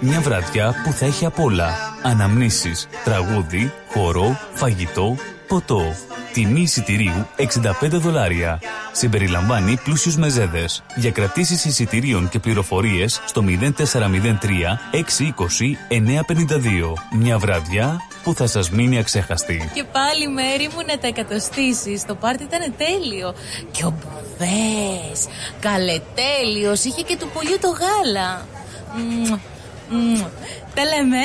Μια 0.00 0.20
βραδιά 0.20 0.74
που 0.84 0.92
θα 0.92 1.06
έχει 1.06 1.24
απ' 1.24 1.40
όλα. 1.40 1.68
Αναμνήσεις, 2.02 2.88
τραγούδι, 3.04 3.72
χορό, 3.92 4.38
φαγητό, 4.52 5.16
ποτό. 5.52 5.94
Τιμή 6.32 6.60
εισιτηρίου 6.60 7.26
65 7.36 7.88
δολάρια. 7.90 8.60
Συμπεριλαμβάνει 8.92 9.78
πλούσιους 9.84 10.16
μεζέδες. 10.16 10.82
Για 10.96 11.10
κρατήσεις 11.10 11.64
εισιτηρίων 11.64 12.28
και 12.28 12.38
πληροφορίες 12.38 13.20
στο 13.26 13.42
0403 13.42 14.78
620 14.92 15.76
952. 15.88 16.94
Μια 17.12 17.38
βραδιά 17.38 18.00
που 18.22 18.34
θα 18.34 18.46
σας 18.46 18.70
μείνει 18.70 18.98
αξέχαστη. 18.98 19.70
Και 19.74 19.84
πάλι 19.84 20.28
μέρη 20.28 20.68
μου 20.74 20.82
να 20.86 20.98
τα 20.98 21.06
εκατοστήσεις. 21.06 22.04
Το 22.04 22.14
πάρτι 22.14 22.42
ήταν 22.42 22.74
τέλειο. 22.76 23.34
Και 23.70 23.84
ο 23.84 23.94
Μπουβές, 23.98 25.26
καλετέλειος, 25.60 26.84
είχε 26.84 27.02
και 27.02 27.16
του 27.16 27.28
πολιού 27.34 27.58
το 27.60 27.68
γάλα. 27.68 28.46
Μμμ, 28.96 29.38
μμμ. 29.90 30.22
Τα 30.74 30.82
λέμε. 30.84 31.24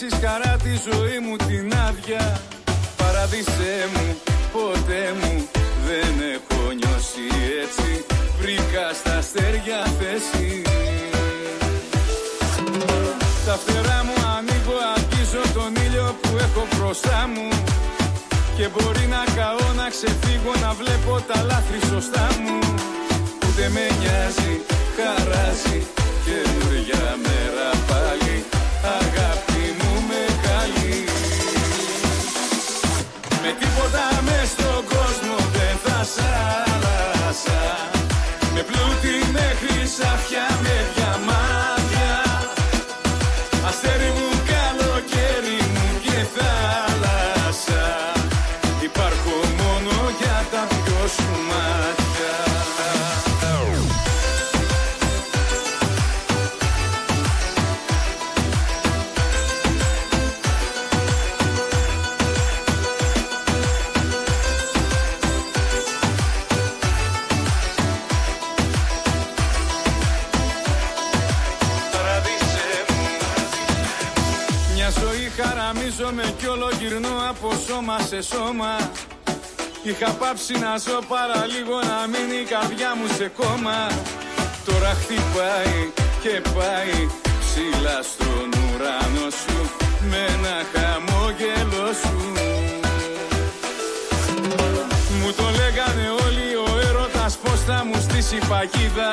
να 0.00 0.06
γεμίσεις 0.06 0.28
χαρά 0.28 0.56
τη 0.64 0.74
ζωή 0.90 1.18
μου 1.24 1.36
την 1.36 1.72
άδεια. 1.86 2.40
Παραδείσέ 2.96 3.76
μου, 3.94 4.06
ποτέ 4.52 5.04
μου 5.20 5.48
δεν 5.86 6.14
έχω 6.34 6.60
νιώσει 6.78 7.26
έτσι. 7.62 8.04
Βρήκα 8.40 8.84
στα 9.00 9.16
αστέρια 9.16 9.80
θέση. 9.98 10.62
Τα 13.46 13.54
φτερά 13.62 13.98
μου 14.06 14.16
ανοίγω, 14.36 14.76
αγγίζω 14.94 15.42
τον 15.56 15.72
ήλιο 15.86 16.16
που 16.22 16.30
έχω 16.46 16.62
μπροστά 16.72 17.20
μου. 17.34 17.48
Και 18.56 18.66
μπορεί 18.72 19.06
να 19.14 19.22
καώ 19.36 19.66
να 19.80 19.86
ξεφύγω 19.94 20.52
να 20.64 20.70
βλέπω 20.80 21.12
τα 21.28 21.38
λάθη 21.50 21.78
σωστά 21.90 22.26
μου. 22.42 22.58
Ούτε 23.44 23.64
με 23.74 23.84
νοιάζει, 23.98 24.54
χαράζει 24.96 25.78
καινούρια 26.24 27.04
μέρα 27.24 27.68
μέχρι 39.32 39.86
σαφιά 39.86 40.46
με 40.62 41.07
σε 78.22 78.36
σώμα. 78.36 78.90
Είχα 79.82 80.10
πάψει 80.10 80.54
να 80.64 80.72
ζω 80.84 80.98
παραλίγο 81.12 81.78
να 81.90 81.98
μείνει 82.12 82.38
η 82.44 82.46
καρδιά 82.54 82.90
μου 82.98 83.06
σε 83.16 83.26
κόμμα. 83.40 83.78
Τώρα 84.66 84.92
χτυπάει 85.00 85.76
και 86.22 86.34
πάει 86.54 86.96
ψηλά 87.42 87.98
στον 88.10 88.48
ουρανό 88.62 89.28
σου 89.40 89.58
Με 90.10 90.20
ένα 90.34 90.56
χαμόγελο 90.72 91.86
σου. 92.02 92.18
Μου 95.20 95.30
το 95.38 95.46
λέγανε 95.60 96.06
όλοι 96.24 96.48
ο 96.66 96.68
έρωτας 96.88 97.36
πως 97.42 97.58
θα 97.66 97.84
μου 97.84 97.96
στήσει 98.06 98.38
παγίδα. 98.48 99.12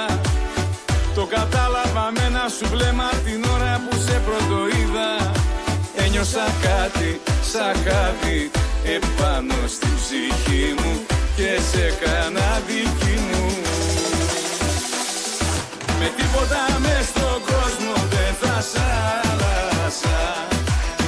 Το 1.15 1.25
κατάλαβα 1.25 2.05
με 2.15 2.23
ένα 2.25 2.45
σου 2.57 2.67
βλέμμα 2.73 3.09
την 3.25 3.45
ώρα 3.55 3.81
που 3.83 3.95
σε 4.05 4.21
πρωτοείδα. 4.25 5.09
Ένιωσα 5.95 6.45
κάτι 6.65 7.21
σαν 7.51 7.73
χάδι 7.83 8.51
επάνω 8.93 9.67
στην 9.67 9.95
ψυχή 9.95 10.75
μου 10.79 11.05
και 11.35 11.59
σε 11.71 11.85
κάνα 12.01 12.61
δική 12.67 13.15
μου. 13.29 13.45
Με 15.99 16.11
τίποτα 16.17 16.79
μες 16.79 17.05
στον 17.05 17.37
κόσμο 17.51 17.93
δεν 18.13 18.31
θα 18.41 18.61
σ' 18.71 18.81
άλλασα. 19.21 20.19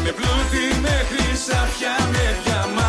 Με 0.03 0.11
πλούτη 0.11 0.65
μέχρι 0.87 1.25
σαφιά 1.47 1.95
με 2.11 2.25
διαμάντια 2.43 2.86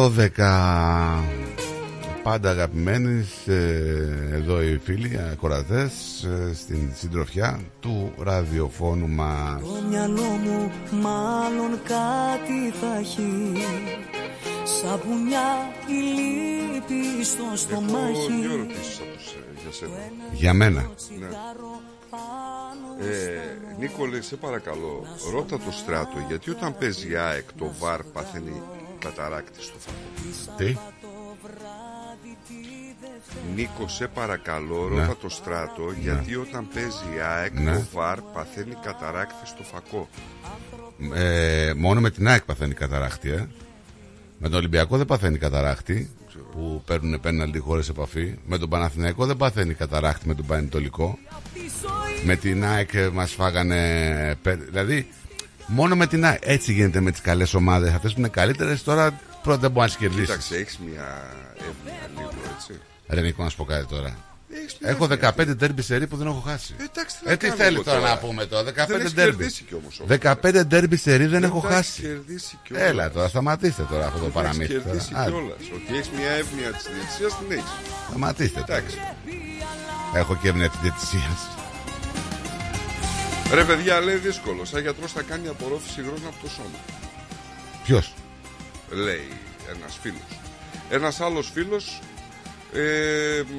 12 0.00 0.30
και 0.30 0.32
12. 0.36 1.24
Πάντα 2.22 2.50
αγαπημένοι, 2.50 3.28
ε, 3.46 3.54
εδώ 4.34 4.62
οι 4.62 4.80
φίλοι 4.84 5.20
ακροατές 5.32 5.92
ε, 6.24 6.54
στην 6.54 6.90
συντροφιά 6.94 7.60
του 7.80 8.12
ραδιοφώνου 8.18 9.08
μας. 9.08 9.60
Το 9.60 9.88
μυαλό 9.88 10.22
μου 10.22 10.70
μάλλον 10.90 11.70
κάτι 11.82 12.72
θα 12.80 12.96
έχει 12.98 13.52
Σαπουνιά 14.64 15.48
η 15.86 15.92
λύπη 15.92 17.24
στο 17.24 17.42
Έχω 17.46 17.56
στομάχι 17.56 18.32
δύο 18.40 18.52
ερωτήσεις 18.52 18.98
από 19.00 19.20
σέ- 19.20 19.62
για 19.62 19.72
σένα. 19.72 19.92
Για 20.32 20.54
μένα. 20.54 20.90
Ναι. 21.18 21.26
Ε, 23.06 23.40
Νίκολε, 23.78 24.20
σε 24.20 24.36
παρακαλώ, 24.36 25.06
ρώτα 25.32 25.56
το 25.58 25.70
στράτο 25.70 26.18
γιατί 26.28 26.50
όταν 26.50 26.78
παίζει 26.78 27.10
η 27.10 27.16
ΑΕΚ 27.16 27.44
το 27.58 27.72
βαρ 27.78 28.02
παθαίνει 28.02 28.62
καταράκτη 29.00 29.62
στο 29.62 29.78
φακό. 29.78 30.56
Τι; 30.56 30.76
Νίκο, 33.54 33.88
σε 33.88 34.06
παρακαλώ, 34.06 34.88
Ναι. 34.88 35.00
ρώτα 35.00 35.16
το 35.16 35.28
στράτο 35.28 35.92
γιατί 36.00 36.36
όταν 36.36 36.68
παίζει 36.74 37.16
η 37.16 37.20
ΑΕΚ 37.20 37.52
Ναι. 37.60 37.74
το 37.74 37.84
βαρ 37.92 38.20
παθαίνει 38.20 38.74
καταράκτη 38.82 39.46
στο 39.46 39.62
φακό. 39.62 40.08
Ε, 41.14 41.72
μόνο 41.76 42.00
με 42.00 42.10
την 42.10 42.28
ΑΕΚ 42.28 42.42
παθαίνει 42.44 42.74
καταράχτη, 42.74 43.30
ε. 43.30 43.46
Με 44.38 44.48
τον 44.48 44.58
Ολυμπιακό 44.58 44.96
δεν 44.96 45.06
παθαίνει 45.06 45.38
καταράχτη 45.38 46.10
που 46.52 46.82
παίρνουν 46.86 47.20
πέναλτι 47.20 47.58
χωρίς 47.58 47.88
επαφή. 47.88 48.34
Με 48.46 48.58
τον 48.58 48.68
Παναθηναϊκό 48.68 49.26
δεν 49.26 49.36
παθαίνει 49.36 49.74
καταράχτη 49.74 50.28
με 50.28 50.34
τον 50.34 50.46
Πανετολικό. 50.46 51.18
Με 52.24 52.36
την 52.36 52.64
ΑΕΚ 52.64 52.94
ε, 52.94 53.08
μας 53.12 53.32
φάγανε. 53.32 54.34
πέ- 54.42 54.62
Δηλαδή, 54.70 55.08
μόνο 55.70 55.96
με 55.96 56.06
την 56.06 56.24
ΑΕΚ. 56.24 56.38
Έτσι 56.44 56.72
γίνεται 56.72 57.00
με 57.00 57.10
τις 57.10 57.20
καλές 57.20 57.54
ομάδες. 57.54 57.92
Αυτές 57.92 58.12
που 58.12 58.18
είναι 58.18 58.28
καλύτερες 58.28 58.82
τώρα 58.82 59.20
πρώτα 59.42 59.58
δεν 59.60 59.70
μπορείς 59.70 59.92
να 59.92 59.98
τις 59.98 60.06
κερδίσεις. 60.08 60.26
Κοίταξε, 60.28 60.56
έχεις 60.56 60.78
μια 60.86 61.22
εύνοια 61.56 62.08
λίγο 62.16 62.30
έτσι. 62.56 62.80
Ρε 63.08 63.20
Νίκο, 63.20 63.42
να 63.42 63.48
σου 63.48 63.56
πω 63.56 63.64
κάτι 63.64 63.86
τώρα. 63.86 64.16
Έχεις 64.54 64.76
μια 64.80 64.90
Έχω 64.90 65.04
εύνοια. 65.10 65.34
15 65.36 65.56
ντέρμπι 65.56 65.82
σερί 65.82 66.06
που 66.06 66.16
δεν 66.16 66.26
έχω 66.26 66.40
χάσει. 66.46 66.74
Εντάξει, 66.78 67.16
τι 67.18 67.22
Ε, 67.26 67.30
να 67.30 67.36
τι 67.36 67.46
κάνω 67.46 67.56
θέλει 67.62 67.74
εγώ 67.74 67.84
τώρα, 67.84 67.98
τώρα. 67.98 68.10
να 68.14 68.18
πούμε 68.18 68.46
τώρα. 68.46 68.62
15 68.64 68.86
Δεν 68.86 69.00
έχεις 69.00 69.14
ντέρμπι. 69.14 69.36
κερδίσει 69.36 69.62
κι 69.64 69.74
όμως, 69.74 70.00
όμως. 70.00 70.10
15 70.10 70.66
ντέρμπι 70.66 70.96
σερί 70.96 71.22
δεν, 71.22 71.30
Δεν 71.30 71.42
έχω 71.42 71.60
τα 71.60 71.66
έχεις 71.74 71.76
χάσει. 71.86 72.00
κερδίσει 72.02 72.58
κιόλας. 72.62 72.88
Έλα 72.88 73.10
τώρα, 73.10 73.28
σταματήστε 73.28 73.82
τώρα 73.90 74.06
αυτό 74.06 74.18
το 74.18 74.24
Έχεις 74.24 74.34
παραμύθι. 74.36 74.72
τώρα. 74.72 74.82
κερδίσει 74.84 75.10
Άντε, 75.14 75.30
κιόλα. 75.30 75.54
Ότι 75.74 75.96
έχεις 75.96 76.10
μια 76.18 76.30
εύνοια 76.30 76.70
της 76.72 76.84
διαιτησίας 76.94 77.38
την 77.38 77.50
έχεις. 77.58 77.72
Σταματήστε 78.08 78.60
τώρα. 78.60 78.76
Εντάξει. 78.78 78.96
Έχω 80.14 80.36
και 80.42 80.48
έμεινε 80.48 80.68
της 80.68 80.78
διαιτησίας. 80.82 81.38
Ρε 83.52 83.64
παιδιά, 83.64 84.00
λέει 84.00 84.16
δύσκολο. 84.16 84.64
Σαν 84.64 84.80
γιατρός 84.80 85.12
θα 85.12 85.22
κάνει 85.22 85.48
απορρόφηση 85.48 86.00
υγρών 86.00 86.26
από 86.26 86.36
το 86.42 86.48
σώμα. 86.48 86.78
Ποιος; 87.84 88.14
Λέει 88.90 89.28
ένας 89.74 89.98
φίλος. 90.02 90.40
Ένας 90.90 91.20
άλλος 91.20 91.50
φίλος. 91.50 92.00
Ε, 92.72 93.42
μ, 93.46 93.58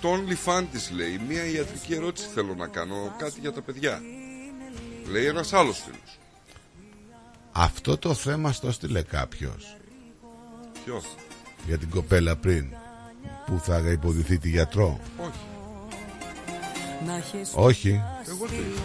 το 0.00 0.08
OnlyFans 0.14 0.64
της 0.72 0.90
λέει. 0.90 1.20
Μία 1.28 1.44
ιατρική 1.44 1.94
ερώτηση 1.94 2.28
θέλω 2.34 2.54
να 2.54 2.66
κάνω. 2.66 3.14
Κάτι 3.18 3.40
για 3.40 3.52
τα 3.52 3.62
παιδιά. 3.62 4.02
Λέει 5.10 5.26
ένας 5.26 5.52
άλλος 5.52 5.82
φίλος. 5.84 6.18
Αυτό 7.52 7.98
το 7.98 8.14
θέμα 8.14 8.52
στο 8.52 8.72
στείλε 8.72 9.02
κάποιος. 9.02 9.76
Ποιος; 10.84 11.04
Για 11.66 11.78
την 11.78 11.90
κοπέλα 11.90 12.36
πριν. 12.36 12.74
Που 13.46 13.60
θα 13.64 13.78
υποδηθεί 13.78 14.38
τη 14.38 14.48
γιατρό. 14.48 15.00
Όχι. 15.18 15.49
Να 17.06 17.16
έχεις 17.16 17.50
Όχι. 17.54 18.02
Εγώ 18.28 18.46
το 18.46 18.52
είπα. 18.54 18.80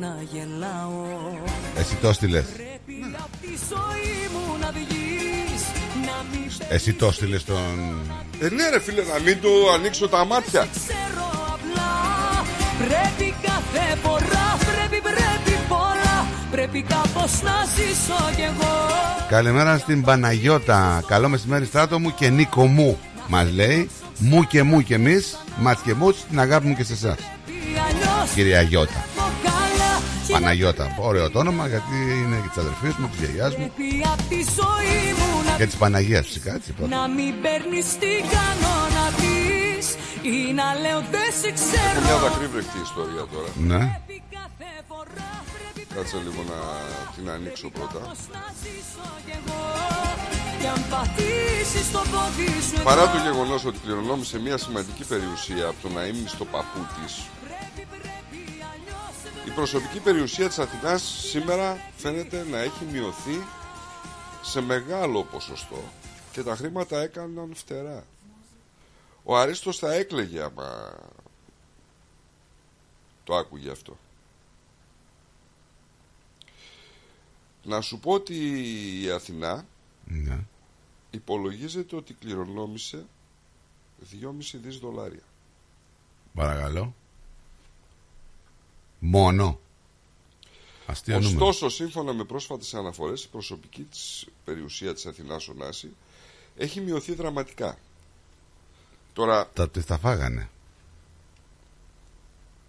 να 0.00 0.16
γελάω 0.32 1.04
Εσύ 1.78 1.94
το 1.94 2.12
στείλε. 2.12 2.40
Πρέπει 2.40 3.14
απ' 3.16 3.36
τη 3.40 3.48
ζωή 3.68 4.28
μου 4.32 4.58
να 4.60 4.70
βγεις 4.70 5.62
Να 6.06 6.24
μην 6.32 6.50
Εσύ 6.68 6.92
το 6.92 7.12
στείλε 7.12 7.38
στον. 7.38 7.56
Ε, 8.40 8.48
ναι, 8.48 8.68
ρε 8.70 8.80
φίλε, 8.80 9.02
να 9.02 9.18
μην 9.24 9.40
του 9.40 9.50
ανοίξω 9.74 10.08
τα 10.08 10.24
μάτια. 10.24 10.68
ξέρω 10.76 11.26
απλά 11.54 11.90
Πρέπει 12.78 13.34
κάθε 13.42 13.96
φορά 14.02 14.56
Πρέπει 14.58 15.02
πρέπει 15.02 15.58
πολλά 15.68 16.26
Πρέπει 16.50 16.82
κάπως 16.82 17.42
να 17.42 17.54
ζήσω 17.76 18.30
κι 18.36 18.42
εγώ 18.42 18.76
Καλημέρα 19.28 19.78
στην 19.78 20.02
Παναγιώτα. 20.02 21.02
Καλό 21.06 21.28
μεσημέρι, 21.28 21.64
στράτο 21.64 21.98
μου 21.98 22.14
και 22.14 22.28
Νίκο 22.28 22.66
μου. 22.66 22.98
Μας 23.28 23.50
λέει. 23.52 23.90
Μου 24.18 24.44
και 24.44 24.62
μου 24.62 24.80
και 24.82 24.94
εμείς. 24.94 25.38
Μας 25.58 25.78
και 25.84 25.94
μου 25.94 26.12
την 26.12 26.40
αγάπη 26.40 26.66
μου 26.66 26.74
και 26.76 26.84
σε 26.84 26.92
εσάς. 26.92 27.16
Αλλιώς 27.88 28.30
Κυρία 28.34 28.62
Γιώτα. 28.62 29.04
το 29.16 29.22
καλά 29.42 30.40
Παναγιώτα. 30.40 30.96
Ωραίο 31.00 31.30
το 31.30 31.38
όνομα 31.38 31.68
γιατί 31.68 31.94
είναι 32.24 32.36
και 32.42 32.48
της 32.48 32.56
αδερφής 32.56 32.94
μου, 32.96 33.08
της 33.08 33.18
γιαγιάς 33.18 33.56
μου 33.56 33.70
Πρέπει 33.76 34.02
απ' 34.12 34.28
τη 34.28 34.34
ζωή 34.34 35.12
μου 35.18 35.50
να 35.50 35.56
και 35.56 35.66
της 35.66 35.74
Παναγίας 35.76 36.26
φυσικά. 36.26 36.54
Έτσι, 36.54 36.72
πρώτα. 36.72 36.96
Να 36.96 37.08
μην 37.08 37.34
παίρνεις 37.42 37.86
τι 37.98 38.12
κάνω 38.34 38.74
να 38.96 39.04
πεις 39.16 39.61
Ή 40.22 40.52
να 40.52 40.74
λέω 40.74 41.00
δεν 41.00 41.30
σε 41.40 41.48
Έχω 41.48 41.54
ξέρω 41.54 42.00
μια 42.04 42.18
δακρύβρεχτη 42.18 42.78
ιστορία 42.82 43.24
τώρα. 43.32 43.48
Ναι. 43.56 44.00
Κάτσε 45.94 46.16
λίγο 46.16 46.42
να 46.52 46.58
την 47.14 47.30
ανοίξω 47.30 47.68
πρώτα. 47.70 48.00
Να 48.00 48.44
ζήσω 48.62 49.08
κι 49.26 49.34
εγώ 49.40 49.60
Κι 50.60 50.66
αν 50.66 50.82
πατήσεις 50.90 51.92
το 51.92 51.98
πόδι 51.98 52.62
σου 52.62 52.74
εδώ 52.74 52.82
Παρά 52.82 53.10
το 53.10 53.18
γεγονός 53.18 53.64
ότι 53.64 53.78
κληρονόμησε 53.78 54.38
μια 54.40 54.58
σημαντική 54.58 55.04
περιουσία 55.04 55.66
από 55.66 55.76
το 55.82 55.88
να 55.88 56.04
ήμουν 56.04 56.28
στο 56.28 56.44
παππού 56.44 56.78
της, 56.94 57.22
η 59.46 59.50
προσωπική 59.50 59.98
περιουσία 59.98 60.48
της 60.48 60.58
Αθηνάς 60.58 61.02
σήμερα 61.30 61.78
φαίνεται 61.96 62.46
να 62.50 62.58
έχει 62.58 62.84
μειωθεί 62.92 63.46
σε 64.42 64.60
μεγάλο 64.60 65.24
ποσοστό 65.24 65.82
και 66.32 66.42
τα 66.42 66.56
χρήματα 66.56 67.00
έκαναν 67.00 67.52
φτερά. 67.54 68.04
Ο 69.24 69.36
Αρίστος 69.36 69.78
θα 69.78 69.92
έκλεγε 69.94 70.42
άμα 70.42 70.98
το 73.24 73.36
άκουγε 73.36 73.70
αυτό. 73.70 73.96
Να 77.64 77.80
σου 77.80 77.98
πω 77.98 78.12
ότι 78.12 78.34
η 79.02 79.10
Αθηνά 79.10 79.66
Ναι. 80.04 80.38
υπολογίζεται 81.10 81.96
ότι 81.96 82.14
κληρονόμησε 82.14 83.06
2,5 84.10 84.58
δις 84.58 84.78
δολάρια. 84.78 85.22
Παρακαλώ. 86.34 86.94
Μόνο. 88.98 89.58
Αστείο 90.86 91.20
νούμερο. 91.20 91.46
Ωστόσο, 91.46 91.68
σύμφωνα 91.68 92.12
με 92.12 92.24
πρόσφατες 92.24 92.74
αναφορές, 92.74 93.24
η 93.24 93.28
προσωπική 93.28 93.82
της 93.82 94.26
περιουσία 94.44 94.94
της 94.94 95.06
Αθηνάς 95.06 95.48
Ωνάση 95.48 95.90
έχει 96.56 96.80
μειωθεί 96.80 97.14
δραματικά. 97.14 97.78
Τώρα, 99.12 99.50
Τα 99.54 99.70
τις 99.70 99.84
τα 99.86 99.98
φάγανε; 99.98 100.48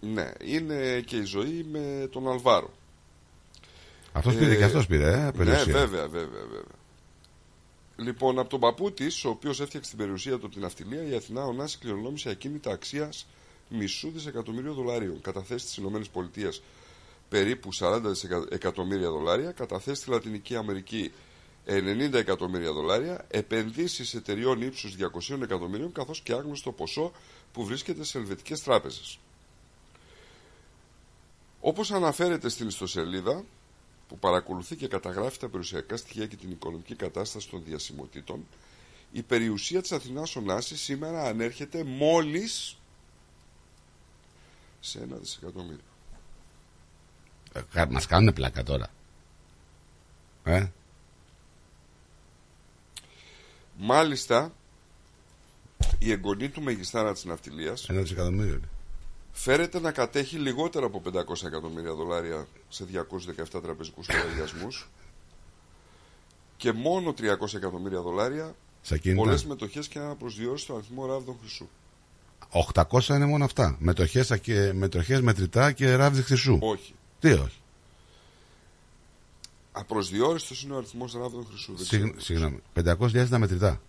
ναι, 0.00 0.30
είναι 0.44 1.00
και 1.00 1.16
η 1.16 1.22
ζωή 1.24 1.66
με 1.72 2.08
τον 2.12 2.28
Αλβάρο. 2.28 2.70
Αυτός 4.12 4.34
πήρε 4.34 4.56
και 4.56 4.64
αυτός 4.64 4.86
πήρε, 4.86 5.12
ε, 5.12 5.16
Ναι, 5.24 5.32
περιουσία. 5.32 5.72
βέβαια, 5.72 6.08
βέβαια, 6.08 6.40
βέβαια. 6.42 6.62
Λοιπόν, 7.96 8.38
από 8.38 8.48
τον 8.48 8.60
παππού 8.60 8.92
της, 8.92 9.24
ο 9.24 9.28
οποίος 9.28 9.60
έφτιαξε 9.60 9.90
την 9.90 9.98
περιουσία 9.98 10.38
του 10.38 10.46
από 10.46 10.54
την 10.54 10.64
αυτιλία, 10.64 11.02
η 11.02 11.14
Αθηνά 11.14 11.44
Ωνάση 11.44 11.78
κληρονόμησε 11.78 12.30
ακίνητα 12.30 12.70
αξίας 12.72 13.26
μισού 13.68 14.10
δισεκατομμύριου 14.10 14.74
δολαρίων. 14.74 15.20
Καταθέσει 15.20 15.66
στις 15.68 15.76
ΗΠΑ 15.76 16.48
περίπου 17.28 17.68
40 17.74 18.00
δισεκα- 18.08 18.46
εκατομμύρια 18.50 19.10
δολάρια, 19.10 19.50
καταθέσει 19.52 20.00
στη 20.00 20.10
Λατινική 20.10 20.56
Αμερική 20.56 21.12
90 21.66 22.12
εκατομμύρια 22.14 22.72
δολάρια, 22.72 23.24
επενδύσεις 23.28 24.14
εταιριών 24.14 24.62
ύψους 24.62 24.96
200 24.96 25.42
εκατομμυρίων, 25.42 25.92
καθώς 25.92 26.20
και 26.20 26.32
άγνωστο 26.32 26.72
ποσό 26.72 27.12
που 27.52 27.64
βρίσκεται 27.64 28.04
σε 28.04 28.18
ελβετικές 28.18 28.62
τράπεζες. 28.62 29.18
Όπως 31.60 31.92
αναφέρεται 31.92 32.48
στην 32.48 32.66
ιστοσελίδα, 32.68 33.44
που 34.08 34.18
παρακολουθεί 34.18 34.76
και 34.76 34.88
καταγράφει 34.88 35.38
τα 35.38 35.48
περιουσιακά 35.48 35.96
στοιχεία 35.96 36.26
και 36.26 36.36
την 36.36 36.50
οικονομική 36.50 36.94
κατάσταση 36.94 37.48
των 37.48 37.62
διασημοτήτων, 37.64 38.46
η 39.12 39.22
περιουσία 39.22 39.80
της 39.82 39.92
Αθηνάς 39.92 40.36
Ωνάσης 40.36 40.80
σήμερα 40.80 41.22
ανέρχεται 41.24 41.84
μόλις 41.84 42.76
σε 44.80 44.98
ένα 44.98 45.16
δισεκατομμύριο. 45.16 45.80
Ε, 47.52 47.60
κα- 47.72 47.90
Μας 47.90 48.06
κάνουν 48.06 48.32
πλάκα 48.32 48.62
τώρα. 48.62 48.90
Ε, 50.44 50.66
Μάλιστα, 53.78 54.52
η 55.98 56.10
εγγονή 56.12 56.48
του 56.48 56.62
μεγιστάνα 56.62 57.12
της 57.12 57.24
ναυτιλίας 57.24 57.88
ένα 57.88 58.00
δισεκατομμύριο. 58.00 58.60
φέρεται 59.32 59.80
να 59.80 59.92
κατέχει 59.92 60.36
λιγότερα 60.36 60.86
από 60.86 61.02
500 61.12 61.46
εκατομμύρια 61.46 61.92
δολάρια 61.94 62.46
σε 62.68 62.84
217 62.84 63.62
τραπεζικούς 63.62 64.06
λογαριασμούς 64.08 64.88
και 66.56 66.72
μόνο 66.72 67.14
300 67.18 67.54
εκατομμύρια 67.54 68.00
δολάρια 68.00 68.54
Σε 68.82 68.94
ακίνητα. 68.94 69.22
πολλές 69.22 69.44
μετοχές 69.44 69.88
και 69.88 69.98
ένα 69.98 70.14
προσδιορίσει 70.14 70.66
το 70.66 70.74
αριθμό 70.74 71.06
ράβδων 71.06 71.36
χρυσού. 71.40 71.66
800 72.72 73.08
είναι 73.14 73.26
μόνο 73.26 73.44
αυτά. 73.44 73.76
Μετοχές, 73.78 74.30
ακε- 74.30 74.72
μετοχές 74.72 75.20
μετρητά 75.20 75.72
και 75.72 75.94
ράβδι 75.94 76.22
χρυσού. 76.22 76.58
Όχι. 76.60 76.94
Τι 77.20 77.32
όχι. 77.32 77.58
Απροσδιόριστος 79.76 80.62
είναι 80.62 80.74
ο 80.74 80.76
αριθμός 80.76 81.12
ράβδων 81.12 81.46
χρυσού. 81.48 81.74
δεν 81.76 81.86
Συγγ- 81.86 82.04
ξέρω. 82.16 82.20
Συγγνώμη. 82.20 82.62
500.000 82.74 83.28
τα 83.28 83.38
μετρητά. 83.38 83.80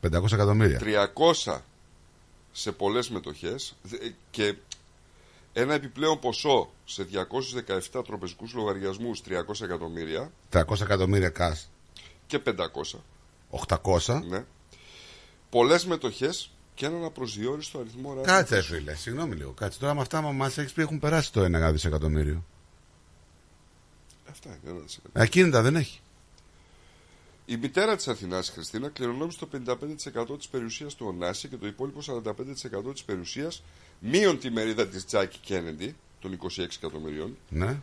500 0.00 0.32
εκατομμύρια. 0.32 0.78
300 0.78 1.60
σε 2.52 2.72
πολλές 2.72 3.10
μετοχές 3.10 3.76
δε- 3.82 3.96
και 4.30 4.54
ένα 5.52 5.74
επιπλέον 5.74 6.18
ποσό 6.18 6.70
σε 6.84 7.04
217 7.04 8.02
τροπεζικούς 8.04 8.52
λογαριασμούς 8.54 9.20
300 9.22 9.64
εκατομμύρια 9.64 10.32
300 10.50 10.80
εκατομμύρια 10.84 11.28
κας. 11.28 11.70
και 12.26 12.38
500. 12.38 13.04
800. 13.50 14.22
Ναι. 14.28 14.44
Πολλές 15.50 15.84
μετοχές 15.86 16.50
και 16.74 16.86
έναν 16.86 17.04
απροσδιόριστο 17.04 17.78
αριθμό 17.78 18.08
ράβδων. 18.08 18.24
Κάτσε, 18.24 18.62
φίλε. 18.62 18.94
Συγγνώμη 18.94 19.34
λίγο. 19.34 19.50
Κάτσε. 19.50 19.78
Τώρα 19.78 19.94
με 19.94 20.00
αυτά 20.00 20.20
που 20.22 20.32
μας 20.32 20.58
έχει 20.58 20.74
πει 20.74 20.82
έχουν 20.82 20.98
περάσει 20.98 21.32
το 21.32 21.40
1 21.44 21.72
δισεκατομμύριο. 21.72 22.44
Αυτά 24.34 24.48
είναι 24.48 24.70
ένα 24.70 24.78
δισεκατομμύριο. 24.80 25.22
Ακίνητα 25.22 25.62
δεν 25.62 25.76
έχει. 25.76 26.00
Η 27.46 27.56
μητέρα 27.56 27.96
της 27.96 28.08
Αθηνάς, 28.08 28.48
η 28.48 28.52
Χριστίνα, 28.52 28.88
κληρονόμησε 28.88 29.38
το 29.38 29.46
55% 29.46 30.36
της 30.38 30.48
περιουσίας 30.48 30.94
του 30.94 31.06
Ωνάση 31.06 31.48
και 31.48 31.56
το 31.56 31.66
υπόλοιπο 31.66 32.00
45% 32.00 32.92
της 32.92 33.02
περιουσίας 33.04 33.62
μείον 33.98 34.38
τη 34.38 34.50
μερίδα 34.50 34.86
της 34.86 35.04
Τζάκη 35.04 35.38
Κέννεντι 35.38 35.94
των 36.20 36.38
26 36.56 36.58
εκατομμυρίων 36.58 37.36
Ναι. 37.48 37.80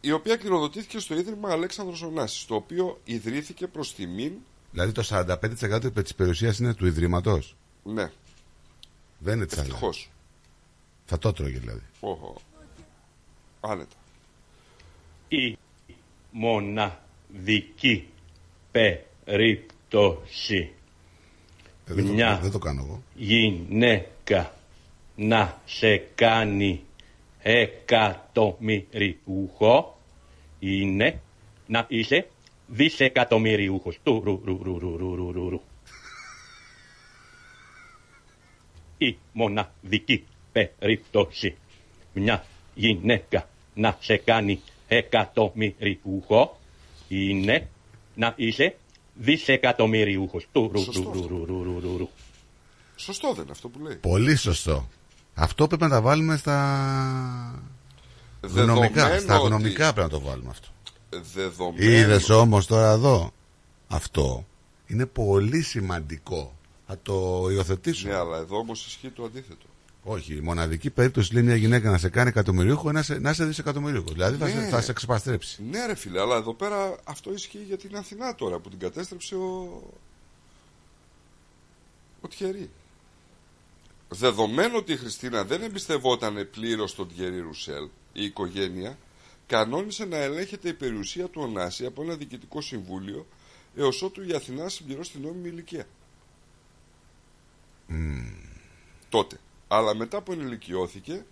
η 0.00 0.12
οποία 0.12 0.36
κληροδοτήθηκε 0.36 0.98
στο 0.98 1.14
Ίδρυμα 1.18 1.50
Αλέξανδρος 1.50 2.02
Ωνάσης, 2.02 2.44
το 2.44 2.54
οποίο 2.54 3.00
ιδρύθηκε 3.04 3.66
προς 3.66 3.94
τιμήν, 3.94 4.32
Δηλαδή 4.70 4.92
το 4.92 5.02
45% 5.02 6.02
της 6.02 6.14
περιουσίας 6.14 6.58
είναι 6.58 6.74
του 6.74 6.86
Ιδρύματος; 6.86 7.56
ναι, 7.84 8.10
Δεν 9.18 9.36
είναι 9.36 9.46
της 9.46 9.58
άλλη. 9.58 9.66
ευτυχώς, 9.68 10.10
Θα 11.04 11.18
το 11.18 11.32
τρώγε 11.32 11.58
δηλαδή. 11.58 11.82
Οχο. 12.00 12.36
άνετα. 13.60 13.94
Η 15.34 15.58
μοναδική 16.30 18.08
περίπτωση 18.72 20.70
Ε, 21.86 21.94
δεν, 21.94 22.04
μια 22.04 22.36
το, 22.36 22.42
δεν 22.42 22.50
το 22.50 22.58
κάνω 22.58 22.82
εγώ. 22.84 23.02
γυναίκα 23.14 24.54
να 25.16 25.60
σε 25.64 25.96
κάνει 26.14 26.80
εκατομμυριούχο 27.42 29.98
είναι 30.58 31.20
να 31.66 31.86
είσαι 31.88 32.28
δισεκατομμυριούχος. 32.66 33.98
Του 34.02 34.20
ρου 34.24 34.40
ρου 34.44 34.62
ρου 34.62 34.78
ρου 34.78 34.96
ρου 34.98 35.16
ρου 35.16 35.32
ρου 35.32 35.48
ρου. 35.50 35.60
Η 38.98 39.16
μοναδική 39.32 40.24
περίπτωση 40.52 41.56
μια 42.12 42.44
γυναίκα 42.74 43.48
να 43.74 43.96
σε 44.00 44.16
κάνει 44.16 44.60
εκατομμυριούχο 44.96 46.58
είναι 47.08 47.68
να 48.14 48.32
είσαι 48.36 48.76
δισεκατομμυριούχος. 49.14 50.46
Σωστό. 50.74 51.12
σωστό 52.96 53.32
δεν 53.32 53.42
είναι 53.42 53.52
αυτό 53.52 53.68
που 53.68 53.78
λέει. 53.78 53.94
Πολύ 53.94 54.36
σωστό. 54.36 54.88
Αυτό 55.34 55.66
πρέπει 55.66 55.82
να 55.82 55.88
τα 55.88 56.00
βάλουμε 56.00 56.36
στα 56.36 57.62
οικονομικά. 58.46 59.18
Στα 59.18 59.36
γνωμικά 59.36 59.92
πρέπει 59.92 60.12
να 60.12 60.18
το 60.18 60.24
βάλουμε 60.24 60.50
αυτό. 60.50 60.68
Δεδομένο... 61.34 61.90
Είδες 61.90 62.28
όμως 62.30 62.66
τώρα 62.66 62.90
εδώ. 62.90 63.32
Αυτό 63.88 64.46
είναι 64.86 65.06
πολύ 65.06 65.62
σημαντικό. 65.62 66.56
Θα 66.86 66.98
το 67.02 67.46
υιοθετήσουμε. 67.50 68.12
Ναι, 68.12 68.18
αλλά 68.18 68.36
εδώ 68.36 68.56
όμως 68.56 68.86
ισχύει 68.86 69.10
το 69.10 69.24
αντίθετο. 69.24 69.66
Όχι. 70.04 70.34
Η 70.34 70.40
μοναδική 70.40 70.90
περίπτωση 70.90 71.32
λέει 71.32 71.42
μια 71.42 71.56
γυναίκα 71.56 71.90
να 71.90 71.98
σε 71.98 72.08
κάνει 72.08 72.28
εκατομμυρίουχο 72.28 72.92
να 72.92 73.02
σε, 73.02 73.18
να 73.18 73.30
είσαι 73.30 73.44
δισεκατομμυρίουχος. 73.44 74.12
Δηλαδή 74.12 74.36
θα, 74.36 74.46
Ναι. 74.46 74.52
σε, 74.52 74.68
θα 74.68 74.80
σε 74.80 74.92
ξεπαστρέψει. 74.92 75.62
Ναι 75.70 75.86
ρε 75.86 75.94
φίλε, 75.94 76.20
αλλά 76.20 76.36
εδώ 76.36 76.54
πέρα 76.54 76.96
αυτό 77.04 77.32
ισχύει 77.32 77.62
για 77.66 77.76
την 77.76 77.96
Αθηνά 77.96 78.34
τώρα 78.34 78.58
που 78.58 78.68
την 78.68 78.78
κατέστρεψε 78.78 79.34
ο... 79.34 79.82
ο 82.20 82.28
Τιερή. 82.28 82.70
Δεδομένου 84.08 84.74
ότι 84.76 84.92
η 84.92 84.96
Χριστίνα 84.96 85.44
δεν 85.44 85.62
εμπιστευόταν 85.62 86.48
πλήρως 86.50 86.94
τον 86.94 87.08
Τιερή 87.08 87.40
Ρουσέλ, 87.40 87.88
η 88.12 88.24
οικογένεια 88.24 88.98
κανόνισε 89.46 90.04
να 90.04 90.16
ελέγχεται 90.16 90.68
η 90.68 90.74
περιουσία 90.74 91.28
του 91.28 91.40
Ωνάση 91.40 91.86
από 91.86 92.02
ένα 92.02 92.14
διοικητικό 92.14 92.60
συμβούλιο 92.60 93.26
έως 93.76 94.02
ότου 94.02 94.22
η 94.28 94.32
Αθηνά 94.34 94.68
συμπληρώσει 94.68 95.10
την 95.12 95.20
νόμιμη 95.22 95.48
ηλικία. 95.48 95.86
Τότε. 99.08 99.38
Αλλά 99.68 99.94
μετά 99.94 100.20
που 100.22 100.32
ενηλικιώθηκε, 100.32 101.24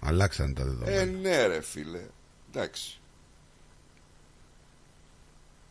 Αλλάξανε 0.00 0.52
τα 0.52 0.64
δεδομένα. 0.64 0.96
ε, 0.96 1.04
ναι, 1.04 1.46
ρε 1.46 1.60
φίλε. 1.60 2.00
Εντάξει. 2.50 2.98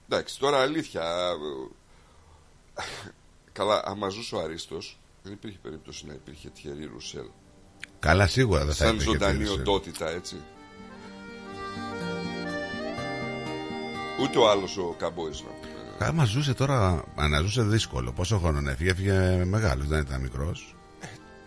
Εντάξει, 0.09 0.39
τώρα 0.39 0.61
αλήθεια. 0.61 1.01
ε, 1.01 2.81
Καλά, 3.51 3.81
άμα 3.85 4.09
ζούσε 4.09 4.35
ο 4.35 4.39
Αρίστος, 4.39 4.99
δεν 5.23 5.33
υπήρχε 5.33 5.57
περίπτωση 5.61 6.05
να 6.05 6.13
υπήρχε 6.13 6.49
Τιερή 6.49 6.85
Ρουσέλ. 6.85 7.25
Καλά, 7.99 8.27
σίγουρα 8.27 8.65
δεν 8.65 8.75
θα 8.75 8.85
Σαν 8.85 8.93
υπήρχε 8.93 9.11
ζωντανή 9.11 9.37
τέτοιος, 9.37 9.57
ε. 9.57 9.59
οντότητα, 9.59 10.09
έτσι. 10.09 10.35
Ούτε 14.21 14.37
ο 14.37 14.49
άλλος 14.49 14.77
ο 14.77 14.95
Καμπόης 14.97 15.41
να 15.41 15.47
πούμε. 15.49 16.07
Άμα 16.07 16.25
ζούσε 16.25 16.53
τώρα, 16.53 17.03
αν 17.15 17.41
ζούσε 17.41 17.63
δύσκολο. 17.63 18.11
Πόσο 18.11 18.39
χρόνο 18.39 18.69
έφυγε, 18.69 18.89
έφυγε 18.89 19.43
μεγάλος, 19.45 19.87
δεν 19.87 19.99
ήταν 20.01 20.21
μικρός. 20.21 20.75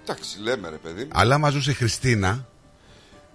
Εντάξει, 0.08 0.40
λέμε 0.40 0.68
ρε 0.68 0.76
παιδί 0.76 1.02
μου. 1.02 1.08
Αλλά 1.12 1.34
άμα 1.34 1.50
ζούσε 1.50 1.70
η 1.70 1.74
Χριστίνα, 1.74 2.46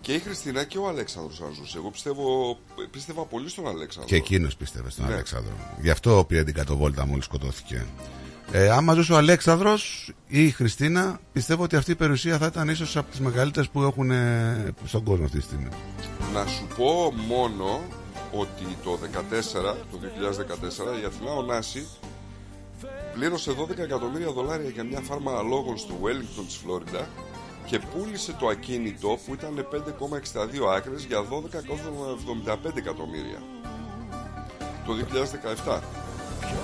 Και 0.02 0.14
η 0.14 0.20
Χριστίνα 0.20 0.64
και 0.64 0.78
ο 0.78 0.88
Αλέξανδρος 0.88 1.42
αν 1.42 1.54
ζούσε. 1.54 1.78
Εγώ 1.78 1.90
πιστεύω, 1.90 2.58
πίστευα 2.92 3.26
πολύ 3.26 3.50
στον 3.50 3.68
Αλέξανδρο. 3.68 4.10
και 4.10 4.16
εκείνος 4.16 4.56
πίστευε 4.56 4.90
στον 4.90 5.06
Ναι. 5.06 5.14
Αλέξανδρο. 5.14 5.54
Γι' 5.82 5.90
αυτό 5.90 6.26
πήρε 6.28 6.44
την 6.44 6.54
κατοβόλτα 6.54 7.06
μόλις 7.06 7.26
σκοτώθηκε. 7.26 7.86
Ε, 8.52 8.70
άμα 8.70 8.94
ζούσε 8.94 9.14
ο 9.14 9.18
Αλέξανδρος 9.18 10.12
ή 10.28 10.46
η 10.46 10.52
Χριστίνα, 10.52 11.20
πιστεύω 11.34 11.64
ότι 11.64 11.76
αυτή 11.76 11.92
η 11.92 11.96
περιουσία 11.96 12.38
θα 12.38 12.46
ήταν 12.46 12.70
ίσως 12.70 12.98
από 12.98 13.10
τις 13.12 13.20
μεγαλύτερες 13.20 13.70
που 13.70 13.82
έχουν 13.84 14.12
ε, 14.12 14.74
στον 14.86 15.04
κόσμο 15.04 15.26
αυτή 15.26 15.38
τη 15.38 15.44
στιγμή. 15.44 15.68
Να 16.34 16.46
σου 16.46 16.68
πω 16.78 17.14
μόνο 17.28 17.82
ότι 18.32 18.78
το 18.84 19.00
2014, 19.62 19.76
το 19.92 20.00
2014 20.98 21.02
η 21.02 21.06
Αθηνά 21.06 21.32
Ωνάση 21.32 21.88
πλήρωσε 23.14 23.52
12 23.52 23.78
εκατομμύρια 23.78 24.32
δολάρια 24.32 24.70
για 24.70 24.84
μια 24.84 25.00
φάρμα 25.00 25.32
αλόγων 25.38 25.78
στο 25.78 25.94
Wellington 26.04 26.44
της 26.46 26.56
Φλόριντα 26.56 27.08
και 27.66 27.80
πούλησε 27.80 28.36
το 28.40 28.48
ακίνητο 28.48 29.18
που 29.26 29.34
ήταν 29.34 29.68
5,62 29.72 29.78
άκρες 30.76 31.04
για 31.04 31.20
12,75 31.20 32.78
εκατομμύρια 32.78 33.42
το 34.86 34.94
2017. 35.66 35.80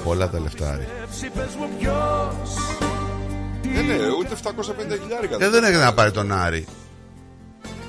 Πολλά 0.03 0.29
τα 0.29 0.39
λεφτά. 0.39 0.75
ρε. 0.75 0.87
Ναι, 3.73 3.81
ναι, 3.81 3.93
ούτε 4.19 4.35
750 4.43 4.47
χιλιάρικα. 5.01 5.37
Ε, 5.39 5.49
δεν 5.49 5.63
έκανε 5.63 5.83
να 5.83 5.93
πάρει 5.93 6.11
τον 6.11 6.31
Άρη. 6.31 6.67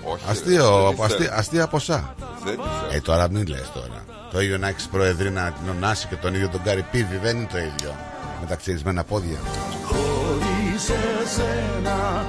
Όχι, 0.04 0.22
ρε, 0.24 0.30
Αστείο, 0.30 0.94
δεν 0.96 1.04
αστεία, 1.04 1.16
ήθελε. 1.24 1.38
αστεία 1.38 1.66
ποσά. 1.68 2.14
Δεν 2.44 2.52
ήθελε. 2.52 2.96
Ε, 2.96 3.00
τώρα 3.00 3.30
μην 3.30 3.46
λες 3.46 3.70
τώρα. 3.74 4.04
Το 4.32 4.40
ίδιο 4.40 4.58
να 4.58 4.68
έχεις 4.68 4.88
προεδρίνα 4.88 5.50
την 5.50 5.70
Ωνάση 5.70 6.06
και 6.06 6.16
τον 6.16 6.34
ίδιο 6.34 6.48
τον 6.48 6.62
Καρυπίδη 6.62 7.16
δεν 7.16 7.36
είναι 7.36 7.48
το 7.52 7.58
ίδιο. 7.58 7.94
Με 8.40 8.46
τα 8.48 8.54
ξυρισμένα 8.54 9.04
πόδια. 9.04 9.38
Χωρίς 9.84 10.88
εσένα 10.88 12.24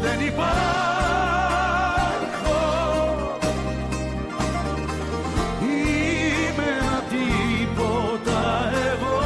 δεν 0.00 0.20
υπάρχω 0.26 0.62
Είμαι 5.60 6.64
ένα 6.80 7.02
τίποτα 7.10 8.70
εγώ 8.92 9.20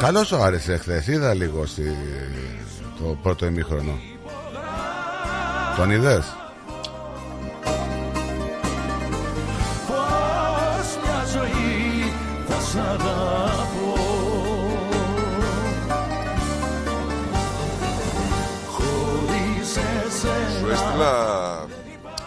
Καλό 0.00 0.24
σου 0.24 0.36
άρεσε 0.36 0.76
χθε. 0.76 1.04
Είδα 1.06 1.34
λίγο 1.34 1.66
στη... 1.66 1.96
το 2.98 3.18
πρώτο 3.22 3.46
ημίχρονο. 3.46 3.98
Τον 5.76 5.90
είδες; 5.90 6.36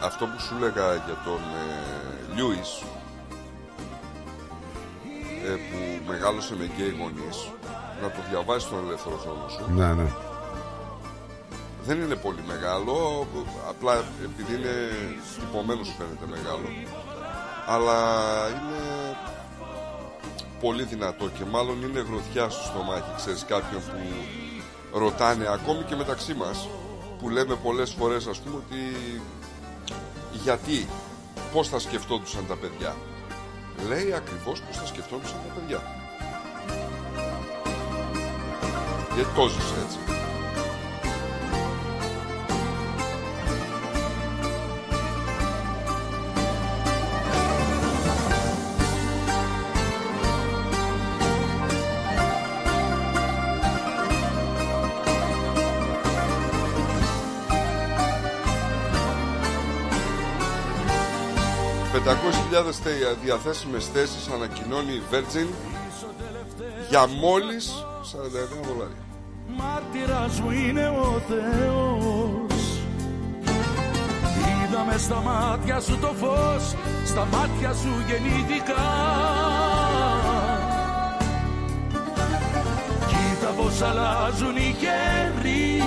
Αυτό 0.09 0.25
που 0.25 0.39
σου 0.39 0.55
έλεγα 0.57 0.85
για 0.93 1.17
τον 1.25 1.41
ε, 1.63 2.35
Λιούις 2.35 2.71
ε, 5.47 5.53
που 5.67 5.79
μεγάλωσε 6.07 6.55
με 6.59 6.65
γκέι 6.65 6.93
γονείς 6.99 7.37
να 8.01 8.07
το 8.11 8.19
διαβάσεις 8.29 8.69
τον 8.69 8.85
ελεύθερο 8.85 9.17
χρόνο 9.23 9.45
σου 9.49 9.73
Ναι, 9.79 9.93
ναι. 9.93 10.09
δεν 11.85 12.01
είναι 12.01 12.15
πολύ 12.15 12.43
μεγάλο 12.47 13.27
απλά 13.69 13.93
επειδή 14.27 14.53
είναι 14.57 14.75
τυπωμένο 15.39 15.83
σου 15.83 15.95
φαίνεται 15.97 16.25
μεγάλο 16.35 16.67
αλλά 17.67 17.97
είναι 18.47 18.81
πολύ 20.59 20.83
δυνατό 20.83 21.29
και 21.37 21.45
μάλλον 21.51 21.81
είναι 21.81 21.99
γροθιά 22.09 22.49
στο 22.49 22.63
στομάχι 22.63 23.11
ξέρεις 23.15 23.45
κάποιον 23.45 23.81
που 23.81 23.99
ρωτάνε 24.99 25.45
ακόμη 25.57 25.83
και 25.83 25.95
μεταξύ 25.95 26.33
μας 26.33 26.67
που 27.19 27.29
λέμε 27.29 27.55
πολλές 27.55 27.91
φορές 27.99 28.27
ας 28.27 28.39
πούμε 28.39 28.55
ότι 28.55 28.81
Γιατί, 30.31 30.87
πώς 31.53 31.67
θα 31.67 31.79
σκεφτόντουσαν 31.79 32.47
τα 32.47 32.55
παιδιά; 32.55 32.95
Λέει 33.85 34.13
ακριβώς 34.13 34.61
πώς 34.61 34.77
θα 34.77 34.85
σκεφτόντουσαν 34.85 35.39
τα 35.47 35.53
παιδιά. 35.53 35.81
Γιατί 39.15 39.29
το 39.35 39.47
ζεις 39.47 39.71
έτσι. 39.85 40.16
Διαθέσιμες 63.23 63.87
θέσεις 63.93 64.27
ανακοινώνει 64.27 64.93
η 64.93 65.01
Virgin 65.11 65.47
για 66.89 67.07
μόλις 67.07 67.85
49 68.01 68.67
δολάρια. 68.67 69.03
Μάρτυρας 69.47 70.39
μου 70.39 70.51
είναι 70.51 70.87
ο 70.87 71.21
Θεός. 71.27 72.61
Είδα 74.69 74.83
μες 74.83 75.01
στα 75.01 75.21
μάτια 75.21 75.79
σου 75.79 75.97
το 75.99 76.07
φως 76.07 76.75
Στα 77.05 77.25
μάτια 77.25 77.73
σου 77.73 77.89
γεννήθηκα. 78.07 78.83
Κοίτα 83.07 83.49
πως 83.57 83.81
αλλάζουν 83.81 84.55
οι 84.55 84.75
καιροί. 84.79 85.81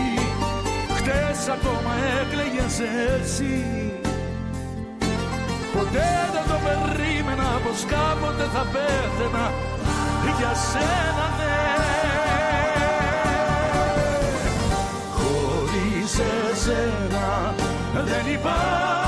Χτες 0.97 1.49
ακόμα 1.49 1.93
έκλαιγες 2.21 2.81
εσύ 2.81 3.90
Ποτέ 5.77 6.11
δεν 6.35 6.45
το 6.51 6.57
περίμενα 6.67 7.49
πως 7.65 7.81
κάποτε 7.93 8.45
θα 8.55 8.63
πέθαινα. 8.73 9.45
Για 10.39 10.55
σένα 10.55 11.27
ναι 11.39 11.61
Χωρίς 15.17 16.19
εσένα 16.51 17.55
δεν 17.93 18.33
υπάρχω 18.33 19.00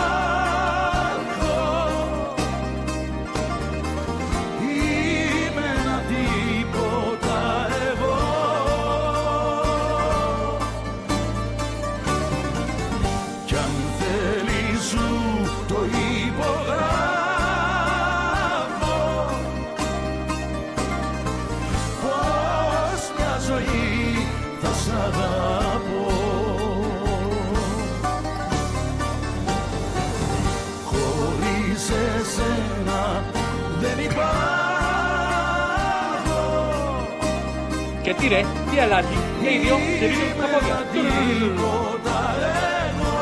τι 38.23 38.29
ρε, 38.29 38.45
τι 38.71 38.79
αλλάζει, 38.79 39.07
και 39.43 39.49
οι 39.51 39.59
δυο 39.59 39.77
σε 39.99 40.07
βρίσκουν 40.07 40.41
τα 40.41 40.47
πόδια. 40.53 40.77
Τίποτα 40.93 42.35
εγώ 42.89 43.13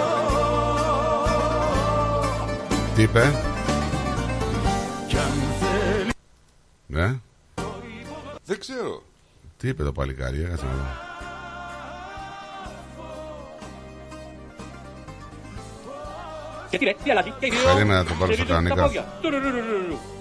Τι 2.95 3.03
είπε, 3.03 3.33
Κι 5.09 5.17
αν 5.17 5.33
θέλεις 5.61 6.13
ναι, 6.87 7.19
Δεν 8.45 8.59
ξέρω. 8.59 9.03
τι 9.57 9.69
είπε 9.69 9.83
το 9.83 9.93
παλικάρι, 9.93 10.39
έκανα 10.39 10.51
να 10.57 10.63
δω. 10.63 10.85
Και 16.71 16.79
τι 16.79 16.85
ρε, 16.85 16.95
τι 17.05 17.11
αλλάζει, 17.11 17.33
και 17.41 17.47
οι 17.47 17.51
δυο 17.51 17.61
Περίμενα 17.75 17.99
να 18.03 18.05
το 18.09 18.15
πάρω 18.19 18.33
σε 18.33 18.43
στα 18.43 18.45
βρίσκουν 18.45 18.69
τα 18.69 18.75
κανονικά. 18.75 18.83
πόδια. 18.83 20.20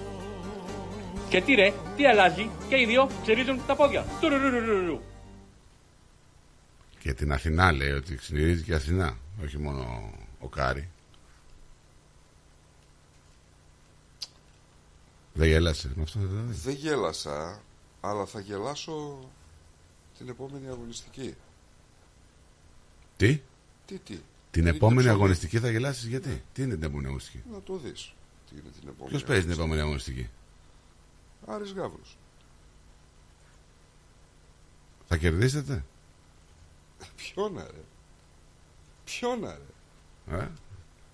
Τουρουρουρουρουρου. 1.30 1.38
Και 1.38 1.40
τι 1.40 1.54
ρε, 1.54 1.72
τι 1.96 2.06
αλλάζει, 2.06 2.50
και 2.68 2.80
οι 2.80 2.86
δυο 2.86 3.10
σε 3.24 3.34
βρίσκουν 3.34 3.66
τα 3.66 3.76
πόδια. 3.76 4.04
Τουρουρουρουρουρου. 4.20 5.00
Και 6.98 7.14
την 7.14 7.32
Αθηνά 7.32 7.72
λέει 7.72 7.90
ότι 7.90 8.18
συνειρίζει 8.18 8.62
και 8.62 8.70
η 8.70 8.74
Αθηνά, 8.74 9.16
όχι 9.44 9.58
μόνο 9.58 10.12
ο 10.40 10.48
Κάρι. 10.48 10.88
Δεν 15.32 15.48
γέλασε 15.48 15.92
με 15.94 16.02
αυτό, 16.02 16.18
δηλαδή. 16.20 16.52
Δεν 16.52 16.74
γέλασα, 16.74 17.60
αλλά 18.00 18.26
θα 18.26 18.40
γελάσω 18.40 19.18
την 20.18 20.28
επόμενη 20.28 20.68
αγωνιστική. 20.68 21.34
Τι, 23.16 23.40
Τι, 23.86 23.98
τι; 23.98 24.18
την 24.50 24.64
Ρίγε 24.64 24.76
επόμενη 24.76 25.00
ψωμί. 25.00 25.14
αγωνιστική 25.14 25.58
θα 25.58 25.70
γελάσεις 25.70 26.04
γιατί, 26.06 26.42
τι 26.52 26.62
είναι 26.62 26.74
την 26.74 26.82
επόμενη 26.82 27.06
αγωνιστική; 27.06 27.42
Να 27.52 27.60
το 27.60 27.76
δεις. 27.76 28.12
Τι 28.48 28.54
είναι 28.54 28.70
την 28.80 28.88
επόμενη 28.88 29.08
Ποιος 29.08 29.24
παίζει 29.24 29.42
την 29.42 29.52
επόμενη 29.52 29.80
αγωνιστική; 29.80 30.28
Άρης 31.46 31.72
Γαύρος. 31.72 32.16
Θα 35.08 35.16
κερδίσετε; 35.16 35.84
Ποιον 37.16 37.54
ρε. 37.56 37.80
Ποιον 39.04 39.40
ρε. 39.40 40.36
Ε; 40.38 40.48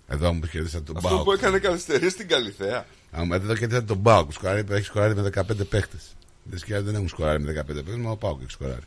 Εδώ 0.09 0.33
μου 0.33 0.41
κερδίσατε 0.41 0.85
τον 0.85 0.97
Αυτό 0.97 1.09
Μπάουκ. 1.09 1.25
που 1.25 1.33
έκανε 1.33 1.59
καθυστερή 1.59 2.11
στην 2.11 2.29
Καλυθέα. 2.29 2.87
Άμα 3.11 3.37
εδώ 3.37 3.55
κερδίσατε 3.55 3.87
τον 3.87 3.97
Μπάουκ. 3.97 4.33
Σκοράρει, 4.33 4.65
έχει 4.69 4.85
σκοράρει 4.85 5.15
με 5.15 5.23
15 5.35 5.65
παίχτες. 5.69 6.15
Δεν 6.43 6.59
σκιάζει, 6.59 6.85
δεν 6.85 6.95
έχουν 6.95 7.09
σκοράρει 7.09 7.43
με 7.43 7.53
15 7.53 7.65
παίχτες, 7.67 7.97
μα 7.97 8.11
ο 8.11 8.17
Πάουκ 8.17 8.41
έχει 8.41 8.51
σκοράρει. 8.51 8.83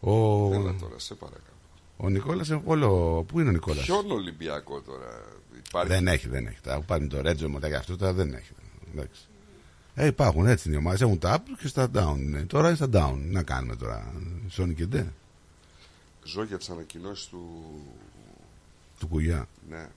Ο, 0.00 0.10
Έλα 0.54 0.74
τώρα, 0.80 0.98
σε 0.98 1.14
παρακαλώ. 1.14 1.42
ο 1.96 2.08
Νικόλας, 2.08 2.50
όλο. 2.64 3.22
Πού 3.28 3.40
είναι 3.40 3.48
ο 3.48 3.52
Νικόλας; 3.52 3.84
Ποιον 3.84 4.10
Ολυμπιακό 4.10 4.80
τώρα; 4.80 5.22
Υπάρχει. 5.66 5.88
Δεν 5.92 6.06
έχει, 6.08 6.28
δεν 6.28 6.46
έχει. 6.46 6.60
Τα 6.62 6.80
πάρει 6.80 7.06
το 7.06 7.20
Ρέτζο 7.20 7.48
μετά 7.48 7.68
και 7.68 7.74
αυτό 7.74 7.96
τώρα 7.96 8.12
δεν 8.12 8.34
έχει. 8.34 8.52
Εντάξει. 8.94 9.20
Ε, 9.98 10.06
υπάρχουν 10.06 10.46
έτσι 10.46 10.68
είναι 10.68 10.76
οι 10.76 10.80
ομάδε. 10.80 11.04
Έχουν 11.04 11.18
τα 11.18 11.38
up 11.38 11.42
και 11.58 11.68
στα 11.68 11.90
down. 11.94 12.16
Ναι. 12.18 12.42
Τώρα 12.42 12.66
είναι 12.66 12.76
στα 12.76 12.88
down. 12.92 13.18
Να 13.30 13.42
κάνουμε 13.42 13.76
τώρα. 13.76 14.12
Σόνι 14.48 14.74
και 14.74 14.86
ντε. 14.86 15.06
Ζω 16.24 16.42
για 16.44 16.58
τις 16.58 16.68
ανακοινώσεις 16.68 17.26
του... 17.26 17.40
Του 18.98 19.06
κουγιά. 19.06 19.48
Ναι. 19.68 19.88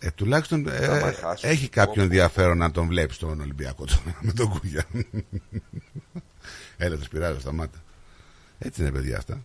Ε, 0.00 0.10
τουλάχιστον 0.10 0.68
ε, 0.68 0.86
Άμα 0.86 1.12
χάσουν, 1.12 1.50
έχει 1.50 1.68
κάποιο 1.68 2.02
ενδιαφέρον 2.02 2.58
να 2.58 2.70
τον 2.70 2.86
βλέπει 2.86 3.14
τον 3.14 3.40
Ολυμπιακό 3.40 3.84
τώρα 3.84 4.18
με 4.20 4.32
τον 4.32 4.48
κουγιά. 4.48 4.84
Έλα, 6.76 6.96
το 6.96 7.06
πειράζω, 7.10 7.40
σταμάτα. 7.40 7.78
Έτσι 8.58 8.80
είναι, 8.80 8.90
παιδιά 8.90 9.16
αυτά. 9.16 9.44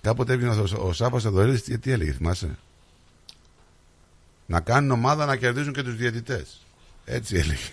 Κάποτε 0.00 0.32
έβγαινε 0.32 0.54
ο, 0.54 0.86
ο 0.86 0.92
Σάβα 0.92 1.16
Αδωρίδη, 1.28 1.60
τι, 1.60 1.78
τι 1.78 1.90
έλεγε, 1.90 2.12
θυμάσαι; 2.12 2.58
Να 4.46 4.60
κάνουν 4.60 4.90
ομάδα 4.90 5.26
να 5.26 5.36
κερδίζουν 5.36 5.72
και 5.72 5.82
τους 5.82 5.96
διαιτητές. 5.96 6.66
Έτσι 7.04 7.36
έλεγε. 7.36 7.70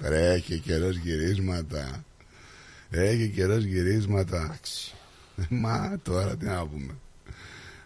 Ρε, 0.00 0.32
έχει 0.32 0.58
καιρός 0.58 0.96
γυρίσματα. 0.96 2.04
Έχει 2.90 3.28
καιρός 3.28 3.64
γυρίσματα. 3.64 4.58
Μα 5.48 5.98
τώρα 6.02 6.36
τι 6.36 6.44
να 6.44 6.66
πούμε. 6.66 6.94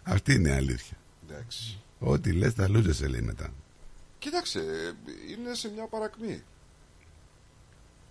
Αυτή 0.03 0.33
είναι 0.33 0.49
η 0.49 0.51
αλήθεια. 0.53 0.97
Εντάξει. 1.29 1.77
Ό,τι 1.99 2.31
λες 2.31 2.53
τα 2.53 2.69
λούζεσαι 2.69 3.07
λέει 3.07 3.21
μετά. 3.21 3.53
Κοίταξε, 4.19 4.59
είναι 5.31 5.53
σε 5.53 5.71
μια 5.75 5.85
παρακμή. 5.87 6.43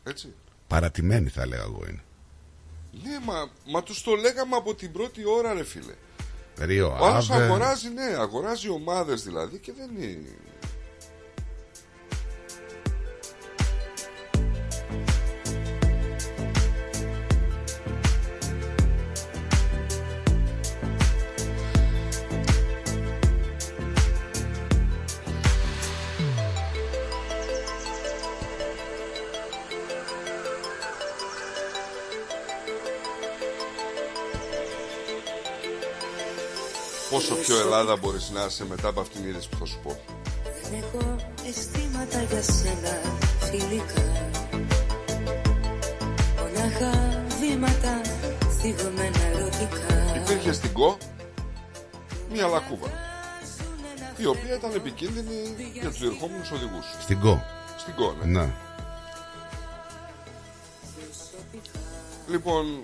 Έτσι. 0.05 0.35
Παρατημένη 0.67 1.29
θα 1.29 1.47
λέγα 1.47 1.63
εγώ 1.63 1.85
είναι. 1.89 2.03
Ναι, 3.03 3.19
μα, 3.25 3.51
μα 3.67 3.83
τους 3.83 4.03
το 4.03 4.15
λέγαμε 4.15 4.57
από 4.57 4.75
την 4.75 4.93
πρώτη 4.93 5.25
ώρα, 5.27 5.53
ρε 5.53 5.65
φίλε. 5.65 5.95
Ρίο, 6.59 6.89
Ο 7.01 7.07
άλλος 7.07 7.31
Άβε. 7.31 7.45
αγοράζει, 7.45 7.89
ναι, 7.89 8.15
αγοράζει 8.19 8.69
ομάδες 8.69 9.23
δηλαδή 9.23 9.59
και 9.59 9.73
δεν 9.73 9.91
είναι... 10.03 10.29
πιο 37.51 37.61
Ελλάδα 37.61 37.97
μπορείς 37.97 38.31
να 38.31 38.45
είσαι 38.45 38.65
μετά 38.67 38.89
από 38.89 39.01
αυτήν 39.01 39.21
την 39.21 39.31
είδηση 39.31 39.49
που 39.49 39.57
θα 39.57 39.65
σου 39.65 39.79
πω. 39.83 40.01
Δεν 40.63 40.83
έχω 40.83 41.17
αισθήματα 41.49 42.23
για 42.23 42.43
σένα 42.43 42.93
φιλικά 43.39 44.03
Μονάχα 46.39 47.23
βήματα 47.41 48.01
θυγμένα 48.61 49.23
ερωτικά 49.33 50.17
Υπήρχε 50.17 50.53
στην 50.53 50.73
ΚΟ 50.73 50.97
μία 52.33 52.47
λακκούβα. 52.47 52.89
η 54.17 54.27
οποία 54.27 54.55
ήταν 54.55 54.75
επικίνδυνη 54.75 55.55
για 55.73 55.89
τους 55.89 55.99
διερχόμενους 55.99 56.51
οδηγούς. 56.51 56.87
Στην 57.01 57.21
ΚΟ. 57.21 57.45
Στην 57.79 57.95
ΚΟ, 57.95 58.17
ναι. 58.23 58.39
Ναι. 58.39 58.53
Λοιπόν, 62.29 62.83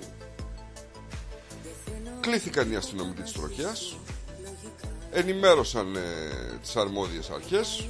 κλήθηκαν 2.21 2.73
οι 2.73 2.77
αστυνομικοί 2.77 3.23
της 3.23 3.33
τροχιάς, 3.33 3.97
ενημέρωσαν 5.13 5.97
ε, 5.97 6.01
τις 6.63 6.77
αρμόδιες 6.77 7.31
αρχές 7.31 7.89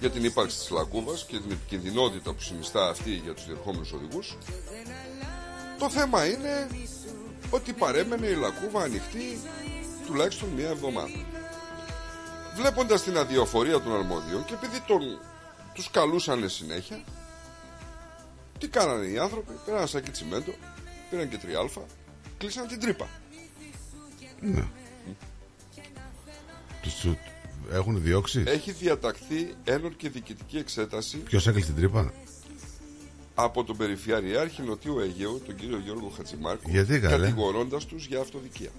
για 0.00 0.10
την 0.10 0.24
ύπαρξη 0.24 0.58
της 0.58 0.70
λακκούβας 0.70 1.24
και 1.24 1.38
την 1.38 1.50
επικινδυνότητα 1.50 2.32
που 2.32 2.40
συνιστά 2.40 2.88
αυτή 2.88 3.10
για 3.10 3.34
τους 3.34 3.46
διερχόμενους 3.46 3.92
οδηγούς. 3.92 4.36
Το 5.78 5.90
θέμα 5.90 6.26
είναι 6.26 6.68
ότι 7.50 7.72
παρέμενε 7.72 8.26
η 8.26 8.34
λακκούβα 8.34 8.82
ανοιχτή 8.82 9.38
τουλάχιστον 10.06 10.48
μία 10.48 10.68
εβδομάδα. 10.68 11.24
Βλέποντας 12.56 13.02
την 13.02 13.18
αδιαφορία 13.18 13.80
των 13.80 13.94
αρμόδιων 13.94 14.44
και 14.44 14.54
επειδή 14.54 14.80
τον, 14.86 15.20
τους 15.74 15.90
καλούσαν 15.90 16.48
συνέχεια, 16.48 17.04
τι 18.58 18.68
κάνανε 18.68 19.06
οι 19.06 19.18
άνθρωποι, 19.18 19.52
πήραν 19.64 19.78
ένα 19.78 19.86
σακί 19.86 20.10
τσιμέντο, 20.10 20.54
πήραν 21.10 21.28
και 21.28 21.36
τριάλφα, 21.36 21.80
κλείσαν 22.38 22.66
την 22.66 22.80
τρύπα. 22.80 23.08
Ναι. 24.40 24.68
Τους 26.86 26.94
του- 27.00 27.18
έχουν 27.72 28.02
διώξει; 28.02 28.42
Έχει 28.46 28.72
διαταχθεί 28.72 29.54
ένορκη 29.64 30.08
διοικητική 30.08 30.56
εξέταση 30.56 31.16
Ποιος 31.16 31.46
έκλεισε 31.46 31.66
την 31.66 31.76
τρύπα; 31.76 32.12
από 33.34 33.64
τον 33.64 33.76
Περιφερειάρχη 33.76 34.62
Νοτιού 34.62 34.98
Αιγαίου, 34.98 35.42
τον 35.46 35.54
κύριο 35.56 35.78
Γιώργο 35.84 36.12
Χατζημάρκο, 36.16 36.68
Γιατί, 36.70 37.00
καλέ; 37.00 37.26
κατηγορώντας 37.26 37.84
τους 37.84 38.06
για 38.06 38.20
αυτοδικία. 38.20 38.70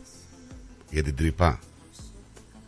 Για 0.89 1.03
την 1.03 1.15
τρύπα. 1.15 1.59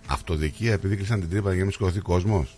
Αυτοδικία 0.07 0.73
επειδή 0.73 0.95
κλείσαν 0.95 1.19
την 1.19 1.29
τρύπα 1.29 1.49
για 1.49 1.57
να 1.57 1.63
μην 1.63 1.73
σκοτωθεί 1.73 1.99
κόσμος. 1.99 2.57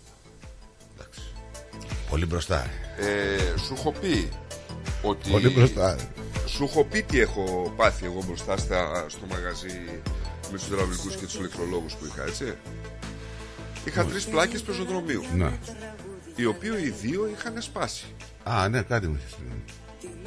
Πολύ 2.10 2.26
μπροστά. 2.26 2.70
Ε, 3.00 3.58
σου 3.58 3.74
έχω 3.74 3.92
πει 3.92 4.30
ότι. 5.04 5.30
Πολύ 5.30 5.50
μπροστά. 5.50 5.98
Σου 6.48 6.64
έχω 6.64 6.84
πει 6.84 7.02
τι 7.04 7.20
έχω 7.20 7.74
πάθει 7.76 8.06
εγώ 8.06 8.24
μπροστά 8.28 8.58
στα, 8.58 9.06
στο 9.10 9.26
μαγαζί 9.30 10.02
με 10.52 10.58
τους 10.58 10.68
υδραυλικούς 10.68 11.16
και 11.16 11.26
τους 11.26 11.36
ηλεκτρολόγους 11.36 11.94
που 11.94 12.06
είχα, 12.06 12.24
έτσι. 12.24 12.58
Είχα 13.86 14.06
τρεις 14.06 14.26
πλάκες 14.26 14.62
πεζοδρομίου. 14.62 15.24
Ναι. 15.36 15.58
Οι 16.36 16.46
οποίοι 16.46 16.72
οι 16.84 16.90
δύο 16.90 17.28
είχαν 17.28 17.62
σπάσει. 17.62 18.06
Α, 18.44 18.70
ναι, 18.70 18.82
κάτι 18.82 19.08
μου 19.08 19.20
έχεις 19.22 19.36
πει. 19.36 19.64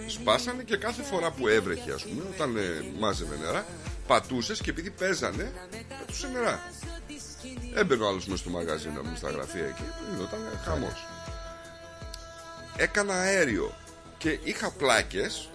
Σπάσανε 0.07 0.62
και 0.62 0.77
κάθε 0.77 1.03
φορά 1.03 1.31
που 1.31 1.49
έβρεχε, 1.49 1.93
ας 1.93 2.03
πούμε, 2.03 2.23
όταν 2.35 2.57
ε, 2.57 2.61
μάζευε 2.99 3.36
νερά, 3.36 3.67
πατούσες 4.07 4.61
και 4.61 4.70
επειδή 4.70 4.91
παίζανε, 4.91 5.53
πετούσε 5.99 6.28
νερά. 6.28 6.61
Έμπαινε 7.75 8.05
ο 8.05 8.09
άλλος 8.09 8.27
μέσα 8.27 8.43
στο 8.43 8.51
μαγαζί 8.51 8.89
να 8.89 9.03
μου 9.03 9.17
στα 9.17 9.31
γραφεία 9.31 9.65
εκεί, 9.65 9.83
γινόταν 10.11 10.41
χαμός. 10.65 11.07
Έκανα 12.77 13.15
αέριο 13.15 13.75
και 14.19 14.39
είχα 14.43 14.70
πλάκες 14.70 15.51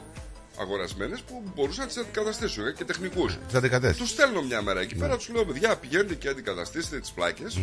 αγορασμένες 0.59 1.21
που 1.21 1.43
μπορούσα 1.55 1.81
να 1.81 1.87
τις 1.87 1.97
αντικαταστήσω. 1.97 2.61
Είχα 2.61 2.71
και 2.71 2.83
τεχνικούς. 2.83 3.37
Τις 3.45 3.55
αντικατέστησες. 3.55 3.97
Τους 4.01 4.09
στέλνω 4.09 4.41
μια 4.41 4.61
μέρα 4.61 4.81
εκεί 4.81 4.95
πέρα, 4.95 5.17
τους 5.17 5.29
λέω: 5.29 5.45
Παιδιά, 5.45 5.75
πηγαίνετε 5.75 6.15
και 6.15 6.29
αντικαταστήστε 6.29 6.99
τις 6.99 7.11
πλάκες. 7.11 7.59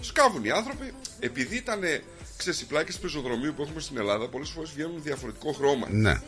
Σκάβουν 0.00 0.44
οι 0.44 0.50
άνθρωποι, 0.50 0.94
επειδή 1.20 1.56
ήταν 1.56 1.80
ξέρεις, 2.36 2.60
οι 2.60 2.66
πλάκες 2.66 2.98
πεζοδρομίου 2.98 3.52
που 3.56 3.62
έχουμε 3.62 3.80
στην 3.80 3.98
Ελλάδα, 3.98 4.28
πολλές 4.28 4.48
φορές 4.48 4.70
βγαίνουν 4.70 5.02
διαφορετικό 5.02 5.52
χρώμα. 5.52 5.86
Ναι. 5.90 6.20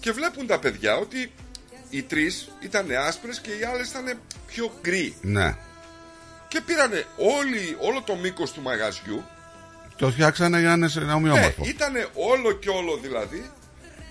Και 0.00 0.12
βλέπουν 0.12 0.46
τα 0.46 0.58
παιδιά 0.58 0.96
ότι 0.96 1.32
οι 1.90 2.02
τρεις 2.02 2.48
ήταν 2.60 2.86
άσπρες 3.06 3.40
και 3.40 3.50
οι 3.50 3.64
άλλες 3.64 3.88
ήταν 3.88 4.18
πιο 4.46 4.72
γκρι. 4.80 5.14
Ναι. 5.20 5.56
Και 6.48 6.60
πήρανε 6.60 7.04
όλη, 7.16 7.76
όλο 7.80 8.02
το 8.02 8.14
μήκος 8.14 8.52
του 8.52 8.62
μαγαζιού. 8.62 9.24
Το 9.96 10.10
φτιάξανε 10.10 10.58
για 10.58 10.68
να 10.68 10.74
είναι 10.74 10.88
σε 10.88 11.00
ένα 11.00 11.14
ομοιόμορφο. 11.14 11.62
Ναι, 11.62 11.68
ήταν 11.68 11.92
όλο 12.14 12.52
και 12.52 12.68
όλο 12.68 12.96
δηλαδή. 12.96 13.50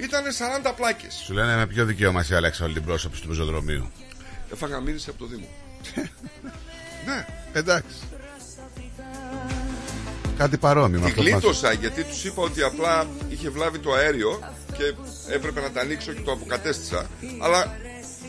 Ήταν 0.02 0.24
40 0.70 0.74
πλάκες. 0.76 1.22
Σου 1.26 1.34
λένε 1.34 1.56
με 1.56 1.66
ποιο 1.68 1.86
δικαίωμα 1.86 2.20
εσύ 2.20 2.36
άλλαξες 2.36 2.62
όλη 2.66 2.74
την 2.74 2.84
πρόσωπη 2.84 3.20
του 3.20 3.28
πεζοδρομίου; 3.28 3.92
Έφαγα 4.54 4.80
μήνυση 4.80 5.10
από 5.10 5.20
το 5.20 5.26
Δήμο. 5.26 5.48
ναι. 7.08 7.26
Εντάξει. 7.54 7.96
Κάτι 10.38 10.58
παρόμοιο 10.58 11.00
με 11.00 11.06
Τη 11.06 11.12
αυτό 11.12 11.24
που 11.24 11.30
μας- 11.30 11.42
γλίτωσα 11.42 11.72
γιατί 11.72 12.04
τους 12.04 12.24
είπα 12.24 12.42
ότι 12.42 12.64
απλά 12.64 13.08
είχε 13.30 13.50
βλάβει 13.50 13.80
το 13.80 13.94
αέριο 13.94 14.40
και 14.78 14.94
έπρεπε 15.34 15.62
να 15.62 15.70
τα 15.72 15.82
ανοίξω 15.82 16.12
και 16.14 16.22
το 16.22 16.32
αποκατέστησα. 16.32 17.06
Αλλά 17.42 17.76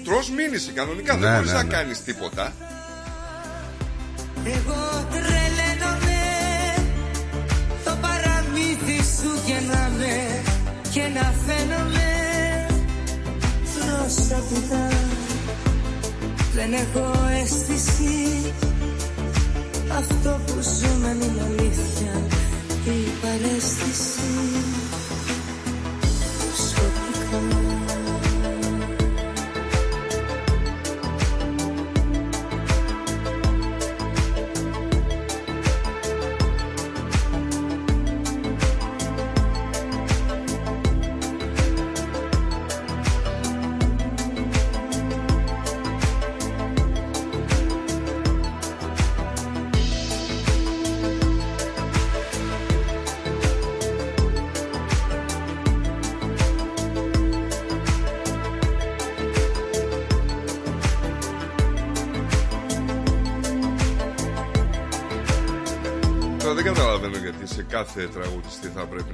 τρως 0.04 0.30
μήνυση 0.30 0.70
κανονικά, 0.70 1.16
δεν 1.16 1.30
Ναι, 1.30 1.36
μπορείς 1.36 1.50
ναι, 1.50 1.56
να 1.56 1.62
ναι. 1.62 1.72
κάνεις 1.72 2.02
τίποτα. 2.04 2.52
Εγώ 4.44 5.06
τρελαίνομαι 5.10 6.20
Το 7.84 7.96
παραμύθι 8.00 8.96
σου 8.96 9.42
γεννάμε 9.46 10.42
Και 10.92 11.00
να 11.00 11.32
φαίνομαι. 11.46 12.10
Προσωπικά 13.74 14.88
Δεν 16.54 16.72
έχω 16.72 17.10
αίσθηση. 17.42 18.52
Αυτό 19.98 20.40
που 20.46 20.52
ζούμε 20.52 21.10
είναι 21.10 21.42
αλήθεια. 21.46 22.12
Η 22.84 23.08
παρέστηση 23.22 24.22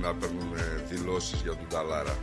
να 0.09 0.15
παίρνουν 0.15 0.53
δηλώσεις 0.91 1.41
για 1.43 1.51
τον 1.51 1.67
Ταλάρα. 1.71 2.17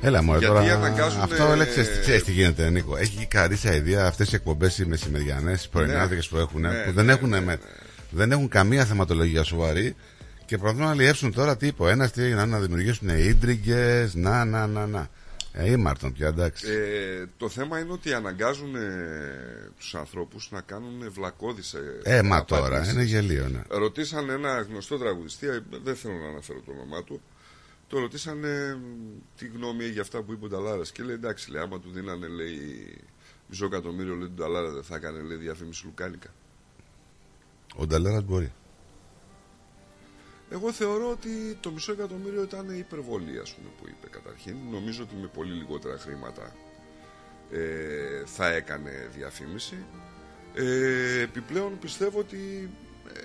Έλα 0.00 0.22
μωρέ 0.22 0.38
Γιατί 0.38 0.54
τώρα. 0.54 0.74
αναγκάζουνε- 0.74 1.32
Αυτό 1.32 1.54
λέξε, 1.56 1.98
ξέρεις 2.00 2.24
τι 2.24 2.32
γίνεται, 2.32 2.70
Νίκο. 2.70 2.96
Έχει 2.96 3.26
καρύσα 3.26 3.74
ιδέα 3.74 4.06
αυτές 4.06 4.32
οι 4.32 4.34
εκπομπές 4.34 4.78
οι 4.78 4.86
μεσημεριανές, 4.86 5.64
οι 5.64 5.68
πρωινάδικες 5.68 6.28
που 6.28 6.36
έχουν, 6.36 6.60
Ναι, 6.60 6.68
που 6.86 6.92
δεν, 6.92 7.04
ναι, 7.04 7.12
έχουν 7.12 7.28
με, 7.42 7.58
δεν 8.10 8.32
έχουν 8.32 8.48
καμία 8.48 8.84
θεματολογία 8.84 9.42
σοβαρή 9.42 9.94
και 10.46 10.58
προσπαθούν 10.58 10.84
να 10.84 10.90
αλλιεύσουν 10.90 11.32
τώρα 11.34 11.56
τι 11.56 11.66
είπε 11.66 11.82
ο 11.82 11.88
ένας, 11.88 12.10
τι 12.10 12.22
έγινε, 12.22 12.44
να 12.44 12.58
δημιουργήσουν 12.58 13.08
ίντριγκες, 13.08 14.14
να, 14.14 14.44
να, 14.44 14.66
να, 14.66 14.86
να. 14.86 15.08
Ε, 15.52 15.70
ήμαρτον 15.70 16.12
πια, 16.12 16.26
εντάξει. 16.26 16.70
Ε, 16.70 17.26
το 17.36 17.48
θέμα 17.48 17.78
είναι 17.78 17.92
ότι 17.92 18.12
αναγκάζουν 18.12 18.74
ε, 18.74 19.70
τους 19.76 19.94
ανθρώπους 19.94 20.50
να 20.50 20.60
κάνουν 20.60 21.12
βλακώδεις 21.12 21.76
Ε, 22.02 22.22
μα 22.22 22.44
τώρα, 22.44 22.90
είναι 22.90 23.02
γελίο, 23.02 23.48
ναι. 23.48 23.62
Ρωτήσαν 23.68 24.30
ένα 24.30 24.60
γνωστό 24.60 24.98
τραγουδιστή, 24.98 25.46
ε, 25.46 25.62
δεν 25.84 25.96
θέλω 25.96 26.14
να 26.14 26.28
αναφέρω 26.28 26.60
το 26.60 26.72
όνομά 26.72 27.04
του, 27.04 27.20
το 27.88 27.98
ρωτήσαν 27.98 28.44
ε, 28.44 28.78
τι 29.36 29.46
γνώμη 29.46 29.84
έχει 29.84 29.92
για 29.92 30.02
αυτά 30.02 30.22
που 30.22 30.32
είπε 30.32 30.44
ο 30.44 30.48
Νταλάρας 30.48 30.92
και 30.92 31.02
λέει 31.02 31.14
εντάξει, 31.14 31.50
λέει, 31.50 31.62
άμα 31.62 31.80
του 31.80 31.90
δίνανε 31.90 32.26
λέει, 32.26 32.96
μισό 33.46 33.64
εκατομμύριο 33.64 34.14
λέει, 34.14 34.28
του 34.28 34.34
Νταλάρα 34.34 34.70
δεν 34.70 34.82
θα 34.82 34.96
έκανε 34.96 35.20
λέει, 35.20 35.36
διαφήμιση 35.36 35.84
λουκάνικα. 35.84 36.28
Ο 37.76 37.86
Νταλέρα 37.86 38.20
μπορεί. 38.20 38.52
Εγώ 40.52 40.72
θεωρώ 40.72 41.10
ότι 41.10 41.56
το 41.60 41.70
μισό 41.70 41.92
εκατομμύριο 41.92 42.42
ήταν 42.42 42.78
υπερβολή, 42.78 43.38
ας 43.38 43.50
πούμε, 43.54 43.68
που 43.80 43.84
είπε 43.88 44.06
καταρχήν. 44.10 44.56
Νομίζω 44.70 45.02
ότι 45.02 45.14
με 45.20 45.26
πολύ 45.26 45.52
λιγότερα 45.52 45.98
χρήματα 45.98 46.52
ε, 47.52 48.22
θα 48.24 48.52
έκανε 48.52 49.08
διαφήμιση. 49.16 49.76
Ε, 50.54 51.20
επιπλέον 51.20 51.78
πιστεύω 51.80 52.18
ότι 52.18 52.70
ε, 53.14 53.20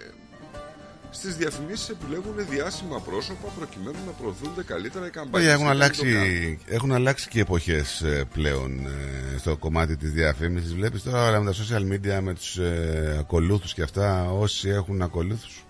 στις 1.12 1.36
διαφημίσεις 1.36 1.90
επιλέγουν 1.90 2.36
διάσημα 2.50 3.00
πρόσωπα 3.02 3.48
προκειμένου 3.58 3.98
να 4.06 4.12
προωθούνται 4.12 4.64
καλύτερα 4.64 5.06
οι 5.06 5.10
καμπάνιες. 5.10 5.52
Έχουν 5.54 5.68
Και 5.72 5.78
δεν 5.78 5.92
το 5.92 5.98
κάνουν. 6.04 6.18
αλλάξει, 6.18 6.60
έχουν 6.66 6.92
αλλάξει 6.92 7.28
και 7.30 7.40
εποχές 7.40 8.02
ε, 8.02 8.24
πλέον 8.34 8.86
ε, 8.86 9.38
στο 9.38 9.58
κομμάτι 9.58 9.98
της 9.98 10.12
διαφήμισης. 10.12 10.74
Βλέπεις 10.74 11.04
τώρα 11.04 11.28
όλα 11.28 11.40
με 11.42 11.52
τα 11.52 11.58
social 11.64 11.94
media, 11.94 12.20
με 12.22 12.34
τους 12.34 12.58
ε, 12.58 13.16
ακολούθους 13.20 13.74
και 13.74 13.82
αυτά, 13.82 14.32
όσοι 14.32 14.70
έχουν 14.70 15.02
ακολούθους, 15.02 15.64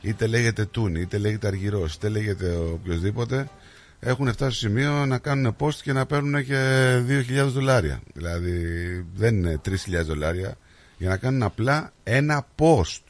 είτε 0.00 0.26
λέγεται 0.26 0.64
Τούνι, 0.64 1.00
είτε 1.00 1.18
λέγεται 1.18 1.46
Αργυρός, 1.46 1.94
είτε 1.94 2.08
λέγεται 2.08 2.56
οποιοδήποτε, 2.56 3.48
έχουν 4.00 4.32
φτάσει 4.32 4.58
στο 4.58 4.68
σημείο 4.68 5.06
να 5.06 5.18
κάνουν 5.18 5.56
post 5.58 5.74
και 5.74 5.92
να 5.92 6.06
παίρνουν 6.06 6.44
και 6.44 6.94
2.000 7.08 7.46
δολάρια. 7.48 8.00
Δηλαδή 8.14 8.56
δεν 9.14 9.36
είναι 9.36 9.60
3.000 9.64 9.74
δολάρια 10.04 10.56
για 10.98 11.08
να 11.08 11.16
κάνουν 11.16 11.42
απλά 11.42 11.92
ένα 12.02 12.46
post. 12.58 13.00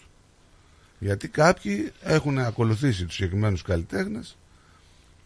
Γιατί 0.98 1.28
κάποιοι 1.28 1.92
έχουν 2.02 2.38
ακολουθήσει 2.38 3.04
τους 3.04 3.14
συγκεκριμένους 3.14 3.62
καλλιτέχνες 3.62 4.36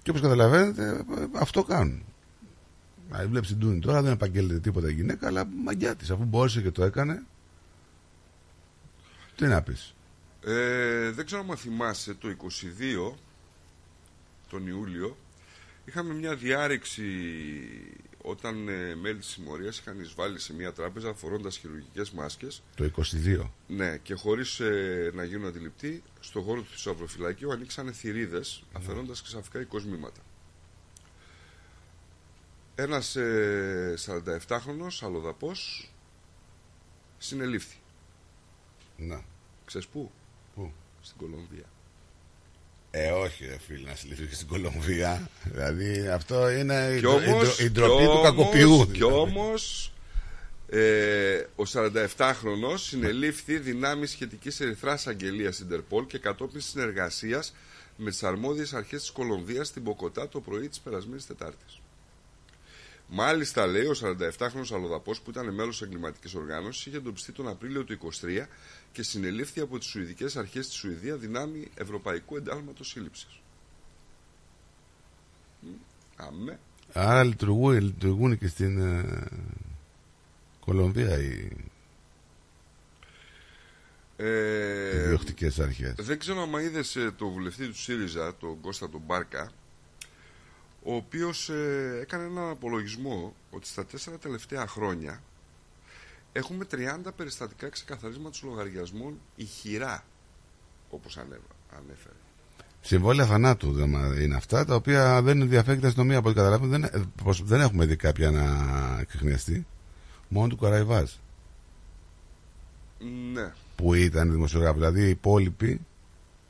και 0.02 0.10
όπως 0.10 0.22
καταλαβαίνετε 0.22 1.04
αυτό 1.32 1.62
κάνουν. 1.62 2.04
Δηλαδή 3.08 3.26
βλέπεις 3.26 3.48
την 3.48 3.58
Τούνη 3.58 3.78
τώρα 3.78 4.02
δεν 4.02 4.12
επαγγέλλεται 4.12 4.58
τίποτα 4.58 4.88
η 4.88 4.92
γυναίκα 4.92 5.26
αλλά 5.26 5.46
μαγιά 5.64 5.94
της 5.94 6.10
αφού 6.10 6.24
μπόρεσε 6.24 6.60
και 6.60 6.70
το 6.70 6.84
έκανε. 6.84 7.22
Τι 9.36 9.46
να 9.46 9.62
πεις. 9.62 9.93
Ε, 10.46 11.10
δεν 11.10 11.26
ξέρω 11.26 11.44
αν 11.50 11.56
θυμάσαι 11.56 12.14
το 12.14 12.36
22 13.10 13.14
τον 14.48 14.66
Ιούλιο 14.66 15.16
είχαμε 15.84 16.14
μια 16.14 16.34
διάρρηξη 16.34 17.04
όταν 18.22 18.68
ε, 18.68 18.94
μέλη 18.94 19.18
της 19.18 19.28
συμμορίας 19.28 19.78
είχαν 19.78 20.00
εισβάλει 20.00 20.38
σε 20.38 20.54
μια 20.54 20.72
τράπεζα 20.72 21.14
φορώντας 21.14 21.56
χειρουργικές 21.56 22.10
μάσκες 22.10 22.62
Το 22.76 22.90
22. 22.96 23.50
ναι, 23.66 23.96
και 23.96 24.14
χωρίς 24.14 24.60
ε, 24.60 25.10
να 25.14 25.24
γίνουν 25.24 25.46
αντιληπτοί 25.46 26.02
στο 26.20 26.40
χώρο 26.40 26.60
του 26.60 26.70
θησαυροφυλακίου 26.70 27.52
ανοίξανε 27.52 27.92
θηρίδες 27.92 28.64
αφαιρώντας 28.72 29.22
ξαφνικά 29.22 29.60
οικοσμήματα 29.60 30.20
ένας 32.74 33.16
ε, 33.16 33.94
47χρονος 34.06 34.98
αλλοδαπός 35.00 35.90
συνελήφθη 37.18 37.76
Να. 38.96 39.24
Ξέρεις 39.64 39.86
πού; 39.86 40.12
Πού; 41.04 41.10
Στην 41.10 41.16
Κολομβία. 41.30 41.64
Ε, 42.90 43.10
όχι, 43.10 43.46
ρε 43.46 43.58
φίλε, 43.58 43.88
να 43.88 43.94
συλληφθεί 43.94 44.26
και 44.26 44.34
στην 44.34 44.46
Κολομβία. 44.46 45.28
δηλαδή 45.52 46.08
αυτό 46.08 46.50
είναι 46.50 46.90
η, 46.92 46.94
Κι 46.96 47.00
ντρο- 47.06 47.22
η 47.22 47.28
όμως, 47.30 47.42
ντρο- 47.44 47.58
η 47.66 47.70
ντροπή 47.70 47.96
κι 48.02 48.04
του 48.04 48.10
όμως, 48.10 48.22
κακοποιού. 48.22 48.86
Κι 48.86 48.92
δηλαδή. 48.98 49.14
όμως, 49.18 49.92
ε, 50.68 51.36
ο 51.56 51.62
47χρονος 51.72 52.76
συνελήφθη 52.76 53.58
δυνάμεις 53.58 54.10
σχετικής 54.10 54.60
ερυθράς 54.60 55.06
αγγελίας 55.06 55.58
Ιντερπολ 55.58 56.06
και 56.06 56.18
κατόπιν 56.18 56.60
συνεργασίας 56.60 57.54
με 57.96 58.10
τις 58.10 58.22
αρμόδιες 58.22 58.72
αρχές 58.74 59.00
της 59.00 59.10
Κολομβίας 59.10 59.66
στην 59.68 59.82
Ποκοτά 59.82 60.28
το 60.28 60.40
πρωί 60.40 60.68
της 60.68 60.80
περασμένης 60.80 61.26
Τετάρτης. 61.26 61.80
Μάλιστα, 63.08 63.66
λέει, 63.66 63.86
ο 63.86 63.94
47χρονος 64.00 64.72
αλλοδαπός 64.72 65.20
που 65.20 65.30
ήταν 65.30 65.54
μέλος 65.54 65.82
εγκληματικής 65.82 66.34
οργάνωσης 66.34 66.86
είχε 66.86 66.96
εντοπιστεί 66.96 67.32
τον 67.32 67.48
Απρίλιο 67.48 67.84
του 67.84 67.98
23 68.22 68.46
και 68.92 69.02
συνελήφθη 69.02 69.60
από 69.60 69.78
τις 69.78 69.88
Σουηδικές 69.88 70.36
αρχές 70.36 70.64
στη 70.64 70.74
Σουηδία 70.74 71.16
δυνάμει 71.16 71.70
Ευρωπαϊκού 71.74 72.36
Εντάλματος 72.36 72.88
Σύλληψης. 72.88 73.40
Μ, 75.60 75.66
Αμέ. 76.16 76.58
Άρα 76.92 77.24
λειτουργούν, 77.24 77.80
λειτουργούν 77.80 78.38
και 78.38 78.48
στην 78.48 78.80
ε, 78.80 79.26
Κολομβία 80.60 81.18
οι, 81.18 81.50
Ε, 84.16 84.96
οι 84.96 85.08
διοκτικές 85.08 85.58
αρχές. 85.58 85.94
Δεν 85.98 86.18
ξέρω 86.18 86.42
αν 86.42 86.52
είδες 86.64 86.98
το 87.16 87.28
βουλευτή 87.28 87.66
του 87.66 87.78
ΣΥΡΙΖΑ, 87.78 88.36
τον 88.36 88.60
Κώστα 88.60 88.90
τον 88.90 89.00
Μπάρκα, 89.06 89.50
ο 90.84 90.94
οποίος 90.94 91.48
ε, 91.48 91.98
έκανε 92.00 92.24
έναν 92.24 92.48
απολογισμό 92.48 93.34
ότι 93.50 93.66
στα 93.66 93.84
τέσσερα 93.86 94.18
τελευταία 94.18 94.66
χρόνια 94.66 95.22
έχουμε 96.32 96.66
30 96.70 96.76
περιστατικά 97.16 97.68
ξεκαθαρίσματος 97.68 98.42
λογαριασμών 98.42 99.18
ηχηρά, 99.36 100.04
όπως 100.90 101.16
ανέβα- 101.18 101.56
ανέφερε. 101.76 102.14
Συμβόλαια 102.80 103.26
θανάτου 103.26 103.72
δεν 103.72 103.88
μα- 103.88 104.20
είναι 104.20 104.34
αυτά 104.36 104.64
τα 104.64 104.74
οποία 104.74 105.22
δεν 105.22 105.40
ενδιαφέρει 105.40 105.76
την 105.78 105.86
αστυνομία 105.86 106.18
από 106.18 106.28
ό,τι 106.28 106.36
καταλάβουμε. 106.38 106.78
Δεν, 106.78 106.84
ε, 106.84 107.04
πως 107.24 107.42
δεν 107.44 107.60
έχουμε 107.60 107.86
δει 107.86 107.96
κάποια 107.96 108.30
να 108.30 108.44
εκκρινιαστεί. 109.00 109.66
Μόνο 110.28 110.48
του 110.48 110.56
Καραϊβάζ 110.56 111.10
Ναι. 113.32 113.52
που 113.76 113.94
ήταν 113.94 114.30
δημοσιογράφος. 114.30 114.78
Δηλαδή 114.80 115.02
οι 115.06 115.08
υπόλοιποι 115.08 115.80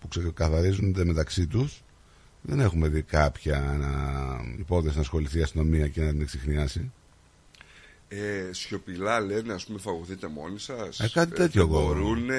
που 0.00 0.08
ξεκαθαρίζονται 0.08 1.04
μεταξύ 1.04 1.46
τους 1.46 1.82
δεν 2.46 2.60
έχουμε 2.60 2.88
δει 2.88 3.02
κάποια 3.02 3.60
να, 3.60 3.90
υπόθεση 4.58 4.94
να 4.94 5.00
ασχοληθεί 5.00 5.38
η 5.38 5.42
αστυνομία 5.42 5.88
και 5.88 6.00
να 6.00 6.10
την 6.10 6.20
εξηχνιάσει. 6.20 6.92
Ε, 8.08 8.52
σιωπηλά 8.52 9.20
λένε, 9.20 9.52
ας 9.52 9.64
πούμε, 9.64 9.78
φαγωθείτε 9.78 10.26
μόνοι 10.26 10.58
σας. 10.58 11.00
Ε, 11.00 11.08
κάτι 11.08 11.34
τέτοιο 11.34 11.66
δεν 11.66 11.76
εγώ. 11.76 11.86
μπορούν, 11.86 12.30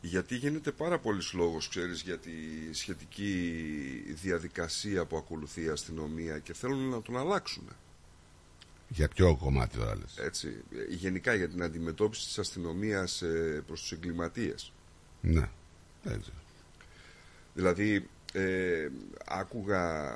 γιατί 0.00 0.36
γίνεται 0.36 0.70
πάρα 0.70 0.98
πολλής 0.98 1.32
λόγος, 1.32 1.68
ξέρεις, 1.68 2.00
για 2.00 2.18
τη 2.18 2.30
σχετική 2.70 3.24
διαδικασία 4.22 5.04
που 5.04 5.16
ακολουθεί 5.16 5.64
η 5.64 5.68
αστυνομία 5.68 6.38
και 6.38 6.54
θέλουν 6.54 6.88
να 6.88 7.02
τον 7.02 7.18
αλλάξουν. 7.18 7.64
Για 8.88 9.08
ποιο 9.08 9.36
κομμάτι 9.36 9.76
τώρα 9.76 9.96
λες. 9.96 10.16
Έτσι, 10.16 10.48
ε, 10.48 10.94
γενικά 10.94 11.34
για 11.34 11.48
την 11.48 11.62
αντιμετώπιση 11.62 12.26
της 12.26 12.38
αστυνομίας 12.38 13.22
ε, 13.22 13.62
προς 13.66 13.80
τους 13.80 13.92
εγκληματίες. 13.92 14.72
Ναι. 15.20 15.48
Δεν 16.02 16.20
ξέρω. 16.20 16.36
Δηλαδή, 17.54 18.08
ε, 18.32 18.88
άκουγα 19.26 20.14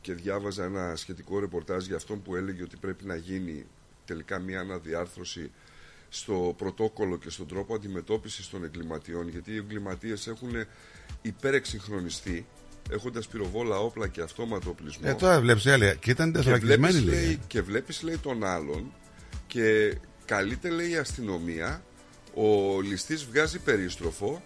και 0.00 0.12
διάβαζα 0.14 0.64
ένα 0.64 0.96
σχετικό 0.96 1.38
ρεπορτάζ 1.38 1.86
για 1.86 1.96
αυτόν 1.96 2.22
που 2.22 2.36
έλεγε 2.36 2.62
ότι 2.62 2.76
πρέπει 2.76 3.04
να 3.04 3.16
γίνει 3.16 3.66
τελικά 4.04 4.38
μια 4.38 4.60
αναδιάρθρωση 4.60 5.50
στο 6.08 6.54
πρωτόκολλο 6.58 7.18
και 7.18 7.30
στον 7.30 7.46
τρόπο 7.46 7.74
αντιμετώπισης 7.74 8.48
των 8.48 8.64
εγκληματιών 8.64 9.28
γιατί 9.28 9.52
οι 9.52 9.56
εγκληματίες 9.56 10.26
έχουν 10.26 10.50
υπερεξυγχρονιστεί 11.22 12.46
έχοντας 12.90 13.28
πυροβόλα 13.28 13.78
όπλα 13.78 14.08
και 14.08 14.20
αυτόματο 14.20 14.70
οπλισμό 14.70 15.02
Ε, 15.08 15.14
τώρα 15.14 15.40
βλέπεις 15.40 15.66
άλλη. 15.66 15.96
Και 16.00 16.10
ήταν 16.10 16.32
και 16.32 16.38
τεσσαρακισμένοι 16.38 16.80
βλέπεις, 16.80 17.04
λέει. 17.04 17.24
λέει, 17.24 17.40
και 17.46 17.62
βλέπεις 17.62 18.02
λέει 18.02 18.16
τον 18.18 18.44
άλλον 18.44 18.92
και 19.46 19.96
καλείται 20.24 20.68
λέει 20.70 20.90
η 20.90 20.96
αστυνομία 20.96 21.84
ο 22.34 22.80
ληστής 22.80 23.24
βγάζει 23.24 23.58
περίστροφο 23.58 24.42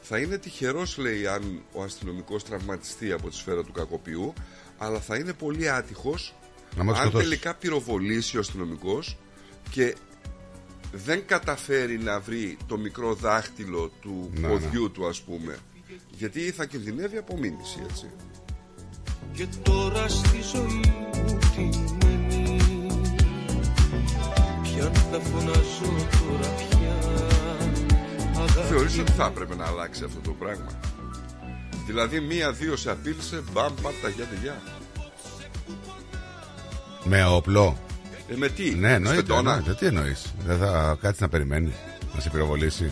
θα 0.00 0.18
είναι 0.18 0.38
τυχερός 0.38 0.96
λέει 0.96 1.26
αν 1.26 1.62
ο 1.72 1.82
αστυνομικός 1.82 2.44
τραυματιστεί 2.44 3.12
από 3.12 3.28
τη 3.28 3.34
σφαίρα 3.34 3.64
του 3.64 3.72
κακοποιού 3.72 4.32
αλλά 4.78 5.00
θα 5.00 5.16
είναι 5.16 5.32
πολύ 5.32 5.70
άτυχος 5.70 6.34
Να 6.76 6.84
μας 6.84 6.98
αν 6.98 7.02
σκοτώσει. 7.02 7.24
τελικά 7.24 7.54
πυροβολήσει 7.54 8.36
ο 8.36 8.40
αστυνομικός 8.40 9.16
και 9.70 9.94
δεν 10.92 11.26
καταφέρει 11.26 11.98
να 11.98 12.20
βρει 12.20 12.56
το 12.66 12.78
μικρό 12.78 13.14
δάχτυλο 13.14 13.90
του 14.00 14.30
Να, 14.34 14.48
ποδιού 14.48 14.90
του 14.90 15.06
ας 15.06 15.20
πούμε. 15.20 15.58
Γιατί 16.10 16.40
θα 16.50 16.66
κινδυνεύει 16.66 17.16
από 17.16 17.36
μήνυση 17.36 17.78
έτσι. 17.90 18.10
Και 19.32 19.46
τώρα 19.62 20.08
στη 20.08 20.38
ζωή 20.52 20.92
μου 21.14 21.38
τι 21.54 21.78
μένει; 22.06 22.56
Ποιαν 24.62 24.92
θα 24.94 25.20
φωνάζω 25.20 26.06
τώρα 26.10 26.48
πια 26.56 26.69
αγάπη 26.69 26.69
Θεωρείς 28.72 28.98
ότι 28.98 29.12
θα 29.12 29.24
έπρεπε 29.24 29.54
να 29.56 29.66
αλλάξει 29.66 30.04
αυτό 30.04 30.20
το 30.20 30.30
πράγμα; 30.30 30.80
Δηλαδή 31.86 32.20
μία-δύο 32.20 32.76
σε 32.76 32.90
απείλησε, 32.90 33.42
μπαμ, 33.52 33.72
μπαμ, 33.82 33.92
τα 34.02 34.08
γεια, 34.08 34.28
γεια. 34.42 34.62
Με 37.04 37.24
όπλο. 37.24 37.78
Ε, 38.28 38.36
με 38.36 38.48
τι, 38.48 38.74
Ναι, 38.74 38.92
εννοείται. 38.92 39.18
σφεντόνα; 39.18 39.52
εννοείται. 39.52 39.74
Τι 39.74 39.86
εννοείς; 39.86 40.34
Δεν 40.46 40.58
θα 40.58 40.98
κάτσεις 41.00 41.20
να 41.20 41.28
περιμένεις 41.28 41.72
να 42.14 42.20
σε 42.20 42.30
πυροβολήσει. 42.30 42.90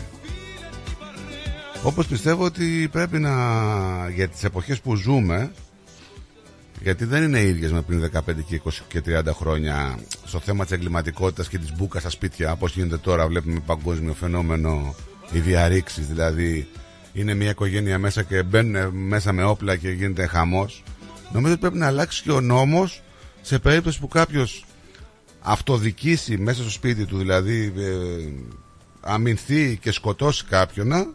Όπως 1.83 2.07
πιστεύω 2.07 2.43
ότι 2.45 2.89
πρέπει 2.91 3.19
να 3.19 3.33
για 4.09 4.27
τις 4.27 4.43
εποχές 4.43 4.79
που 4.81 4.95
ζούμε 4.95 5.51
γιατί 6.81 7.05
δεν 7.05 7.23
είναι 7.23 7.41
ίδιες 7.41 7.71
με 7.71 7.81
πριν 7.81 8.11
15 8.13 8.43
και 8.47 8.61
20 8.65 8.69
και 8.87 9.01
30 9.05 9.33
χρόνια 9.33 9.99
στο 10.25 10.39
θέμα 10.39 10.63
της 10.63 10.73
εγκληματικότητας 10.73 11.49
και 11.49 11.57
της 11.57 11.73
μπούκας 11.75 12.01
στα 12.01 12.09
σπίτια 12.09 12.51
όπως 12.51 12.73
γίνεται 12.75 12.97
τώρα 12.97 13.27
βλέπουμε 13.27 13.59
παγκόσμιο 13.65 14.13
φαινόμενο 14.13 14.95
οι 15.31 15.39
διαρρήξεις 15.39 16.07
δηλαδή 16.07 16.67
είναι 17.13 17.33
μια 17.33 17.49
οικογένεια 17.49 17.99
μέσα 17.99 18.23
και 18.23 18.43
μπαίνουν 18.43 18.93
μέσα 18.93 19.31
με 19.31 19.43
όπλα 19.43 19.75
και 19.75 19.89
γίνεται 19.89 20.25
χαμός 20.25 20.83
νομίζω 21.31 21.51
ότι 21.51 21.61
πρέπει 21.61 21.77
να 21.77 21.87
αλλάξει 21.87 22.23
και 22.23 22.31
ο 22.31 22.41
νόμος 22.41 23.03
σε 23.41 23.59
περίπτωση 23.59 23.99
που 23.99 24.07
κάποιος 24.07 24.65
αυτοδικήσει 25.39 26.37
μέσα 26.37 26.61
στο 26.61 26.71
σπίτι 26.71 27.05
του 27.05 27.17
δηλαδή 27.17 27.73
ε, 27.77 27.93
αμυνθεί 29.01 29.77
και 29.81 29.91
σκοτώσει 29.91 30.45
κάποιον 30.45 30.87
να, 30.87 31.07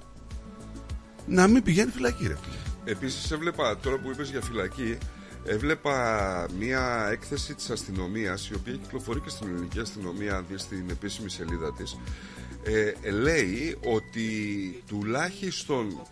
να 1.26 1.46
μην 1.46 1.62
πηγαίνει 1.62 1.90
φυλακή 1.90 2.26
ρε 2.26 2.36
φίλε. 2.42 2.92
Επίσης 2.92 3.30
έβλεπα, 3.30 3.76
τώρα 3.78 3.96
που 3.98 4.10
είπες 4.10 4.30
για 4.30 4.40
φυλακή, 4.40 4.98
έβλεπα 5.44 6.46
μία 6.58 7.08
έκθεση 7.10 7.54
της 7.54 7.70
αστυνομίας, 7.70 8.48
η 8.48 8.54
οποία 8.54 8.72
κυκλοφορεί 8.72 9.20
και 9.20 9.28
στην 9.28 9.48
ελληνική 9.48 9.78
αστυνομία, 9.78 10.36
αν 10.36 10.44
δεις 10.50 10.60
στην 10.60 10.90
επίσημη 10.90 11.30
σελίδα 11.30 11.72
της, 11.72 11.98
ε, 12.64 13.10
λέει 13.10 13.76
ότι 13.84 14.28
τουλάχιστον 14.86 16.02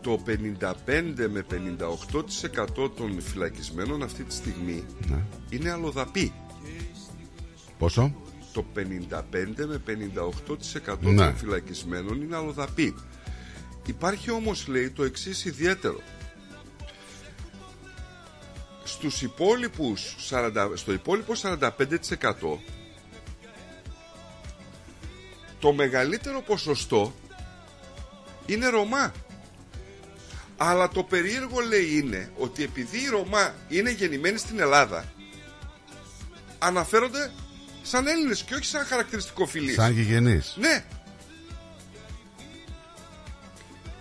το 0.00 0.22
55 0.26 1.28
με 1.30 1.44
58% 2.76 2.90
των 2.96 3.20
φυλακισμένων 3.20 4.02
αυτή 4.02 4.22
τη 4.24 4.34
στιγμή 4.34 4.84
Ναι. 5.08 5.22
είναι 5.50 5.70
αλλοδαποί. 5.70 6.32
Πόσο; 7.78 8.14
Το 8.52 8.64
55 8.74 9.66
με 9.66 9.82
58% 9.86 10.98
Ναι. 11.00 11.14
των 11.16 11.36
φυλακισμένων 11.36 12.22
είναι 12.22 12.36
αλλοδαποί. 12.36 12.94
Υπάρχει 13.86 14.30
όμως 14.30 14.66
λέει 14.66 14.90
το 14.90 15.02
εξής 15.04 15.44
ιδιαίτερο. 15.44 16.00
Στους 18.84 19.22
υπόλοιπους 19.22 20.16
40, 20.30 20.72
στο 20.74 20.92
υπόλοιπο 20.92 21.32
45% 21.34 22.58
το 25.60 25.72
μεγαλύτερο 25.72 26.42
ποσοστό 26.42 27.14
είναι 28.46 28.68
Ρωμά. 28.68 29.12
Αλλά 30.56 30.88
το 30.88 31.02
περίεργο 31.02 31.60
λέει 31.60 31.96
είναι 31.96 32.32
ότι 32.38 32.62
επειδή 32.62 32.98
οι 32.98 33.08
Ρωμά 33.08 33.54
είναι 33.68 33.90
γεννημένοι 33.90 34.38
στην 34.38 34.60
Ελλάδα, 34.60 35.04
αναφέρονται 36.58 37.30
σαν 37.82 38.06
Έλληνες 38.06 38.42
και 38.42 38.54
όχι 38.54 38.64
σαν 38.64 38.84
χαρακτηριστικό 38.84 39.46
φιλής. 39.46 39.74
Σαν 39.74 39.92
γηγενείς. 39.92 40.56
Ναι. 40.60 40.84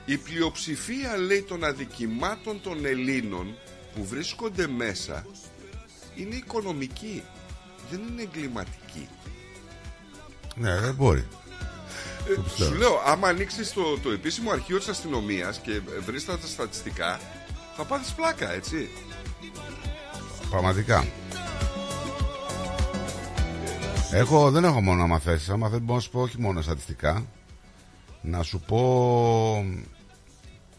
Η 0.06 0.18
πλειοψηφία 0.18 1.18
λέει 1.18 1.42
των 1.42 1.64
αδικημάτων 1.64 2.62
των 2.62 2.86
Ελλήνων 2.86 3.58
που 3.96 4.06
βρίσκονται 4.06 4.68
μέσα 4.68 5.26
είναι 6.16 6.36
οικονομική, 6.36 7.24
δεν 7.92 8.02
είναι 8.10 8.22
εγκληματική. 8.22 9.08
Ναι, 10.56 10.80
δεν 10.80 10.94
μπορεί. 10.96 11.28
Ε, 12.28 12.34
Το 12.36 12.42
πιστεύω. 12.42 12.70
σου 12.72 12.78
λέω, 12.78 13.02
άμα 13.06 13.28
ανοίξεις 13.28 13.74
το, 13.74 14.00
το 14.00 14.10
επίσημο 14.12 14.52
αρχείο 14.52 14.78
της 14.78 14.88
αστυνομίας 14.88 15.60
και 15.60 15.82
βρεις 16.06 16.26
τα 16.26 16.40
στατιστικά, 16.46 17.20
θα 17.76 17.84
πάθεις 17.84 18.12
πλάκα, 18.14 18.54
έτσι. 18.54 18.90
Πραγματικά. 20.50 21.08
Έχω, 24.12 24.52
δεν 24.52 24.64
έχω 24.64 24.82
μόνο 24.82 25.04
άμα 25.04 25.20
θέσεις, 25.20 25.50
άμα 25.50 25.70
δεν 25.70 25.82
μπορώ 25.82 25.96
να 25.96 26.02
σου 26.02 26.10
πω 26.10 26.22
όχι 26.22 26.40
μόνο 26.40 26.62
στατιστικά. 26.62 27.26
Να 28.22 28.44
σου 28.44 28.60
πω 28.60 29.66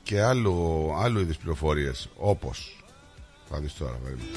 και 0.03 0.23
άλλο, 0.23 0.95
άλλο 1.01 1.21
είδους 1.21 1.37
πληροφορίες, 1.37 2.09
όπως. 2.17 2.85
Θα 3.51 3.61
δεις 3.61 3.75
τώρα, 3.75 3.93
περίμενε. 4.03 4.29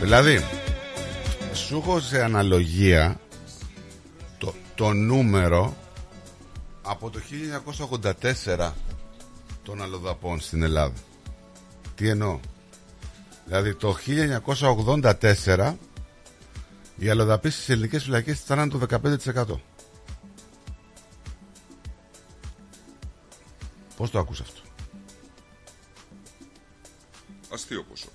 Δηλαδή, 0.00 0.44
σου 1.54 1.76
έχω 1.76 2.00
σε 2.00 2.22
αναλογία 2.24 3.20
το, 4.38 4.54
το 4.74 4.92
νούμερο 4.92 5.76
από 6.82 7.10
το 7.10 7.20
1984 8.46 8.72
των 9.62 9.82
αλλοδαπών 9.82 10.40
στην 10.40 10.62
Ελλάδα. 10.62 10.94
Τι 11.94 12.08
εννοώ; 12.08 12.40
Δηλαδή 13.44 13.74
το 13.74 13.96
1984 14.94 15.74
οι 16.96 17.08
αλλοδαποί 17.08 17.50
στις 17.50 17.68
ελληνικές 17.68 18.02
φυλακές 18.02 18.40
ήταν 18.40 18.68
το 18.68 18.80
15%. 18.90 19.44
Πώς 23.96 24.10
το 24.10 24.18
ακούς 24.18 24.40
αυτό; 24.40 24.60
Αστείο 27.52 27.82
ποσό. 27.82 28.08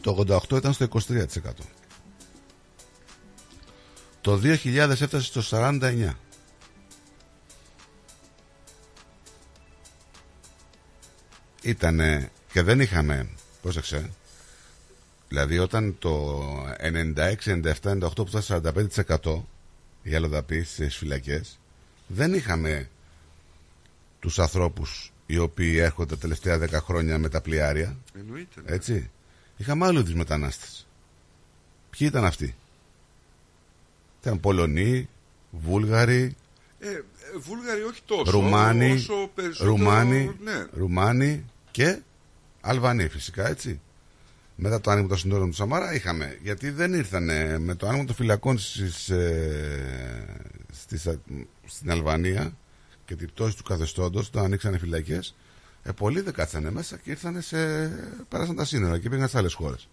Το 0.00 0.24
88 0.50 0.56
ήταν 0.56 0.72
στο 0.72 0.88
23%. 1.08 1.26
Το 4.20 4.40
2000 4.42 4.76
έφτασε 4.76 5.20
στο 5.20 5.42
49%. 5.50 6.10
Ήτανε 11.62 12.30
και 12.52 12.62
δεν 12.62 12.80
είχαμε, 12.80 13.28
πρόσεξε, 13.62 14.10
δηλαδή 15.28 15.58
όταν 15.58 15.96
το 15.98 16.42
96, 16.80 17.34
97, 17.44 17.72
98 17.82 18.14
που 18.14 18.28
ήταν 18.28 18.62
45% 19.22 19.42
οι 20.02 20.14
αλλοδαποί 20.14 20.62
στις 20.62 20.96
φυλακές, 20.96 21.58
δεν 22.06 22.34
είχαμε 22.34 22.88
τους 24.20 24.38
ανθρώπους 24.38 25.12
οι 25.26 25.38
οποίοι 25.38 25.76
έρχονται 25.78 26.14
τα 26.14 26.20
τελευταία 26.20 26.58
10 26.58 26.68
χρόνια 26.70 27.18
με 27.18 27.28
τα 27.28 27.40
πλοιάρια. 27.40 27.96
Εννοείται. 28.18 28.60
ναι. 28.64 28.74
Έτσι. 28.74 29.10
Είχαμε 29.60 29.86
άλλου 29.86 29.98
είδους 29.98 30.14
μετανάστες. 30.14 30.86
Ποιοι 31.90 32.08
ήταν 32.10 32.24
αυτοί; 32.24 32.54
Ήταν 34.20 34.40
Πολωνοί, 34.40 35.08
Βούλγαροι, 35.50 36.36
Ε, 36.78 36.88
ε, 36.88 37.02
Βούλγαροι 37.38 37.82
όχι 37.82 38.00
τόσο. 38.04 38.30
Ρουμάνοι, 38.30 38.90
όσο 38.92 39.30
περισσότερο, 39.34 39.70
Ρουμάνοι, 39.70 40.36
Ναι. 40.42 40.66
Ρουμάνοι 40.72 41.44
και 41.70 41.98
Αλβανοί 42.60 43.08
φυσικά 43.08 43.48
έτσι. 43.48 43.80
Μετά 44.56 44.80
το 44.80 44.90
άνοιγμα 44.90 45.08
των 45.08 45.18
συνόρων 45.18 45.50
του 45.50 45.56
Σαμάρα 45.56 45.94
είχαμε. 45.94 46.38
Γιατί 46.42 46.70
δεν 46.70 46.94
ήρθαν 46.94 47.24
με 47.62 47.74
το 47.74 47.86
άνοιγμα 47.86 48.04
των 48.04 48.14
φυλακών 48.14 48.58
στις, 48.58 49.08
ε, 49.08 50.24
στις, 50.72 51.06
ε, 51.06 51.18
στην 51.66 51.90
Αλβανία 51.90 52.56
και 53.04 53.16
την 53.16 53.28
πτώση 53.28 53.56
του 53.56 53.62
καθεστώτος, 53.62 54.28
όταν 54.28 54.44
ανοίξανε 54.44 54.78
φυλακές, 54.78 55.34
ε, 55.82 55.92
πολλοί 55.92 56.20
δεν 56.20 56.32
κάτσανε 56.32 56.70
μέσα 56.70 56.96
και 56.96 57.10
ήρθαν 57.10 57.42
σε. 57.42 57.56
πέρασαν 58.28 58.56
τα 58.56 58.64
σύνορα 58.64 58.98
και 58.98 59.08
πήγαν 59.08 59.28
σε 59.28 59.38
άλλες 59.38 59.54
χώρες. 59.54 59.88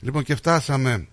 Λοιπόν, 0.00 0.22
και 0.22 0.34
φτάσαμε 0.34 1.08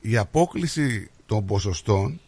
η 0.00 0.16
απόκληση 0.16 1.10
των 1.26 1.44
ποσοστών 1.46 2.20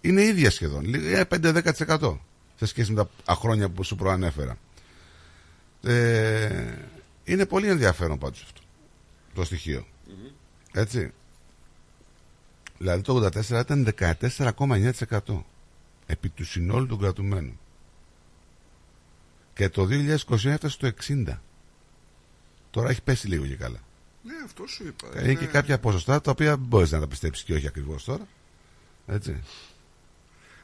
είναι 0.00 0.22
ίδια 0.22 0.50
σχεδόν. 0.50 0.84
Λίγα- 0.84 1.10
είναι 1.10 1.24
5-10% 1.24 2.18
σε 2.56 2.66
σχέση 2.66 2.92
με 2.92 3.08
τα 3.24 3.34
χρόνια 3.34 3.68
που 3.68 3.84
σου 3.84 3.96
προανέφερα. 3.96 4.56
Ε, 5.82 6.72
είναι 7.28 7.46
πολύ 7.46 7.68
ενδιαφέρον 7.68 8.18
πάντως 8.18 8.42
αυτό 8.42 8.60
το 9.34 9.44
στοιχείο. 9.44 9.86
Έτσι. 10.72 11.12
Δηλαδή 12.78 13.02
το 13.02 13.30
84 13.34 13.60
ήταν 13.60 13.94
14,9% 13.98 15.42
επί 16.06 16.28
του 16.28 16.44
συνόλου 16.44 16.86
των 16.86 16.98
κρατουμένων. 16.98 17.58
Και 19.54 19.68
το 19.68 19.86
2021 19.90 20.44
έφτασε 20.44 20.68
στο 20.68 20.90
60. 21.06 21.38
Τώρα 22.70 22.90
έχει 22.90 23.02
πέσει 23.02 23.28
λίγο 23.28 23.46
και 23.46 23.56
καλά. 23.56 23.80
Ναι, 24.22 24.34
αυτό 24.44 24.66
σου 24.66 24.86
είπα. 24.86 25.22
Είναι 25.22 25.34
και 25.34 25.46
κάποια 25.46 25.78
ποσοστά 25.78 26.20
τα 26.20 26.30
οποία 26.30 26.56
μπορείς 26.56 26.90
να 26.90 27.00
τα 27.00 27.06
πιστέψεις 27.06 27.44
και 27.44 27.54
όχι 27.54 27.66
ακριβώς 27.66 28.04
τώρα. 28.04 28.28
Έτσι. 29.06 29.42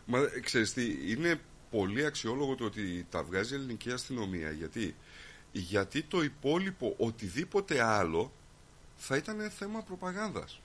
Μα 0.07 0.19
ε, 0.19 0.41
ξέρεις 0.41 0.73
τι, 0.73 0.83
είναι 1.11 1.41
πολύ 1.71 2.07
αξιόλογο 2.07 2.55
το 2.55 2.65
ότι 2.65 3.07
τα 3.11 3.23
βγάζει 3.23 3.53
η 3.55 3.57
ελληνική 3.57 3.91
αστυνομία. 3.91 4.51
Γιατί, 4.51 4.95
γιατί 5.57 6.03
το 6.03 6.23
υπόλοιπο 6.23 6.95
οτιδήποτε 6.99 7.83
άλλο 7.83 8.33
θα 8.97 9.17
ήταν 9.17 9.51
θέμα 9.51 9.83
προπαγάνδας. 9.83 10.61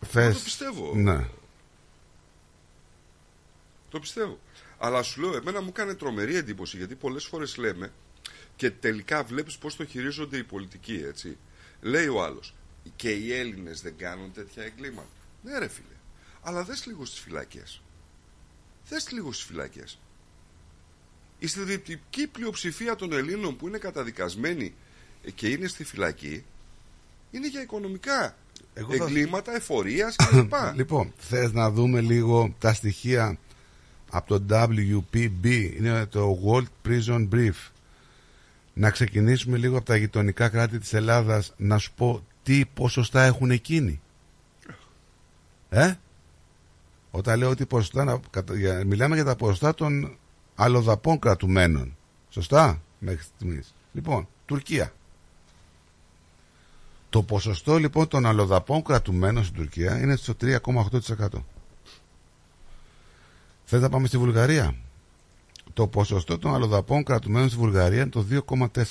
Θες... 0.00 0.34
το 0.34 0.40
πιστεύω. 0.42 0.94
Ναι. 0.94 1.28
Το 3.88 4.00
πιστεύω. 4.00 4.38
Αλλά 4.78 5.02
σου 5.02 5.20
λέω, 5.20 5.36
εμένα 5.36 5.60
μου 5.60 5.68
έκανε 5.68 5.94
τρομερή 5.94 6.36
εντύπωση 6.36 6.76
γιατί 6.76 6.94
πολλές 6.94 7.24
φορές 7.24 7.56
λέμε 7.56 7.92
και 8.56 8.70
τελικά 8.70 9.22
βλέπεις 9.24 9.58
πώς 9.58 9.76
το 9.76 9.84
χειρίζονται 9.84 10.36
οι 10.36 10.44
πολιτικοί, 10.44 11.02
έτσι. 11.06 11.38
Λέει 11.80 12.06
ο 12.06 12.22
άλλος, 12.22 12.54
και 12.96 13.10
οι 13.10 13.32
Έλληνες 13.32 13.80
δεν 13.80 13.96
κάνουν 13.96 14.32
τέτοια 14.32 14.62
εγκλήματα. 14.62 15.08
Ναι 15.42 15.58
ρε 15.58 15.68
φίλε, 15.68 15.96
αλλά 16.42 16.64
δες 16.64 16.86
λίγο 16.86 17.04
στις 17.04 17.20
φυλακές. 17.20 17.82
Δες 18.88 19.10
λίγο 19.10 19.32
στις 19.32 19.46
φυλακές. 19.46 19.98
Η 21.42 21.46
συντριπτική 21.46 22.26
πλειοψηφία 22.26 22.96
των 22.96 23.12
Ελλήνων 23.12 23.56
που 23.56 23.68
είναι 23.68 23.78
καταδικασμένοι 23.78 24.74
και 25.34 25.48
είναι 25.48 25.66
στη 25.66 25.84
φυλακή 25.84 26.44
είναι 27.30 27.48
για 27.48 27.62
οικονομικά 27.62 28.36
Εγώ 28.74 28.94
θα- 28.96 29.04
εγκλήματα, 29.04 29.54
εφορίας 29.54 30.16
κλπ. 30.16 30.52
Λοιπόν, 30.74 31.12
θες 31.18 31.52
να 31.52 31.70
δούμε 31.70 32.00
λίγο 32.00 32.54
τα 32.58 32.72
στοιχεία 32.74 33.38
από 34.10 34.38
το 34.38 34.44
WPB, 34.50 35.72
είναι 35.76 36.06
το 36.06 36.38
World 36.46 36.88
Prison 36.88 37.28
Brief. 37.34 37.70
Να 38.74 38.90
ξεκινήσουμε 38.90 39.56
λίγο 39.56 39.76
από 39.76 39.86
τα 39.86 39.96
γειτονικά 39.96 40.48
κράτη 40.48 40.78
της 40.78 40.92
Ελλάδας, 40.92 41.54
να 41.56 41.78
σου 41.78 41.92
πω 41.96 42.24
τι 42.42 42.64
ποσοστά 42.74 43.24
έχουν 43.24 43.50
εκείνοι. 43.50 44.00
Ε; 45.68 45.94
Όταν 47.10 47.38
λέω 47.38 47.50
ότι 47.50 47.66
ποσοστά, 47.66 48.04
να- 48.04 48.20
κατα- 48.30 48.54
για- 48.56 48.84
μιλάμε 48.86 49.14
για 49.14 49.24
τα 49.24 49.36
ποσοστά 49.36 49.74
των 49.74 50.16
αλλοδαπών 50.62 51.18
κρατουμένων. 51.18 51.96
Σωστά, 52.30 52.82
μέχρι 52.98 53.22
στιγμής. 53.22 53.74
Λοιπόν, 53.92 54.28
Τουρκία. 54.46 54.92
Το 57.10 57.22
ποσοστό 57.22 57.78
λοιπόν 57.78 58.08
των 58.08 58.26
αλλοδαπών 58.26 58.82
κρατουμένων 58.82 59.44
στην 59.44 59.56
Τουρκία 59.56 60.00
είναι 60.00 60.16
στο 60.16 60.34
3,8%. 60.40 61.28
Θες 63.64 63.80
να 63.80 63.88
πάμε 63.88 64.06
στη 64.06 64.18
Βουλγαρία; 64.18 64.74
Το 65.72 65.86
ποσοστό 65.86 66.38
των 66.38 66.54
αλλοδαπών 66.54 67.04
κρατουμένων 67.04 67.48
στη 67.48 67.58
Βουλγαρία 67.58 68.00
είναι 68.00 68.10
το 68.10 68.26
2,4%. 68.30 68.84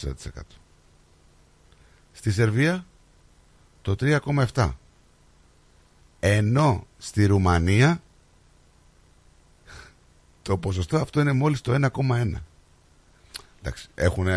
Στη 2.12 2.32
Σερβία 2.32 2.86
το 3.82 3.96
3,7%. 4.00 4.72
Ενώ 6.20 6.86
στη 6.98 7.26
Ρουμανία 7.26 8.02
το 10.50 10.58
ποσοστό 10.58 10.98
αυτό 10.98 11.20
είναι 11.20 11.32
μόλις 11.32 11.62
το 11.62 11.74
1,1%. 11.74 12.32
Εντάξει, 13.62 13.88
έχουν 13.96 14.28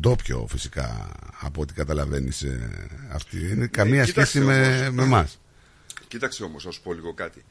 ντόπιο 0.00 0.46
φυσικά 0.50 1.10
από 1.40 1.60
ό,τι 1.60 1.72
καταλαβαίνεις 1.74 2.42
ε, 2.42 2.70
αυτή. 3.12 3.38
Είναι 3.50 3.66
καμία 3.66 4.04
κοίταξε 4.04 4.30
σχέση 4.30 4.44
με, 4.44 4.78
όμως. 4.80 4.94
με 4.94 5.02
εμάς. 5.02 5.40
Κοίταξε 6.08 6.44
όμως, 6.44 6.64
να 6.64 6.70
σου 6.70 6.82
πω 6.82 6.92
λίγο 6.92 7.14
κάτι. 7.14 7.44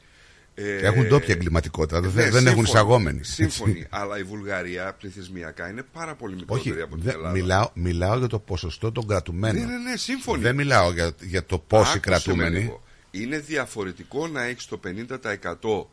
Ε, 0.54 0.76
Έχουν 0.76 1.06
ντόπια 1.06 1.34
εγκληματικότητα, 1.34 2.00
δεν- 2.00 2.10
ναι, 2.14 2.22
δεν 2.22 2.46
έχουν 2.46 2.46
σύμφωνοι, 2.46 2.62
εισαγόμενοι. 2.68 3.24
Σύμφωνοι, 3.24 3.86
αλλά 3.90 4.18
η 4.18 4.22
Βουλγαρία 4.22 4.92
πληθυσμιακά 4.98 5.68
είναι 5.68 5.82
πάρα 5.92 6.14
πολύ 6.14 6.34
μικρότερη 6.34 6.70
Όχι, 6.70 6.82
από 6.82 6.94
την 6.94 7.04
δεν- 7.04 7.14
Ελλάδα. 7.14 7.30
μιλάω, 7.34 7.70
μιλάω 7.74 8.18
για 8.18 8.26
το 8.26 8.38
ποσοστό 8.38 8.92
των 8.92 9.06
κρατουμένων. 9.06 9.62
Ναι, 9.66 9.72
ναι, 9.76 9.90
ναι, 9.90 9.96
σύμφωνοι. 9.96 10.42
Δεν 10.42 10.54
μιλάω 10.54 10.92
για, 10.92 11.12
για 11.20 11.44
το 11.44 11.58
πόσοι 11.58 11.82
Άκουσε 11.82 11.94
με 11.94 12.00
κρατούμενοι. 12.00 12.58
λίγο. 12.58 12.82
Είναι 13.10 13.38
διαφορετικό 13.38 14.26
να 14.28 14.42
έχεις 14.42 14.66
το 14.66 14.76
50% 14.76 15.86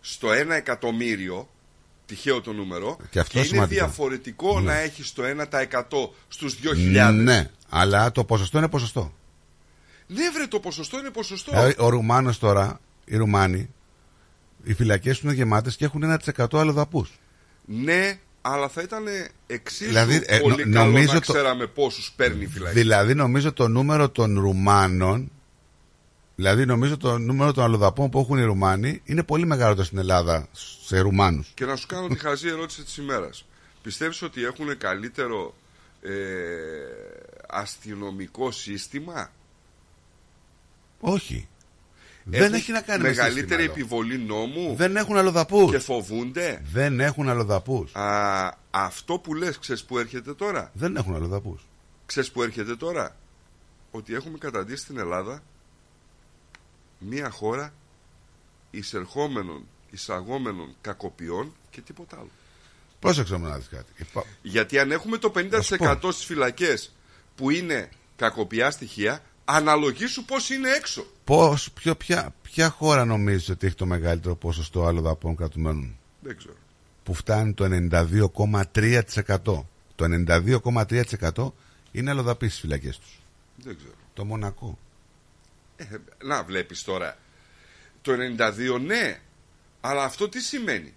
στο 0.00 0.28
1 0.30 0.50
εκατομμύριο, 0.50 1.48
τυχαίο 2.06 2.40
το 2.40 2.52
νούμερο, 2.52 2.96
Και 3.10 3.18
αυτό 3.18 3.38
είναι 3.38 3.46
σημαντικό. 3.48 3.74
διαφορετικό 3.84 4.60
Ναι. 4.60 4.66
να 4.66 4.78
έχεις 4.78 5.12
το 5.12 5.22
1% 5.24 6.12
στους 6.28 6.54
2.000. 6.62 7.12
Ναι, 7.22 7.50
αλλά 7.68 8.12
το 8.12 8.24
ποσοστό 8.24 8.58
είναι 8.58 8.68
ποσοστό. 8.68 9.12
Ναι, 10.06 10.30
βρε, 10.34 10.46
το 10.46 10.60
ποσοστό 10.60 10.98
είναι 10.98 11.10
ποσοστό. 11.10 11.50
Δηλαδή, 11.50 11.74
ο 11.78 11.88
Ρουμάνος 11.88 12.38
τώρα, 12.38 12.80
οι 13.04 13.16
Ρουμάνοι, 13.16 13.70
οι 14.62 14.74
φυλακές 14.74 15.14
τους 15.14 15.22
είναι 15.24 15.32
γεμάτες 15.32 15.76
και 15.76 15.84
έχουν 15.84 16.02
1% 16.02 16.58
αλλοδαπούς. 16.58 17.18
Ναι, 17.64 18.18
αλλά 18.40 18.68
θα 18.68 18.82
ήταν 18.82 19.04
εξίσου 19.46 19.88
Δηλαδή, 19.88 20.22
ε, 20.26 20.38
πολύ 20.38 20.66
νο- 20.66 20.74
καλό 20.74 20.90
νομίζω 20.90 21.12
να 21.12 21.20
το- 21.20 21.32
ξέραμε 21.32 21.66
πόσους 21.66 22.12
παίρνει 22.16 22.42
η 22.42 22.46
φυλακή. 22.46 22.74
Δηλαδή 22.74 23.14
νομίζω 23.14 23.52
το 23.52 23.68
νούμερο 23.68 24.08
των 24.08 24.40
Ρουμάνων 24.40 25.30
Δηλαδή 26.40 26.66
νομίζω 26.66 26.96
το 26.96 27.18
νούμερο 27.18 27.52
των 27.52 27.64
αλλοδαπών 27.64 28.10
που 28.10 28.18
έχουν 28.18 28.38
οι 28.38 28.44
Ρουμάνοι 28.44 29.00
είναι 29.04 29.22
πολύ 29.22 29.46
μεγαλύτερο 29.46 29.86
στην 29.86 29.98
Ελλάδα 29.98 30.48
σε 30.84 30.98
Ρουμάνους. 31.00 31.50
Και 31.54 31.64
να 31.64 31.76
σου 31.76 31.86
κάνω 31.86 32.08
τη 32.08 32.18
χαζή 32.18 32.48
ερώτηση 32.48 32.82
της 32.82 32.96
ημέρας. 32.96 33.44
Πιστεύεις 33.82 34.22
ότι 34.22 34.44
έχουν 34.44 34.78
καλύτερο 34.78 35.54
ε, 36.02 36.10
αστυνομικό 37.48 38.50
σύστημα; 38.50 39.30
Όχι. 41.00 41.48
Δεν 42.24 42.42
Έχουν 42.42 42.54
έχει 42.54 42.72
να 42.72 42.80
κάνει 42.80 43.02
με 43.02 43.08
μεγαλύτερη 43.08 43.40
σύστημα, 43.40 43.60
λέω. 43.60 43.70
επιβολή 43.72 44.18
νόμου 44.18 44.74
Δεν 44.76 44.96
έχουν 44.96 45.16
αλλοδαπούς. 45.16 45.70
και 45.70 45.78
φοβούνται; 45.78 46.62
Δεν 46.72 47.00
έχουν 47.00 47.28
αλλοδαπούς. 47.28 47.94
Α, 47.94 48.58
αυτό 48.70 49.18
που 49.18 49.34
λες, 49.34 49.58
ξέρεις 49.58 49.84
που 49.84 49.98
έρχεται 49.98 50.34
τώρα; 50.34 50.70
Δεν 50.74 50.96
έχουν 50.96 51.14
αλλοδαπούς. 51.14 51.66
Ξέρεις 52.06 52.30
που 52.30 52.42
έρχεται 52.42 52.76
τώρα; 52.76 53.16
Ότι 53.90 54.14
έχουμε 54.14 54.38
καταντήσει 54.38 54.82
στην 54.82 54.98
Ελλάδα 54.98 55.42
μία 57.00 57.30
χώρα 57.30 57.72
εισερχόμενων, 58.70 59.66
εισαγόμενων 59.90 60.74
κακοποιών 60.80 61.52
και 61.70 61.80
τίποτα 61.80 62.16
άλλο. 62.18 62.30
Πρόσεξε 62.98 63.34
όμως 63.34 63.50
να 63.50 63.56
δεις 63.56 63.68
κάτι. 63.68 63.92
Υπά- 63.96 64.26
Γιατί 64.42 64.78
αν 64.78 64.90
έχουμε 64.90 65.18
το 65.18 65.30
50% 65.34 66.12
στις 66.12 66.24
φυλακές 66.24 66.92
που 67.34 67.50
είναι 67.50 67.88
κακοποιά 68.16 68.70
στοιχεία, 68.70 69.22
αναλογήσου 69.44 70.24
πώς 70.24 70.50
είναι 70.50 70.70
έξω. 70.70 71.06
Πώς, 71.24 71.70
ποιο, 71.72 71.96
ποια, 71.96 72.34
ποια 72.42 72.70
χώρα 72.70 73.04
νομίζεις 73.04 73.48
ότι 73.48 73.66
έχει 73.66 73.74
το 73.76 73.86
μεγαλύτερο 73.86 74.36
ποσοστό 74.36 74.84
αλλοδαπών 74.86 75.36
κρατουμένων; 75.36 75.96
Δεν 76.20 76.36
ξέρω. 76.36 76.54
που 77.02 77.14
φτάνει 77.14 77.52
το 77.54 77.64
92,3%. 77.64 79.66
Το 79.94 80.04
92,3% 80.04 81.52
είναι 81.92 82.10
αλλοδαποί 82.10 82.48
στις 82.48 82.60
φυλακές 82.60 82.98
τους. 82.98 83.20
Δεν 83.56 83.76
ξέρω. 83.76 83.92
Το 84.14 84.24
Μονακό. 84.24 84.78
Ε, 85.80 85.98
να 86.24 86.44
βλέπεις 86.44 86.82
τώρα. 86.82 87.18
Το 88.02 88.12
92 88.12 88.80
ναι, 88.80 89.20
αλλά 89.80 90.04
αυτό 90.04 90.28
τι 90.28 90.40
σημαίνει; 90.40 90.94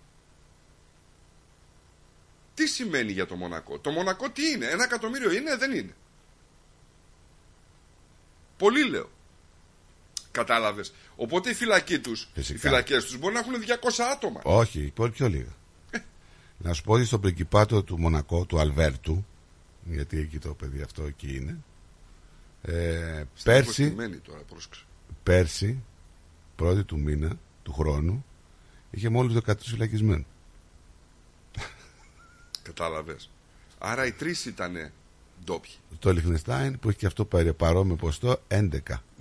Τι 2.53 2.67
σημαίνει 2.67 3.11
για 3.11 3.25
το 3.25 3.35
Μονακό; 3.35 3.79
Το 3.79 3.91
Μονακό 3.91 4.29
τι 4.29 4.49
είναι; 4.51 4.65
Ένα 4.65 4.83
εκατομμύριο 4.83 5.31
είναι, 5.31 5.55
δεν 5.55 5.71
είναι. 5.71 5.95
Πολύ 8.57 8.89
λέω. 8.89 9.09
Κατάλαβες. 10.31 10.93
Οπότε 11.15 11.49
οι 11.49 11.53
φυλακοί 11.53 11.99
τους, 11.99 12.21
οι 12.21 12.27
Φυσικά. 12.33 12.59
φυλακές 12.59 13.05
τους 13.05 13.17
μπορεί 13.17 13.33
να 13.33 13.39
έχουν 13.39 13.53
200 13.53 14.03
άτομα. 14.11 14.41
Όχι, 14.43 14.91
πολύ 14.95 15.11
πιο 15.11 15.27
λίγα. 15.27 15.51
να 16.57 16.73
σου 16.73 16.83
πω 16.83 16.93
ότι 16.93 17.05
στο 17.05 17.19
πρικυπάτο 17.19 17.83
του 17.83 17.99
Μονακό, 17.99 18.45
του 18.45 18.59
Αλβέρτου, 18.59 19.25
γιατί 19.83 20.19
εκεί 20.19 20.39
το 20.39 20.53
παιδί 20.53 20.81
αυτό 20.81 21.03
εκεί 21.03 21.35
είναι, 21.35 21.57
ε, 22.65 23.23
πέρσι, 23.43 23.61
Υποστημένη 23.83 24.15
τώρα, 24.17 24.39
πρόσεξε. 24.49 24.81
πέρσι, 25.23 25.83
πρώτη 26.55 26.83
του 26.83 26.99
μήνα, 26.99 27.37
του 27.63 27.73
χρόνου, 27.73 28.25
είχε 28.91 29.09
μόλις 29.09 29.37
13 29.45 29.53
φυλακισμένους. 29.59 30.25
Κατάλαβες. 32.63 33.29
Άρα 33.77 34.05
οι 34.05 34.11
τρεις 34.11 34.45
ήταν 34.45 34.91
ντόπιοι. 35.45 35.71
Το 35.99 36.11
Λιχνεστάιν 36.13 36.79
που 36.79 36.89
έχει 36.89 36.97
και 36.97 37.05
αυτό 37.05 37.25
παρε- 37.25 37.53
παρόμοιο 37.53 37.95
ποστό 37.95 38.41
11. 38.47 38.69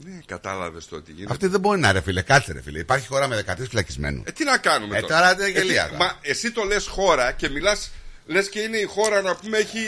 Ναι, 0.05 0.21
κατάλαβες 0.27 0.87
το 0.87 1.03
τι 1.03 1.13
γίνεται. 1.13 1.33
Αυτή 1.33 1.47
δεν 1.47 1.61
μπορεί 1.61 1.81
να 1.81 1.89
είναι 1.89 1.99
ρε 1.99 2.05
φίλε, 2.05 2.23
κάτσε 2.23 2.53
ρε 2.53 2.63
φίλε. 2.63 2.79
Υπάρχει 2.79 3.07
χώρα 3.07 3.29
με 3.29 3.37
13 3.37 3.67
φυλακισμένους. 3.69 4.23
Ε, 4.27 4.33
τι 4.33 4.45
να 4.45 4.59
κάνουμε 4.59 4.97
Ε, 4.99 5.01
τώρα; 5.01 5.15
τώρα 5.15 5.33
είναι 5.33 5.45
Ε, 5.45 5.63
γελία, 5.63 5.83
τι- 5.85 5.91
τώρα. 5.93 6.05
Μα 6.05 6.19
εσύ 6.23 6.53
το 6.53 6.63
λες 6.65 6.87
χώρα 6.87 7.33
και 7.33 7.49
μιλάς, 7.49 7.91
λες 8.27 8.49
και 8.49 8.61
είναι 8.61 8.77
η 8.77 8.85
χώρα 8.85 9.23
να 9.23 9.37
πούμε 9.37 9.59
έχει 9.59 9.79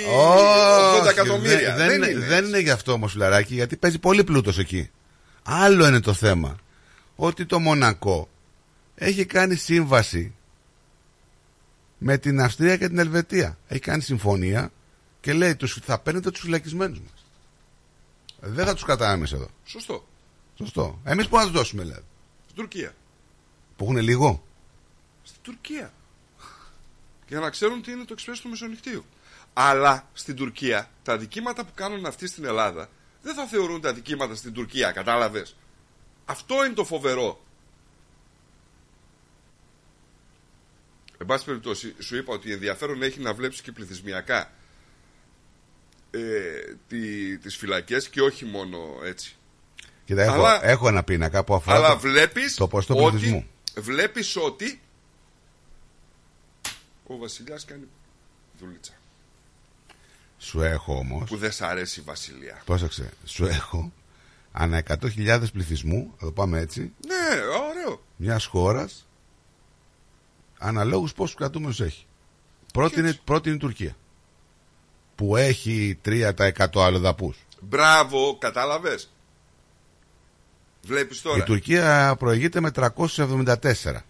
80 0.97 1.01
Όχι, 1.01 1.09
εκατομμύρια. 1.09 1.75
Δεν, 1.77 1.89
δεν, 1.89 2.03
είναι, 2.03 2.27
δεν 2.27 2.45
είναι 2.45 2.59
γι' 2.59 2.71
αυτό 2.71 2.93
όμως, 2.93 3.13
φιλαράκι, 3.13 3.55
γιατί 3.55 3.77
παίζει 3.77 3.99
πολύ 3.99 4.25
πλούτος 4.25 4.59
εκεί. 4.59 4.91
Άλλο 5.43 5.87
είναι 5.87 6.01
το 6.01 6.13
θέμα. 6.13 6.57
Ότι 7.17 7.47
το 7.47 7.59
Μονακό 7.59 8.29
έχει 8.95 9.25
κάνει 9.25 9.55
σύμβαση 9.55 10.35
με 11.99 12.19
την 12.19 12.41
Αυστρία 12.41 12.77
και 12.77 12.89
την 12.89 12.99
Ελβετία. 12.99 13.59
Έχει 13.69 13.81
κάνει 13.81 14.03
συμφωνία 14.03 14.73
και 15.21 15.33
λέει 15.33 15.57
τους, 15.57 15.79
θα 15.85 15.99
παίρνετε 15.99 16.31
τους 16.31 16.41
φυλακισμένους 16.41 17.01
μας. 17.01 17.25
Δεν 18.41 18.67
θα 18.67 18.75
τους 18.75 18.85
κρατάμε 18.85 19.13
εμείς 19.13 19.33
εδώ. 19.33 19.49
Σωστό. 19.65 20.07
Σωστό. 20.59 21.01
Εμείς 21.05 21.29
που 21.29 21.37
να 21.37 21.43
τους 21.43 21.53
δώσουμε, 21.53 21.83
δηλαδή; 21.83 22.05
Στην 22.45 22.57
Τουρκία. 22.57 22.95
Που 23.77 23.85
έχουν 23.85 23.97
λίγο. 23.97 24.45
Στην 25.23 25.41
Τουρκία. 25.43 25.93
Για 27.29 27.41
να 27.41 27.51
ξέρουν 27.51 27.83
τι 27.83 27.91
είναι 27.93 28.05
το 28.05 28.13
εξπρέσιο 28.13 28.43
του 28.43 28.49
Μεσονυχτίου. 28.51 29.05
Αλλά 29.53 30.09
στην 30.13 30.37
Τουρκία 30.37 30.91
τα 31.03 31.19
δικήματα 31.19 31.65
που 31.65 31.71
κάνουν 31.75 32.07
αυτοί 32.07 32.27
στην 32.27 32.45
Ελλάδα 32.45 32.89
δεν 33.23 33.35
θα 33.35 33.45
θεωρούν 33.47 33.81
τα 33.81 33.93
δικήματα 33.93 34.35
στην 34.35 34.53
Τουρκία. 34.53 34.91
Κατάλαβες. 34.93 35.57
Αυτό 36.25 36.65
είναι 36.65 36.75
το 36.75 36.85
φοβερό. 36.85 37.43
Εν 41.19 41.27
πάση 41.27 41.45
περιπτώσει, 41.45 41.95
σου 41.99 42.17
είπα 42.17 42.33
ότι 42.33 42.53
ενδιαφέρον 42.53 43.03
έχει 43.03 43.21
να 43.21 43.35
βλέπεις 43.35 43.61
και 43.61 43.73
πληθυσμιακά 43.73 44.51
ε, 46.11 46.19
τι, 46.89 47.39
τις 47.39 47.57
φυλακές 47.57 48.09
και 48.09 48.21
όχι 48.23 48.45
μόνο 48.45 48.79
έτσι. 49.05 49.37
Κοίτα, 50.05 50.23
έχω, 50.23 50.35
Αλλά- 50.35 50.65
έχω 50.67 50.89
ένα 50.89 51.03
πίνακα 51.03 51.45
που 51.45 51.55
αφορά 51.55 51.77
Αλλά 51.77 51.89
το, 51.93 51.99
βλέπεις 51.99 52.55
το 52.55 52.69
ποστό 52.69 52.95
ότι, 53.05 53.11
πληθυσμού. 53.17 53.47
βλέπεις 53.77 54.37
ότι 54.37 54.81
ο 57.07 57.17
βασιλιάς 57.19 57.65
κάνει 57.65 57.89
δουλίτσα. 58.59 58.93
Σου 60.39 60.61
έχω 60.63 60.97
όμω. 60.97 61.19
Που 61.19 61.37
δεν 61.37 61.53
σ' 61.53 61.63
αρέσει 61.63 62.01
η 62.01 62.03
βασιλεία. 62.03 62.63
Πρόσεξε, 62.65 63.13
σου 63.25 63.45
έχω 63.47 63.93
ανά 64.53 64.83
100.000 64.89 65.45
πληθυσμού, 65.53 66.15
θα 66.19 66.25
το 66.27 66.33
πάμε 66.33 66.59
έτσι, 66.59 66.81
Ναι, 67.07 67.41
ωραίο. 67.71 68.05
μιας 68.17 68.45
χώρας 68.45 69.07
αναλόγου 70.59 71.09
πόσους 71.17 71.35
κρατούμενους 71.37 71.81
έχει. 71.81 72.07
Πρώτη 72.73 73.01
είναι, 73.01 73.13
πρώτη 73.25 73.49
είναι 73.49 73.57
η 73.57 73.61
Τουρκία. 73.61 73.97
Που 75.15 75.37
έχει 75.37 75.99
3% 76.05 76.33
αλλοδαπούς. 76.75 77.37
Μπράβο, 77.61 78.37
κατάλαβες. 78.41 79.11
Βλέπεις 80.83 81.21
τώρα. 81.23 81.39
Η 81.39 81.43
Τουρκία 81.43 82.17
προηγείται 82.19 82.61
με 82.61 82.71
374 82.71 84.05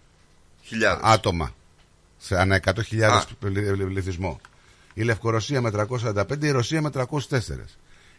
Χιλιάδες. 0.63 1.03
άτομα 1.03 1.55
σε 2.25 2.39
ανά 2.39 2.59
100.000 2.65 3.01
Α. 3.01 3.23
πλη- 3.39 3.85
πληθυσμό. 3.85 4.41
Η 4.93 5.01
Λευκορωσία 5.03 5.61
με 5.61 5.71
345, 5.71 6.43
η 6.45 6.49
Ρωσία 6.51 6.81
με 6.81 6.89
304. 6.89 7.67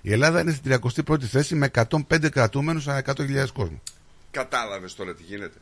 Η 0.00 0.12
Ελλάδα 0.12 0.40
είναι 0.40 0.52
στην 0.52 0.80
31η 1.06 1.24
θέση 1.24 1.54
με 1.54 1.70
105 1.90 2.28
κρατούμενους 2.30 2.88
ανά 2.88 3.02
100.000 3.06 3.52
κόσμο. 3.52 3.82
Κατάλαβες 4.30 4.94
τώρα 4.94 5.14
τι 5.14 5.22
γίνεται. 5.22 5.56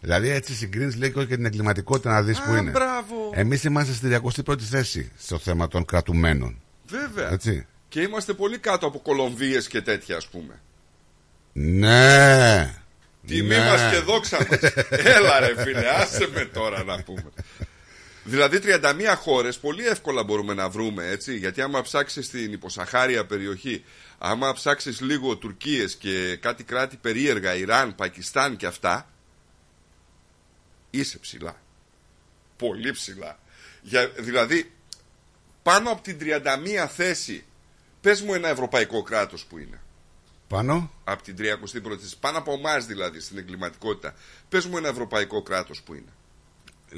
Δηλαδή 0.00 0.28
έτσι 0.28 0.54
συγκρίνεις 0.54 0.96
λίγο 0.96 1.24
και 1.24 1.36
την 1.36 1.44
εγκληματικότητα 1.46 2.10
να 2.10 2.22
δεις 2.22 2.40
που 2.40 2.52
Α, 2.52 2.58
είναι. 2.58 2.70
μπράβο. 2.70 3.30
Εμείς 3.34 3.64
είμαστε 3.64 3.92
στη 3.92 4.20
31η 4.46 4.60
θέση 4.62 5.10
στο 5.18 5.38
θέμα 5.38 5.68
των 5.68 5.84
κρατουμένων. 5.84 6.60
Βέβαια. 6.88 7.30
Έτσι. 7.32 7.66
Και 7.88 8.00
είμαστε 8.00 8.32
πολύ 8.32 8.58
κάτω 8.58 8.86
από 8.86 8.98
Κολομβίες 8.98 9.68
και 9.68 9.80
τέτοια 9.80 10.16
ας 10.16 10.26
πούμε. 10.28 10.60
Ναι. 11.52 12.74
Τιμή 13.26 13.48
ναι. 13.48 13.58
μας 13.64 13.90
και 13.92 13.98
δόξα 13.98 14.36
μας. 14.50 14.72
Έλα 15.16 15.40
ρε 15.40 15.62
φίλε, 15.62 15.88
άσε 16.00 16.28
με 16.34 16.44
τώρα 16.44 16.84
να 16.84 17.02
πούμε. 17.02 17.24
Δηλαδή 18.26 18.60
31 18.62 19.14
χώρες 19.16 19.58
πολύ 19.58 19.86
εύκολα 19.86 20.22
μπορούμε 20.24 20.54
να 20.54 20.68
βρούμε 20.68 21.06
έτσι 21.06 21.36
γιατί 21.36 21.60
άμα 21.60 21.82
ψάξεις 21.82 22.26
στην 22.26 22.52
υποσαχάρια 22.52 23.26
περιοχή 23.26 23.84
άμα 24.18 24.52
ψάξεις 24.52 25.00
λίγο 25.00 25.36
Τουρκίες 25.36 25.94
και 25.96 26.36
κάτι 26.36 26.64
κράτη 26.64 26.96
περίεργα 26.96 27.54
Ιράν, 27.54 27.94
Πακιστάν 27.94 28.56
και 28.56 28.66
αυτά 28.66 29.08
είσαι 30.90 31.18
ψηλά. 31.18 31.56
Πολύ 32.56 32.92
ψηλά. 32.92 33.38
Για, 33.82 34.08
δηλαδή 34.08 34.72
πάνω 35.62 35.90
από 35.90 36.02
την 36.02 36.18
31 36.20 36.86
θέση 36.88 37.44
πες 38.00 38.20
μου 38.20 38.34
ένα 38.34 38.48
ευρωπαϊκό 38.48 39.02
κράτος 39.02 39.44
που 39.44 39.58
είναι. 39.58 39.80
Πάνω; 40.48 40.92
Από 41.04 41.22
την 41.22 41.36
31η, 41.38 42.16
πάνω 42.20 42.38
από 42.38 42.52
εμάς 42.52 42.86
δηλαδή 42.86 43.20
στην 43.20 43.38
εγκληματικότητα. 43.38 44.14
Πες 44.48 44.66
μου 44.66 44.76
ένα 44.76 44.88
ευρωπαϊκό 44.88 45.42
κράτος 45.42 45.82
που 45.82 45.94
είναι. 45.94 46.12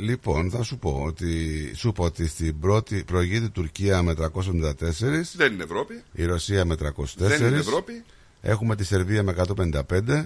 Λοιπόν, 0.01 0.51
θα 0.51 0.62
σου 0.62 0.78
πω 0.78 1.02
ότι, 1.07 1.73
σου 1.77 1.93
πω 1.93 2.05
ότι 2.05 2.27
στην 2.28 2.60
πρώτη 2.60 3.05
προηγείται 3.07 3.44
η 3.44 3.51
Τουρκία 3.51 4.02
με 4.02 4.15
374, 4.15 5.36
Δεν 5.36 5.52
είναι 5.52 5.62
Ευρώπη. 5.62 6.02
η 6.12 6.25
Ρωσία 6.25 6.65
με 6.65 6.75
304, 6.75 6.93
Δεν 7.17 7.47
είναι 7.47 7.57
Ευρώπη. 7.59 8.05
έχουμε 8.41 8.77
τη 8.77 8.85
Σερβία 8.85 9.23
με 9.23 9.31
155, 9.31 10.25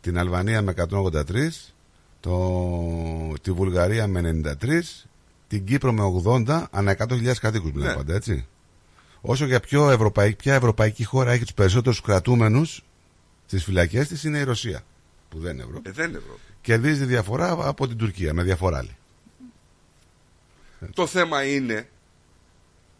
την 0.00 0.18
Αλβανία 0.18 0.62
με 0.62 0.74
183, 0.90 1.22
το, 2.20 3.32
τη 3.42 3.52
Βουλγαρία 3.52 4.06
με 4.06 4.40
93, 4.60 4.80
την 5.48 5.64
Κύπρο 5.64 5.92
με 5.92 6.02
80, 6.46 6.64
ανά 6.70 6.96
100.000 6.98 7.32
κατοίκους 7.40 7.72
μιλάμε 7.72 7.90
Ναι. 7.90 7.96
πάντα, 7.96 8.14
έτσι. 8.14 8.46
Όσο 9.20 9.44
για 9.46 9.60
πιο 9.60 9.90
ευρωπαϊκή, 9.90 10.36
ποια 10.36 10.54
ευρωπαϊκή 10.54 11.04
χώρα 11.04 11.30
έχει 11.32 11.42
τους 11.42 11.54
περισσότερους 11.54 12.00
κρατούμενους 12.00 12.84
στις 13.46 13.64
φυλακές 13.64 14.08
της 14.08 14.24
είναι 14.24 14.38
η 14.38 14.42
Ρωσία, 14.42 14.82
που 15.28 15.38
δεν 15.38 15.52
είναι 15.54 15.62
Ευρώπη. 15.62 15.88
Ε, 15.88 15.92
δεν 15.92 16.08
είναι 16.08 16.18
Ευρώπη. 16.18 16.40
Κερδίζει 16.60 17.00
τη 17.00 17.06
διαφορά 17.06 17.56
από 17.68 17.88
την 17.88 17.96
Τουρκία, 17.96 18.34
με 18.34 18.42
διαφορά 18.42 18.78
άλλη. 18.78 18.96
Το 20.94 21.06
θέμα 21.06 21.44
είναι 21.44 21.88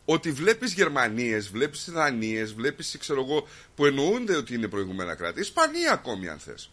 ότι 0.05 0.33
βλέπεις 0.33 0.73
Γερμανίες, 0.73 1.49
βλέπεις 1.49 1.91
Δανίες, 1.91 2.55
βλέπεις 2.55 2.97
ξέρω 2.99 3.23
εγώ, 3.23 3.47
που 3.75 3.87
εννοούνται 3.87 4.37
ότι 4.37 4.55
είναι 4.55 4.69
προηγουμένα 4.69 5.15
κράτη. 5.15 5.41
Ισπανία 5.41 5.93
ακόμη 5.93 6.29
αν 6.29 6.39
θες. 6.39 6.71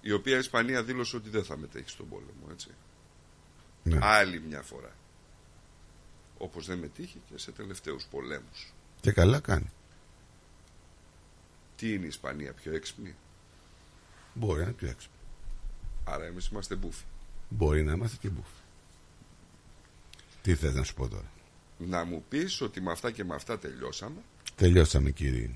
Η 0.00 0.12
οποία 0.12 0.38
Ισπανία 0.38 0.82
δήλωσε 0.82 1.16
ότι 1.16 1.28
δεν 1.28 1.44
θα 1.44 1.56
μετέχει 1.56 1.88
στον 1.88 2.08
πόλεμο, 2.08 2.48
έτσι. 2.52 2.68
Ναι. 3.82 3.98
Άλλη 4.02 4.42
μια 4.48 4.62
φορά. 4.62 4.92
Όπως 6.38 6.66
δεν 6.66 6.78
μετήχε 6.78 7.18
και 7.30 7.38
σε 7.38 7.52
τελευταίους 7.52 8.04
πολέμους. 8.10 8.72
Και 9.00 9.12
καλά 9.12 9.40
κάνει. 9.40 9.70
Τι 11.76 11.92
είναι 11.92 12.04
η 12.04 12.08
Ισπανία, 12.08 12.52
πιο 12.52 12.74
έξυπνη; 12.74 13.14
Μπορεί 14.34 14.58
να 14.58 14.64
είναι 14.64 14.72
πιο 14.72 14.88
έξυπνο. 14.88 15.16
Άρα 16.04 16.24
εμείς 16.24 16.46
είμαστε 16.46 16.74
μπούφοι. 16.74 17.02
Μπορεί 17.48 17.82
να 17.82 17.92
είμαστε 17.92 18.16
και 18.20 18.28
μπουφ. 18.28 18.46
Τι 20.42 20.54
θες 20.54 20.74
να 20.74 20.82
σου 20.82 20.94
πω 20.94 21.08
τώρα; 21.08 21.30
Να 21.78 22.04
μου 22.04 22.24
πεις 22.28 22.60
ότι 22.60 22.80
με 22.80 22.92
αυτά 22.92 23.10
και 23.10 23.24
με 23.24 23.34
αυτά 23.34 23.58
τελειώσαμε. 23.58 24.20
Τελειώσαμε 24.54 25.10
κύριε. 25.10 25.50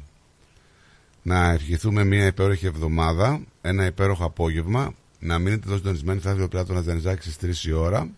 Να 1.23 1.51
ευχηθούμε 1.51 2.05
μια 2.05 2.27
υπέροχη 2.27 2.67
εβδομάδα, 2.67 3.41
ένα 3.61 3.87
υπέροχο 3.87 4.25
απόγευμα. 4.25 4.95
Να 5.21 5.39
μείνετε 5.39 5.67
εδώ 5.67 5.77
συντονισμένοι, 5.77 6.21
θα 6.21 6.31
έρθει 6.31 6.43
ο 6.43 6.49
Πλάτωνας 6.49 6.85
Δανιζάκης 6.85 7.35
στις 7.35 7.65
3 7.65 7.69
η 7.69 7.73
ώρα. 7.73 8.11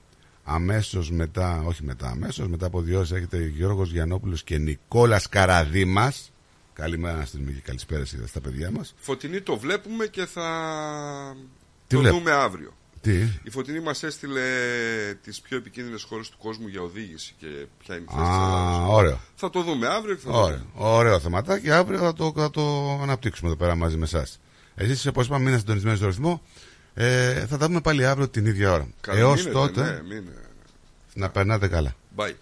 Αμέσως 0.44 1.10
μετά, 1.10 1.62
όχι 1.64 1.84
μετά, 1.84 2.08
αμέσως 2.08 2.48
μετά 2.48 2.66
από 2.66 2.80
δύο 2.80 2.96
ώρες 2.96 3.12
έχετε 3.12 3.46
Γιώργος 3.46 3.90
Γιαννόπουλος 3.90 4.44
και 4.44 4.58
Νικόλας 4.58 5.28
Καραδήμας. 5.28 6.32
Καλημέρα 6.80 7.16
να 7.16 7.24
στείλουμε 7.24 7.50
και 7.52 7.60
καλησπέρα 7.60 8.04
στα 8.26 8.40
παιδιά 8.40 8.70
μας. 8.70 8.94
Φωτεινή 8.98 9.40
το 9.40 9.58
βλέπουμε 9.58 10.06
και 10.06 10.26
θα 10.26 11.36
Τι 11.86 11.94
το 11.94 12.00
βλέπ- 12.00 12.14
δούμε 12.14 12.30
αύριο. 12.30 12.74
Τι, 13.00 13.12
Η 13.42 13.50
Φωτεινή 13.50 13.80
μας 13.80 14.02
έστειλε 14.02 14.40
τις 15.22 15.40
πιο 15.40 15.56
επικίνδυνες 15.56 16.02
χώρες 16.02 16.28
του 16.28 16.38
κόσμου 16.38 16.66
για 16.66 16.80
οδήγηση 16.82 17.34
και 17.38 17.46
ποια 17.78 17.94
είναι 17.94 18.04
η 18.08 18.12
θέση 18.14 18.20
της 18.28 18.28
Α, 18.28 18.44
Ελλάδας. 18.44 18.88
ωραίο. 18.88 19.20
Θα 19.34 19.50
το 19.50 19.62
δούμε 19.62 19.86
αύριο 19.86 20.14
και 20.14 20.20
θα 20.24 20.30
το 20.30 20.38
Ωραίο, 20.38 20.56
δούμε. 20.56 20.70
ωραίο 20.74 21.20
θεματάκι. 21.20 21.70
Αύριο 21.70 21.98
θα 21.98 22.12
το, 22.12 22.32
θα 22.36 22.50
το 22.50 22.90
αναπτύξουμε 23.02 23.48
εδώ 23.48 23.58
πέρα 23.58 23.74
μαζί 23.74 23.96
με 23.96 24.04
εσάς. 24.04 24.40
Εσείς, 24.74 25.06
όπως 25.06 25.26
είπαμε, 25.26 25.40
μείνετε 25.44 25.60
συντονισμένοι 25.60 25.96
στο 25.96 26.06
ρυθμό. 26.06 26.42
Ε, 26.94 27.46
θα 27.46 27.56
τα 27.56 27.66
δούμε 27.66 27.80
πάλι 27.80 28.06
αύριο 28.06 28.28
την 28.28 28.46
ίδια 28.46 28.72
ώρα. 28.72 28.88
Καλή 29.00 29.20
Έως 29.20 29.36
μείνετε, 29.38 29.52
τότε, 29.54 29.82
ναι, 29.92 30.02
μείνε. 30.14 30.32
να 31.14 31.30
περνάτε 31.30 31.68
καλά. 31.68 31.94
Bye. 32.16 32.32